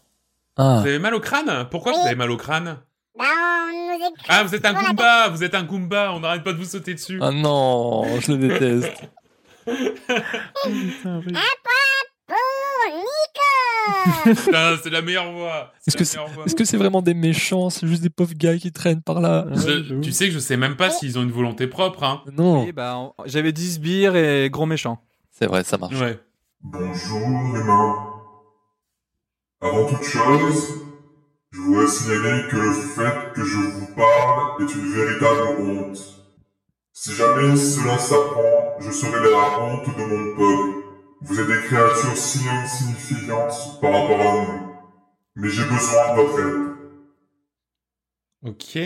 Ah, 0.57 0.78
Vous 0.81 0.86
avez 0.89 0.99
mal 0.99 1.15
au 1.15 1.20
crâne? 1.20 1.69
Pourquoi 1.70 1.93
vous 1.93 2.07
avez 2.07 2.15
mal 2.16 2.31
au 2.31 2.36
crâne? 2.36 2.82
Bah, 3.16 3.24
on 3.27 3.99
nous 3.99 4.07
écrit. 4.07 4.27
Ah, 4.28 4.43
vous 4.43 4.55
êtes 4.55 4.65
un. 4.65 4.73
Goomba 4.73 5.28
Vous 5.28 5.45
êtes 5.45 5.55
un 5.55 5.62
Goomba 5.65 6.12
On 6.15 6.20
n'arrête 6.20 6.43
pas 6.43 6.53
de 6.53 6.59
vous 6.59 6.65
sauter 6.65 6.95
dessus. 6.95 7.19
ah 7.23 7.31
non, 7.31 8.05
je 8.20 8.32
le 8.32 8.49
déteste. 8.49 9.03
Putain, 9.66 11.23
oui. 11.27 11.32
Putain, 14.24 14.77
c'est 14.82 14.91
la 14.91 15.03
meilleure 15.03 15.31
voix. 15.32 15.73
Est-ce 15.86 16.55
que 16.55 16.65
c'est 16.65 16.77
vraiment 16.77 17.03
des 17.03 17.15
méchants 17.15 17.70
C'est 17.70 17.86
juste 17.86 18.03
des 18.03 18.11
pauvres 18.11 18.35
gars 18.35 18.57
qui 18.57 18.73
traînent 18.73 19.03
par 19.03 19.20
là? 19.20 19.47
Je- 19.53 20.01
tu 20.01 20.12
sais 20.12 20.27
que 20.28 20.32
je 20.35 20.39
sais 20.39 20.57
même 20.57 20.77
pas 20.77 20.91
s'ils 20.91 21.19
ont 21.19 21.23
une 21.23 21.31
volonté 21.32 21.66
propre, 21.66 22.03
hein. 22.05 22.23
Non, 22.32 22.66
bah, 22.74 23.12
j'avais 23.27 23.53
10 23.53 23.74
sbires 23.74 24.16
et 24.16 24.49
gros 24.51 24.66
méchant. 24.66 25.03
c'est 25.31 25.47
vrai, 25.47 25.65
ça 25.65 25.77
marche. 25.78 25.99
Ouais. 26.01 26.19
Bonjour 26.62 27.20
Emma. 27.57 27.95
Avant 29.61 29.86
toute 29.86 30.03
chose, 30.03 30.74
je 31.53 31.59
voudrais 31.61 31.86
signaler 31.86 32.49
que 32.51 32.57
le 32.57 32.73
fait 32.73 33.32
que 33.35 33.45
je 33.45 33.57
vous 33.57 33.86
parle 33.95 34.62
est 34.62 34.74
une 34.74 34.93
véritable 34.93 35.61
honte. 35.61 36.14
Si 36.96 37.12
jamais 37.12 37.56
cela 37.56 37.98
s'apprend, 37.98 38.78
je 38.78 38.88
serai 38.92 39.28
la 39.28 39.58
honte 39.60 39.84
de 39.84 40.04
mon 40.04 40.36
peuple. 40.36 40.86
Vous 41.22 41.40
êtes 41.40 41.46
des 41.48 41.66
créatures 41.66 42.16
si 42.16 42.48
insignifiantes 42.48 43.80
par 43.80 43.90
rapport 43.90 44.20
à 44.20 44.46
nous. 44.46 44.76
Mais 45.34 45.48
j'ai 45.48 45.64
besoin 45.64 46.14
de 46.14 46.22
votre 46.22 46.38
aide. 46.38 46.76
Ok. 48.44 48.76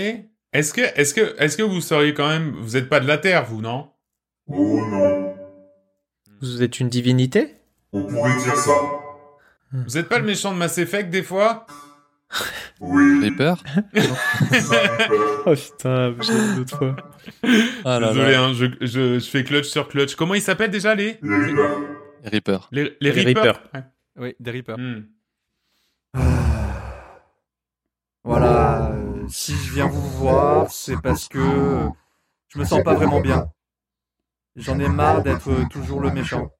Est-ce 0.54 0.72
que, 0.72 0.80
est-ce 0.98 1.12
que, 1.12 1.36
est-ce 1.38 1.58
que 1.58 1.62
vous 1.62 1.82
seriez 1.82 2.14
quand 2.14 2.28
même, 2.28 2.52
vous 2.62 2.78
êtes 2.78 2.88
pas 2.88 3.00
de 3.00 3.06
la 3.06 3.18
Terre, 3.18 3.44
vous, 3.44 3.60
non? 3.60 3.90
Oh 4.46 4.80
non, 4.86 5.34
Vous 6.40 6.62
êtes 6.62 6.80
une 6.80 6.88
divinité? 6.88 7.56
On 7.92 8.06
pourrait 8.06 8.38
dire 8.38 8.56
ça. 8.56 8.72
Vous 9.72 9.98
êtes 9.98 10.08
pas 10.08 10.18
le 10.18 10.24
méchant 10.24 10.52
de 10.54 10.56
Mass 10.56 10.78
Effect 10.78 11.10
des 11.10 11.22
fois? 11.22 11.66
Oui, 12.80 13.02
me 13.30 13.36
peur? 13.36 13.62
Oh 15.46 15.54
putain, 15.54 16.14
j'ai 16.20 16.32
vu 16.34 16.56
l'autre 16.58 16.76
fois. 16.76 16.96
Ah 17.84 17.98
là 18.00 18.08
Désolé, 18.08 18.32
là. 18.32 18.44
hein, 18.44 18.52
je, 18.54 18.66
je, 18.82 19.18
je 19.18 19.30
fais 19.30 19.44
clutch 19.44 19.66
sur 19.66 19.88
clutch. 19.88 20.14
Comment 20.14 20.34
ils 20.34 20.42
s'appellent 20.42 20.70
déjà 20.70 20.94
les 20.94 21.18
Les 21.22 21.38
Reapers. 21.46 21.78
Reaper. 22.24 22.68
les, 22.72 22.96
les, 23.00 23.12
Les 23.12 23.24
Reapers. 23.24 23.62
Ouais. 23.74 23.82
Oui, 24.18 24.34
des 24.40 24.50
Reapers. 24.50 24.76
Hmm. 24.78 25.02
Voilà, 28.24 28.90
euh, 28.92 29.26
si 29.28 29.54
je 29.54 29.72
viens 29.72 29.86
vous 29.86 30.08
voir, 30.18 30.70
c'est 30.70 31.00
parce 31.00 31.28
que 31.28 31.38
je 32.48 32.58
me 32.58 32.64
sens 32.64 32.82
pas 32.82 32.94
vraiment 32.94 33.20
bien. 33.20 33.50
J'en 34.56 34.78
ai 34.80 34.88
marre 34.88 35.22
d'être 35.22 35.50
toujours 35.70 36.00
le 36.00 36.10
méchant. 36.10 36.50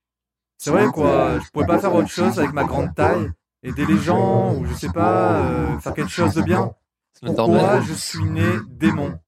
C'est 0.57 0.71
vrai 0.71 0.87
quoi, 0.87 1.39
je 1.41 1.51
pourrais 1.51 1.67
pas 1.67 1.79
faire 1.79 1.95
autre 1.95 2.09
chose 2.09 2.39
avec 2.39 2.53
ma 2.53 2.65
grande 2.65 2.95
taille, 2.95 3.31
aider 3.63 3.87
les 3.87 3.99
gens, 3.99 4.55
ou 4.55 4.65
je 4.67 4.75
sais 4.75 4.91
pas, 4.93 5.41
euh, 5.43 5.79
faire 5.79 5.95
quelque 5.95 6.11
chose 6.11 6.35
de 6.35 6.43
bien. 6.43 6.73
Pourquoi 7.21 7.81
je 7.81 7.95
suis 7.95 8.25
né 8.25 8.45
démon 8.69 9.19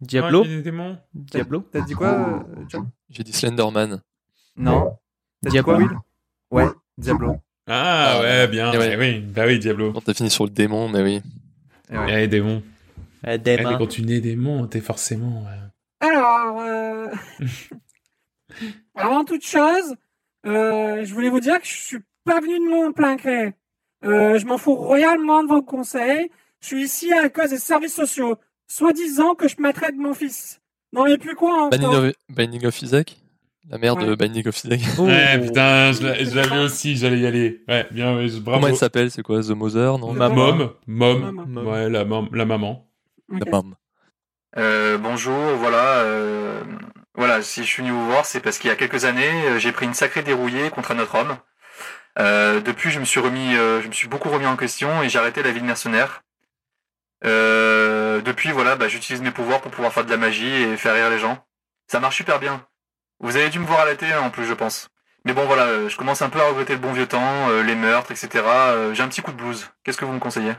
Diablo 0.00 0.42
Ouais. 0.44 0.96
Diablo 1.14 1.60
T'as 1.70 1.80
dit 1.82 1.94
quoi, 1.94 2.08
euh, 2.08 2.64
John? 2.68 2.90
J'ai 3.10 3.22
dit 3.22 3.32
Slenderman. 3.32 4.02
Non 4.56 4.98
T'as 5.42 5.50
dit 5.50 5.54
Diablo 5.54 5.74
quoi, 5.74 5.82
Will? 5.84 5.98
Ouais, 6.50 6.68
Diablo. 6.98 7.36
Ah, 7.66 8.18
ouais, 8.20 8.48
bien. 8.48 8.72
ouais. 8.76 8.92
Eh 8.94 8.96
oui, 8.96 9.20
bah 9.20 9.44
oui, 9.46 9.58
Diablo. 9.58 9.92
Quand 9.92 10.00
t'as 10.00 10.14
fini 10.14 10.30
sur 10.30 10.44
le 10.44 10.50
démon, 10.50 10.88
mais 10.88 11.02
oui. 11.02 11.22
Et 11.92 11.98
ouais. 11.98 12.24
Eh, 12.24 12.28
démons. 12.28 12.62
euh, 13.26 13.38
Eh, 13.44 13.62
quand 13.62 13.86
tu 13.86 14.02
nais 14.02 14.20
démon, 14.20 14.66
t'es 14.66 14.80
forcément... 14.80 15.44
euh, 15.46 16.08
Alors, 16.08 16.60
euh... 16.60 17.06
avant 18.96 19.24
toute 19.24 19.44
chose, 19.44 19.94
euh, 20.46 21.04
je 21.04 21.12
voulais 21.14 21.28
vous 21.30 21.40
dire 21.40 21.60
que 21.60 21.66
je 21.66 21.74
suis 21.74 21.98
pas 22.24 22.40
venu 22.40 22.58
de 22.58 22.70
mon 22.70 22.92
plein 22.92 23.16
gré. 23.16 23.54
Euh, 24.04 24.38
je 24.38 24.46
m'en 24.46 24.58
fous 24.58 24.74
royalement 24.74 25.42
de 25.42 25.48
vos 25.48 25.62
conseils. 25.62 26.30
Je 26.60 26.66
suis 26.66 26.82
ici 26.84 27.12
à 27.12 27.28
cause 27.28 27.50
des 27.50 27.58
services 27.58 27.94
sociaux, 27.94 28.36
soi-disant 28.66 29.34
que 29.34 29.48
je 29.48 29.56
mettrais 29.60 29.92
de 29.92 29.98
mon 29.98 30.14
fils. 30.14 30.60
Non 30.92 31.04
mais 31.04 31.18
plus 31.18 31.34
quoi 31.34 31.68
Binding 31.70 31.86
encore 31.88 32.04
of, 32.04 32.12
Binding 32.28 32.66
of 32.66 32.82
Isaac? 32.82 33.16
La 33.68 33.78
mère 33.78 33.94
de. 33.96 34.14
Binding 34.14 34.48
of 34.48 34.64
Isaac. 34.64 34.80
Oh. 34.98 35.02
Ouais, 35.04 35.38
putain, 35.38 35.92
je 35.92 36.02
l'a- 36.02 36.24
je 36.24 36.34
l'avais 36.34 36.58
aussi, 36.58 36.96
j'allais 36.96 37.20
y 37.20 37.26
aller. 37.26 37.62
Ouais, 37.68 37.86
bien, 37.92 38.14
bravo. 38.40 38.58
Comment 38.58 38.66
elle 38.68 38.76
s'appelle 38.76 39.10
C'est 39.10 39.22
quoi 39.22 39.40
The 39.42 39.50
Mother 39.50 39.98
Non? 39.98 40.12
Ma 40.12 40.28
mom, 40.28 40.72
mom, 40.86 41.66
ouais, 41.66 41.88
la, 41.88 42.04
mam- 42.04 42.28
la 42.34 42.44
maman. 42.44 42.90
La 43.28 43.48
maman. 43.50 43.74
Euh, 44.56 44.98
bonjour, 44.98 45.36
voilà. 45.58 46.00
euh, 46.00 46.64
voilà, 47.14 47.42
si 47.42 47.62
je 47.64 47.68
suis 47.68 47.82
venu 47.82 47.92
vous 47.92 48.06
voir, 48.06 48.24
c'est 48.24 48.40
parce 48.40 48.58
qu'il 48.58 48.68
y 48.68 48.72
a 48.72 48.76
quelques 48.76 49.04
années, 49.04 49.46
euh, 49.46 49.58
j'ai 49.58 49.72
pris 49.72 49.86
une 49.86 49.94
sacrée 49.94 50.22
dérouillée 50.22 50.70
contre 50.70 50.92
un 50.92 50.98
autre 50.98 51.16
homme. 51.16 51.36
Euh, 52.18 52.60
depuis, 52.60 52.90
je 52.90 53.00
me 53.00 53.04
suis 53.04 53.20
remis, 53.20 53.56
euh, 53.56 53.82
je 53.82 53.88
me 53.88 53.92
suis 53.92 54.08
beaucoup 54.08 54.30
remis 54.30 54.46
en 54.46 54.56
question 54.56 55.02
et 55.02 55.08
j'ai 55.08 55.18
arrêté 55.18 55.42
la 55.42 55.52
vie 55.52 55.60
de 55.60 55.66
mercenaire. 55.66 56.22
Euh, 57.24 58.20
depuis, 58.20 58.50
voilà, 58.50 58.76
bah, 58.76 58.88
j'utilise 58.88 59.22
mes 59.22 59.30
pouvoirs 59.30 59.60
pour 59.60 59.70
pouvoir 59.70 59.92
faire 59.92 60.04
de 60.04 60.10
la 60.10 60.16
magie 60.16 60.50
et 60.50 60.76
faire 60.76 60.94
rire 60.94 61.10
les 61.10 61.18
gens. 61.18 61.44
Ça 61.88 62.00
marche 62.00 62.16
super 62.16 62.38
bien. 62.38 62.66
Vous 63.18 63.36
avez 63.36 63.50
dû 63.50 63.58
me 63.58 63.66
voir 63.66 63.80
à 63.80 63.84
la 63.84 63.96
télé 63.96 64.14
en 64.14 64.30
plus, 64.30 64.46
je 64.46 64.54
pense. 64.54 64.88
Mais 65.24 65.34
bon, 65.34 65.44
voilà, 65.44 65.88
je 65.88 65.96
commence 65.96 66.22
un 66.22 66.30
peu 66.30 66.40
à 66.40 66.48
regretter 66.48 66.72
le 66.72 66.78
bon 66.78 66.92
vieux 66.92 67.06
temps, 67.06 67.50
euh, 67.50 67.62
les 67.62 67.74
meurtres, 67.74 68.10
etc. 68.10 68.42
Euh, 68.46 68.94
j'ai 68.94 69.02
un 69.02 69.08
petit 69.08 69.20
coup 69.20 69.32
de 69.32 69.36
blues. 69.36 69.70
Qu'est-ce 69.84 69.98
que 69.98 70.06
vous 70.06 70.12
me 70.12 70.18
conseillez? 70.18 70.54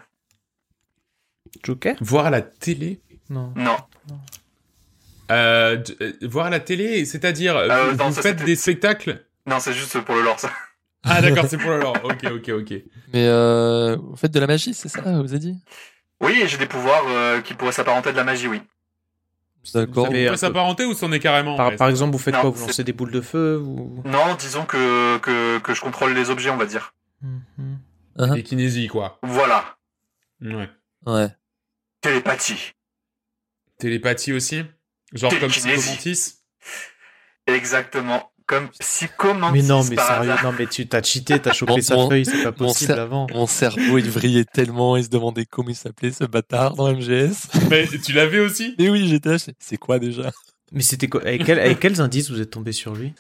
Joker? 1.64 1.96
Voir 2.02 2.28
à 2.28 2.30
la 2.30 2.42
télé? 2.42 3.02
Non. 3.30 3.52
Non. 3.56 3.78
Euh, 5.32 5.84
Voir 6.22 6.48
à 6.48 6.50
la 6.50 6.60
télé, 6.60 7.06
c'est-à-dire, 7.06 7.56
euh, 7.58 7.68
Euh, 7.70 7.92
vous, 7.92 7.98
non, 7.98 8.10
vous 8.10 8.16
ça, 8.16 8.22
faites 8.22 8.44
des 8.44 8.56
spectacles 8.56 9.26
Non, 9.48 9.60
c'est 9.60 9.74
juste 9.74 10.00
pour 10.02 10.16
le 10.16 10.22
lore, 10.24 10.40
ça. 10.40 10.52
Ah 11.04 11.22
d'accord, 11.22 11.46
c'est 11.50 11.58
pour 11.58 11.72
le 11.72 11.80
lore. 11.80 11.98
Ok, 12.04 12.24
ok, 12.32 12.50
ok. 12.50 12.74
Mais 13.14 13.28
euh, 13.28 13.96
vous 13.96 14.16
faites 14.16 14.32
de 14.32 14.40
la 14.40 14.48
magie, 14.48 14.74
c'est 14.74 14.90
ça 14.90 15.02
Vous 15.02 15.32
avez 15.32 15.40
dit? 15.40 15.58
Oui, 16.20 16.44
j'ai 16.46 16.58
des 16.58 16.68
pouvoirs 16.68 17.04
euh, 17.08 17.42
qui 17.42 17.54
pourraient 17.56 17.72
s'apparenter 17.72 18.10
à 18.10 18.12
de 18.12 18.18
la 18.18 18.24
magie, 18.24 18.48
oui. 18.48 18.62
D'accord. 19.74 20.08
Vous 20.08 20.12
peut 20.12 20.36
s'apparenter 20.36 20.86
ou 20.86 20.94
c'en 20.94 21.12
est 21.12 21.20
carrément 21.20 21.56
Par, 21.56 21.70
ouais, 21.70 21.76
par 21.76 21.90
exemple, 21.90 22.14
vous 22.14 22.20
faites 22.20 22.34
Non, 22.34 22.42
quoi? 22.42 22.50
Vous 22.52 22.68
lancez 22.68 22.84
des 22.84 22.94
boules 22.94 23.12
de 23.12 23.22
feu 23.22 23.60
ou... 23.60 24.02
Non, 24.06 24.36
disons 24.40 24.66
que, 24.66 25.18
que, 25.20 25.60
que 25.60 25.74
je 25.74 25.82
contrôle 25.82 26.14
les 26.14 26.30
objets, 26.32 26.50
on 26.50 26.58
va 26.58 26.66
dire. 26.66 26.94
Mhm. 27.22 27.78
Hein 28.18 28.34
Des 28.36 28.44
kinésies, 28.44 28.88
quoi. 28.88 29.20
Voilà. 29.24 29.78
Ouais. 30.42 30.70
Ouais. 31.06 31.28
Télépathie. 32.02 32.74
Télépathie 33.78 34.34
aussi? 34.34 34.64
Genre 35.14 35.32
comme 35.40 35.52
Télékinésie. 35.52 35.96
Psychomantis 35.98 36.34
Exactement. 37.48 38.32
Comme 38.48 38.70
psychomantis 38.80 39.54
Mais 39.62 39.68
non, 39.68 39.84
mais 39.86 39.96
par 39.96 40.08
sérieux, 40.08 40.32
hasard. 40.32 40.44
non, 40.44 40.56
mais 40.58 40.68
tu 40.68 40.86
t'as 40.88 41.02
cheaté, 41.02 41.40
t'as 41.40 41.54
chopé 41.54 41.74
Mon- 41.74 41.82
sa 41.82 41.96
mon- 41.96 42.10
feuille, 42.10 42.26
c'est 42.26 42.44
pas 42.44 42.52
possible 42.52 42.94
avant. 42.94 43.28
Mon 43.34 43.48
cerveau, 43.48 43.98
il 43.98 44.10
vrillait 44.10 44.44
tellement, 44.46 44.98
il 44.98 45.06
se 45.06 45.10
demandait 45.10 45.46
comment 45.46 45.70
il 45.70 45.76
s'appelait 45.76 46.12
ce 46.12 46.26
bâtard 46.26 46.76
dans 46.76 46.92
MGS. 46.94 47.48
Mais 47.70 47.88
tu 47.88 48.12
l'avais 48.14 48.40
aussi 48.40 48.76
Mais 48.78 48.90
oui, 48.90 49.08
j'étais 49.08 49.30
là, 49.30 49.38
c'est 49.60 49.78
quoi 49.78 50.00
déjà? 50.00 50.32
Mais 50.74 50.82
c'était 50.82 51.08
quoi 51.08 51.22
avec, 51.22 51.46
quel- 51.46 51.60
avec 51.60 51.80
quels 51.80 52.02
indices 52.02 52.30
vous 52.30 52.42
êtes 52.42 52.50
tombé 52.52 52.72
sur 52.74 52.94
lui? 52.96 53.14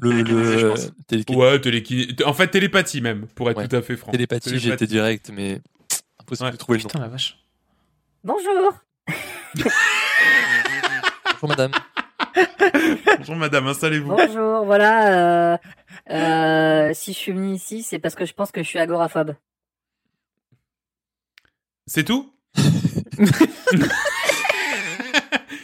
Le, 0.00 0.10
Télékinésie, 0.10 0.58
je 0.58 0.66
le 0.66 1.36
Ouais, 1.36 1.60
télékiné... 1.60 2.06
En 2.24 2.32
fait, 2.32 2.48
télépathie 2.48 3.00
même, 3.00 3.26
pour 3.34 3.50
être 3.50 3.56
Ouais. 3.58 3.68
tout 3.68 3.76
à 3.76 3.82
fait 3.82 3.96
franc. 3.96 4.12
télépathie, 4.12 4.58
j'étais 4.58 4.86
direct, 4.86 5.30
mais 5.34 5.60
impossible 6.20 6.46
Ouais. 6.46 6.52
de 6.52 6.56
trouver 6.56 6.78
le 6.78 6.84
nom. 6.84 6.88
Putain 6.88 7.00
la 7.00 7.08
vache. 7.08 7.36
Bonjour. 8.24 8.72
Bonjour 11.40 11.48
madame. 11.48 11.72
Bonjour 13.18 13.36
madame, 13.36 13.66
installez-vous. 13.66 14.08
Bonjour, 14.14 14.64
voilà. 14.64 15.54
Euh, 15.54 15.56
euh, 16.10 16.90
si 16.94 17.12
je 17.12 17.18
suis 17.18 17.32
venu 17.32 17.54
ici, 17.54 17.82
c'est 17.82 17.98
parce 17.98 18.14
que 18.14 18.24
je 18.26 18.32
pense 18.34 18.50
que 18.52 18.62
je 18.62 18.68
suis 18.68 18.78
agoraphobe. 18.78 19.34
C'est 21.86 22.04
tout 22.04 22.30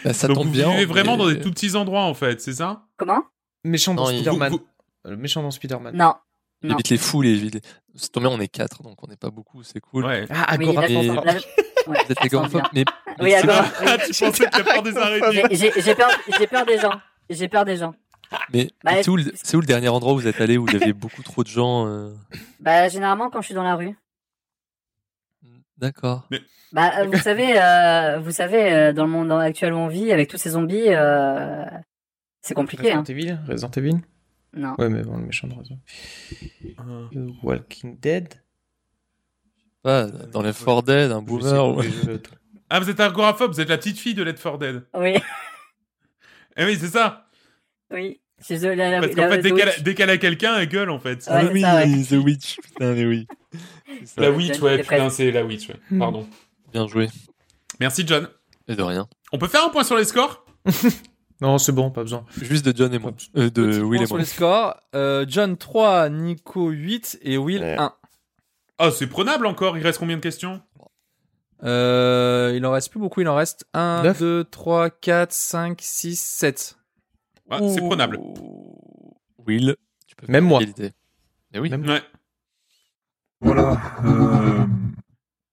Bah, 0.05 0.13
ça 0.13 0.29
Donc 0.29 0.37
tombe 0.37 0.47
vous 0.47 0.53
bien. 0.53 0.71
vivez 0.71 0.85
vraiment 0.87 1.17
dans 1.17 1.29
des 1.29 1.41
tout 1.41 1.51
petits 1.51 1.75
endroits 1.75 2.03
en 2.05 2.15
fait, 2.15 2.41
c'est 2.41 2.53
ça? 2.55 2.85
Comment? 2.97 3.23
Méchant 3.65 3.95
dans 3.95 4.05
Non, 4.05 4.11
il- 4.11 4.21
Spider-Man. 4.21 4.53
Vous- 4.53 4.67
Le 5.05 5.17
méchant 5.17 5.43
dans 5.43 5.51
Spider-Man. 5.51 5.97
Non. 5.97 6.15
Il 6.63 6.69
Non. 6.71 6.77
évite 6.77 6.89
les 6.91 6.97
foules 6.99 7.27
et 7.27 7.33
il 7.33 7.39
évite 7.39 7.55
les- 7.55 7.61
C'est 7.97 8.13
tombé, 8.13 8.27
on 8.29 8.39
est 8.41 8.49
quatre, 8.49 8.83
donc 8.83 9.03
on 9.03 9.09
n'est 9.09 9.17
pas 9.17 9.31
beaucoup, 9.31 9.63
c'est 9.65 9.81
cool. 9.81 10.05
Ouais. 10.07 10.27
Ah, 10.31 10.57
Oui. 10.59 10.67
Vous 11.87 11.95
êtes 11.95 12.09
sent 12.09 12.59
mais 12.75 12.85
Oui, 13.21 13.35
Ah, 13.35 13.97
tu 13.99 14.13
pensais 14.25 14.45
que 14.47 14.51
t'as 14.51 14.63
peur 14.65 14.83
des 14.83 14.97
araignées 14.97 15.43
J'ai- 15.53 15.95
peur, 15.95 16.11
j'ai 16.39 16.47
peur 16.47 16.67
des 16.67 16.79
gens. 16.79 17.01
J'ai 17.31 17.49
peur 17.49 17.65
des 17.65 17.77
gens. 17.77 17.95
mais 18.53 18.71
Bah, 18.85 18.93
c'est 19.03 19.09
où, 19.09 19.17
le- 19.17 19.33
c'est 19.35 19.57
où 19.57 19.61
le 19.61 19.67
dernier 19.67 19.89
endroit 19.89 20.13
où 20.13 20.17
vous 20.19 20.27
êtes 20.27 20.41
allé 20.41 20.59
où 20.59 20.67
il 20.69 20.75
y 20.79 20.83
avait 20.83 20.93
beaucoup 20.93 21.23
trop 21.23 21.43
de 21.45 21.49
gens 21.49 21.87
euh, 21.87 22.13
Bah, 22.61 22.89
généralement, 22.89 23.31
quand 23.31 23.41
je 23.41 23.47
suis 23.47 23.55
dans 23.55 23.63
la 23.63 23.77
rue. 23.77 23.97
D'accord. 25.79 26.27
Bah, 26.73 26.91
euh, 27.01 27.05
vous 27.07 27.19
savez, 27.19 27.55
euh, 27.61 28.19
vous 28.19 28.31
savez, 28.31 28.73
euh, 28.73 28.93
dans 28.93 29.05
le 29.05 29.11
monde 29.11 29.31
actuel 29.33 29.73
où 29.75 29.77
on 29.77 29.89
vit, 29.89 30.11
avec 30.11 30.29
tous 30.29 30.39
ces 30.39 30.51
zombies, 30.51 30.89
euh, 30.89 31.65
c'est 32.41 32.55
compliqué. 32.55 32.93
Hein. 32.93 33.01
Resident 33.01 33.15
Evil 33.21 33.39
Resident 33.47 33.71
Evil? 33.77 33.97
Non. 34.55 34.75
Ouais, 34.79 34.89
mais 34.89 35.03
bon, 35.03 35.19
le 35.19 35.27
méchant 35.27 35.47
de 35.49 35.55
Resident 35.55 35.79
Ah. 36.79 36.83
Walking 37.43 37.99
Dead? 38.01 38.35
Pas 39.87 40.07
dans 40.33 40.43
les 40.43 40.53
4 40.53 40.83
Dead, 40.83 41.13
un 41.13 41.21
Je 41.21 41.21
sais 41.21 41.27
boomer. 41.55 41.69
ou- 41.79 41.83
Ah, 42.69 42.81
vous 42.81 42.91
êtes 42.91 42.99
agoraphobe, 42.99 43.53
vous 43.53 43.61
êtes 43.61 43.69
la 43.69 43.79
petite 43.79 44.01
fille 44.01 44.15
de 44.15 44.25
Left 44.25 44.43
4 44.43 44.59
Dead. 44.59 44.83
Oui, 44.95 45.15
Eh 46.57 46.65
oui, 46.65 46.77
c'est 46.81 46.89
ça. 46.89 47.29
oui. 47.93 48.21
C'est 48.41 48.59
The- 48.59 48.77
la- 48.77 48.91
la- 48.91 49.01
Parce 49.01 49.15
qu'en 49.15 49.23
la- 49.23 49.31
fait, 49.31 49.43
dès 49.43 49.51
The 49.51 49.55
qu'elle 49.55 49.69
Witch. 49.69 49.83
dès 49.83 49.95
qu'elle 49.95 50.11
a 50.11 50.19
quelqu'un, 50.19 50.57
elle 50.59 50.69
gueule 50.69 50.91
en 50.91 50.99
fait. 50.99 51.25
Ouais, 51.31 51.49
oui, 51.53 51.61
ça, 51.63 51.77
ouais. 51.77 52.03
The 52.03 52.13
Witch, 52.25 52.57
putain, 52.61 52.93
mais 52.95 53.07
oui. 53.07 53.27
La 54.17 54.31
Witch, 54.33 54.59
ouais, 54.61 54.79
putain, 54.83 55.09
c'est 55.09 55.31
la 55.31 55.45
Witch, 55.45 55.69
ouais. 55.69 55.77
Hmm. 55.91 55.99
Pardon. 56.01 56.27
Bien 56.73 56.87
joué. 56.89 57.09
Merci 57.79 58.05
John. 58.07 58.29
Et 58.69 58.75
de 58.75 58.83
rien. 58.83 59.07
On 59.33 59.39
peut 59.39 59.47
faire 59.49 59.65
un 59.65 59.69
point 59.71 59.85
sur 59.85 59.97
les 59.97 60.05
scores? 60.05 60.45
Non, 61.43 61.59
c'est 61.59 61.73
bon, 61.73 61.91
pas 61.91 62.01
besoin. 62.03 62.25
Juste 62.41 62.65
de 62.65 62.75
John 62.75 62.93
et 62.95 62.99
moi. 62.99 63.13
Euh, 63.37 63.51
de 63.51 63.67
Petit 63.67 63.81
Will 63.81 63.99
point 63.99 64.03
et 64.03 64.07
sur 64.07 64.17
moi. 64.17 64.21
les 64.21 64.25
scores. 64.25 64.81
Euh, 64.95 65.27
John 65.29 65.59
3, 65.59 66.09
Nico 66.09 66.71
8 66.71 67.19
et 67.21 67.37
Will 67.37 67.61
Ouais. 67.61 67.77
1. 67.79 67.93
Ah, 68.79 68.91
c'est 68.91 69.07
prenable 69.07 69.47
encore, 69.47 69.77
il 69.79 69.83
reste 69.83 69.99
combien 69.99 70.17
de 70.17 70.23
questions? 70.23 70.63
Euh, 71.63 72.53
il 72.55 72.65
en 72.67 72.73
reste 72.73 72.91
plus 72.91 73.01
beaucoup, 73.01 73.23
il 73.23 73.29
en 73.29 73.35
reste 73.35 73.67
1, 73.73 74.03
Neuf. 74.03 74.19
2, 74.19 74.45
3, 74.45 74.91
4, 74.91 75.33
5, 75.33 75.79
6, 75.81 76.21
7. 76.21 76.79
ah, 77.51 77.59
C'est 77.75 77.81
prenable. 77.81 78.19
Will, 79.47 79.77
tu 80.07 80.15
peux 80.17 80.27
faire 80.27 80.33
Même 80.33 80.45
moi. 80.45 80.61
Mais 81.53 81.59
oui. 81.59 81.71
Même- 81.71 81.89
Ouais. 81.89 82.03
Voilà. 83.41 83.81
Euh, 84.05 84.67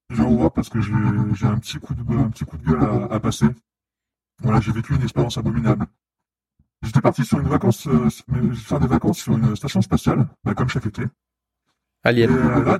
je 0.10 0.16
viens 0.16 0.26
vous 0.26 0.38
voir 0.38 0.52
parce 0.52 0.70
que 0.70 0.82
j'ai 0.82 0.92
j'ai 1.36 1.46
un 1.46 1.58
petit 1.60 1.78
coup 1.80 1.94
de 1.94 2.02
un 2.18 2.30
petit 2.30 2.46
coup 2.46 2.58
de 2.58 2.66
gueule 2.66 2.84
à, 2.84 3.14
à 3.14 3.20
passer. 3.20 3.46
Voilà, 4.42 4.60
j'ai 4.60 4.72
vécu 4.72 4.96
une 4.96 5.04
expérience 5.04 5.38
abominable. 5.38 5.86
J'étais 6.82 7.02
parti 7.02 7.24
sur 7.24 7.40
une 7.40 7.48
vacance, 7.48 7.88
euh, 7.88 8.10
faire 8.56 8.80
des 8.80 8.88
vacances 8.88 9.20
sur 9.20 9.38
une 9.38 9.56
station 9.56 9.82
spatiale, 9.82 10.28
bah, 10.44 10.54
comme 10.54 10.68
chaque 10.70 10.86
été. 10.86 11.04
Et 11.04 11.08
Alien. 12.04 12.32
euh, 12.32 12.64
là, 12.66 12.80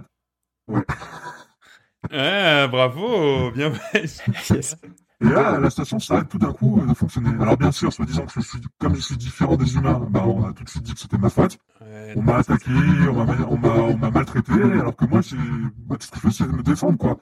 Ah, 2.12 2.68
bravo, 2.72 3.52
bien 3.52 3.72
fait. 3.74 4.04
Yes. 4.50 4.76
et 5.22 5.26
là, 5.26 5.58
la 5.60 5.70
station 5.70 6.00
s'arrête 6.00 6.28
tout 6.30 6.38
d'un 6.38 6.52
coup 6.54 6.82
euh, 6.82 6.88
de 6.88 6.94
fonctionner. 6.94 7.30
Alors 7.42 7.58
bien 7.58 7.72
sûr, 7.72 7.92
soit 7.94 8.06
disant 8.06 8.26
que 8.26 8.32
je 8.36 8.42
suis, 8.42 8.60
comme 8.80 8.96
je 8.96 9.02
suis 9.02 9.18
différent 9.18 9.56
des 9.58 9.76
humains, 9.76 10.06
bah, 10.10 10.24
on 10.26 10.46
a 10.46 10.54
tout 10.54 10.64
de 10.64 10.70
suite 10.70 10.84
dit 10.84 10.94
que 10.94 11.00
c'était 11.00 11.18
ma 11.18 11.30
faute. 11.30 11.58
Ouais. 11.82 12.14
On 12.16 12.22
m'a 12.22 12.38
attaqué, 12.38 12.72
on 13.10 13.96
m'a 13.98 14.10
maltraité, 14.12 14.54
alors 14.54 14.96
que 14.96 15.06
moi, 15.06 15.22
j'ai 15.22 15.38
bah, 15.78 15.96
tout 16.00 16.06
ce 16.08 16.12
que 16.12 16.18
je 16.18 16.28
fais, 16.28 16.32
c'est 16.34 16.44
de 16.52 16.56
me 16.56 16.64
défendre, 16.64 16.98
quoi. 16.98 17.18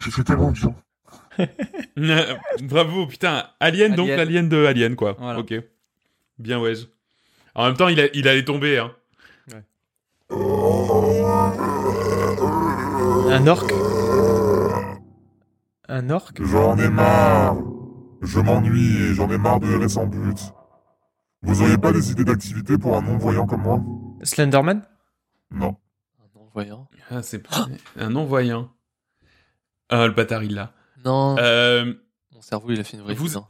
J'ai 0.00 0.10
fait 0.10 0.24
tellement 0.24 0.50
de 0.50 0.56
gens. 0.56 0.74
Bravo, 2.62 3.06
putain. 3.06 3.44
Alien, 3.60 3.94
donc 3.94 4.08
Alien. 4.08 4.16
l'alien 4.18 4.48
de 4.48 4.64
Alien, 4.66 4.96
quoi. 4.96 5.16
Voilà. 5.18 5.38
Ok. 5.38 5.54
Bien, 6.38 6.60
ouais. 6.60 6.74
En 7.54 7.66
même 7.66 7.76
temps, 7.76 7.88
il, 7.88 8.00
a- 8.00 8.08
il 8.14 8.26
allait 8.28 8.44
tomber, 8.44 8.78
hein. 8.78 8.92
Un 13.32 13.46
orc 13.46 13.66
Un 15.88 16.10
orc 16.10 16.32
J'en 16.40 16.76
ai 16.78 16.88
marre. 16.88 17.56
Je 18.22 18.38
m'ennuie 18.40 18.96
et 19.02 19.14
j'en 19.14 19.30
ai 19.30 19.38
marre 19.38 19.58
de 19.60 19.66
errer 19.72 19.88
sans 19.88 20.06
but. 20.06 20.38
Vous 21.42 21.62
auriez 21.62 21.78
pas 21.78 21.92
des 21.92 22.10
idées 22.12 22.24
d'activité 22.24 22.78
pour 22.78 22.96
un 22.96 23.02
non-voyant 23.02 23.46
comme 23.46 23.62
moi? 23.62 23.80
Slenderman? 24.22 24.82
Non. 25.50 25.76
Un 26.20 26.38
non-voyant. 26.38 26.88
Ah, 27.10 27.22
c'est 27.22 27.42
un 27.96 28.10
non-voyant. 28.10 28.70
Ah, 29.88 30.06
le 30.06 30.12
bâtard, 30.12 30.44
il 30.44 30.54
l'a. 30.54 30.72
Non, 31.04 31.36
Euh, 31.38 31.92
mon 32.32 32.40
cerveau, 32.42 32.70
il 32.70 32.78
a 32.80 32.84
fait 32.84 32.96
une 32.96 33.02
vraie 33.02 33.14
vous- 33.14 33.36
hein. 33.36 33.48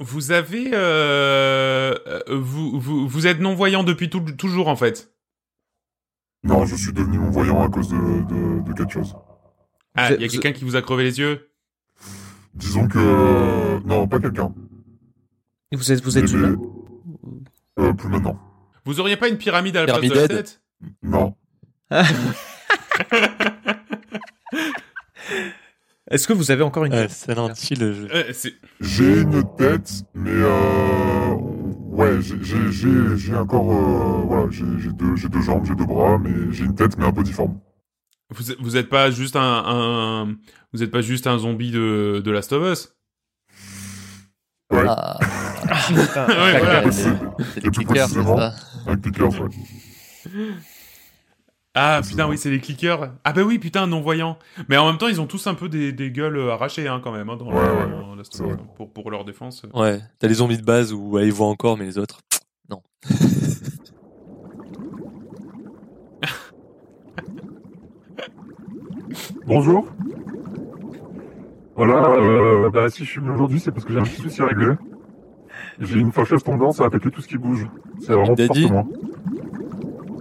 vous 0.00 0.32
avez... 0.32 0.70
euh, 0.74 1.94
euh, 2.06 2.20
vous, 2.30 2.80
vous, 2.80 3.06
vous 3.06 3.26
êtes 3.28 3.38
non-voyant 3.40 3.84
depuis 3.84 4.10
tout- 4.10 4.20
toujours, 4.32 4.66
en 4.68 4.74
fait. 4.76 5.12
Non, 6.44 6.64
je 6.66 6.76
suis 6.76 6.92
devenu 6.92 7.18
non-voyant 7.18 7.62
à 7.64 7.68
cause 7.68 7.88
de, 7.88 7.96
de, 7.96 8.62
de 8.62 8.72
quelque 8.72 8.92
chose. 8.92 9.14
Ah, 9.94 10.12
il 10.14 10.20
y 10.22 10.24
a 10.24 10.28
quelqu'un 10.28 10.52
qui 10.52 10.64
vous 10.64 10.76
a 10.76 10.82
crevé 10.82 11.04
les 11.04 11.18
yeux? 11.18 11.50
Disons 12.54 12.86
que... 12.88 13.78
Non, 13.86 14.06
pas 14.08 14.18
quelqu'un. 14.20 14.54
Vous 15.72 15.92
êtes, 15.92 16.02
vous 16.02 16.16
êtes 16.18 16.30
humain 16.32 16.56
Euh, 17.78 17.92
plus 17.92 18.08
maintenant. 18.08 18.38
Vous 18.84 19.00
auriez 19.00 19.16
pas 19.16 19.28
une 19.28 19.36
pyramide 19.38 19.76
à 19.76 19.84
la 19.86 19.98
place 19.98 20.10
de 20.10 20.14
la 20.14 20.28
tête? 20.28 20.62
Non. 21.02 21.34
Est-ce 26.10 26.26
que 26.26 26.32
vous 26.32 26.50
avez 26.50 26.62
encore 26.62 26.84
une 26.86 26.94
Ouais, 26.94 27.08
c'est 27.10 27.34
lentille, 27.34 27.76
le 27.76 27.92
jeu. 27.92 28.08
Euh, 28.14 28.24
c'est- 28.32 28.54
J'ai 28.80 29.20
une 29.20 29.44
tête, 29.56 30.04
mais 30.14 30.30
euh... 30.32 31.17
Ouais, 31.98 32.22
j'ai- 32.22 32.42
j'ai 32.42 32.70
j'ai- 32.72 33.16
j'ai 33.16 33.34
encore... 33.34 33.72
Euh... 33.72 34.22
Voilà, 34.26 34.46
j'ai 34.50 34.64
j'ai 34.80 34.92
deux, 34.92 35.16
j'ai 35.16 35.28
deux 35.28 35.42
jambes, 35.42 35.64
j'ai 35.66 35.74
deux 35.74 35.84
bras, 35.84 36.16
mais 36.18 36.52
j'ai 36.52 36.64
une 36.64 36.74
tête, 36.74 36.96
mais 36.96 37.04
un 37.04 37.12
peu 37.12 37.22
difforme. 37.24 37.58
Vous, 38.30 38.44
vous 38.60 38.76
êtes 38.76 38.88
pas 38.88 39.10
juste 39.10 39.34
un, 39.36 39.62
un- 39.66 40.36
vous 40.72 40.82
êtes 40.82 40.90
pas 40.92 41.00
juste 41.00 41.26
un 41.26 41.38
zombie 41.38 41.70
de, 41.72 42.22
de 42.24 42.30
Last 42.30 42.52
of 42.52 42.62
Us? 42.72 42.94
Ouais. 44.70 44.84
Ah, 44.86 45.18
Putain, 45.88 46.26
Ouais, 46.28 46.90
c'est 46.92 47.02
ça? 47.02 48.54
Pickers, 49.02 49.40
ouais. 49.40 49.48
Ah 51.80 52.00
putain 52.06 52.28
oui 52.28 52.36
c'est 52.36 52.50
les 52.50 52.58
clickers. 52.58 53.12
Ah 53.22 53.32
bah 53.32 53.42
oui 53.42 53.58
putain 53.60 53.86
non 53.86 54.00
voyants. 54.00 54.36
Mais 54.68 54.76
en 54.76 54.86
même 54.88 54.98
temps 54.98 55.06
ils 55.06 55.20
ont 55.20 55.26
tous 55.26 55.46
un 55.46 55.54
peu 55.54 55.68
des, 55.68 55.92
des 55.92 56.10
gueules 56.10 56.36
euh, 56.36 56.52
arrachées 56.52 56.88
hein, 56.88 57.00
quand 57.02 57.12
même 57.12 57.30
hein, 57.30 57.36
dans, 57.36 57.46
Ouais, 57.46 57.54
la- 57.54 57.72
ouais, 57.72 58.56
dans 58.56 58.64
pour, 58.76 58.90
pour 58.90 59.10
leur 59.12 59.24
défense. 59.24 59.62
Ouais, 59.74 60.00
t'as 60.18 60.26
les 60.26 60.34
zombies 60.34 60.58
de 60.58 60.64
base 60.64 60.92
où 60.92 61.10
ouais, 61.10 61.26
ils 61.26 61.32
voient 61.32 61.46
encore, 61.46 61.76
mais 61.78 61.84
les 61.84 61.98
autres. 61.98 62.20
Non. 62.70 62.82
Bonjour. 69.46 69.86
Voilà, 71.76 72.10
euh, 72.10 72.70
bah, 72.70 72.90
si 72.90 73.04
je 73.04 73.10
suis 73.10 73.20
venu 73.20 73.30
aujourd'hui, 73.32 73.60
c'est 73.60 73.70
parce 73.70 73.84
que 73.84 73.92
j'ai 73.92 73.98
un 74.00 74.02
petit 74.02 74.20
souci 74.20 74.42
régler. 74.42 74.74
J'ai 75.80 76.00
une 76.00 76.12
fâcheuse 76.12 76.42
tendance 76.42 76.80
à 76.80 76.86
attaquer 76.86 77.10
tout 77.10 77.20
ce 77.22 77.28
qui 77.28 77.38
bouge. 77.38 77.66
C'est 78.00 78.12
vraiment 78.12 78.34
Daddy 78.34 78.62
fortement. 78.68 78.88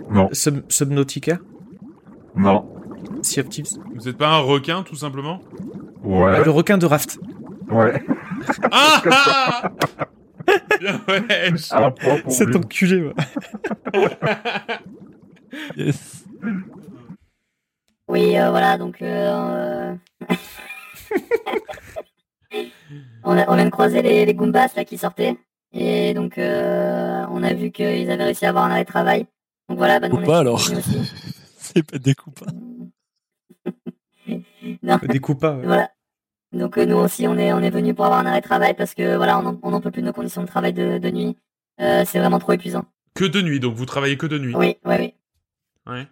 Non, 0.09 0.29
Sub- 0.31 0.69
Subnautica 0.71 1.39
non, 2.35 2.69
Sea 3.23 3.41
of 3.41 3.49
Thieves 3.49 3.67
Vous 3.95 4.07
êtes 4.07 4.17
pas 4.17 4.29
un 4.29 4.39
requin 4.39 4.83
tout 4.83 4.95
simplement? 4.95 5.41
Ah, 6.03 6.07
ouais, 6.07 6.43
Le 6.43 6.51
requin 6.51 6.77
de 6.77 6.85
Raft 6.85 7.19
ouais. 7.69 8.03
Ah 8.71 9.01
ah 9.11 9.71
Bien, 10.79 11.01
ouais. 11.07 11.51
Cet 12.29 12.55
enculé. 12.55 13.11
Yes. 15.75 16.25
Oui, 18.07 18.37
euh, 18.37 18.49
voilà, 18.51 18.77
donc 18.77 19.01
euh, 19.01 19.93
on, 23.23 23.37
a, 23.37 23.49
on 23.49 23.55
vient 23.55 23.65
de 23.65 23.69
croiser 23.69 24.01
les, 24.01 24.25
les 24.25 24.33
Goombas 24.33 24.69
là 24.75 24.85
qui 24.85 24.97
sortaient. 24.97 25.37
Et 25.73 26.13
donc 26.13 26.37
euh, 26.37 27.25
on 27.31 27.43
a 27.43 27.53
vu 27.53 27.71
qu'ils 27.71 28.09
avaient 28.11 28.25
réussi 28.25 28.45
à 28.45 28.49
avoir 28.49 28.65
un 28.65 28.71
arrêt 28.71 28.83
de 28.83 28.89
travail. 28.89 29.25
Donc 29.69 29.77
voilà, 29.77 29.99
bah, 29.99 30.09
nous, 30.09 30.15
on 30.17 30.25
pas, 30.25 30.39
alors. 30.39 30.61
C'est 31.57 31.83
pas 31.83 31.97
des 31.97 32.15
coups. 32.15 32.41
Non, 34.83 34.99
Des 35.07 35.19
coups 35.19 35.39
pas, 35.39 35.55
ouais. 35.55 35.65
voilà. 35.65 35.91
Donc 36.53 36.77
euh, 36.77 36.85
nous 36.85 36.95
aussi 36.95 37.27
on 37.27 37.37
est 37.37 37.51
on 37.51 37.59
est 37.59 37.69
venu 37.69 37.93
pour 37.93 38.05
avoir 38.05 38.19
un 38.21 38.25
arrêt 38.25 38.39
de 38.39 38.45
travail 38.45 38.73
parce 38.73 38.93
que 38.93 39.15
voilà 39.17 39.37
on 39.39 39.45
en- 39.45 39.59
on 39.63 39.71
n'en 39.71 39.81
peut 39.81 39.91
plus 39.91 40.01
de 40.01 40.07
nos 40.07 40.13
conditions 40.13 40.41
de 40.41 40.47
travail 40.47 40.71
de, 40.73 40.97
de 40.97 41.09
nuit. 41.09 41.37
Euh, 41.81 42.03
c'est 42.05 42.19
vraiment 42.19 42.39
trop 42.39 42.53
épuisant. 42.53 42.85
Que 43.15 43.25
de 43.25 43.41
nuit, 43.41 43.59
donc 43.59 43.75
vous 43.75 43.85
travaillez 43.85 44.17
que 44.17 44.25
de 44.27 44.37
nuit. 44.39 44.55
Oui, 44.55 44.77
oui, 44.85 44.95
oui. 44.99 45.13
Ouais. 45.85 46.07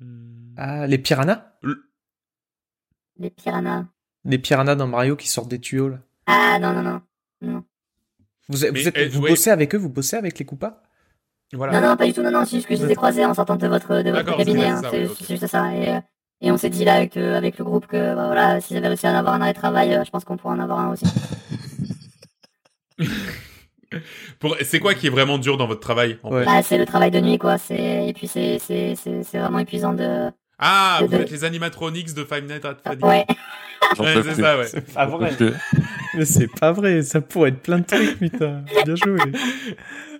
Hmm. 0.00 0.54
Ah, 0.56 0.86
les 0.86 0.98
piranhas? 0.98 1.52
Les 3.18 3.30
piranhas. 3.30 3.86
Les 4.24 4.38
piranhas 4.38 4.74
dans 4.76 4.86
Mario 4.86 5.16
qui 5.16 5.28
sortent 5.28 5.48
des 5.50 5.60
tuyaux, 5.60 5.88
là. 5.88 5.98
Ah 6.26 6.58
non 6.60 6.72
non 6.72 6.82
non. 7.42 7.64
Vous, 8.48 8.58
vous, 8.58 8.66
Mais, 8.72 8.86
êtes, 8.86 8.96
euh, 8.96 9.08
vous 9.10 9.20
ouais. 9.20 9.30
bossez 9.30 9.50
avec 9.50 9.74
eux 9.74 9.78
Vous 9.78 9.88
bossez 9.88 10.16
avec 10.16 10.38
les 10.38 10.44
coupas? 10.44 10.82
Voilà. 11.52 11.80
Non 11.80 11.88
non 11.90 11.96
pas 11.96 12.06
du 12.06 12.12
tout 12.14 12.22
non 12.22 12.30
non 12.30 12.44
c'est 12.44 12.56
juste 12.56 12.66
que 12.68 12.74
je 12.76 12.84
les 12.86 12.92
ai 12.92 12.94
croisés 12.94 13.24
en 13.26 13.34
sortant 13.34 13.56
de 13.56 13.66
votre 13.68 14.02
de 14.02 14.10
votre 14.10 14.36
cabinet. 14.36 14.62
c'est 14.62 14.68
hein. 15.04 15.08
C'est 15.18 15.28
juste 15.28 15.46
ça 15.46 15.74
et 15.74 15.90
euh, 15.90 16.00
et 16.40 16.50
on 16.50 16.56
s'est 16.56 16.70
dit 16.70 16.84
là 16.84 16.94
avec 16.94 17.16
euh, 17.16 17.36
avec 17.36 17.58
le 17.58 17.64
groupe 17.64 17.86
que 17.86 18.14
bah, 18.14 18.26
voilà 18.26 18.60
s'ils 18.60 18.76
avaient 18.76 18.88
réussi 18.88 19.06
à 19.06 19.12
en 19.12 19.16
avoir 19.16 19.34
un 19.34 19.40
arrêt 19.42 19.52
de 19.52 19.58
travail 19.58 19.94
euh, 19.94 20.02
je 20.04 20.10
pense 20.10 20.24
qu'on 20.24 20.36
pourrait 20.36 20.54
en 20.54 20.60
avoir 20.60 20.80
un 20.80 20.92
aussi. 20.92 21.04
Pour- 24.40 24.56
C'est 24.62 24.80
quoi 24.80 24.94
qui 24.94 25.06
est 25.08 25.10
vraiment 25.10 25.36
dur 25.38 25.58
dans 25.58 25.66
votre 25.66 25.80
travail 25.80 26.18
Ouais. 26.24 26.44
Bah, 26.46 26.62
c'est 26.62 26.78
le 26.78 26.86
travail 26.86 27.10
de 27.10 27.20
nuit 27.20 27.36
quoi 27.38 27.58
c'est 27.58 28.08
et 28.08 28.12
puis 28.14 28.26
c'est 28.26 28.58
c'est 28.58 28.94
c'est 28.96 29.22
c'est 29.22 29.38
vraiment 29.38 29.58
épuisant 29.58 29.92
de 29.92 30.30
Ah, 30.58 30.98
de- 31.02 31.06
vous 31.06 31.12
de- 31.18 31.22
êtes 31.22 31.30
les 31.30 31.44
animatronics 31.44 32.14
de 32.14 32.24
Five 32.24 32.46
Nights 32.46 32.64
at 32.64 32.76
Freddy's. 32.82 33.04
ouais 33.04 33.26
Ouais, 33.98 34.22
c'est 34.22 34.34
ça, 34.40 34.56
ouais. 34.56 34.66
C'est 34.66 34.94
pas 34.94 35.06
vrai. 35.06 35.32
Mais 36.14 36.24
c'est 36.24 36.46
pas 36.46 36.70
vrai, 36.72 37.02
ça 37.02 37.20
pourrait 37.20 37.48
être 37.50 37.60
plein 37.60 37.80
de 37.80 37.84
trucs, 37.84 38.16
putain. 38.18 38.62
Bien 38.86 38.94
joué. 38.94 39.18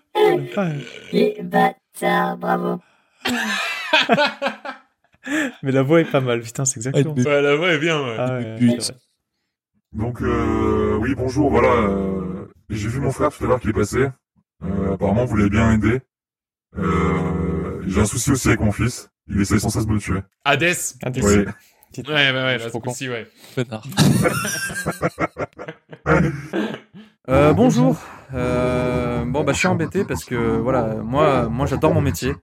Les 1.12 1.40
bâtards 1.42 2.36
bravo. 2.38 2.80
Mais 5.62 5.70
la 5.70 5.82
voix 5.82 6.00
est 6.00 6.10
pas 6.10 6.20
mal, 6.20 6.40
putain, 6.40 6.64
c'est 6.64 6.78
exactement 6.78 7.14
Ouais, 7.14 7.22
ça. 7.22 7.28
Ouais, 7.30 7.42
la 7.42 7.56
voix 7.56 7.72
est 7.72 7.78
bien, 7.78 8.02
ouais. 8.02 8.16
Ah 8.18 8.38
ouais. 8.38 8.76
Donc, 9.92 10.20
euh, 10.22 10.96
oui, 11.00 11.14
bonjour, 11.14 11.48
voilà. 11.50 11.68
euh, 11.68 12.46
J'ai 12.70 12.88
vu 12.88 12.98
mon 13.00 13.12
frère 13.12 13.30
tout 13.30 13.44
à 13.44 13.46
l'heure 13.46 13.60
qui 13.60 13.68
est 13.68 13.72
passé. 13.72 14.08
Euh, 14.64 14.94
apparemment, 14.94 15.24
vous 15.24 15.36
l'avez 15.36 15.50
bien 15.50 15.72
aidé. 15.72 16.00
Euh, 16.76 17.82
J'ai 17.86 18.00
un 18.00 18.04
souci 18.06 18.32
aussi 18.32 18.48
avec 18.48 18.60
mon 18.60 18.72
fils. 18.72 19.10
Il 19.28 19.40
essaye 19.40 19.60
sans 19.60 19.70
cesse 19.70 19.86
de 19.86 19.92
me 19.92 19.98
tuer. 19.98 20.20
Hades. 20.44 20.74
Ah. 21.04 21.10
Ouais, 21.94 22.04
ouais, 22.08 22.32
ouais, 22.32 22.58
Je 22.58 22.64
là, 22.64 22.70
ce 22.70 23.04
ouais. 23.10 23.26
Bonjour. 27.54 28.00
Euh, 28.34 29.24
bon 29.26 29.44
bah 29.44 29.52
je 29.52 29.58
suis 29.58 29.68
embêté 29.68 30.04
parce 30.04 30.24
que 30.24 30.34
voilà, 30.58 30.94
moi 30.96 31.48
moi 31.48 31.66
j'adore 31.66 31.92
mon 31.94 32.00
métier. 32.00 32.34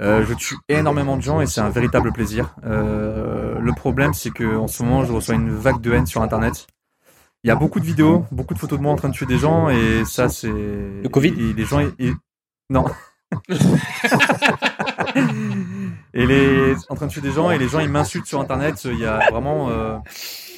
Euh, 0.00 0.24
je 0.26 0.34
tue 0.34 0.56
énormément 0.68 1.16
de 1.16 1.22
gens 1.22 1.40
et 1.40 1.46
c'est 1.46 1.60
un 1.60 1.70
véritable 1.70 2.12
plaisir. 2.12 2.54
Euh, 2.64 3.58
le 3.60 3.72
problème 3.72 4.14
c'est 4.14 4.30
que 4.30 4.56
en 4.56 4.66
ce 4.68 4.82
moment 4.82 5.04
je 5.04 5.12
reçois 5.12 5.34
une 5.34 5.50
vague 5.50 5.80
de 5.80 5.92
haine 5.92 6.06
sur 6.06 6.22
internet. 6.22 6.66
Il 7.44 7.48
y 7.48 7.50
a 7.50 7.56
beaucoup 7.56 7.80
de 7.80 7.84
vidéos, 7.84 8.24
beaucoup 8.32 8.54
de 8.54 8.58
photos 8.58 8.78
de 8.78 8.82
moi 8.82 8.92
en 8.92 8.96
train 8.96 9.08
de 9.08 9.14
tuer 9.14 9.26
des 9.26 9.38
gens 9.38 9.68
et 9.68 10.04
ça 10.04 10.28
c'est 10.28 10.48
le 10.50 11.08
Covid 11.08 11.28
et 11.30 11.52
les 11.52 11.64
gens 11.64 11.80
ils- 11.80 11.94
ils- 11.98 12.14
non. 12.70 12.84
et 16.14 16.26
les 16.26 16.74
en 16.88 16.94
train 16.94 17.06
de 17.06 17.12
tuer 17.12 17.20
des 17.20 17.32
gens 17.32 17.50
et 17.50 17.58
les 17.58 17.68
gens 17.68 17.80
ils 17.80 17.88
m'insultent 17.88 18.26
sur 18.26 18.40
internet, 18.40 18.84
il 18.84 18.98
y 18.98 19.06
a 19.06 19.18
vraiment 19.30 19.70
euh, 19.70 19.96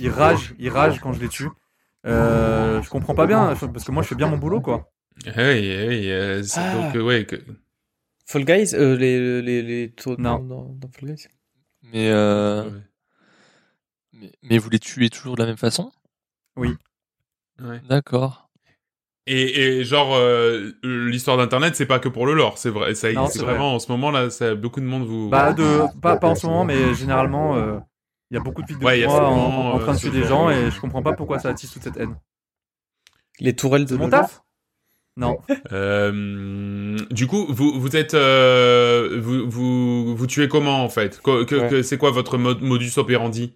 ils 0.01 0.11
ragent, 0.11 0.55
ils 0.59 0.71
ragent 0.71 1.01
quand 1.01 1.13
je 1.13 1.21
les 1.21 1.29
tue. 1.29 1.49
Euh, 2.07 2.83
je 2.83 2.91
comprends 2.91 3.15
pas 3.15 3.27
bien 3.27 3.55
parce 3.73 3.85
que 3.85 3.91
moi 3.93 4.03
je 4.03 4.09
fais 4.09 4.15
bien 4.15 4.29
mon 4.29 4.37
boulot 4.39 4.61
quoi. 4.61 4.91
Oui, 5.27 5.33
oui, 5.37 6.11
euh, 6.11 6.43
c'est- 6.43 6.61
Ah. 6.61 6.75
donc, 6.75 6.97
euh, 6.97 7.03
ouais, 7.03 7.25
que- 7.25 7.37
Fall 8.27 8.45
Guys, 8.45 8.75
euh, 8.75 8.97
les, 8.97 9.43
les, 9.43 9.63
les 9.63 9.91
tours 9.93 10.17
Non. 10.19 10.39
dans, 10.39 10.65
dans, 10.65 10.89
Fall 10.89 11.11
Guys. 11.15 11.29
Mais, 11.83 12.11
euh, 12.11 12.65
ouais. 12.65 12.81
mais, 14.13 14.33
mais 14.43 14.59
vous 14.59 14.71
les 14.71 14.79
tuez 14.79 15.11
toujours 15.11 15.37
de 15.37 15.43
la 15.43 15.47
même 15.47 15.57
façon? 15.57 15.93
Ouais. 16.57 16.71
D'accord. 17.89 18.51
Et, 19.27 19.79
et 19.79 19.85
genre, 19.85 20.15
euh, 20.17 20.73
l'histoire 20.83 21.37
d'Internet, 21.39 21.77
c'est 21.77 21.87
pas 21.87 21.99
que 21.99 22.09
pour 22.09 22.27
le 22.27 22.35
lore, 22.35 22.59
c'est 22.59 22.69
vrai. 22.71 22.95
C'est 22.95 23.15
c'est 23.15 23.39
vrai. 23.39 23.53
vraiment, 23.53 23.75
en 23.75 23.79
ce 23.79 23.91
moment, 23.91 24.11
là, 24.11 24.29
ça, 24.29 24.55
beaucoup 24.55 24.81
de 24.81 24.85
monde 24.87 25.07
vous... 25.07 25.31
Bah 25.31 25.53
de 25.55 25.81
pas, 26.03 26.17
pas 26.17 26.29
en 26.29 26.35
ce 26.35 26.47
moment 26.47 26.65
mais 26.65 26.93
généralement 26.95 27.57
euh, 27.57 27.79
il 28.31 28.35
y 28.35 28.37
a 28.37 28.41
beaucoup 28.41 28.63
de 28.63 28.67
vidéos 28.69 28.87
Ouais, 28.87 29.01
de 29.03 29.07
moi 29.07 29.21
en, 29.25 29.79
train 29.79 29.93
de 29.93 29.97
euh, 29.97 30.01
tuer 30.01 30.11
des 30.11 30.25
gens 30.25 30.51
et 30.51 30.71
je 30.71 30.81
comprends 30.81 31.03
pas 31.03 31.13
pourquoi 31.13 31.39
ça 31.39 31.51
attise 31.51 31.71
toute 31.71 31.83
cette 31.83 31.97
haine. 31.97 32.17
Les 33.41 33.55
tourelles 33.55 33.85
de 33.85 33.97
mon 33.97 34.09
taf 34.09 34.43
Non. 35.17 35.39
Euh, 35.73 36.97
du 37.11 37.27
coup, 37.27 37.47
vous, 37.49 37.79
vous 37.81 37.97
êtes... 37.97 38.15
euh, 38.15 39.21
vous, 39.21 39.49
vous, 39.49 40.17
vous 40.17 40.27
tuez 40.27 40.49
comment, 40.49 40.83
en 40.85 40.89
fait? 40.89 41.21
Que- 41.23 41.45
que- 41.45 41.55
Ouais. 41.57 41.69
que- 41.69 41.83
C'est 41.83 41.99
quoi 41.99 42.11
votre 42.11 42.39
modus 42.39 42.93
operandi? 42.99 43.55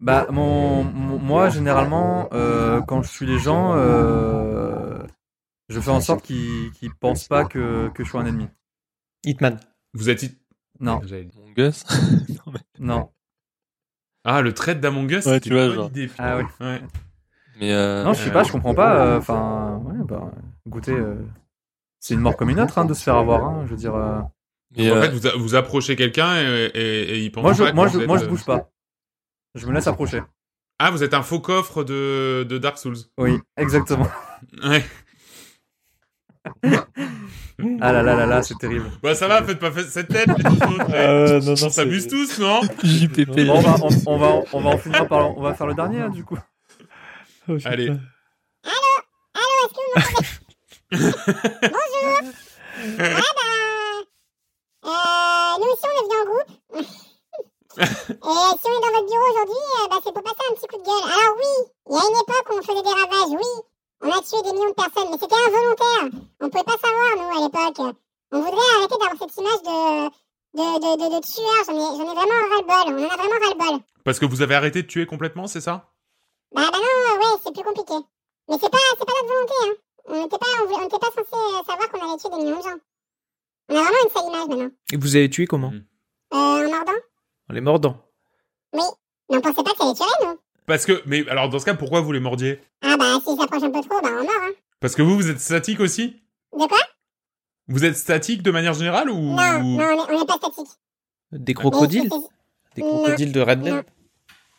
Bah 0.00 0.26
mon, 0.30 0.82
mon- 0.82 1.18
moi 1.18 1.50
généralement 1.50 2.30
euh, 2.32 2.80
quand 2.80 3.02
je 3.02 3.10
suis 3.10 3.26
les 3.26 3.38
gens 3.38 3.74
euh, 3.76 4.98
je 5.68 5.78
fais 5.78 5.90
en 5.90 6.00
sorte 6.00 6.24
qu'ils 6.24 6.70
qu'ils 6.72 6.94
pensent 6.94 7.28
pas 7.28 7.44
que, 7.44 7.90
que 7.90 8.02
je 8.02 8.08
suis 8.08 8.16
un 8.16 8.24
ennemi. 8.24 8.46
Hitman. 9.26 9.60
Vous 9.92 10.08
êtes... 10.08 10.24
Non, 10.80 11.00
J'allais 11.04 11.26
dire. 11.26 11.38
Mon 11.44 11.52
gosse. 11.52 11.84
non. 12.78 13.10
Ah, 14.24 14.42
le 14.42 14.52
trait 14.52 14.74
d'Among 14.74 15.10
Us, 15.10 15.26
Ouais, 15.26 15.40
tu 15.40 15.50
vois, 15.52 15.70
genre. 15.70 15.88
idée. 15.88 16.10
Ah 16.18 16.36
oui. 16.38 16.44
Ouais. 16.60 16.82
Mais 17.58 17.72
euh, 17.72 18.04
Non, 18.04 18.12
je 18.12 18.22
sais 18.22 18.30
pas, 18.32 18.42
je 18.44 18.52
comprends 18.52 18.74
pas. 18.74 19.04
euh, 19.06 19.18
Enfin, 19.18 19.80
ouais, 19.84 19.94
bah, 20.04 20.30
écoutez, 20.66 20.92
euh, 20.92 21.16
c'est 21.98 22.14
une 22.14 22.20
mort 22.20 22.36
comme 22.36 22.50
une 22.50 22.60
autre 22.60 22.78
hein, 22.78 22.84
de 22.84 22.94
se 22.94 23.02
faire 23.02 23.16
avoir. 23.16 23.44
Hein, 23.44 23.62
je 23.66 23.70
veux 23.70 23.76
dire. 23.76 23.94
euh, 23.94 24.20
mais, 24.76 24.90
en 24.90 24.96
euh, 24.96 25.02
fait, 25.02 25.08
vous, 25.10 25.26
a- 25.26 25.36
vous 25.36 25.54
approchez 25.54 25.96
quelqu'un 25.96 26.36
et, 26.36 26.70
et, 26.74 27.00
et 27.14 27.18
il 27.20 27.32
pense 27.32 27.42
Moi, 27.42 27.52
je, 27.54 27.64
pas 27.64 27.70
que 27.70 27.74
moi, 27.76 27.86
vous 27.86 27.94
je, 27.98 28.00
êtes, 28.02 28.06
moi, 28.08 28.18
je 28.18 28.26
bouge 28.26 28.44
pas. 28.44 28.70
Je 29.54 29.66
me 29.66 29.72
laisse 29.72 29.86
approcher. 29.86 30.22
Ah, 30.78 30.90
vous 30.90 31.02
êtes 31.02 31.12
un 31.14 31.22
faux 31.22 31.40
coffre 31.40 31.82
de, 31.84 32.46
de 32.48 32.56
Dark 32.58 32.78
Souls. 32.78 32.96
Oui, 33.18 33.38
exactement. 33.56 34.06
Ouais. 34.62 34.84
Ah 37.80 37.92
là 37.92 38.02
là 38.02 38.14
là 38.14 38.26
là, 38.26 38.42
c'est 38.42 38.56
terrible. 38.58 38.90
Bah 39.02 39.14
ça 39.14 39.28
va, 39.28 39.42
faites 39.42 39.58
pas 39.58 39.70
cette 39.72 40.08
tête, 40.08 40.26
les 40.26 40.42
deux 40.42 40.50
autres. 40.50 40.86
Euh, 40.92 41.40
non, 41.40 41.54
non, 41.54 41.66
On 41.66 41.70
s'amuse 41.70 42.06
tous, 42.08 42.38
non 42.38 42.60
JPP. 42.82 43.46
Bon, 43.46 43.56
on 43.56 43.60
va, 43.60 43.74
on, 43.82 43.88
on 44.06 44.18
va, 44.18 44.42
on 44.52 44.60
va 44.60 44.70
en 44.70 44.78
finir 44.78 45.06
par, 45.08 45.36
on 45.36 45.42
va 45.42 45.54
faire 45.54 45.66
le 45.66 45.74
dernier, 45.74 46.00
hein, 46.00 46.08
du 46.10 46.24
coup. 46.24 46.38
Oh. 47.48 47.56
Allez. 47.64 47.90
Euh, 54.82 55.52
nous 55.58 55.66
aussi, 55.66 55.84
on 55.84 55.94
est 55.98 56.04
venus 56.04 56.20
en 56.20 56.24
groupe. 56.24 56.50
Et 57.78 57.84
si 57.84 58.66
on 58.66 58.74
est 58.74 58.82
dans 58.82 58.92
votre 58.92 59.06
bureau 59.06 59.28
aujourd'hui, 59.30 59.62
euh, 59.76 59.88
bah, 59.90 59.98
c'est 60.04 60.12
pour 60.12 60.22
passer 60.22 60.44
un 60.50 60.54
petit 60.54 60.66
coup 60.66 60.78
de 60.78 60.84
gueule. 60.84 61.04
Alors 61.04 61.34
oui, 61.36 61.52
il 61.88 61.94
y 61.94 61.98
a 61.98 62.02
une 62.08 62.20
époque 62.20 62.46
où 62.50 62.58
on 62.58 62.62
faisait 62.62 62.82
des 62.82 62.88
ravages, 62.88 63.30
oui. 63.30 63.52
On 64.02 64.10
a 64.10 64.20
tué 64.22 64.42
des 64.42 64.52
millions 64.52 64.70
de 64.70 64.74
personnes, 64.74 65.08
mais 65.10 65.18
c'était 65.18 65.34
involontaire. 65.34 66.20
On 66.40 66.48
pouvait 66.48 66.64
pas 66.64 66.76
savoir, 66.78 67.16
nous, 67.16 67.36
à 67.36 67.40
l'époque. 67.44 67.96
On 68.32 68.40
voudrait 68.40 68.76
arrêter 68.76 68.96
d'avoir 68.98 69.18
cette 69.18 69.36
image 69.36 69.62
de, 69.62 70.08
de, 70.56 70.66
de, 70.80 70.90
de, 70.96 71.16
de 71.16 71.20
tueur. 71.20 71.64
J'en 71.66 71.74
ai, 71.74 71.96
j'en 71.98 72.10
ai 72.10 72.14
vraiment 72.14 72.40
ras-le-bol. 72.48 72.98
On 72.98 73.04
en 73.04 73.10
a 73.10 73.16
vraiment 73.16 73.40
ras-le-bol. 73.44 73.80
Parce 74.04 74.18
que 74.18 74.24
vous 74.26 74.40
avez 74.42 74.54
arrêté 74.54 74.82
de 74.82 74.86
tuer 74.86 75.04
complètement, 75.06 75.46
c'est 75.46 75.60
ça? 75.60 75.90
Bah, 76.54 76.62
bah 76.72 76.78
non, 76.78 77.18
ouais, 77.20 77.40
c'est 77.44 77.52
plus 77.52 77.62
compliqué. 77.62 77.94
Mais 78.48 78.56
c'est 78.60 78.70
pas, 78.70 78.78
c'est 78.98 79.04
pas 79.04 79.12
notre 79.22 79.28
volonté, 79.34 79.54
hein. 79.62 79.74
On 80.06 80.22
n'était 80.22 80.38
pas, 80.38 80.46
on 80.66 80.80
n'était 80.80 80.98
pas 80.98 81.06
censé 81.08 81.28
euh, 81.34 81.62
savoir 81.66 81.90
qu'on 81.90 82.00
allait 82.00 82.16
tuer 82.18 82.30
des 82.30 82.36
millions 82.44 82.58
de 82.58 82.62
gens. 82.62 82.78
On 83.68 83.76
a 83.76 83.82
vraiment 83.82 83.98
une 84.04 84.10
sale 84.10 84.26
image 84.26 84.48
maintenant. 84.48 84.70
Et 84.92 84.96
vous 84.96 85.14
avez 85.16 85.30
tué 85.30 85.46
comment? 85.46 85.72
Euh, 85.72 86.36
en 86.36 86.68
mordant 86.68 86.92
En 87.48 87.52
les 87.52 87.60
mordant. 87.60 87.96
Oui. 88.72 88.82
Mais 89.30 89.36
on 89.36 89.40
pensait 89.42 89.62
pas 89.62 89.70
que 89.72 89.76
ça 89.78 89.84
allait 89.84 89.94
tuer, 89.94 90.26
nous. 90.26 90.38
Parce 90.66 90.84
que, 90.86 91.02
mais 91.06 91.28
alors 91.28 91.48
dans 91.48 91.58
ce 91.58 91.64
cas, 91.64 91.74
pourquoi 91.74 92.00
vous 92.00 92.12
les 92.12 92.20
mordiez? 92.20 92.60
Ah 92.82 92.96
bah, 92.96 93.18
s'ils 93.24 93.36
s'approchent 93.36 93.62
un 93.62 93.70
peu 93.70 93.80
trop, 93.80 94.00
bah 94.02 94.10
on 94.12 94.22
mord, 94.24 94.30
hein. 94.42 94.50
Parce 94.80 94.94
que 94.94 95.02
vous, 95.02 95.16
vous 95.16 95.30
êtes 95.30 95.40
statique 95.40 95.80
aussi? 95.80 96.16
De 96.52 96.66
quoi? 96.66 96.78
Vous 97.68 97.84
êtes 97.84 97.96
statique 97.96 98.42
de 98.42 98.50
manière 98.50 98.74
générale 98.74 99.10
ou 99.10 99.16
Non, 99.18 99.36
non, 99.60 99.76
on 99.76 99.80
est, 99.80 100.14
on 100.16 100.22
est 100.22 100.26
pas 100.26 100.36
statique. 100.36 100.68
Des 101.32 101.54
crocodiles? 101.54 102.08
Des 102.76 102.82
crocodiles 102.82 103.32
de 103.32 103.40
Red 103.40 103.60
Dead? 103.62 103.84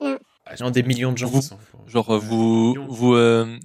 Non. 0.02 0.18
Non, 0.60 0.69
des 0.72 0.84
millions 0.84 1.11
de 1.11 1.18
gens. 1.18 1.28
Vous- 1.28 1.41
Genre, 1.88 2.10
euh, 2.15 2.18
vous, 2.19 2.76
vous, 2.90 3.14
euh, 3.15 3.57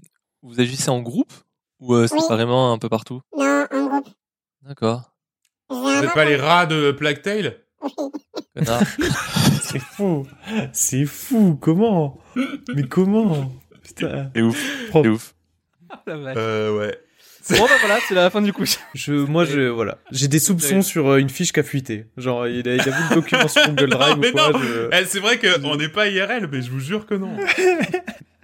vous 0.43 0.61
agissez 0.61 0.89
en 0.91 1.01
groupe 1.01 1.33
ou 1.81 1.95
euh, 1.95 2.07
Oui. 2.11 2.21
séparément 2.21 2.73
un 2.73 2.79
peu 2.79 2.89
partout? 2.89 3.21
Non, 3.37 3.67
en 3.73 3.87
groupe. 3.87 4.09
D'accord. 4.63 5.13
Vous 5.69 5.91
n'êtes 6.01 6.13
pas 6.15 6.25
les 6.25 6.37
rats 6.37 6.67
de 6.67 6.91
Plague 6.93 7.23
Tale? 7.23 7.59
Oui. 7.83 7.91
Connard. 8.55 8.83
C'est 9.67 9.79
fou. 9.79 10.27
C'est 10.73 11.05
fou. 11.07 11.57
Comment? 11.61 12.19
Mais 12.75 12.83
comment? 12.85 13.53
Putain. 13.83 14.31
C'est 14.35 14.43
ouf. 14.43 14.89
C'est 14.93 15.09
ouf. 15.09 15.35
La 16.07 16.17
vache. 16.17 16.35
Euh, 16.39 16.79
ouais. 16.79 16.99
Bon 17.51 17.63
bah 17.65 17.71
voilà, 17.81 17.99
c'est 18.09 18.15
la 18.15 18.29
fin 18.29 18.43
du 18.43 18.53
quiz. 18.53 18.79
Je, 18.95 19.13
moi, 19.13 19.45
je, 19.45 19.69
voilà. 19.69 19.99
J'ai 20.11 20.27
des 20.27 20.41
soupçons 20.41 20.83
sur 20.83 21.07
euh, 21.09 21.19
une 21.19 21.29
fiche 21.29 21.53
qui 21.53 21.61
a 21.61 21.63
fuité. 21.63 22.07
Genre, 22.17 22.49
il 22.49 22.69
a, 22.69 22.75
il 22.75 22.81
a 22.81 22.85
vu 22.85 23.03
le 23.11 23.15
document 23.15 23.47
sur 23.47 23.65
Google 23.69 23.91
Drive 23.91 24.15
Non, 24.15 24.21
mais 24.21 24.29
ou 24.31 24.33
quoi. 24.33 24.51
non. 24.53 24.59
je- 24.59 24.89
Eh, 25.01 25.05
c'est 25.05 25.21
vrai 25.21 25.39
qu'on 25.39 25.77
n'est 25.77 25.89
pas 25.89 26.09
IRL, 26.09 26.49
mais 26.51 26.61
je 26.63 26.71
vous 26.73 26.81
jure 26.81 27.07
que 27.07 27.15
non. 27.15 27.37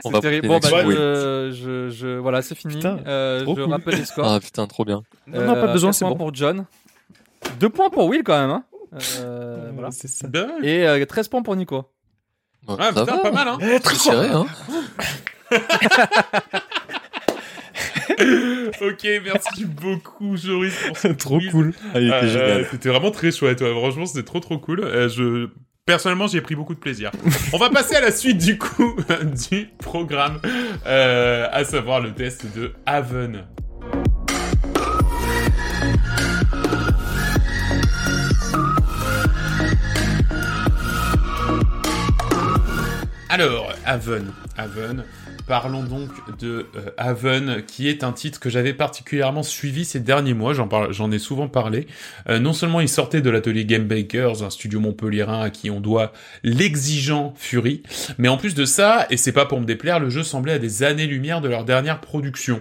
On 0.05 0.09
C'est 0.11 0.15
va 0.15 0.21
terrible. 0.21 0.47
prendre 0.47 0.63
Bon 0.63 0.71
bah 0.71 0.83
l'action. 0.85 0.91
je, 1.01 1.51
je, 1.53 1.91
je- 1.91 2.19
voilà, 2.19 2.43
c'est 2.43 2.55
fini. 2.55 2.75
Putain, 2.77 2.99
Euh, 3.07 3.43
trop 3.43 3.57
je 3.57 3.63
cool. 3.63 3.73
rappelle 3.73 3.95
les 3.97 4.05
scores. 4.05 4.25
Ah 4.33 4.39
putain, 4.41 4.67
trop 4.69 4.85
bien. 4.85 5.03
Non, 5.27 5.47
non, 5.47 5.55
pas 5.55 5.69
Euh, 5.69 5.73
besoin, 5.73 5.93
c'est 5.93 6.05
bon. 6.05 6.15
pour 6.17 6.33
John. 6.33 6.65
2 7.59 7.69
points 7.71 7.91
pour 7.91 8.07
Will 8.07 8.23
quand 8.23 8.41
même. 8.41 8.51
Hein. 8.51 8.65
Euh, 8.95 9.71
voilà. 9.75 9.91
C'est 9.93 10.09
ça. 10.09 10.27
Et 10.63 10.87
euh, 10.87 11.05
13 11.05 11.29
points 11.29 11.43
pour 11.43 11.57
Nico. 11.57 11.85
Ouais, 12.69 12.77
Ah, 12.79 12.91
ça 12.95 13.01
putain, 13.01 13.17
va. 13.17 13.23
pas 13.23 13.33
mal, 13.33 13.49
hein. 13.49 13.59
C'est 13.85 13.95
serré, 13.97 14.29
hein. 14.29 14.47
ok, 18.81 19.07
merci 19.25 19.65
beaucoup, 19.65 20.37
Joris, 20.37 20.75
pour 21.03 21.17
Trop 21.17 21.39
quiz. 21.39 21.51
cool. 21.51 21.73
Ah, 21.95 21.99
Euh. 21.99 22.65
C'était 22.71 22.89
vraiment 22.89 23.11
très 23.11 23.31
chouette. 23.33 23.61
ouais. 23.61 23.73
Franchement, 23.73 24.07
c'était 24.07 24.25
trop 24.25 24.41
trop 24.41 24.59
cool. 24.59 24.81
Euh, 24.81 25.09
je 25.09 25.49
personnellement, 25.87 26.27
j'ai 26.29 26.41
pris 26.41 26.55
beaucoup 26.55 26.75
de 26.75 26.79
plaisir. 26.81 27.11
On 27.53 27.59
va 27.59 27.69
passer 27.71 27.97
à 27.97 28.01
la 28.01 28.13
suite 28.13 28.39
du 28.39 28.57
coup 28.59 28.95
du 29.51 29.69
programme, 29.79 30.41
euh, 30.87 31.49
à 31.51 31.65
savoir 31.65 32.01
le 32.01 32.13
test 32.13 32.47
de 32.57 32.73
Haven. 32.87 33.45
Alors, 43.33 43.73
Haven, 43.87 44.31
Haven. 44.59 45.05
Parlons 45.47 45.85
donc 45.85 46.11
de 46.39 46.67
euh, 46.77 46.91
Haven, 46.99 47.63
qui 47.67 47.89
est 47.89 48.05
un 48.05 48.13
titre 48.13 48.39
que 48.39 48.51
j'avais 48.51 48.75
particulièrement 48.75 49.43
suivi 49.43 49.87
ces 49.87 50.01
derniers 50.01 50.35
mois. 50.35 50.53
J'en 50.53 51.11
ai 51.11 51.19
souvent 51.19 51.49
parlé. 51.49 51.87
Euh, 52.29 52.39
non 52.39 52.53
seulement 52.53 52.83
il 52.83 52.91
sortait 52.91 53.23
de 53.23 53.31
l'atelier 53.31 53.65
Game 53.65 53.85
Bakers, 53.85 54.43
un 54.43 54.51
studio 54.51 54.81
montpelliérain 54.81 55.41
à 55.41 55.49
qui 55.49 55.71
on 55.71 55.81
doit 55.81 56.13
l'exigeant 56.43 57.33
Fury, 57.39 57.83
mais 58.19 58.29
en 58.29 58.37
plus 58.37 58.55
de 58.55 58.67
ça, 58.67 59.07
et 59.09 59.17
c'est 59.17 59.33
pas 59.33 59.47
pour 59.47 59.61
me 59.61 59.65
déplaire, 59.65 59.99
le 59.99 60.11
jeu 60.11 60.25
semblait 60.25 60.53
à 60.53 60.59
des 60.59 60.83
années-lumière 60.83 61.41
de 61.41 61.49
leur 61.49 61.65
dernière 61.65 62.03
production. 62.03 62.61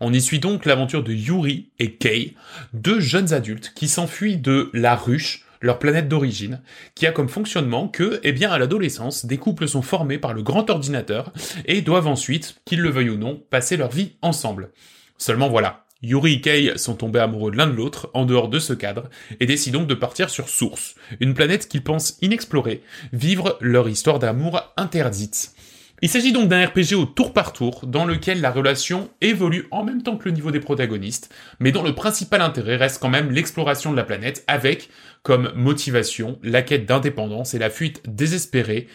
On 0.00 0.12
y 0.12 0.20
suit 0.20 0.40
donc 0.40 0.64
l'aventure 0.64 1.04
de 1.04 1.12
Yuri 1.12 1.68
et 1.78 1.92
Kei, 1.92 2.34
deux 2.72 2.98
jeunes 2.98 3.32
adultes 3.32 3.72
qui 3.76 3.86
s'enfuient 3.86 4.38
de 4.38 4.68
la 4.74 4.96
ruche 4.96 5.44
leur 5.60 5.78
planète 5.78 6.08
d'origine, 6.08 6.60
qui 6.94 7.06
a 7.06 7.12
comme 7.12 7.28
fonctionnement 7.28 7.88
que, 7.88 8.20
eh 8.22 8.32
bien, 8.32 8.50
à 8.50 8.58
l'adolescence, 8.58 9.26
des 9.26 9.38
couples 9.38 9.68
sont 9.68 9.82
formés 9.82 10.18
par 10.18 10.34
le 10.34 10.42
grand 10.42 10.68
ordinateur 10.70 11.32
et 11.66 11.82
doivent 11.82 12.06
ensuite, 12.06 12.60
qu'ils 12.64 12.80
le 12.80 12.90
veuillent 12.90 13.10
ou 13.10 13.18
non, 13.18 13.42
passer 13.50 13.76
leur 13.76 13.90
vie 13.90 14.12
ensemble. 14.22 14.70
Seulement 15.16 15.48
voilà, 15.48 15.84
Yuri 16.02 16.34
et 16.34 16.40
Kei 16.40 16.72
sont 16.78 16.94
tombés 16.94 17.18
amoureux 17.18 17.50
l'un 17.50 17.66
de 17.66 17.72
l'autre 17.72 18.08
en 18.14 18.24
dehors 18.24 18.48
de 18.48 18.60
ce 18.60 18.72
cadre 18.72 19.10
et 19.40 19.46
décident 19.46 19.80
donc 19.80 19.88
de 19.88 19.94
partir 19.94 20.30
sur 20.30 20.48
Source, 20.48 20.94
une 21.20 21.34
planète 21.34 21.68
qu'ils 21.68 21.82
pensent 21.82 22.18
inexplorée, 22.22 22.82
vivre 23.12 23.58
leur 23.60 23.88
histoire 23.88 24.18
d'amour 24.18 24.62
interdite. 24.76 25.52
Il 26.00 26.08
s'agit 26.08 26.32
donc 26.32 26.48
d'un 26.48 26.64
RPG 26.64 26.94
au 26.94 27.06
tour 27.06 27.32
par 27.32 27.52
tour, 27.52 27.86
dans 27.86 28.04
lequel 28.04 28.40
la 28.40 28.52
relation 28.52 29.10
évolue 29.20 29.66
en 29.72 29.82
même 29.82 30.02
temps 30.02 30.16
que 30.16 30.28
le 30.28 30.34
niveau 30.34 30.52
des 30.52 30.60
protagonistes, 30.60 31.34
mais 31.58 31.72
dont 31.72 31.82
le 31.82 31.94
principal 31.94 32.40
intérêt 32.40 32.76
reste 32.76 33.02
quand 33.02 33.08
même 33.08 33.32
l'exploration 33.32 33.90
de 33.90 33.96
la 33.96 34.04
planète, 34.04 34.44
avec 34.46 34.90
comme 35.22 35.52
motivation 35.56 36.38
la 36.44 36.62
quête 36.62 36.86
d'indépendance 36.86 37.54
et 37.54 37.58
la 37.58 37.68
fuite 37.68 38.02
désespérée 38.06 38.86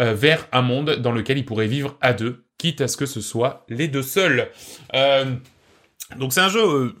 euh, 0.00 0.12
vers 0.12 0.48
un 0.52 0.62
monde 0.62 0.96
dans 0.96 1.12
lequel 1.12 1.38
ils 1.38 1.46
pourraient 1.46 1.66
vivre 1.66 1.96
à 2.02 2.12
deux, 2.12 2.44
quitte 2.58 2.82
à 2.82 2.88
ce 2.88 2.98
que 2.98 3.06
ce 3.06 3.22
soit 3.22 3.64
les 3.70 3.88
deux 3.88 4.02
seuls. 4.02 4.48
Euh, 4.94 5.24
donc 6.18 6.32
c'est 6.32 6.40
un 6.40 6.48
jeu, 6.48 6.60
euh, 6.62 6.94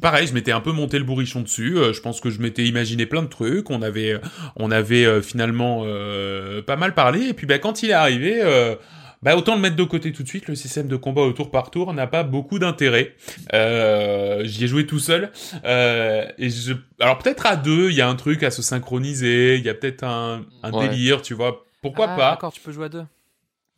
pareil, 0.00 0.26
je 0.26 0.34
m'étais 0.34 0.52
un 0.52 0.60
peu 0.60 0.72
monté 0.72 0.98
le 0.98 1.04
bourrichon 1.04 1.40
dessus. 1.42 1.76
euh, 1.76 1.92
je 1.92 2.00
pense 2.00 2.20
que 2.20 2.30
je 2.30 2.40
m'étais 2.40 2.64
imaginé 2.64 3.06
plein 3.06 3.22
de 3.22 3.28
trucs. 3.28 3.70
On 3.70 3.82
avait, 3.82 4.18
on 4.56 4.70
avait 4.70 5.04
euh, 5.04 5.20
finalement 5.22 5.82
euh, 5.84 6.62
pas 6.62 6.76
mal 6.76 6.94
parlé. 6.94 7.26
Et 7.28 7.34
puis 7.34 7.46
bah, 7.46 7.58
quand 7.58 7.82
il 7.82 7.90
est 7.90 7.94
arrivé, 7.94 8.40
euh, 8.42 8.74
bah, 9.22 9.36
autant 9.36 9.54
le 9.54 9.60
mettre 9.60 9.76
de 9.76 9.84
côté 9.84 10.12
tout 10.12 10.22
de 10.22 10.28
suite. 10.28 10.48
Le 10.48 10.54
système 10.54 10.86
de 10.86 10.96
combat 10.96 11.22
au 11.22 11.32
tour 11.32 11.50
par 11.50 11.70
tour 11.70 11.92
n'a 11.94 12.06
pas 12.06 12.22
beaucoup 12.24 12.58
d'intérêt. 12.58 13.14
Euh, 13.54 14.42
J'y 14.44 14.64
ai 14.64 14.68
joué 14.68 14.86
tout 14.86 14.98
seul. 14.98 15.32
Euh, 15.64 16.26
et 16.38 16.50
je, 16.50 16.74
alors 17.00 17.18
peut-être 17.18 17.46
à 17.46 17.56
deux, 17.56 17.90
il 17.90 17.96
y 17.96 18.00
a 18.02 18.08
un 18.08 18.16
truc 18.16 18.42
à 18.42 18.50
se 18.50 18.60
synchroniser. 18.62 19.56
Il 19.56 19.64
y 19.64 19.68
a 19.70 19.74
peut-être 19.74 20.04
un, 20.04 20.44
un 20.62 20.72
Ouais. 20.72 20.88
délire, 20.88 21.22
tu 21.22 21.34
vois. 21.34 21.64
Pourquoi 21.82 22.06
Ah, 22.10 22.16
pas 22.16 22.30
D'accord, 22.32 22.52
tu 22.52 22.60
peux 22.60 22.72
jouer 22.72 22.86
à 22.86 22.88
deux. 22.88 23.04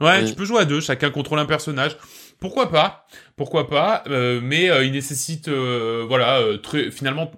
Ouais, 0.01 0.21
Oui. 0.23 0.29
tu 0.29 0.35
peux 0.35 0.45
jouer 0.45 0.61
à 0.61 0.65
deux, 0.65 0.81
chacun 0.81 1.11
contrôle 1.11 1.39
un 1.39 1.47
personnage. 1.47 1.97
Pourquoi 2.39 2.71
pas 2.71 3.07
Pourquoi 3.37 3.69
pas 3.69 4.05
euh, 4.09 4.41
Mais 4.43 4.71
euh, 4.71 4.85
il 4.85 4.93
nécessite, 4.93 5.49
euh, 5.49 6.05
voilà, 6.07 6.41
finalement, 6.91 7.31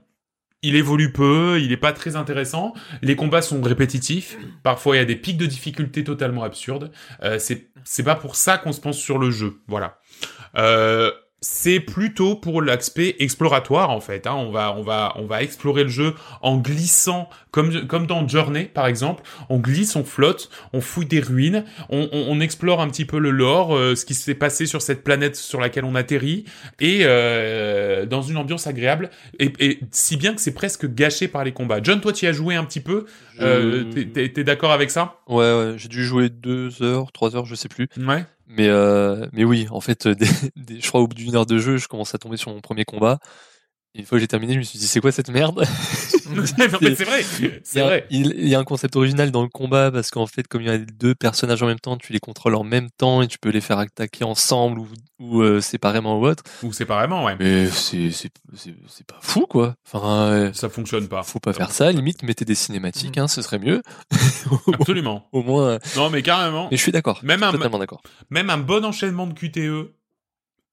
il 0.62 0.74
évolue 0.74 1.12
peu, 1.12 1.60
il 1.60 1.72
est 1.72 1.76
pas 1.76 1.92
très 1.92 2.16
intéressant. 2.16 2.74
Les 3.02 3.14
combats 3.14 3.42
sont 3.42 3.62
répétitifs. 3.62 4.36
Parfois, 4.62 4.96
il 4.96 4.98
y 4.98 5.02
a 5.02 5.04
des 5.04 5.16
pics 5.16 5.38
de 5.38 5.46
difficulté 5.46 6.02
totalement 6.02 6.42
absurdes. 6.42 6.90
C'est 7.38 7.68
c'est 7.84 8.02
pas 8.02 8.16
pour 8.16 8.34
ça 8.34 8.58
qu'on 8.58 8.72
se 8.72 8.80
pense 8.80 8.98
sur 8.98 9.18
le 9.18 9.30
jeu, 9.30 9.60
voilà. 9.68 10.00
C'est 11.40 11.78
plutôt 11.78 12.34
pour 12.34 12.62
l'aspect 12.62 13.14
exploratoire 13.20 13.90
en 13.90 14.00
fait. 14.00 14.26
Hein. 14.26 14.34
On 14.34 14.50
va, 14.50 14.74
on 14.76 14.82
va, 14.82 15.12
on 15.16 15.24
va 15.24 15.40
explorer 15.44 15.84
le 15.84 15.88
jeu 15.88 16.14
en 16.42 16.56
glissant, 16.56 17.28
comme 17.52 17.86
comme 17.86 18.08
dans 18.08 18.26
Journey 18.26 18.64
par 18.64 18.88
exemple. 18.88 19.22
On 19.48 19.58
glisse, 19.58 19.94
on 19.94 20.02
flotte, 20.02 20.50
on 20.72 20.80
fouille 20.80 21.06
des 21.06 21.20
ruines, 21.20 21.64
on, 21.90 22.08
on, 22.12 22.24
on 22.28 22.40
explore 22.40 22.80
un 22.80 22.88
petit 22.88 23.04
peu 23.04 23.20
le 23.20 23.30
lore, 23.30 23.76
euh, 23.76 23.94
ce 23.94 24.04
qui 24.04 24.14
s'est 24.14 24.34
passé 24.34 24.66
sur 24.66 24.82
cette 24.82 25.04
planète 25.04 25.36
sur 25.36 25.60
laquelle 25.60 25.84
on 25.84 25.94
atterrit, 25.94 26.44
et 26.80 27.02
euh, 27.02 28.04
dans 28.04 28.22
une 28.22 28.36
ambiance 28.36 28.66
agréable. 28.66 29.08
Et, 29.38 29.52
et 29.60 29.78
si 29.92 30.16
bien 30.16 30.34
que 30.34 30.40
c'est 30.40 30.54
presque 30.54 30.92
gâché 30.92 31.28
par 31.28 31.44
les 31.44 31.52
combats. 31.52 31.78
John, 31.80 32.00
toi, 32.00 32.12
tu 32.12 32.24
y 32.24 32.28
as 32.28 32.32
joué 32.32 32.56
un 32.56 32.64
petit 32.64 32.80
peu. 32.80 33.06
Euh, 33.40 33.84
Je- 33.84 33.92
t'es- 33.94 34.06
T'es 34.06 34.28
t'es 34.32 34.42
d'accord 34.44 34.72
avec 34.72 34.90
ça? 34.90 35.18
Ouais, 35.28 35.36
ouais, 35.52 35.74
j'ai 35.76 35.88
dû 35.88 36.04
jouer 36.04 36.30
deux 36.30 36.82
heures, 36.82 37.12
trois 37.12 37.36
heures, 37.36 37.46
je 37.46 37.54
sais 37.54 37.68
plus. 37.68 37.86
Ouais. 37.96 38.24
Mais, 38.48 38.68
euh, 38.68 39.26
mais 39.32 39.44
oui, 39.44 39.66
en 39.70 39.80
fait, 39.80 40.06
euh, 40.06 40.14
des, 40.56 40.80
je 40.80 40.88
crois 40.88 41.00
au 41.00 41.06
bout 41.06 41.14
d'une 41.14 41.36
heure 41.36 41.46
de 41.46 41.58
jeu, 41.58 41.76
je 41.76 41.88
commence 41.88 42.14
à 42.14 42.18
tomber 42.18 42.36
sur 42.36 42.50
mon 42.50 42.60
premier 42.60 42.84
combat. 42.84 43.18
Une 43.94 44.06
fois 44.06 44.18
que 44.18 44.20
j'ai 44.20 44.28
terminé, 44.28 44.54
je 44.54 44.58
me 44.58 44.64
suis 44.64 44.78
dit, 44.78 44.86
c'est 44.88 45.00
quoi 45.00 45.12
cette 45.12 45.30
merde? 45.30 45.64
c'est 46.46 47.04
vrai, 47.04 47.24
Il 47.40 47.46
y, 47.46 47.50
c'est 47.64 47.80
a, 47.80 47.84
vrai. 47.84 48.06
il, 48.10 48.34
il 48.38 48.48
y 48.48 48.54
a 48.54 48.58
un 48.58 48.64
concept 48.64 48.96
original 48.96 49.30
dans 49.30 49.42
le 49.42 49.48
combat 49.48 49.90
parce 49.90 50.10
qu'en 50.10 50.26
fait, 50.26 50.46
comme 50.48 50.62
il 50.62 50.68
y 50.68 50.70
a 50.70 50.78
deux 50.78 51.14
personnages 51.14 51.62
en 51.62 51.66
même 51.66 51.80
temps, 51.80 51.96
tu 51.96 52.12
les 52.12 52.20
contrôles 52.20 52.54
en 52.54 52.64
même 52.64 52.88
temps 52.90 53.22
et 53.22 53.26
tu 53.28 53.38
peux 53.38 53.50
les 53.50 53.60
faire 53.60 53.78
attaquer 53.78 54.24
ensemble 54.24 54.80
ou, 54.80 54.88
ou 55.18 55.42
euh, 55.42 55.60
séparément 55.60 56.18
ou 56.20 56.26
autre. 56.26 56.42
Ou 56.62 56.72
séparément, 56.72 57.24
ouais. 57.24 57.36
Mais 57.38 57.66
c'est 57.70 59.06
pas 59.06 59.18
fou 59.20 59.46
quoi. 59.48 59.74
Enfin, 59.86 60.30
euh, 60.32 60.52
Ça 60.52 60.68
fonctionne 60.68 61.08
pas. 61.08 61.22
faut 61.22 61.40
pas 61.40 61.52
faire 61.52 61.70
ça. 61.72 61.90
Limite, 61.92 62.22
mettez 62.22 62.44
des 62.44 62.54
cinématiques, 62.54 63.18
hein, 63.18 63.28
ce 63.28 63.42
serait 63.42 63.58
mieux. 63.58 63.82
Absolument. 64.72 65.28
Au 65.32 65.42
moins. 65.42 65.68
euh, 65.70 65.78
Non, 65.96 66.10
mais 66.10 66.22
carrément. 66.22 66.68
Mais 66.70 66.76
je 66.76 66.82
suis 66.82 66.92
d'accord. 66.92 67.20
Même 67.22 67.42
un, 67.42 67.52
Totalement 67.52 67.78
d'accord. 67.78 68.02
même 68.30 68.50
un 68.50 68.58
bon 68.58 68.84
enchaînement 68.84 69.26
de 69.26 69.32
QTE 69.34 69.92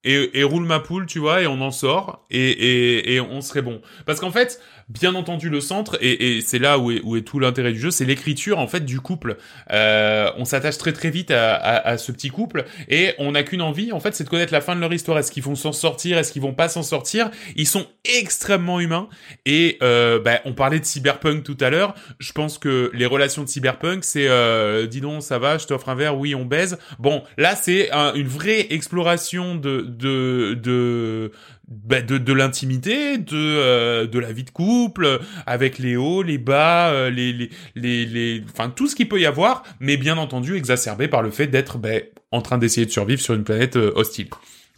et, 0.03 0.39
et 0.39 0.43
roule 0.43 0.65
ma 0.65 0.79
poule, 0.79 1.05
tu 1.07 1.19
vois, 1.19 1.41
et 1.41 1.47
on 1.47 1.59
en 1.61 1.71
sort 1.71 2.25
et, 2.29 2.39
et, 2.51 3.15
et 3.15 3.21
on 3.21 3.41
serait 3.41 3.61
bon. 3.63 3.81
Parce 4.05 4.19
qu'en 4.19 4.31
fait, 4.31 4.59
bien 4.87 5.15
entendu, 5.15 5.49
le 5.49 5.61
centre 5.61 5.97
et, 5.99 6.37
et 6.37 6.41
c'est 6.41 6.59
là 6.59 6.77
où 6.77 6.91
est, 6.91 7.01
où 7.03 7.15
est 7.15 7.21
tout 7.21 7.39
l'intérêt 7.39 7.71
du 7.71 7.79
jeu, 7.79 7.89
c'est 7.91 8.05
l'écriture 8.05 8.59
en 8.59 8.67
fait 8.67 8.85
du 8.85 8.99
couple. 8.99 9.37
Euh, 9.71 10.29
on 10.37 10.45
s'attache 10.45 10.77
très 10.77 10.93
très 10.93 11.09
vite 11.09 11.31
à, 11.31 11.55
à, 11.55 11.75
à 11.89 11.97
ce 11.97 12.11
petit 12.11 12.29
couple 12.29 12.65
et 12.87 13.13
on 13.17 13.31
n'a 13.31 13.43
qu'une 13.43 13.61
envie, 13.63 13.91
en 13.91 13.99
fait, 13.99 14.13
c'est 14.13 14.23
de 14.23 14.29
connaître 14.29 14.53
la 14.53 14.61
fin 14.61 14.75
de 14.75 14.81
leur 14.81 14.93
histoire. 14.93 15.17
Est-ce 15.17 15.31
qu'ils 15.31 15.43
vont 15.43 15.55
s'en 15.55 15.71
sortir? 15.71 16.17
Est-ce 16.17 16.31
qu'ils 16.31 16.41
vont 16.41 16.53
pas 16.53 16.69
s'en 16.69 16.83
sortir? 16.83 17.31
Ils 17.55 17.67
sont 17.67 17.87
extrêmement 18.19 18.79
humains 18.79 19.09
et 19.45 19.77
euh, 19.81 20.19
bah, 20.19 20.39
on 20.45 20.53
parlait 20.53 20.79
de 20.79 20.85
cyberpunk 20.85 21.43
tout 21.43 21.57
à 21.61 21.69
l'heure. 21.71 21.95
Je 22.19 22.31
pense 22.31 22.57
que 22.59 22.91
les 22.93 23.05
relations 23.07 23.43
de 23.43 23.49
cyberpunk, 23.49 24.03
c'est 24.03 24.27
euh, 24.27 24.85
dis 24.85 25.01
donc 25.01 25.23
ça 25.23 25.39
va, 25.39 25.57
je 25.57 25.65
t'offre 25.65 25.89
un 25.89 25.95
verre, 25.95 26.17
oui 26.17 26.35
on 26.35 26.45
baise. 26.45 26.77
Bon, 26.99 27.23
là 27.37 27.55
c'est 27.55 27.91
un- 27.91 28.13
une 28.13 28.27
vraie 28.27 28.67
exploration 28.71 29.55
de 29.55 29.81
de 29.81 30.53
de 30.61 31.31
bah, 31.67 32.01
de, 32.01 32.17
de 32.17 32.33
l'intimité, 32.33 33.17
de 33.17 33.33
euh, 33.33 34.05
de 34.05 34.19
la 34.19 34.31
vie 34.31 34.43
de 34.43 34.51
couple, 34.51 35.19
avec 35.45 35.79
les 35.79 35.95
hauts, 35.95 36.21
les 36.21 36.37
bas, 36.37 36.89
euh, 36.89 37.09
les 37.09 37.33
les 37.33 37.49
les 37.75 38.05
les, 38.05 38.43
enfin 38.51 38.69
tout 38.69 38.87
ce 38.87 38.95
qu'il 38.95 39.09
peut 39.09 39.19
y 39.19 39.25
avoir, 39.25 39.63
mais 39.79 39.97
bien 39.97 40.17
entendu 40.17 40.55
exacerbé 40.55 41.07
par 41.07 41.21
le 41.21 41.31
fait 41.31 41.47
d'être 41.47 41.77
bah, 41.77 41.89
en 42.31 42.41
train 42.41 42.57
d'essayer 42.57 42.85
de 42.85 42.91
survivre 42.91 43.21
sur 43.21 43.33
une 43.33 43.43
planète 43.43 43.77
euh, 43.77 43.91
hostile. 43.95 44.27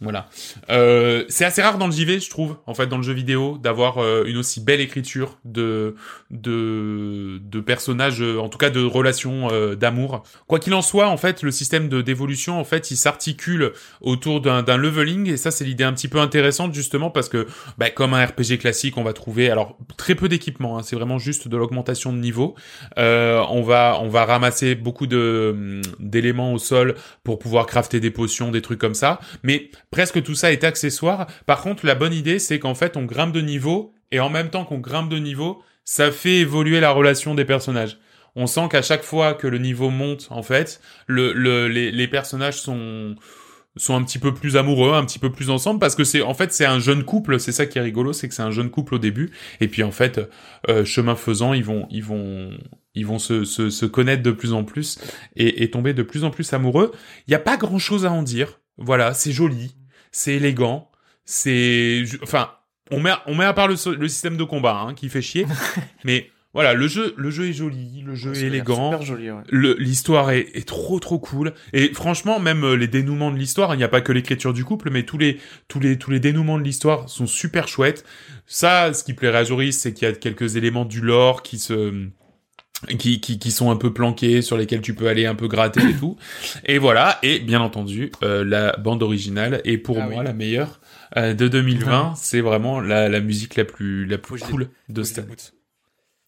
Voilà. 0.00 0.28
Euh, 0.70 1.24
c'est 1.28 1.44
assez 1.44 1.60
rare 1.60 1.76
dans 1.76 1.86
le 1.86 1.92
JV, 1.92 2.20
je 2.20 2.30
trouve, 2.30 2.56
en 2.66 2.74
fait, 2.74 2.86
dans 2.86 2.98
le 2.98 3.02
jeu 3.02 3.12
vidéo, 3.12 3.58
d'avoir 3.58 3.98
euh, 3.98 4.24
une 4.26 4.36
aussi 4.36 4.60
belle 4.60 4.80
écriture 4.80 5.38
de 5.44 5.96
de 6.30 7.40
de 7.42 7.60
personnages, 7.60 8.22
euh, 8.22 8.38
en 8.38 8.48
tout 8.48 8.58
cas 8.58 8.70
de 8.70 8.84
relations 8.84 9.48
euh, 9.50 9.74
d'amour. 9.74 10.22
Quoi 10.46 10.60
qu'il 10.60 10.72
en 10.74 10.82
soit, 10.82 11.08
en 11.08 11.16
fait, 11.16 11.42
le 11.42 11.50
système 11.50 11.88
de 11.88 12.00
d'évolution, 12.00 12.60
en 12.60 12.64
fait, 12.64 12.92
il 12.92 12.96
s'articule 12.96 13.72
autour 14.00 14.40
d'un 14.40 14.76
leveling, 14.76 15.30
et 15.30 15.36
ça, 15.36 15.50
c'est 15.50 15.64
l'idée 15.64 15.84
un 15.84 15.92
petit 15.92 16.08
peu 16.08 16.20
intéressante 16.20 16.74
justement 16.74 17.10
parce 17.10 17.28
que, 17.28 17.48
bah, 17.76 17.90
comme 17.90 18.14
un 18.14 18.24
RPG 18.24 18.58
classique, 18.60 18.96
on 18.98 19.02
va 19.02 19.12
trouver 19.12 19.50
alors 19.50 19.76
très 19.96 20.14
peu 20.14 20.28
d'équipements. 20.28 20.78
Hein, 20.78 20.82
c'est 20.84 20.94
vraiment 20.94 21.18
juste 21.18 21.48
de 21.48 21.56
l'augmentation 21.56 22.12
de 22.12 22.18
niveau. 22.18 22.54
On 22.96 23.62
va 23.62 23.98
on 24.00 24.08
va 24.08 24.24
ramasser 24.24 24.76
beaucoup 24.76 25.06
de 25.08 25.80
d'éléments 25.98 26.52
au 26.52 26.58
sol 26.58 26.94
pour 27.24 27.40
pouvoir 27.40 27.66
crafter 27.66 27.98
des 27.98 28.10
potions, 28.10 28.52
des 28.52 28.62
trucs 28.62 28.78
comme 28.78 28.94
ça, 28.94 29.18
mais 29.42 29.70
presque 29.90 30.22
tout 30.22 30.34
ça 30.34 30.52
est 30.52 30.64
accessoire. 30.64 31.26
Par 31.46 31.62
contre, 31.62 31.86
la 31.86 31.94
bonne 31.94 32.12
idée, 32.12 32.38
c'est 32.38 32.58
qu'en 32.58 32.74
fait, 32.74 32.96
on 32.96 33.04
grimpe 33.04 33.32
de 33.32 33.40
niveau, 33.40 33.92
et 34.10 34.20
en 34.20 34.30
même 34.30 34.50
temps 34.50 34.64
qu'on 34.64 34.78
grimpe 34.78 35.08
de 35.08 35.18
niveau, 35.18 35.62
ça 35.84 36.10
fait 36.10 36.36
évoluer 36.38 36.80
la 36.80 36.90
relation 36.90 37.34
des 37.34 37.44
personnages. 37.44 37.98
On 38.36 38.46
sent 38.46 38.68
qu'à 38.70 38.82
chaque 38.82 39.02
fois 39.02 39.34
que 39.34 39.46
le 39.46 39.58
niveau 39.58 39.90
monte, 39.90 40.28
en 40.30 40.42
fait, 40.42 40.80
le, 41.06 41.32
le, 41.32 41.66
les, 41.68 41.90
les 41.90 42.08
personnages 42.08 42.60
sont 42.60 43.16
sont 43.76 43.94
un 43.94 44.02
petit 44.02 44.18
peu 44.18 44.34
plus 44.34 44.56
amoureux, 44.56 44.94
un 44.94 45.04
petit 45.04 45.20
peu 45.20 45.30
plus 45.30 45.50
ensemble, 45.50 45.78
parce 45.78 45.94
que 45.94 46.02
c'est 46.02 46.20
en 46.20 46.34
fait 46.34 46.52
c'est 46.52 46.64
un 46.64 46.80
jeune 46.80 47.04
couple. 47.04 47.38
C'est 47.38 47.52
ça 47.52 47.64
qui 47.64 47.78
est 47.78 47.82
rigolo, 47.82 48.12
c'est 48.12 48.28
que 48.28 48.34
c'est 48.34 48.42
un 48.42 48.50
jeune 48.50 48.70
couple 48.70 48.96
au 48.96 48.98
début, 48.98 49.30
et 49.60 49.68
puis 49.68 49.82
en 49.84 49.92
fait, 49.92 50.20
euh, 50.68 50.84
chemin 50.84 51.14
faisant, 51.14 51.52
ils 51.52 51.64
vont 51.64 51.86
ils 51.90 52.02
vont 52.02 52.50
ils 52.94 53.06
vont 53.06 53.18
se, 53.20 53.44
se, 53.44 53.70
se 53.70 53.86
connaître 53.86 54.22
de 54.22 54.32
plus 54.32 54.52
en 54.52 54.64
plus 54.64 54.98
et, 55.36 55.62
et 55.62 55.70
tomber 55.70 55.94
de 55.94 56.02
plus 56.02 56.24
en 56.24 56.30
plus 56.30 56.52
amoureux. 56.52 56.90
Il 57.26 57.30
n'y 57.30 57.36
a 57.36 57.40
pas 57.40 57.56
grand 57.56 57.78
chose 57.78 58.04
à 58.04 58.10
en 58.10 58.22
dire. 58.22 58.60
Voilà, 58.78 59.14
c'est 59.14 59.32
joli, 59.32 59.74
c'est 60.12 60.34
élégant, 60.34 60.90
c'est, 61.24 62.04
enfin, 62.22 62.50
on 62.90 63.00
met, 63.00 63.12
on 63.26 63.34
met 63.34 63.44
à 63.44 63.52
part 63.52 63.68
le, 63.68 63.76
système 63.76 64.36
de 64.36 64.44
combat 64.44 64.80
hein, 64.80 64.94
qui 64.94 65.08
fait 65.08 65.22
chier, 65.22 65.46
mais 66.04 66.30
voilà, 66.54 66.72
le 66.72 66.88
jeu, 66.88 67.14
le 67.16 67.30
jeu 67.30 67.48
est 67.48 67.52
joli, 67.52 68.02
le 68.04 68.14
jeu 68.14 68.34
est 68.34 68.46
élégant, 68.46 69.00
joli, 69.02 69.30
ouais. 69.30 69.42
l'histoire 69.50 70.30
est, 70.30 70.48
est 70.54 70.66
trop 70.66 70.98
trop 70.98 71.18
cool 71.18 71.52
et 71.74 71.92
franchement 71.92 72.40
même 72.40 72.64
euh, 72.64 72.74
les 72.74 72.88
dénouements 72.88 73.30
de 73.30 73.36
l'histoire 73.36 73.74
il 73.74 73.76
n'y 73.76 73.84
a 73.84 73.88
pas 73.88 74.00
que 74.00 74.12
l'écriture 74.12 74.54
du 74.54 74.64
couple 74.64 74.90
mais 74.90 75.02
tous 75.02 75.18
les 75.18 75.38
tous 75.68 75.78
les 75.78 75.98
tous 75.98 76.10
les 76.10 76.20
dénouements 76.20 76.56
de 76.56 76.62
l'histoire 76.62 77.08
sont 77.10 77.26
super 77.26 77.68
chouettes 77.68 78.04
ça 78.46 78.94
ce 78.94 79.04
qui 79.04 79.12
plairait 79.12 79.38
à 79.38 79.44
Joris 79.44 79.78
c'est 79.78 79.92
qu'il 79.92 80.08
y 80.08 80.10
a 80.10 80.14
quelques 80.14 80.56
éléments 80.56 80.86
du 80.86 81.02
lore 81.02 81.42
qui 81.42 81.58
se 81.58 82.08
qui, 82.98 83.20
qui, 83.20 83.38
qui 83.38 83.50
sont 83.50 83.70
un 83.70 83.76
peu 83.76 83.92
planqués, 83.92 84.40
sur 84.42 84.56
lesquels 84.56 84.80
tu 84.80 84.94
peux 84.94 85.08
aller 85.08 85.26
un 85.26 85.34
peu 85.34 85.48
gratter 85.48 85.80
et 85.90 85.94
tout. 85.94 86.16
Et 86.64 86.78
voilà, 86.78 87.18
et 87.22 87.40
bien 87.40 87.60
entendu, 87.60 88.12
euh, 88.22 88.44
la 88.44 88.76
bande 88.76 89.02
originale 89.02 89.60
est 89.64 89.78
pour 89.78 89.98
Ah 90.00 90.06
moi 90.06 90.18
oui. 90.20 90.24
la 90.24 90.32
meilleure 90.32 90.80
euh, 91.16 91.34
de 91.34 91.48
2020. 91.48 92.14
C'est 92.16 92.40
vraiment 92.40 92.80
la, 92.80 93.08
la 93.08 93.20
musique 93.20 93.56
la 93.56 93.64
plus, 93.64 94.06
la 94.06 94.18
plus 94.18 94.40
cool 94.40 94.68
de 94.88 95.02
cette 95.02 95.18
année. 95.18 95.34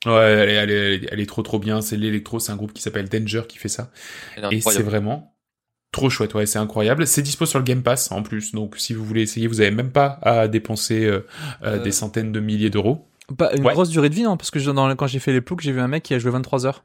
Ouais, 0.06 0.12
elle 0.32 0.48
est, 0.48 0.54
elle, 0.54 0.70
est, 0.70 1.08
elle 1.12 1.20
est 1.20 1.26
trop 1.26 1.42
trop 1.42 1.58
bien. 1.58 1.82
C'est 1.82 1.96
l'électro, 1.96 2.40
c'est 2.40 2.52
un 2.52 2.56
groupe 2.56 2.72
qui 2.72 2.82
s'appelle 2.82 3.08
Danger 3.08 3.42
qui 3.48 3.58
fait 3.58 3.68
ça. 3.68 3.90
Et 4.50 4.60
c'est 4.60 4.82
vraiment 4.82 5.36
trop 5.92 6.08
chouette, 6.08 6.34
ouais, 6.34 6.46
c'est 6.46 6.58
incroyable. 6.58 7.06
C'est 7.06 7.20
dispo 7.22 7.46
sur 7.46 7.58
le 7.58 7.64
Game 7.64 7.82
Pass 7.82 8.10
en 8.12 8.22
plus, 8.22 8.52
donc 8.52 8.76
si 8.78 8.94
vous 8.94 9.04
voulez 9.04 9.22
essayer, 9.22 9.46
vous 9.48 9.60
avez 9.60 9.72
même 9.72 9.90
pas 9.90 10.18
à 10.22 10.46
dépenser 10.48 11.04
euh, 11.04 11.26
euh, 11.64 11.76
Euh, 11.76 11.78
des 11.82 11.90
centaines 11.92 12.32
de 12.32 12.40
milliers 12.40 12.70
d'euros. 12.70 13.06
Pas 13.36 13.52
une 13.54 13.64
Ouais. 13.64 13.72
grosse 13.72 13.88
durée 13.90 14.08
de 14.08 14.14
vie, 14.14 14.22
non 14.22 14.36
Parce 14.36 14.50
que 14.50 14.58
je- 14.58 14.70
dans- 14.70 14.94
quand 14.96 15.06
j'ai 15.06 15.18
fait 15.20 15.32
les 15.32 15.40
ploucs, 15.40 15.60
j'ai 15.60 15.72
vu 15.72 15.80
un 15.80 15.88
mec 15.88 16.02
qui 16.02 16.14
a 16.14 16.18
joué 16.18 16.30
23 16.30 16.66
heures. 16.66 16.84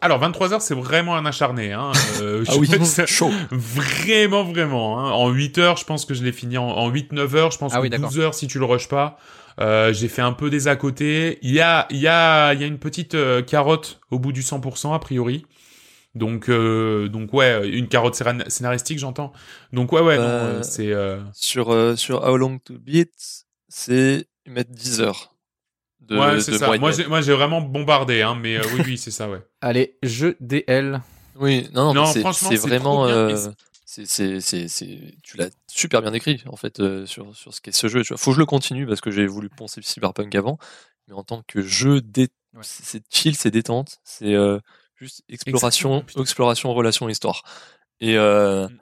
Alors 0.00 0.18
23 0.18 0.52
heures, 0.52 0.60
c'est 0.60 0.74
vraiment 0.74 1.16
un 1.16 1.24
acharné. 1.24 1.72
Hein. 1.72 1.90
Euh, 2.20 2.44
Ah 2.48 2.56
oui, 2.58 2.68
chaud. 3.06 3.30
Vraiment, 3.50 4.44
vraiment. 4.44 4.98
Hein. 5.00 5.10
En 5.12 5.30
8 5.30 5.56
heures, 5.58 5.76
je 5.78 5.84
pense 5.84 6.04
que 6.04 6.12
je 6.14 6.22
l'ai 6.22 6.32
fini 6.32 6.58
en, 6.58 6.66
en 6.68 6.90
8-9 6.90 7.34
heures. 7.34 7.50
Je 7.50 7.58
pense 7.58 7.72
Ah 7.72 7.78
que 7.78 7.82
oui, 7.82 7.90
d'accord. 7.90 8.10
12 8.10 8.18
heures 8.20 8.34
si 8.34 8.46
tu 8.46 8.58
le 8.58 8.64
rushes 8.66 8.88
pas. 8.88 9.18
Euh, 9.58 9.94
j'ai 9.94 10.08
fait 10.08 10.20
un 10.20 10.34
peu 10.34 10.50
des 10.50 10.68
à 10.68 10.76
côté. 10.76 11.38
Il 11.40 11.50
y 11.52 11.60
a, 11.60 11.86
il 11.90 11.96
y 11.96 12.08
a, 12.08 12.52
il 12.52 12.60
y 12.60 12.64
a 12.64 12.66
une 12.66 12.78
petite 12.78 13.14
euh, 13.14 13.40
carotte 13.40 14.00
au 14.10 14.18
bout 14.18 14.32
du 14.32 14.42
100% 14.42 14.92
a 14.94 14.98
priori. 14.98 15.46
Donc, 16.14 16.48
euh, 16.50 17.08
donc 17.08 17.32
ouais, 17.32 17.66
une 17.68 17.88
carotte 17.88 18.14
scénar- 18.14 18.50
scénaristique, 18.50 18.98
j'entends. 18.98 19.32
Donc 19.72 19.92
ouais, 19.92 20.00
ouais, 20.02 20.18
c'est. 20.62 20.92
euh, 20.92 21.20
Sur, 21.32 21.72
euh, 21.72 21.96
sur 21.96 22.22
How 22.22 22.36
Long 22.36 22.58
to 22.58 22.74
Beat, 22.78 23.12
c'est 23.68 24.26
mettent 24.46 24.72
10 24.72 25.00
heures 25.00 25.32
de, 26.08 26.18
ouais, 26.18 26.40
c'est 26.40 26.58
ça. 26.58 26.76
Moi, 26.78 26.90
j'ai, 26.92 27.06
moi, 27.06 27.20
j'ai 27.20 27.32
vraiment 27.32 27.60
bombardé, 27.60 28.22
hein. 28.22 28.34
Mais 28.40 28.56
euh, 28.56 28.62
oui, 28.74 28.82
oui, 28.84 28.98
c'est 28.98 29.10
ça, 29.10 29.28
ouais. 29.28 29.40
Allez, 29.60 29.96
jeu 30.02 30.36
DL. 30.40 31.00
Oui, 31.38 31.68
non, 31.74 31.86
non, 31.92 31.94
Non, 31.94 32.06
c'est 32.06 32.20
franchement, 32.20 32.48
c'est 32.50 32.56
vraiment. 32.56 33.04
trop 33.04 33.06
bien, 33.06 33.16
euh, 33.16 33.36
c'est- 33.84 34.06
c'est, 34.06 34.06
c'est, 34.06 34.40
c'est, 34.40 34.68
c'est- 34.68 35.14
tu 35.22 35.36
l'as 35.36 35.50
super 35.68 36.02
bien 36.02 36.12
écrit 36.12 36.42
en 36.46 36.56
fait 36.56 36.80
euh, 36.80 37.06
sur, 37.06 37.34
sur 37.36 37.52
ce 37.54 37.60
qu'est 37.60 37.72
ce 37.72 37.88
jeu. 37.88 38.02
Tu 38.02 38.08
vois. 38.08 38.16
Faut 38.18 38.30
que 38.30 38.34
je 38.36 38.40
le 38.40 38.46
continue 38.46 38.86
parce 38.86 39.00
que 39.00 39.10
j'ai 39.10 39.26
voulu 39.26 39.48
penser 39.48 39.80
Cyberpunk 39.82 40.34
avant, 40.34 40.58
mais 41.08 41.14
en 41.14 41.22
tant 41.22 41.42
que 41.46 41.60
jeu, 41.62 42.00
dé... 42.00 42.28
Ouais. 42.54 42.60
c'est 42.62 42.84
c'est 42.84 43.02
chill, 43.10 43.36
c'est 43.36 43.50
détente, 43.50 43.98
c'est 44.02 44.34
euh, 44.34 44.58
juste 44.96 45.22
exploration, 45.28 45.90
Exactement, 45.90 46.00
putain. 46.06 46.20
exploration, 46.22 46.74
relation, 46.74 47.08
histoire. 47.08 47.42
Et 48.00 48.16
euh, 48.16 48.66
Mm. 48.68 48.78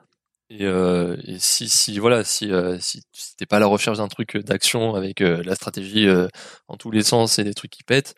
Et, 0.49 0.65
euh, 0.65 1.17
et 1.23 1.37
si 1.39 1.69
si 1.69 1.97
voilà 1.99 2.23
si 2.23 2.51
euh, 2.51 2.77
si, 2.79 3.01
t'es 3.37 3.45
pas 3.45 3.57
à 3.57 3.59
la 3.59 3.65
recherche 3.65 3.97
d'un 3.97 4.07
truc 4.07 4.37
d'action 4.37 4.95
avec 4.95 5.21
euh, 5.21 5.41
la 5.43 5.55
stratégie 5.55 6.07
euh, 6.07 6.27
en 6.67 6.77
tous 6.77 6.91
les 6.91 7.03
sens 7.03 7.39
et 7.39 7.43
des 7.43 7.53
trucs 7.53 7.71
qui 7.71 7.83
pètent, 7.83 8.15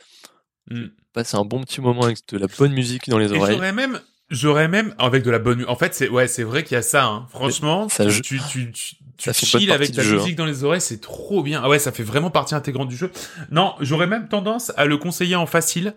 Mm. 0.70 0.88
passer 1.14 1.38
un 1.38 1.46
bon 1.46 1.62
petit 1.62 1.80
moment 1.82 2.04
avec 2.04 2.18
de 2.28 2.38
la 2.38 2.48
bonne 2.48 2.74
musique 2.74 3.08
dans 3.10 3.18
les 3.18 3.32
oreilles. 3.32 3.56
j'aurais 3.56 3.72
même, 3.72 4.02
j'aurais 4.30 4.68
même, 4.68 4.94
avec 4.98 5.24
de 5.24 5.32
la 5.32 5.40
bonne, 5.40 5.64
en 5.68 5.76
fait, 5.76 5.94
c'est, 5.94 6.10
ouais, 6.10 6.28
c'est 6.28 6.44
vrai 6.44 6.64
qu'il 6.64 6.76
y 6.76 6.78
a 6.78 6.82
ça, 6.82 7.06
hein. 7.06 7.26
Franchement, 7.30 7.88
Ça 7.88 8.06
tu, 8.06 8.22
tu, 8.22 8.40
tu, 8.42 8.72
tu, 9.18 9.34
chill 9.34 9.72
avec 9.72 9.94
ta 9.94 10.04
jeu, 10.04 10.18
musique 10.18 10.36
dans 10.36 10.46
les 10.46 10.64
oreilles, 10.66 10.82
c'est 10.82 11.00
trop 11.00 11.42
bien. 11.42 11.62
Ah 11.64 11.70
ouais, 11.70 11.80
ça 11.80 11.92
fait 11.92 12.04
vraiment 12.04 12.32
partie 12.32 12.54
intégrante 12.54 12.90
du 12.90 12.98
jeu. 12.98 13.12
Non, 13.50 13.76
j'aurais 13.80 14.08
même 14.08 14.28
tendance 14.28 14.74
à 14.76 14.86
le 14.86 14.98
conseiller 14.98 15.38
en 15.38 15.46
facile, 15.46 15.94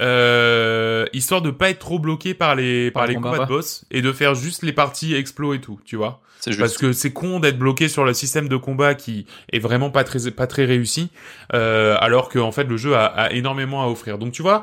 euh, 0.00 1.06
histoire 1.12 1.42
de 1.42 1.50
pas 1.50 1.70
être 1.70 1.78
trop 1.78 1.98
bloqué 1.98 2.34
par 2.34 2.54
les, 2.54 2.90
par 2.90 3.02
Par 3.02 3.06
le 3.06 3.10
les 3.10 3.16
combat, 3.16 3.30
combats 3.30 3.44
de 3.44 3.48
boss 3.48 3.84
et 3.90 4.02
de 4.02 4.12
faire 4.12 4.34
juste 4.34 4.62
les 4.62 4.72
parties 4.72 5.14
explo 5.14 5.54
et 5.54 5.60
tout, 5.60 5.80
tu 5.84 5.96
vois. 5.96 6.22
C'est 6.40 6.52
juste. 6.52 6.60
Parce 6.60 6.78
que 6.78 6.92
c'est 6.92 7.12
con 7.12 7.38
d'être 7.40 7.58
bloqué 7.58 7.88
sur 7.88 8.04
le 8.04 8.14
système 8.14 8.48
de 8.48 8.56
combat 8.56 8.94
qui 8.94 9.26
est 9.52 9.58
vraiment 9.58 9.90
pas 9.90 10.04
très 10.04 10.30
pas 10.30 10.46
très 10.46 10.64
réussi, 10.64 11.10
euh, 11.52 11.96
alors 12.00 12.28
que 12.30 12.38
en 12.38 12.52
fait 12.52 12.64
le 12.64 12.76
jeu 12.78 12.94
a, 12.94 13.04
a 13.04 13.30
énormément 13.32 13.82
à 13.82 13.88
offrir. 13.88 14.16
Donc 14.16 14.32
tu 14.32 14.40
vois, 14.40 14.62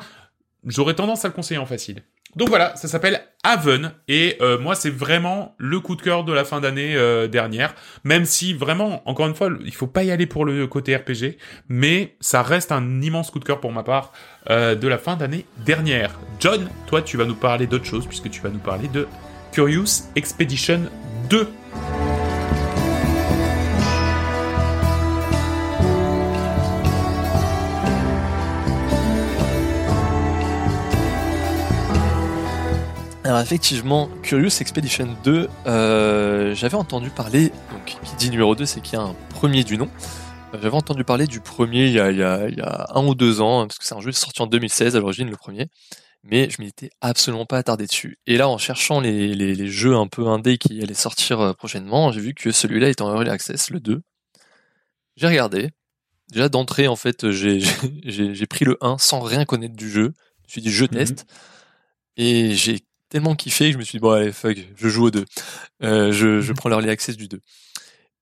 j'aurais 0.65 0.95
tendance 0.95 1.23
à 1.23 1.27
le 1.27 1.33
conseiller 1.33 1.59
en 1.59 1.67
facile. 1.67 2.03
Donc 2.35 2.49
voilà, 2.49 2.75
ça 2.75 2.87
s'appelle 2.87 3.21
Haven 3.43 3.93
et 4.07 4.37
euh, 4.41 4.59
moi 4.59 4.75
c'est 4.75 4.89
vraiment 4.89 5.55
le 5.57 5.79
coup 5.79 5.95
de 5.95 6.01
cœur 6.01 6.23
de 6.23 6.33
la 6.33 6.43
fin 6.43 6.59
d'année 6.59 6.95
euh, 6.95 7.27
dernière. 7.27 7.73
Même 8.03 8.25
si 8.25 8.53
vraiment, 8.53 9.01
encore 9.09 9.27
une 9.27 9.35
fois, 9.35 9.49
il 9.63 9.73
faut 9.73 9.87
pas 9.87 10.03
y 10.03 10.11
aller 10.11 10.25
pour 10.25 10.45
le 10.45 10.67
côté 10.67 10.95
RPG, 10.95 11.37
mais 11.69 12.15
ça 12.19 12.43
reste 12.43 12.71
un 12.71 13.01
immense 13.01 13.31
coup 13.31 13.39
de 13.39 13.45
cœur 13.45 13.59
pour 13.59 13.71
ma 13.71 13.83
part 13.83 14.11
euh, 14.49 14.75
de 14.75 14.87
la 14.87 14.97
fin 14.97 15.15
d'année 15.15 15.45
dernière. 15.65 16.19
John, 16.39 16.69
toi 16.85 17.01
tu 17.01 17.17
vas 17.17 17.25
nous 17.25 17.35
parler 17.35 17.65
d'autre 17.65 17.85
chose 17.85 18.05
puisque 18.05 18.29
tu 18.29 18.41
vas 18.41 18.49
nous 18.49 18.59
parler 18.59 18.87
de 18.89 19.07
Curious 19.51 20.03
Expedition 20.15 20.81
2. 21.29 21.47
Alors 33.37 33.45
effectivement, 33.45 34.09
Curious 34.23 34.49
Expedition 34.61 35.15
2, 35.23 35.47
euh, 35.67 36.55
j'avais 36.55 36.73
entendu 36.73 37.11
parler, 37.11 37.51
donc 37.71 37.85
qui 37.85 38.15
dit 38.17 38.31
numéro 38.31 38.55
2, 38.55 38.65
c'est 38.65 38.81
qu'il 38.81 38.93
y 38.93 38.95
a 38.99 39.03
un 39.03 39.13
premier 39.29 39.63
du 39.63 39.77
nom. 39.77 39.87
Euh, 40.55 40.59
J'avais 40.59 40.75
entendu 40.75 41.03
parler 41.03 41.27
du 41.27 41.39
premier 41.39 41.85
il 41.85 41.91
y, 41.93 41.99
a, 41.99 42.09
il, 42.09 42.17
y 42.17 42.23
a, 42.23 42.47
il 42.49 42.57
y 42.57 42.61
a 42.61 42.87
un 42.95 43.05
ou 43.05 43.13
deux 43.13 43.39
ans, 43.39 43.61
hein, 43.61 43.67
parce 43.67 43.77
que 43.77 43.85
c'est 43.85 43.93
un 43.93 44.01
jeu 44.01 44.11
sorti 44.11 44.41
en 44.41 44.47
2016 44.47 44.95
à 44.95 44.99
l'origine, 44.99 45.29
le 45.29 45.35
premier. 45.35 45.67
Mais 46.23 46.49
je 46.49 46.59
m'y 46.59 46.69
étais 46.69 46.89
absolument 46.99 47.45
pas 47.45 47.59
attardé 47.59 47.85
dessus. 47.85 48.17
Et 48.25 48.37
là, 48.37 48.49
en 48.49 48.57
cherchant 48.57 48.99
les, 49.01 49.35
les, 49.35 49.53
les 49.53 49.67
jeux 49.67 49.95
un 49.95 50.07
peu 50.07 50.25
indés 50.29 50.57
qui 50.57 50.81
allaient 50.81 50.95
sortir 50.95 51.39
euh, 51.39 51.53
prochainement, 51.53 52.11
j'ai 52.11 52.21
vu 52.21 52.33
que 52.33 52.51
celui-là 52.51 52.89
est 52.89 53.01
en 53.01 53.13
Early 53.13 53.29
Access, 53.29 53.69
le 53.69 53.79
2. 53.79 54.01
J'ai 55.15 55.27
regardé. 55.27 55.69
Déjà 56.31 56.49
d'entrée, 56.49 56.87
en 56.87 56.95
fait, 56.95 57.29
j'ai 57.29 57.59
j'ai- 58.03 58.33
j'ai 58.33 58.47
pris 58.47 58.65
le 58.65 58.79
1 58.81 58.97
sans 58.97 59.19
rien 59.19 59.45
connaître 59.45 59.75
du 59.75 59.91
jeu. 59.91 60.13
Je 60.39 60.45
me 60.47 60.49
suis 60.53 60.61
dit, 60.61 60.71
je 60.71 60.85
teste. 60.85 61.27
Et 62.17 62.55
j'ai 62.55 62.79
tellement 63.09 63.35
kiffé 63.35 63.67
que 63.67 63.73
je 63.73 63.77
me 63.77 63.83
suis 63.83 63.97
dit, 63.97 64.01
bon, 64.01 64.11
allez, 64.11 64.31
fuck, 64.31 64.57
je 64.75 64.89
joue 64.89 65.05
au 65.05 65.11
2. 65.11 65.25
Euh, 65.83 66.11
je, 66.11 66.41
je 66.41 66.53
prends 66.53 66.69
l'early 66.69 66.89
access 66.89 67.17
du 67.17 67.27
2. 67.27 67.39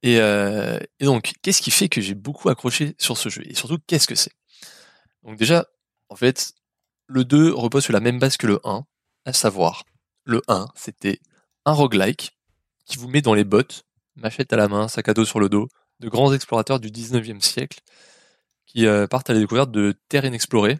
Et, 0.03 0.19
euh, 0.19 0.77
et 0.99 1.05
donc, 1.05 1.33
qu'est-ce 1.41 1.61
qui 1.61 1.71
fait 1.71 1.89
que 1.89 2.01
j'ai 2.01 2.13
beaucoup 2.13 2.49
accroché 2.49 2.95
sur 2.99 3.17
ce 3.17 3.29
jeu? 3.29 3.43
Et 3.45 3.55
surtout, 3.55 3.77
qu'est-ce 3.87 4.07
que 4.07 4.15
c'est? 4.15 4.33
Donc 5.23 5.37
déjà, 5.37 5.65
en 6.09 6.15
fait, 6.15 6.53
le 7.07 7.25
2 7.25 7.51
repose 7.53 7.83
sur 7.83 7.93
la 7.93 7.99
même 7.99 8.19
base 8.19 8.37
que 8.37 8.47
le 8.47 8.59
1, 8.63 8.85
à 9.25 9.33
savoir, 9.33 9.83
le 10.23 10.41
1, 10.47 10.67
c'était 10.75 11.19
un 11.65 11.73
roguelike 11.73 12.37
qui 12.85 12.97
vous 12.97 13.07
met 13.07 13.21
dans 13.21 13.33
les 13.33 13.43
bottes, 13.43 13.85
machette 14.15 14.53
à 14.53 14.57
la 14.57 14.67
main, 14.67 14.87
sac 14.87 15.09
à 15.09 15.13
dos 15.13 15.25
sur 15.25 15.39
le 15.39 15.49
dos, 15.49 15.67
de 15.99 16.09
grands 16.09 16.33
explorateurs 16.33 16.79
du 16.79 16.89
19e 16.89 17.41
siècle 17.41 17.79
qui 18.65 18.85
euh, 18.85 19.07
partent 19.07 19.29
à 19.29 19.33
la 19.33 19.39
découverte 19.39 19.71
de 19.71 19.95
terres 20.09 20.25
inexplorées 20.25 20.79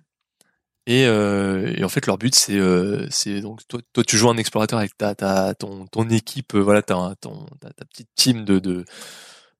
Et, 0.87 1.05
euh, 1.07 1.73
et 1.75 1.83
en 1.83 1.89
fait, 1.89 2.05
leur 2.05 2.17
but, 2.17 2.35
c'est, 2.35 2.57
euh, 2.57 3.07
donc 3.41 3.61
toi, 3.67 4.03
tu 4.05 4.17
joues 4.17 4.29
un 4.29 4.37
explorateur 4.37 4.77
avec 4.77 4.95
ta, 4.97 5.15
ton, 5.55 5.87
ton 5.87 6.09
équipe, 6.09 6.53
euh, 6.53 6.59
voilà, 6.59 6.83
ta, 6.83 7.15
ta 7.19 7.85
petite 7.85 8.09
team 8.15 8.45
de, 8.45 8.59
de, 8.59 8.85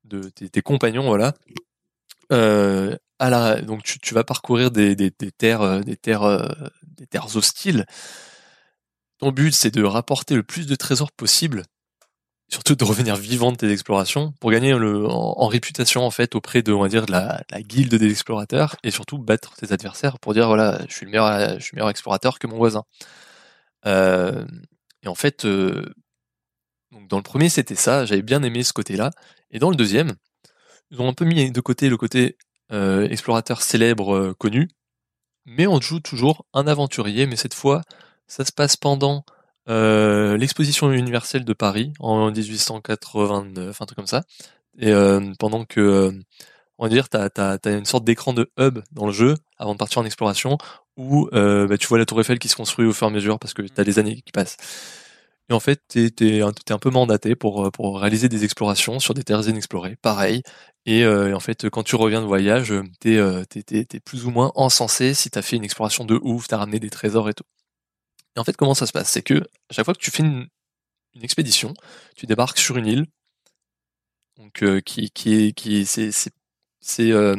de 0.04 0.30
tes, 0.30 0.50
tes 0.50 0.62
compagnons, 0.62 1.08
voilà. 1.08 1.34
À 3.18 3.30
la, 3.30 3.62
donc 3.62 3.84
tu, 3.84 3.98
tu 4.00 4.14
vas 4.14 4.24
parcourir 4.26 4.72
des, 4.72 4.96
des, 4.96 5.12
terres, 5.12 5.82
des 5.82 5.96
terres, 5.96 6.56
des 6.84 7.08
terres 7.08 7.36
hostiles. 7.36 7.86
Ton 9.20 9.32
but, 9.32 9.54
c'est 9.54 9.72
de 9.72 9.84
rapporter 9.84 10.36
le 10.36 10.44
plus 10.44 10.68
de 10.68 10.76
trésors 10.76 11.12
possible, 11.12 11.64
surtout 12.50 12.76
de 12.76 12.84
revenir 12.84 13.16
vivant 13.16 13.52
de 13.52 13.58
tes 13.58 13.72
explorations, 13.72 14.34
pour 14.40 14.52
gagner 14.52 14.74
le, 14.74 15.08
en, 15.08 15.48
réputation 15.48 16.06
en 16.06 16.12
fait 16.12 16.36
auprès 16.36 16.62
de, 16.62 16.72
on 16.74 16.82
va 16.82 16.90
dire, 16.90 17.06
de 17.06 17.12
la, 17.12 17.44
la 17.50 17.62
guilde 17.62 17.96
des 17.96 18.10
explorateurs, 18.10 18.76
et 18.84 18.92
surtout 18.92 19.18
battre 19.18 19.56
tes 19.56 19.72
adversaires 19.72 20.20
pour 20.20 20.34
dire 20.34 20.48
voilà, 20.48 20.80
je 20.88 20.94
suis 20.94 21.06
le 21.06 21.12
meilleur, 21.12 21.60
je 21.60 21.64
suis 21.64 21.72
le 21.74 21.78
meilleur 21.78 21.90
explorateur 21.90 22.40
que 22.40 22.48
mon 22.48 22.58
voisin. 22.58 22.84
Euh, 23.86 24.46
et 25.04 25.08
en 25.08 25.16
fait, 25.16 25.46
euh, 25.46 25.94
donc 26.92 27.08
dans 27.08 27.18
le 27.18 27.24
premier 27.24 27.50
c'était 27.50 27.76
ça, 27.76 28.06
j'avais 28.06 28.22
bien 28.22 28.44
aimé 28.44 28.64
ce 28.64 28.74
côté-là, 28.74 29.12
et 29.52 29.60
dans 29.60 29.70
le 29.70 29.76
deuxième, 29.76 30.14
ils 30.92 31.02
ont 31.02 31.10
un 31.10 31.14
peu 31.14 31.26
mis 31.26 31.52
de 31.52 31.62
côté 31.62 31.90
le 31.90 31.98
côté 31.98 32.38
euh, 32.72 33.08
explorateur 33.10 33.62
célèbre 33.62 34.34
connu, 34.34 34.70
mais 35.46 35.68
on 35.68 35.82
joue 35.82 36.00
toujours 36.00 36.46
un 36.54 36.68
aventurier, 36.68 37.26
mais 37.28 37.36
cette 37.36 37.54
fois, 37.54 37.82
ça 38.28 38.46
se 38.46 38.52
passe 38.52 38.78
pendant 38.78 39.26
euh, 39.70 40.38
l'exposition 40.38 40.92
universelle 40.92 41.46
de 41.46 41.54
Paris 41.54 41.94
en 42.00 42.32
1889, 42.32 43.82
un 43.82 43.86
truc 43.86 43.98
comme 43.98 44.08
ça. 44.08 44.24
Et 44.78 44.92
euh, 44.92 45.34
pendant 45.40 45.66
que, 45.66 45.80
euh, 45.80 46.12
on 46.78 46.86
va 46.86 46.90
dire, 46.90 47.10
t'as 47.10 47.30
as, 47.38 47.70
une 47.70 47.86
sorte 47.86 48.04
d'écran 48.06 48.34
de 48.34 48.52
hub 48.60 48.80
dans 48.92 49.06
le 49.08 49.14
jeu 49.14 49.36
avant 49.58 49.74
de 49.74 49.78
partir 49.78 50.00
en 50.00 50.06
exploration 50.06 50.58
où 50.98 51.30
euh, 51.34 51.68
bah, 51.68 51.78
tu 51.78 51.88
vois 51.88 51.98
la 51.98 52.06
tour 52.06 52.20
Eiffel 52.22 52.40
qui 52.40 52.50
se 52.50 52.56
construit 52.56 52.86
au 52.86 52.94
fur 52.94 53.08
et 53.08 53.10
à 53.10 53.14
mesure 53.14 53.40
parce 53.40 53.54
que 53.54 53.62
t'as 53.64 53.84
des 53.84 54.00
années 54.00 54.22
qui 54.22 54.32
passent. 54.32 54.58
Et 55.50 55.54
en 55.54 55.60
fait, 55.60 55.82
t'es 55.88 56.12
es, 56.22 56.42
un, 56.42 56.52
un 56.70 56.80
peu 56.80 56.90
mandaté 56.90 57.36
pour, 57.36 57.72
pour 57.72 58.00
réaliser 58.00 58.30
des 58.30 58.44
explorations 58.44 59.00
sur 59.00 59.14
des 59.14 59.24
terres 59.24 59.48
inexplorées. 59.48 59.96
Pareil. 60.02 60.42
Et, 60.88 61.04
euh, 61.04 61.36
en 61.36 61.40
fait, 61.40 61.70
quand 61.70 61.84
tu 61.84 61.96
reviens 61.96 62.22
de 62.22 62.26
voyage, 62.26 62.74
t'es 63.00 63.16
es, 63.16 63.88
es, 63.94 64.00
plus 64.00 64.26
ou 64.26 64.32
moins 64.32 64.52
encensé 64.56 65.14
si 65.14 65.30
t'as 65.30 65.42
fait 65.44 65.56
une 65.58 65.64
exploration 65.64 66.04
de 66.06 66.20
ouf, 66.24 66.48
t'as 66.48 66.58
ramené 66.58 66.80
des 66.80 66.90
trésors 66.90 67.30
et 67.30 67.34
tout. 67.34 67.46
Et 68.36 68.40
en 68.40 68.44
fait, 68.44 68.58
comment 68.58 68.74
ça 68.74 68.86
se 68.86 68.92
passe? 68.92 69.10
C'est 69.10 69.22
que 69.22 69.36
à 69.36 69.74
chaque 69.74 69.86
fois 69.86 69.94
que 69.94 70.00
tu 70.00 70.12
fais 70.12 70.24
une, 70.24 70.48
une 71.16 71.24
expédition, 71.24 71.74
tu 72.16 72.26
débarques 72.26 72.58
sur 72.58 72.78
une 72.78 72.88
île, 72.88 73.06
donc 74.38 74.64
euh, 74.64 74.82
qui 74.82 75.10
qui 75.12 75.34
est 75.36 75.52
qui 75.54 75.86
c'est 75.86 76.12
c'est 76.82 77.12
euh, 77.12 77.36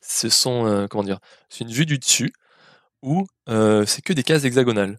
ce 0.00 0.28
sont 0.28 0.66
euh, 0.66 0.86
comment 0.88 1.04
dire, 1.04 1.18
c'est 1.48 1.64
une 1.64 1.72
vue 1.72 1.86
du 1.86 1.98
dessus 1.98 2.32
où 3.02 3.26
c'est 3.46 4.02
que 4.02 4.12
des 4.12 4.22
cases 4.22 4.44
hexagonales. 4.44 4.98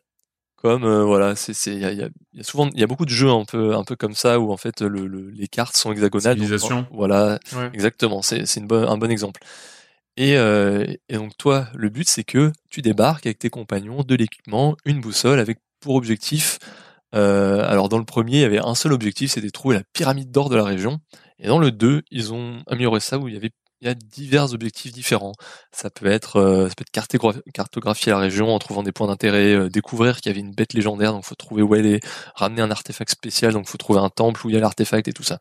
Comme 0.56 0.86
voilà, 1.04 1.36
c'est 1.36 1.54
c'est 1.54 1.74
il 1.74 1.80
y 1.80 1.86
a, 1.86 1.92
y 1.92 2.04
a, 2.04 2.10
souvent 2.44 2.70
il 2.74 2.80
y 2.80 2.84
a 2.84 2.88
beaucoup 2.88 3.04
de 3.04 3.10
jeux 3.10 3.30
un 3.30 3.44
peu 3.44 3.76
un 3.76 3.84
peu 3.84 3.98
comme 3.98 4.16
ça 4.16 4.40
où 4.40 4.52
en 4.54 4.56
fait 4.56 4.82
le, 4.82 5.08
le, 5.08 5.30
les 5.30 5.48
cartes 5.50 5.76
sont 5.76 5.92
hexagonales. 5.92 6.38
Donc, 6.38 6.88
voilà, 6.92 7.38
ouais. 7.54 7.70
exactement. 7.74 8.22
C'est 8.22 8.46
c'est 8.46 8.62
une 8.62 8.72
un 8.72 8.98
bon 8.98 9.12
exemple. 9.12 9.42
Et, 10.18 10.38
euh, 10.38 10.86
et, 11.10 11.16
donc 11.16 11.36
toi, 11.38 11.68
le 11.74 11.90
but 11.90 12.08
c'est 12.08 12.24
que 12.24 12.52
tu 12.70 12.82
débarques 12.82 13.26
avec 13.26 13.40
tes 13.40 13.50
compagnons, 13.50 14.04
de 14.04 14.16
l'équipement, 14.16 14.76
une 14.86 15.02
boussole 15.02 15.40
avec 15.40 15.60
pour 15.80 15.96
objectif. 15.96 16.60
Euh, 17.16 17.68
alors 17.68 17.90
dans 17.90 17.98
le 17.98 18.06
premier, 18.06 18.38
il 18.38 18.42
y 18.42 18.46
avait 18.46 18.60
un 18.60 18.76
seul 18.76 18.94
objectif, 18.94 19.32
c'était 19.32 19.50
trouver 19.50 19.76
la 19.76 19.84
pyramide 19.94 20.32
d'or 20.32 20.50
de 20.50 20.56
la 20.56 20.64
région. 20.64 21.00
Et 21.40 21.48
dans 21.48 21.60
le 21.60 21.72
2, 21.72 22.04
ils 22.12 22.34
ont 22.34 22.64
amélioré 22.68 23.00
ça 23.00 23.18
où 23.20 23.28
il 23.28 23.34
y 23.34 23.38
avait 23.38 23.52
il 23.84 23.88
y 23.88 23.90
a 23.90 23.96
divers 23.96 24.54
objectifs 24.54 24.94
différents. 24.94 25.34
Ça 25.74 25.90
peut 25.90 26.08
être 26.08 26.38
euh, 26.38 26.70
ça 26.70 26.76
peut 26.76 26.86
être 26.88 27.52
cartographier 27.54 28.12
la 28.14 28.18
région 28.18 28.56
en 28.56 28.60
trouvant 28.60 28.82
des 28.82 28.94
points 28.94 29.08
d'intérêt, 29.08 29.54
euh, 29.54 29.70
découvrir 29.70 30.22
qu'il 30.22 30.28
y 30.28 30.34
avait 30.34 30.40
une 30.40 30.54
bête 30.54 30.74
légendaire, 30.74 31.12
donc 31.12 31.26
faut 31.26 31.36
trouver 31.36 31.62
où 31.62 31.76
elle 31.76 31.86
est, 31.86 32.00
ramener 32.36 32.62
un 32.62 32.72
artefact 32.72 33.12
spécial, 33.12 33.52
donc 33.54 33.68
faut 33.68 33.78
trouver 33.78 34.00
un 34.00 34.10
temple 34.10 34.46
où 34.48 34.50
il 34.50 34.54
y 34.54 34.58
a 34.58 34.62
l'artefact 34.62 35.10
et 35.10 35.14
tout 35.14 35.24
ça. 35.24 35.40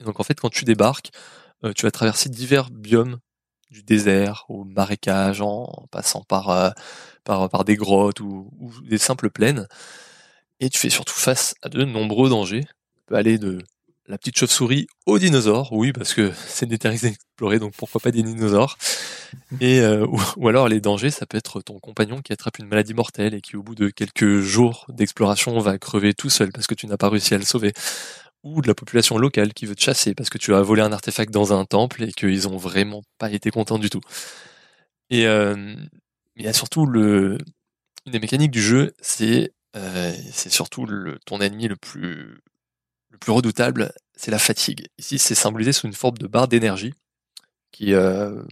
Et 0.00 0.04
donc 0.04 0.20
en 0.20 0.22
fait, 0.22 0.38
quand 0.38 0.50
tu 0.50 0.66
débarques, 0.66 1.10
euh, 1.64 1.72
tu 1.74 1.86
vas 1.86 1.90
traverser 1.90 2.28
divers 2.28 2.70
biomes 2.70 3.18
du 3.70 3.82
désert 3.82 4.44
au 4.48 4.64
marécage 4.64 5.40
en 5.40 5.86
passant 5.90 6.22
par, 6.22 6.50
euh, 6.50 6.70
par, 7.24 7.48
par 7.48 7.64
des 7.64 7.76
grottes 7.76 8.20
ou, 8.20 8.50
ou, 8.58 8.72
des 8.82 8.98
simples 8.98 9.30
plaines. 9.30 9.68
Et 10.60 10.68
tu 10.68 10.78
fais 10.78 10.90
surtout 10.90 11.14
face 11.14 11.54
à 11.62 11.68
de 11.68 11.84
nombreux 11.84 12.28
dangers. 12.28 12.64
Tu 12.64 13.02
peux 13.06 13.14
aller 13.14 13.38
de 13.38 13.58
la 14.10 14.18
petite 14.18 14.36
chauve-souris 14.36 14.88
aux 15.06 15.18
dinosaures, 15.18 15.72
oui, 15.72 15.92
parce 15.92 16.14
que 16.14 16.32
c'est 16.46 16.66
des 16.66 16.78
terres 16.78 16.92
explorées, 17.04 17.58
donc 17.58 17.74
pourquoi 17.76 18.00
pas 18.00 18.10
des 18.10 18.22
dinosaures. 18.22 18.76
Et 19.60 19.80
euh, 19.80 20.04
ou, 20.06 20.20
ou, 20.36 20.48
alors 20.48 20.68
les 20.68 20.80
dangers, 20.80 21.10
ça 21.10 21.26
peut 21.26 21.38
être 21.38 21.62
ton 21.62 21.78
compagnon 21.78 22.20
qui 22.20 22.32
attrape 22.32 22.58
une 22.58 22.66
maladie 22.66 22.94
mortelle 22.94 23.34
et 23.34 23.40
qui 23.40 23.56
au 23.56 23.62
bout 23.62 23.76
de 23.76 23.88
quelques 23.88 24.40
jours 24.40 24.86
d'exploration 24.88 25.56
va 25.60 25.78
crever 25.78 26.12
tout 26.12 26.30
seul 26.30 26.50
parce 26.50 26.66
que 26.66 26.74
tu 26.74 26.88
n'as 26.88 26.96
pas 26.96 27.08
réussi 27.08 27.34
à 27.34 27.38
le 27.38 27.44
sauver 27.44 27.72
ou 28.42 28.62
de 28.62 28.68
la 28.68 28.74
population 28.74 29.18
locale 29.18 29.52
qui 29.52 29.66
veut 29.66 29.74
te 29.74 29.82
chasser 29.82 30.14
parce 30.14 30.30
que 30.30 30.38
tu 30.38 30.54
as 30.54 30.62
volé 30.62 30.82
un 30.82 30.92
artefact 30.92 31.32
dans 31.32 31.52
un 31.52 31.64
temple 31.64 32.04
et 32.04 32.12
qu'ils 32.12 32.48
ont 32.48 32.56
vraiment 32.56 33.02
pas 33.18 33.30
été 33.30 33.50
contents 33.50 33.78
du 33.78 33.90
tout. 33.90 34.00
Et 35.10 35.26
euh, 35.26 35.74
surtout 36.52 36.86
le 36.86 37.38
une 38.06 38.12
des 38.12 38.20
mécaniques 38.20 38.50
du 38.50 38.62
jeu, 38.62 38.94
c'est 39.00 39.52
euh, 39.76 40.12
surtout 40.32 40.86
ton 41.26 41.40
ennemi 41.40 41.68
le 41.68 41.76
plus 41.76 42.40
le 43.10 43.18
plus 43.18 43.32
redoutable, 43.32 43.92
c'est 44.16 44.30
la 44.30 44.38
fatigue. 44.38 44.86
Ici, 44.98 45.18
c'est 45.18 45.34
symbolisé 45.34 45.72
sous 45.72 45.86
une 45.86 45.92
forme 45.94 46.18
de 46.18 46.26
barre 46.26 46.48
d'énergie 46.48 46.94
qui 47.72 47.94
euh, 47.94 48.42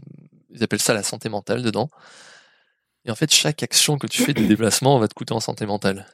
ils 0.50 0.62
appellent 0.62 0.80
ça 0.80 0.94
la 0.94 1.02
santé 1.02 1.28
mentale 1.28 1.62
dedans. 1.62 1.90
Et 3.04 3.10
en 3.10 3.14
fait, 3.14 3.32
chaque 3.32 3.62
action 3.62 3.98
que 3.98 4.06
tu 4.06 4.22
fais 4.22 4.34
de 4.34 4.44
déplacement 4.44 4.98
va 4.98 5.08
te 5.08 5.14
coûter 5.14 5.32
en 5.32 5.40
santé 5.40 5.66
mentale. 5.66 6.06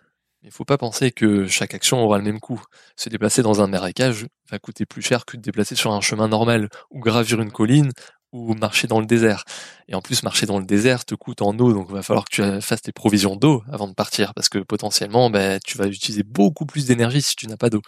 Il 0.45 0.51
faut 0.51 0.67
pas 0.67 0.77
penser 0.77 1.11
que 1.11 1.47
chaque 1.47 1.73
action 1.73 2.03
aura 2.05 2.19
le 2.19 2.25
même 2.25 2.39
coût. 2.39 2.63
Se 2.97 3.09
déplacer 3.09 3.41
dans 3.41 3.63
un 3.63 3.67
marécage 3.67 4.27
va 4.51 4.59
coûter 4.59 4.85
plus 4.85 5.01
cher 5.01 5.25
que 5.25 5.39
de 5.39 5.43
déplacer 5.43 5.75
sur 5.75 5.91
un 5.93 6.03
chemin 6.03 6.29
normal, 6.29 6.69
ou 6.91 7.01
gravir 7.01 7.41
une 7.41 7.51
colline, 7.51 7.91
ou 8.33 8.55
marcher 8.55 8.87
dans 8.87 9.01
le 9.01 9.07
désert. 9.07 9.45
Et 9.89 9.95
en 9.95 10.03
plus, 10.03 10.23
marcher 10.23 10.45
dans 10.45 10.59
le 10.59 10.67
désert 10.67 11.07
te 11.07 11.15
coûte 11.15 11.41
en 11.41 11.59
eau, 11.59 11.73
donc 11.73 11.87
il 11.89 11.95
va 11.95 12.03
falloir 12.03 12.27
que 12.27 12.57
tu 12.57 12.61
fasses 12.61 12.83
tes 12.83 12.93
provisions 12.93 13.37
d'eau 13.37 13.63
avant 13.73 13.89
de 13.89 13.95
partir, 13.95 14.35
parce 14.35 14.51
que 14.51 14.59
potentiellement, 14.59 15.31
ben, 15.31 15.59
tu 15.65 15.79
vas 15.79 15.87
utiliser 15.87 16.25
beaucoup 16.25 16.67
plus 16.67 16.85
d'énergie 16.85 17.23
si 17.23 17.37
tu 17.37 17.47
n'as 17.47 17.57
pas 17.57 17.71
d'eau. 17.71 17.81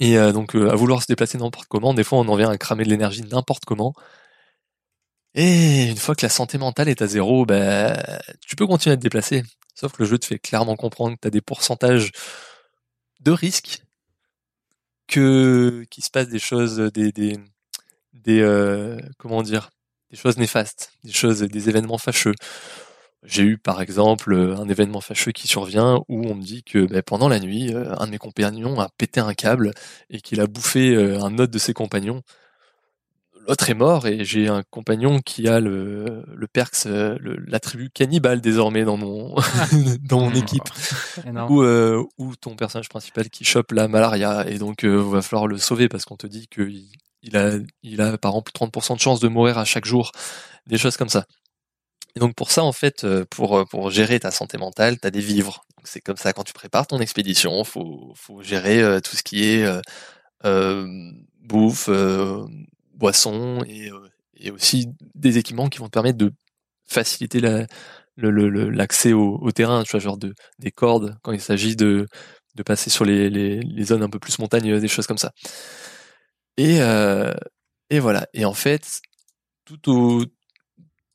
Et 0.00 0.16
euh, 0.18 0.32
donc, 0.32 0.54
euh, 0.56 0.70
à 0.70 0.76
vouloir 0.76 1.02
se 1.02 1.06
déplacer 1.08 1.38
n'importe 1.38 1.66
comment, 1.68 1.92
des 1.94 2.04
fois 2.04 2.18
on 2.18 2.28
en 2.28 2.36
vient 2.36 2.50
à 2.50 2.56
cramer 2.58 2.84
de 2.84 2.90
l'énergie 2.90 3.22
n'importe 3.22 3.64
comment. 3.66 3.92
Et 5.34 5.86
une 5.88 5.96
fois 5.96 6.14
que 6.14 6.24
la 6.24 6.30
santé 6.30 6.58
mentale 6.58 6.88
est 6.88 7.02
à 7.02 7.06
zéro, 7.06 7.44
ben, 7.46 7.96
tu 8.46 8.56
peux 8.56 8.66
continuer 8.66 8.94
à 8.94 8.96
te 8.96 9.02
déplacer. 9.02 9.42
Sauf 9.78 9.92
que 9.92 10.02
le 10.02 10.08
jeu 10.08 10.18
te 10.18 10.26
fait 10.26 10.40
clairement 10.40 10.74
comprendre 10.74 11.14
que 11.14 11.20
tu 11.20 11.28
as 11.28 11.30
des 11.30 11.40
pourcentages 11.40 12.10
de 13.20 13.30
risques, 13.30 13.82
que 15.06 15.84
qu'il 15.88 16.02
se 16.02 16.10
passe 16.10 16.28
des 16.28 16.40
choses, 16.40 16.78
des 16.78 17.12
des, 17.12 18.40
euh, 18.40 18.98
comment 19.18 19.42
dire, 19.42 19.70
des 20.10 20.16
choses 20.16 20.36
néfastes, 20.36 20.92
des 21.04 21.12
choses, 21.12 21.40
des 21.42 21.68
événements 21.68 21.98
fâcheux. 21.98 22.34
J'ai 23.22 23.44
eu 23.44 23.58
par 23.58 23.80
exemple 23.80 24.34
un 24.34 24.68
événement 24.68 25.00
fâcheux 25.00 25.30
qui 25.32 25.46
survient 25.46 26.00
où 26.08 26.26
on 26.26 26.34
me 26.34 26.42
dit 26.42 26.64
que 26.64 26.86
ben, 26.86 27.02
pendant 27.02 27.28
la 27.28 27.38
nuit, 27.38 27.72
un 27.74 28.06
de 28.06 28.10
mes 28.10 28.18
compagnons 28.18 28.80
a 28.80 28.88
pété 28.98 29.20
un 29.20 29.34
câble 29.34 29.70
et 30.10 30.20
qu'il 30.20 30.40
a 30.40 30.48
bouffé 30.48 30.96
un 30.96 31.38
autre 31.38 31.52
de 31.52 31.58
ses 31.58 31.74
compagnons 31.74 32.22
l'autre 33.48 33.70
est 33.70 33.74
mort 33.74 34.06
et 34.06 34.24
j'ai 34.24 34.46
un 34.46 34.62
compagnon 34.70 35.20
qui 35.20 35.48
a 35.48 35.58
le, 35.58 36.24
le 36.32 36.46
perks, 36.46 36.84
l'attribut 36.84 37.90
cannibale 37.90 38.40
désormais 38.40 38.84
dans 38.84 38.98
mon 38.98 39.34
dans 40.02 40.20
mon 40.20 40.34
équipe, 40.34 40.68
ou 41.48 41.62
euh, 41.62 42.04
ou 42.18 42.36
ton 42.36 42.54
personnage 42.56 42.90
principal 42.90 43.30
qui 43.30 43.44
chope 43.44 43.72
la 43.72 43.88
malaria. 43.88 44.46
Et 44.48 44.58
donc 44.58 44.84
euh, 44.84 44.96
va 44.96 45.22
falloir 45.22 45.46
le 45.46 45.56
sauver 45.56 45.88
parce 45.88 46.04
qu'on 46.04 46.16
te 46.16 46.26
dit 46.26 46.46
que 46.48 46.70
il, 47.22 47.36
a 47.36 47.52
il 47.82 48.00
a 48.02 48.18
par 48.18 48.32
exemple 48.32 48.52
30% 48.52 48.96
de 48.96 49.00
chance 49.00 49.20
de 49.20 49.28
mourir 49.28 49.58
à 49.58 49.64
chaque 49.64 49.86
jour, 49.86 50.12
des 50.66 50.78
choses 50.78 50.98
comme 50.98 51.08
ça. 51.08 51.24
Et 52.16 52.20
donc 52.20 52.34
pour 52.34 52.50
ça 52.50 52.62
en 52.62 52.72
fait, 52.72 53.06
pour 53.30 53.66
pour 53.68 53.90
gérer 53.90 54.20
ta 54.20 54.30
santé 54.30 54.58
mentale, 54.58 54.98
t'as 54.98 55.10
des 55.10 55.20
vivres. 55.20 55.64
C'est 55.84 56.00
comme 56.00 56.16
ça 56.18 56.34
quand 56.34 56.44
tu 56.44 56.52
prépares 56.52 56.86
ton 56.86 57.00
expédition, 57.00 57.64
faut 57.64 58.12
faut 58.14 58.42
gérer 58.42 58.82
euh, 58.82 59.00
tout 59.00 59.16
ce 59.16 59.22
qui 59.22 59.44
est 59.44 59.64
euh, 60.44 61.12
bouffe 61.40 61.88
boissons 62.98 63.64
et, 63.66 63.90
euh, 63.90 64.08
et 64.34 64.50
aussi 64.50 64.88
des 65.14 65.38
équipements 65.38 65.68
qui 65.68 65.78
vont 65.78 65.86
te 65.86 65.92
permettre 65.92 66.18
de 66.18 66.32
faciliter 66.86 67.40
la, 67.40 67.66
l'accès 68.16 69.12
au, 69.12 69.50
terrain, 69.52 69.84
tu 69.84 69.92
vois, 69.92 70.00
genre 70.00 70.18
de, 70.18 70.34
des 70.58 70.70
cordes 70.70 71.16
quand 71.22 71.32
il 71.32 71.40
s'agit 71.40 71.76
de, 71.76 72.06
de 72.54 72.62
passer 72.62 72.90
sur 72.90 73.04
les, 73.04 73.30
les, 73.30 73.84
zones 73.84 74.02
un 74.02 74.10
peu 74.10 74.18
plus 74.18 74.38
montagneuses, 74.38 74.80
des 74.80 74.88
choses 74.88 75.06
comme 75.06 75.18
ça. 75.18 75.32
Et, 76.56 76.80
euh, 76.80 77.32
et 77.90 78.00
voilà. 78.00 78.26
Et 78.34 78.44
en 78.44 78.54
fait, 78.54 79.00
tout 79.64 79.90
au, 79.90 80.24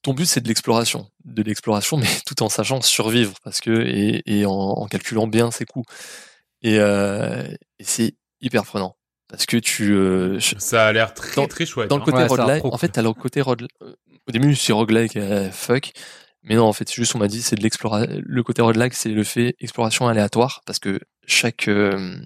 ton 0.01 0.13
but 0.13 0.25
c'est 0.25 0.41
de 0.41 0.47
l'exploration, 0.47 1.09
de 1.25 1.43
l'exploration, 1.43 1.97
mais 1.97 2.07
tout 2.25 2.41
en 2.43 2.49
sachant 2.49 2.81
survivre, 2.81 3.33
parce 3.43 3.59
que 3.59 4.21
et, 4.25 4.45
en, 4.45 4.85
calculant 4.87 5.27
bien 5.27 5.51
ses 5.51 5.65
coûts. 5.65 5.85
Et, 6.61 6.79
euh, 6.79 7.43
et 7.79 7.83
c'est 7.83 8.15
hyper 8.41 8.63
prenant 8.63 8.95
parce 9.27 9.45
que 9.45 9.57
tu 9.57 9.93
euh, 9.93 10.39
ça 10.39 10.87
a 10.87 10.93
l'air 10.93 11.13
très 11.13 11.35
dans, 11.35 11.47
très 11.47 11.65
chouette 11.65 11.89
dans 11.89 11.97
le 11.97 12.03
côté 12.03 12.17
hein. 12.17 12.27
ouais, 12.27 12.27
roguelike 12.27 12.65
en 12.65 12.77
fait 12.77 12.89
t'as 12.89 13.01
le 13.01 13.13
côté 13.13 13.41
roguelike 13.41 13.71
au 13.81 14.31
début 14.31 14.55
c'est 14.55 14.73
roguelike 14.73 15.17
euh, 15.17 15.49
fuck 15.51 15.91
Mais 16.43 16.55
non, 16.55 16.65
en 16.65 16.73
fait, 16.73 16.87
c'est 16.89 16.95
juste 16.95 17.15
on 17.15 17.19
m'a 17.19 17.27
dit 17.29 17.41
c'est 17.41 17.55
de 17.55 17.63
l'exploration. 17.63 18.21
Le 18.21 18.43
côté 18.43 18.61
roguelike, 18.61 18.93
c'est 18.93 19.09
le 19.09 19.23
fait 19.23 19.55
exploration 19.59 20.07
aléatoire 20.07 20.61
parce 20.65 20.79
que 20.79 20.99
chaque 21.25 21.67
euh, 21.69 22.17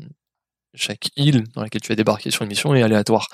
chaque 0.73 1.09
île 1.15 1.43
dans 1.53 1.61
laquelle 1.61 1.81
tu 1.81 1.89
vas 1.89 1.95
débarquer 1.95 2.31
sur 2.31 2.43
une 2.43 2.49
mission 2.49 2.73
est 2.75 2.83
aléatoire. 2.83 3.27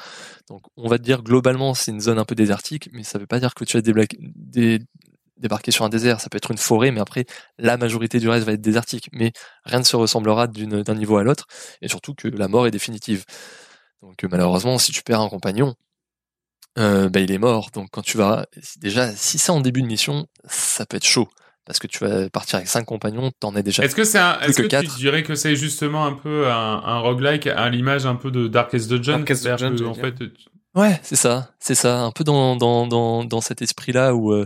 Donc, 0.50 0.62
on 0.78 0.88
va 0.88 0.98
te 0.98 1.04
dire 1.04 1.24
globalement 1.24 1.74
c'est 1.74 1.92
une 1.92 2.02
zone 2.02 2.20
un 2.20 2.26
peu 2.26 2.36
désertique, 2.36 2.90
mais 2.94 3.04
ça 3.04 3.18
veut 3.18 3.28
pas 3.28 3.40
dire 3.40 3.54
que 3.54 3.64
tu 3.66 3.78
vas 3.78 3.82
débla- 3.82 4.08
dé- 4.20 4.80
débarquer 5.38 5.72
sur 5.72 5.84
un 5.86 5.90
désert. 5.90 6.20
Ça 6.22 6.30
peut 6.30 6.38
être 6.38 6.52
une 6.52 6.58
forêt, 6.58 6.92
mais 6.92 7.00
après 7.02 7.26
la 7.58 7.78
majorité 7.78 8.20
du 8.20 8.30
reste 8.30 8.46
va 8.46 8.54
être 8.54 8.62
désertique. 8.62 9.10
Mais 9.12 9.32
rien 9.66 9.80
ne 9.80 9.84
se 9.84 9.96
ressemblera 9.96 10.48
d'une- 10.48 10.84
d'un 10.84 10.96
niveau 10.96 11.18
à 11.18 11.24
l'autre, 11.24 11.46
et 11.82 11.88
surtout 11.88 12.14
que 12.14 12.28
la 12.28 12.48
mort 12.48 12.68
est 12.68 12.72
définitive. 12.72 13.26
Donc 14.02 14.24
euh, 14.24 14.28
malheureusement, 14.30 14.78
si 14.78 14.92
tu 14.92 15.02
perds 15.04 15.22
un 15.22 15.30
compagnon, 15.30 15.76
euh, 16.80 17.10
bah, 17.10 17.20
il 17.20 17.32
est 17.32 17.38
mort. 17.38 17.70
Donc 17.74 17.90
quand 17.92 18.02
tu 18.02 18.18
vas 18.18 18.46
déjà, 18.78 19.12
si 19.16 19.38
c'est 19.38 19.52
en 19.52 19.62
début 19.62 19.82
de 19.82 19.88
mission, 19.88 20.28
ça 20.48 20.86
peut 20.86 20.98
être 20.98 21.06
chaud 21.06 21.30
parce 21.66 21.80
que 21.80 21.88
tu 21.88 22.00
vas 22.00 22.30
partir 22.30 22.58
avec 22.58 22.68
cinq 22.68 22.84
compagnons, 22.84 23.32
t'en 23.40 23.56
es 23.56 23.64
déjà. 23.64 23.84
Est-ce 23.86 23.96
que 23.96 24.04
c'est 24.04 24.20
est-ce 24.42 24.62
que 24.62 24.68
que, 24.68 24.82
tu 24.82 24.98
dirais 24.98 25.24
que 25.24 25.36
c'est 25.36 25.56
justement 25.56 26.06
un 26.06 26.14
peu 26.14 26.52
un, 26.52 26.82
un 26.84 27.00
roguelike 27.00 27.48
à 27.48 27.70
l'image 27.70 28.06
un 28.06 28.16
peu 28.16 28.32
de 28.32 28.48
Darkest 28.50 28.90
Dungeon? 28.90 29.20
Darkest 29.20 29.46
Dungeon, 29.46 29.76
que, 29.76 29.84
en 29.84 29.94
fait, 29.94 30.14
tu- 30.16 30.32
Ouais, 30.76 31.00
c'est 31.04 31.16
ça, 31.16 31.52
c'est 31.60 31.76
ça, 31.76 32.02
un 32.02 32.12
peu 32.12 32.24
dans 32.24 32.56
dans 32.56 32.88
dans 32.88 33.24
dans 33.24 33.42
cet 33.42 33.62
esprit-là 33.62 34.16
où 34.16 34.34
euh, 34.34 34.46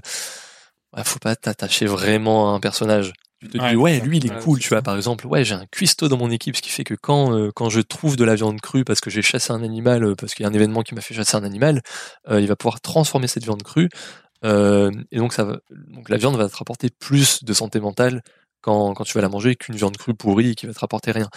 ouais, 0.98 1.04
faut 1.06 1.20
pas 1.20 1.36
t'attacher 1.36 1.86
vraiment 1.86 2.52
à 2.54 2.56
un 2.58 2.60
personnage. 2.60 3.14
Tu 3.42 3.50
te 3.50 3.58
Ouais, 3.60 3.76
dis 3.76 3.76
ouais, 3.76 4.00
lui 4.00 4.18
il 4.18 4.26
est 4.28 4.30
Ouais, 4.30 4.36
cool, 4.36 4.60
tu 4.60 4.70
vois. 4.70 4.82
Par 4.84 4.96
exemple, 4.96 5.26
ouais, 5.28 5.44
j'ai 5.44 5.56
un 5.56 5.66
cuistot 5.68 6.08
dans 6.10 6.18
mon 6.18 6.30
équipe, 6.30 6.56
ce 6.56 6.62
qui 6.62 6.70
fait 6.70 6.84
que 6.84 6.94
quand 6.94 7.36
euh, 7.36 7.50
quand 7.56 7.70
je 7.70 7.82
trouve 7.82 8.16
de 8.16 8.24
la 8.24 8.36
viande 8.36 8.62
crue 8.62 8.84
parce 8.84 9.02
que 9.02 9.10
j'ai 9.10 9.24
chassé 9.24 9.52
un 9.52 9.64
animal, 9.64 10.04
euh, 10.04 10.16
parce 10.16 10.36
qu'il 10.36 10.44
y 10.44 10.48
a 10.48 10.50
un 10.50 10.54
événement 10.54 10.84
qui 10.84 10.94
m'a 10.96 11.02
fait 11.02 11.16
chasser 11.16 11.36
un 11.38 11.44
animal, 11.44 11.82
euh, 12.30 12.40
il 12.40 12.48
va 12.48 12.56
pouvoir 12.56 12.82
transformer 12.82 13.28
cette 13.28 13.44
viande 13.44 13.64
crue. 13.64 13.90
euh, 14.46 14.92
et 15.12 15.18
donc 15.20 15.34
ça 15.34 15.46
va, 15.46 15.60
donc 15.72 16.10
la 16.10 16.18
viande 16.18 16.38
va 16.38 16.50
te 16.50 16.58
rapporter 16.58 16.90
plus 16.92 17.44
de 17.44 17.54
santé 17.54 17.80
mentale 17.82 18.24
quand 18.62 18.94
quand 18.96 19.04
tu 19.06 19.14
vas 19.16 19.22
la 19.22 19.30
manger 19.30 19.56
qu'une 19.56 19.76
viande 19.76 19.98
crue 19.98 20.16
pourrie 20.16 20.56
qui 20.56 20.68
va 20.68 20.74
te 20.74 20.80
rapporter 20.80 21.12
rien. 21.12 21.30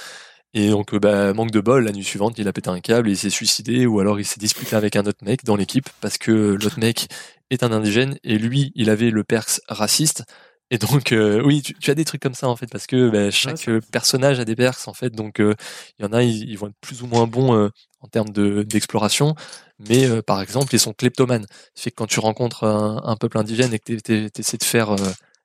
Et 0.54 0.70
donc, 0.70 0.94
bah, 0.96 1.32
manque 1.32 1.52
de 1.52 1.60
bol, 1.60 1.84
la 1.84 1.92
nuit 1.92 2.02
suivante, 2.04 2.36
il 2.38 2.48
a 2.48 2.52
pété 2.52 2.70
un 2.70 2.80
câble 2.80 3.08
et 3.08 3.12
il 3.12 3.16
s'est 3.16 3.30
suicidé, 3.30 3.86
ou 3.86 4.00
alors 4.00 4.18
il 4.18 4.24
s'est 4.24 4.40
disputé 4.40 4.74
avec 4.76 4.96
un 4.96 5.06
autre 5.06 5.24
mec 5.24 5.44
dans 5.44 5.54
l'équipe 5.56 5.88
parce 6.00 6.18
que 6.18 6.32
l'autre 6.60 6.78
mec 6.80 7.06
est 7.50 7.62
un 7.62 7.72
indigène 7.72 8.18
et 8.24 8.38
lui, 8.38 8.72
il 8.74 8.90
avait 8.90 9.10
le 9.10 9.24
perks 9.24 9.60
raciste. 9.68 10.24
Et 10.72 10.78
donc, 10.78 11.10
euh, 11.12 11.42
oui, 11.42 11.62
tu, 11.62 11.74
tu 11.74 11.90
as 11.90 11.94
des 11.96 12.04
trucs 12.04 12.22
comme 12.22 12.34
ça 12.34 12.48
en 12.48 12.54
fait, 12.56 12.68
parce 12.70 12.86
que 12.86 13.10
bah, 13.10 13.30
chaque 13.30 13.58
c'est- 13.58 13.70
euh, 13.72 13.80
personnage 13.92 14.38
a 14.40 14.44
des 14.44 14.54
perks 14.56 14.86
en 14.86 14.94
fait. 14.94 15.10
Donc, 15.10 15.40
euh, 15.40 15.54
il 15.98 16.04
y 16.04 16.08
en 16.08 16.12
a, 16.12 16.22
ils, 16.22 16.48
ils 16.48 16.56
vont 16.58 16.68
être 16.68 16.76
plus 16.80 17.02
ou 17.02 17.06
moins 17.08 17.26
bons 17.26 17.54
euh, 17.56 17.68
en 18.00 18.06
termes 18.08 18.30
de 18.30 18.62
d'exploration, 18.62 19.34
mais 19.78 20.22
par 20.22 20.40
exemple, 20.40 20.74
ils 20.74 20.78
sont 20.80 20.92
kleptomanes. 20.94 21.46
Fait 21.74 21.90
que 21.90 21.96
quand 21.96 22.06
tu 22.06 22.20
rencontres 22.20 22.64
un, 22.64 23.00
un 23.04 23.16
peuple 23.16 23.38
indigène 23.38 23.74
et 23.74 23.78
que 23.78 23.92
tu 23.94 24.30
essaies 24.40 24.56
de 24.58 24.64
faire 24.64 24.94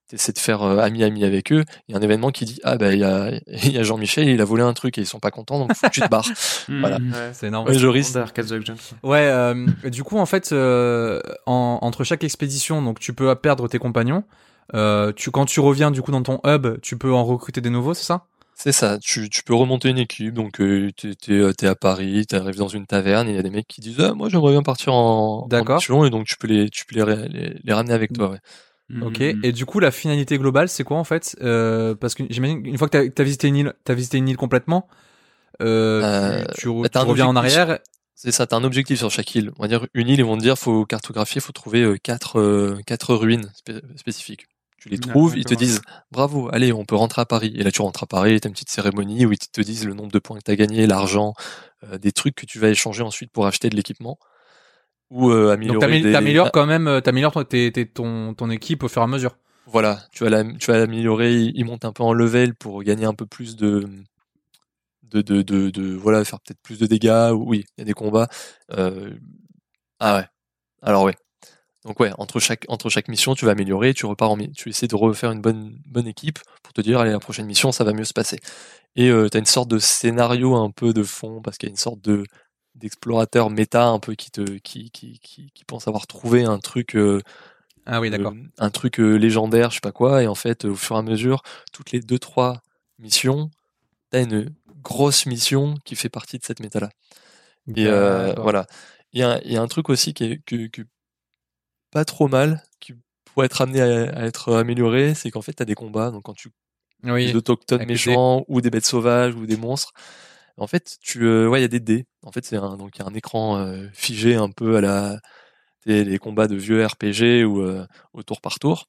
t'essaies 0.08 0.32
de 0.34 0.40
faire 0.40 0.62
euh, 0.64 0.78
ami 0.80 1.04
ami 1.04 1.24
avec 1.24 1.52
eux, 1.52 1.64
il 1.88 1.92
y 1.94 1.96
a 1.96 2.00
un 2.00 2.02
événement 2.02 2.32
qui 2.32 2.46
dit 2.46 2.60
ah 2.64 2.78
bah 2.78 2.94
il 2.94 3.00
y 3.00 3.04
a, 3.04 3.32
il 3.48 3.72
y 3.72 3.78
a 3.78 3.84
Jean-Michel, 3.84 4.28
il 4.30 4.42
a 4.42 4.46
volé 4.46 4.64
un 4.64 4.74
truc 4.74 4.98
et 4.98 5.02
ils 5.02 5.06
sont 5.08 5.20
pas 5.20 5.32
contents 5.32 5.60
donc 5.60 5.74
faut 5.76 5.88
que 5.88 5.92
tu 5.94 6.02
te 6.02 6.10
barres. 6.10 6.30
Voilà. 6.68 7.00
Mm. 7.00 7.12
Ouais. 7.12 7.32
C'est 7.34 7.48
énorme. 7.48 7.68
Ouais, 7.68 7.74
Joris. 7.78 8.16
Ouais, 9.04 9.28
euh, 9.28 9.68
du 9.86 10.04
coup, 10.04 10.18
en 10.18 10.26
fait, 10.26 10.52
euh, 10.52 11.20
en- 11.46 11.80
entre 11.82 12.04
chaque 12.04 12.24
expédition, 12.24 12.82
donc 12.82 13.00
tu 13.00 13.14
peux 13.14 13.34
perdre 13.36 13.68
tes 13.68 13.80
compagnons. 13.80 14.24
Euh, 14.74 15.12
tu, 15.16 15.30
quand 15.32 15.46
tu 15.46 15.60
reviens 15.60 15.92
du 15.92 16.02
coup 16.02 16.12
dans 16.12 16.24
ton 16.24 16.40
hub, 16.46 16.80
tu 16.82 16.98
peux 16.98 17.14
en 17.14 17.24
recruter 17.24 17.62
des 17.62 17.70
nouveaux, 17.70 17.94
c'est 17.94 18.04
ça? 18.06 18.26
C'est 18.58 18.72
ça, 18.72 18.98
tu, 19.00 19.30
tu 19.30 19.44
peux 19.44 19.54
remonter 19.54 19.90
une 19.90 19.98
équipe, 19.98 20.34
donc 20.34 20.62
euh, 20.62 20.90
t'es 20.96 21.14
t'es, 21.14 21.34
euh, 21.34 21.52
t'es 21.52 21.68
à 21.68 21.76
Paris, 21.76 22.26
t'arrives 22.26 22.56
dans 22.56 22.70
une 22.70 22.86
taverne, 22.88 23.28
et 23.28 23.32
il 23.32 23.36
y 23.36 23.40
a 23.40 23.44
des 23.44 23.50
mecs 23.50 23.68
qui 23.68 23.82
disent 23.82 24.00
ah 24.00 24.14
moi 24.14 24.30
j'aimerais 24.30 24.54
bien 24.54 24.64
partir 24.64 24.94
en, 24.94 25.44
en 25.44 25.48
D'accord. 25.48 25.76
mission 25.76 26.06
et 26.06 26.10
donc 26.10 26.26
tu 26.26 26.38
peux 26.38 26.48
les 26.48 26.70
tu 26.70 26.86
peux 26.86 26.96
les, 26.96 27.28
les, 27.28 27.60
les 27.62 27.74
ramener 27.74 27.94
avec 27.94 28.14
toi. 28.14 28.30
Ouais. 28.32 28.40
Mm. 28.90 29.04
Ok. 29.04 29.22
Et 29.22 29.52
du 29.52 29.66
coup, 29.66 29.80
la 29.80 29.92
finalité 29.92 30.38
globale, 30.38 30.70
c'est 30.70 30.84
quoi 30.84 30.98
en 30.98 31.04
fait? 31.04 31.36
Euh, 31.42 31.96
Parce 31.96 32.14
que 32.14 32.24
j'imagine 32.30 32.62
qu'une 32.64 32.78
fois 32.78 32.88
que 32.88 33.08
t'as 33.08 33.22
as 33.22 33.26
visité 33.26 33.48
une 33.48 33.56
île, 33.58 33.74
t'as 33.84 33.94
visité 33.96 34.18
une 34.18 34.28
île 34.30 34.38
complètement, 34.38 34.88
euh, 35.62 36.02
Euh, 36.04 36.46
tu, 36.54 36.62
tu 36.62 36.68
re- 36.68 36.84
bah, 36.84 36.90
tu 36.90 36.98
reviens 37.00 37.28
en 37.28 37.36
arrière. 37.36 37.80
C'est 38.14 38.32
ça, 38.32 38.48
t'as 38.48 38.56
un 38.56 38.64
objectif 38.64 38.98
sur 39.00 39.12
chaque 39.12 39.34
île. 39.36 39.52
On 39.58 39.64
va 39.64 39.68
dire 39.68 39.88
une 39.94 40.08
île, 40.08 40.20
ils 40.20 40.26
vont 40.26 40.38
te 40.38 40.42
dire 40.42 40.58
faut 40.58 40.86
cartographier, 40.86 41.42
faut 41.42 41.52
trouver 41.52 41.82
euh, 41.82 41.98
quatre 41.98 42.40
euh, 42.40 42.80
quatre 42.86 43.14
ruines 43.16 43.52
spé- 43.56 43.82
spécifiques. 43.98 44.48
Tu 44.78 44.90
les 44.90 44.98
trouves, 45.00 45.36
ils 45.36 45.46
te 45.46 45.54
disent 45.56 45.82
bravo, 46.12 46.48
allez, 46.54 46.72
on 46.72 46.86
peut 46.86 46.96
rentrer 46.96 47.22
à 47.22 47.26
Paris. 47.26 47.54
Et 47.58 47.64
là, 47.64 47.72
tu 47.72 47.82
rentres 47.82 48.04
à 48.04 48.06
Paris, 48.06 48.40
t'as 48.40 48.50
une 48.50 48.54
petite 48.54 48.70
cérémonie 48.70 49.26
où 49.26 49.32
ils 49.32 49.38
te 49.40 49.62
disent 49.62 49.86
le 49.86 49.96
nombre 49.96 50.12
de 50.12 50.20
points 50.20 50.38
que 50.38 50.44
t'as 50.44 50.56
gagné, 50.56 50.86
l'argent, 50.86 51.34
euh, 51.84 51.98
des 51.98 52.12
trucs 52.12 52.36
que 52.36 52.46
tu 52.46 52.60
vas 52.60 52.70
échanger 52.70 53.02
ensuite 53.02 53.32
pour 53.32 53.48
acheter 53.48 53.70
de 53.70 53.76
l'équipement 53.76 54.20
ou 55.12 55.30
euh, 55.30 55.46
Donc 55.46 55.84
améliorer. 55.84 56.02
des- 56.02 56.12
t'améliores 56.12 56.52
quand 56.52 56.66
même, 56.66 56.88
euh, 56.88 57.02
t'améliores 57.02 57.32
ton, 57.34 57.44
tes- 57.44 57.72
tes- 57.72 57.88
ton, 57.88 58.34
ton 58.34 58.50
équipe 58.50 58.84
au 58.84 58.88
fur 58.88 59.02
et 59.02 59.06
à 59.06 59.08
mesure. 59.08 59.38
Voilà, 59.68 60.04
tu 60.12 60.24
vas 60.24 60.30
la, 60.30 60.44
tu 60.44 60.72
vas 60.72 60.78
l'améliorer, 60.78 61.34
il 61.36 61.66
monte 61.66 61.86
un 61.86 61.92
peu 61.92 62.04
en 62.04 62.14
level 62.14 62.54
pour 62.56 62.84
gagner 62.84 63.06
un 63.06 63.14
peu 63.14 63.26
plus 63.26 63.56
de, 63.56 63.88
de, 65.04 65.22
de, 65.22 65.42
de, 65.42 65.70
de- 65.70 65.96
voilà, 65.96 66.24
faire 66.26 66.40
peut-être 66.40 66.62
plus 66.62 66.80
de 66.80 66.86
dégâts. 66.86 67.32
ou- 67.34 67.46
Oui, 67.48 67.66
il 67.78 67.82
y 67.82 67.84
a 67.84 67.86
des 67.86 67.94
combats. 67.94 68.28
Euh, 68.78 69.12
ah 70.00 70.18
ouais. 70.18 70.26
Alors 70.82 71.04
ouais. 71.04 71.16
Donc 71.86 72.00
ouais, 72.00 72.12
entre 72.18 72.40
chaque, 72.40 72.66
entre 72.68 72.90
chaque 72.90 73.08
mission, 73.10 73.36
tu 73.36 73.46
vas 73.46 73.52
améliorer, 73.52 73.94
tu 73.94 74.08
repars 74.08 74.32
en, 74.32 74.38
tu 74.38 74.70
essaies 74.70 74.88
de 74.88 74.96
refaire 74.96 75.32
une 75.32 75.42
bonne, 75.42 75.78
bonne 75.88 76.08
équipe 76.08 76.40
pour 76.64 76.74
te 76.74 76.82
dire, 76.82 77.00
allez, 77.00 77.12
la 77.12 77.20
prochaine 77.20 77.46
mission, 77.46 77.72
ça 77.72 77.84
va 77.84 77.94
mieux 77.94 78.06
se 78.06 78.14
passer. 78.14 78.40
Et 78.96 79.10
euh, 79.10 79.30
t'as 79.30 79.40
une 79.40 79.46
sorte 79.46 79.70
de 79.70 79.78
scénario 79.78 80.56
un 80.56 80.72
peu 80.72 80.94
de 80.94 81.04
fond, 81.04 81.42
parce 81.44 81.58
qu'il 81.58 81.68
y 81.68 81.72
a 81.72 81.74
une 81.74 81.78
sorte 81.78 82.02
de, 82.02 82.24
d'explorateur 82.76 83.50
méta 83.50 83.88
un 83.88 84.00
peu 84.00 84.16
qui 84.16 84.32
te, 84.32 84.42
qui, 84.60 84.92
qui, 84.92 85.20
qui, 85.20 85.50
qui 85.54 85.66
pense 85.66 85.88
avoir 85.88 86.08
trouvé 86.08 86.44
un 86.44 86.60
truc, 86.60 86.96
euh, 86.96 87.22
Ah 87.86 88.02
oui, 88.02 88.10
d'accord. 88.10 88.34
euh, 88.34 88.44
un 88.58 88.70
truc 88.70 89.00
euh, 89.00 89.16
légendaire, 89.16 89.70
je 89.72 89.76
sais 89.76 89.82
pas 89.82 89.92
quoi, 89.92 90.24
et 90.24 90.28
en 90.28 90.36
fait, 90.36 90.66
au 90.66 90.76
fur 90.76 90.96
et 90.96 91.00
à 91.00 91.02
mesure, 91.02 91.42
toutes 91.74 91.92
les 91.92 92.00
deux 92.02 92.20
trois 92.20 92.62
missions, 93.00 93.50
t'as 94.12 94.24
une 94.24 94.54
grosse 94.84 95.26
mission 95.26 95.76
qui 95.86 95.96
fait 95.96 96.10
partie 96.10 96.38
de 96.40 96.44
cette 96.46 96.60
méta-là. 96.62 96.90
Et 97.76 97.88
euh, 97.88 98.28
D'accord. 98.28 98.44
voilà. 98.44 98.68
Il 99.14 99.20
y 99.22 99.24
a, 99.24 99.42
il 99.46 99.52
y 99.54 99.58
a 99.58 99.62
un 99.62 99.68
truc 99.68 99.90
aussi 99.90 100.14
qui 100.14 100.26
est 100.26 100.42
que, 100.46 100.68
que 100.68 100.84
pas 101.92 102.06
trop 102.06 102.28
mal, 102.28 102.64
qui 102.80 102.94
pourrait 103.26 103.46
être 103.48 103.62
amené 103.62 103.82
à, 103.82 104.10
à 104.20 104.26
être 104.26 104.54
amélioré, 104.54 105.14
c'est 105.16 105.32
qu'en 105.32 105.42
fait, 105.42 105.54
t'as 105.54 105.66
des 105.66 105.76
combats, 105.76 106.12
donc 106.12 106.24
quand 106.24 106.34
tu 106.34 106.50
Oui. 107.04 107.28
des 107.28 107.36
autochtones 107.36 107.86
méchants 107.86 108.44
ou 108.48 108.62
des 108.62 108.70
bêtes 108.70 108.86
sauvages 108.86 109.36
ou 109.36 109.46
des 109.46 109.58
monstres. 109.58 109.94
En 110.58 110.68
fait, 110.68 110.98
tu 111.02 111.26
euh, 111.26 111.48
ouais, 111.48 111.60
il 111.60 111.62
y 111.64 111.66
a 111.66 111.70
des 111.70 111.80
dés. 111.80 112.06
En 112.24 112.32
fait, 112.32 112.46
c'est 112.46 112.56
un 112.58 112.78
donc 112.78 112.92
il 112.96 113.00
y 113.00 113.02
a 113.04 113.08
un 113.08 113.14
écran 113.14 113.58
euh, 113.58 113.88
figé 113.94 114.36
un 114.36 114.50
peu 114.50 114.78
à 114.78 114.82
la 114.82 115.20
les 115.86 116.18
combats 116.18 116.48
de 116.48 116.56
vieux 116.56 116.84
RPG 116.84 117.46
ou 117.46 117.62
euh, 117.62 117.86
au 118.14 118.24
tour 118.24 118.42
par 118.42 118.58
tour. 118.58 118.88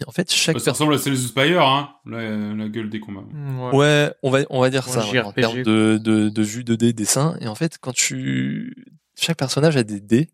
Et 0.00 0.04
en 0.08 0.12
fait, 0.12 0.32
chaque 0.32 0.58
Ça 0.60 0.72
ressemble 0.72 0.94
à 0.94 0.98
Cells 0.98 1.14
of 1.14 1.18
Spire, 1.20 1.62
hein, 1.62 1.94
la, 2.04 2.54
la 2.54 2.68
gueule 2.68 2.90
des 2.90 3.00
combats. 3.00 3.24
Ouais, 3.72 4.12
on 4.22 4.30
va 4.30 4.40
on 4.50 4.60
va 4.60 4.70
dire 4.70 4.86
Ouais, 4.86 4.92
ça 4.92 5.10
ouais, 5.10 5.20
en 5.20 5.32
termes 5.32 5.62
de, 5.62 5.98
de 6.02 6.28
de 6.28 6.42
vue 6.42 6.64
de 6.64 6.74
dés 6.74 6.92
dessin. 6.92 7.36
Et 7.40 7.48
en 7.48 7.54
fait, 7.54 7.78
quand 7.80 7.92
tu 7.92 8.86
chaque 9.16 9.38
personnage 9.38 9.76
a 9.76 9.82
des 9.82 10.00
dés 10.00 10.28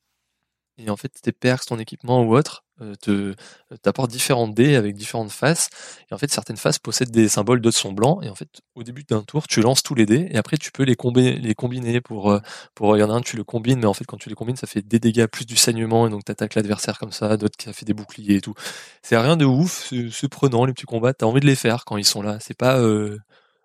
et 0.79 0.91
en 0.91 0.97
fait 0.97 1.11
tes 1.11 1.33
perks, 1.33 1.67
ton 1.67 1.79
équipement 1.79 2.23
ou 2.23 2.35
autre 2.35 2.65
te 3.01 3.35
t'apportent 3.83 4.11
différents 4.11 4.49
dés 4.49 4.77
avec 4.77 4.95
différentes 4.97 5.31
faces. 5.31 5.71
Et 6.11 6.15
en 6.15 6.19
fait, 6.19 6.31
certaines 6.31 6.57
faces 6.57 6.79
possèdent 6.79 7.11
des 7.11 7.29
symboles, 7.29 7.61
d'autres 7.61 7.79
sont 7.79 7.93
blancs. 7.93 8.25
Et 8.25 8.29
en 8.29 8.35
fait, 8.35 8.49
au 8.75 8.83
début 8.83 9.05
d'un 9.05 9.23
tour, 9.23 9.47
tu 9.49 9.61
lances 9.61 9.83
tous 9.83 9.95
les 9.95 10.07
dés 10.07 10.29
et 10.31 10.37
après 10.37 10.57
tu 10.57 10.73
peux 10.73 10.83
les 10.83 10.97
combiner, 10.97 11.39
les 11.39 11.55
combiner 11.55 12.01
pour 12.01 12.31
euh, 12.31 12.41
pour 12.75 12.97
il 12.97 13.01
y 13.01 13.03
en 13.03 13.11
a 13.11 13.15
un 13.15 13.21
tu 13.21 13.37
le 13.37 13.45
combines, 13.45 13.81
mais 13.81 13.87
en 13.87 13.95
fait 13.95 14.05
quand 14.05 14.17
tu 14.17 14.29
les 14.29 14.35
combines, 14.35 14.57
ça 14.57 14.67
fait 14.67 14.83
des 14.83 14.99
dégâts 14.99 15.27
plus 15.27 15.47
du 15.47 15.57
saignement 15.57 16.07
et 16.07 16.11
donc 16.11 16.25
t'attaques 16.25 16.55
l'adversaire 16.55 16.99
comme 16.99 17.13
ça. 17.13 17.37
D'autres 17.37 17.57
ça 17.63 17.73
fait 17.73 17.87
des 17.87 17.95
boucliers 17.95 18.37
et 18.37 18.41
tout. 18.41 18.55
C'est 19.03 19.17
rien 19.17 19.37
de 19.37 19.45
ouf, 19.45 19.93
c'est 20.13 20.29
prenant 20.29 20.65
les 20.65 20.73
petits 20.73 20.87
combats. 20.87 21.15
T'as 21.15 21.27
envie 21.27 21.41
de 21.41 21.47
les 21.47 21.57
faire 21.57 21.85
quand 21.85 21.97
ils 21.97 22.05
sont 22.05 22.23
là. 22.23 22.39
C'est 22.41 22.57
pas 22.57 22.79
euh, 22.79 23.19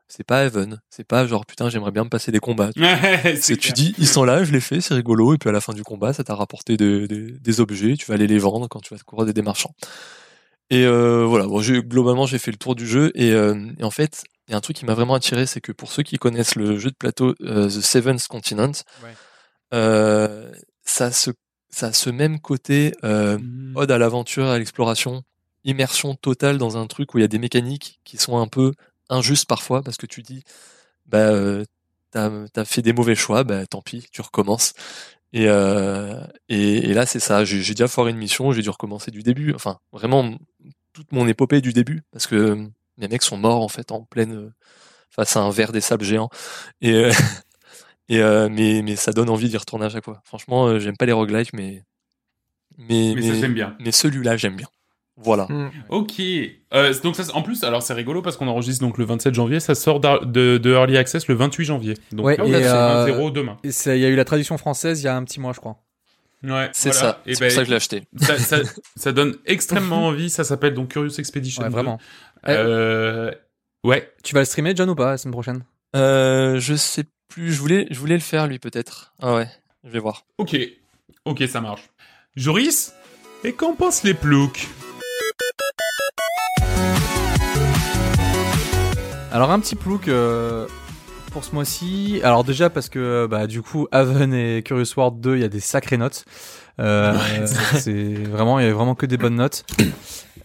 c'est 0.07 0.23
pas 0.23 0.45
even. 0.45 0.79
C'est 0.89 1.03
pas 1.07 1.25
genre 1.27 1.45
putain 1.45 1.69
j'aimerais 1.69 1.91
bien 1.91 2.03
me 2.03 2.09
passer 2.09 2.31
des 2.31 2.39
combats. 2.39 2.69
C'est 3.41 3.57
tu 3.57 3.71
dis, 3.73 3.95
ils 3.97 4.07
sont 4.07 4.23
là, 4.23 4.43
je 4.43 4.51
les 4.51 4.59
fais, 4.61 4.81
c'est 4.81 4.93
rigolo, 4.93 5.33
et 5.33 5.37
puis 5.37 5.49
à 5.49 5.51
la 5.51 5.61
fin 5.61 5.73
du 5.73 5.83
combat, 5.83 6.13
ça 6.13 6.23
t'a 6.23 6.35
rapporté 6.35 6.77
des, 6.77 7.07
des, 7.07 7.31
des 7.31 7.59
objets, 7.59 7.95
tu 7.97 8.05
vas 8.05 8.13
aller 8.15 8.27
les 8.27 8.37
vendre 8.39 8.67
quand 8.67 8.79
tu 8.81 8.93
vas 8.93 8.99
te 8.99 9.03
courir 9.03 9.31
des 9.33 9.41
marchands. 9.41 9.73
Et 10.71 10.83
euh, 10.85 11.25
voilà, 11.25 11.45
bon, 11.45 11.61
globalement, 11.61 12.25
j'ai 12.25 12.39
fait 12.39 12.51
le 12.51 12.57
tour 12.57 12.75
du 12.75 12.87
jeu, 12.87 13.11
et, 13.15 13.31
euh, 13.31 13.55
et 13.79 13.83
en 13.83 13.91
fait, 13.91 14.23
il 14.47 14.51
y 14.51 14.53
a 14.53 14.57
un 14.57 14.61
truc 14.61 14.77
qui 14.77 14.85
m'a 14.85 14.93
vraiment 14.95 15.13
attiré, 15.15 15.45
c'est 15.45 15.61
que 15.61 15.71
pour 15.71 15.91
ceux 15.91 16.03
qui 16.03 16.17
connaissent 16.17 16.55
le 16.55 16.77
jeu 16.79 16.89
de 16.89 16.95
plateau 16.95 17.35
euh, 17.41 17.67
The 17.67 17.81
Seventh 17.81 18.27
Continent, 18.27 18.71
Ouais. 19.03 19.13
ça, 20.83 21.05
a 21.05 21.11
ce, 21.11 21.31
ça 21.69 21.87
a 21.87 21.93
ce 21.93 22.09
même 22.09 22.39
côté 22.39 22.93
Mhm. 23.03 23.73
ode 23.75 23.91
à 23.91 23.97
l'aventure, 23.97 24.45
à 24.47 24.57
l'exploration, 24.57 25.23
immersion 25.63 26.15
totale 26.15 26.57
dans 26.57 26.77
un 26.77 26.87
truc 26.87 27.13
où 27.13 27.17
il 27.17 27.21
y 27.21 27.25
a 27.25 27.27
des 27.27 27.39
mécaniques 27.39 27.99
qui 28.03 28.17
sont 28.17 28.37
un 28.37 28.47
peu 28.47 28.71
injustes 29.09 29.47
parfois, 29.47 29.81
parce 29.83 29.97
que 29.97 30.05
tu 30.05 30.21
dis, 30.21 30.43
bah, 31.07 31.19
euh, 31.29 31.65
t'as 32.11 32.31
as 32.55 32.65
fait 32.65 32.81
des 32.81 32.93
mauvais 32.93 33.15
choix, 33.15 33.43
bah 33.43 33.65
tant 33.67 33.81
pis, 33.81 34.07
tu 34.11 34.21
recommences. 34.21 34.73
Et, 35.33 35.47
euh, 35.49 36.21
et, 36.49 36.77
et 36.91 36.93
là, 36.93 37.05
c'est 37.05 37.19
ça. 37.19 37.43
J'ai 37.45 37.73
déjà 37.73 37.87
foiré 37.87 38.11
une 38.11 38.17
mission, 38.17 38.51
j'ai 38.53 38.61
dû 38.61 38.69
recommencer 38.69 39.11
du 39.11 39.23
début. 39.23 39.53
Enfin, 39.53 39.79
vraiment 39.91 40.37
toute 40.93 41.11
mon 41.11 41.27
épopée 41.27 41.61
du 41.61 41.73
début, 41.73 42.03
parce 42.11 42.27
que 42.27 42.67
les 42.97 43.07
mecs 43.09 43.23
sont 43.23 43.37
morts 43.37 43.61
en 43.61 43.67
fait 43.67 43.91
en 43.91 44.03
pleine 44.03 44.53
face 45.11 45.35
à 45.37 45.41
un 45.41 45.51
verre 45.51 45.71
des 45.73 45.81
sables 45.81 46.05
géants. 46.05 46.29
Et, 46.81 46.93
euh, 46.93 47.11
et 48.09 48.21
euh, 48.21 48.49
mais 48.51 48.81
mais 48.83 48.95
ça 48.95 49.13
donne 49.13 49.29
envie 49.29 49.49
d'y 49.49 49.57
retourner 49.57 49.85
à 49.85 49.89
chaque 49.89 50.05
fois. 50.05 50.21
Franchement, 50.25 50.79
j'aime 50.79 50.97
pas 50.97 51.05
les 51.05 51.13
roguelikes, 51.13 51.53
mais 51.53 51.83
mais 52.77 53.15
Mais 53.15 53.47
bien. 53.49 53.75
mais 53.79 53.91
celui-là, 53.91 54.37
j'aime 54.37 54.55
bien. 54.57 54.67
Voilà. 55.17 55.45
Mm. 55.49 55.71
Ok. 55.89 56.13
Euh, 56.73 56.93
donc 57.03 57.15
ça, 57.15 57.23
en 57.33 57.41
plus, 57.41 57.63
alors 57.63 57.81
c'est 57.81 57.93
rigolo 57.93 58.21
parce 58.21 58.35
qu'on 58.37 58.47
enregistre 58.47 58.81
donc 58.85 58.97
le 58.97 59.05
27 59.05 59.33
janvier, 59.33 59.59
ça 59.59 59.73
sort 59.75 59.99
de, 59.99 60.57
de 60.57 60.71
Early 60.71 60.97
Access 60.97 61.27
le 61.27 61.35
28 61.35 61.65
janvier. 61.65 61.93
Donc 62.11 62.25
Ouais, 62.25 62.33
et, 62.35 62.51
c'est 62.51 62.67
euh, 62.67 63.07
1-0 63.07 63.31
demain. 63.31 63.57
Il 63.63 63.97
y 63.97 64.05
a 64.05 64.09
eu 64.09 64.15
la 64.15 64.25
traduction 64.25 64.57
française 64.57 65.01
il 65.01 65.05
y 65.05 65.07
a 65.07 65.15
un 65.15 65.23
petit 65.23 65.39
mois, 65.39 65.53
je 65.53 65.59
crois. 65.59 65.77
Ouais, 66.43 66.69
C'est 66.73 66.91
voilà. 66.91 66.99
ça. 67.13 67.21
Et 67.25 67.33
C'est 67.35 67.39
ben, 67.39 67.47
pour 67.47 67.55
ça 67.55 67.61
que 67.61 67.65
je 67.65 67.69
l'ai 67.71 67.75
acheté. 67.77 68.03
ça, 68.17 68.37
ça, 68.37 68.57
ça 68.95 69.11
donne 69.11 69.35
extrêmement 69.45 70.05
envie. 70.07 70.29
Ça 70.29 70.43
s'appelle 70.43 70.73
donc 70.73 70.89
Curious 70.89 71.17
Expedition. 71.17 71.63
Ouais, 71.63 71.69
2. 71.69 71.73
vraiment. 71.73 71.97
Euh, 72.47 73.31
ouais. 73.83 74.11
Tu 74.23 74.33
vas 74.35 74.41
le 74.41 74.45
streamer, 74.45 74.73
John, 74.75 74.89
ou 74.89 74.95
pas, 74.95 75.11
la 75.11 75.17
semaine 75.17 75.31
prochaine? 75.33 75.63
Euh, 75.95 76.59
je 76.59 76.75
sais 76.75 77.05
plus. 77.29 77.51
Je 77.53 77.59
voulais, 77.59 77.87
je 77.89 77.97
voulais 77.99 78.15
le 78.15 78.21
faire 78.21 78.47
lui 78.47 78.59
peut-être. 78.59 79.13
Ah 79.21 79.33
ouais. 79.35 79.47
Je 79.85 79.89
vais 79.89 79.99
voir. 79.99 80.25
Ok. 80.37 80.55
Ok, 81.23 81.43
ça 81.47 81.61
marche. 81.61 81.89
Joris 82.35 82.93
Et 83.43 83.53
qu'en 83.53 83.73
pensent 83.73 84.03
les 84.03 84.13
ploucs? 84.13 84.67
Alors 89.31 89.51
un 89.51 89.59
petit 89.59 89.75
plouc 89.75 90.07
euh, 90.07 90.67
pour 91.31 91.43
ce 91.43 91.53
mois-ci. 91.53 92.21
Alors 92.23 92.43
déjà 92.43 92.69
parce 92.69 92.89
que 92.89 93.27
bah 93.29 93.47
du 93.47 93.61
coup 93.61 93.87
Haven 93.91 94.33
et 94.33 94.63
Curious 94.63 94.93
World 94.95 95.19
2, 95.19 95.35
il 95.35 95.41
y 95.41 95.43
a 95.43 95.49
des 95.49 95.59
sacrées 95.59 95.97
notes. 95.97 96.25
Euh, 96.79 97.13
c'est 97.45 98.13
vraiment 98.13 98.59
il 98.59 98.65
y 98.65 98.69
a 98.69 98.73
vraiment 98.73 98.95
que 98.95 99.05
des 99.05 99.17
bonnes 99.17 99.35
notes. 99.35 99.65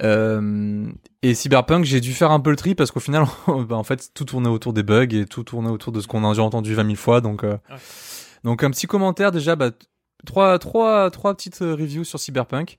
Euh, 0.03 0.87
et 1.23 1.35
Cyberpunk, 1.35 1.85
j'ai 1.85 2.01
dû 2.01 2.13
faire 2.15 2.31
un 2.31 2.41
peu 2.41 2.51
le 2.51 2.57
tri 2.57 2.75
parce 2.75 2.91
qu'au 2.91 3.01
final, 3.01 3.25
bah, 3.47 3.77
en 3.77 3.85
fait, 3.85 4.11
tout 4.15 4.25
tournait 4.25 4.49
autour 4.49 4.73
des 4.73 4.83
bugs 4.83 5.07
et 5.11 5.27
tout 5.27 5.45
tournait 5.45 5.71
autour 5.71 5.93
de 5.93 6.01
ce 6.01 6.07
qu'on 6.07 6.25
a 6.25 6.31
déjà 6.31 6.43
entendu 6.43 6.75
20 6.75 6.85
000 6.85 6.97
fois. 6.97 7.21
Donc, 7.21 7.45
euh, 7.45 7.57
donc 8.45 8.65
un 8.65 8.71
petit 8.71 8.87
commentaire 8.87 9.31
déjà. 9.31 9.57
Bah, 9.57 9.71
trois, 10.25 10.59
trois, 10.59 11.11
trois 11.11 11.35
petites 11.35 11.63
euh, 11.63 11.75
reviews 11.75 12.05
sur 12.05 12.19
Cyberpunk. 12.19 12.77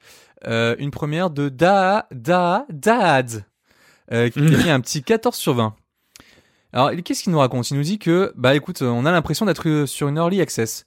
Euh, 0.47 0.75
une 0.79 0.91
première 0.91 1.29
de 1.29 1.49
Da 1.49 2.07
Da 2.11 2.65
Dad 2.69 3.45
euh, 4.11 4.29
qui 4.29 4.39
a 4.55 4.57
mis 4.57 4.69
un 4.69 4.79
petit 4.81 5.03
14 5.03 5.35
sur 5.35 5.53
20. 5.53 5.75
Alors, 6.73 6.91
qu'est-ce 7.03 7.23
qu'il 7.23 7.31
nous 7.31 7.39
raconte? 7.39 7.69
Il 7.71 7.77
nous 7.77 7.83
dit 7.83 7.99
que, 7.99 8.31
bah 8.35 8.55
écoute, 8.55 8.81
on 8.81 9.05
a 9.05 9.11
l'impression 9.11 9.45
d'être 9.45 9.67
euh, 9.67 9.85
sur 9.85 10.07
une 10.07 10.17
early 10.17 10.41
access. 10.41 10.85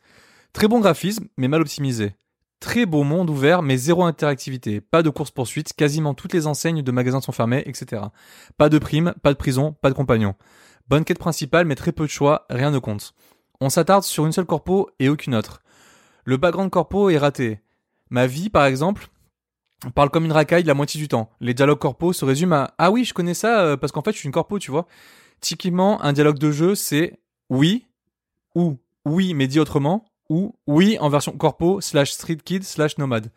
Très 0.53 0.69
bon 0.69 0.81
graphisme, 0.81 1.27
mais 1.37 1.49
mal 1.49 1.61
optimisé. 1.61 2.15
Très 2.61 2.87
beau 2.87 3.03
monde 3.03 3.29
ouvert, 3.29 3.61
mais 3.61 3.77
zéro 3.77 4.05
interactivité. 4.05 4.81
Pas 4.81 5.03
de 5.03 5.11
course-poursuite, 5.11 5.75
quasiment 5.75 6.15
toutes 6.15 6.33
les 6.33 6.47
enseignes 6.47 6.81
de 6.81 6.93
magasins 6.93 7.21
sont 7.21 7.33
fermées, 7.33 7.63
etc. 7.67 8.03
Pas 8.57 8.71
de 8.71 8.79
prime, 8.79 9.15
pas 9.23 9.33
de 9.33 9.39
prison, 9.39 9.77
pas 9.83 9.91
de 9.91 9.95
compagnon. 9.95 10.35
Bonne 10.89 11.05
quête 11.05 11.19
principale, 11.19 11.67
mais 11.67 11.75
très 11.75 11.93
peu 11.93 12.05
de 12.05 12.11
choix, 12.11 12.47
rien 12.49 12.71
ne 12.71 12.79
compte. 12.79 13.15
On 13.61 13.69
s'attarde 13.69 14.05
sur 14.05 14.25
une 14.25 14.33
seule 14.33 14.47
corpo 14.47 14.91
et 14.99 15.11
aucune 15.11 15.35
autre. 15.35 15.61
Le 16.25 16.39
background 16.39 16.71
corpo 16.71 17.11
est 17.11 17.19
raté. 17.19 17.61
Ma 18.09 18.27
vie, 18.27 18.49
par 18.49 18.65
exemple, 18.65 19.09
parle 19.95 20.09
comme 20.09 20.25
une 20.25 20.33
racaille 20.33 20.63
la 20.63 20.75
moitié 20.75 20.99
du 20.99 21.09
temps. 21.09 21.31
Les 21.41 21.53
dialogues 21.53 21.79
corpo 21.79 22.15
se 22.15 22.25
résument 22.25 22.57
à 22.57 22.75
Ah 22.79 22.91
oui, 22.91 23.05
je 23.05 23.13
connais 23.13 23.35
ça 23.35 23.61
euh, 23.61 23.77
parce 23.77 23.93
qu'en 23.93 24.03
fait, 24.03 24.13
je 24.13 24.19
suis 24.19 24.27
une 24.27 24.33
corpo, 24.33 24.59
tu 24.59 24.71
vois. 24.71 24.87
Typiquement, 25.41 26.03
un 26.03 26.13
dialogue 26.13 26.39
de 26.39 26.51
jeu, 26.51 26.75
c'est 26.75 27.19
oui 27.51 27.87
ou 28.55 28.79
oui, 29.05 29.35
mais 29.35 29.47
dit 29.47 29.61
autrement, 29.61 30.05
ou 30.29 30.55
oui 30.67 30.97
en 31.01 31.09
version 31.09 31.33
corpo 31.33 31.81
slash 31.81 32.13
street 32.13 32.39
kid 32.45 32.65
slash 32.65 32.99
nomade. 32.99 33.31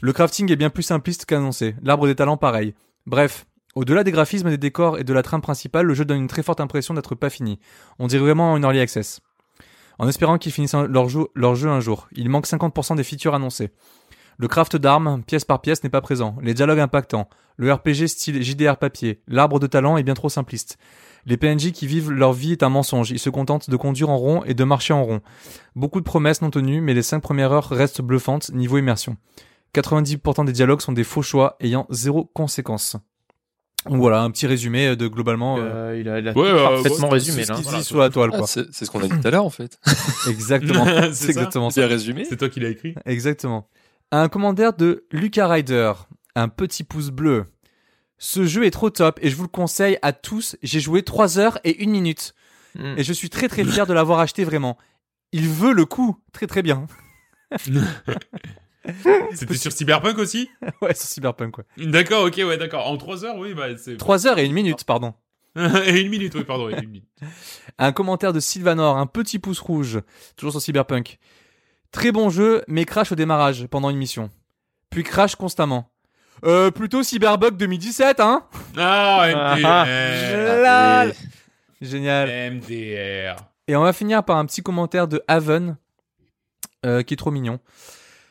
Le 0.00 0.12
crafting 0.12 0.50
est 0.50 0.56
bien 0.56 0.70
plus 0.70 0.82
simpliste 0.82 1.24
qu'annoncé. 1.24 1.76
L'arbre 1.82 2.06
des 2.06 2.14
talents, 2.14 2.36
pareil. 2.36 2.74
Bref, 3.06 3.46
au-delà 3.74 4.04
des 4.04 4.12
graphismes, 4.12 4.50
des 4.50 4.58
décors 4.58 4.98
et 4.98 5.04
de 5.04 5.12
la 5.12 5.22
trame 5.22 5.40
principale, 5.40 5.86
le 5.86 5.94
jeu 5.94 6.04
donne 6.04 6.18
une 6.18 6.28
très 6.28 6.42
forte 6.42 6.60
impression 6.60 6.92
d'être 6.92 7.14
pas 7.14 7.30
fini. 7.30 7.58
On 7.98 8.06
dirait 8.06 8.22
vraiment 8.22 8.56
une 8.56 8.64
early 8.64 8.80
access. 8.80 9.20
En 9.98 10.08
espérant 10.08 10.38
qu'ils 10.38 10.52
finissent 10.52 10.74
leur 10.74 11.08
jeu, 11.08 11.28
leur 11.34 11.54
jeu 11.54 11.68
un 11.68 11.80
jour. 11.80 12.08
Il 12.12 12.28
manque 12.28 12.46
50% 12.46 12.96
des 12.96 13.04
features 13.04 13.34
annoncées. 13.34 13.70
Le 14.38 14.48
craft 14.48 14.76
d'armes, 14.76 15.22
pièce 15.22 15.44
par 15.44 15.60
pièce, 15.60 15.84
n'est 15.84 15.90
pas 15.90 16.00
présent. 16.00 16.36
Les 16.42 16.54
dialogues 16.54 16.80
impactants. 16.80 17.28
Le 17.56 17.72
RPG 17.72 18.06
style 18.08 18.42
JDR 18.42 18.76
papier. 18.76 19.20
L'arbre 19.28 19.60
de 19.60 19.66
talent 19.66 19.96
est 19.96 20.02
bien 20.02 20.14
trop 20.14 20.28
simpliste. 20.28 20.78
Les 21.26 21.36
PNJ 21.36 21.70
qui 21.72 21.86
vivent 21.86 22.10
leur 22.10 22.32
vie 22.32 22.52
est 22.52 22.62
un 22.64 22.68
mensonge. 22.68 23.10
Ils 23.12 23.18
se 23.18 23.30
contentent 23.30 23.70
de 23.70 23.76
conduire 23.76 24.10
en 24.10 24.16
rond 24.16 24.42
et 24.44 24.54
de 24.54 24.64
marcher 24.64 24.92
en 24.92 25.04
rond. 25.04 25.20
Beaucoup 25.76 26.00
de 26.00 26.04
promesses 26.04 26.42
non 26.42 26.50
tenues, 26.50 26.80
mais 26.80 26.94
les 26.94 27.02
5 27.02 27.20
premières 27.20 27.52
heures 27.52 27.68
restent 27.68 28.02
bluffantes 28.02 28.50
niveau 28.52 28.78
immersion. 28.78 29.16
90% 29.74 30.44
des 30.44 30.52
dialogues 30.52 30.80
sont 30.80 30.92
des 30.92 31.04
faux 31.04 31.22
choix 31.22 31.56
ayant 31.60 31.86
zéro 31.90 32.24
conséquence. 32.24 32.96
Donc 33.88 33.96
voilà, 33.98 34.22
un 34.22 34.30
petit 34.30 34.46
résumé 34.46 34.94
de 34.94 35.08
globalement. 35.08 35.58
euh, 35.58 35.62
Euh, 35.92 35.98
il 36.00 36.08
a, 36.08 36.18
il 36.20 36.28
a 36.28 36.32
Ouais, 36.32 36.48
euh, 36.48 36.62
parfaitement 36.82 37.08
ouais, 37.08 37.14
résumé 37.14 37.44
c'est 37.44 37.54
ce 37.54 37.92
Voilà, 37.94 38.08
la 38.08 38.10
toile, 38.12 38.30
Ah, 38.32 38.38
quoi. 38.38 38.46
c'est 38.46 38.66
c'est 38.72 38.84
ce 38.84 38.90
qu'on 38.90 39.00
a 39.02 39.08
dit 39.08 39.20
tout 39.20 39.26
à 39.26 39.30
l'heure 39.30 39.44
en 39.44 39.50
fait. 39.50 39.78
exactement. 40.28 40.84
C'est 40.84 41.12
c'est 41.14 41.32
ça 41.32 41.40
exactement 41.40 41.70
ça. 41.70 41.80
Bien 41.80 41.88
résumé. 41.88 42.24
C'est 42.28 42.36
toi 42.36 42.48
qui 42.48 42.60
l'as 42.60 42.68
écrit 42.68 42.94
Exactement. 43.06 43.68
Un 44.12 44.28
commentaire 44.28 44.72
de 44.74 45.04
Lucas 45.10 45.48
Ryder. 45.48 45.92
Un 46.34 46.48
petit 46.48 46.84
pouce 46.84 47.10
bleu. 47.10 47.46
Ce 48.18 48.46
jeu 48.46 48.64
est 48.64 48.70
trop 48.70 48.90
top 48.90 49.18
et 49.22 49.30
je 49.30 49.36
vous 49.36 49.42
le 49.42 49.48
conseille 49.48 49.98
à 50.02 50.12
tous. 50.12 50.56
J'ai 50.62 50.80
joué 50.80 51.02
3 51.02 51.38
heures 51.38 51.58
et 51.64 51.84
1 51.84 51.90
minute. 51.90 52.34
Mm. 52.76 52.94
Et 52.96 53.04
je 53.04 53.12
suis 53.12 53.30
très 53.30 53.48
très 53.48 53.64
fier 53.64 53.86
de 53.86 53.92
l'avoir 53.92 54.20
acheté 54.20 54.44
vraiment. 54.44 54.78
Il 55.32 55.48
veut 55.48 55.72
le 55.72 55.84
coup. 55.84 56.18
Très 56.32 56.46
très 56.46 56.62
bien. 56.62 56.86
C'était 59.34 59.56
sur 59.56 59.72
Cyberpunk 59.72 60.18
aussi 60.18 60.50
ouais, 60.80 60.94
sur 60.94 61.06
Cyberpunk, 61.06 61.58
ouais. 61.58 61.64
D'accord, 61.86 62.24
ok, 62.24 62.36
ouais, 62.38 62.56
d'accord. 62.56 62.86
En 62.86 62.96
3 62.96 63.24
heures, 63.24 63.36
oui, 63.36 63.54
bah 63.54 63.76
c'est... 63.76 63.96
3 63.96 64.26
heures 64.26 64.38
et 64.38 64.46
1 64.46 64.52
minute, 64.52 64.84
pardon. 64.84 65.14
et 65.56 66.00
une 66.00 66.08
minute, 66.08 66.34
oui, 66.34 66.44
pardon, 66.44 66.68
et 66.68 66.74
une 66.74 66.88
minute. 66.88 67.08
Un 67.78 67.92
commentaire 67.92 68.32
de 68.32 68.40
Sylvanor, 68.40 68.96
un 68.96 69.06
petit 69.06 69.38
pouce 69.38 69.60
rouge, 69.60 70.00
toujours 70.36 70.52
sur 70.52 70.62
Cyberpunk. 70.62 71.18
Très 71.90 72.12
bon 72.12 72.30
jeu, 72.30 72.62
mais 72.68 72.84
crash 72.84 73.12
au 73.12 73.14
démarrage 73.14 73.66
pendant 73.66 73.90
une 73.90 73.98
mission. 73.98 74.30
Puis 74.90 75.02
crash 75.02 75.36
constamment. 75.36 75.91
Euh, 76.44 76.70
plutôt 76.70 77.02
Cyberbug 77.02 77.56
2017, 77.56 78.20
hein 78.20 78.44
Ah, 78.76 79.26
Ah, 79.64 79.84
MDR 79.86 80.62
Lal. 80.62 81.14
Génial. 81.80 82.28
MDR 82.54 83.36
Et 83.68 83.76
on 83.76 83.82
va 83.82 83.92
finir 83.92 84.24
par 84.24 84.36
un 84.36 84.46
petit 84.46 84.62
commentaire 84.62 85.06
de 85.08 85.22
Haven, 85.28 85.76
euh, 86.84 87.02
qui 87.02 87.14
est 87.14 87.16
trop 87.16 87.30
mignon. 87.30 87.60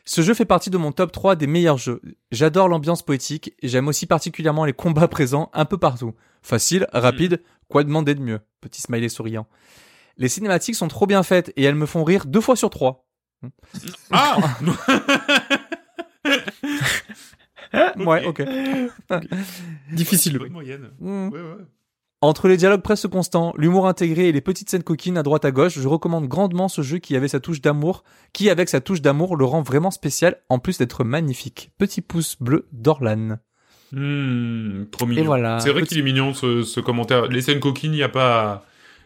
Ce 0.04 0.22
jeu 0.22 0.34
fait 0.34 0.46
partie 0.46 0.70
de 0.70 0.78
mon 0.78 0.92
top 0.92 1.12
3 1.12 1.36
des 1.36 1.48
meilleurs 1.48 1.78
jeux. 1.78 2.02
J'adore 2.32 2.68
l'ambiance 2.68 3.04
poétique 3.04 3.54
et 3.62 3.68
j'aime 3.68 3.88
aussi 3.88 4.08
particulièrement 4.08 4.66
les 4.66 4.74
combats 4.74 5.08
présents 5.08 5.50
un 5.54 5.64
peu 5.66 5.78
partout. 5.78 6.14
Facile, 6.42 6.88
rapide, 6.92 7.42
quoi 7.70 7.84
demander 7.84 8.16
de 8.16 8.22
mieux? 8.22 8.40
Petit 8.62 8.82
smiley 8.82 9.10
souriant. 9.10 9.48
Les 10.18 10.28
cinématiques 10.28 10.76
sont 10.76 10.88
trop 10.88 11.06
bien 11.06 11.24
faites 11.24 11.54
et 11.56 11.64
elles 11.64 11.76
me 11.76 11.86
font 11.86 12.04
rire 12.04 12.26
deux 12.26 12.42
fois 12.42 12.56
sur 12.56 12.70
trois. 12.70 13.06
Ah 14.12 14.38
Ouais, 18.06 18.26
ok. 18.26 18.44
Difficile. 19.92 20.38
Bonne 20.38 20.52
moyenne. 20.52 20.90
Mm. 21.00 21.28
Ouais, 21.30 21.40
ouais. 21.40 21.66
Entre 22.24 22.48
les 22.48 22.56
dialogues 22.58 22.84
presque 22.84 23.08
constants, 23.08 23.52
l'humour 23.58 23.88
intégré 23.88 24.28
et 24.30 24.32
les 24.32 24.42
petites 24.42 24.70
scènes 24.70 24.84
coquines 24.84 25.18
à 25.18 25.24
droite 25.24 25.44
à 25.44 25.50
gauche, 25.52 25.80
je 25.80 25.88
recommande 25.88 26.28
grandement 26.28 26.68
ce 26.68 26.84
jeu 26.84 27.00
qui 27.00 27.16
avait 27.16 27.28
sa 27.28 27.40
touche 27.40 27.62
d'amour, 27.62 28.04
qui 28.32 28.50
avec 28.52 28.70
sa 28.70 28.80
touche 28.80 29.02
d'amour 29.02 29.36
le 29.36 29.46
rend 29.46 29.64
vraiment 29.64 29.90
spécial 29.90 30.38
en 30.48 30.60
plus 30.60 30.78
d'être 30.78 31.04
magnifique. 31.04 31.72
Petit 31.80 32.02
pouce 32.02 32.38
bleu 32.40 32.68
d'Orlan. 32.74 33.40
Hmm, 33.92 34.84
trop 34.92 35.08
mignon. 35.08 35.24
Et 35.24 35.26
voilà. 35.26 35.60
C'est 35.62 35.72
vrai 35.72 35.82
Petit- 35.82 35.90
qu'il 35.96 36.00
est 36.00 36.04
mignon 36.04 36.34
ce, 36.36 36.62
ce 36.62 36.80
commentaire. 36.80 37.26
Les 37.26 37.42
scènes 37.42 37.60
coquines, 37.60 37.94
il 37.94 37.98
y 38.00 38.04
a 38.04 38.10
pas, 38.10 38.66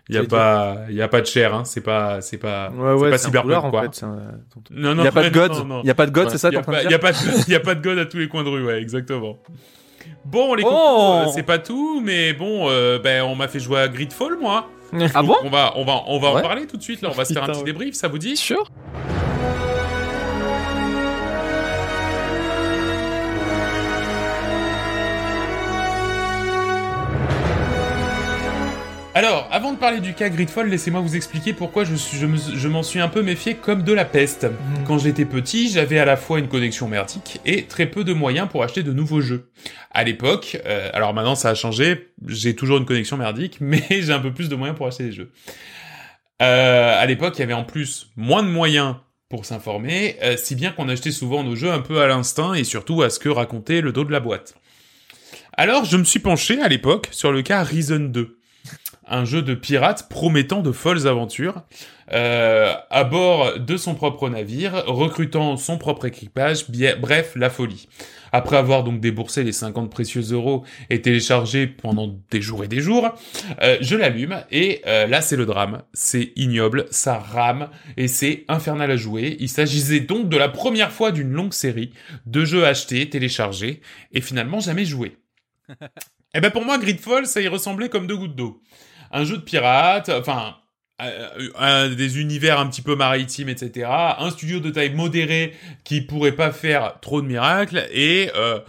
il 0.09 0.15
y 0.15 0.17
a 0.17 0.23
pas, 0.23 0.77
il 0.89 0.95
y 0.95 1.01
a 1.01 1.07
pas 1.07 1.21
de 1.21 1.25
chair. 1.25 1.53
Hein. 1.53 1.63
C'est 1.65 1.81
pas, 1.81 2.21
c'est 2.21 2.37
pas, 2.37 2.69
Ouais, 2.71 3.09
pas 3.09 3.17
cyberpunk 3.17 3.63
en 3.65 3.71
quoi. 3.71 3.81
fait. 3.83 3.89
c'est 3.93 4.05
un- 4.05 4.09
Non, 4.71 4.91
Il 4.91 4.95
non, 4.95 5.01
n'y 5.01 5.07
a 5.07 5.11
pas 5.11 5.23
de 5.29 5.35
non, 5.35 5.47
god. 5.47 5.51
non, 5.59 5.65
non. 5.65 5.81
Il 5.83 5.87
y 5.87 5.91
a 5.91 5.95
pas 5.95 6.05
de 6.05 6.11
god, 6.11 6.25
Ouais. 6.25 6.31
c'est 6.31 6.37
ça 6.37 6.49
Il 6.49 6.53
y 6.53 6.57
a 6.57 6.61
pas, 6.61 6.83
y 6.83 6.93
a 6.93 6.99
pas 6.99 7.11
de, 7.11 7.17
y 7.51 7.55
a 7.55 7.59
pas 7.59 7.75
de 7.75 7.81
god 7.81 7.97
à 7.99 8.05
tous 8.05 8.17
les 8.17 8.27
coins 8.27 8.43
de 8.43 8.49
rue, 8.49 8.65
ouais, 8.65 8.81
exactement. 8.81 9.37
Bon, 10.23 10.53
les 10.55 10.63
Oh 10.65 11.23
euh, 11.25 11.31
c'est 11.33 11.43
pas 11.43 11.59
tout, 11.59 12.01
mais 12.03 12.33
bon, 12.33 12.69
euh, 12.69 12.99
ben, 12.99 13.23
on 13.23 13.35
m'a 13.35 13.47
fait 13.47 13.59
jouer 13.59 13.79
à 13.79 13.87
Gridfall, 13.87 14.37
moi. 14.39 14.69
Ah 15.13 15.23
bon 15.23 15.35
On 15.43 15.49
va, 15.49 15.73
on 15.75 15.83
va, 15.83 15.93
on 16.07 16.19
va 16.19 16.27
en 16.29 16.41
parler 16.41 16.67
tout 16.67 16.77
de 16.77 16.83
suite, 16.83 17.01
là. 17.01 17.09
On 17.11 17.15
va 17.15 17.25
se 17.25 17.33
faire 17.33 17.43
un 17.43 17.47
petit 17.47 17.63
débrief, 17.63 17.95
ça 17.95 18.07
vous 18.07 18.17
dit? 18.19 18.35
Sûr 18.37 18.71
Alors, 29.17 29.47
avant 29.49 29.71
de 29.71 29.77
parler 29.77 30.01
du 30.01 30.13
cas 30.13 30.27
Gridfall, 30.27 30.67
laissez-moi 30.67 30.99
vous 30.99 31.15
expliquer 31.15 31.53
pourquoi 31.53 31.85
je, 31.85 31.95
suis- 31.95 32.17
je 32.17 32.25
me- 32.25 32.35
je 32.37 32.67
m'en 32.67 32.83
suis 32.83 32.99
un 32.99 33.07
peu 33.07 33.21
méfié 33.21 33.55
comme 33.55 33.81
de 33.83 33.93
la 33.93 34.03
peste. 34.03 34.47
Quand 34.85 34.97
j'étais 34.97 35.23
petit, 35.23 35.69
j'avais 35.71 35.99
à 35.99 36.03
la 36.05 36.17
fois 36.17 36.37
une 36.37 36.49
connexion 36.49 36.89
merdique 36.89 37.39
et 37.45 37.63
très 37.63 37.85
peu 37.85 38.03
de 38.03 38.11
moyens 38.11 38.49
pour 38.51 38.61
acheter 38.61 38.83
de 38.83 38.91
nouveaux 38.91 39.21
jeux. 39.21 39.49
À 39.91 40.03
l'époque, 40.03 40.57
euh, 40.65 40.89
alors 40.93 41.13
maintenant 41.13 41.35
ça 41.35 41.49
a 41.51 41.55
changé, 41.55 42.09
j'ai 42.27 42.57
toujours 42.57 42.77
une 42.77 42.83
connexion 42.85 43.15
merdique, 43.15 43.57
mais 43.61 43.83
j'ai 43.89 44.11
un 44.11 44.19
peu 44.19 44.33
plus 44.33 44.49
de 44.49 44.55
moyens 44.57 44.75
pour 44.77 44.85
acheter 44.85 45.05
des 45.05 45.13
jeux. 45.13 45.31
Euh, 46.41 47.01
à 47.01 47.05
l'époque, 47.05 47.35
il 47.37 47.39
y 47.39 47.43
avait 47.43 47.53
en 47.53 47.63
plus 47.63 48.11
moins 48.17 48.43
de 48.43 48.49
moyens 48.49 48.95
pour 49.29 49.45
s'informer, 49.45 50.17
euh, 50.23 50.35
si 50.35 50.55
bien 50.55 50.71
qu'on 50.71 50.89
achetait 50.89 51.11
souvent 51.11 51.41
nos 51.41 51.55
jeux 51.55 51.71
un 51.71 51.79
peu 51.79 52.01
à 52.01 52.07
l'instinct 52.07 52.53
et 52.53 52.65
surtout 52.65 53.01
à 53.01 53.09
ce 53.09 53.19
que 53.19 53.29
racontait 53.29 53.79
le 53.79 53.93
dos 53.93 54.03
de 54.03 54.11
la 54.11 54.19
boîte. 54.19 54.55
Alors, 55.53 55.85
je 55.85 55.95
me 55.95 56.03
suis 56.03 56.19
penché 56.19 56.61
à 56.61 56.67
l'époque 56.67 57.07
sur 57.11 57.31
le 57.31 57.41
cas 57.43 57.63
Reason 57.63 57.99
2. 57.99 58.39
Un 59.07 59.25
jeu 59.25 59.41
de 59.41 59.53
pirates 59.53 60.09
promettant 60.09 60.61
de 60.61 60.71
folles 60.71 61.07
aventures, 61.07 61.63
euh, 62.13 62.73
à 62.89 63.03
bord 63.03 63.59
de 63.59 63.77
son 63.77 63.95
propre 63.95 64.29
navire, 64.29 64.83
recrutant 64.87 65.57
son 65.57 65.77
propre 65.77 66.05
équipage, 66.05 66.65
bref, 66.99 67.33
la 67.35 67.49
folie. 67.49 67.87
Après 68.31 68.57
avoir 68.57 68.83
donc 68.83 68.99
déboursé 68.99 69.43
les 69.43 69.53
50 69.53 69.89
précieux 69.89 70.21
euros 70.21 70.65
et 70.89 71.01
téléchargé 71.01 71.67
pendant 71.67 72.13
des 72.29 72.41
jours 72.41 72.63
et 72.63 72.67
des 72.67 72.81
jours, 72.81 73.15
euh, 73.61 73.77
je 73.79 73.95
l'allume 73.95 74.43
et 74.51 74.81
euh, 74.87 75.07
là 75.07 75.21
c'est 75.21 75.37
le 75.37 75.45
drame. 75.45 75.83
C'est 75.93 76.33
ignoble, 76.35 76.85
ça 76.91 77.17
rame 77.17 77.69
et 77.95 78.07
c'est 78.07 78.43
infernal 78.49 78.91
à 78.91 78.97
jouer. 78.97 79.37
Il 79.39 79.49
s'agissait 79.49 80.01
donc 80.01 80.27
de 80.27 80.37
la 80.37 80.49
première 80.49 80.91
fois 80.91 81.11
d'une 81.11 81.31
longue 81.31 81.53
série 81.53 81.93
de 82.25 82.43
jeux 82.43 82.65
achetés, 82.65 83.09
téléchargés 83.09 83.81
et 84.11 84.21
finalement 84.21 84.59
jamais 84.59 84.85
joués. 84.85 85.17
Et 86.35 86.41
ben 86.41 86.51
pour 86.51 86.65
moi, 86.65 86.77
Gridfall, 86.77 87.27
ça 87.27 87.39
y 87.39 87.47
ressemblait 87.47 87.87
comme 87.87 88.07
deux 88.07 88.17
gouttes 88.17 88.35
d'eau. 88.35 88.61
Un 89.15 89.23
jeu 89.23 89.37
de 89.37 89.41
pirates, 89.43 90.09
enfin 90.09 90.57
euh, 91.01 91.49
un- 91.57 91.89
des 91.89 92.19
univers 92.19 92.59
un 92.59 92.67
petit 92.67 92.81
peu 92.81 92.95
maritimes, 92.95 93.49
etc. 93.49 93.87
Un 94.19 94.29
studio 94.29 94.59
de 94.59 94.69
taille 94.69 94.93
modérée 94.93 95.53
qui 95.83 96.01
pourrait 96.01 96.33
pas 96.35 96.51
faire 96.51 96.99
trop 97.01 97.21
de 97.21 97.27
miracles 97.27 97.87
et 97.91 98.29
euh, 98.35 98.59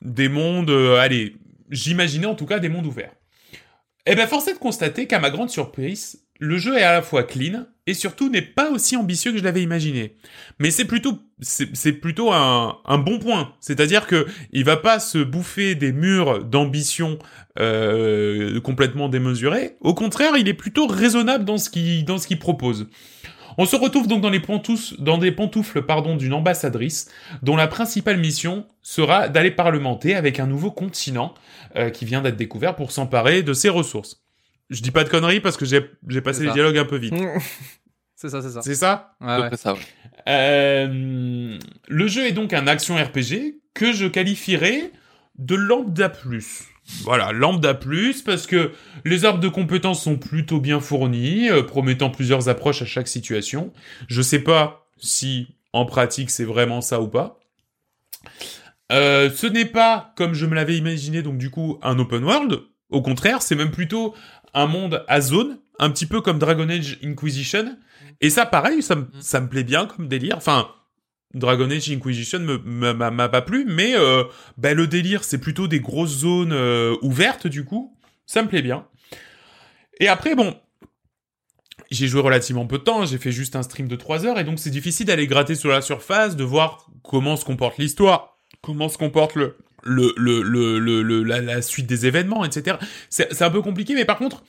des 0.00 0.28
mondes, 0.28 0.70
euh, 0.70 0.98
allez, 0.98 1.36
j'imaginais 1.70 2.26
en 2.26 2.34
tout 2.34 2.46
cas 2.46 2.58
des 2.58 2.68
mondes 2.68 2.86
ouverts. 2.86 3.12
Et 4.06 4.14
ben 4.16 4.26
force 4.26 4.48
est 4.48 4.54
de 4.54 4.58
constater 4.58 5.06
qu'à 5.06 5.20
ma 5.20 5.30
grande 5.30 5.50
surprise, 5.50 6.24
le 6.42 6.58
jeu 6.58 6.76
est 6.76 6.82
à 6.82 6.92
la 6.92 7.02
fois 7.02 7.22
clean 7.22 7.66
et 7.86 7.94
surtout 7.94 8.28
n'est 8.28 8.42
pas 8.42 8.70
aussi 8.72 8.96
ambitieux 8.96 9.30
que 9.30 9.38
je 9.38 9.44
l'avais 9.44 9.62
imaginé. 9.62 10.16
Mais 10.58 10.72
c'est 10.72 10.84
plutôt 10.84 11.20
c'est 11.40 11.92
plutôt 11.92 12.32
un, 12.32 12.98
bon 12.98 13.18
point, 13.18 13.54
c'est-à-dire 13.60 14.06
que 14.06 14.26
il 14.52 14.64
va 14.64 14.76
pas 14.76 14.98
se 14.98 15.18
bouffer 15.18 15.76
des 15.76 15.92
murs 15.92 16.44
d'ambition 16.44 17.18
euh, 17.60 18.60
complètement 18.60 19.08
démesurés. 19.08 19.76
Au 19.80 19.94
contraire, 19.94 20.36
il 20.36 20.48
est 20.48 20.54
plutôt 20.54 20.86
raisonnable 20.88 21.44
dans 21.44 21.58
ce 21.58 21.70
qu'il 21.70 22.04
dans 22.04 22.18
ce 22.18 22.26
qu'il 22.26 22.40
propose. 22.40 22.88
On 23.56 23.64
se 23.64 23.76
retrouve 23.76 24.08
donc 24.08 24.20
dans 24.20 24.30
les 24.30 24.40
pantoufles, 24.40 24.96
des 25.20 25.32
pantoufles 25.32 25.82
pardon 25.82 26.16
d'une 26.16 26.32
ambassadrice 26.32 27.08
dont 27.42 27.54
la 27.54 27.68
principale 27.68 28.18
mission 28.18 28.66
sera 28.82 29.28
d'aller 29.28 29.50
parlementer 29.52 30.16
avec 30.16 30.40
un 30.40 30.46
nouveau 30.46 30.72
continent 30.72 31.34
euh, 31.76 31.90
qui 31.90 32.04
vient 32.04 32.22
d'être 32.22 32.36
découvert 32.36 32.74
pour 32.74 32.90
s'emparer 32.90 33.42
de 33.42 33.52
ses 33.52 33.68
ressources. 33.68 34.21
Je 34.72 34.82
dis 34.82 34.90
pas 34.90 35.04
de 35.04 35.08
conneries 35.08 35.40
parce 35.40 35.56
que 35.56 35.64
j'ai 35.64 35.90
j'ai 36.08 36.20
passé 36.20 36.44
les 36.44 36.50
dialogues 36.50 36.78
un 36.78 36.84
peu 36.84 36.96
vite. 36.96 37.14
C'est 38.16 38.28
ça, 38.28 38.40
c'est 38.40 38.50
ça. 38.50 38.62
C'est 38.62 38.76
ça? 38.76 39.16
Ouais, 39.20 39.56
ça, 39.56 39.72
ouais. 39.72 39.80
Euh, 40.28 41.58
le 41.88 42.06
jeu 42.06 42.24
est 42.24 42.30
donc 42.30 42.52
un 42.52 42.68
action 42.68 42.94
RPG 42.94 43.56
que 43.74 43.92
je 43.92 44.06
qualifierais 44.06 44.92
de 45.38 45.56
lambda 45.56 46.08
plus. 46.08 46.68
Voilà, 47.02 47.32
lambda 47.32 47.74
plus 47.74 48.22
parce 48.22 48.46
que 48.46 48.70
les 49.04 49.24
arbres 49.24 49.40
de 49.40 49.48
compétences 49.48 50.04
sont 50.04 50.18
plutôt 50.18 50.60
bien 50.60 50.78
fournis, 50.78 51.50
euh, 51.50 51.64
promettant 51.64 52.10
plusieurs 52.10 52.48
approches 52.48 52.82
à 52.82 52.86
chaque 52.86 53.08
situation. 53.08 53.72
Je 54.06 54.22
sais 54.22 54.38
pas 54.38 54.88
si 54.98 55.56
en 55.72 55.84
pratique 55.84 56.30
c'est 56.30 56.44
vraiment 56.44 56.80
ça 56.80 57.00
ou 57.00 57.08
pas. 57.08 57.40
Euh, 58.92 59.30
ce 59.34 59.48
n'est 59.48 59.64
pas 59.64 60.12
comme 60.16 60.34
je 60.34 60.46
me 60.46 60.54
l'avais 60.54 60.76
imaginé 60.76 61.22
donc 61.22 61.38
du 61.38 61.50
coup 61.50 61.80
un 61.82 61.98
open 61.98 62.22
world. 62.22 62.60
Au 62.90 63.00
contraire, 63.00 63.40
c'est 63.40 63.56
même 63.56 63.70
plutôt 63.70 64.14
un 64.54 64.66
monde 64.66 65.04
à 65.08 65.20
zone, 65.20 65.58
un 65.78 65.90
petit 65.90 66.06
peu 66.06 66.20
comme 66.20 66.38
Dragon 66.38 66.68
Age 66.68 66.98
Inquisition. 67.04 67.76
Et 68.20 68.30
ça, 68.30 68.46
pareil, 68.46 68.82
ça, 68.82 68.94
me- 68.96 69.08
ça 69.20 69.40
me 69.40 69.48
plaît 69.48 69.64
bien 69.64 69.86
comme 69.86 70.08
délire. 70.08 70.36
Enfin, 70.36 70.68
Dragon 71.34 71.70
Age 71.70 71.90
Inquisition 71.90 72.40
m'a 72.64 73.28
pas 73.28 73.42
plu, 73.42 73.64
mais 73.68 73.94
euh, 73.96 74.24
bah, 74.58 74.74
le 74.74 74.86
délire, 74.86 75.24
c'est 75.24 75.38
plutôt 75.38 75.66
des 75.68 75.80
grosses 75.80 76.18
zones 76.18 76.52
euh, 76.52 76.94
ouvertes, 77.02 77.46
du 77.46 77.64
coup. 77.64 77.96
Ça 78.26 78.42
me 78.42 78.48
plaît 78.48 78.62
bien. 78.62 78.86
Et 80.00 80.08
après, 80.08 80.34
bon, 80.34 80.54
j'ai 81.90 82.06
joué 82.08 82.20
relativement 82.20 82.66
peu 82.66 82.78
de 82.78 82.84
temps, 82.84 83.04
j'ai 83.04 83.18
fait 83.18 83.32
juste 83.32 83.56
un 83.56 83.62
stream 83.62 83.88
de 83.88 83.96
3 83.96 84.24
heures, 84.26 84.38
et 84.38 84.44
donc 84.44 84.58
c'est 84.58 84.70
difficile 84.70 85.06
d'aller 85.06 85.26
gratter 85.26 85.54
sur 85.54 85.68
la 85.70 85.80
surface, 85.82 86.36
de 86.36 86.44
voir 86.44 86.86
comment 87.02 87.36
se 87.36 87.44
comporte 87.44 87.78
l'histoire, 87.78 88.36
comment 88.62 88.88
se 88.88 88.96
comporte 88.98 89.34
le, 89.34 89.56
le, 89.82 90.12
le, 90.16 90.42
le, 90.42 90.78
le- 91.02 91.22
la, 91.22 91.40
la 91.40 91.62
suite 91.62 91.86
des 91.86 92.06
événements, 92.06 92.44
etc. 92.44 92.76
C'est 93.10 93.32
c'est 93.32 93.44
un 93.44 93.50
peu 93.50 93.62
compliqué, 93.62 93.94
mais 93.94 94.04
par 94.04 94.18
contre, 94.18 94.42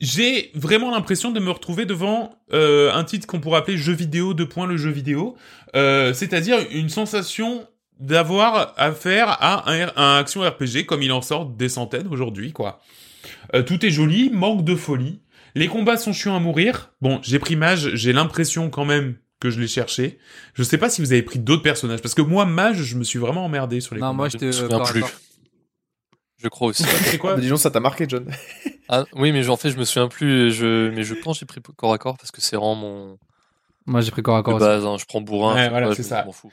j'ai 0.00 0.50
vraiment 0.54 0.90
l'impression 0.90 1.30
de 1.30 1.40
me 1.40 1.50
retrouver 1.50 1.84
devant 1.84 2.34
euh, 2.52 2.92
un 2.92 3.04
titre 3.04 3.26
qu'on 3.26 3.40
pourrait 3.40 3.58
appeler 3.58 3.76
jeu 3.76 3.92
vidéo 3.92 4.32
de 4.34 4.44
point 4.44 4.66
le 4.66 4.76
jeu 4.76 4.90
vidéo, 4.90 5.36
euh, 5.76 6.14
c'est-à-dire 6.14 6.58
une 6.70 6.88
sensation 6.88 7.66
d'avoir 7.98 8.72
affaire 8.78 9.28
à 9.28 9.70
un, 9.70 9.90
un 9.96 10.16
action 10.18 10.40
RPG 10.40 10.86
comme 10.86 11.02
il 11.02 11.12
en 11.12 11.20
sort 11.20 11.44
des 11.46 11.68
centaines 11.68 12.06
aujourd'hui, 12.08 12.52
quoi. 12.52 12.80
Euh, 13.54 13.62
tout 13.62 13.84
est 13.84 13.90
joli, 13.90 14.30
manque 14.30 14.64
de 14.64 14.74
folie. 14.74 15.20
Les 15.54 15.66
combats 15.66 15.98
sont 15.98 16.12
chiants 16.14 16.34
à 16.36 16.40
mourir. 16.40 16.92
Bon, 17.02 17.18
j'ai 17.22 17.38
pris 17.38 17.56
Mage, 17.56 17.90
j'ai 17.94 18.12
l'impression 18.14 18.70
quand 18.70 18.86
même 18.86 19.16
que 19.40 19.50
je 19.50 19.58
l'ai 19.60 19.66
cherché. 19.68 20.18
Je 20.54 20.62
sais 20.62 20.78
pas 20.78 20.90
si 20.90 21.00
vous 21.00 21.12
avez 21.12 21.22
pris 21.22 21.38
d'autres 21.38 21.62
personnages, 21.62 22.00
parce 22.02 22.14
que 22.14 22.22
moi, 22.22 22.44
Mage, 22.46 22.76
je 22.82 22.96
me 22.96 23.04
suis 23.04 23.18
vraiment 23.18 23.44
emmerdé 23.44 23.80
sur 23.80 23.94
les 23.94 24.00
Non, 24.00 24.12
moi 24.14 24.28
Je 24.28 24.36
euh, 24.44 24.52
souviens 24.52 24.78
corps 24.78 24.88
à 24.88 24.92
plus. 24.92 25.04
Je 26.42 26.48
crois 26.48 26.68
aussi. 26.68 26.84
C'est 26.84 27.18
quoi 27.18 27.36
dis 27.38 27.48
donc, 27.48 27.58
ça 27.58 27.70
t'a 27.70 27.80
marqué, 27.80 28.06
John. 28.08 28.26
Ah, 28.92 29.04
oui, 29.12 29.30
mais 29.30 29.48
en 29.48 29.56
fait, 29.56 29.70
je 29.70 29.76
me 29.76 29.84
souviens 29.84 30.08
plus. 30.08 30.50
Je, 30.50 30.90
mais 30.90 31.04
je 31.04 31.14
pense 31.14 31.36
que 31.36 31.40
j'ai 31.40 31.46
pris 31.46 31.60
corps 31.76 31.92
à 31.92 31.98
corps 31.98 32.16
parce 32.18 32.32
que 32.32 32.40
c'est 32.40 32.56
vraiment 32.56 32.74
mon 32.74 33.18
Moi 33.86 34.00
j'ai 34.00 34.10
pris 34.10 34.20
corps 34.20 34.36
à 34.36 34.42
corps 34.42 34.58
de 34.58 34.64
aussi. 34.64 34.68
base. 34.68 34.84
hein. 34.84 34.96
Je 34.98 35.04
prends 35.04 35.20
bourrin. 35.20 35.54
Ouais, 35.54 35.66
je 35.66 35.70
voilà, 35.70 35.94
c'est 35.94 36.02
je 36.02 36.08
ça. 36.08 36.26
fous. 36.32 36.50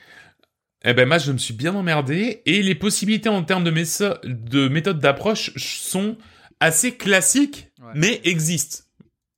Eh 0.85 0.93
ben, 0.93 1.07
moi, 1.07 1.18
je 1.18 1.31
me 1.31 1.39
suis 1.39 1.55
bien 1.55 1.73
emmerdé, 1.73 2.43
et 2.45 2.61
les 2.61 2.76
possibilités 2.76 3.27
en 3.30 3.41
termes 3.43 3.64
de, 3.64 3.72
méso- 3.72 4.19
de 4.23 4.68
méthode 4.68 4.99
d'approche 4.99 5.51
sont 5.57 6.15
assez 6.59 6.95
classiques, 6.95 7.69
Ouais. 7.81 7.93
mais 7.95 8.22
existent. 8.23 8.84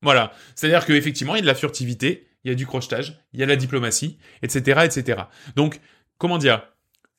Voilà. 0.01 0.33
C'est-à-dire 0.55 0.85
qu'effectivement, 0.85 1.35
il 1.35 1.37
y 1.37 1.39
a 1.39 1.43
de 1.43 1.47
la 1.47 1.55
furtivité, 1.55 2.27
il 2.43 2.49
y 2.49 2.51
a 2.51 2.55
du 2.55 2.65
crochetage, 2.65 3.19
il 3.33 3.39
y 3.39 3.43
a 3.43 3.45
la 3.45 3.55
diplomatie, 3.55 4.17
etc., 4.41 4.81
etc. 4.85 5.23
Donc, 5.55 5.79
comment 6.17 6.37
dire 6.37 6.61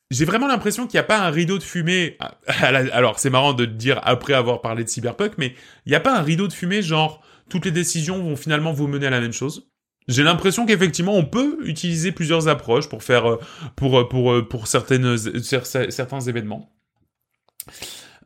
j'ai 0.09 0.25
vraiment 0.25 0.47
l'impression 0.47 0.87
qu'il 0.87 0.97
n'y 0.97 0.99
a 0.99 1.03
pas 1.03 1.19
un 1.25 1.29
rideau 1.29 1.57
de 1.57 1.63
fumée. 1.63 2.17
Alors, 2.45 3.17
c'est 3.17 3.29
marrant 3.29 3.53
de 3.53 3.63
dire 3.63 3.97
après 4.03 4.33
avoir 4.33 4.59
parlé 4.59 4.83
de 4.83 4.89
Cyberpunk, 4.89 5.35
mais 5.37 5.55
il 5.85 5.89
n'y 5.89 5.95
a 5.95 6.01
pas 6.01 6.17
un 6.19 6.21
rideau 6.21 6.49
de 6.49 6.53
fumée 6.53 6.81
genre 6.81 7.23
toutes 7.49 7.63
les 7.63 7.71
décisions 7.71 8.21
vont 8.21 8.35
finalement 8.35 8.73
vous 8.73 8.87
mener 8.87 9.07
à 9.07 9.09
la 9.09 9.21
même 9.21 9.31
chose. 9.31 9.69
J'ai 10.09 10.23
l'impression 10.23 10.65
qu'effectivement 10.65 11.15
on 11.15 11.23
peut 11.23 11.59
utiliser 11.63 12.11
plusieurs 12.11 12.49
approches 12.49 12.89
pour 12.89 13.03
faire 13.03 13.25
euh, 13.29 13.39
pour 13.77 13.99
euh, 14.01 14.09
pour 14.09 14.33
euh, 14.33 14.41
pour 14.45 14.67
certaines 14.67 15.15
cer- 15.15 15.63
cer- 15.63 15.91
certains 15.91 16.19
événements. 16.19 16.73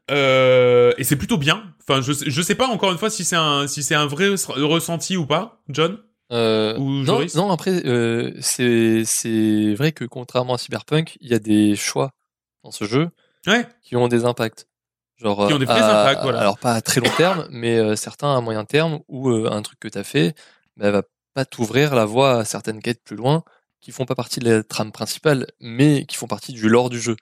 Et 0.10 1.04
c'est 1.04 1.16
plutôt 1.18 1.38
bien. 1.38 1.74
Enfin, 1.88 2.02
je 2.02 2.14
je 2.14 2.42
sais 2.42 2.56
pas 2.56 2.68
encore 2.68 2.92
une 2.92 2.98
fois 2.98 3.10
si 3.10 3.24
c'est 3.24 3.36
un 3.36 3.68
si 3.68 3.84
c'est 3.84 3.96
un 3.96 4.06
vrai 4.08 4.30
res- 4.30 4.62
ressenti 4.64 5.18
ou 5.18 5.26
pas, 5.26 5.62
John. 5.70 6.00
Euh, 6.32 6.78
non, 6.78 7.26
non, 7.36 7.52
après, 7.52 7.86
euh, 7.86 8.32
c'est 8.42 9.04
c'est 9.06 9.74
vrai 9.76 9.92
que 9.92 10.06
contrairement 10.06 10.56
à 10.56 10.58
Cyberpunk, 10.58 11.18
il 11.22 11.30
y 11.30 11.34
a 11.36 11.40
des 11.40 11.76
choix 11.76 12.12
dans 12.64 12.72
ce 12.72 12.86
jeu 12.86 13.10
Ouais. 13.48 13.68
qui 13.84 13.96
ont 13.96 14.08
des 14.08 14.26
impacts. 14.26 14.68
Genre, 15.18 15.48
Qui 15.48 15.54
ont 15.54 15.60
des 15.60 15.66
vrais 15.66 15.80
à- 15.80 16.02
impacts, 16.02 16.24
voilà. 16.24 16.40
Alors 16.40 16.58
pas 16.58 16.74
à 16.74 16.82
très 16.82 17.00
long 17.00 17.12
terme, 17.16 17.48
mais 17.52 17.78
euh, 17.78 17.96
certains 17.96 18.36
à 18.36 18.42
moyen 18.42 18.66
terme 18.66 19.00
où 19.08 19.30
euh, 19.30 19.50
un 19.52 19.62
truc 19.62 19.80
que 19.80 19.88
t'as 19.88 20.04
fait, 20.04 20.36
bah, 20.78 20.92
va 20.92 21.04
pas 21.34 21.46
t'ouvrir 21.46 21.96
la 21.96 22.06
voie 22.06 22.40
à 22.40 22.46
certaines 22.46 22.82
quêtes 22.82 23.04
plus 23.04 23.16
loin 23.16 23.44
qui 23.80 23.92
font 23.92 24.06
pas 24.06 24.16
partie 24.16 24.40
de 24.40 24.50
la 24.50 24.64
trame 24.64 24.92
principale, 24.92 25.46
mais 25.62 26.06
qui 26.06 26.16
font 26.18 26.28
partie 26.28 26.54
du 26.54 26.68
lore 26.68 26.90
du 26.90 27.00
jeu. 27.00 27.16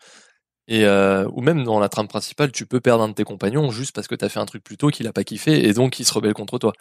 Et 0.69 0.85
euh, 0.85 1.27
ou 1.33 1.41
même 1.41 1.65
dans 1.65 1.79
la 1.79 1.89
trame 1.89 2.07
principale, 2.07 2.51
tu 2.53 2.65
peux 2.65 2.79
perdre 2.79 3.03
un 3.03 3.09
de 3.09 3.13
tes 3.13 3.25
compagnons 3.25 3.69
juste 3.69 3.93
parce 3.93 4.07
que 4.07 4.15
t'as 4.15 4.29
fait 4.29 4.39
un 4.39 4.45
truc 4.45 4.63
plus 4.63 4.77
tôt 4.77 4.89
qu'il 4.89 5.05
a 5.07 5.13
pas 5.13 5.25
kiffé 5.25 5.67
et 5.67 5.73
donc 5.73 5.99
il 5.99 6.05
se 6.05 6.13
rebelle 6.13 6.33
contre 6.33 6.57
toi. 6.57 6.71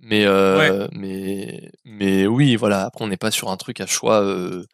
Mais 0.00 0.24
euh, 0.26 0.86
mais 0.92 1.70
mais 1.84 2.26
oui, 2.26 2.56
voilà. 2.56 2.84
Après, 2.84 3.04
on 3.04 3.08
n'est 3.08 3.16
pas 3.16 3.30
sur 3.30 3.50
un 3.50 3.56
truc 3.56 3.80
à 3.80 3.86
choix 3.86 4.22
euh, 4.22 4.64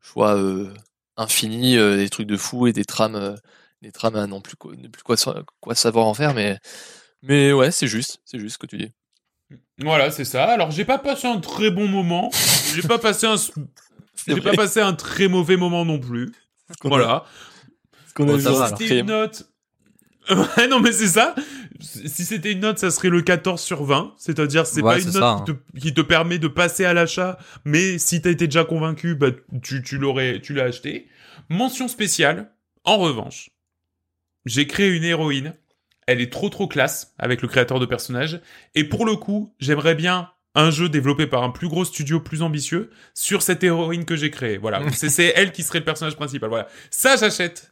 choix 0.00 0.36
euh, 0.36 0.72
infini, 1.16 1.76
des 1.76 2.08
trucs 2.10 2.26
de 2.26 2.36
fou 2.36 2.66
et 2.66 2.72
des 2.72 2.84
trames 2.84 3.36
des 3.82 3.92
trames 3.92 4.16
à 4.16 4.26
non 4.26 4.40
plus 4.40 4.56
quoi, 4.56 4.72
ne 4.76 4.88
plus 4.88 5.02
quoi, 5.02 5.16
sa- 5.16 5.42
quoi 5.60 5.74
savoir 5.74 6.06
en 6.06 6.14
faire. 6.14 6.34
Mais 6.34 6.58
mais 7.22 7.52
ouais, 7.52 7.70
c'est 7.70 7.86
juste, 7.86 8.18
c'est 8.24 8.38
juste 8.38 8.54
ce 8.54 8.58
que 8.58 8.66
tu 8.66 8.78
dis. 8.78 8.90
Voilà, 9.78 10.10
c'est 10.10 10.24
ça. 10.24 10.44
Alors 10.44 10.70
j'ai 10.70 10.84
pas 10.84 10.98
passé 10.98 11.28
un 11.28 11.38
très 11.38 11.70
bon 11.70 11.86
moment. 11.86 12.30
J'ai 12.74 12.82
pas 12.82 12.98
passé 12.98 13.26
un 13.26 13.36
j'ai 14.26 14.40
pas 14.40 14.54
passé 14.54 14.80
un 14.80 14.94
très 14.94 15.28
mauvais 15.28 15.56
moment 15.56 15.84
non 15.84 15.98
plus. 16.00 16.32
Voilà. 16.82 17.24
qu'on 18.14 18.26
Bon, 18.26 18.34
a 18.34 18.36
vu 18.38 18.44
va, 18.44 18.50
en 18.52 18.62
alors. 18.62 18.78
C'était 18.78 19.00
une 19.00 19.06
note. 19.06 19.48
Ouais, 20.30 20.66
non, 20.68 20.80
mais 20.80 20.92
c'est 20.92 21.06
ça. 21.08 21.34
Si 21.80 22.24
c'était 22.24 22.52
une 22.52 22.60
note, 22.60 22.78
ça 22.78 22.90
serait 22.90 23.10
le 23.10 23.22
14 23.22 23.60
sur 23.60 23.84
20. 23.84 24.14
C'est-à-dire, 24.16 24.66
c'est 24.66 24.82
Ouais, 24.82 24.94
pas 24.94 24.98
une 24.98 25.04
note 25.06 25.14
ça, 25.14 25.28
hein. 25.30 25.44
qui, 25.46 25.52
te, 25.52 25.78
qui 25.80 25.94
te 25.94 26.00
permet 26.00 26.38
de 26.38 26.48
passer 26.48 26.84
à 26.84 26.94
l'achat, 26.94 27.38
mais 27.64 27.98
si 27.98 28.20
t'as 28.22 28.30
été 28.30 28.46
déjà 28.46 28.64
convaincu, 28.64 29.14
bah, 29.14 29.28
tu, 29.62 29.82
tu 29.82 29.98
l'aurais, 29.98 30.40
tu 30.40 30.54
l'as 30.54 30.64
acheté. 30.64 31.08
Mention 31.48 31.86
spéciale. 31.88 32.50
En 32.84 32.96
revanche, 32.98 33.50
j'ai 34.44 34.66
créé 34.66 34.90
une 34.90 35.04
héroïne. 35.04 35.54
Elle 36.06 36.20
est 36.20 36.32
trop 36.32 36.48
trop 36.48 36.68
classe 36.68 37.14
avec 37.18 37.42
le 37.42 37.48
créateur 37.48 37.80
de 37.80 37.86
personnage. 37.86 38.40
Et 38.76 38.84
pour 38.84 39.04
le 39.06 39.16
coup, 39.16 39.52
j'aimerais 39.58 39.96
bien 39.96 40.30
un 40.56 40.70
jeu 40.70 40.88
développé 40.88 41.26
par 41.26 41.44
un 41.44 41.50
plus 41.50 41.68
gros 41.68 41.84
studio 41.84 42.18
plus 42.18 42.42
ambitieux 42.42 42.90
sur 43.14 43.42
cette 43.42 43.62
héroïne 43.62 44.06
que 44.06 44.16
j'ai 44.16 44.30
créée. 44.30 44.56
Voilà, 44.56 44.80
c'est 44.92 45.32
elle 45.36 45.52
qui 45.52 45.62
serait 45.62 45.78
le 45.80 45.84
personnage 45.84 46.16
principal. 46.16 46.48
Voilà, 46.48 46.66
ça 46.90 47.14
j'achète, 47.16 47.70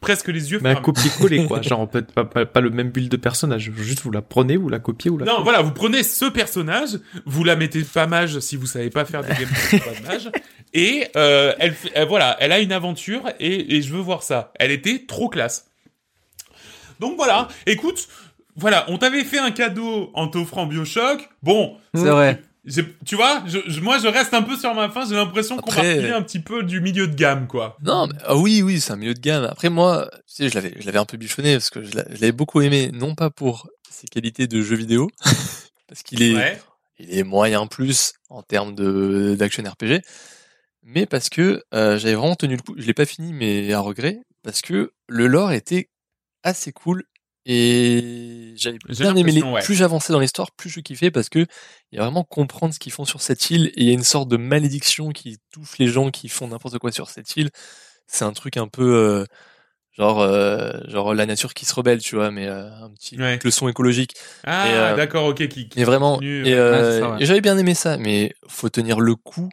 presque 0.00 0.28
les 0.28 0.52
yeux 0.52 0.60
Mais 0.62 0.70
un 0.70 0.74
copier-coller, 0.76 1.46
quoi. 1.46 1.60
Genre, 1.62 1.90
peut 1.90 2.02
pas, 2.02 2.24
pas, 2.24 2.46
pas 2.46 2.60
le 2.60 2.70
même 2.70 2.90
build 2.90 3.10
de 3.10 3.16
personnage. 3.16 3.70
Juste, 3.76 4.02
vous 4.02 4.12
la 4.12 4.22
prenez, 4.22 4.56
vous 4.56 4.68
la 4.68 4.78
copiez, 4.78 5.10
ou 5.10 5.18
la 5.18 5.26
Non, 5.26 5.42
voilà, 5.42 5.60
vous 5.62 5.72
prenez 5.72 6.04
ce 6.04 6.26
personnage, 6.26 7.00
vous 7.26 7.42
la 7.42 7.56
mettez 7.56 7.82
pas 7.82 8.06
mage 8.06 8.38
si 8.38 8.56
vous 8.56 8.66
savez 8.66 8.88
pas 8.88 9.04
faire 9.04 9.22
des 9.22 9.34
gameplays 9.34 9.80
pas 9.80 10.00
de 10.00 10.06
mage, 10.06 10.30
et 10.74 11.08
euh, 11.16 11.52
elle, 11.58 11.74
fait- 11.74 11.98
euh, 11.98 12.04
voilà, 12.04 12.36
elle 12.38 12.52
a 12.52 12.60
une 12.60 12.72
aventure 12.72 13.24
et, 13.40 13.76
et 13.76 13.82
je 13.82 13.92
veux 13.92 14.00
voir 14.00 14.22
ça. 14.22 14.52
Elle 14.60 14.70
était 14.70 15.04
trop 15.08 15.28
classe. 15.28 15.66
Donc 17.00 17.16
voilà, 17.16 17.48
écoute, 17.66 18.06
voilà, 18.56 18.84
on 18.88 18.98
t'avait 18.98 19.24
fait 19.24 19.38
un 19.38 19.50
cadeau 19.50 20.10
en 20.14 20.28
t'offrant 20.28 20.66
Bioshock. 20.66 21.28
Bon, 21.42 21.76
C'est 21.94 22.02
vrai. 22.10 22.42
tu 23.04 23.16
vois, 23.16 23.42
je, 23.46 23.58
je- 23.66 23.80
moi 23.80 23.98
je 23.98 24.06
reste 24.08 24.34
un 24.34 24.42
peu 24.42 24.56
sur 24.56 24.74
ma 24.74 24.88
fin. 24.88 25.04
J'ai 25.08 25.14
l'impression 25.16 25.56
qu'on 25.56 25.70
va 25.70 25.80
un 26.16 26.22
petit 26.22 26.40
peu 26.40 26.62
du 26.62 26.80
milieu 26.80 27.06
de 27.08 27.14
gamme, 27.14 27.46
quoi. 27.46 27.76
Non, 27.82 28.06
mais, 28.06 28.14
ah 28.24 28.36
oui, 28.36 28.62
oui, 28.62 28.80
c'est 28.80 28.92
un 28.92 28.96
milieu 28.96 29.14
de 29.14 29.20
gamme. 29.20 29.44
Après, 29.44 29.68
moi, 29.70 30.08
tu 30.26 30.34
sais, 30.44 30.48
je 30.48 30.54
l'avais, 30.54 30.74
je 30.78 30.86
l'avais 30.86 30.98
un 30.98 31.04
peu 31.04 31.16
bichonné 31.16 31.54
parce 31.54 31.70
que 31.70 31.82
je 31.82 31.96
l'a- 31.96 32.04
je 32.08 32.14
l'avais 32.20 32.32
beaucoup 32.32 32.60
aimé, 32.60 32.90
non 32.92 33.14
pas 33.14 33.30
pour 33.30 33.68
ses 33.90 34.06
qualités 34.06 34.46
de 34.46 34.62
jeu 34.62 34.76
vidéo, 34.76 35.08
parce 35.88 36.02
qu'il 36.02 36.22
est, 36.22 36.34
Ouais. 36.34 36.60
il 36.98 37.16
est 37.18 37.24
moyen 37.24 37.66
plus 37.66 38.12
en 38.30 38.42
termes 38.42 38.74
de 38.74 39.34
d'action 39.38 39.62
RPG, 39.64 40.00
mais 40.84 41.06
parce 41.06 41.28
que 41.28 41.62
euh, 41.74 41.98
j'avais 41.98 42.14
vraiment 42.14 42.34
tenu 42.36 42.56
le 42.56 42.62
coup. 42.62 42.74
Je 42.78 42.86
l'ai 42.86 42.94
pas 42.94 43.06
fini, 43.06 43.32
mais 43.32 43.72
à 43.72 43.80
regret, 43.80 44.18
parce 44.42 44.62
que 44.62 44.92
le 45.08 45.26
lore 45.26 45.52
était 45.52 45.88
assez 46.44 46.72
cool 46.72 47.04
et 47.44 48.52
j'avais 48.56 48.78
bien 48.88 49.16
aimé. 49.16 49.32
Les... 49.32 49.42
ouais. 49.42 49.62
Plus 49.62 49.74
j'avançais 49.74 50.12
dans 50.12 50.20
l'histoire, 50.20 50.50
plus 50.52 50.70
je 50.70 50.80
kiffais 50.80 51.10
parce 51.10 51.28
que 51.28 51.40
il 51.90 51.96
y 51.96 51.98
a 51.98 52.02
vraiment 52.02 52.24
comprendre 52.24 52.72
ce 52.72 52.78
qu'ils 52.78 52.92
font 52.92 53.04
sur 53.04 53.20
cette 53.20 53.50
île 53.50 53.66
et 53.74 53.82
il 53.82 53.86
y 53.86 53.90
a 53.90 53.94
une 53.94 54.04
sorte 54.04 54.28
de 54.28 54.36
malédiction 54.36 55.10
qui 55.10 55.38
touche 55.52 55.78
les 55.78 55.88
gens 55.88 56.10
qui 56.10 56.28
font 56.28 56.48
n'importe 56.48 56.78
quoi 56.78 56.92
sur 56.92 57.10
cette 57.10 57.36
île. 57.36 57.50
C'est 58.06 58.24
un 58.24 58.32
truc 58.32 58.56
un 58.56 58.68
peu 58.68 58.94
euh, 58.94 59.24
genre 59.92 60.20
euh, 60.20 60.72
genre 60.88 61.14
la 61.14 61.26
nature 61.26 61.54
qui 61.54 61.64
se 61.64 61.74
rebelle, 61.74 62.00
tu 62.00 62.14
vois, 62.16 62.30
mais 62.30 62.46
euh, 62.46 62.70
un 62.70 62.90
petit 62.90 63.16
Ouais. 63.18 63.38
le 63.42 63.50
son 63.50 63.68
écologique. 63.68 64.14
Ah, 64.44 64.66
euh, 64.92 64.96
d'accord, 64.96 65.26
ok, 65.26 65.46
qui, 65.48 65.68
qui 65.68 65.78
Mais 65.78 65.84
vraiment, 65.84 66.14
continue, 66.14 66.40
et, 66.46 66.52
ouais. 66.52 66.58
euh, 66.58 67.10
Ouais, 67.14 67.22
et 67.22 67.26
j'avais 67.26 67.40
bien 67.40 67.58
aimé 67.58 67.74
ça, 67.74 67.96
mais 67.96 68.32
faut 68.48 68.68
tenir 68.68 69.00
le 69.00 69.14
coup 69.16 69.48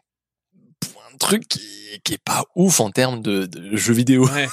truc 1.19 1.47
qui, 1.47 1.61
qui 2.03 2.13
est 2.15 2.23
pas 2.23 2.45
ouf 2.55 2.79
en 2.79 2.89
termes 2.89 3.21
de, 3.21 3.45
de 3.45 3.75
jeux 3.77 3.93
vidéo. 3.93 4.27
Ouais. 4.27 4.47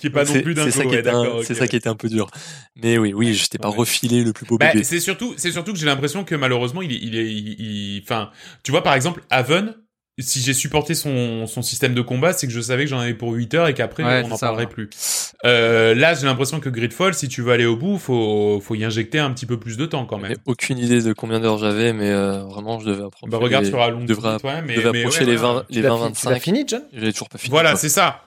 Qui 0.00 0.06
est 0.06 0.10
pas 0.10 0.24
non 0.24 0.32
C'est- 0.32 0.42
plus 0.42 0.54
d'un 0.54 0.64
c'est 0.64 0.70
ça, 0.70 0.82
qui 0.84 0.88
ouais, 0.90 1.00
était 1.00 1.10
un- 1.10 1.22
d'accord, 1.24 1.44
c'est 1.44 1.52
ok, 1.52 1.58
ça 1.58 1.68
qui 1.68 1.76
était 1.76 1.88
un 1.88 1.96
peu 1.96 2.08
dur. 2.08 2.30
Mais 2.76 2.96
oui, 2.98 3.12
oui, 3.12 3.34
je 3.34 3.48
t'ai 3.48 3.58
pas 3.58 3.68
Ouais. 3.70 3.76
refilé 3.76 4.22
le 4.24 4.32
plus 4.32 4.46
beau 4.46 4.56
Bah, 4.56 4.70
c'est 4.82 5.00
surtout, 5.00 5.34
c'est 5.36 5.52
surtout 5.52 5.72
que 5.72 5.78
j'ai 5.78 5.86
l'impression 5.86 6.24
que 6.24 6.34
malheureusement, 6.34 6.80
il 6.82 6.92
est, 6.92 6.98
il 7.02 7.16
est, 7.16 7.30
il, 7.30 7.60
il- 7.60 8.02
enfin, 8.02 8.30
tu 8.62 8.70
vois, 8.70 8.82
par 8.82 8.94
exemple, 8.94 9.22
Haven, 9.30 9.74
si 10.22 10.40
j'ai 10.40 10.54
supporté 10.54 10.94
son, 10.94 11.46
son 11.46 11.60
système 11.62 11.92
de 11.94 12.00
combat, 12.00 12.32
c'est 12.32 12.46
que 12.46 12.52
je 12.52 12.60
savais 12.60 12.84
que 12.84 12.90
j'en 12.90 13.00
avais 13.00 13.14
pour 13.14 13.32
8 13.32 13.54
heures 13.54 13.68
et 13.68 13.74
qu'après, 13.74 14.04
Ouais, 14.04 14.22
on 14.24 14.28
n'en 14.28 14.38
parlerait 14.38 14.64
ouais. 14.66 14.70
plus. 14.70 14.88
Euh, 15.44 15.94
là, 15.94 16.14
j'ai 16.14 16.26
l'impression 16.26 16.60
que 16.60 16.68
Gridfall, 16.68 17.14
si 17.14 17.28
tu 17.28 17.42
veux 17.42 17.52
aller 17.52 17.66
au 17.66 17.76
bout, 17.76 17.98
faut, 17.98 18.60
faut 18.62 18.74
y 18.76 18.84
injecter 18.84 19.18
un 19.18 19.32
petit 19.32 19.46
peu 19.46 19.58
plus 19.58 19.76
de 19.76 19.86
temps 19.86 20.06
quand 20.06 20.18
même. 20.18 20.36
Aucune 20.46 20.78
idée 20.78 21.02
de 21.02 21.12
combien 21.12 21.40
d'heures 21.40 21.58
j'avais, 21.58 21.92
mais 21.92 22.10
euh, 22.10 22.44
vraiment, 22.44 22.78
je 22.78 22.86
devais 22.86 23.04
approcher. 23.04 23.30
Bah, 23.30 23.38
regarde 23.38 23.64
les, 23.64 23.70
sur 23.70 23.80
Alon 23.82 24.04
devrais- 24.04 24.38
toi-même, 24.38 24.66
mais, 24.66 24.76
devais 24.76 24.92
mais 24.92 25.00
approcher 25.00 25.20
ouais, 25.24 25.30
les 25.32 25.36
voilà. 25.36 25.54
20, 25.54 25.66
les 25.70 25.76
Tu 25.76 25.82
l'as 25.82 25.88
20, 25.88 25.96
fi- 25.96 26.12
tu 26.20 26.26
l'as 26.26 26.30
25. 26.32 26.42
fini, 26.42 26.64
John? 26.66 26.82
J'avais 26.92 27.12
toujours 27.12 27.28
pas 27.28 27.38
fini. 27.38 27.50
Voilà, 27.50 27.74
c'est 27.76 27.88
ça. 27.88 28.22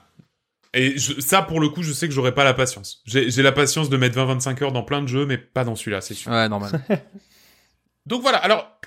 Et 0.74 0.98
je- 0.98 1.18
ça, 1.20 1.40
pour 1.40 1.60
le 1.60 1.70
coup, 1.70 1.82
je 1.82 1.94
sais 1.94 2.06
que 2.06 2.12
j'aurais 2.12 2.34
pas 2.34 2.44
la 2.44 2.52
patience. 2.52 3.00
J'ai 3.06 3.30
j'ai 3.30 3.42
la 3.42 3.52
patience 3.52 3.88
de 3.88 3.96
mettre 3.96 4.14
20-25 4.16 4.62
heures 4.62 4.72
dans 4.72 4.82
plein 4.82 5.00
de 5.00 5.08
jeux, 5.08 5.24
mais 5.24 5.38
pas 5.38 5.64
dans 5.64 5.74
celui-là, 5.74 6.02
c'est 6.02 6.12
sûr. 6.12 6.30
Ouais, 6.30 6.46
normal. 6.50 6.70
Donc 8.06 8.20
voilà, 8.22 8.36
alors 8.38 8.78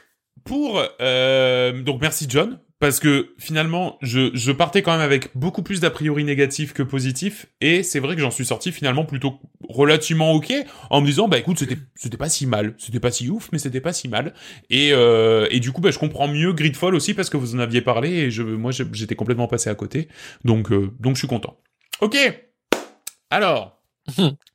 pour 0.43 0.81
euh, 1.01 1.81
donc 1.83 2.01
merci 2.01 2.25
John 2.29 2.59
parce 2.81 2.99
que 2.99 3.35
finalement 3.37 3.99
je, 4.01 4.51
partais 4.51 4.81
quand 4.81 4.91
même 4.91 5.01
avec 5.01 5.29
beaucoup 5.35 5.61
plus 5.61 5.79
d'a 5.79 5.91
priori 5.91 6.23
négatifs 6.23 6.73
que 6.73 6.81
positifs 6.81 7.45
et 7.61 7.83
c'est 7.83 7.99
vrai 7.99 8.15
que 8.15 8.21
j'en 8.21 8.31
suis 8.31 8.43
sorti 8.43 8.71
finalement 8.71 9.05
plutôt 9.05 9.39
relativement 9.69 10.31
ok 10.31 10.51
en 10.89 10.99
me 10.99 11.05
disant 11.05 11.27
bah 11.27 11.37
écoute 11.37 11.59
c'était 11.59 11.77
c'était 11.95 12.17
pas 12.17 12.27
si 12.27 12.47
mal. 12.47 12.73
C'était 12.79 12.99
pas 12.99 13.11
si 13.11 13.29
ouf 13.29 13.49
mais 13.51 13.59
c'était 13.59 13.81
pas 13.81 13.93
si 13.93 14.07
mal. 14.07 14.33
Et 14.71 14.93
euh, 14.93 15.47
et 15.51 15.59
du 15.59 15.71
coup 15.71 15.79
bah 15.79 15.91
je 15.91 15.99
comprends 15.99 16.27
mieux 16.27 16.53
Gridfall 16.53 16.95
aussi 16.95 17.13
parce 17.13 17.29
que 17.29 17.37
vous 17.37 17.55
en 17.55 17.59
aviez 17.59 17.81
parlé 17.81 18.09
et 18.09 18.31
je 18.31 18.41
moi 18.41 18.71
j'étais 18.71 19.15
complètement 19.15 19.47
passé 19.47 19.69
à 19.69 19.75
côté. 19.75 20.07
Donc 20.43 20.71
euh, 20.71 20.91
donc 20.99 21.15
je 21.15 21.19
suis 21.19 21.27
content. 21.27 21.59
Ok. 22.01 22.17
Alors 23.29 23.79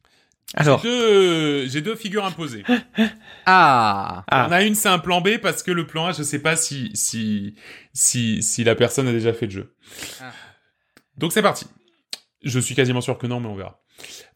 Alors, 0.55 0.81
j'ai 0.81 0.89
deux, 0.89 1.67
j'ai 1.69 1.81
deux 1.81 1.97
figures 1.97 2.25
imposées 2.25 2.63
Ah 3.47 4.25
ah, 4.31 4.47
on 4.49 4.53
a 4.53 4.63
une, 4.63 4.75
c'est 4.75 4.89
un 4.89 4.99
plan 4.99 5.21
B 5.21 5.39
parce 5.43 5.63
que 5.63 5.73
le 5.73 5.87
plan 5.87 6.07
A, 6.07 6.13
je 6.13 6.23
sais 6.23 6.39
pas 6.39 6.57
si 6.57 6.91
si 6.95 7.57
si 7.93 8.43
si 8.43 8.65
la 8.65 8.75
personne 8.75 9.09
a 9.09 9.13
déjà 9.13 9.33
fait 9.33 9.47
le 9.47 9.53
jeu. 9.53 9.75
Ah. 10.21 10.33
Donc 11.17 11.33
c'est 11.33 11.43
parti. 11.43 11.67
Je 12.43 12.61
suis 12.61 12.75
quasiment 12.75 13.01
sûr 13.01 13.19
que 13.19 13.27
non, 13.27 13.41
mais 13.41 13.49
on 13.49 13.57
verra. 13.57 13.83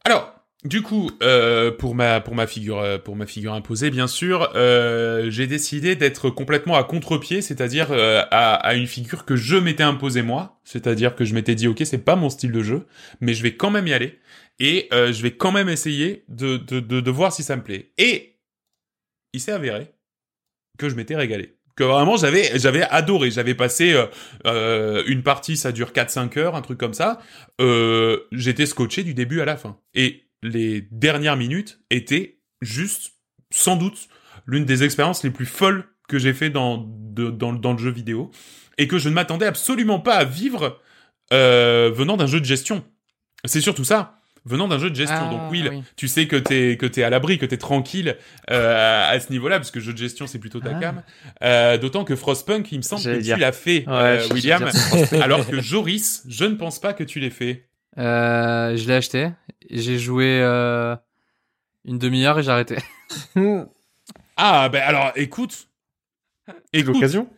Alors, 0.05 0.35
du 0.65 0.83
coup, 0.83 1.11
euh, 1.23 1.71
pour 1.71 1.95
ma 1.95 2.21
pour 2.21 2.35
ma 2.35 2.47
figure 2.47 2.79
euh, 2.81 2.99
pour 2.99 3.15
ma 3.17 3.25
figure 3.25 3.55
imposée, 3.55 3.91
bien 3.91 4.07
sûr, 4.07 4.51
euh, 4.57 5.31
j'ai 5.31 5.47
décidé 5.47 5.97
d'être 5.97 6.29
complètement 6.29 6.75
à 6.75 6.85
contre-pied, 6.85 7.41
c'est-à-dire 7.41 7.93
euh, 7.93 8.23
à, 8.31 8.55
à 8.55 8.75
une 8.75 8.87
figure 8.87 9.25
que 9.25 9.37
je 9.37 9.57
m'étais 9.57 9.85
imposée 9.85 10.23
moi, 10.23 10.61
c'est-à-dire 10.65 11.15
que 11.15 11.25
je 11.25 11.35
m'étais 11.35 11.55
dit 11.55 11.69
ok, 11.69 11.81
c'est 11.85 12.05
pas 12.05 12.17
mon 12.17 12.29
style 12.31 12.53
de 12.53 12.63
jeu, 12.63 12.87
mais 13.21 13.33
je 13.33 13.43
vais 13.43 13.55
quand 13.55 13.71
même 13.71 13.87
y 13.87 13.93
aller 13.95 14.19
et 14.61 14.89
euh, 14.93 15.13
je 15.13 15.23
vais 15.23 15.33
quand 15.33 15.51
même 15.51 15.71
essayer 15.71 16.25
de, 16.29 16.59
de 16.59 16.81
de 16.81 17.11
voir 17.11 17.33
si 17.33 17.43
ça 17.43 17.57
me 17.57 17.63
plaît. 17.65 17.93
Et 17.99 18.39
il 19.33 19.41
s'est 19.41 19.53
avéré 19.53 19.91
que 20.79 20.89
je 20.89 20.95
m'étais 20.95 21.17
régalé. 21.17 21.57
Que 21.77 21.85
vraiment 21.85 22.17
j'avais 22.17 22.59
j'avais 22.59 22.83
adoré, 22.83 23.31
j'avais 23.31 23.55
passé 23.55 23.95
euh, 23.95 24.07
euh, 24.47 25.03
une 25.07 25.23
partie 25.23 25.57
ça 25.57 25.73
dure 25.73 25.95
4 25.95 26.11
5 26.11 26.37
heures, 26.37 26.55
un 26.55 26.63
truc 26.63 26.79
comme 26.79 26.95
ça. 26.95 27.21
J'étais 28.33 28.67
scotché 28.67 29.03
du 29.03 29.15
début 29.15 29.41
à 29.41 29.47
la 29.47 29.57
fin 29.57 29.81
et 29.95 30.25
les 30.43 30.83
dernières 30.91 31.37
minutes 31.37 31.81
étaient 31.91 32.39
juste 32.61 33.15
sans 33.51 33.77
doute 33.77 34.09
l'une 34.47 34.67
des 34.67 34.83
expériences 34.85 35.25
les 35.25 35.31
plus 35.31 35.47
folles 35.47 35.85
que 36.07 36.19
j'ai 36.19 36.35
fait 36.35 36.51
dans 36.51 36.77
dans 36.77 37.73
le 37.73 37.79
jeu 37.79 37.91
vidéo 37.91 38.31
et 38.77 38.89
que 38.89 38.99
je 38.99 39.09
ne 39.09 39.15
m'attendais 39.15 39.47
absolument 39.47 40.01
pas 40.01 40.17
à 40.17 40.25
vivre 40.25 40.83
venant 41.31 42.19
d'un 42.19 42.27
jeu 42.27 42.41
de 42.41 42.45
gestion. 42.45 42.85
C'est 43.47 43.63
surtout 43.63 43.85
ça. 43.85 44.20
Venant 44.47 44.69
d'un 44.69 44.79
jeu 44.79 44.89
de 44.91 44.95
gestion, 44.97 45.19
Ah, 45.21 45.31
donc 45.31 45.51
Will, 45.53 45.69
oui. 45.69 45.83
tu 45.97 46.09
sais 46.09 46.27
que 46.27 46.37
t'es 46.37 46.77
que 46.79 46.87
t'es 46.87 47.03
à 47.03 47.11
l'abri, 47.11 47.37
que 47.39 47.45
t'es 47.45 47.59
tranquille 47.59 48.17
euh, 48.51 49.11
à 49.11 49.21
ce 49.21 49.31
niveau-là, 49.31 49.59
parce 49.59 49.71
que 49.71 49.81
jeu 49.81 49.93
de 49.93 49.99
gestion 49.99 50.27
c'est 50.27 50.39
plutôt 50.39 50.61
ta 50.61 50.71
Ah. 50.77 50.81
cam. 50.81 51.03
Euh, 51.43 51.77
D'autant 51.77 52.05
que 52.05 52.17
Frostpunk, 52.17 52.73
il 52.73 52.79
me 52.79 52.83
semble 52.83 53.03
que 53.03 53.21
tu 53.23 53.37
l'as 53.39 53.53
fait, 53.53 53.85
Ouais, 53.87 53.93
euh, 53.93 54.27
William, 54.33 54.69
alors 55.21 55.47
que 55.47 55.61
Joris, 55.61 56.23
je 56.29 56.45
ne 56.47 56.55
pense 56.55 56.81
pas 56.81 56.95
que 56.95 57.05
tu 57.05 57.21
l'aies 57.21 57.29
fait. 57.31 57.69
Euh, 57.99 58.77
je 58.77 58.87
l'ai 58.89 58.95
acheté. 58.95 59.31
J'ai 59.69 59.99
joué 59.99 60.41
euh, 60.41 60.97
une 61.85 61.99
demi-heure 61.99 62.39
et 62.39 62.43
j'ai 62.43 62.51
arrêté. 62.51 62.77
Ah 64.37 64.69
ben 64.71 64.83
alors 64.83 65.13
écoute, 65.17 65.69
écoute, 66.73 66.95
l'occasion. 66.95 67.29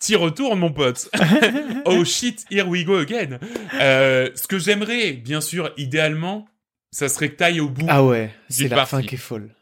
T'y 0.00 0.16
retournes 0.16 0.58
mon 0.58 0.72
pote. 0.72 1.08
oh 1.84 2.04
shit, 2.04 2.44
here 2.50 2.66
we 2.66 2.84
go 2.84 2.96
again. 2.96 3.38
Euh, 3.74 4.28
ce 4.34 4.46
que 4.48 4.58
j'aimerais, 4.58 5.12
bien 5.12 5.40
sûr, 5.40 5.70
idéalement, 5.76 6.46
ça 6.90 7.08
serait 7.08 7.28
que 7.30 7.36
t'ailles 7.36 7.60
au 7.60 7.68
bout. 7.68 7.86
Ah 7.88 8.04
ouais, 8.04 8.30
c'est 8.48 8.66
la 8.68 8.76
partie. 8.76 8.90
fin 8.90 9.02
qui 9.02 9.14
est 9.14 9.18
folle. 9.18 9.54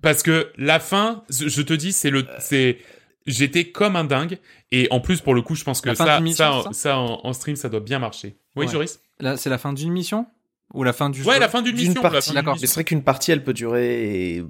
Parce 0.00 0.22
que 0.22 0.52
la 0.56 0.78
fin, 0.78 1.24
je 1.30 1.60
te 1.62 1.72
dis, 1.72 1.92
c'est 1.92 2.10
le, 2.10 2.24
c'est, 2.38 2.78
j'étais 3.26 3.64
comme 3.72 3.96
un 3.96 4.04
dingue. 4.04 4.38
Et 4.70 4.86
en 4.92 5.00
plus, 5.00 5.20
pour 5.22 5.34
le 5.34 5.42
coup, 5.42 5.54
je 5.56 5.64
pense 5.64 5.80
que 5.80 5.88
La 5.88 5.94
fin 5.96 6.04
ça, 6.06 6.16
d'une 6.18 6.24
mission, 6.24 6.62
ça, 6.62 6.68
ça, 6.68 6.72
ça 6.72 6.98
en, 6.98 7.20
en 7.24 7.32
stream, 7.32 7.56
ça 7.56 7.68
doit 7.68 7.80
bien 7.80 7.98
marcher. 7.98 8.36
Oui, 8.54 8.66
Ouais. 8.66 8.72
Joris? 8.72 9.00
Là, 9.18 9.36
c'est 9.36 9.50
la 9.50 9.58
fin 9.58 9.72
d'une 9.72 9.90
mission 9.90 10.26
Ou 10.74 10.84
la 10.84 10.92
fin 10.92 11.10
du 11.10 11.22
Ouais, 11.24 11.34
jeu 11.34 11.40
la 11.40 11.48
fin 11.48 11.62
d'une 11.62 11.74
mission. 11.74 12.00
partie, 12.00 12.32
d'accord. 12.32 12.56
C'est 12.60 12.72
vrai 12.72 12.84
qu'une 12.84 13.02
partie, 13.02 13.32
elle 13.32 13.42
peut 13.42 13.54
durer. 13.54 14.36
et- 14.36 14.44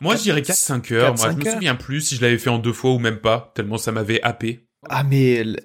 Moi, 0.00 0.16
je 0.16 0.22
dirais 0.22 0.40
4-5 0.42 0.92
heures. 0.92 1.14
Moi, 1.16 1.30
je 1.32 1.36
me 1.36 1.46
heures. 1.46 1.52
souviens 1.54 1.74
plus 1.74 2.00
si 2.02 2.16
je 2.16 2.22
l'avais 2.22 2.38
fait 2.38 2.50
en 2.50 2.58
deux 2.58 2.72
fois 2.72 2.92
ou 2.92 2.98
même 2.98 3.18
pas, 3.18 3.52
tellement 3.54 3.78
ça 3.78 3.92
m'avait 3.92 4.22
happé. 4.22 4.66
Ah, 4.88 5.02
mais 5.02 5.34
l- 5.36 5.60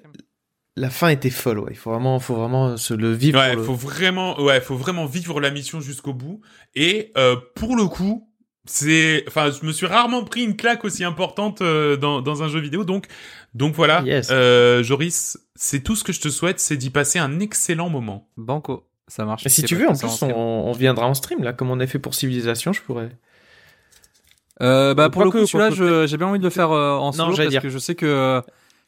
la 0.76 0.90
fin 0.90 1.08
était 1.08 1.30
folle, 1.30 1.60
ouais. 1.60 1.70
Il 1.70 1.76
faut 1.76 1.90
vraiment, 1.90 2.18
faut 2.18 2.34
vraiment 2.34 2.76
se 2.76 2.94
le 2.94 3.12
vivre. 3.12 3.38
Ouais, 3.38 3.54
le- 3.54 3.62
faut 3.62 3.74
vraiment, 3.74 4.40
ouais, 4.40 4.60
faut 4.60 4.76
vraiment 4.76 5.06
vivre 5.06 5.40
la 5.40 5.50
mission 5.50 5.80
jusqu'au 5.80 6.12
bout. 6.12 6.40
Et 6.74 7.12
euh, 7.16 7.36
pour 7.54 7.76
le 7.76 7.84
coup, 7.86 8.28
c'est, 8.66 9.24
enfin, 9.28 9.50
je 9.52 9.64
me 9.66 9.72
suis 9.72 9.86
rarement 9.86 10.24
pris 10.24 10.42
une 10.42 10.56
claque 10.56 10.84
aussi 10.84 11.04
importante 11.04 11.60
euh, 11.62 11.96
dans, 11.96 12.22
dans 12.22 12.42
un 12.42 12.48
jeu 12.48 12.58
vidéo. 12.60 12.84
Donc, 12.84 13.06
donc 13.54 13.74
voilà, 13.74 14.02
Yes. 14.04 14.28
euh, 14.32 14.82
Joris, 14.82 15.38
c'est 15.54 15.80
tout 15.84 15.94
ce 15.94 16.02
que 16.02 16.12
je 16.12 16.20
te 16.20 16.28
souhaite, 16.28 16.58
c'est 16.58 16.76
d'y 16.76 16.90
passer 16.90 17.18
un 17.20 17.38
excellent 17.40 17.88
moment. 17.90 18.28
Banco, 18.36 18.88
ça 19.06 19.24
marche. 19.26 19.44
Mais 19.44 19.50
si 19.50 19.62
tu 19.62 19.76
veux, 19.76 19.88
en 19.88 19.94
plus, 19.94 20.22
on, 20.22 20.32
on 20.34 20.72
viendra 20.72 21.06
en 21.06 21.14
stream, 21.14 21.42
là, 21.44 21.52
comme 21.52 21.70
on 21.70 21.78
a 21.78 21.86
fait 21.86 21.98
pour 22.00 22.14
Civilisation, 22.14 22.72
je 22.72 22.80
pourrais. 22.80 23.10
Euh, 24.64 24.94
bah, 24.94 25.10
pour 25.10 25.24
le 25.24 25.30
coup, 25.30 25.46
celui-là, 25.46 26.06
j'ai 26.06 26.16
bien 26.16 26.26
envie 26.26 26.38
de 26.38 26.44
le 26.44 26.50
faire 26.50 26.70
euh, 26.72 26.92
en 26.96 27.12
solo 27.12 27.32
j'allais 27.32 27.44
parce 27.46 27.50
dire. 27.50 27.62
que 27.62 27.68
je 27.68 27.78
sais 27.78 27.94
que 27.94 28.06
euh, 28.06 28.40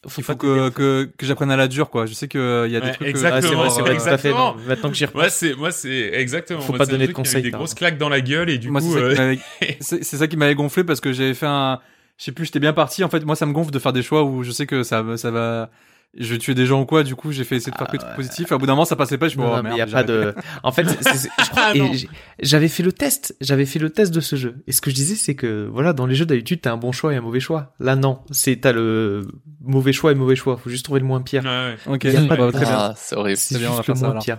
il 0.05 0.11
faut 0.11 0.23
pas 0.23 0.35
que, 0.37 0.69
que, 0.71 1.09
que 1.19 1.27
j'apprenne 1.27 1.51
à 1.51 1.57
la 1.57 1.69
dure, 1.69 1.91
quoi. 1.91 2.07
Je 2.07 2.15
sais 2.15 2.29
qu'il 2.29 2.41
y 2.41 2.77
a 2.77 2.81
des 2.81 2.87
Ouais, 2.87 2.93
trucs. 2.93 3.09
exactement. 3.09 3.35
Ah, 3.37 3.41
c'est 3.43 3.55
vrai, 3.55 3.71
c'est 3.71 3.81
vrai, 3.83 3.91
euh, 3.97 3.99
tout 4.05 4.09
à 4.15 4.19
fait. 4.19 4.31
non. 4.31 4.55
Maintenant 4.67 4.89
que 4.91 4.95
j'y 4.95 5.05
repense. 5.05 5.21
Moi, 5.21 5.29
c'est, 5.31 5.55
moi, 5.55 5.71
c'est 5.73 6.11
exactement. 6.15 6.61
Faut 6.61 6.73
moi, 6.73 6.79
pas 6.79 6.87
donner 6.87 7.07
de 7.09 7.13
conseils, 7.13 7.43
Des 7.43 7.51
grosses 7.51 7.75
claques 7.75 7.99
dans 7.99 8.09
la 8.09 8.21
gueule 8.21 8.49
et 8.51 8.59
du 8.59 8.71
Moi, 8.71 8.81
coup, 8.81 8.93
c'est 8.93 9.15
ça, 9.17 9.23
euh, 9.23 9.35
qui 9.35 9.41
m'avait- 9.61 9.77
c'est 9.81 10.05
c'est 10.05 10.17
ça 10.17 10.27
qui 10.29 10.37
m'avait 10.37 10.55
gonflé 10.55 10.85
parce 10.85 11.01
que 11.01 11.13
j'avais 11.13 11.35
fait 11.35 11.47
un, 11.47 11.81
je 12.19 12.25
sais 12.25 12.33
plus, 12.33 12.45
j'étais 12.47 12.61
bien 12.61 12.73
parti. 12.73 13.03
En 13.05 13.09
fait, 13.09 13.25
moi, 13.25 13.35
ça 13.37 13.47
me 13.47 13.53
gonfle 13.53 13.71
de 13.73 13.79
faire 13.79 13.93
des 13.93 14.03
choix 14.03 14.23
où 14.23 14.43
je 14.45 14.51
sais 14.53 14.67
que 14.67 14.83
ça, 14.85 15.05
ça 15.17 15.31
va, 15.31 15.71
je 16.19 16.33
vais 16.33 16.39
tuer 16.39 16.55
des 16.55 16.67
gens 16.67 16.81
ou 16.81 16.87
quoi. 16.87 17.03
Du 17.03 17.15
coup, 17.15 17.33
j'ai 17.33 17.45
fait 17.45 17.57
essayer 17.57 17.73
de 17.73 17.77
faire 17.77 17.87
que 17.87 17.93
des 17.93 17.99
trucs 17.99 18.15
positifs. 18.17 18.51
À 18.53 18.59
bout 18.59 18.67
d'un 18.67 18.73
moment, 18.73 18.85
ça 18.85 18.97
passait 18.97 19.19
pas. 19.19 19.29
Je 19.29 19.39
me 19.39 19.45
oh, 19.45 19.63
merde, 19.63 19.77
y 19.77 19.81
a 19.81 19.87
pas 19.87 20.03
de. 20.03 20.35
En 20.63 20.73
fait, 20.73 20.87
Ah, 21.57 21.73
j'avais 22.41 22.69
fait 22.69 22.83
le 22.83 22.93
test. 22.93 23.37
J'avais 23.41 23.67
fait 23.67 23.79
le 23.79 23.91
test 23.91 24.13
de 24.15 24.21
ce 24.21 24.37
jeu. 24.37 24.57
Et 24.67 24.73
ce 24.73 24.81
que 24.81 24.91
je 24.91 24.95
disais, 24.95 25.15
c'est 25.15 25.35
que 25.35 25.69
voilà, 25.71 25.93
dans 25.93 26.07
les 26.07 26.15
jeux 26.15 26.27
d'habitude, 26.27 26.61
t'as 26.63 26.73
un 26.73 26.77
bon 26.77 26.93
choix 26.93 27.13
et 27.13 27.17
un 27.17 27.21
mauvais 27.21 27.41
choix. 27.41 27.75
Là, 27.81 27.97
non. 27.97 28.21
C'est 28.31 28.57
t'as 28.57 28.73
le 28.73 29.27
mauvais 29.61 29.93
choix 29.93 30.13
et 30.13 30.15
mauvais 30.15 30.37
choix. 30.37 30.57
Faut 30.57 30.71
juste 30.71 30.85
trouver 30.85 31.01
le 31.01 31.07
moins 31.07 31.21
pire. 31.21 31.43
Ouais, 31.45 31.77
ouais. 31.87 31.95
Ok, 31.95 32.05
Y 32.05 32.17
a 32.17 32.27
pas 32.27 32.37
de- 32.37 32.51
très 32.53 32.65
bien. 32.65 32.75
Ah, 32.77 32.95
c'est 32.97 33.17
horrible. 33.17 33.37
C'est 33.37 33.59
bien, 33.59 33.69
on 33.69 33.73
va 33.73 33.77
juste 33.83 33.87
faire 33.87 34.09
le 34.09 34.13
moins 34.15 34.21
pire. 34.23 34.39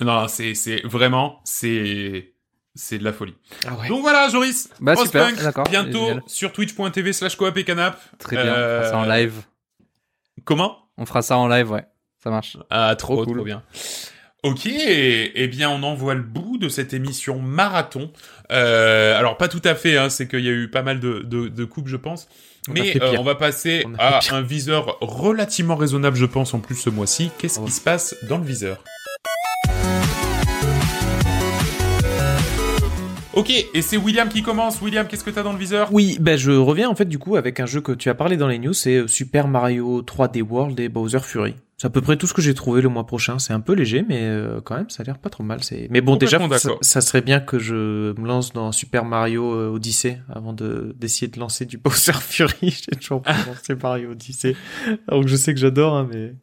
Non, 0.00 0.28
c'est, 0.28 0.54
c'est 0.54 0.80
vraiment, 0.84 1.40
c'est, 1.44 2.32
c'est 2.74 2.98
de 2.98 3.04
la 3.04 3.12
folie. 3.12 3.34
Ah 3.66 3.74
ouais. 3.74 3.88
Donc 3.88 4.00
voilà, 4.00 4.28
Joris. 4.30 4.70
Bah, 4.80 4.96
super, 4.96 5.30
d'accord, 5.36 5.64
Bientôt 5.70 6.20
sur 6.26 6.52
twitch.tv 6.52 7.12
slash 7.12 7.36
coop 7.36 7.56
et 7.56 7.64
canap. 7.64 8.00
Très 8.18 8.36
bien. 8.42 8.46
Euh, 8.46 8.90
ça 8.90 8.96
en 8.96 9.04
live. 9.04 9.42
Comment? 10.44 10.76
On 10.98 11.06
fera 11.06 11.22
ça 11.22 11.36
en 11.38 11.48
live, 11.48 11.70
ouais. 11.70 11.84
Ça 12.22 12.30
marche. 12.30 12.56
Ah, 12.70 12.94
trop, 12.96 13.14
Trop 13.16 13.24
trop, 13.24 13.34
cool. 13.34 13.44
bien. 13.44 13.62
Ok, 14.42 14.66
eh 14.66 15.48
bien 15.48 15.68
on 15.68 15.82
en 15.82 15.94
voit 15.94 16.14
le 16.14 16.22
bout 16.22 16.56
de 16.56 16.70
cette 16.70 16.94
émission 16.94 17.38
marathon. 17.40 18.10
Euh, 18.50 19.18
alors 19.18 19.36
pas 19.36 19.48
tout 19.48 19.60
à 19.64 19.74
fait, 19.74 19.98
hein, 19.98 20.08
c'est 20.08 20.28
qu'il 20.28 20.40
y 20.40 20.48
a 20.48 20.52
eu 20.52 20.70
pas 20.70 20.80
mal 20.82 20.98
de, 20.98 21.20
de, 21.20 21.48
de 21.48 21.64
coupes, 21.66 21.88
je 21.88 21.96
pense. 21.96 22.26
On 22.68 22.72
Mais 22.72 22.96
euh, 23.02 23.16
on 23.18 23.22
va 23.22 23.34
passer 23.34 23.84
On 23.86 23.94
à 23.98 24.20
un 24.32 24.40
viseur 24.42 24.96
relativement 25.02 25.76
raisonnable, 25.76 26.16
je 26.16 26.24
pense, 26.24 26.54
en 26.54 26.60
plus 26.60 26.74
ce 26.76 26.88
mois-ci. 26.88 27.30
Qu'est-ce 27.38 27.60
Oh. 27.60 27.64
qui 27.66 27.70
se 27.72 27.80
passe 27.82 28.14
dans 28.28 28.38
le 28.38 28.44
viseur? 28.44 28.82
Ok, 33.32 33.50
et 33.50 33.82
c'est 33.82 33.96
William 33.96 34.28
qui 34.28 34.42
commence. 34.42 34.82
William, 34.82 35.06
qu'est-ce 35.06 35.22
que 35.22 35.30
t'as 35.30 35.44
dans 35.44 35.52
le 35.52 35.58
viseur? 35.58 35.92
Oui, 35.92 36.18
ben 36.20 36.36
je 36.36 36.50
reviens 36.50 36.88
en 36.88 36.96
fait 36.96 37.04
du 37.04 37.18
coup 37.18 37.36
avec 37.36 37.60
un 37.60 37.66
jeu 37.66 37.80
que 37.80 37.92
tu 37.92 38.08
as 38.08 38.14
parlé 38.14 38.36
dans 38.36 38.48
les 38.48 38.58
news, 38.58 38.72
c'est 38.72 38.96
euh, 38.96 39.06
Super 39.06 39.46
Mario 39.46 40.02
3D 40.02 40.42
World 40.42 40.80
et 40.80 40.88
Bowser 40.88 41.20
Fury. 41.20 41.54
C'est 41.80 41.86
à 41.86 41.90
peu 41.90 42.02
près 42.02 42.16
tout 42.16 42.26
ce 42.26 42.34
que 42.34 42.42
j'ai 42.42 42.52
trouvé 42.52 42.82
le 42.82 42.90
mois 42.90 43.06
prochain. 43.06 43.38
C'est 43.38 43.54
un 43.54 43.60
peu 43.60 43.72
léger, 43.72 44.04
mais 44.06 44.20
euh, 44.24 44.60
quand 44.60 44.76
même, 44.76 44.90
ça 44.90 45.02
a 45.02 45.06
l'air 45.06 45.16
pas 45.16 45.30
trop 45.30 45.44
mal. 45.44 45.62
C'est. 45.62 45.86
Mais 45.90 46.00
bon, 46.00 46.16
déjà, 46.16 46.38
ça, 46.82 47.00
serait 47.00 47.22
bien 47.22 47.40
que 47.40 47.58
je 47.58 48.12
me 48.20 48.26
lance 48.26 48.52
dans 48.52 48.70
Super 48.70 49.06
Mario 49.06 49.54
euh, 49.54 49.70
Odyssey 49.70 50.20
avant 50.28 50.52
de 50.52 50.94
d'essayer 50.98 51.28
de 51.28 51.38
lancer 51.38 51.64
du 51.64 51.78
Bowser 51.82 52.12
Fury. 52.12 52.52
j'ai 52.62 52.96
toujours 52.98 53.22
pas 53.22 53.32
lancé 53.46 53.74
Mario 53.82 54.10
Odyssey, 54.10 54.56
alors 55.08 55.22
que 55.22 55.28
je 55.28 55.36
sais 55.36 55.54
que 55.54 55.60
j'adore, 55.60 55.94
hein, 55.94 56.08
mais. 56.12 56.34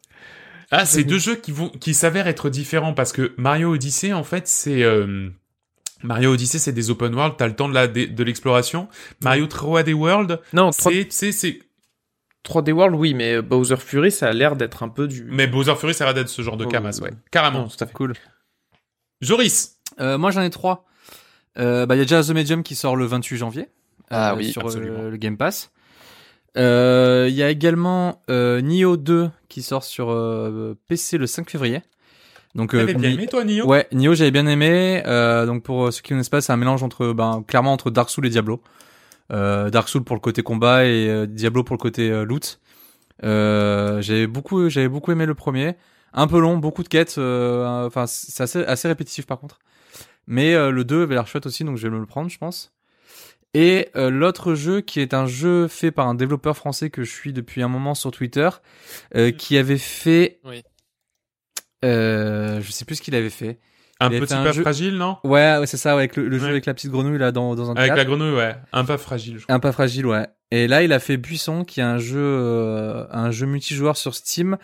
Ah, 0.70 0.84
c'est 0.84 1.04
deux 1.04 1.18
jeux 1.18 1.36
qui 1.36 1.52
vont, 1.52 1.68
qui 1.68 1.94
s'avèrent 1.94 2.26
être 2.26 2.50
différents 2.50 2.92
parce 2.92 3.12
que 3.12 3.32
Mario 3.36 3.72
Odyssey, 3.72 4.12
en 4.12 4.24
fait, 4.24 4.48
c'est 4.48 4.82
euh, 4.82 5.30
Mario 6.02 6.32
Odyssey, 6.32 6.58
c'est 6.58 6.72
des 6.72 6.90
open 6.90 7.14
world. 7.14 7.34
T'as 7.36 7.46
le 7.46 7.56
temps 7.56 7.68
de 7.68 7.74
la 7.74 7.88
de 7.88 8.22
l'exploration. 8.24 8.88
Mario 9.22 9.46
3D 9.46 9.92
World, 9.92 10.40
Non, 10.52 10.70
3... 10.70 10.92
c'est 10.92 11.06
c'est 11.10 11.32
c'est. 11.32 11.58
3D 12.44 12.72
World, 12.72 12.94
oui, 12.94 13.14
mais 13.14 13.34
euh, 13.34 13.42
Bowser 13.42 13.76
Fury, 13.76 14.10
ça 14.12 14.28
a 14.28 14.32
l'air 14.32 14.56
d'être 14.56 14.82
un 14.82 14.88
peu 14.88 15.08
du. 15.08 15.24
Mais 15.28 15.46
Bowser 15.46 15.74
Fury, 15.74 15.92
ça 15.94 16.04
va 16.04 16.12
d'être 16.12 16.28
ce 16.28 16.40
genre 16.42 16.56
de 16.56 16.64
Oh, 16.64 16.68
camas, 16.68 16.98
ouais. 17.02 17.10
Carrément. 17.30 17.62
Non, 17.62 17.68
tout 17.68 17.76
à 17.80 17.86
fait. 17.86 17.92
Cool. 17.92 18.14
Joris. 19.20 19.76
Euh, 20.00 20.16
moi, 20.18 20.30
j'en 20.30 20.42
ai 20.42 20.50
trois. 20.50 20.86
Euh, 21.58 21.86
bah, 21.86 21.96
il 21.96 21.98
y 21.98 22.02
a 22.02 22.04
déjà 22.04 22.22
The 22.22 22.30
Medium 22.30 22.62
qui 22.62 22.74
sort 22.76 22.94
le 22.96 23.04
28 23.06 23.36
janvier. 23.36 23.68
Ah 24.10 24.32
euh, 24.32 24.36
oui, 24.36 24.52
sur 24.52 24.66
euh, 24.68 25.10
le 25.10 25.16
Game 25.16 25.36
Pass. 25.36 25.72
Euh, 26.56 27.26
Il 27.28 27.34
y 27.34 27.42
a 27.42 27.50
également 27.50 28.22
euh, 28.30 28.60
Nioh 28.60 28.96
2 28.96 29.30
qui 29.48 29.62
sort 29.62 29.84
sur 29.84 30.10
euh, 30.10 30.74
PC 30.88 31.18
le 31.18 31.26
5 31.26 31.50
février. 31.50 31.82
Donc, 32.58 32.74
euh, 32.74 32.84
bien 32.92 33.10
aimé 33.12 33.26
toi, 33.28 33.44
Nioh? 33.44 33.66
Ouais, 33.66 33.86
Nioh 33.92 34.14
j'avais 34.14 34.32
bien 34.32 34.46
aimé. 34.46 35.02
Euh, 35.06 35.46
donc 35.46 35.62
pour 35.62 35.86
euh, 35.86 35.90
ceux 35.92 36.02
qui 36.02 36.10
connaissent 36.10 36.28
pas, 36.28 36.40
c'est 36.40 36.52
un 36.52 36.56
mélange 36.56 36.82
entre, 36.82 37.12
ben, 37.12 37.44
clairement 37.46 37.72
entre 37.72 37.90
Dark 37.90 38.10
Souls 38.10 38.26
et 38.26 38.30
Diablo. 38.30 38.60
Euh, 39.32 39.70
Dark 39.70 39.88
Souls 39.88 40.02
pour 40.04 40.16
le 40.16 40.20
côté 40.20 40.42
combat 40.42 40.84
et 40.84 41.08
euh, 41.08 41.26
Diablo 41.26 41.62
pour 41.62 41.74
le 41.76 41.80
côté 41.80 42.10
euh, 42.10 42.24
loot. 42.24 42.58
Euh, 43.24 44.02
j'avais 44.02 44.26
beaucoup, 44.26 44.68
j'avais 44.68 44.88
beaucoup 44.88 45.12
aimé 45.12 45.24
le 45.24 45.34
premier. 45.34 45.76
Un 46.12 46.26
peu 46.26 46.40
long, 46.40 46.56
beaucoup 46.58 46.82
de 46.82 46.88
quêtes. 46.88 47.16
euh, 47.18 47.86
Enfin, 47.86 48.06
c'est 48.06 48.42
assez, 48.42 48.64
assez 48.64 48.88
répétitif 48.88 49.24
par 49.26 49.38
contre. 49.38 49.60
Mais 50.26 50.54
euh, 50.54 50.70
le 50.70 50.84
2 50.84 51.04
avait 51.04 51.14
l'air 51.14 51.26
chouette 51.26 51.46
aussi, 51.46 51.62
donc 51.64 51.76
je 51.76 51.86
vais 51.86 51.94
me 51.94 52.00
le 52.00 52.06
prendre, 52.06 52.28
je 52.28 52.38
pense. 52.38 52.72
Et 53.54 53.88
euh, 53.96 54.10
l'autre 54.10 54.54
jeu 54.54 54.80
qui 54.80 55.00
est 55.00 55.14
un 55.14 55.26
jeu 55.26 55.68
fait 55.68 55.90
par 55.90 56.06
un 56.08 56.14
développeur 56.14 56.56
français 56.56 56.90
que 56.90 57.02
je 57.02 57.10
suis 57.10 57.32
depuis 57.32 57.62
un 57.62 57.68
moment 57.68 57.94
sur 57.94 58.10
Twitter, 58.10 58.48
euh, 59.14 59.30
qui 59.30 59.56
avait 59.56 59.78
fait, 59.78 60.38
Oui. 60.44 60.62
Euh, 61.84 62.60
je 62.60 62.70
sais 62.72 62.84
plus 62.84 62.96
ce 62.96 63.02
qu'il 63.02 63.14
avait 63.14 63.30
fait. 63.30 63.58
Un 64.00 64.10
Il 64.10 64.16
a 64.16 64.20
petit 64.20 64.32
fait 64.34 64.38
un 64.40 64.44
pas 64.44 64.52
jeu- 64.52 64.62
fragile, 64.62 64.94
non? 64.96 65.16
Ouais, 65.24 65.58
ouais 65.58 65.66
c'est 65.66 65.76
ça, 65.76 65.90
ouais, 65.96 66.02
avec 66.02 66.14
le, 66.16 66.28
le 66.28 66.38
jeu 66.38 66.44
Ouais. 66.44 66.50
avec 66.50 66.66
la 66.66 66.74
petite 66.74 66.90
grenouille 66.92 67.18
là 67.18 67.32
dans, 67.32 67.56
dans 67.56 67.70
un 67.70 67.74
Avec 67.74 67.96
la 67.96 68.04
grenouille, 68.04 68.34
ouais. 68.36 68.54
Un 68.72 68.84
pas 68.84 68.96
fragile, 68.96 69.38
je 69.38 69.42
crois. 69.44 69.54
Un 69.54 69.58
pas 69.58 69.72
fragile, 69.72 70.06
ouais. 70.06 70.26
Et 70.52 70.68
là, 70.68 70.82
il 70.84 70.92
a 70.92 71.00
fait 71.00 71.16
Buisson, 71.16 71.64
qui 71.64 71.80
est 71.80 71.82
un 71.82 71.98
jeu, 71.98 72.20
euh, 72.20 73.04
un 73.10 73.32
jeu 73.32 73.46
multijoueur 73.46 73.96
sur 73.96 74.14
Steam, 74.14 74.56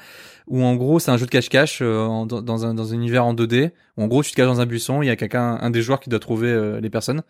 où 0.46 0.62
en 0.62 0.76
gros, 0.76 1.00
c'est 1.00 1.10
un 1.10 1.16
jeu 1.16 1.26
de 1.26 1.30
cache-cache 1.32 1.80
euh, 1.82 2.24
dans, 2.26 2.64
un, 2.64 2.74
dans 2.74 2.92
un 2.92 2.94
univers 2.94 3.24
en 3.26 3.34
2D. 3.34 3.72
Où 3.96 4.04
en 4.04 4.06
gros, 4.06 4.22
tu 4.22 4.30
te 4.30 4.36
caches 4.36 4.46
dans 4.46 4.60
un 4.60 4.66
buisson, 4.66 5.02
il 5.02 5.06
y 5.06 5.10
a 5.10 5.16
quelqu'un, 5.16 5.58
un 5.60 5.70
des 5.70 5.82
joueurs 5.82 5.98
qui 6.00 6.10
doit 6.10 6.20
trouver 6.20 6.48
euh, 6.50 6.80
les 6.80 6.88
personnes. 6.88 7.22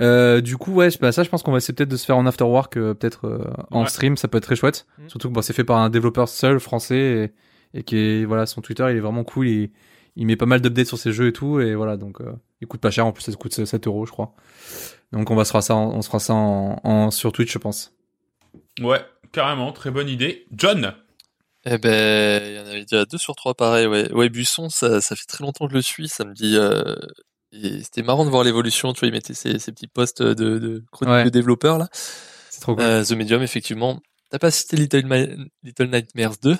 Euh, 0.00 0.40
du 0.40 0.56
coup, 0.56 0.72
ouais, 0.72 0.88
pas 0.92 1.12
ça. 1.12 1.22
Je 1.22 1.28
pense 1.28 1.42
qu'on 1.42 1.52
va 1.52 1.58
essayer 1.58 1.74
peut-être 1.74 1.90
de 1.90 1.96
se 1.96 2.06
faire 2.06 2.16
en 2.16 2.24
afterwork, 2.26 2.76
euh, 2.78 2.94
peut-être 2.94 3.26
euh, 3.26 3.44
en 3.70 3.82
Ouais. 3.82 3.88
stream. 3.88 4.16
Ça 4.16 4.28
peut 4.28 4.38
être 4.38 4.44
très 4.44 4.56
chouette. 4.56 4.86
Mhm. 4.98 5.08
Surtout 5.10 5.28
que 5.28 5.34
bon, 5.34 5.42
c'est 5.42 5.52
fait 5.52 5.64
par 5.64 5.76
un 5.78 5.90
développeur 5.90 6.28
seul 6.28 6.58
français 6.58 6.96
et, 6.96 7.32
et 7.74 7.82
qui 7.82 7.96
est 7.96 8.24
voilà, 8.24 8.46
son 8.46 8.60
Twitter, 8.60 8.86
il 8.90 8.96
est 8.96 9.00
vraiment 9.00 9.24
cool. 9.24 9.48
Il, 9.48 9.70
il 10.16 10.26
met 10.26 10.36
pas 10.36 10.46
mal 10.46 10.60
d'updates 10.60 10.86
sur 10.86 10.98
ses 10.98 11.12
jeux 11.12 11.28
et 11.28 11.32
tout. 11.32 11.60
Et 11.60 11.74
voilà, 11.74 11.96
donc 11.96 12.20
euh, 12.20 12.32
il 12.60 12.66
coûte 12.68 12.80
pas 12.80 12.90
cher. 12.90 13.06
En 13.06 13.12
plus, 13.12 13.22
ça 13.22 13.32
coûte 13.32 13.52
7 13.64 13.86
euros, 13.86 14.04
je 14.06 14.12
crois. 14.12 14.34
Donc 15.12 15.30
on 15.30 15.34
va 15.36 15.44
se 15.44 15.52
faire 15.52 15.62
ça, 15.62 15.74
en- 15.74 15.90
on 15.92 16.02
se 16.02 16.06
fera 16.08 16.18
ça 16.20 16.34
en, 16.34 16.78
en- 16.84 17.10
sur 17.10 17.32
Twitch, 17.32 17.52
je 17.52 17.58
pense. 17.58 17.94
Ouais, 18.80 19.00
carrément, 19.32 19.72
très 19.72 19.90
bonne 19.90 20.08
idée. 20.08 20.46
John. 20.52 20.94
Eh 21.64 21.78
ben, 21.78 22.42
il 22.44 22.56
y 22.56 22.58
en 22.58 22.66
avait 22.66 22.82
déjà 22.84 23.04
deux 23.04 23.18
sur 23.18 23.36
trois 23.36 23.54
pareils, 23.54 23.86
ouais. 23.86 24.10
Ouais, 24.12 24.28
Buisson, 24.28 24.68
ça, 24.68 25.00
ça 25.00 25.14
fait 25.14 25.26
très 25.26 25.44
longtemps 25.44 25.66
que 25.66 25.70
je 25.72 25.76
le 25.76 25.82
suis, 25.82 26.08
ça 26.08 26.24
me 26.24 26.34
dit, 26.34 26.56
euh, 26.56 26.96
et 27.52 27.82
c'était 27.84 28.02
marrant 28.02 28.24
de 28.24 28.30
voir 28.30 28.42
l'évolution, 28.42 28.92
tu 28.92 29.00
vois, 29.00 29.08
il 29.08 29.12
mettait 29.12 29.34
ses, 29.34 29.58
ses 29.60 29.70
petits 29.70 29.86
posts 29.86 30.22
de, 30.22 30.58
de 30.58 30.82
chroniques 30.90 31.12
Ouais. 31.14 31.24
de 31.24 31.28
développeurs, 31.30 31.78
là. 31.78 31.88
C'est 32.50 32.60
trop 32.62 32.74
cool. 32.74 32.82
Euh, 32.82 33.04
The 33.04 33.12
Medium, 33.12 33.42
effectivement. 33.42 34.00
T'as 34.30 34.40
pas 34.40 34.50
cité 34.50 34.76
Little, 34.76 35.06
Ma- 35.06 35.26
Little 35.62 35.86
Nightmares 35.90 36.34
2? 36.42 36.56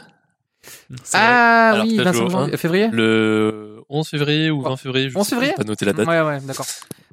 Vrai. 0.90 0.98
ah 1.14 1.70
Alors, 1.70 1.84
oui, 1.86 1.96
Janvier- 1.96 2.54
un 2.54 2.56
février. 2.56 2.88
Le 2.92 3.80
11 3.88 4.08
février 4.08 4.50
ou 4.50 4.62
20 4.62 4.76
février, 4.76 5.10
je 5.10 5.18
11 5.18 5.26
sais 5.26 5.34
pas, 5.34 5.40
février 5.40 5.54
pas 5.56 5.64
noté 5.64 5.84
la 5.84 5.92
date. 5.92 6.06
Ouais, 6.08 6.20
ouais, 6.22 6.40
d'accord. 6.42 6.66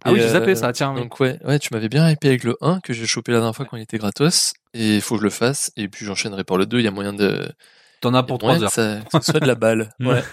Ah 0.03 0.09
Et, 0.11 0.13
oui, 0.13 0.19
j'ai 0.21 0.30
zappé 0.30 0.51
euh, 0.51 0.55
ça, 0.55 0.71
tiens. 0.71 0.93
oui. 0.93 1.01
Donc 1.01 1.19
ouais, 1.19 1.39
ouais, 1.43 1.59
tu 1.59 1.69
m'avais 1.73 1.89
bien 1.89 2.09
hypé 2.09 2.27
avec 2.30 2.43
le 2.43 2.55
1 2.61 2.80
que 2.80 2.93
j'ai 2.93 3.05
chopé 3.05 3.31
la 3.31 3.39
dernière 3.39 3.55
fois 3.55 3.65
quand 3.65 3.76
il 3.77 3.84
était 3.84 3.97
gratos 3.97 4.53
et 4.73 4.95
il 4.95 5.01
faut 5.01 5.15
que 5.15 5.21
je 5.21 5.26
le 5.26 5.30
fasse 5.31 5.71
et 5.77 5.88
puis 5.88 6.05
j'enchaînerai 6.05 6.43
par 6.43 6.57
le 6.57 6.65
2, 6.65 6.80
il 6.80 6.85
y 6.85 6.88
a 6.88 6.91
moyen 6.91 7.13
de 7.13 7.49
T'en 8.01 8.13
as 8.13 8.23
pour 8.23 8.39
moyen 8.41 8.59
3 8.59 8.63
heures. 8.65 8.69
que 8.69 9.09
ça, 9.11 9.17
que 9.19 9.26
ce 9.26 9.31
soit 9.31 9.39
de 9.41 9.47
la 9.47 9.55
balle. 9.55 9.93
Ouais. 9.99 10.23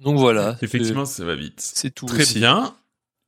Donc 0.00 0.16
voilà, 0.16 0.56
Effectivement, 0.62 1.04
ça 1.04 1.22
va 1.24 1.34
vite. 1.34 1.60
c'est 1.60 1.76
c'est 1.76 1.90
tout 1.90 2.06
Très 2.06 2.22
aussi. 2.22 2.38
bien. 2.38 2.72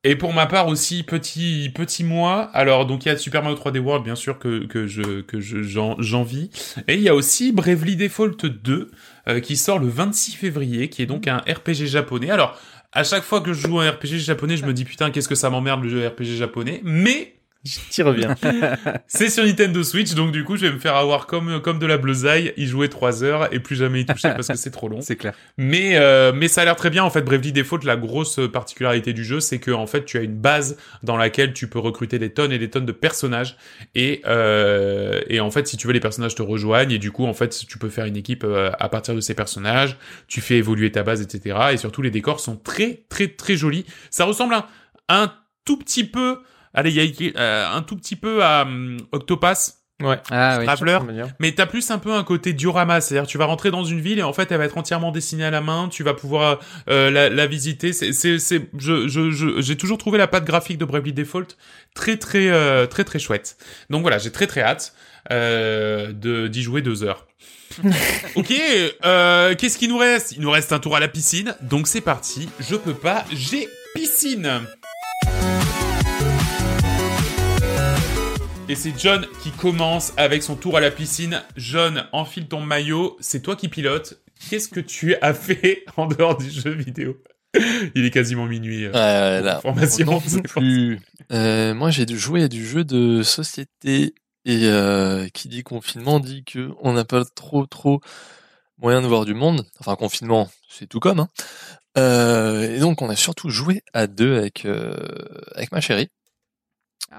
Et 0.04 0.16
pour 0.16 0.32
ma 0.34 0.46
part 0.46 0.66
aussi, 0.66 1.04
petit 1.04 1.70
petit 1.74 2.02
mois. 2.02 2.50
Alors 2.54 2.86
donc 2.86 3.04
il 3.04 3.08
y 3.08 3.12
a 3.12 3.16
Super 3.16 3.42
Mario 3.42 3.56
3D 3.56 3.78
World 3.78 4.04
bien 4.04 4.16
sûr 4.16 4.38
que 4.38 4.66
que 4.66 4.86
je 4.88 5.20
que 5.20 5.40
je 5.40 5.62
j'en- 5.62 5.94
j'envie. 6.00 6.50
Et 6.88 6.94
il 6.94 7.02
y 7.02 7.08
a 7.08 7.14
aussi 7.14 7.52
Bravely 7.52 7.94
Default 7.96 8.46
2 8.48 8.90
euh, 9.28 9.38
qui 9.40 9.56
sort 9.56 9.78
le 9.78 9.86
26 9.86 10.32
février, 10.34 10.88
qui 10.88 11.02
est 11.02 11.06
donc 11.06 11.28
un 11.28 11.36
RPG 11.38 11.86
japonais. 11.86 12.30
Alors 12.30 12.60
à 12.92 13.04
chaque 13.04 13.22
fois 13.22 13.40
que 13.40 13.52
je 13.52 13.66
joue 13.68 13.78
un 13.78 13.90
RPG 13.90 14.18
japonais, 14.18 14.56
je 14.56 14.66
me 14.66 14.72
dis 14.74 14.84
putain 14.84 15.10
qu'est-ce 15.12 15.28
que 15.28 15.36
ça 15.36 15.50
m'emmerde 15.50 15.82
le 15.84 15.88
jeu 15.88 16.06
RPG 16.06 16.36
japonais. 16.36 16.80
Mais 16.82 17.34
T'y 17.90 18.02
reviens. 18.02 18.34
c'est 19.06 19.28
sur 19.28 19.44
Nintendo 19.44 19.84
Switch, 19.84 20.14
donc 20.14 20.32
du 20.32 20.42
coup 20.42 20.56
je 20.56 20.66
vais 20.66 20.72
me 20.72 20.80
faire 20.80 20.96
avoir 20.96 21.28
comme 21.28 21.60
comme 21.60 21.78
de 21.78 21.86
la 21.86 21.96
bleusaille, 21.96 22.52
y 22.56 22.66
jouer 22.66 22.88
3 22.88 23.22
heures 23.22 23.54
et 23.54 23.60
plus 23.60 23.76
jamais 23.76 24.00
y 24.00 24.06
toucher 24.06 24.30
parce 24.34 24.48
que 24.48 24.56
c'est 24.56 24.72
trop 24.72 24.88
long. 24.88 25.00
C'est 25.00 25.16
clair. 25.16 25.34
Mais 25.58 25.96
euh, 25.96 26.32
mais 26.34 26.48
ça 26.48 26.62
a 26.62 26.64
l'air 26.64 26.74
très 26.74 26.90
bien 26.90 27.04
en 27.04 27.10
fait. 27.10 27.22
Bravely 27.22 27.52
Default, 27.52 27.80
la 27.84 27.96
grosse 27.96 28.40
particularité 28.52 29.12
du 29.12 29.24
jeu, 29.24 29.40
c'est 29.40 29.58
que 29.58 29.70
en 29.70 29.86
fait 29.86 30.04
tu 30.04 30.18
as 30.18 30.22
une 30.22 30.34
base 30.34 30.76
dans 31.02 31.16
laquelle 31.16 31.52
tu 31.52 31.68
peux 31.68 31.78
recruter 31.78 32.18
des 32.18 32.32
tonnes 32.32 32.52
et 32.52 32.58
des 32.58 32.70
tonnes 32.70 32.86
de 32.86 32.92
personnages 32.92 33.56
et 33.94 34.22
euh, 34.26 35.20
et 35.28 35.40
en 35.40 35.50
fait 35.50 35.68
si 35.68 35.76
tu 35.76 35.86
veux 35.86 35.92
les 35.92 36.00
personnages 36.00 36.34
te 36.34 36.42
rejoignent 36.42 36.92
et 36.92 36.98
du 36.98 37.12
coup 37.12 37.26
en 37.26 37.34
fait 37.34 37.64
tu 37.68 37.78
peux 37.78 37.90
faire 37.90 38.06
une 38.06 38.16
équipe 38.16 38.44
euh, 38.44 38.70
à 38.80 38.88
partir 38.88 39.14
de 39.14 39.20
ces 39.20 39.34
personnages. 39.34 39.96
Tu 40.26 40.40
fais 40.40 40.56
évoluer 40.56 40.90
ta 40.90 41.04
base 41.04 41.22
etc. 41.22 41.56
Et 41.72 41.76
surtout 41.76 42.02
les 42.02 42.10
décors 42.10 42.40
sont 42.40 42.56
très 42.56 43.04
très 43.08 43.28
très 43.28 43.56
jolis. 43.56 43.86
Ça 44.10 44.24
ressemble 44.24 44.54
à 44.54 44.66
un 45.08 45.32
tout 45.64 45.76
petit 45.76 46.04
peu, 46.04 46.38
allez 46.74 46.90
il 46.90 47.24
y 47.26 47.32
a 47.36 47.40
euh, 47.40 47.76
un 47.76 47.82
tout 47.82 47.96
petit 47.96 48.16
peu 48.16 48.42
à 48.44 48.62
hum, 48.62 48.96
Octopass. 49.12 49.78
Ouais. 50.02 50.18
Ah. 50.30 50.58
Traveler. 50.64 50.98
Mais 51.38 51.52
t'as 51.52 51.66
plus 51.66 51.88
un 51.92 51.98
peu 51.98 52.12
un 52.12 52.24
côté 52.24 52.52
diorama, 52.52 53.00
c'est-à-dire 53.00 53.28
tu 53.28 53.38
vas 53.38 53.44
rentrer 53.44 53.70
dans 53.70 53.84
une 53.84 54.00
ville 54.00 54.18
et 54.18 54.24
en 54.24 54.32
fait 54.32 54.50
elle 54.50 54.58
va 54.58 54.64
être 54.64 54.76
entièrement 54.76 55.12
dessinée 55.12 55.44
à 55.44 55.52
la 55.52 55.60
main, 55.60 55.88
tu 55.88 56.02
vas 56.02 56.12
pouvoir 56.12 56.58
euh, 56.88 57.08
la, 57.08 57.28
la 57.28 57.46
visiter. 57.46 57.92
C'est, 57.92 58.12
c'est, 58.12 58.40
c'est, 58.40 58.68
je, 58.76 59.06
je, 59.06 59.30
je- 59.30 59.60
j'ai 59.60 59.76
toujours 59.76 59.98
trouvé 59.98 60.18
la 60.18 60.26
patte 60.26 60.44
graphique 60.44 60.78
de 60.78 60.84
Bravely 60.84 61.12
Default 61.12 61.56
très, 61.94 62.16
très, 62.16 62.48
euh, 62.48 62.86
très, 62.86 63.04
très 63.04 63.20
chouette. 63.20 63.56
Donc 63.90 64.02
voilà, 64.02 64.18
j'ai 64.18 64.32
très, 64.32 64.48
très 64.48 64.62
hâte 64.62 64.92
euh, 65.30 66.12
de 66.12 66.48
d'y 66.48 66.62
jouer 66.62 66.82
deux 66.82 67.04
heures. 67.04 67.28
ok, 68.34 68.52
euh, 69.04 69.54
qu'est-ce 69.54 69.78
qu'il 69.78 69.88
nous 69.90 69.98
reste? 69.98 70.32
Il 70.32 70.40
nous 70.40 70.50
reste 70.50 70.72
un 70.72 70.80
tour 70.80 70.96
à 70.96 71.00
la 71.00 71.06
piscine, 71.08 71.54
donc 71.60 71.86
c'est 71.86 72.00
parti. 72.00 72.48
Je 72.58 72.74
peux 72.74 72.94
pas, 72.94 73.24
j'ai 73.32 73.68
piscine. 73.94 74.62
Et 78.72 78.74
c'est 78.74 78.98
John 78.98 79.26
qui 79.42 79.50
commence 79.50 80.14
avec 80.16 80.42
son 80.42 80.56
tour 80.56 80.78
à 80.78 80.80
la 80.80 80.90
piscine. 80.90 81.42
John, 81.58 82.06
enfile 82.12 82.48
ton 82.48 82.62
maillot, 82.62 83.18
c'est 83.20 83.42
toi 83.42 83.54
qui 83.54 83.68
pilotes. 83.68 84.22
Qu'est-ce 84.48 84.68
que 84.68 84.80
tu 84.80 85.14
as 85.16 85.34
fait 85.34 85.84
en 85.98 86.06
dehors 86.06 86.38
du 86.38 86.50
jeu 86.50 86.70
vidéo? 86.70 87.18
Il 87.94 88.06
est 88.06 88.10
quasiment 88.10 88.46
minuit. 88.46 88.86
euh, 88.86 89.42
là, 89.42 89.58
Information, 89.58 90.08
on 90.08 90.12
n'en 90.12 90.20
c'est 90.26 90.40
peut 90.40 90.48
plus. 90.60 91.00
Euh, 91.32 91.74
moi, 91.74 91.90
j'ai 91.90 92.06
joué 92.16 92.44
à 92.44 92.48
du 92.48 92.66
jeu 92.66 92.82
de 92.82 93.22
société 93.22 94.14
et 94.46 94.60
euh, 94.64 95.28
qui 95.34 95.48
dit 95.48 95.64
confinement 95.64 96.18
dit 96.18 96.42
que 96.42 96.70
on 96.80 96.94
n'a 96.94 97.04
pas 97.04 97.26
trop 97.26 97.66
trop 97.66 98.00
moyen 98.78 99.02
de 99.02 99.06
voir 99.06 99.26
du 99.26 99.34
monde. 99.34 99.66
Enfin, 99.80 99.96
confinement, 99.96 100.48
c'est 100.70 100.86
tout 100.86 100.98
comme. 100.98 101.20
Hein. 101.20 101.28
Euh, 101.98 102.74
et 102.74 102.78
donc, 102.78 103.02
on 103.02 103.10
a 103.10 103.16
surtout 103.16 103.50
joué 103.50 103.82
à 103.92 104.06
deux 104.06 104.34
avec 104.34 104.66
avec 105.54 105.72
ma 105.72 105.82
chérie. 105.82 106.08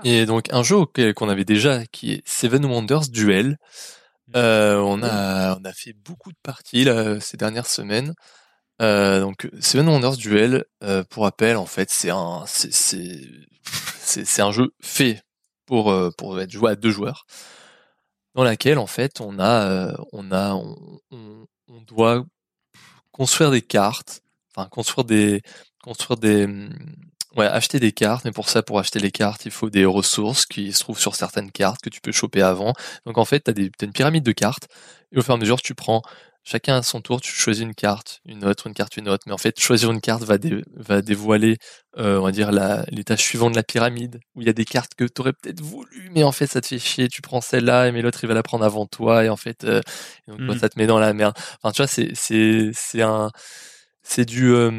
Et 0.03 0.25
donc, 0.25 0.51
un 0.51 0.63
jeu 0.63 0.77
qu'on 1.15 1.29
avait 1.29 1.45
déjà, 1.45 1.85
qui 1.87 2.13
est 2.13 2.27
Seven 2.27 2.65
Wonders 2.65 3.09
Duel. 3.09 3.57
Euh, 4.35 4.77
on 4.77 5.03
a 5.03 5.57
on 5.59 5.63
a 5.63 5.73
fait 5.73 5.93
beaucoup 5.93 6.31
de 6.31 6.37
parties 6.41 6.85
là, 6.85 7.19
ces 7.19 7.37
dernières 7.37 7.67
semaines. 7.67 8.13
Euh, 8.81 9.19
donc 9.19 9.49
Seven 9.59 9.87
Wonders 9.87 10.17
Duel, 10.17 10.65
euh, 10.83 11.03
pour 11.09 11.23
rappel, 11.23 11.57
en 11.57 11.65
fait, 11.65 11.89
c'est 11.91 12.09
un 12.09 12.43
c'est 12.47 12.71
c'est 13.71 14.41
un 14.41 14.51
jeu 14.51 14.73
fait 14.81 15.21
pour 15.65 15.93
pour 16.17 16.39
être 16.41 16.51
joué 16.51 16.71
à 16.71 16.75
deux 16.75 16.91
joueurs, 16.91 17.25
dans 18.35 18.43
laquelle 18.43 18.79
en 18.79 18.87
fait 18.87 19.21
on 19.21 19.39
a 19.39 19.93
on 20.11 20.31
a 20.31 20.53
on, 20.55 20.99
on, 21.11 21.45
on 21.67 21.81
doit 21.81 22.25
construire 23.11 23.51
des 23.51 23.61
cartes, 23.61 24.21
enfin 24.55 24.67
construire 24.69 25.05
des 25.05 25.41
construire 25.83 26.17
des 26.17 26.47
ouais 27.35 27.45
acheter 27.47 27.79
des 27.79 27.91
cartes, 27.91 28.25
mais 28.25 28.31
pour 28.31 28.49
ça 28.49 28.61
pour 28.63 28.79
acheter 28.79 28.99
les 28.99 29.11
cartes 29.11 29.45
il 29.45 29.51
faut 29.51 29.69
des 29.69 29.85
ressources 29.85 30.45
qui 30.45 30.71
se 30.73 30.79
trouvent 30.79 30.99
sur 30.99 31.15
certaines 31.15 31.51
cartes 31.51 31.81
que 31.81 31.89
tu 31.89 32.01
peux 32.01 32.11
choper 32.11 32.41
avant. 32.41 32.73
Donc 33.05 33.17
en 33.17 33.25
fait 33.25 33.41
t'as 33.41 33.53
des 33.53 33.69
t'as 33.71 33.85
une 33.87 33.93
pyramide 33.93 34.23
de 34.23 34.31
cartes 34.31 34.67
et 35.11 35.17
au 35.17 35.21
fur 35.21 35.33
et 35.33 35.37
à 35.37 35.39
mesure 35.39 35.61
tu 35.61 35.73
prends 35.75 36.01
chacun 36.45 36.75
à 36.77 36.81
son 36.83 36.99
tour, 37.01 37.21
tu 37.21 37.31
choisis 37.31 37.63
une 37.63 37.73
carte, 37.73 38.19
une 38.25 38.43
autre, 38.43 38.67
une 38.67 38.73
carte, 38.73 38.97
une 38.97 39.07
autre. 39.07 39.23
Mais 39.27 39.31
en 39.31 39.37
fait, 39.37 39.57
choisir 39.61 39.89
une 39.91 40.01
carte 40.01 40.23
va, 40.23 40.37
dé- 40.37 40.61
va 40.75 41.01
dévoiler, 41.01 41.55
euh, 41.97 42.19
on 42.19 42.23
va 42.23 42.31
dire, 42.33 42.51
l'étage 42.91 43.19
suivant 43.21 43.49
de 43.49 43.55
la 43.55 43.63
pyramide, 43.63 44.19
où 44.35 44.41
il 44.41 44.47
y 44.47 44.49
a 44.49 44.53
des 44.53 44.65
cartes 44.65 44.93
que 44.93 45.05
tu 45.05 45.21
aurais 45.21 45.31
peut-être 45.31 45.61
voulu, 45.61 46.09
mais 46.11 46.23
en 46.25 46.33
fait, 46.33 46.47
ça 46.47 46.59
te 46.59 46.67
fait 46.67 46.79
chier, 46.79 47.07
tu 47.07 47.21
prends 47.21 47.39
celle-là, 47.39 47.89
mais 47.93 48.01
l'autre, 48.01 48.19
il 48.23 48.27
va 48.27 48.33
la 48.33 48.43
prendre 48.43 48.65
avant 48.65 48.85
toi, 48.87 49.23
et 49.23 49.29
en 49.29 49.37
fait, 49.37 49.63
euh, 49.63 49.79
et 50.27 50.31
donc, 50.31 50.43
toi, 50.45 50.55
Mhm. 50.55 50.59
ça 50.59 50.67
te 50.67 50.77
met 50.77 50.85
dans 50.85 50.99
la 50.99 51.13
merde. 51.13 51.33
Enfin, 51.61 51.71
tu 51.71 51.81
vois, 51.81 51.87
c'est 51.87 53.01
un, 53.01 53.31
c'est 54.03 54.25
du, 54.25 54.49
euh, 54.53 54.71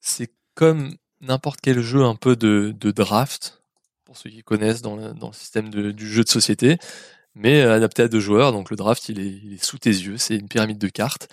c'est 0.00 0.32
comme 0.54 0.96
n'importe 1.20 1.60
quel 1.62 1.80
jeu 1.80 2.04
un 2.04 2.14
peu 2.14 2.36
de, 2.36 2.74
de 2.78 2.90
draft, 2.90 3.62
pour 4.04 4.16
ceux 4.16 4.30
qui 4.30 4.42
connaissent 4.42 4.82
dans 4.82 4.96
le, 4.96 5.12
dans 5.12 5.28
le 5.28 5.34
système 5.34 5.70
de- 5.70 5.90
du 5.90 6.08
jeu 6.08 6.24
de 6.24 6.28
société, 6.28 6.78
mais 7.34 7.60
euh, 7.62 7.74
adapté 7.74 8.02
à 8.02 8.08
deux 8.08 8.20
joueurs. 8.20 8.52
Donc 8.52 8.70
le 8.70 8.76
draft, 8.76 9.08
il 9.08 9.20
est, 9.20 9.26
il 9.44 9.52
est 9.54 9.64
sous 9.64 9.78
tes 9.78 9.90
yeux, 9.90 10.16
c'est 10.16 10.36
une 10.36 10.48
pyramide 10.48 10.78
de 10.78 10.88
cartes. 10.88 11.28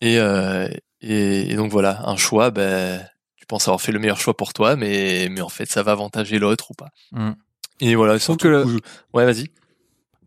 Et, 0.00 0.18
euh, 0.18 0.68
et, 1.00 1.50
et 1.50 1.54
donc 1.56 1.70
voilà, 1.70 2.02
un 2.08 2.16
choix, 2.16 2.50
ben, 2.50 3.00
tu 3.36 3.46
penses 3.46 3.68
avoir 3.68 3.80
fait 3.80 3.92
le 3.92 3.98
meilleur 3.98 4.18
choix 4.18 4.36
pour 4.36 4.52
toi, 4.52 4.76
mais, 4.76 5.28
mais 5.30 5.40
en 5.40 5.48
fait, 5.48 5.66
ça 5.70 5.82
va 5.82 5.92
avantager 5.92 6.38
l'autre 6.38 6.70
ou 6.72 6.74
pas. 6.74 6.88
Mm. 7.12 7.32
Et 7.80 7.94
voilà, 7.94 8.14
trouve 8.14 8.24
surtout 8.38 8.44
que 8.44 8.48
le- 8.48 8.80
Ouais, 9.14 9.24
vas-y. 9.24 9.50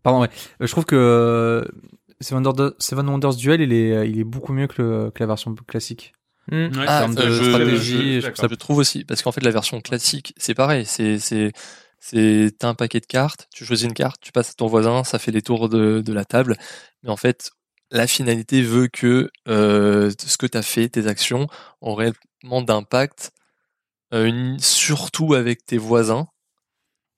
Pardon, 0.02 0.22
ouais. 0.22 0.30
Euh, 0.62 0.66
Je 0.66 0.70
trouve 0.72 0.84
que 0.86 1.68
Seven 2.20 2.46
Wonders, 2.46 2.72
Seven 2.78 3.08
Wonders 3.08 3.34
Duel, 3.36 3.60
il 3.60 3.72
est, 3.72 4.08
il 4.08 4.18
est 4.18 4.24
beaucoup 4.24 4.52
mieux 4.52 4.66
que, 4.66 4.80
le- 4.80 5.10
que 5.10 5.20
la 5.22 5.26
version 5.26 5.54
classique. 5.66 6.14
Hmm. 6.48 6.66
Ouais, 6.68 6.78
en 6.78 6.84
Ah, 6.86 6.98
termes 7.00 7.14
de 7.14 7.22
euh, 7.22 7.38
je- 7.42 7.50
stratégie, 7.50 8.14
je- 8.14 8.20
je 8.20 8.20
je- 8.20 8.26
trouve 8.26 8.36
ça 8.36 8.48
Je 8.50 8.54
trouve 8.54 8.78
aussi, 8.78 9.04
parce 9.04 9.22
qu'en 9.22 9.32
fait, 9.32 9.42
la 9.42 9.50
version 9.50 9.80
classique, 9.80 10.34
c'est 10.36 10.54
pareil. 10.54 10.84
C'est, 10.86 11.18
c'est, 11.18 11.52
c'est, 12.00 12.50
t'as 12.58 12.68
un 12.68 12.74
paquet 12.74 13.00
de 13.00 13.06
cartes, 13.06 13.46
tu 13.54 13.64
choisis 13.64 13.86
une 13.86 13.94
carte, 13.94 14.20
tu 14.20 14.32
passes 14.32 14.50
à 14.50 14.54
ton 14.54 14.66
voisin, 14.66 15.04
ça 15.04 15.18
fait 15.18 15.30
les 15.32 15.42
tours 15.42 15.68
de, 15.68 16.00
de 16.00 16.12
la 16.12 16.24
table. 16.24 16.56
Mais 17.02 17.10
en 17.10 17.16
fait, 17.16 17.50
la 17.90 18.06
finalité 18.06 18.62
veut 18.62 18.88
que 18.88 19.30
euh, 19.48 20.10
ce 20.18 20.36
que 20.38 20.46
t'as 20.46 20.62
fait, 20.62 20.88
tes 20.88 21.06
actions, 21.06 21.46
ont 21.82 21.94
réellement 21.94 22.62
d'impact, 22.62 23.32
euh, 24.14 24.56
surtout 24.58 25.34
avec 25.34 25.64
tes 25.66 25.78
voisins, 25.78 26.28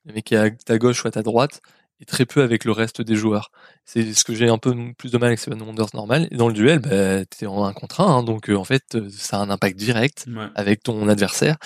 le 0.05 0.15
mec 0.15 0.25
qui 0.26 0.34
est 0.34 0.39
à 0.39 0.51
ta 0.51 0.78
gauche 0.78 1.05
ou 1.05 1.09
à 1.09 1.10
ta 1.12 1.23
droite, 1.23 1.60
et 2.02 2.05
très 2.05 2.26
peu 2.26 2.42
avec 2.42 2.64
le 2.64 2.72
reste 2.72 3.00
des 3.00 3.14
joueurs. 3.14 3.50
C'est 3.86 4.12
ce 4.12 4.24
que 4.24 4.34
j'ai 4.34 4.48
un 4.48 4.58
peu 4.58 4.74
plus 4.98 5.12
de 5.12 5.18
mal 5.18 5.28
avec 5.28 5.39
Seven 5.39 5.62
Wonders 5.62 5.94
normal. 5.94 6.26
Et 6.32 6.36
dans 6.36 6.48
le 6.48 6.55
duel, 6.55 6.81
bah, 6.81 7.24
t'es 7.24 7.47
en 7.47 7.64
un 7.64 7.72
contre 7.72 8.00
un, 8.00 8.06
hein, 8.18 8.22
donc 8.24 8.50
euh, 8.50 8.56
en 8.56 8.64
fait, 8.64 8.97
euh, 8.97 9.08
ça 9.16 9.39
a 9.39 9.40
un 9.40 9.50
impact 9.50 9.76
direct 9.78 10.24
Ouais. 10.28 10.47
avec 10.56 10.82
ton 10.82 11.08
adversaire. 11.08 11.56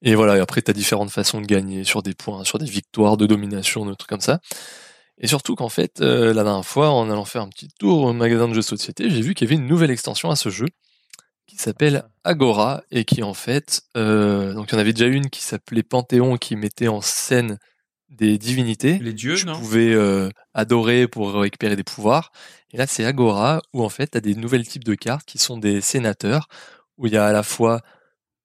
Et 0.00 0.14
voilà, 0.14 0.36
et 0.36 0.40
après, 0.40 0.62
tu 0.62 0.70
as 0.70 0.74
différentes 0.74 1.10
façons 1.10 1.40
de 1.40 1.46
gagner 1.46 1.84
sur 1.84 2.02
des 2.02 2.14
points, 2.14 2.44
sur 2.44 2.58
des 2.58 2.66
victoires, 2.66 3.16
de 3.16 3.26
domination, 3.26 3.84
de 3.84 3.94
trucs 3.94 4.08
comme 4.08 4.20
ça. 4.20 4.40
Et 5.18 5.26
surtout 5.26 5.54
qu'en 5.56 5.68
fait, 5.68 6.00
euh, 6.00 6.32
la 6.32 6.42
dernière 6.44 6.64
fois, 6.64 6.90
en 6.90 7.10
allant 7.10 7.24
faire 7.24 7.42
un 7.42 7.48
petit 7.48 7.68
tour 7.78 8.02
au 8.04 8.12
magasin 8.12 8.48
de 8.48 8.54
jeux 8.54 8.60
de 8.60 8.66
société, 8.66 9.10
j'ai 9.10 9.20
vu 9.20 9.34
qu'il 9.34 9.48
y 9.48 9.52
avait 9.52 9.60
une 9.60 9.68
nouvelle 9.68 9.90
extension 9.90 10.30
à 10.30 10.36
ce 10.36 10.48
jeu 10.48 10.66
qui 11.46 11.56
s'appelle 11.56 12.04
Agora 12.24 12.82
et 12.90 13.04
qui 13.04 13.22
en 13.22 13.34
fait, 13.34 13.82
euh, 13.96 14.54
donc 14.54 14.70
il 14.70 14.74
y 14.74 14.76
en 14.76 14.80
avait 14.80 14.92
déjà 14.92 15.06
une 15.06 15.28
qui 15.28 15.42
s'appelait 15.42 15.82
Panthéon 15.82 16.36
qui 16.36 16.56
mettait 16.56 16.88
en 16.88 17.00
scène 17.00 17.58
des 18.12 18.38
divinités 18.38 18.98
Les 18.98 19.12
dieux, 19.12 19.36
tu 19.36 19.46
non? 19.46 19.58
pouvais 19.58 19.92
euh, 19.92 20.28
adorer 20.54 21.08
pour 21.08 21.32
récupérer 21.34 21.76
des 21.76 21.84
pouvoirs. 21.84 22.30
Et 22.72 22.76
là, 22.76 22.86
c'est 22.86 23.04
Agora, 23.04 23.60
où 23.72 23.82
en 23.82 23.88
fait, 23.88 24.10
tu 24.12 24.18
as 24.18 24.20
des 24.20 24.34
nouvelles 24.34 24.66
types 24.66 24.84
de 24.84 24.94
cartes 24.94 25.26
qui 25.26 25.38
sont 25.38 25.58
des 25.58 25.80
sénateurs, 25.80 26.48
où 26.98 27.06
il 27.06 27.12
y 27.14 27.16
a 27.16 27.26
à 27.26 27.32
la 27.32 27.42
fois 27.42 27.80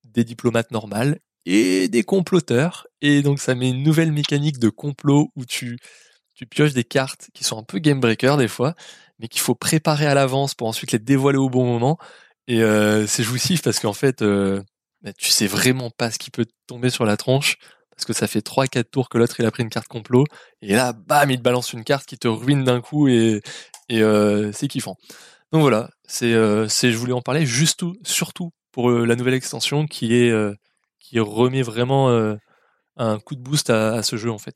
des 0.06 0.24
diplomates 0.24 0.72
normales 0.72 1.20
et 1.46 1.88
des 1.90 2.04
comploteurs. 2.04 2.88
Et 3.02 3.22
donc, 3.22 3.40
ça 3.40 3.56
met 3.56 3.70
une 3.70 3.84
nouvelle 3.84 4.12
mécanique 4.12 4.60
de 4.60 4.70
complot 4.70 5.32
où 5.36 5.46
tu, 5.46 5.78
tu 6.34 6.46
pioches 6.46 6.74
des 6.74 6.84
cartes 6.84 7.30
qui 7.34 7.44
sont 7.44 7.58
un 7.60 7.64
peu 7.64 7.80
game 7.80 8.00
breaker 8.00 8.36
des 8.38 8.48
fois, 8.48 8.76
mais 9.20 9.28
qu'il 9.28 9.42
faut 9.42 9.56
préparer 9.56 10.06
à 10.08 10.14
l'avance 10.14 10.56
pour 10.56 10.68
ensuite 10.68 10.92
les 10.92 11.00
dévoiler 11.00 11.38
au 11.38 11.50
bon 11.50 11.66
moment. 11.66 11.98
Et 12.48 12.62
euh, 12.64 13.06
c'est 13.08 13.24
jouissif 13.24 13.62
parce 13.62 13.80
qu'en 13.80 13.94
fait, 13.94 14.22
euh, 14.22 14.62
bah, 15.02 15.14
tu 15.14 15.30
sais 15.30 15.48
vraiment 15.48 15.90
pas 15.90 16.12
ce 16.12 16.20
qui 16.20 16.32
peut 16.32 16.46
te 16.46 16.54
tomber 16.68 16.90
sur 16.90 17.06
la 17.06 17.18
tronche 17.18 17.58
parce 17.98 18.06
que 18.06 18.14
ça 18.14 18.28
fait 18.28 18.42
3-4 18.42 18.92
tours 18.92 19.10
que 19.10 19.18
l'autre 19.18 19.36
il 19.40 19.46
a 19.48 19.52
pris 19.52 19.64
une 19.64 19.70
carte 19.70 19.88
complot 19.90 20.26
et 20.62 20.76
là 20.76 20.94
bam 20.94 21.30
il 21.32 21.38
te 21.38 21.44
balance 21.44 21.74
une 21.74 21.84
carte 21.84 22.06
qui 22.08 22.18
te 22.20 22.28
ruine 22.30 22.64
d'un 22.64 22.82
coup 22.82 23.08
et, 23.10 23.42
euh, 23.92 24.52
c'est 24.54 24.68
kiffant. 24.70 24.96
Donc 25.52 25.62
voilà 25.62 25.90
c'est 26.08 26.34
euh, 26.34 26.68
c'est 26.70 26.92
je 26.92 26.98
voulais 26.98 27.14
en 27.14 27.22
parler 27.22 27.46
juste 27.46 27.80
tout- 27.80 27.98
surtout 28.06 28.52
pour 28.72 28.90
euh, 28.92 29.06
la 29.06 29.16
nouvelle 29.16 29.34
extension 29.36 29.88
qui 29.88 30.16
est 30.16 30.32
euh, 30.32 30.54
qui 31.00 31.20
remet 31.20 31.62
vraiment 31.64 32.10
un 32.98 33.20
coup 33.20 33.36
de 33.36 33.42
boost 33.42 33.70
à 33.70 34.04
ce 34.04 34.18
jeu 34.18 34.32
en 34.32 34.40
fait 34.40 34.56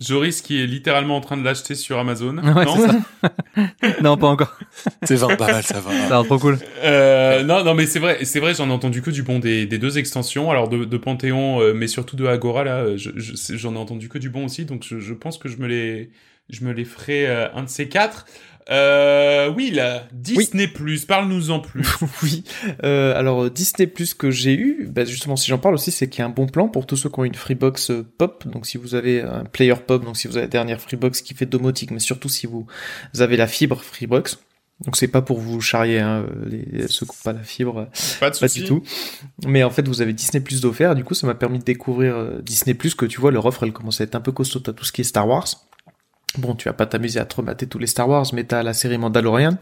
Joris 0.00 0.42
qui 0.42 0.62
est 0.62 0.66
littéralement 0.66 1.16
en 1.16 1.20
train 1.20 1.36
de 1.36 1.44
l'acheter 1.44 1.74
sur 1.74 1.98
Amazon. 1.98 2.36
Ouais, 2.42 2.64
non 2.64 2.76
c'est 2.76 2.86
ça. 2.88 3.98
non, 4.02 4.16
pas 4.16 4.28
encore. 4.28 4.56
c'est 5.04 5.16
20 5.16 5.36
balles 5.36 5.62
ça 5.62 5.80
va 5.80 5.90
Ça 5.90 6.06
a 6.06 6.08
l'air 6.08 6.24
trop 6.24 6.38
cool. 6.38 6.58
Euh, 6.84 7.42
non, 7.44 7.64
non, 7.64 7.74
mais 7.74 7.86
c'est 7.86 7.98
vrai, 7.98 8.24
c'est 8.24 8.40
vrai, 8.40 8.54
j'en 8.54 8.68
ai 8.68 8.72
entendu 8.72 9.02
que 9.02 9.10
du 9.10 9.22
bon 9.22 9.38
des, 9.38 9.66
des 9.66 9.78
deux 9.78 9.98
extensions, 9.98 10.50
alors 10.50 10.68
de, 10.68 10.84
de 10.84 10.96
Panthéon, 10.96 11.60
euh, 11.60 11.72
mais 11.74 11.86
surtout 11.88 12.16
de 12.16 12.26
Agora 12.26 12.64
là, 12.64 12.96
je- 12.96 13.10
je- 13.16 13.34
c'est- 13.34 13.56
j'en 13.58 13.74
ai 13.74 13.78
entendu 13.78 14.08
que 14.08 14.18
du 14.18 14.30
bon 14.30 14.44
aussi, 14.46 14.64
donc 14.64 14.84
je, 14.86 14.98
je 14.98 15.14
pense 15.14 15.38
que 15.38 15.48
je 15.48 15.56
me 15.58 15.66
les, 15.66 16.10
je 16.50 16.64
me 16.64 16.72
les 16.72 16.84
ferai 16.84 17.26
euh, 17.26 17.48
un 17.54 17.64
de 17.64 17.68
ces 17.68 17.88
quatre. 17.88 18.26
Euh, 18.70 19.50
oui, 19.54 19.70
là, 19.70 20.06
Disney 20.12 20.68
Plus, 20.68 21.04
parle-nous 21.04 21.50
en 21.50 21.60
plus. 21.60 21.86
oui. 22.22 22.44
Euh, 22.84 23.18
alors 23.18 23.50
Disney 23.50 23.86
Plus 23.86 24.14
que 24.14 24.30
j'ai 24.30 24.54
eu, 24.54 24.88
bah, 24.90 25.04
justement 25.04 25.36
si 25.36 25.48
j'en 25.48 25.58
parle 25.58 25.74
aussi, 25.74 25.90
c'est 25.90 26.08
qu'il 26.08 26.20
y 26.20 26.22
a 26.22 26.26
un 26.26 26.30
bon 26.30 26.46
plan 26.46 26.68
pour 26.68 26.86
tous 26.86 26.96
ceux 26.96 27.08
qui 27.08 27.18
ont 27.18 27.24
une 27.24 27.34
Freebox 27.34 27.90
euh, 27.90 28.06
Pop. 28.18 28.46
Donc 28.46 28.66
si 28.66 28.78
vous 28.78 28.94
avez 28.94 29.22
un 29.22 29.44
Player 29.44 29.74
Pop, 29.86 30.04
donc 30.04 30.16
si 30.16 30.28
vous 30.28 30.36
avez 30.36 30.46
la 30.46 30.50
dernière 30.50 30.80
Freebox 30.80 31.22
qui 31.22 31.34
fait 31.34 31.46
domotique, 31.46 31.90
mais 31.90 31.98
surtout 31.98 32.28
si 32.28 32.46
vous 32.46 32.66
avez 33.18 33.36
la 33.36 33.46
fibre 33.46 33.82
Freebox. 33.82 34.38
Donc 34.84 34.96
c'est 34.96 35.08
pas 35.08 35.22
pour 35.22 35.40
vous 35.40 35.60
charrier, 35.60 35.98
hein, 35.98 36.24
les, 36.46 36.86
ceux 36.86 37.04
qui 37.04 37.12
n'ont 37.12 37.22
pas 37.24 37.32
la 37.32 37.42
fibre, 37.42 37.78
euh, 37.78 37.84
Pas 38.20 38.30
de 38.30 38.38
pas 38.38 38.46
du 38.46 38.62
tout. 38.62 38.82
Mais 39.44 39.64
en 39.64 39.70
fait 39.70 39.86
vous 39.88 40.02
avez 40.02 40.12
Disney 40.12 40.40
Plus 40.40 40.60
d'offert. 40.60 40.94
Du 40.94 41.02
coup 41.02 41.14
ça 41.14 41.26
m'a 41.26 41.34
permis 41.34 41.58
de 41.58 41.64
découvrir 41.64 42.16
euh, 42.16 42.40
Disney 42.42 42.74
Plus 42.74 42.94
que 42.94 43.04
tu 43.04 43.20
vois 43.20 43.32
leur 43.32 43.44
offre 43.46 43.64
elle 43.64 43.72
commence 43.72 44.00
à 44.00 44.04
être 44.04 44.14
un 44.14 44.20
peu 44.20 44.30
costaud. 44.30 44.60
T'as 44.60 44.72
tout 44.72 44.84
ce 44.84 44.92
qui 44.92 45.00
est 45.00 45.04
Star 45.04 45.26
Wars. 45.26 45.48
Bon, 46.36 46.54
tu 46.54 46.68
vas 46.68 46.74
pas 46.74 46.84
t'amuser 46.84 47.18
à 47.18 47.24
te 47.24 47.36
remater 47.36 47.66
tous 47.66 47.78
les 47.78 47.86
Star 47.86 48.08
Wars, 48.08 48.26
mais 48.34 48.44
t'as 48.44 48.62
la 48.62 48.74
série 48.74 48.98
Mandalorian, 48.98 49.56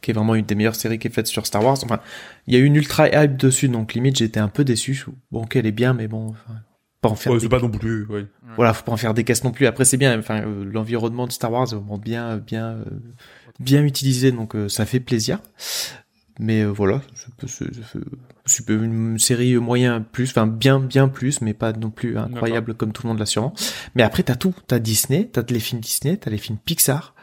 qui 0.00 0.12
est 0.12 0.14
vraiment 0.14 0.36
une 0.36 0.44
des 0.44 0.54
meilleures 0.54 0.76
séries 0.76 0.98
qui 0.98 1.08
est 1.08 1.10
faite 1.10 1.26
sur 1.26 1.46
Star 1.46 1.64
Wars. 1.64 1.78
Enfin, 1.82 1.98
il 2.46 2.54
y 2.54 2.56
a 2.56 2.60
eu 2.60 2.64
une 2.64 2.76
ultra 2.76 3.08
hype 3.08 3.36
dessus, 3.36 3.68
donc 3.68 3.94
limite 3.94 4.16
j'étais 4.16 4.38
un 4.38 4.48
peu 4.48 4.62
déçu. 4.64 5.04
Bon, 5.32 5.42
ok, 5.42 5.56
elle 5.56 5.66
est 5.66 5.72
bien, 5.72 5.94
mais 5.94 6.06
bon, 6.06 6.28
enfin, 6.28 6.54
pas 7.00 7.08
en 7.08 7.16
faire. 7.16 7.32
Ouais, 7.32 7.40
des... 7.40 7.48
pas 7.48 7.58
non 7.58 7.68
plus, 7.68 8.06
ouais. 8.06 8.26
Voilà, 8.56 8.72
faut 8.72 8.84
pas 8.84 8.92
en 8.92 8.96
faire 8.96 9.14
des 9.14 9.24
caisses 9.24 9.42
non 9.42 9.50
plus. 9.50 9.66
Après, 9.66 9.84
c'est 9.84 9.96
bien. 9.96 10.16
Enfin, 10.18 10.42
euh, 10.42 10.64
l'environnement 10.64 11.26
de 11.26 11.32
Star 11.32 11.50
Wars 11.50 11.64
est 11.64 11.74
vraiment 11.74 11.98
bien, 11.98 12.36
bien, 12.36 12.68
euh, 12.68 12.84
bien 13.58 13.82
utilisé, 13.82 14.30
donc 14.30 14.54
euh, 14.54 14.68
ça 14.68 14.86
fait 14.86 15.00
plaisir. 15.00 15.40
Mais 16.38 16.62
euh, 16.62 16.68
voilà, 16.70 17.02
c'est 18.46 18.68
une 18.68 19.18
série 19.18 19.54
moyen 19.56 20.00
plus, 20.00 20.30
enfin 20.30 20.46
bien, 20.46 20.80
bien 20.80 21.08
plus, 21.08 21.40
mais 21.42 21.54
pas 21.54 21.72
non 21.72 21.90
plus 21.90 22.16
incroyable 22.18 22.74
comme 22.74 22.92
tout 22.92 23.02
le 23.04 23.08
monde 23.10 23.18
l'a 23.18 23.26
sûrement. 23.26 23.52
Mais 23.94 24.02
après, 24.02 24.22
t'as 24.22 24.34
tout. 24.34 24.54
T'as 24.66 24.78
Disney, 24.78 25.28
t'as 25.30 25.42
les 25.48 25.60
films 25.60 25.80
Disney, 25.80 26.16
t'as 26.16 26.30
les 26.30 26.38
films 26.38 26.58
Pixar, 26.64 27.14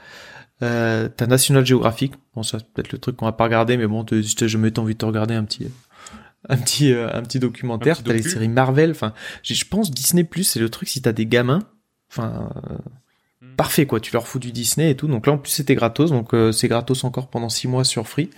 euh, 0.61 1.09
t'as 1.15 1.25
National 1.27 1.65
Geographic. 1.65 2.13
Bon, 2.35 2.43
ça 2.43 2.59
c'est 2.59 2.67
peut-être 2.71 2.91
le 2.91 2.99
truc 2.99 3.15
qu'on 3.17 3.25
va 3.25 3.31
pas 3.31 3.45
regarder, 3.45 3.77
mais 3.77 3.87
bon, 3.87 4.03
te- 4.03 4.21
je 4.21 4.57
me 4.57 4.71
envie 4.77 4.93
de 4.93 4.99
te 4.99 5.05
regarder 5.05 5.33
un 5.33 5.43
petit, 5.43 5.67
un 6.47 6.57
petit, 6.57 6.93
euh, 6.93 7.09
un 7.11 7.21
petit 7.23 7.39
documentaire. 7.39 8.03
T'as 8.03 8.13
les 8.13 8.19
docu. 8.19 8.29
séries 8.29 8.47
Marvel. 8.47 8.91
Enfin, 8.91 9.13
je 9.43 9.65
pense 9.65 9.89
Disney 9.91 10.23
Plus, 10.23 10.43
c'est 10.43 10.59
le 10.59 10.69
truc 10.69 10.87
si 10.87 11.01
t'as 11.01 11.13
des 11.13 11.25
gamins. 11.25 11.63
Enfin, 12.11 12.49
euh, 12.71 12.75
parfait 13.57 13.85
quoi. 13.87 13.99
Tu 13.99 14.13
leur 14.13 14.27
fous 14.27 14.39
du 14.39 14.51
Disney 14.51 14.91
et 14.91 14.95
tout. 14.95 15.07
Donc 15.07 15.25
là 15.27 15.33
en 15.33 15.37
plus 15.39 15.51
c'était 15.51 15.75
gratos, 15.75 16.11
donc 16.11 16.33
euh, 16.33 16.51
c'est 16.51 16.67
gratos 16.67 17.03
encore 17.03 17.29
pendant 17.29 17.49
six 17.49 17.67
mois 17.67 17.83
sur 17.83 18.07
Free. 18.07 18.29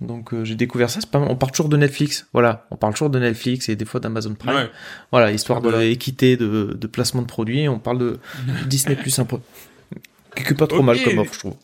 Donc 0.00 0.32
euh, 0.32 0.44
j'ai 0.44 0.54
découvert 0.54 0.88
ça. 0.90 1.00
C'est 1.00 1.10
pas 1.10 1.18
mal. 1.18 1.28
On 1.30 1.36
parle 1.36 1.52
toujours 1.52 1.68
de 1.68 1.76
Netflix. 1.76 2.26
Voilà, 2.32 2.66
on 2.70 2.76
parle 2.76 2.92
toujours 2.94 3.10
de 3.10 3.18
Netflix 3.18 3.68
et 3.68 3.76
des 3.76 3.84
fois 3.84 3.98
d'Amazon 4.00 4.34
Prime. 4.34 4.54
Ouais. 4.54 4.70
Voilà, 5.10 5.32
histoire 5.32 5.60
Voilà. 5.60 5.80
d'équité 5.80 6.36
de, 6.36 6.76
de 6.78 6.86
placement 6.86 7.22
de 7.22 7.26
produits. 7.26 7.68
On 7.68 7.78
parle 7.78 7.98
de 7.98 8.18
Disney 8.66 8.94
Plus 8.96 9.18
un 9.18 9.24
peu. 9.24 9.38
Quelque 10.34 10.54
pas 10.54 10.66
trop 10.66 10.82
mal 10.82 11.02
comme 11.02 11.18
offre, 11.18 11.34
je 11.34 11.38
trouve. 11.40 11.54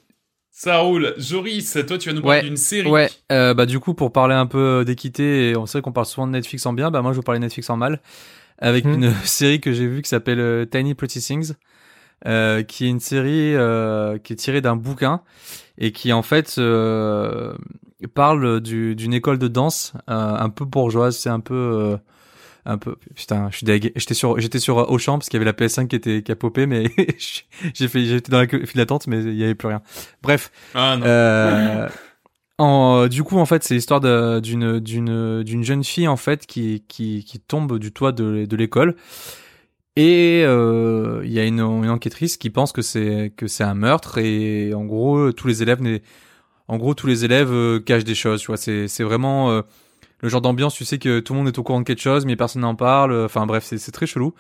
Ça 0.51 0.79
roule. 0.79 1.15
Joris, 1.19 1.77
toi, 1.87 1.99
tu 1.99 2.09
vas 2.09 2.15
nous 2.15 2.23
parler 2.23 2.39
Ouais, 2.39 2.45
d'une 2.45 2.57
série. 2.57 2.89
Ouais, 2.89 3.11
euh, 3.33 3.55
bah 3.55 3.67
du 3.67 3.81
coup 3.81 3.93
pour 3.95 4.13
parler 4.13 4.35
un 4.35 4.47
peu 4.47 4.85
d'équité, 4.87 5.51
et 5.51 5.57
on 5.57 5.67
sait 5.67 5.81
qu'on 5.81 5.93
parle 5.93 6.07
souvent 6.07 6.27
de 6.29 6.33
Netflix 6.33 6.65
en 6.67 6.73
bien, 6.73 6.91
bah 6.93 7.03
moi 7.03 7.13
je 7.13 7.19
vais 7.19 7.23
parler 7.25 7.41
de 7.41 7.45
Netflix 7.45 7.69
en 7.71 7.77
mal, 7.77 8.01
avec 8.59 8.85
Hmm. 8.85 8.95
une 8.95 9.15
série 9.25 9.61
que 9.61 9.73
j'ai 9.73 9.87
vue 9.89 10.01
qui 10.03 10.09
s'appelle 10.09 10.39
euh, 10.39 10.65
Tiny 10.65 10.95
Pretty 10.95 11.21
Things, 11.21 11.55
euh, 12.27 12.63
qui 12.63 12.87
est 12.87 12.89
une 12.89 13.01
série 13.01 13.55
euh, 13.57 14.17
qui 14.19 14.33
est 14.33 14.37
tirée 14.37 14.61
d'un 14.61 14.77
bouquin 14.77 15.23
et 15.79 15.93
qui 15.93 16.13
en 16.13 16.23
fait 16.23 16.57
euh, 16.59 17.55
parle 18.15 18.61
du- 18.61 18.95
d'une 18.97 19.15
école 19.15 19.39
de 19.39 19.49
danse 19.49 19.93
euh, 20.11 20.37
un 20.37 20.51
peu 20.51 20.65
bourgeoise, 20.65 21.17
c'est 21.17 21.31
un 21.31 21.41
peu 21.41 21.55
euh, 21.55 21.97
un 22.67 22.79
peu 22.79 22.97
putain, 23.15 23.49
je 23.51 23.59
suis 23.59 23.67
deg. 23.67 23.93
J'étais 23.97 24.15
sur 24.15 24.39
j'étais 24.41 24.59
sur 24.59 24.91
Auchan 24.91 25.19
parce 25.19 25.29
qu'il 25.29 25.37
y 25.39 25.43
avait 25.43 25.45
la 25.45 25.53
PS5 25.53 25.89
qui 25.89 25.97
était 25.97 26.23
qui 26.23 26.33
a 26.33 26.37
popé 26.37 26.67
mais 26.67 26.85
j'ai 27.75 27.89
fait 27.89 28.05
j'étais 28.05 28.31
dans 28.33 28.41
la 28.41 28.49
file 28.49 28.67
d'attente 28.77 29.07
mais 29.07 29.23
il 29.23 29.35
y 29.37 29.45
avait 29.45 29.55
plus 29.55 29.69
rien. 29.69 29.83
Bref, 30.23 30.51
Ah 30.75 30.97
non. 30.97 31.05
euh, 31.07 31.89
en, 32.59 33.09
du 33.09 33.25
coup, 33.25 33.39
en 33.39 33.47
fait, 33.47 33.65
c'est 33.65 33.75
l'histoire 33.75 34.01
d'une 34.41 34.79
d'une 34.81 35.43
d'une 35.43 35.65
jeune 35.65 35.83
fille 35.85 36.07
en 36.09 36.17
fait 36.17 36.47
qui 36.47 36.85
qui 36.89 37.25
qui 37.25 37.41
tombe 37.41 37.79
du 37.81 37.93
toit 37.93 38.13
de, 38.13 38.47
de 38.47 38.57
l'école 38.57 38.95
et 39.97 40.43
euh, 40.45 41.23
il 41.25 41.33
y 41.33 41.39
a 41.39 41.45
une, 41.45 41.61
une 41.61 41.91
enquêtrice 41.91 42.37
qui 42.37 42.51
pense 42.51 42.73
que 42.73 42.83
c'est 42.83 43.33
que 43.37 43.47
c'est 43.47 43.65
un 43.65 43.75
meurtre 43.75 44.19
et 44.19 44.75
en 44.75 44.85
gros 44.85 45.33
tous 45.33 45.47
les 45.47 45.63
élèves 45.63 45.81
en 46.69 46.79
gros 46.79 46.95
tous 46.95 47.07
les 47.07 47.25
élèves 47.25 47.53
euh, 47.53 47.81
cachent 47.81 48.05
des 48.05 48.15
choses. 48.15 48.41
Tu 48.41 48.49
vois, 48.49 48.57
c'est 48.57 48.89
c'est 48.89 49.05
vraiment 49.05 49.51
euh, 49.51 49.63
le 50.21 50.29
genre 50.29 50.41
d'ambiance. 50.41 50.75
Tu 50.75 50.85
sais 50.85 50.99
que 50.99 51.21
tout 51.21 51.33
le 51.33 51.39
monde 51.39 51.49
est 51.49 51.59
au 51.59 51.63
courant 51.63 51.81
de 51.81 51.85
quelque 51.85 52.03
chose 52.03 52.27
mais 52.27 52.37
personne 52.37 52.63
n'en 52.63 52.75
parle. 52.75 53.25
Enfin 53.25 53.47
bref, 53.47 53.65
c'est 53.65 53.79
c'est 53.79 53.93
très 53.93 54.07
chelou. 54.07 54.35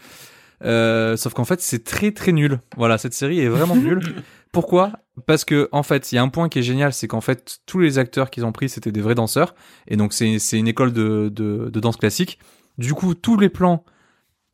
Euh, 0.65 1.16
sauf 1.16 1.34
qu'en 1.34 1.44
fait, 1.44 1.60
c'est 1.60 1.84
très 1.84 2.12
très 2.12 2.33
nul. 2.33 2.60
Voilà, 2.76 2.99
cette 2.99 3.15
série 3.15 3.41
est 3.41 3.49
vraiment 3.49 3.76
nulle. 3.76 4.00
Pourquoi? 4.52 4.92
Parce 5.26 5.44
que 5.44 5.68
en 5.73 5.83
fait, 5.83 6.12
il 6.12 6.15
y 6.15 6.18
a 6.18 6.23
un 6.23 6.28
point 6.28 6.49
qui 6.49 6.60
est 6.60 6.62
génial, 6.62 6.92
c'est 6.92 7.08
qu'en 7.08 7.20
fait, 7.20 7.58
tous 7.66 7.81
les 7.81 7.99
acteurs 7.99 8.31
qu'ils 8.31 8.44
ont 8.44 8.52
pris, 8.52 8.68
c'était 8.68 8.92
des 8.92 9.00
vrais 9.00 9.15
danseurs, 9.15 9.55
et 9.89 9.97
donc 9.97 10.12
c'est 10.12 10.39
c'est 10.39 10.58
une 10.58 10.68
école 10.68 10.92
de, 10.92 11.28
de 11.28 11.70
de 11.73 11.81
danse 11.81 11.97
classique. 11.97 12.39
Du 12.78 12.94
coup, 12.94 13.15
tous 13.15 13.36
les 13.39 13.49
plans 13.49 13.84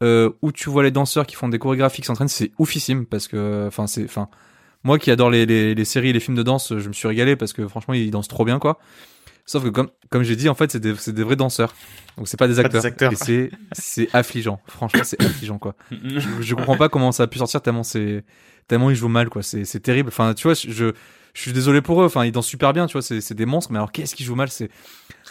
euh, 0.03 0.31
où 0.43 0.53
tu 0.53 0.71
vois 0.71 0.83
les 0.83 0.91
danseurs 0.91 1.27
qui 1.27 1.37
font 1.37 1.49
des 1.49 1.59
chorégraphies 1.59 2.01
qui 2.03 2.07
s'entraînent, 2.07 2.29
c'est 2.29 2.53
oufissime 2.59 3.07
parce 3.07 3.29
que, 3.29 3.67
enfin, 3.67 3.87
c'est, 3.87 4.05
enfin, 4.05 4.29
moi 4.83 4.99
qui 4.99 5.11
adore 5.11 5.31
les, 5.31 5.45
les 5.47 5.75
les 5.75 5.85
séries, 5.85 6.13
les 6.13 6.21
films 6.21 6.37
de 6.37 6.43
danse, 6.43 6.73
je 6.79 6.89
me 6.89 6.93
suis 6.93 7.07
régalé 7.09 7.37
parce 7.37 7.53
que 7.53 7.67
franchement, 7.69 7.95
ils 7.95 8.11
dansent 8.11 8.29
trop 8.29 8.45
bien, 8.45 8.59
quoi. 8.59 8.79
Sauf 9.47 9.65
que 9.65 9.69
comme 9.69 9.89
comme 10.11 10.23
j'ai 10.23 10.37
dit, 10.37 10.49
en 10.49 10.55
fait, 10.55 10.71
c'est 10.71 10.81
des 10.81 10.95
c'est 10.97 11.13
des 11.13 11.25
vrais 11.25 11.37
danseurs, 11.37 11.75
donc 12.17 12.29
c'est 12.29 12.37
pas 12.39 12.47
des 12.49 12.55
Pas 12.55 12.61
acteurs. 12.63 12.83
des 12.83 12.87
acteurs. 12.87 13.13
Et 13.13 13.17
c'est 13.17 13.51
c'est 13.73 14.09
affligeant. 14.15 14.61
Franchement, 14.67 15.01
c'est 15.05 15.21
affligeant, 15.23 15.59
quoi 15.59 15.75
je, 15.91 16.21
je 16.41 16.55
comprends 16.55 16.77
pas 16.77 16.89
comment 16.89 17.11
ça 17.13 17.25
a 17.25 17.27
pu 17.27 17.39
sortir 17.39 17.61
tellement 17.61 17.83
c'est 17.83 18.25
tellement 18.69 18.91
ils 18.91 18.97
jouent 18.97 19.09
mal 19.09 19.29
quoi 19.29 19.43
c'est 19.43 19.65
c'est 19.65 19.81
terrible 19.81 20.09
enfin 20.09 20.33
tu 20.35 20.45
vois 20.45 20.55
je 20.55 20.93
je 21.35 21.43
suis 21.43 21.53
désolé 21.53 21.81
pour 21.81 22.03
eux 22.03 22.07
enfin 22.07 22.25
ils 22.25 22.33
dansent 22.33 22.47
super 22.47 22.73
bien 22.73 22.87
tu 22.87 22.93
vois 22.93 23.03
c'est 23.03 23.35
des 23.35 23.47
monstres 23.47 23.73
mais 23.73 23.79
alors 23.79 23.93
qu'est-ce 23.93 24.15
qu'ils 24.15 24.27
jouent 24.27 24.35
mal 24.35 24.51
c'est 24.51 24.71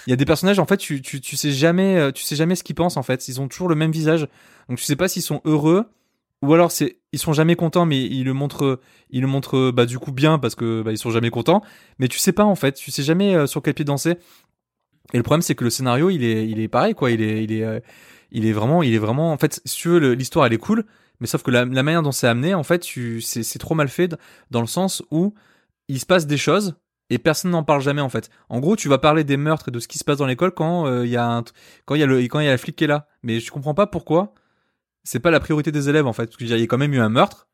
il 0.07 0.09
y 0.09 0.13
a 0.13 0.15
des 0.15 0.25
personnages 0.25 0.59
en 0.59 0.65
fait 0.65 0.77
tu 0.77 1.01
tu 1.01 1.21
tu 1.21 1.35
sais 1.35 1.51
jamais 1.51 1.97
euh, 1.97 2.11
tu 2.11 2.23
sais 2.23 2.35
jamais 2.35 2.55
ce 2.55 2.63
qu'ils 2.63 2.75
pensent 2.75 2.97
en 2.97 3.03
fait 3.03 3.27
ils 3.27 3.41
ont 3.41 3.47
toujours 3.47 3.69
le 3.69 3.75
même 3.75 3.91
visage. 3.91 4.27
Donc 4.67 4.77
tu 4.77 4.83
sais 4.83 4.95
pas 4.95 5.07
s'ils 5.07 5.21
sont 5.21 5.41
heureux 5.45 5.85
ou 6.41 6.53
alors 6.53 6.71
c'est 6.71 6.99
ils 7.11 7.19
sont 7.19 7.33
jamais 7.33 7.55
contents 7.55 7.85
mais 7.85 8.01
ils 8.01 8.23
le 8.23 8.33
montrent 8.33 8.79
ils 9.09 9.21
le 9.21 9.27
montrent 9.27 9.71
bah 9.71 9.85
du 9.85 9.99
coup 9.99 10.11
bien 10.11 10.39
parce 10.39 10.55
que 10.55 10.81
bah 10.81 10.91
ils 10.91 10.97
sont 10.97 11.11
jamais 11.11 11.29
contents. 11.29 11.61
Mais 11.99 12.07
tu 12.07 12.19
sais 12.19 12.31
pas 12.31 12.45
en 12.45 12.55
fait 12.55 12.73
tu 12.73 12.91
sais 12.91 13.03
jamais 13.03 13.35
euh, 13.35 13.47
sur 13.47 13.61
quel 13.61 13.73
pied 13.73 13.85
danser. 13.85 14.15
Et 15.13 15.17
le 15.17 15.23
problème 15.23 15.41
c'est 15.41 15.55
que 15.55 15.63
le 15.63 15.69
scénario 15.69 16.09
il 16.09 16.23
est 16.23 16.47
il 16.47 16.59
est 16.59 16.67
pareil 16.67 16.93
quoi. 16.95 17.11
Il 17.11 17.21
est 17.21 17.43
il 17.43 17.51
est 17.51 17.63
euh, 17.63 17.79
il 18.31 18.45
est 18.45 18.53
vraiment 18.53 18.83
il 18.83 18.93
est 18.93 18.99
vraiment 18.99 19.31
en 19.31 19.37
fait 19.37 19.61
si 19.65 19.77
tu 19.77 19.89
veux 19.89 20.13
l'histoire 20.13 20.45
elle 20.45 20.53
est 20.53 20.57
cool 20.57 20.85
mais 21.19 21.27
sauf 21.27 21.43
que 21.43 21.51
la, 21.51 21.65
manière 21.65 22.01
dont 22.01 22.11
c'est 22.11 22.27
amené 22.27 22.53
en 22.53 22.63
fait 22.63 22.87
c'est 23.21 23.59
trop 23.59 23.75
mal 23.75 23.89
fait 23.89 24.15
dans 24.51 24.61
le 24.61 24.67
sens 24.67 25.03
où 25.11 25.33
il 25.89 25.99
se 25.99 26.05
passe 26.05 26.25
des 26.27 26.37
choses 26.37 26.75
et 27.09 27.17
personne 27.17 27.51
n'en 27.51 27.63
parle 27.63 27.81
jamais 27.81 28.01
en 28.01 28.09
fait. 28.09 28.29
En 28.47 28.59
gros, 28.59 28.75
tu 28.75 28.87
vas 28.87 28.97
parler 28.99 29.23
des 29.25 29.35
meurtres 29.35 29.67
et 29.69 29.71
de 29.71 29.79
ce 29.79 29.87
qui 29.87 29.97
se 29.97 30.03
passe 30.05 30.17
dans 30.19 30.25
l'école 30.27 30.51
quand 30.51 30.85
euh, 30.87 31.05
il 31.05 31.11
y 31.11 31.17
a 31.17 31.25
un 31.25 31.43
quand 31.85 31.95
il 31.95 31.99
y 31.99 32.03
a 32.03 32.05
le 32.05 32.19
quand 32.21 32.39
il 32.39 32.45
y 32.45 32.47
a 32.47 32.51
la 32.51 32.57
flic 32.57 32.75
qui 32.75 32.85
est 32.85 32.87
là. 32.87 33.07
Mais 33.23 33.39
je 33.39 33.51
comprends 33.51 33.73
pas 33.73 33.87
pourquoi 33.87 34.33
c'est 35.03 35.19
pas 35.19 35.31
la 35.31 35.39
priorité 35.39 35.71
des 35.71 35.89
élèves 35.89 36.05
en 36.07 36.13
fait 36.13 36.27
parce 36.27 36.37
qu'il 36.37 36.47
y 36.47 36.53
a 36.53 36.57
quand 36.67 36.77
même 36.77 36.93
eu 36.93 36.99
un 36.99 37.09
meurtre. 37.09 37.47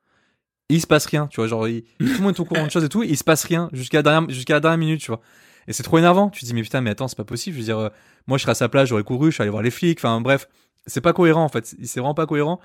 Et 0.69 0.75
il 0.75 0.81
se 0.81 0.87
passe 0.87 1.05
rien, 1.05 1.27
tu 1.27 1.35
vois, 1.39 1.47
genre 1.47 1.67
il- 1.67 1.83
tout 1.99 2.05
le 2.05 2.19
monde 2.19 2.35
est 2.35 2.39
au 2.39 2.45
courant 2.45 2.65
de 2.65 2.71
choses 2.71 2.83
et 2.83 2.89
tout, 2.89 3.03
et 3.03 3.07
il 3.07 3.17
se 3.17 3.23
passe 3.23 3.43
rien 3.43 3.69
jusqu'à 3.71 3.99
la 3.99 4.03
dernière 4.03 4.29
jusqu'à 4.29 4.55
la 4.55 4.59
dernière 4.59 4.79
minute, 4.79 4.99
tu 5.01 5.07
vois. 5.07 5.21
Et 5.67 5.73
c'est 5.73 5.83
trop 5.83 5.97
énervant. 5.97 6.29
Tu 6.29 6.41
te 6.41 6.45
dis 6.45 6.53
mais 6.53 6.61
putain, 6.63 6.81
mais 6.81 6.89
attends, 6.91 7.07
c'est 7.07 7.15
pas 7.15 7.23
possible. 7.23 7.55
Je 7.55 7.59
veux 7.61 7.65
dire, 7.65 7.77
euh, 7.79 7.89
moi 8.27 8.37
je 8.37 8.41
serais 8.43 8.51
à 8.51 8.55
sa 8.55 8.67
place, 8.69 8.89
j'aurais 8.89 9.03
couru, 9.03 9.29
je 9.31 9.35
suis 9.35 9.41
allé 9.43 9.51
voir 9.51 9.63
les 9.63 9.71
flics. 9.71 9.99
Enfin 9.99 10.21
bref, 10.21 10.47
c'est 10.87 11.01
pas 11.01 11.13
cohérent 11.13 11.43
en 11.43 11.49
fait. 11.49 11.65
C'est 11.83 11.99
vraiment 11.99 12.13
pas 12.15 12.25
cohérent. 12.25 12.59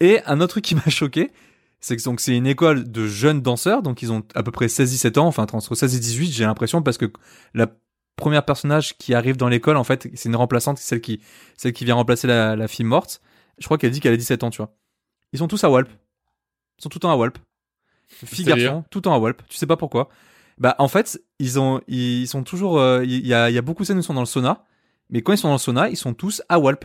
Et 0.00 0.20
un 0.26 0.40
autre 0.40 0.52
truc 0.54 0.64
qui 0.64 0.74
m'a 0.74 0.82
choqué, 0.88 1.30
c'est 1.80 1.96
que 1.96 2.02
donc 2.02 2.20
c'est 2.20 2.36
une 2.36 2.46
école 2.46 2.90
de 2.90 3.06
jeunes 3.06 3.40
danseurs, 3.40 3.82
donc 3.82 4.02
ils 4.02 4.12
ont 4.12 4.22
à 4.34 4.42
peu 4.42 4.50
près 4.50 4.66
16-17 4.66 5.18
ans, 5.18 5.26
enfin 5.26 5.46
entre 5.52 5.74
16 5.74 5.94
et 5.94 6.00
18, 6.00 6.30
j'ai 6.30 6.44
l'impression 6.44 6.82
parce 6.82 6.98
que 6.98 7.12
la 7.54 7.68
première 8.16 8.44
personnage 8.44 8.98
qui 8.98 9.14
arrive 9.14 9.36
dans 9.36 9.48
l'école, 9.48 9.76
en 9.76 9.84
fait, 9.84 10.08
c'est 10.14 10.28
une 10.28 10.36
remplaçante, 10.36 10.78
celle 10.78 11.00
qui 11.00 11.20
celle 11.56 11.72
qui 11.72 11.84
vient 11.84 11.94
remplacer 11.94 12.26
la, 12.26 12.56
la 12.56 12.68
fille 12.68 12.84
morte. 12.84 13.20
Je 13.58 13.64
crois 13.64 13.78
qu'elle 13.78 13.90
dit 13.90 14.00
qu'elle 14.00 14.12
a 14.12 14.16
17 14.16 14.42
ans, 14.44 14.50
tu 14.50 14.58
vois. 14.58 14.74
Ils 15.32 15.38
sont 15.38 15.48
tous 15.48 15.62
à 15.64 15.70
Walp. 15.70 15.88
Ils 16.78 16.82
sont 16.82 16.88
tout 16.88 16.98
le 16.98 17.00
temps 17.00 17.10
à 17.10 17.16
Walp. 17.16 17.38
Garçons, 18.44 18.84
tout 18.90 18.98
le 18.98 19.02
temps 19.02 19.14
à 19.14 19.18
Walp. 19.18 19.42
Tu 19.48 19.56
sais 19.56 19.66
pas 19.66 19.76
pourquoi. 19.76 20.08
Bah 20.58 20.74
en 20.78 20.88
fait, 20.88 21.22
ils 21.38 21.60
ont 21.60 21.80
ils 21.86 22.26
sont 22.26 22.42
toujours 22.42 22.78
euh, 22.80 23.04
il 23.04 23.26
y 23.26 23.34
a 23.34 23.50
il 23.50 23.54
y 23.54 23.58
a 23.58 23.62
beaucoup 23.62 23.82
de 23.82 23.86
scènes 23.86 23.98
où 23.98 24.00
ils 24.00 24.04
sont 24.04 24.14
dans 24.14 24.20
le 24.20 24.26
sauna, 24.26 24.64
mais 25.10 25.22
quand 25.22 25.32
ils 25.32 25.38
sont 25.38 25.48
dans 25.48 25.54
le 25.54 25.58
sauna, 25.58 25.88
ils 25.88 25.96
sont 25.96 26.14
tous 26.14 26.42
à 26.48 26.58
Walp. 26.58 26.84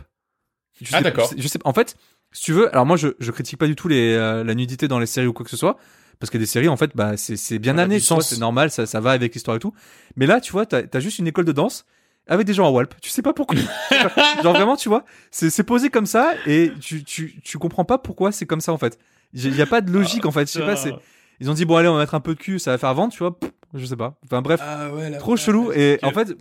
Je 0.80 0.94
Ah, 0.94 1.00
d'accord. 1.00 1.30
Je 1.36 1.48
sais 1.48 1.58
en 1.64 1.72
fait, 1.72 1.96
si 2.34 2.42
tu 2.42 2.52
veux, 2.52 2.68
alors 2.70 2.84
moi 2.84 2.96
je 2.98 3.08
je 3.18 3.30
critique 3.30 3.58
pas 3.58 3.66
du 3.66 3.76
tout 3.76 3.88
les 3.88 4.12
euh, 4.14 4.44
la 4.44 4.54
nudité 4.54 4.88
dans 4.88 4.98
les 4.98 5.06
séries 5.06 5.28
ou 5.28 5.32
quoi 5.32 5.44
que 5.44 5.50
ce 5.50 5.56
soit 5.56 5.78
parce 6.18 6.30
que 6.30 6.36
des 6.38 6.46
séries 6.46 6.68
en 6.68 6.76
fait 6.76 6.90
bah 6.94 7.16
c'est 7.16 7.36
c'est 7.36 7.58
bien 7.58 7.78
amené, 7.78 8.00
c'est 8.00 8.38
normal, 8.38 8.70
ça 8.70 8.86
ça 8.86 9.00
va 9.00 9.12
avec 9.12 9.32
l'histoire 9.34 9.56
et 9.56 9.60
tout. 9.60 9.72
Mais 10.16 10.26
là, 10.26 10.40
tu 10.40 10.52
vois, 10.52 10.66
t'as 10.66 10.82
as 10.92 11.00
juste 11.00 11.18
une 11.18 11.26
école 11.26 11.44
de 11.44 11.52
danse 11.52 11.86
avec 12.26 12.46
des 12.46 12.54
gens 12.54 12.66
à 12.66 12.70
Walp. 12.70 12.94
Tu 13.00 13.10
sais 13.10 13.22
pas 13.22 13.32
pourquoi. 13.32 13.56
Genre 14.42 14.52
vraiment, 14.54 14.76
tu 14.76 14.88
vois, 14.88 15.04
c'est 15.30 15.50
c'est 15.50 15.62
posé 15.62 15.90
comme 15.90 16.06
ça 16.06 16.34
et 16.46 16.72
tu 16.80 17.04
tu 17.04 17.40
tu 17.42 17.58
comprends 17.58 17.84
pas 17.84 17.98
pourquoi 17.98 18.32
c'est 18.32 18.46
comme 18.46 18.60
ça 18.60 18.72
en 18.72 18.78
fait. 18.78 18.98
Il 19.32 19.54
y 19.54 19.62
a 19.62 19.66
pas 19.66 19.80
de 19.80 19.92
logique 19.92 20.26
en 20.26 20.30
fait. 20.32 20.46
Je 20.46 20.52
sais 20.52 20.60
pas, 20.66 20.76
c'est 20.76 20.94
ils 21.40 21.50
ont 21.50 21.54
dit 21.54 21.64
bon 21.64 21.76
allez 21.76 21.88
on 21.88 21.94
va 21.94 22.00
mettre 22.00 22.14
un 22.14 22.20
peu 22.20 22.34
de 22.34 22.40
cul, 22.40 22.58
ça 22.58 22.70
va 22.72 22.78
faire 22.78 22.94
vendre, 22.94 23.12
tu 23.12 23.18
vois. 23.18 23.38
Je 23.74 23.84
sais 23.84 23.96
pas. 23.96 24.18
Enfin 24.24 24.42
bref, 24.42 24.60
Ah 24.62 24.92
ouais, 24.92 25.16
trop 25.18 25.36
chelou 25.36 25.72
et 25.72 25.98
en 26.02 26.10
fait 26.12 26.36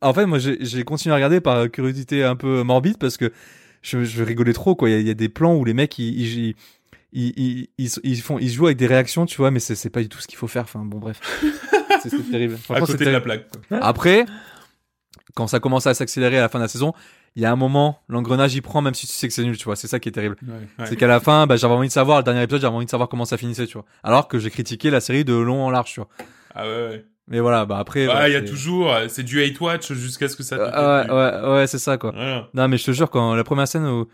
en 0.00 0.14
fait 0.14 0.26
moi 0.26 0.38
j'ai 0.38 0.56
j'ai 0.60 0.84
continué 0.84 1.12
à 1.12 1.16
regarder 1.16 1.40
par 1.40 1.70
curiosité 1.70 2.24
un 2.24 2.36
peu 2.36 2.62
morbide 2.62 2.98
parce 2.98 3.16
que 3.16 3.32
je, 3.82 4.04
je 4.04 4.22
rigolais 4.22 4.52
trop 4.52 4.74
quoi. 4.74 4.88
Il 4.88 4.92
y, 4.92 4.96
a, 4.96 5.00
il 5.00 5.06
y 5.06 5.10
a 5.10 5.14
des 5.14 5.28
plans 5.28 5.54
où 5.56 5.64
les 5.64 5.74
mecs 5.74 5.98
ils 5.98 6.20
ils, 6.20 6.54
ils, 7.12 7.68
ils, 7.78 7.90
ils, 8.02 8.20
font 8.20 8.38
ils 8.38 8.50
jouent 8.50 8.66
avec 8.66 8.78
des 8.78 8.86
réactions 8.86 9.26
tu 9.26 9.36
vois 9.36 9.50
mais 9.50 9.60
c'est 9.60 9.74
c'est 9.74 9.90
pas 9.90 10.02
du 10.02 10.08
tout 10.08 10.20
ce 10.20 10.26
qu'il 10.26 10.38
faut 10.38 10.48
faire. 10.48 10.62
Enfin 10.62 10.80
bon 10.84 10.98
bref. 10.98 11.20
C'est 12.02 12.30
terrible. 12.30 12.56
À 12.68 12.80
côté 12.80 13.04
de 13.04 13.10
la 13.10 13.20
plaque. 13.20 13.46
après 13.70 14.24
quand 15.34 15.48
ça 15.48 15.58
commence 15.58 15.86
à 15.86 15.94
s'accélérer 15.94 16.38
à 16.38 16.42
la 16.42 16.48
fin 16.48 16.58
de 16.58 16.64
la 16.64 16.68
saison 16.68 16.92
il 17.34 17.42
y 17.42 17.44
a 17.44 17.52
un 17.52 17.56
moment 17.56 18.00
l'engrenage 18.08 18.54
y 18.54 18.60
prend 18.60 18.82
même 18.82 18.94
si 18.94 19.06
tu 19.06 19.12
sais 19.12 19.26
que 19.26 19.34
c'est 19.34 19.42
nul 19.42 19.56
tu 19.56 19.64
vois. 19.64 19.74
C'est 19.76 19.88
ça 19.88 19.98
qui 19.98 20.08
est 20.08 20.12
terrible. 20.12 20.36
Ouais, 20.42 20.54
ouais. 20.78 20.86
c'est 20.86 20.96
qu'à 20.96 21.06
la 21.08 21.18
fin 21.20 21.46
bah 21.46 21.56
j'avais 21.56 21.74
envie 21.74 21.88
de 21.88 21.92
savoir 21.92 22.18
le 22.18 22.24
dernier 22.24 22.42
épisode 22.42 22.60
j'avais 22.60 22.74
envie 22.74 22.86
de 22.86 22.90
savoir 22.90 23.08
comment 23.08 23.24
ça 23.24 23.36
finissait 23.36 23.66
tu 23.66 23.74
vois. 23.74 23.84
Alors 24.04 24.28
que 24.28 24.38
j'ai 24.38 24.50
critiqué 24.50 24.90
la 24.90 25.00
série 25.00 25.24
de 25.24 25.34
long 25.34 25.64
en 25.64 25.70
large 25.70 25.92
tu 25.92 26.00
vois. 26.00 26.08
Ah 26.54 26.64
ouais, 26.64 26.88
ouais. 26.88 27.04
Mais 27.28 27.40
voilà 27.40 27.64
bah 27.66 27.78
après 27.78 28.04
Ah, 28.04 28.12
voilà, 28.12 28.28
il 28.28 28.32
y 28.32 28.36
a 28.36 28.42
toujours, 28.42 28.92
c'est 29.08 29.22
du 29.22 29.42
hate 29.42 29.60
watch 29.60 29.92
jusqu'à 29.92 30.28
ce 30.28 30.36
que 30.36 30.42
ça 30.42 30.56
te 30.56 30.62
Euh, 30.62 31.04
ouais, 31.04 31.46
ouais, 31.48 31.54
ouais, 31.56 31.66
c'est 31.66 31.78
ça, 31.78 31.96
quoi. 31.98 32.10
Voilà. 32.12 32.48
Non, 32.54 32.68
mais 32.68 32.76
je 32.78 32.84
te 32.84 32.90
jure, 32.92 33.10
quand 33.10 33.34
la 33.34 33.44
première 33.44 33.68
scène 33.68 33.86
où, 33.86 34.06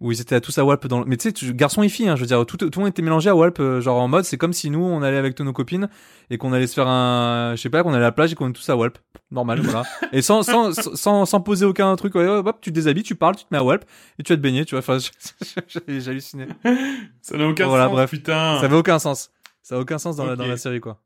où 0.00 0.12
ils 0.12 0.20
étaient 0.20 0.34
à 0.34 0.40
tous 0.40 0.56
à 0.56 0.64
Walp 0.64 0.86
dans 0.86 1.00
le... 1.00 1.04
Mais 1.04 1.18
tu 1.18 1.24
sais, 1.24 1.32
tu- 1.32 1.52
garçon 1.52 1.82
et 1.82 1.88
fille, 1.90 2.08
hein, 2.08 2.16
je 2.16 2.22
veux 2.22 2.26
dire, 2.26 2.46
tout, 2.46 2.56
tout 2.56 2.70
le 2.74 2.78
monde 2.80 2.88
était 2.88 3.02
mélangé 3.02 3.28
à 3.28 3.36
Walp, 3.36 3.60
euh, 3.60 3.80
genre 3.82 4.00
en 4.00 4.08
mode, 4.08 4.24
c'est 4.24 4.38
comme 4.38 4.54
si 4.54 4.70
nous, 4.70 4.82
on 4.82 5.02
allait 5.02 5.18
avec 5.18 5.38
nos 5.40 5.52
copines 5.52 5.90
et 6.30 6.38
qu'on 6.38 6.54
allait 6.54 6.66
se 6.66 6.72
faire 6.74 6.88
un... 6.88 7.52
Je 7.54 7.60
sais 7.60 7.68
pas, 7.68 7.82
qu'on 7.82 7.90
allait 7.90 7.98
à 7.98 8.08
la 8.08 8.12
plage 8.12 8.32
et 8.32 8.34
qu'on 8.34 8.48
est 8.48 8.52
tous 8.54 8.68
à 8.70 8.76
Walp. 8.76 8.96
Normal, 9.30 9.60
voilà. 9.62 9.82
Et 10.12 10.22
sans, 10.22 10.42
sans, 10.42 10.72
sans, 10.72 11.26
sans 11.26 11.40
poser 11.42 11.66
aucun 11.66 11.94
truc, 11.96 12.14
ouais, 12.14 12.26
hop, 12.26 12.56
tu 12.62 12.70
te 12.70 12.74
déshabilles, 12.74 13.02
tu 13.02 13.14
parles, 13.14 13.36
tu 13.36 13.44
te 13.44 13.48
mets 13.52 13.58
à 13.58 13.64
Walp 13.64 13.84
et 14.18 14.22
tu 14.22 14.32
vas 14.32 14.36
te 14.38 14.42
baigner, 14.42 14.64
tu 14.64 14.74
vois. 14.74 14.78
Enfin, 14.80 14.96
halluciné. 15.86 16.46
Ça 17.20 17.36
n'a 17.36 17.46
aucun 17.46 17.66
Voilà, 17.66 17.84
sens, 17.84 17.92
bref. 17.92 18.10
putain. 18.10 18.58
Ça 18.58 18.64
avait 18.64 18.76
aucun 18.76 18.98
sens. 18.98 19.30
Ça 19.62 19.74
a 19.76 19.78
aucun 19.78 19.98
sens 19.98 20.16
dans, 20.16 20.24
la, 20.24 20.34
dans 20.34 20.46
la 20.46 20.56
série, 20.56 20.80
quoi. 20.80 20.98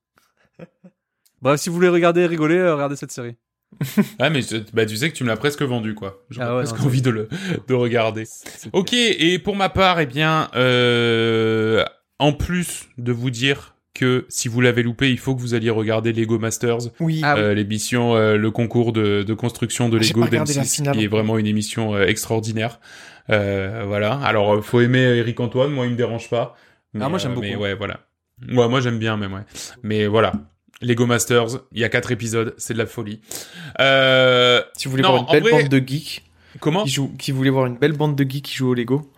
Bref, 1.44 1.60
si 1.60 1.68
vous 1.68 1.74
voulez 1.76 1.89
regarder 1.89 2.23
et 2.23 2.26
rigoler, 2.26 2.56
euh, 2.56 2.74
regardez 2.74 2.97
cette 2.97 3.12
série. 3.12 3.36
Ah, 4.18 4.31
mais 4.31 4.40
je- 4.42 4.56
bah, 4.73 4.86
tu 4.86 4.97
sais 4.97 5.10
que 5.10 5.14
tu 5.14 5.24
me 5.24 5.28
l'as 5.28 5.36
presque 5.36 5.62
vendu, 5.62 5.94
quoi. 5.94 6.24
J'aurais 6.31 6.47
Ah 6.47 6.56
ouais, 6.56 6.62
presque 6.64 6.78
non, 6.81 6.86
envie 6.86 7.02
de 7.02 7.10
le, 7.10 7.28
de 7.68 7.74
regarder. 7.74 8.24
Ok, 8.73 8.92
et 8.94 9.39
pour 9.39 9.55
ma 9.55 9.68
part, 9.68 10.00
eh 10.00 10.06
bien, 10.06 10.48
euh, 10.55 11.84
en 12.18 12.32
plus 12.32 12.89
de 12.98 13.12
vous 13.12 13.31
dire 13.31 13.74
que 13.94 14.24
si 14.28 14.48
vous 14.48 14.60
l'avez 14.60 14.82
loupé, 14.82 15.10
il 15.10 15.18
faut 15.18 15.34
que 15.36 15.40
vous 15.40 15.55
alliez 15.55 15.70
regarder 15.70 16.12
Lego 16.12 16.39
Masters, 16.39 16.78
Oui. 16.98 17.20
Ah 17.23 17.36
euh, 17.36 17.55
l'émission, 17.55 18.16
euh, 18.16 18.36
le 18.36 18.50
concours 18.50 18.92
de, 18.92 19.23
de 19.23 19.34
construction 19.34 19.89
de 19.89 20.00
J'ai 20.00 20.08
Lego 20.08 20.20
pas 20.20 20.26
regardé 20.26 20.55
la 20.55 20.62
d'M6, 20.62 20.74
finale 20.76 20.97
qui 20.97 21.05
est 21.05 21.08
vraiment 21.08 21.39
une 21.39 21.47
émission 21.47 21.94
euh, 21.94 22.06
extraordinaire. 22.06 22.81
Euh, 23.31 23.84
voilà. 23.86 24.14
Alors, 24.24 24.64
faut 24.64 24.81
aimer 24.81 24.98
Eric 25.00 25.39
Antoine, 25.40 25.70
moi, 25.73 25.84
il 25.86 25.92
me 25.92 25.97
dérange 25.97 26.28
pas. 26.31 26.56
Ah, 27.00 27.08
moi, 27.08 27.18
j'aime 27.18 27.34
Mais 27.39 27.50
beaucoup. 27.50 27.62
ouais, 27.64 27.74
voilà. 27.74 28.00
Ouais, 28.50 28.68
moi 28.68 28.81
j'aime 28.81 28.98
bien 28.98 29.16
même, 29.16 29.32
ouais. 29.32 29.42
Mais 29.84 30.06
voilà. 30.08 30.32
Lego 30.84 31.06
Masters, 31.06 31.60
il 31.72 31.80
y 31.80 31.84
a 31.84 31.88
quatre 31.88 32.12
épisodes, 32.12 32.54
c'est 32.58 32.74
de 32.74 32.78
la 32.78 32.86
folie. 32.86 33.20
Euh, 33.80 34.62
Si 34.76 34.84
vous 34.86 34.92
voulez 34.92 35.02
Non, 35.02 35.10
voir 35.10 35.22
une 35.22 35.32
belle 35.32 35.42
vrai- 35.42 35.62
bande 35.62 35.68
de 35.70 35.78
geeks 35.86 36.24
comment 36.60 36.84
qui 36.84 36.90
jouent, 36.90 37.12
qui 37.18 37.32
voulaient 37.32 37.50
voir 37.50 37.66
une 37.66 37.76
belle 37.76 37.92
bande 37.92 38.14
de 38.16 38.24
geeks 38.30 38.44
qui 38.44 38.54
jouent 38.54 38.70
au 38.70 38.74
Lego. 38.74 39.10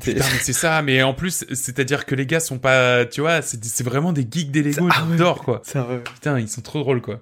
Putain, 0.00 0.24
mais 0.32 0.38
c'est 0.40 0.52
ça, 0.52 0.82
mais 0.82 1.02
en 1.02 1.14
plus, 1.14 1.44
c'est-à-dire 1.52 2.04
que 2.04 2.14
les 2.16 2.26
gars 2.26 2.40
sont 2.40 2.58
pas, 2.58 3.04
tu 3.06 3.20
vois, 3.20 3.42
c'est 3.42 3.84
vraiment 3.84 4.12
des 4.12 4.26
geeks 4.28 4.50
des 4.50 4.62
Lego, 4.62 4.88
Ah 4.90 5.04
ouais. 5.04 5.10
j'adore, 5.12 5.42
quoi. 5.44 5.62
C'est 5.64 5.78
vrai. 5.78 6.02
Putain, 6.02 6.40
ils 6.40 6.48
sont 6.48 6.62
trop 6.62 6.80
drôles, 6.80 7.00
quoi. 7.00 7.20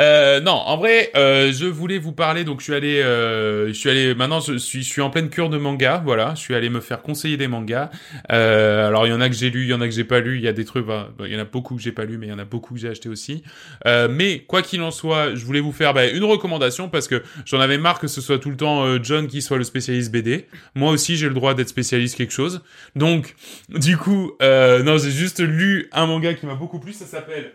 Euh, 0.00 0.40
non, 0.40 0.52
en 0.52 0.76
vrai, 0.76 1.10
euh, 1.16 1.52
je 1.52 1.66
voulais 1.66 1.98
vous 1.98 2.12
parler, 2.12 2.44
donc 2.44 2.60
je 2.60 2.64
suis 2.64 2.74
allé, 2.74 3.00
euh, 3.02 3.68
je 3.68 3.72
suis 3.72 3.90
allé, 3.90 4.14
maintenant 4.14 4.40
je 4.40 4.56
suis, 4.56 4.82
je 4.82 4.88
suis 4.88 5.02
en 5.02 5.10
pleine 5.10 5.28
cure 5.28 5.50
de 5.50 5.58
manga, 5.58 6.02
voilà, 6.04 6.34
je 6.34 6.40
suis 6.40 6.54
allé 6.54 6.68
me 6.68 6.80
faire 6.80 7.02
conseiller 7.02 7.36
des 7.36 7.48
mangas. 7.48 7.90
Euh, 8.32 8.88
alors 8.88 9.06
il 9.06 9.10
y 9.10 9.12
en 9.12 9.20
a 9.20 9.28
que 9.28 9.34
j'ai 9.34 9.50
lu, 9.50 9.62
il 9.62 9.68
y 9.68 9.74
en 9.74 9.80
a 9.80 9.88
que 9.88 9.94
j'ai 9.94 10.04
pas 10.04 10.20
lu, 10.20 10.36
il 10.36 10.42
y 10.42 10.48
a 10.48 10.52
des 10.52 10.64
trucs, 10.64 10.86
bah, 10.86 11.10
il 11.24 11.32
y 11.32 11.36
en 11.36 11.40
a 11.40 11.44
beaucoup 11.44 11.74
que 11.76 11.82
j'ai 11.82 11.92
pas 11.92 12.04
lu, 12.04 12.18
mais 12.18 12.26
il 12.26 12.30
y 12.30 12.32
en 12.32 12.38
a 12.38 12.44
beaucoup 12.44 12.74
que 12.74 12.80
j'ai 12.80 12.88
acheté 12.88 13.08
aussi. 13.08 13.42
Euh, 13.86 14.08
mais 14.10 14.40
quoi 14.40 14.62
qu'il 14.62 14.82
en 14.82 14.90
soit, 14.90 15.34
je 15.34 15.44
voulais 15.44 15.60
vous 15.60 15.72
faire 15.72 15.94
bah, 15.94 16.06
une 16.06 16.24
recommandation 16.24 16.88
parce 16.88 17.08
que 17.08 17.22
j'en 17.44 17.60
avais 17.60 17.78
marre 17.78 17.98
que 17.98 18.08
ce 18.08 18.20
soit 18.20 18.38
tout 18.38 18.50
le 18.50 18.56
temps 18.56 18.84
euh, 18.84 18.98
John 19.02 19.26
qui 19.26 19.42
soit 19.42 19.58
le 19.58 19.64
spécialiste 19.64 20.12
BD. 20.12 20.46
Moi 20.74 20.92
aussi, 20.92 21.16
j'ai 21.16 21.28
le 21.28 21.34
droit 21.34 21.54
d'être 21.54 21.68
spécialiste 21.68 22.16
quelque 22.16 22.32
chose. 22.32 22.62
Donc, 22.94 23.34
du 23.68 23.96
coup, 23.96 24.32
non, 24.40 24.98
j'ai 24.98 25.10
juste 25.10 25.40
lu 25.40 25.88
un 25.92 26.06
manga 26.06 26.34
qui 26.34 26.46
m'a 26.46 26.54
beaucoup 26.54 26.78
plu. 26.78 26.92
Ça 26.92 27.04
s'appelle, 27.04 27.52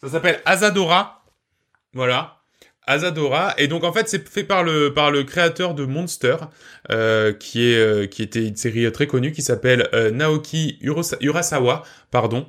ça 0.00 0.08
s'appelle 0.08 0.40
Azadora. 0.44 1.24
Voilà. 1.92 2.36
Azadora. 2.86 3.54
Et 3.58 3.66
donc 3.66 3.82
en 3.82 3.92
fait 3.92 4.08
c'est 4.08 4.28
fait 4.28 4.44
par 4.44 4.62
le 4.62 4.94
par 4.94 5.10
le 5.10 5.24
créateur 5.24 5.74
de 5.74 5.84
Monster 5.84 6.36
euh, 6.90 7.32
qui 7.32 7.66
est 7.66 7.76
euh, 7.76 8.06
qui 8.06 8.22
était 8.22 8.46
une 8.46 8.54
série 8.54 8.90
très 8.92 9.08
connue 9.08 9.32
qui 9.32 9.42
s'appelle 9.42 9.88
euh, 9.92 10.12
Naoki 10.12 10.78
Urasawa 10.82 11.82
pardon. 12.12 12.46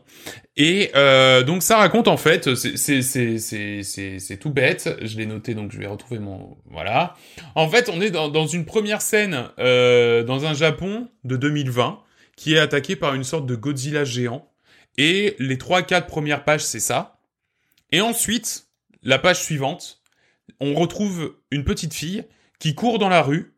Et 0.56 0.92
euh, 0.96 1.42
donc 1.42 1.64
ça 1.64 1.78
raconte 1.78 2.08
en 2.08 2.18
fait 2.18 2.54
c'est 2.54 2.78
c'est 2.78 3.02
c'est 3.02 3.40
c'est 3.40 3.82
c'est 3.82 4.20
c'est 4.20 4.38
tout 4.38 4.52
bête. 4.52 4.96
Je 5.02 5.18
l'ai 5.18 5.26
noté 5.26 5.56
donc 5.56 5.72
je 5.72 5.80
vais 5.80 5.88
retrouver 5.88 6.20
mon 6.20 6.58
voilà. 6.70 7.16
En 7.56 7.68
fait 7.68 7.90
on 7.90 8.00
est 8.00 8.12
dans 8.12 8.30
dans 8.30 8.46
une 8.46 8.66
première 8.66 9.02
scène 9.02 9.50
euh, 9.58 10.24
dans 10.24 10.46
un 10.46 10.54
Japon 10.54 11.10
de 11.24 11.36
2020 11.36 12.00
qui 12.36 12.54
est 12.54 12.60
attaqué 12.60 12.96
par 12.96 13.16
une 13.16 13.24
sorte 13.24 13.48
de 13.48 13.56
Godzilla 13.56 14.04
géant. 14.04 14.52
Et 15.00 15.36
les 15.40 15.58
trois 15.58 15.82
quatre 15.82 16.06
premières 16.08 16.44
pages 16.44 16.64
c'est 16.64 16.80
ça 16.80 17.17
et 17.92 18.02
ensuite 18.02 18.68
la 19.04 19.20
page 19.20 19.42
suivante 19.42 20.02
on 20.60 20.74
retrouve 20.74 21.36
une 21.52 21.64
petite 21.64 21.94
fille 21.94 22.26
qui 22.60 22.76
court 22.76 23.00
dans 23.00 23.10
la 23.10 23.22
rue 23.22 23.56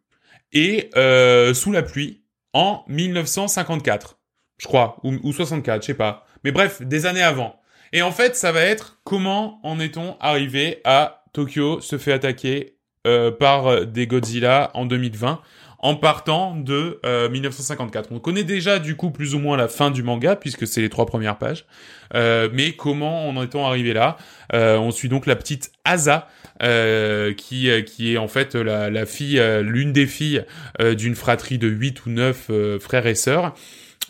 et 0.51 0.89
euh, 0.95 1.53
sous 1.53 1.71
la 1.71 1.83
pluie 1.83 2.23
en 2.53 2.83
1954, 2.87 4.19
je 4.57 4.67
crois, 4.67 4.97
ou, 5.03 5.13
ou 5.23 5.31
64, 5.31 5.81
je 5.81 5.87
sais 5.87 5.93
pas. 5.93 6.25
Mais 6.43 6.51
bref, 6.51 6.81
des 6.81 7.05
années 7.05 7.21
avant. 7.21 7.61
Et 7.93 8.01
en 8.01 8.11
fait, 8.11 8.35
ça 8.35 8.51
va 8.51 8.61
être 8.61 8.99
comment 9.03 9.59
en 9.63 9.79
est-on 9.79 10.17
arrivé 10.19 10.81
à 10.83 11.23
Tokyo 11.33 11.79
se 11.81 11.97
fait 11.97 12.13
attaquer 12.13 12.77
euh, 13.07 13.31
par 13.31 13.85
des 13.85 14.07
Godzilla 14.07 14.71
en 14.73 14.85
2020 14.85 15.41
en 15.79 15.95
partant 15.95 16.55
de 16.55 16.99
euh, 17.05 17.29
1954. 17.29 18.09
On 18.11 18.19
connaît 18.19 18.43
déjà 18.43 18.79
du 18.79 18.95
coup 18.95 19.11
plus 19.11 19.33
ou 19.33 19.39
moins 19.39 19.57
la 19.57 19.67
fin 19.67 19.91
du 19.91 20.03
manga 20.03 20.35
puisque 20.35 20.67
c'est 20.67 20.81
les 20.81 20.89
trois 20.89 21.05
premières 21.05 21.37
pages. 21.37 21.65
Euh, 22.13 22.49
mais 22.51 22.73
comment 22.73 23.29
en 23.29 23.41
est-on 23.41 23.65
arrivé 23.65 23.93
là? 23.93 24.17
Euh, 24.53 24.77
On 24.77 24.91
suit 24.91 25.09
donc 25.09 25.25
la 25.25 25.35
petite 25.35 25.71
Asa 25.85 26.27
euh, 26.61 27.33
qui 27.33 27.69
euh, 27.69 27.81
qui 27.81 28.13
est 28.13 28.17
en 28.17 28.27
fait 28.27 28.55
la, 28.55 29.05
fille, 29.05 29.39
euh, 29.39 29.61
l'une 29.61 29.93
des 29.93 30.07
filles 30.07 30.43
euh, 30.81 30.95
d'une 30.95 31.15
fratrie 31.15 31.57
de 31.57 31.67
8 31.67 32.05
ou 32.05 32.09
9 32.09 32.45
euh, 32.49 32.79
frères 32.79 33.07
et 33.07 33.15
sœurs. 33.15 33.53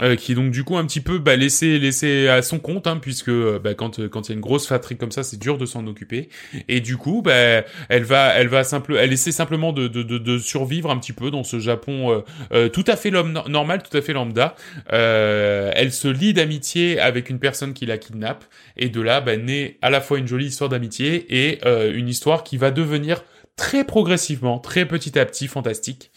Euh, 0.02 0.16
qui 0.16 0.32
est 0.32 0.36
donc 0.36 0.52
du 0.52 0.64
coup 0.64 0.78
un 0.78 0.86
petit 0.86 1.02
peu 1.02 1.20
bah, 1.20 1.36
laissé 1.36 1.80
laissé 1.80 2.28
à 2.28 2.42
son 2.42 2.60
compte 2.60 2.88
hein, 2.88 2.98
puisque 2.98 3.30
euh, 3.30 3.60
bah, 3.60 3.74
quand 3.74 4.08
quand 4.08 4.28
il 4.28 4.32
y 4.32 4.34
a 4.34 4.36
une 4.36 4.42
grosse 4.42 4.66
fratrie 4.66 4.98
comme 4.98 5.12
ça 5.12 5.24
c'est 5.24 5.38
dur 5.38 5.58
de 5.58 5.66
s'en 5.66 5.86
occuper. 5.88 6.30
Et 6.68 6.80
du 6.82 6.98
coup 6.98 7.22
bah, 7.22 7.64
elle 7.90 8.04
va 8.04 8.34
elle 8.36 8.48
va 8.48 8.64
simple 8.64 8.96
elle 8.98 9.14
essaie 9.14 9.32
simplement 9.32 9.74
de, 9.74 9.88
de, 9.88 10.04
de, 10.04 10.18
de 10.18 10.38
survivre 10.38 10.92
un 10.92 10.98
petit 10.98 11.14
peu 11.14 11.32
dans 11.32 11.44
ce 11.44 11.60
Japon 11.60 12.12
euh, 12.12 12.22
euh, 12.54 12.70
tout 12.70 12.86
à 12.88 12.96
fait 12.96 13.10
l'homme 13.10 13.32
no- 13.34 13.48
normal 13.48 13.84
tout 13.84 13.96
à 13.98 14.02
fait 14.02 14.14
lambda. 14.14 14.56
Euh, 14.94 15.72
elle 15.76 15.92
se 15.92 16.08
lie 16.08 16.34
d'amitié 16.34 17.00
avec 17.00 17.30
une 17.30 17.40
personne 17.40 17.74
qui 17.74 17.86
la 17.86 17.98
kidnappe. 17.98 18.46
Et 18.78 18.90
de 18.90 19.02
là 19.02 19.22
bah, 19.22 19.38
naît 19.38 19.78
à 19.82 19.90
la 19.90 20.02
fois 20.02 20.20
une 20.20 20.28
jolie 20.28 20.48
histoire 20.48 20.70
d'amitié 20.70 21.26
et 21.30 21.60
euh, 21.66 21.94
une 21.94 22.08
histoire 22.08 22.44
qui 22.44 22.58
va 22.58 22.72
devenir 22.72 23.24
très 23.56 23.84
progressivement 23.84 24.60
très 24.60 24.86
petit 24.86 25.20
à 25.20 25.26
petit 25.26 25.48
fantastique 25.48 26.12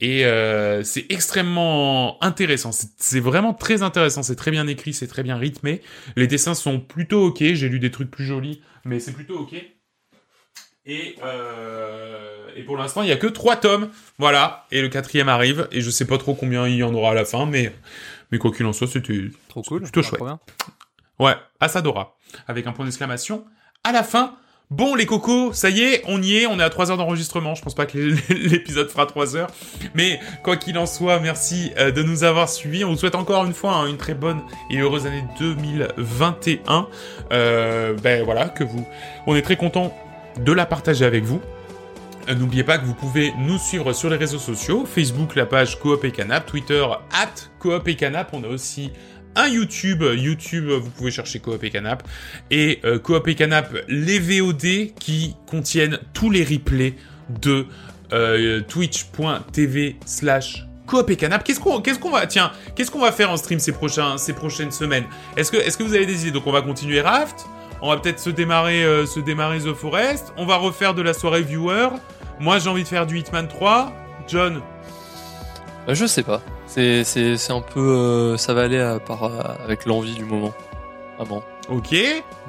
et 0.00 0.26
euh, 0.26 0.82
c'est 0.82 1.06
extrêmement 1.10 2.22
intéressant. 2.22 2.70
C'est- 2.72 3.20
vraiment 3.20 3.54
très 3.54 3.82
intéressant. 3.82 4.22
C'est 4.22 4.36
très 4.36 4.50
bien 4.50 4.66
écrit, 4.66 4.92
c'est 4.92 5.06
très 5.06 5.22
bien 5.22 5.36
rythmé. 5.36 5.80
Les 6.16 6.26
dessins 6.26 6.54
sont 6.54 6.80
plutôt 6.80 7.24
ok. 7.26 7.38
J'ai 7.40 7.68
lu 7.68 7.78
des 7.78 7.90
trucs 7.90 8.10
plus 8.10 8.24
jolis, 8.26 8.60
mais 8.84 9.00
c'est 9.00 9.12
plutôt 9.12 9.38
ok. 9.38 9.54
Et, 10.88 11.16
euh, 11.24 12.46
et 12.54 12.62
pour 12.62 12.76
l'instant, 12.76 13.02
il 13.02 13.08
y 13.08 13.12
a 13.12 13.16
que 13.16 13.26
trois 13.26 13.56
tomes. 13.56 13.90
Voilà. 14.18 14.66
Et 14.70 14.82
le 14.82 14.88
quatrième 14.88 15.28
arrive. 15.28 15.66
Et 15.72 15.80
je 15.80 15.90
sais 15.90 16.04
pas 16.04 16.18
trop 16.18 16.34
combien 16.34 16.68
il 16.68 16.76
y 16.76 16.82
en 16.84 16.94
aura 16.94 17.10
à 17.10 17.14
la 17.14 17.24
fin, 17.24 17.46
mais 17.46 17.72
mais 18.30 18.38
quoi 18.38 18.52
qu'il 18.52 18.66
en 18.66 18.72
soit, 18.72 18.86
c'était 18.88 19.24
cool. 19.52 19.82
plutôt 19.82 20.02
chouette. 20.02 20.20
Ouais, 21.18 21.34
Asadora. 21.60 22.16
Avec 22.46 22.66
un 22.66 22.72
point 22.72 22.84
d'exclamation 22.84 23.44
à 23.84 23.92
la 23.92 24.02
fin. 24.02 24.36
Bon, 24.70 24.96
les 24.96 25.06
cocos, 25.06 25.52
ça 25.52 25.70
y 25.70 25.80
est, 25.82 26.02
on 26.08 26.20
y 26.20 26.38
est, 26.38 26.46
on 26.46 26.58
est 26.58 26.62
à 26.62 26.70
3 26.70 26.90
heures 26.90 26.96
d'enregistrement. 26.96 27.54
Je 27.54 27.62
pense 27.62 27.76
pas 27.76 27.86
que 27.86 27.98
l'épisode 28.32 28.90
fera 28.90 29.06
3 29.06 29.36
heures. 29.36 29.50
Mais 29.94 30.18
quoi 30.42 30.56
qu'il 30.56 30.76
en 30.76 30.86
soit, 30.86 31.20
merci 31.20 31.70
euh, 31.78 31.92
de 31.92 32.02
nous 32.02 32.24
avoir 32.24 32.48
suivis. 32.48 32.84
On 32.84 32.90
vous 32.90 32.98
souhaite 32.98 33.14
encore 33.14 33.44
une 33.44 33.54
fois 33.54 33.74
hein, 33.74 33.86
une 33.86 33.96
très 33.96 34.14
bonne 34.14 34.42
et 34.68 34.78
heureuse 34.78 35.06
année 35.06 35.22
2021. 35.38 36.88
Euh, 37.32 37.94
ben 38.02 38.24
voilà, 38.24 38.48
que 38.48 38.64
vous... 38.64 38.84
On 39.28 39.36
est 39.36 39.42
très 39.42 39.56
content 39.56 39.96
de 40.40 40.52
la 40.52 40.66
partager 40.66 41.04
avec 41.04 41.22
vous. 41.22 41.40
Euh, 42.28 42.34
N'oubliez 42.34 42.64
pas 42.64 42.78
que 42.78 42.86
vous 42.86 42.94
pouvez 42.94 43.32
nous 43.38 43.58
suivre 43.58 43.92
sur 43.92 44.10
les 44.10 44.16
réseaux 44.16 44.40
sociaux, 44.40 44.84
Facebook, 44.84 45.36
la 45.36 45.46
page 45.46 45.78
Coop 45.78 46.04
et 46.04 46.10
Canap, 46.10 46.44
Twitter, 46.44 46.84
at 47.12 47.50
Coop 47.60 47.86
et 47.86 47.94
Canap. 47.94 48.30
On 48.32 48.42
a 48.42 48.48
aussi 48.48 48.90
un 49.36 49.48
YouTube, 49.48 50.02
YouTube, 50.02 50.68
vous 50.68 50.90
pouvez 50.90 51.10
chercher 51.10 51.38
Coop 51.38 51.62
et 51.62 51.70
Canap, 51.70 52.02
et 52.50 52.80
euh, 52.84 52.98
Coop 52.98 53.28
et 53.28 53.34
Canap, 53.34 53.74
les 53.88 54.18
VOD 54.18 54.94
qui 54.98 55.36
contiennent 55.46 55.98
tous 56.14 56.30
les 56.30 56.42
replays 56.42 56.94
de 57.28 57.66
euh, 58.12 58.60
twitch.tv 58.62 59.96
slash 60.04 60.64
Coop 60.86 61.10
et 61.10 61.16
Canap. 61.16 61.44
Qu'est-ce 61.44 61.60
qu'on, 61.60 62.10
va, 62.10 62.26
tiens, 62.26 62.50
qu'est-ce 62.74 62.90
qu'on 62.90 63.00
va 63.00 63.12
faire 63.12 63.30
en 63.30 63.36
stream 63.36 63.58
ces 63.58 63.72
prochains, 63.72 64.18
ces 64.18 64.32
prochaines 64.32 64.70
semaines? 64.70 65.04
Est-ce 65.36 65.50
que, 65.50 65.56
est-ce 65.58 65.76
que 65.76 65.82
vous 65.82 65.94
avez 65.94 66.06
des 66.06 66.22
idées? 66.22 66.30
Donc 66.30 66.46
on 66.46 66.52
va 66.52 66.62
continuer 66.62 67.00
Raft, 67.00 67.46
on 67.82 67.90
va 67.90 67.98
peut-être 67.98 68.20
se 68.20 68.30
démarrer, 68.30 68.84
euh, 68.84 69.04
se 69.06 69.20
démarrer 69.20 69.58
The 69.60 69.74
Forest, 69.74 70.32
on 70.36 70.46
va 70.46 70.56
refaire 70.56 70.94
de 70.94 71.02
la 71.02 71.12
soirée 71.12 71.42
viewer. 71.42 71.88
Moi 72.40 72.58
j'ai 72.58 72.68
envie 72.68 72.84
de 72.84 72.88
faire 72.88 73.06
du 73.06 73.18
Hitman 73.18 73.48
3. 73.48 73.92
John, 74.28 74.60
Je 75.88 76.04
sais 76.04 76.24
pas. 76.24 76.42
C'est 76.76 77.04
c'est 77.04 77.36
c'est 77.38 77.52
un 77.54 77.62
peu 77.62 77.80
euh, 77.80 78.36
ça 78.36 78.52
va 78.54 78.62
aller 78.62 78.78
à 78.78 78.92
euh, 78.96 78.98
avec 79.64 79.86
l'envie 79.86 80.12
du 80.14 80.24
moment. 80.24 80.52
Vraiment. 81.18 81.42
ok. 81.70 81.94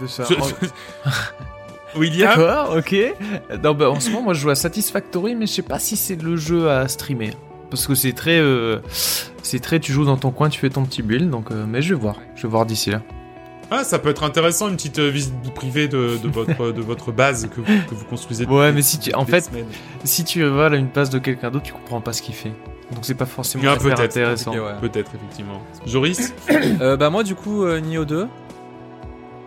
De 0.02 0.08
ça. 0.08 0.26
Ce- 0.26 0.34
Oh, 0.36 0.46
William, 2.00 2.28
D'accord, 2.36 2.76
ok. 2.78 2.96
Non, 3.64 3.74
bah, 3.74 3.90
en 3.90 4.00
ce 4.02 4.10
moment, 4.10 4.24
moi, 4.26 4.34
je 4.34 4.42
joue 4.42 4.50
à 4.50 4.56
Satisfactory, 4.56 5.34
mais 5.36 5.48
je 5.48 5.54
sais 5.54 5.62
pas 5.62 5.80
si 5.80 5.96
c'est 5.96 6.22
le 6.22 6.36
jeu 6.36 6.70
à 6.70 6.88
streamer. 6.90 7.32
Parce 7.70 7.88
que 7.88 7.96
c'est 7.96 8.12
très, 8.12 8.38
euh, 8.38 8.80
c'est 9.42 9.60
très, 9.62 9.80
tu 9.80 9.94
joues 9.94 10.04
dans 10.06 10.18
ton 10.18 10.32
coin, 10.32 10.50
tu 10.50 10.60
fais 10.60 10.70
ton 10.70 10.84
petit 10.84 11.02
build, 11.02 11.30
donc, 11.30 11.50
euh, 11.52 11.66
mais 11.68 11.82
je 11.82 11.94
vais 11.96 12.00
voir, 12.00 12.18
je 12.36 12.44
vais 12.44 12.50
voir 12.50 12.66
d'ici 12.66 12.92
là. 12.92 13.02
ah, 13.72 13.84
ça 13.86 13.98
peut 14.00 14.10
être 14.10 14.24
intéressant 14.24 14.68
une 14.68 14.76
petite 14.76 15.00
euh, 15.00 15.10
visite 15.10 15.34
privée 15.56 15.88
de, 15.88 16.18
de 16.22 16.28
votre 16.28 16.72
de 16.74 16.82
votre 16.82 17.12
base 17.14 17.50
que 17.50 17.62
vous, 17.62 17.66
que 17.90 17.96
vous 17.96 18.06
construisez. 18.06 18.46
Ouais, 18.46 18.66
depuis 18.68 18.76
mais 18.76 18.82
si 18.82 19.00
tu, 19.00 19.14
en 19.14 19.24
des 19.24 19.32
fait, 19.32 19.42
semaines. 19.42 19.66
si 20.04 20.24
tu 20.26 20.44
vas 20.44 20.66
à 20.68 20.76
une 20.76 20.88
base 20.88 21.10
de 21.10 21.20
quelqu'un 21.20 21.50
d'autre, 21.50 21.66
tu 21.66 21.74
comprends 21.74 22.02
pas 22.02 22.12
ce 22.14 22.22
qu'il 22.22 22.36
fait. 22.36 22.52
Donc 22.92 23.04
c'est 23.04 23.16
pas 23.16 23.26
forcément 23.26 23.64
Ah, 23.68 23.76
peut-être, 23.78 24.00
intéressant. 24.02 24.52
Ouais. 24.54 24.74
Peut-être 24.80 25.12
effectivement. 25.16 25.62
Joris, 25.86 26.34
Euh, 26.82 26.96
bah 26.98 27.10
moi 27.10 27.24
du 27.24 27.36
coup 27.36 27.64
euh, 27.64 27.80
Nioh 27.80 28.06
2 28.06 28.28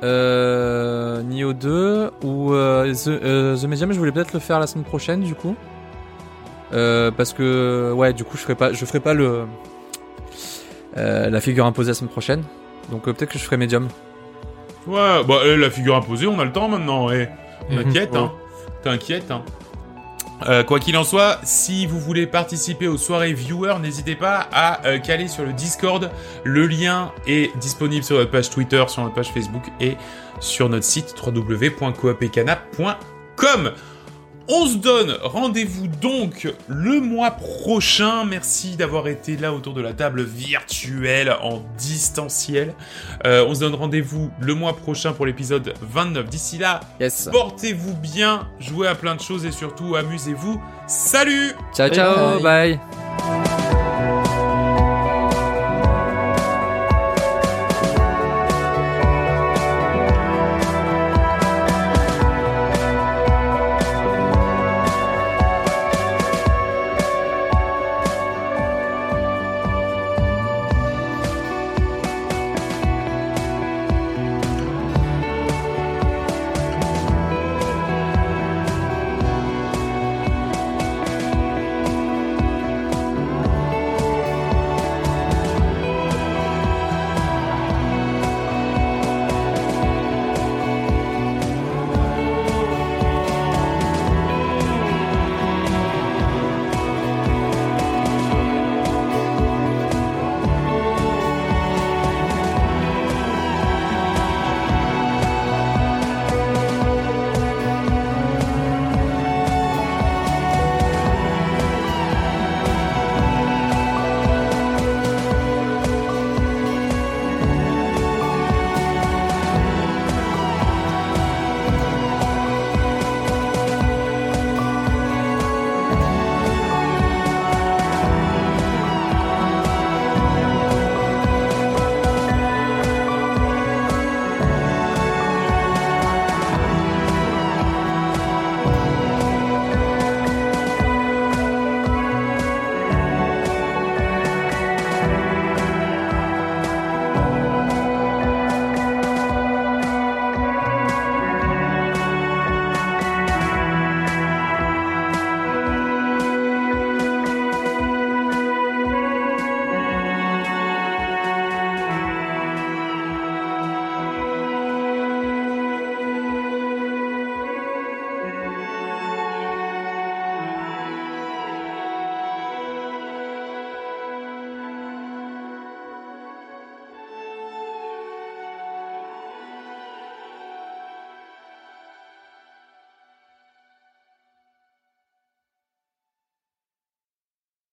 euh, 0.02 1.22
Nioh 1.22 1.52
2 1.52 2.10
ou 2.24 2.52
euh, 2.54 2.92
The, 2.94 3.08
euh, 3.08 3.56
The 3.56 3.64
Medium 3.64 3.92
je 3.92 3.98
voulais 3.98 4.12
peut-être 4.12 4.32
le 4.32 4.40
faire 4.40 4.58
la 4.60 4.66
semaine 4.66 4.84
prochaine 4.84 5.20
du 5.20 5.34
coup 5.34 5.54
euh, 6.72 7.10
parce 7.10 7.32
que 7.32 7.92
ouais 7.94 8.12
du 8.12 8.24
coup 8.24 8.36
je 8.36 8.42
ferai 8.42 8.54
pas 8.54 8.72
je 8.72 8.84
ferai 8.84 9.00
pas 9.00 9.12
le 9.14 9.42
euh, 10.96 11.28
la 11.30 11.40
figure 11.40 11.66
imposée 11.66 11.90
la 11.90 11.94
semaine 11.94 12.10
prochaine 12.10 12.42
donc 12.90 13.06
euh, 13.08 13.12
peut-être 13.12 13.30
que 13.32 13.38
je 13.38 13.44
ferai 13.44 13.56
Medium 13.56 13.88
ouais, 14.86 15.24
bah 15.28 15.34
euh, 15.44 15.56
la 15.56 15.70
figure 15.70 15.96
imposée, 15.96 16.26
on 16.26 16.38
a 16.40 16.44
le 16.44 16.52
temps 16.52 16.68
maintenant. 16.68 17.10
Et 17.10 17.28
on 17.70 17.74
Mhm. 17.74 17.86
inquiète, 17.88 18.16
hein. 18.16 18.32
T'inquiète, 18.82 19.30
hein. 19.30 19.42
Euh, 20.46 20.62
quoi 20.64 20.80
qu'il 20.80 20.96
en 20.96 21.04
soit, 21.04 21.38
si 21.42 21.84
vous 21.86 22.00
voulez 22.00 22.26
participer 22.26 22.88
aux 22.88 22.96
soirées 22.96 23.34
viewers, 23.34 23.78
n'hésitez 23.80 24.16
pas 24.16 24.48
à 24.52 24.86
euh, 24.86 24.98
caler 24.98 25.28
sur 25.28 25.44
le 25.44 25.52
Discord. 25.52 26.10
Le 26.44 26.66
lien 26.66 27.12
est 27.26 27.54
disponible 27.58 28.02
sur 28.04 28.16
notre 28.16 28.30
page 28.30 28.48
Twitter, 28.50 28.82
sur 28.88 29.02
notre 29.02 29.14
page 29.14 29.32
Facebook 29.32 29.64
et 29.80 29.96
sur 30.40 30.68
notre 30.68 30.84
site 30.84 31.14
www.coopécanap.com. 31.24 33.72
On 34.52 34.66
se 34.66 34.76
donne 34.78 35.16
rendez-vous 35.22 35.86
donc 35.86 36.52
le 36.66 37.00
mois 37.00 37.30
prochain. 37.30 38.24
Merci 38.24 38.74
d'avoir 38.76 39.06
été 39.06 39.36
là 39.36 39.52
autour 39.52 39.74
de 39.74 39.80
la 39.80 39.92
table 39.92 40.22
virtuelle 40.24 41.32
en 41.40 41.62
distanciel. 41.78 42.74
Euh, 43.26 43.44
on 43.46 43.54
se 43.54 43.60
donne 43.60 43.76
rendez-vous 43.76 44.30
le 44.40 44.54
mois 44.54 44.74
prochain 44.76 45.12
pour 45.12 45.24
l'épisode 45.24 45.72
29. 45.82 46.28
D'ici 46.28 46.58
là, 46.58 46.80
Yes. 46.98 47.28
portez-vous 47.30 47.94
bien, 47.94 48.48
jouez 48.58 48.88
à 48.88 48.96
plein 48.96 49.14
de 49.14 49.20
choses 49.20 49.46
et 49.46 49.52
surtout 49.52 49.94
amusez-vous. 49.94 50.60
Salut 50.88 51.52
Ciao, 51.72 51.88
ciao, 51.88 52.40
bye. 52.40 52.80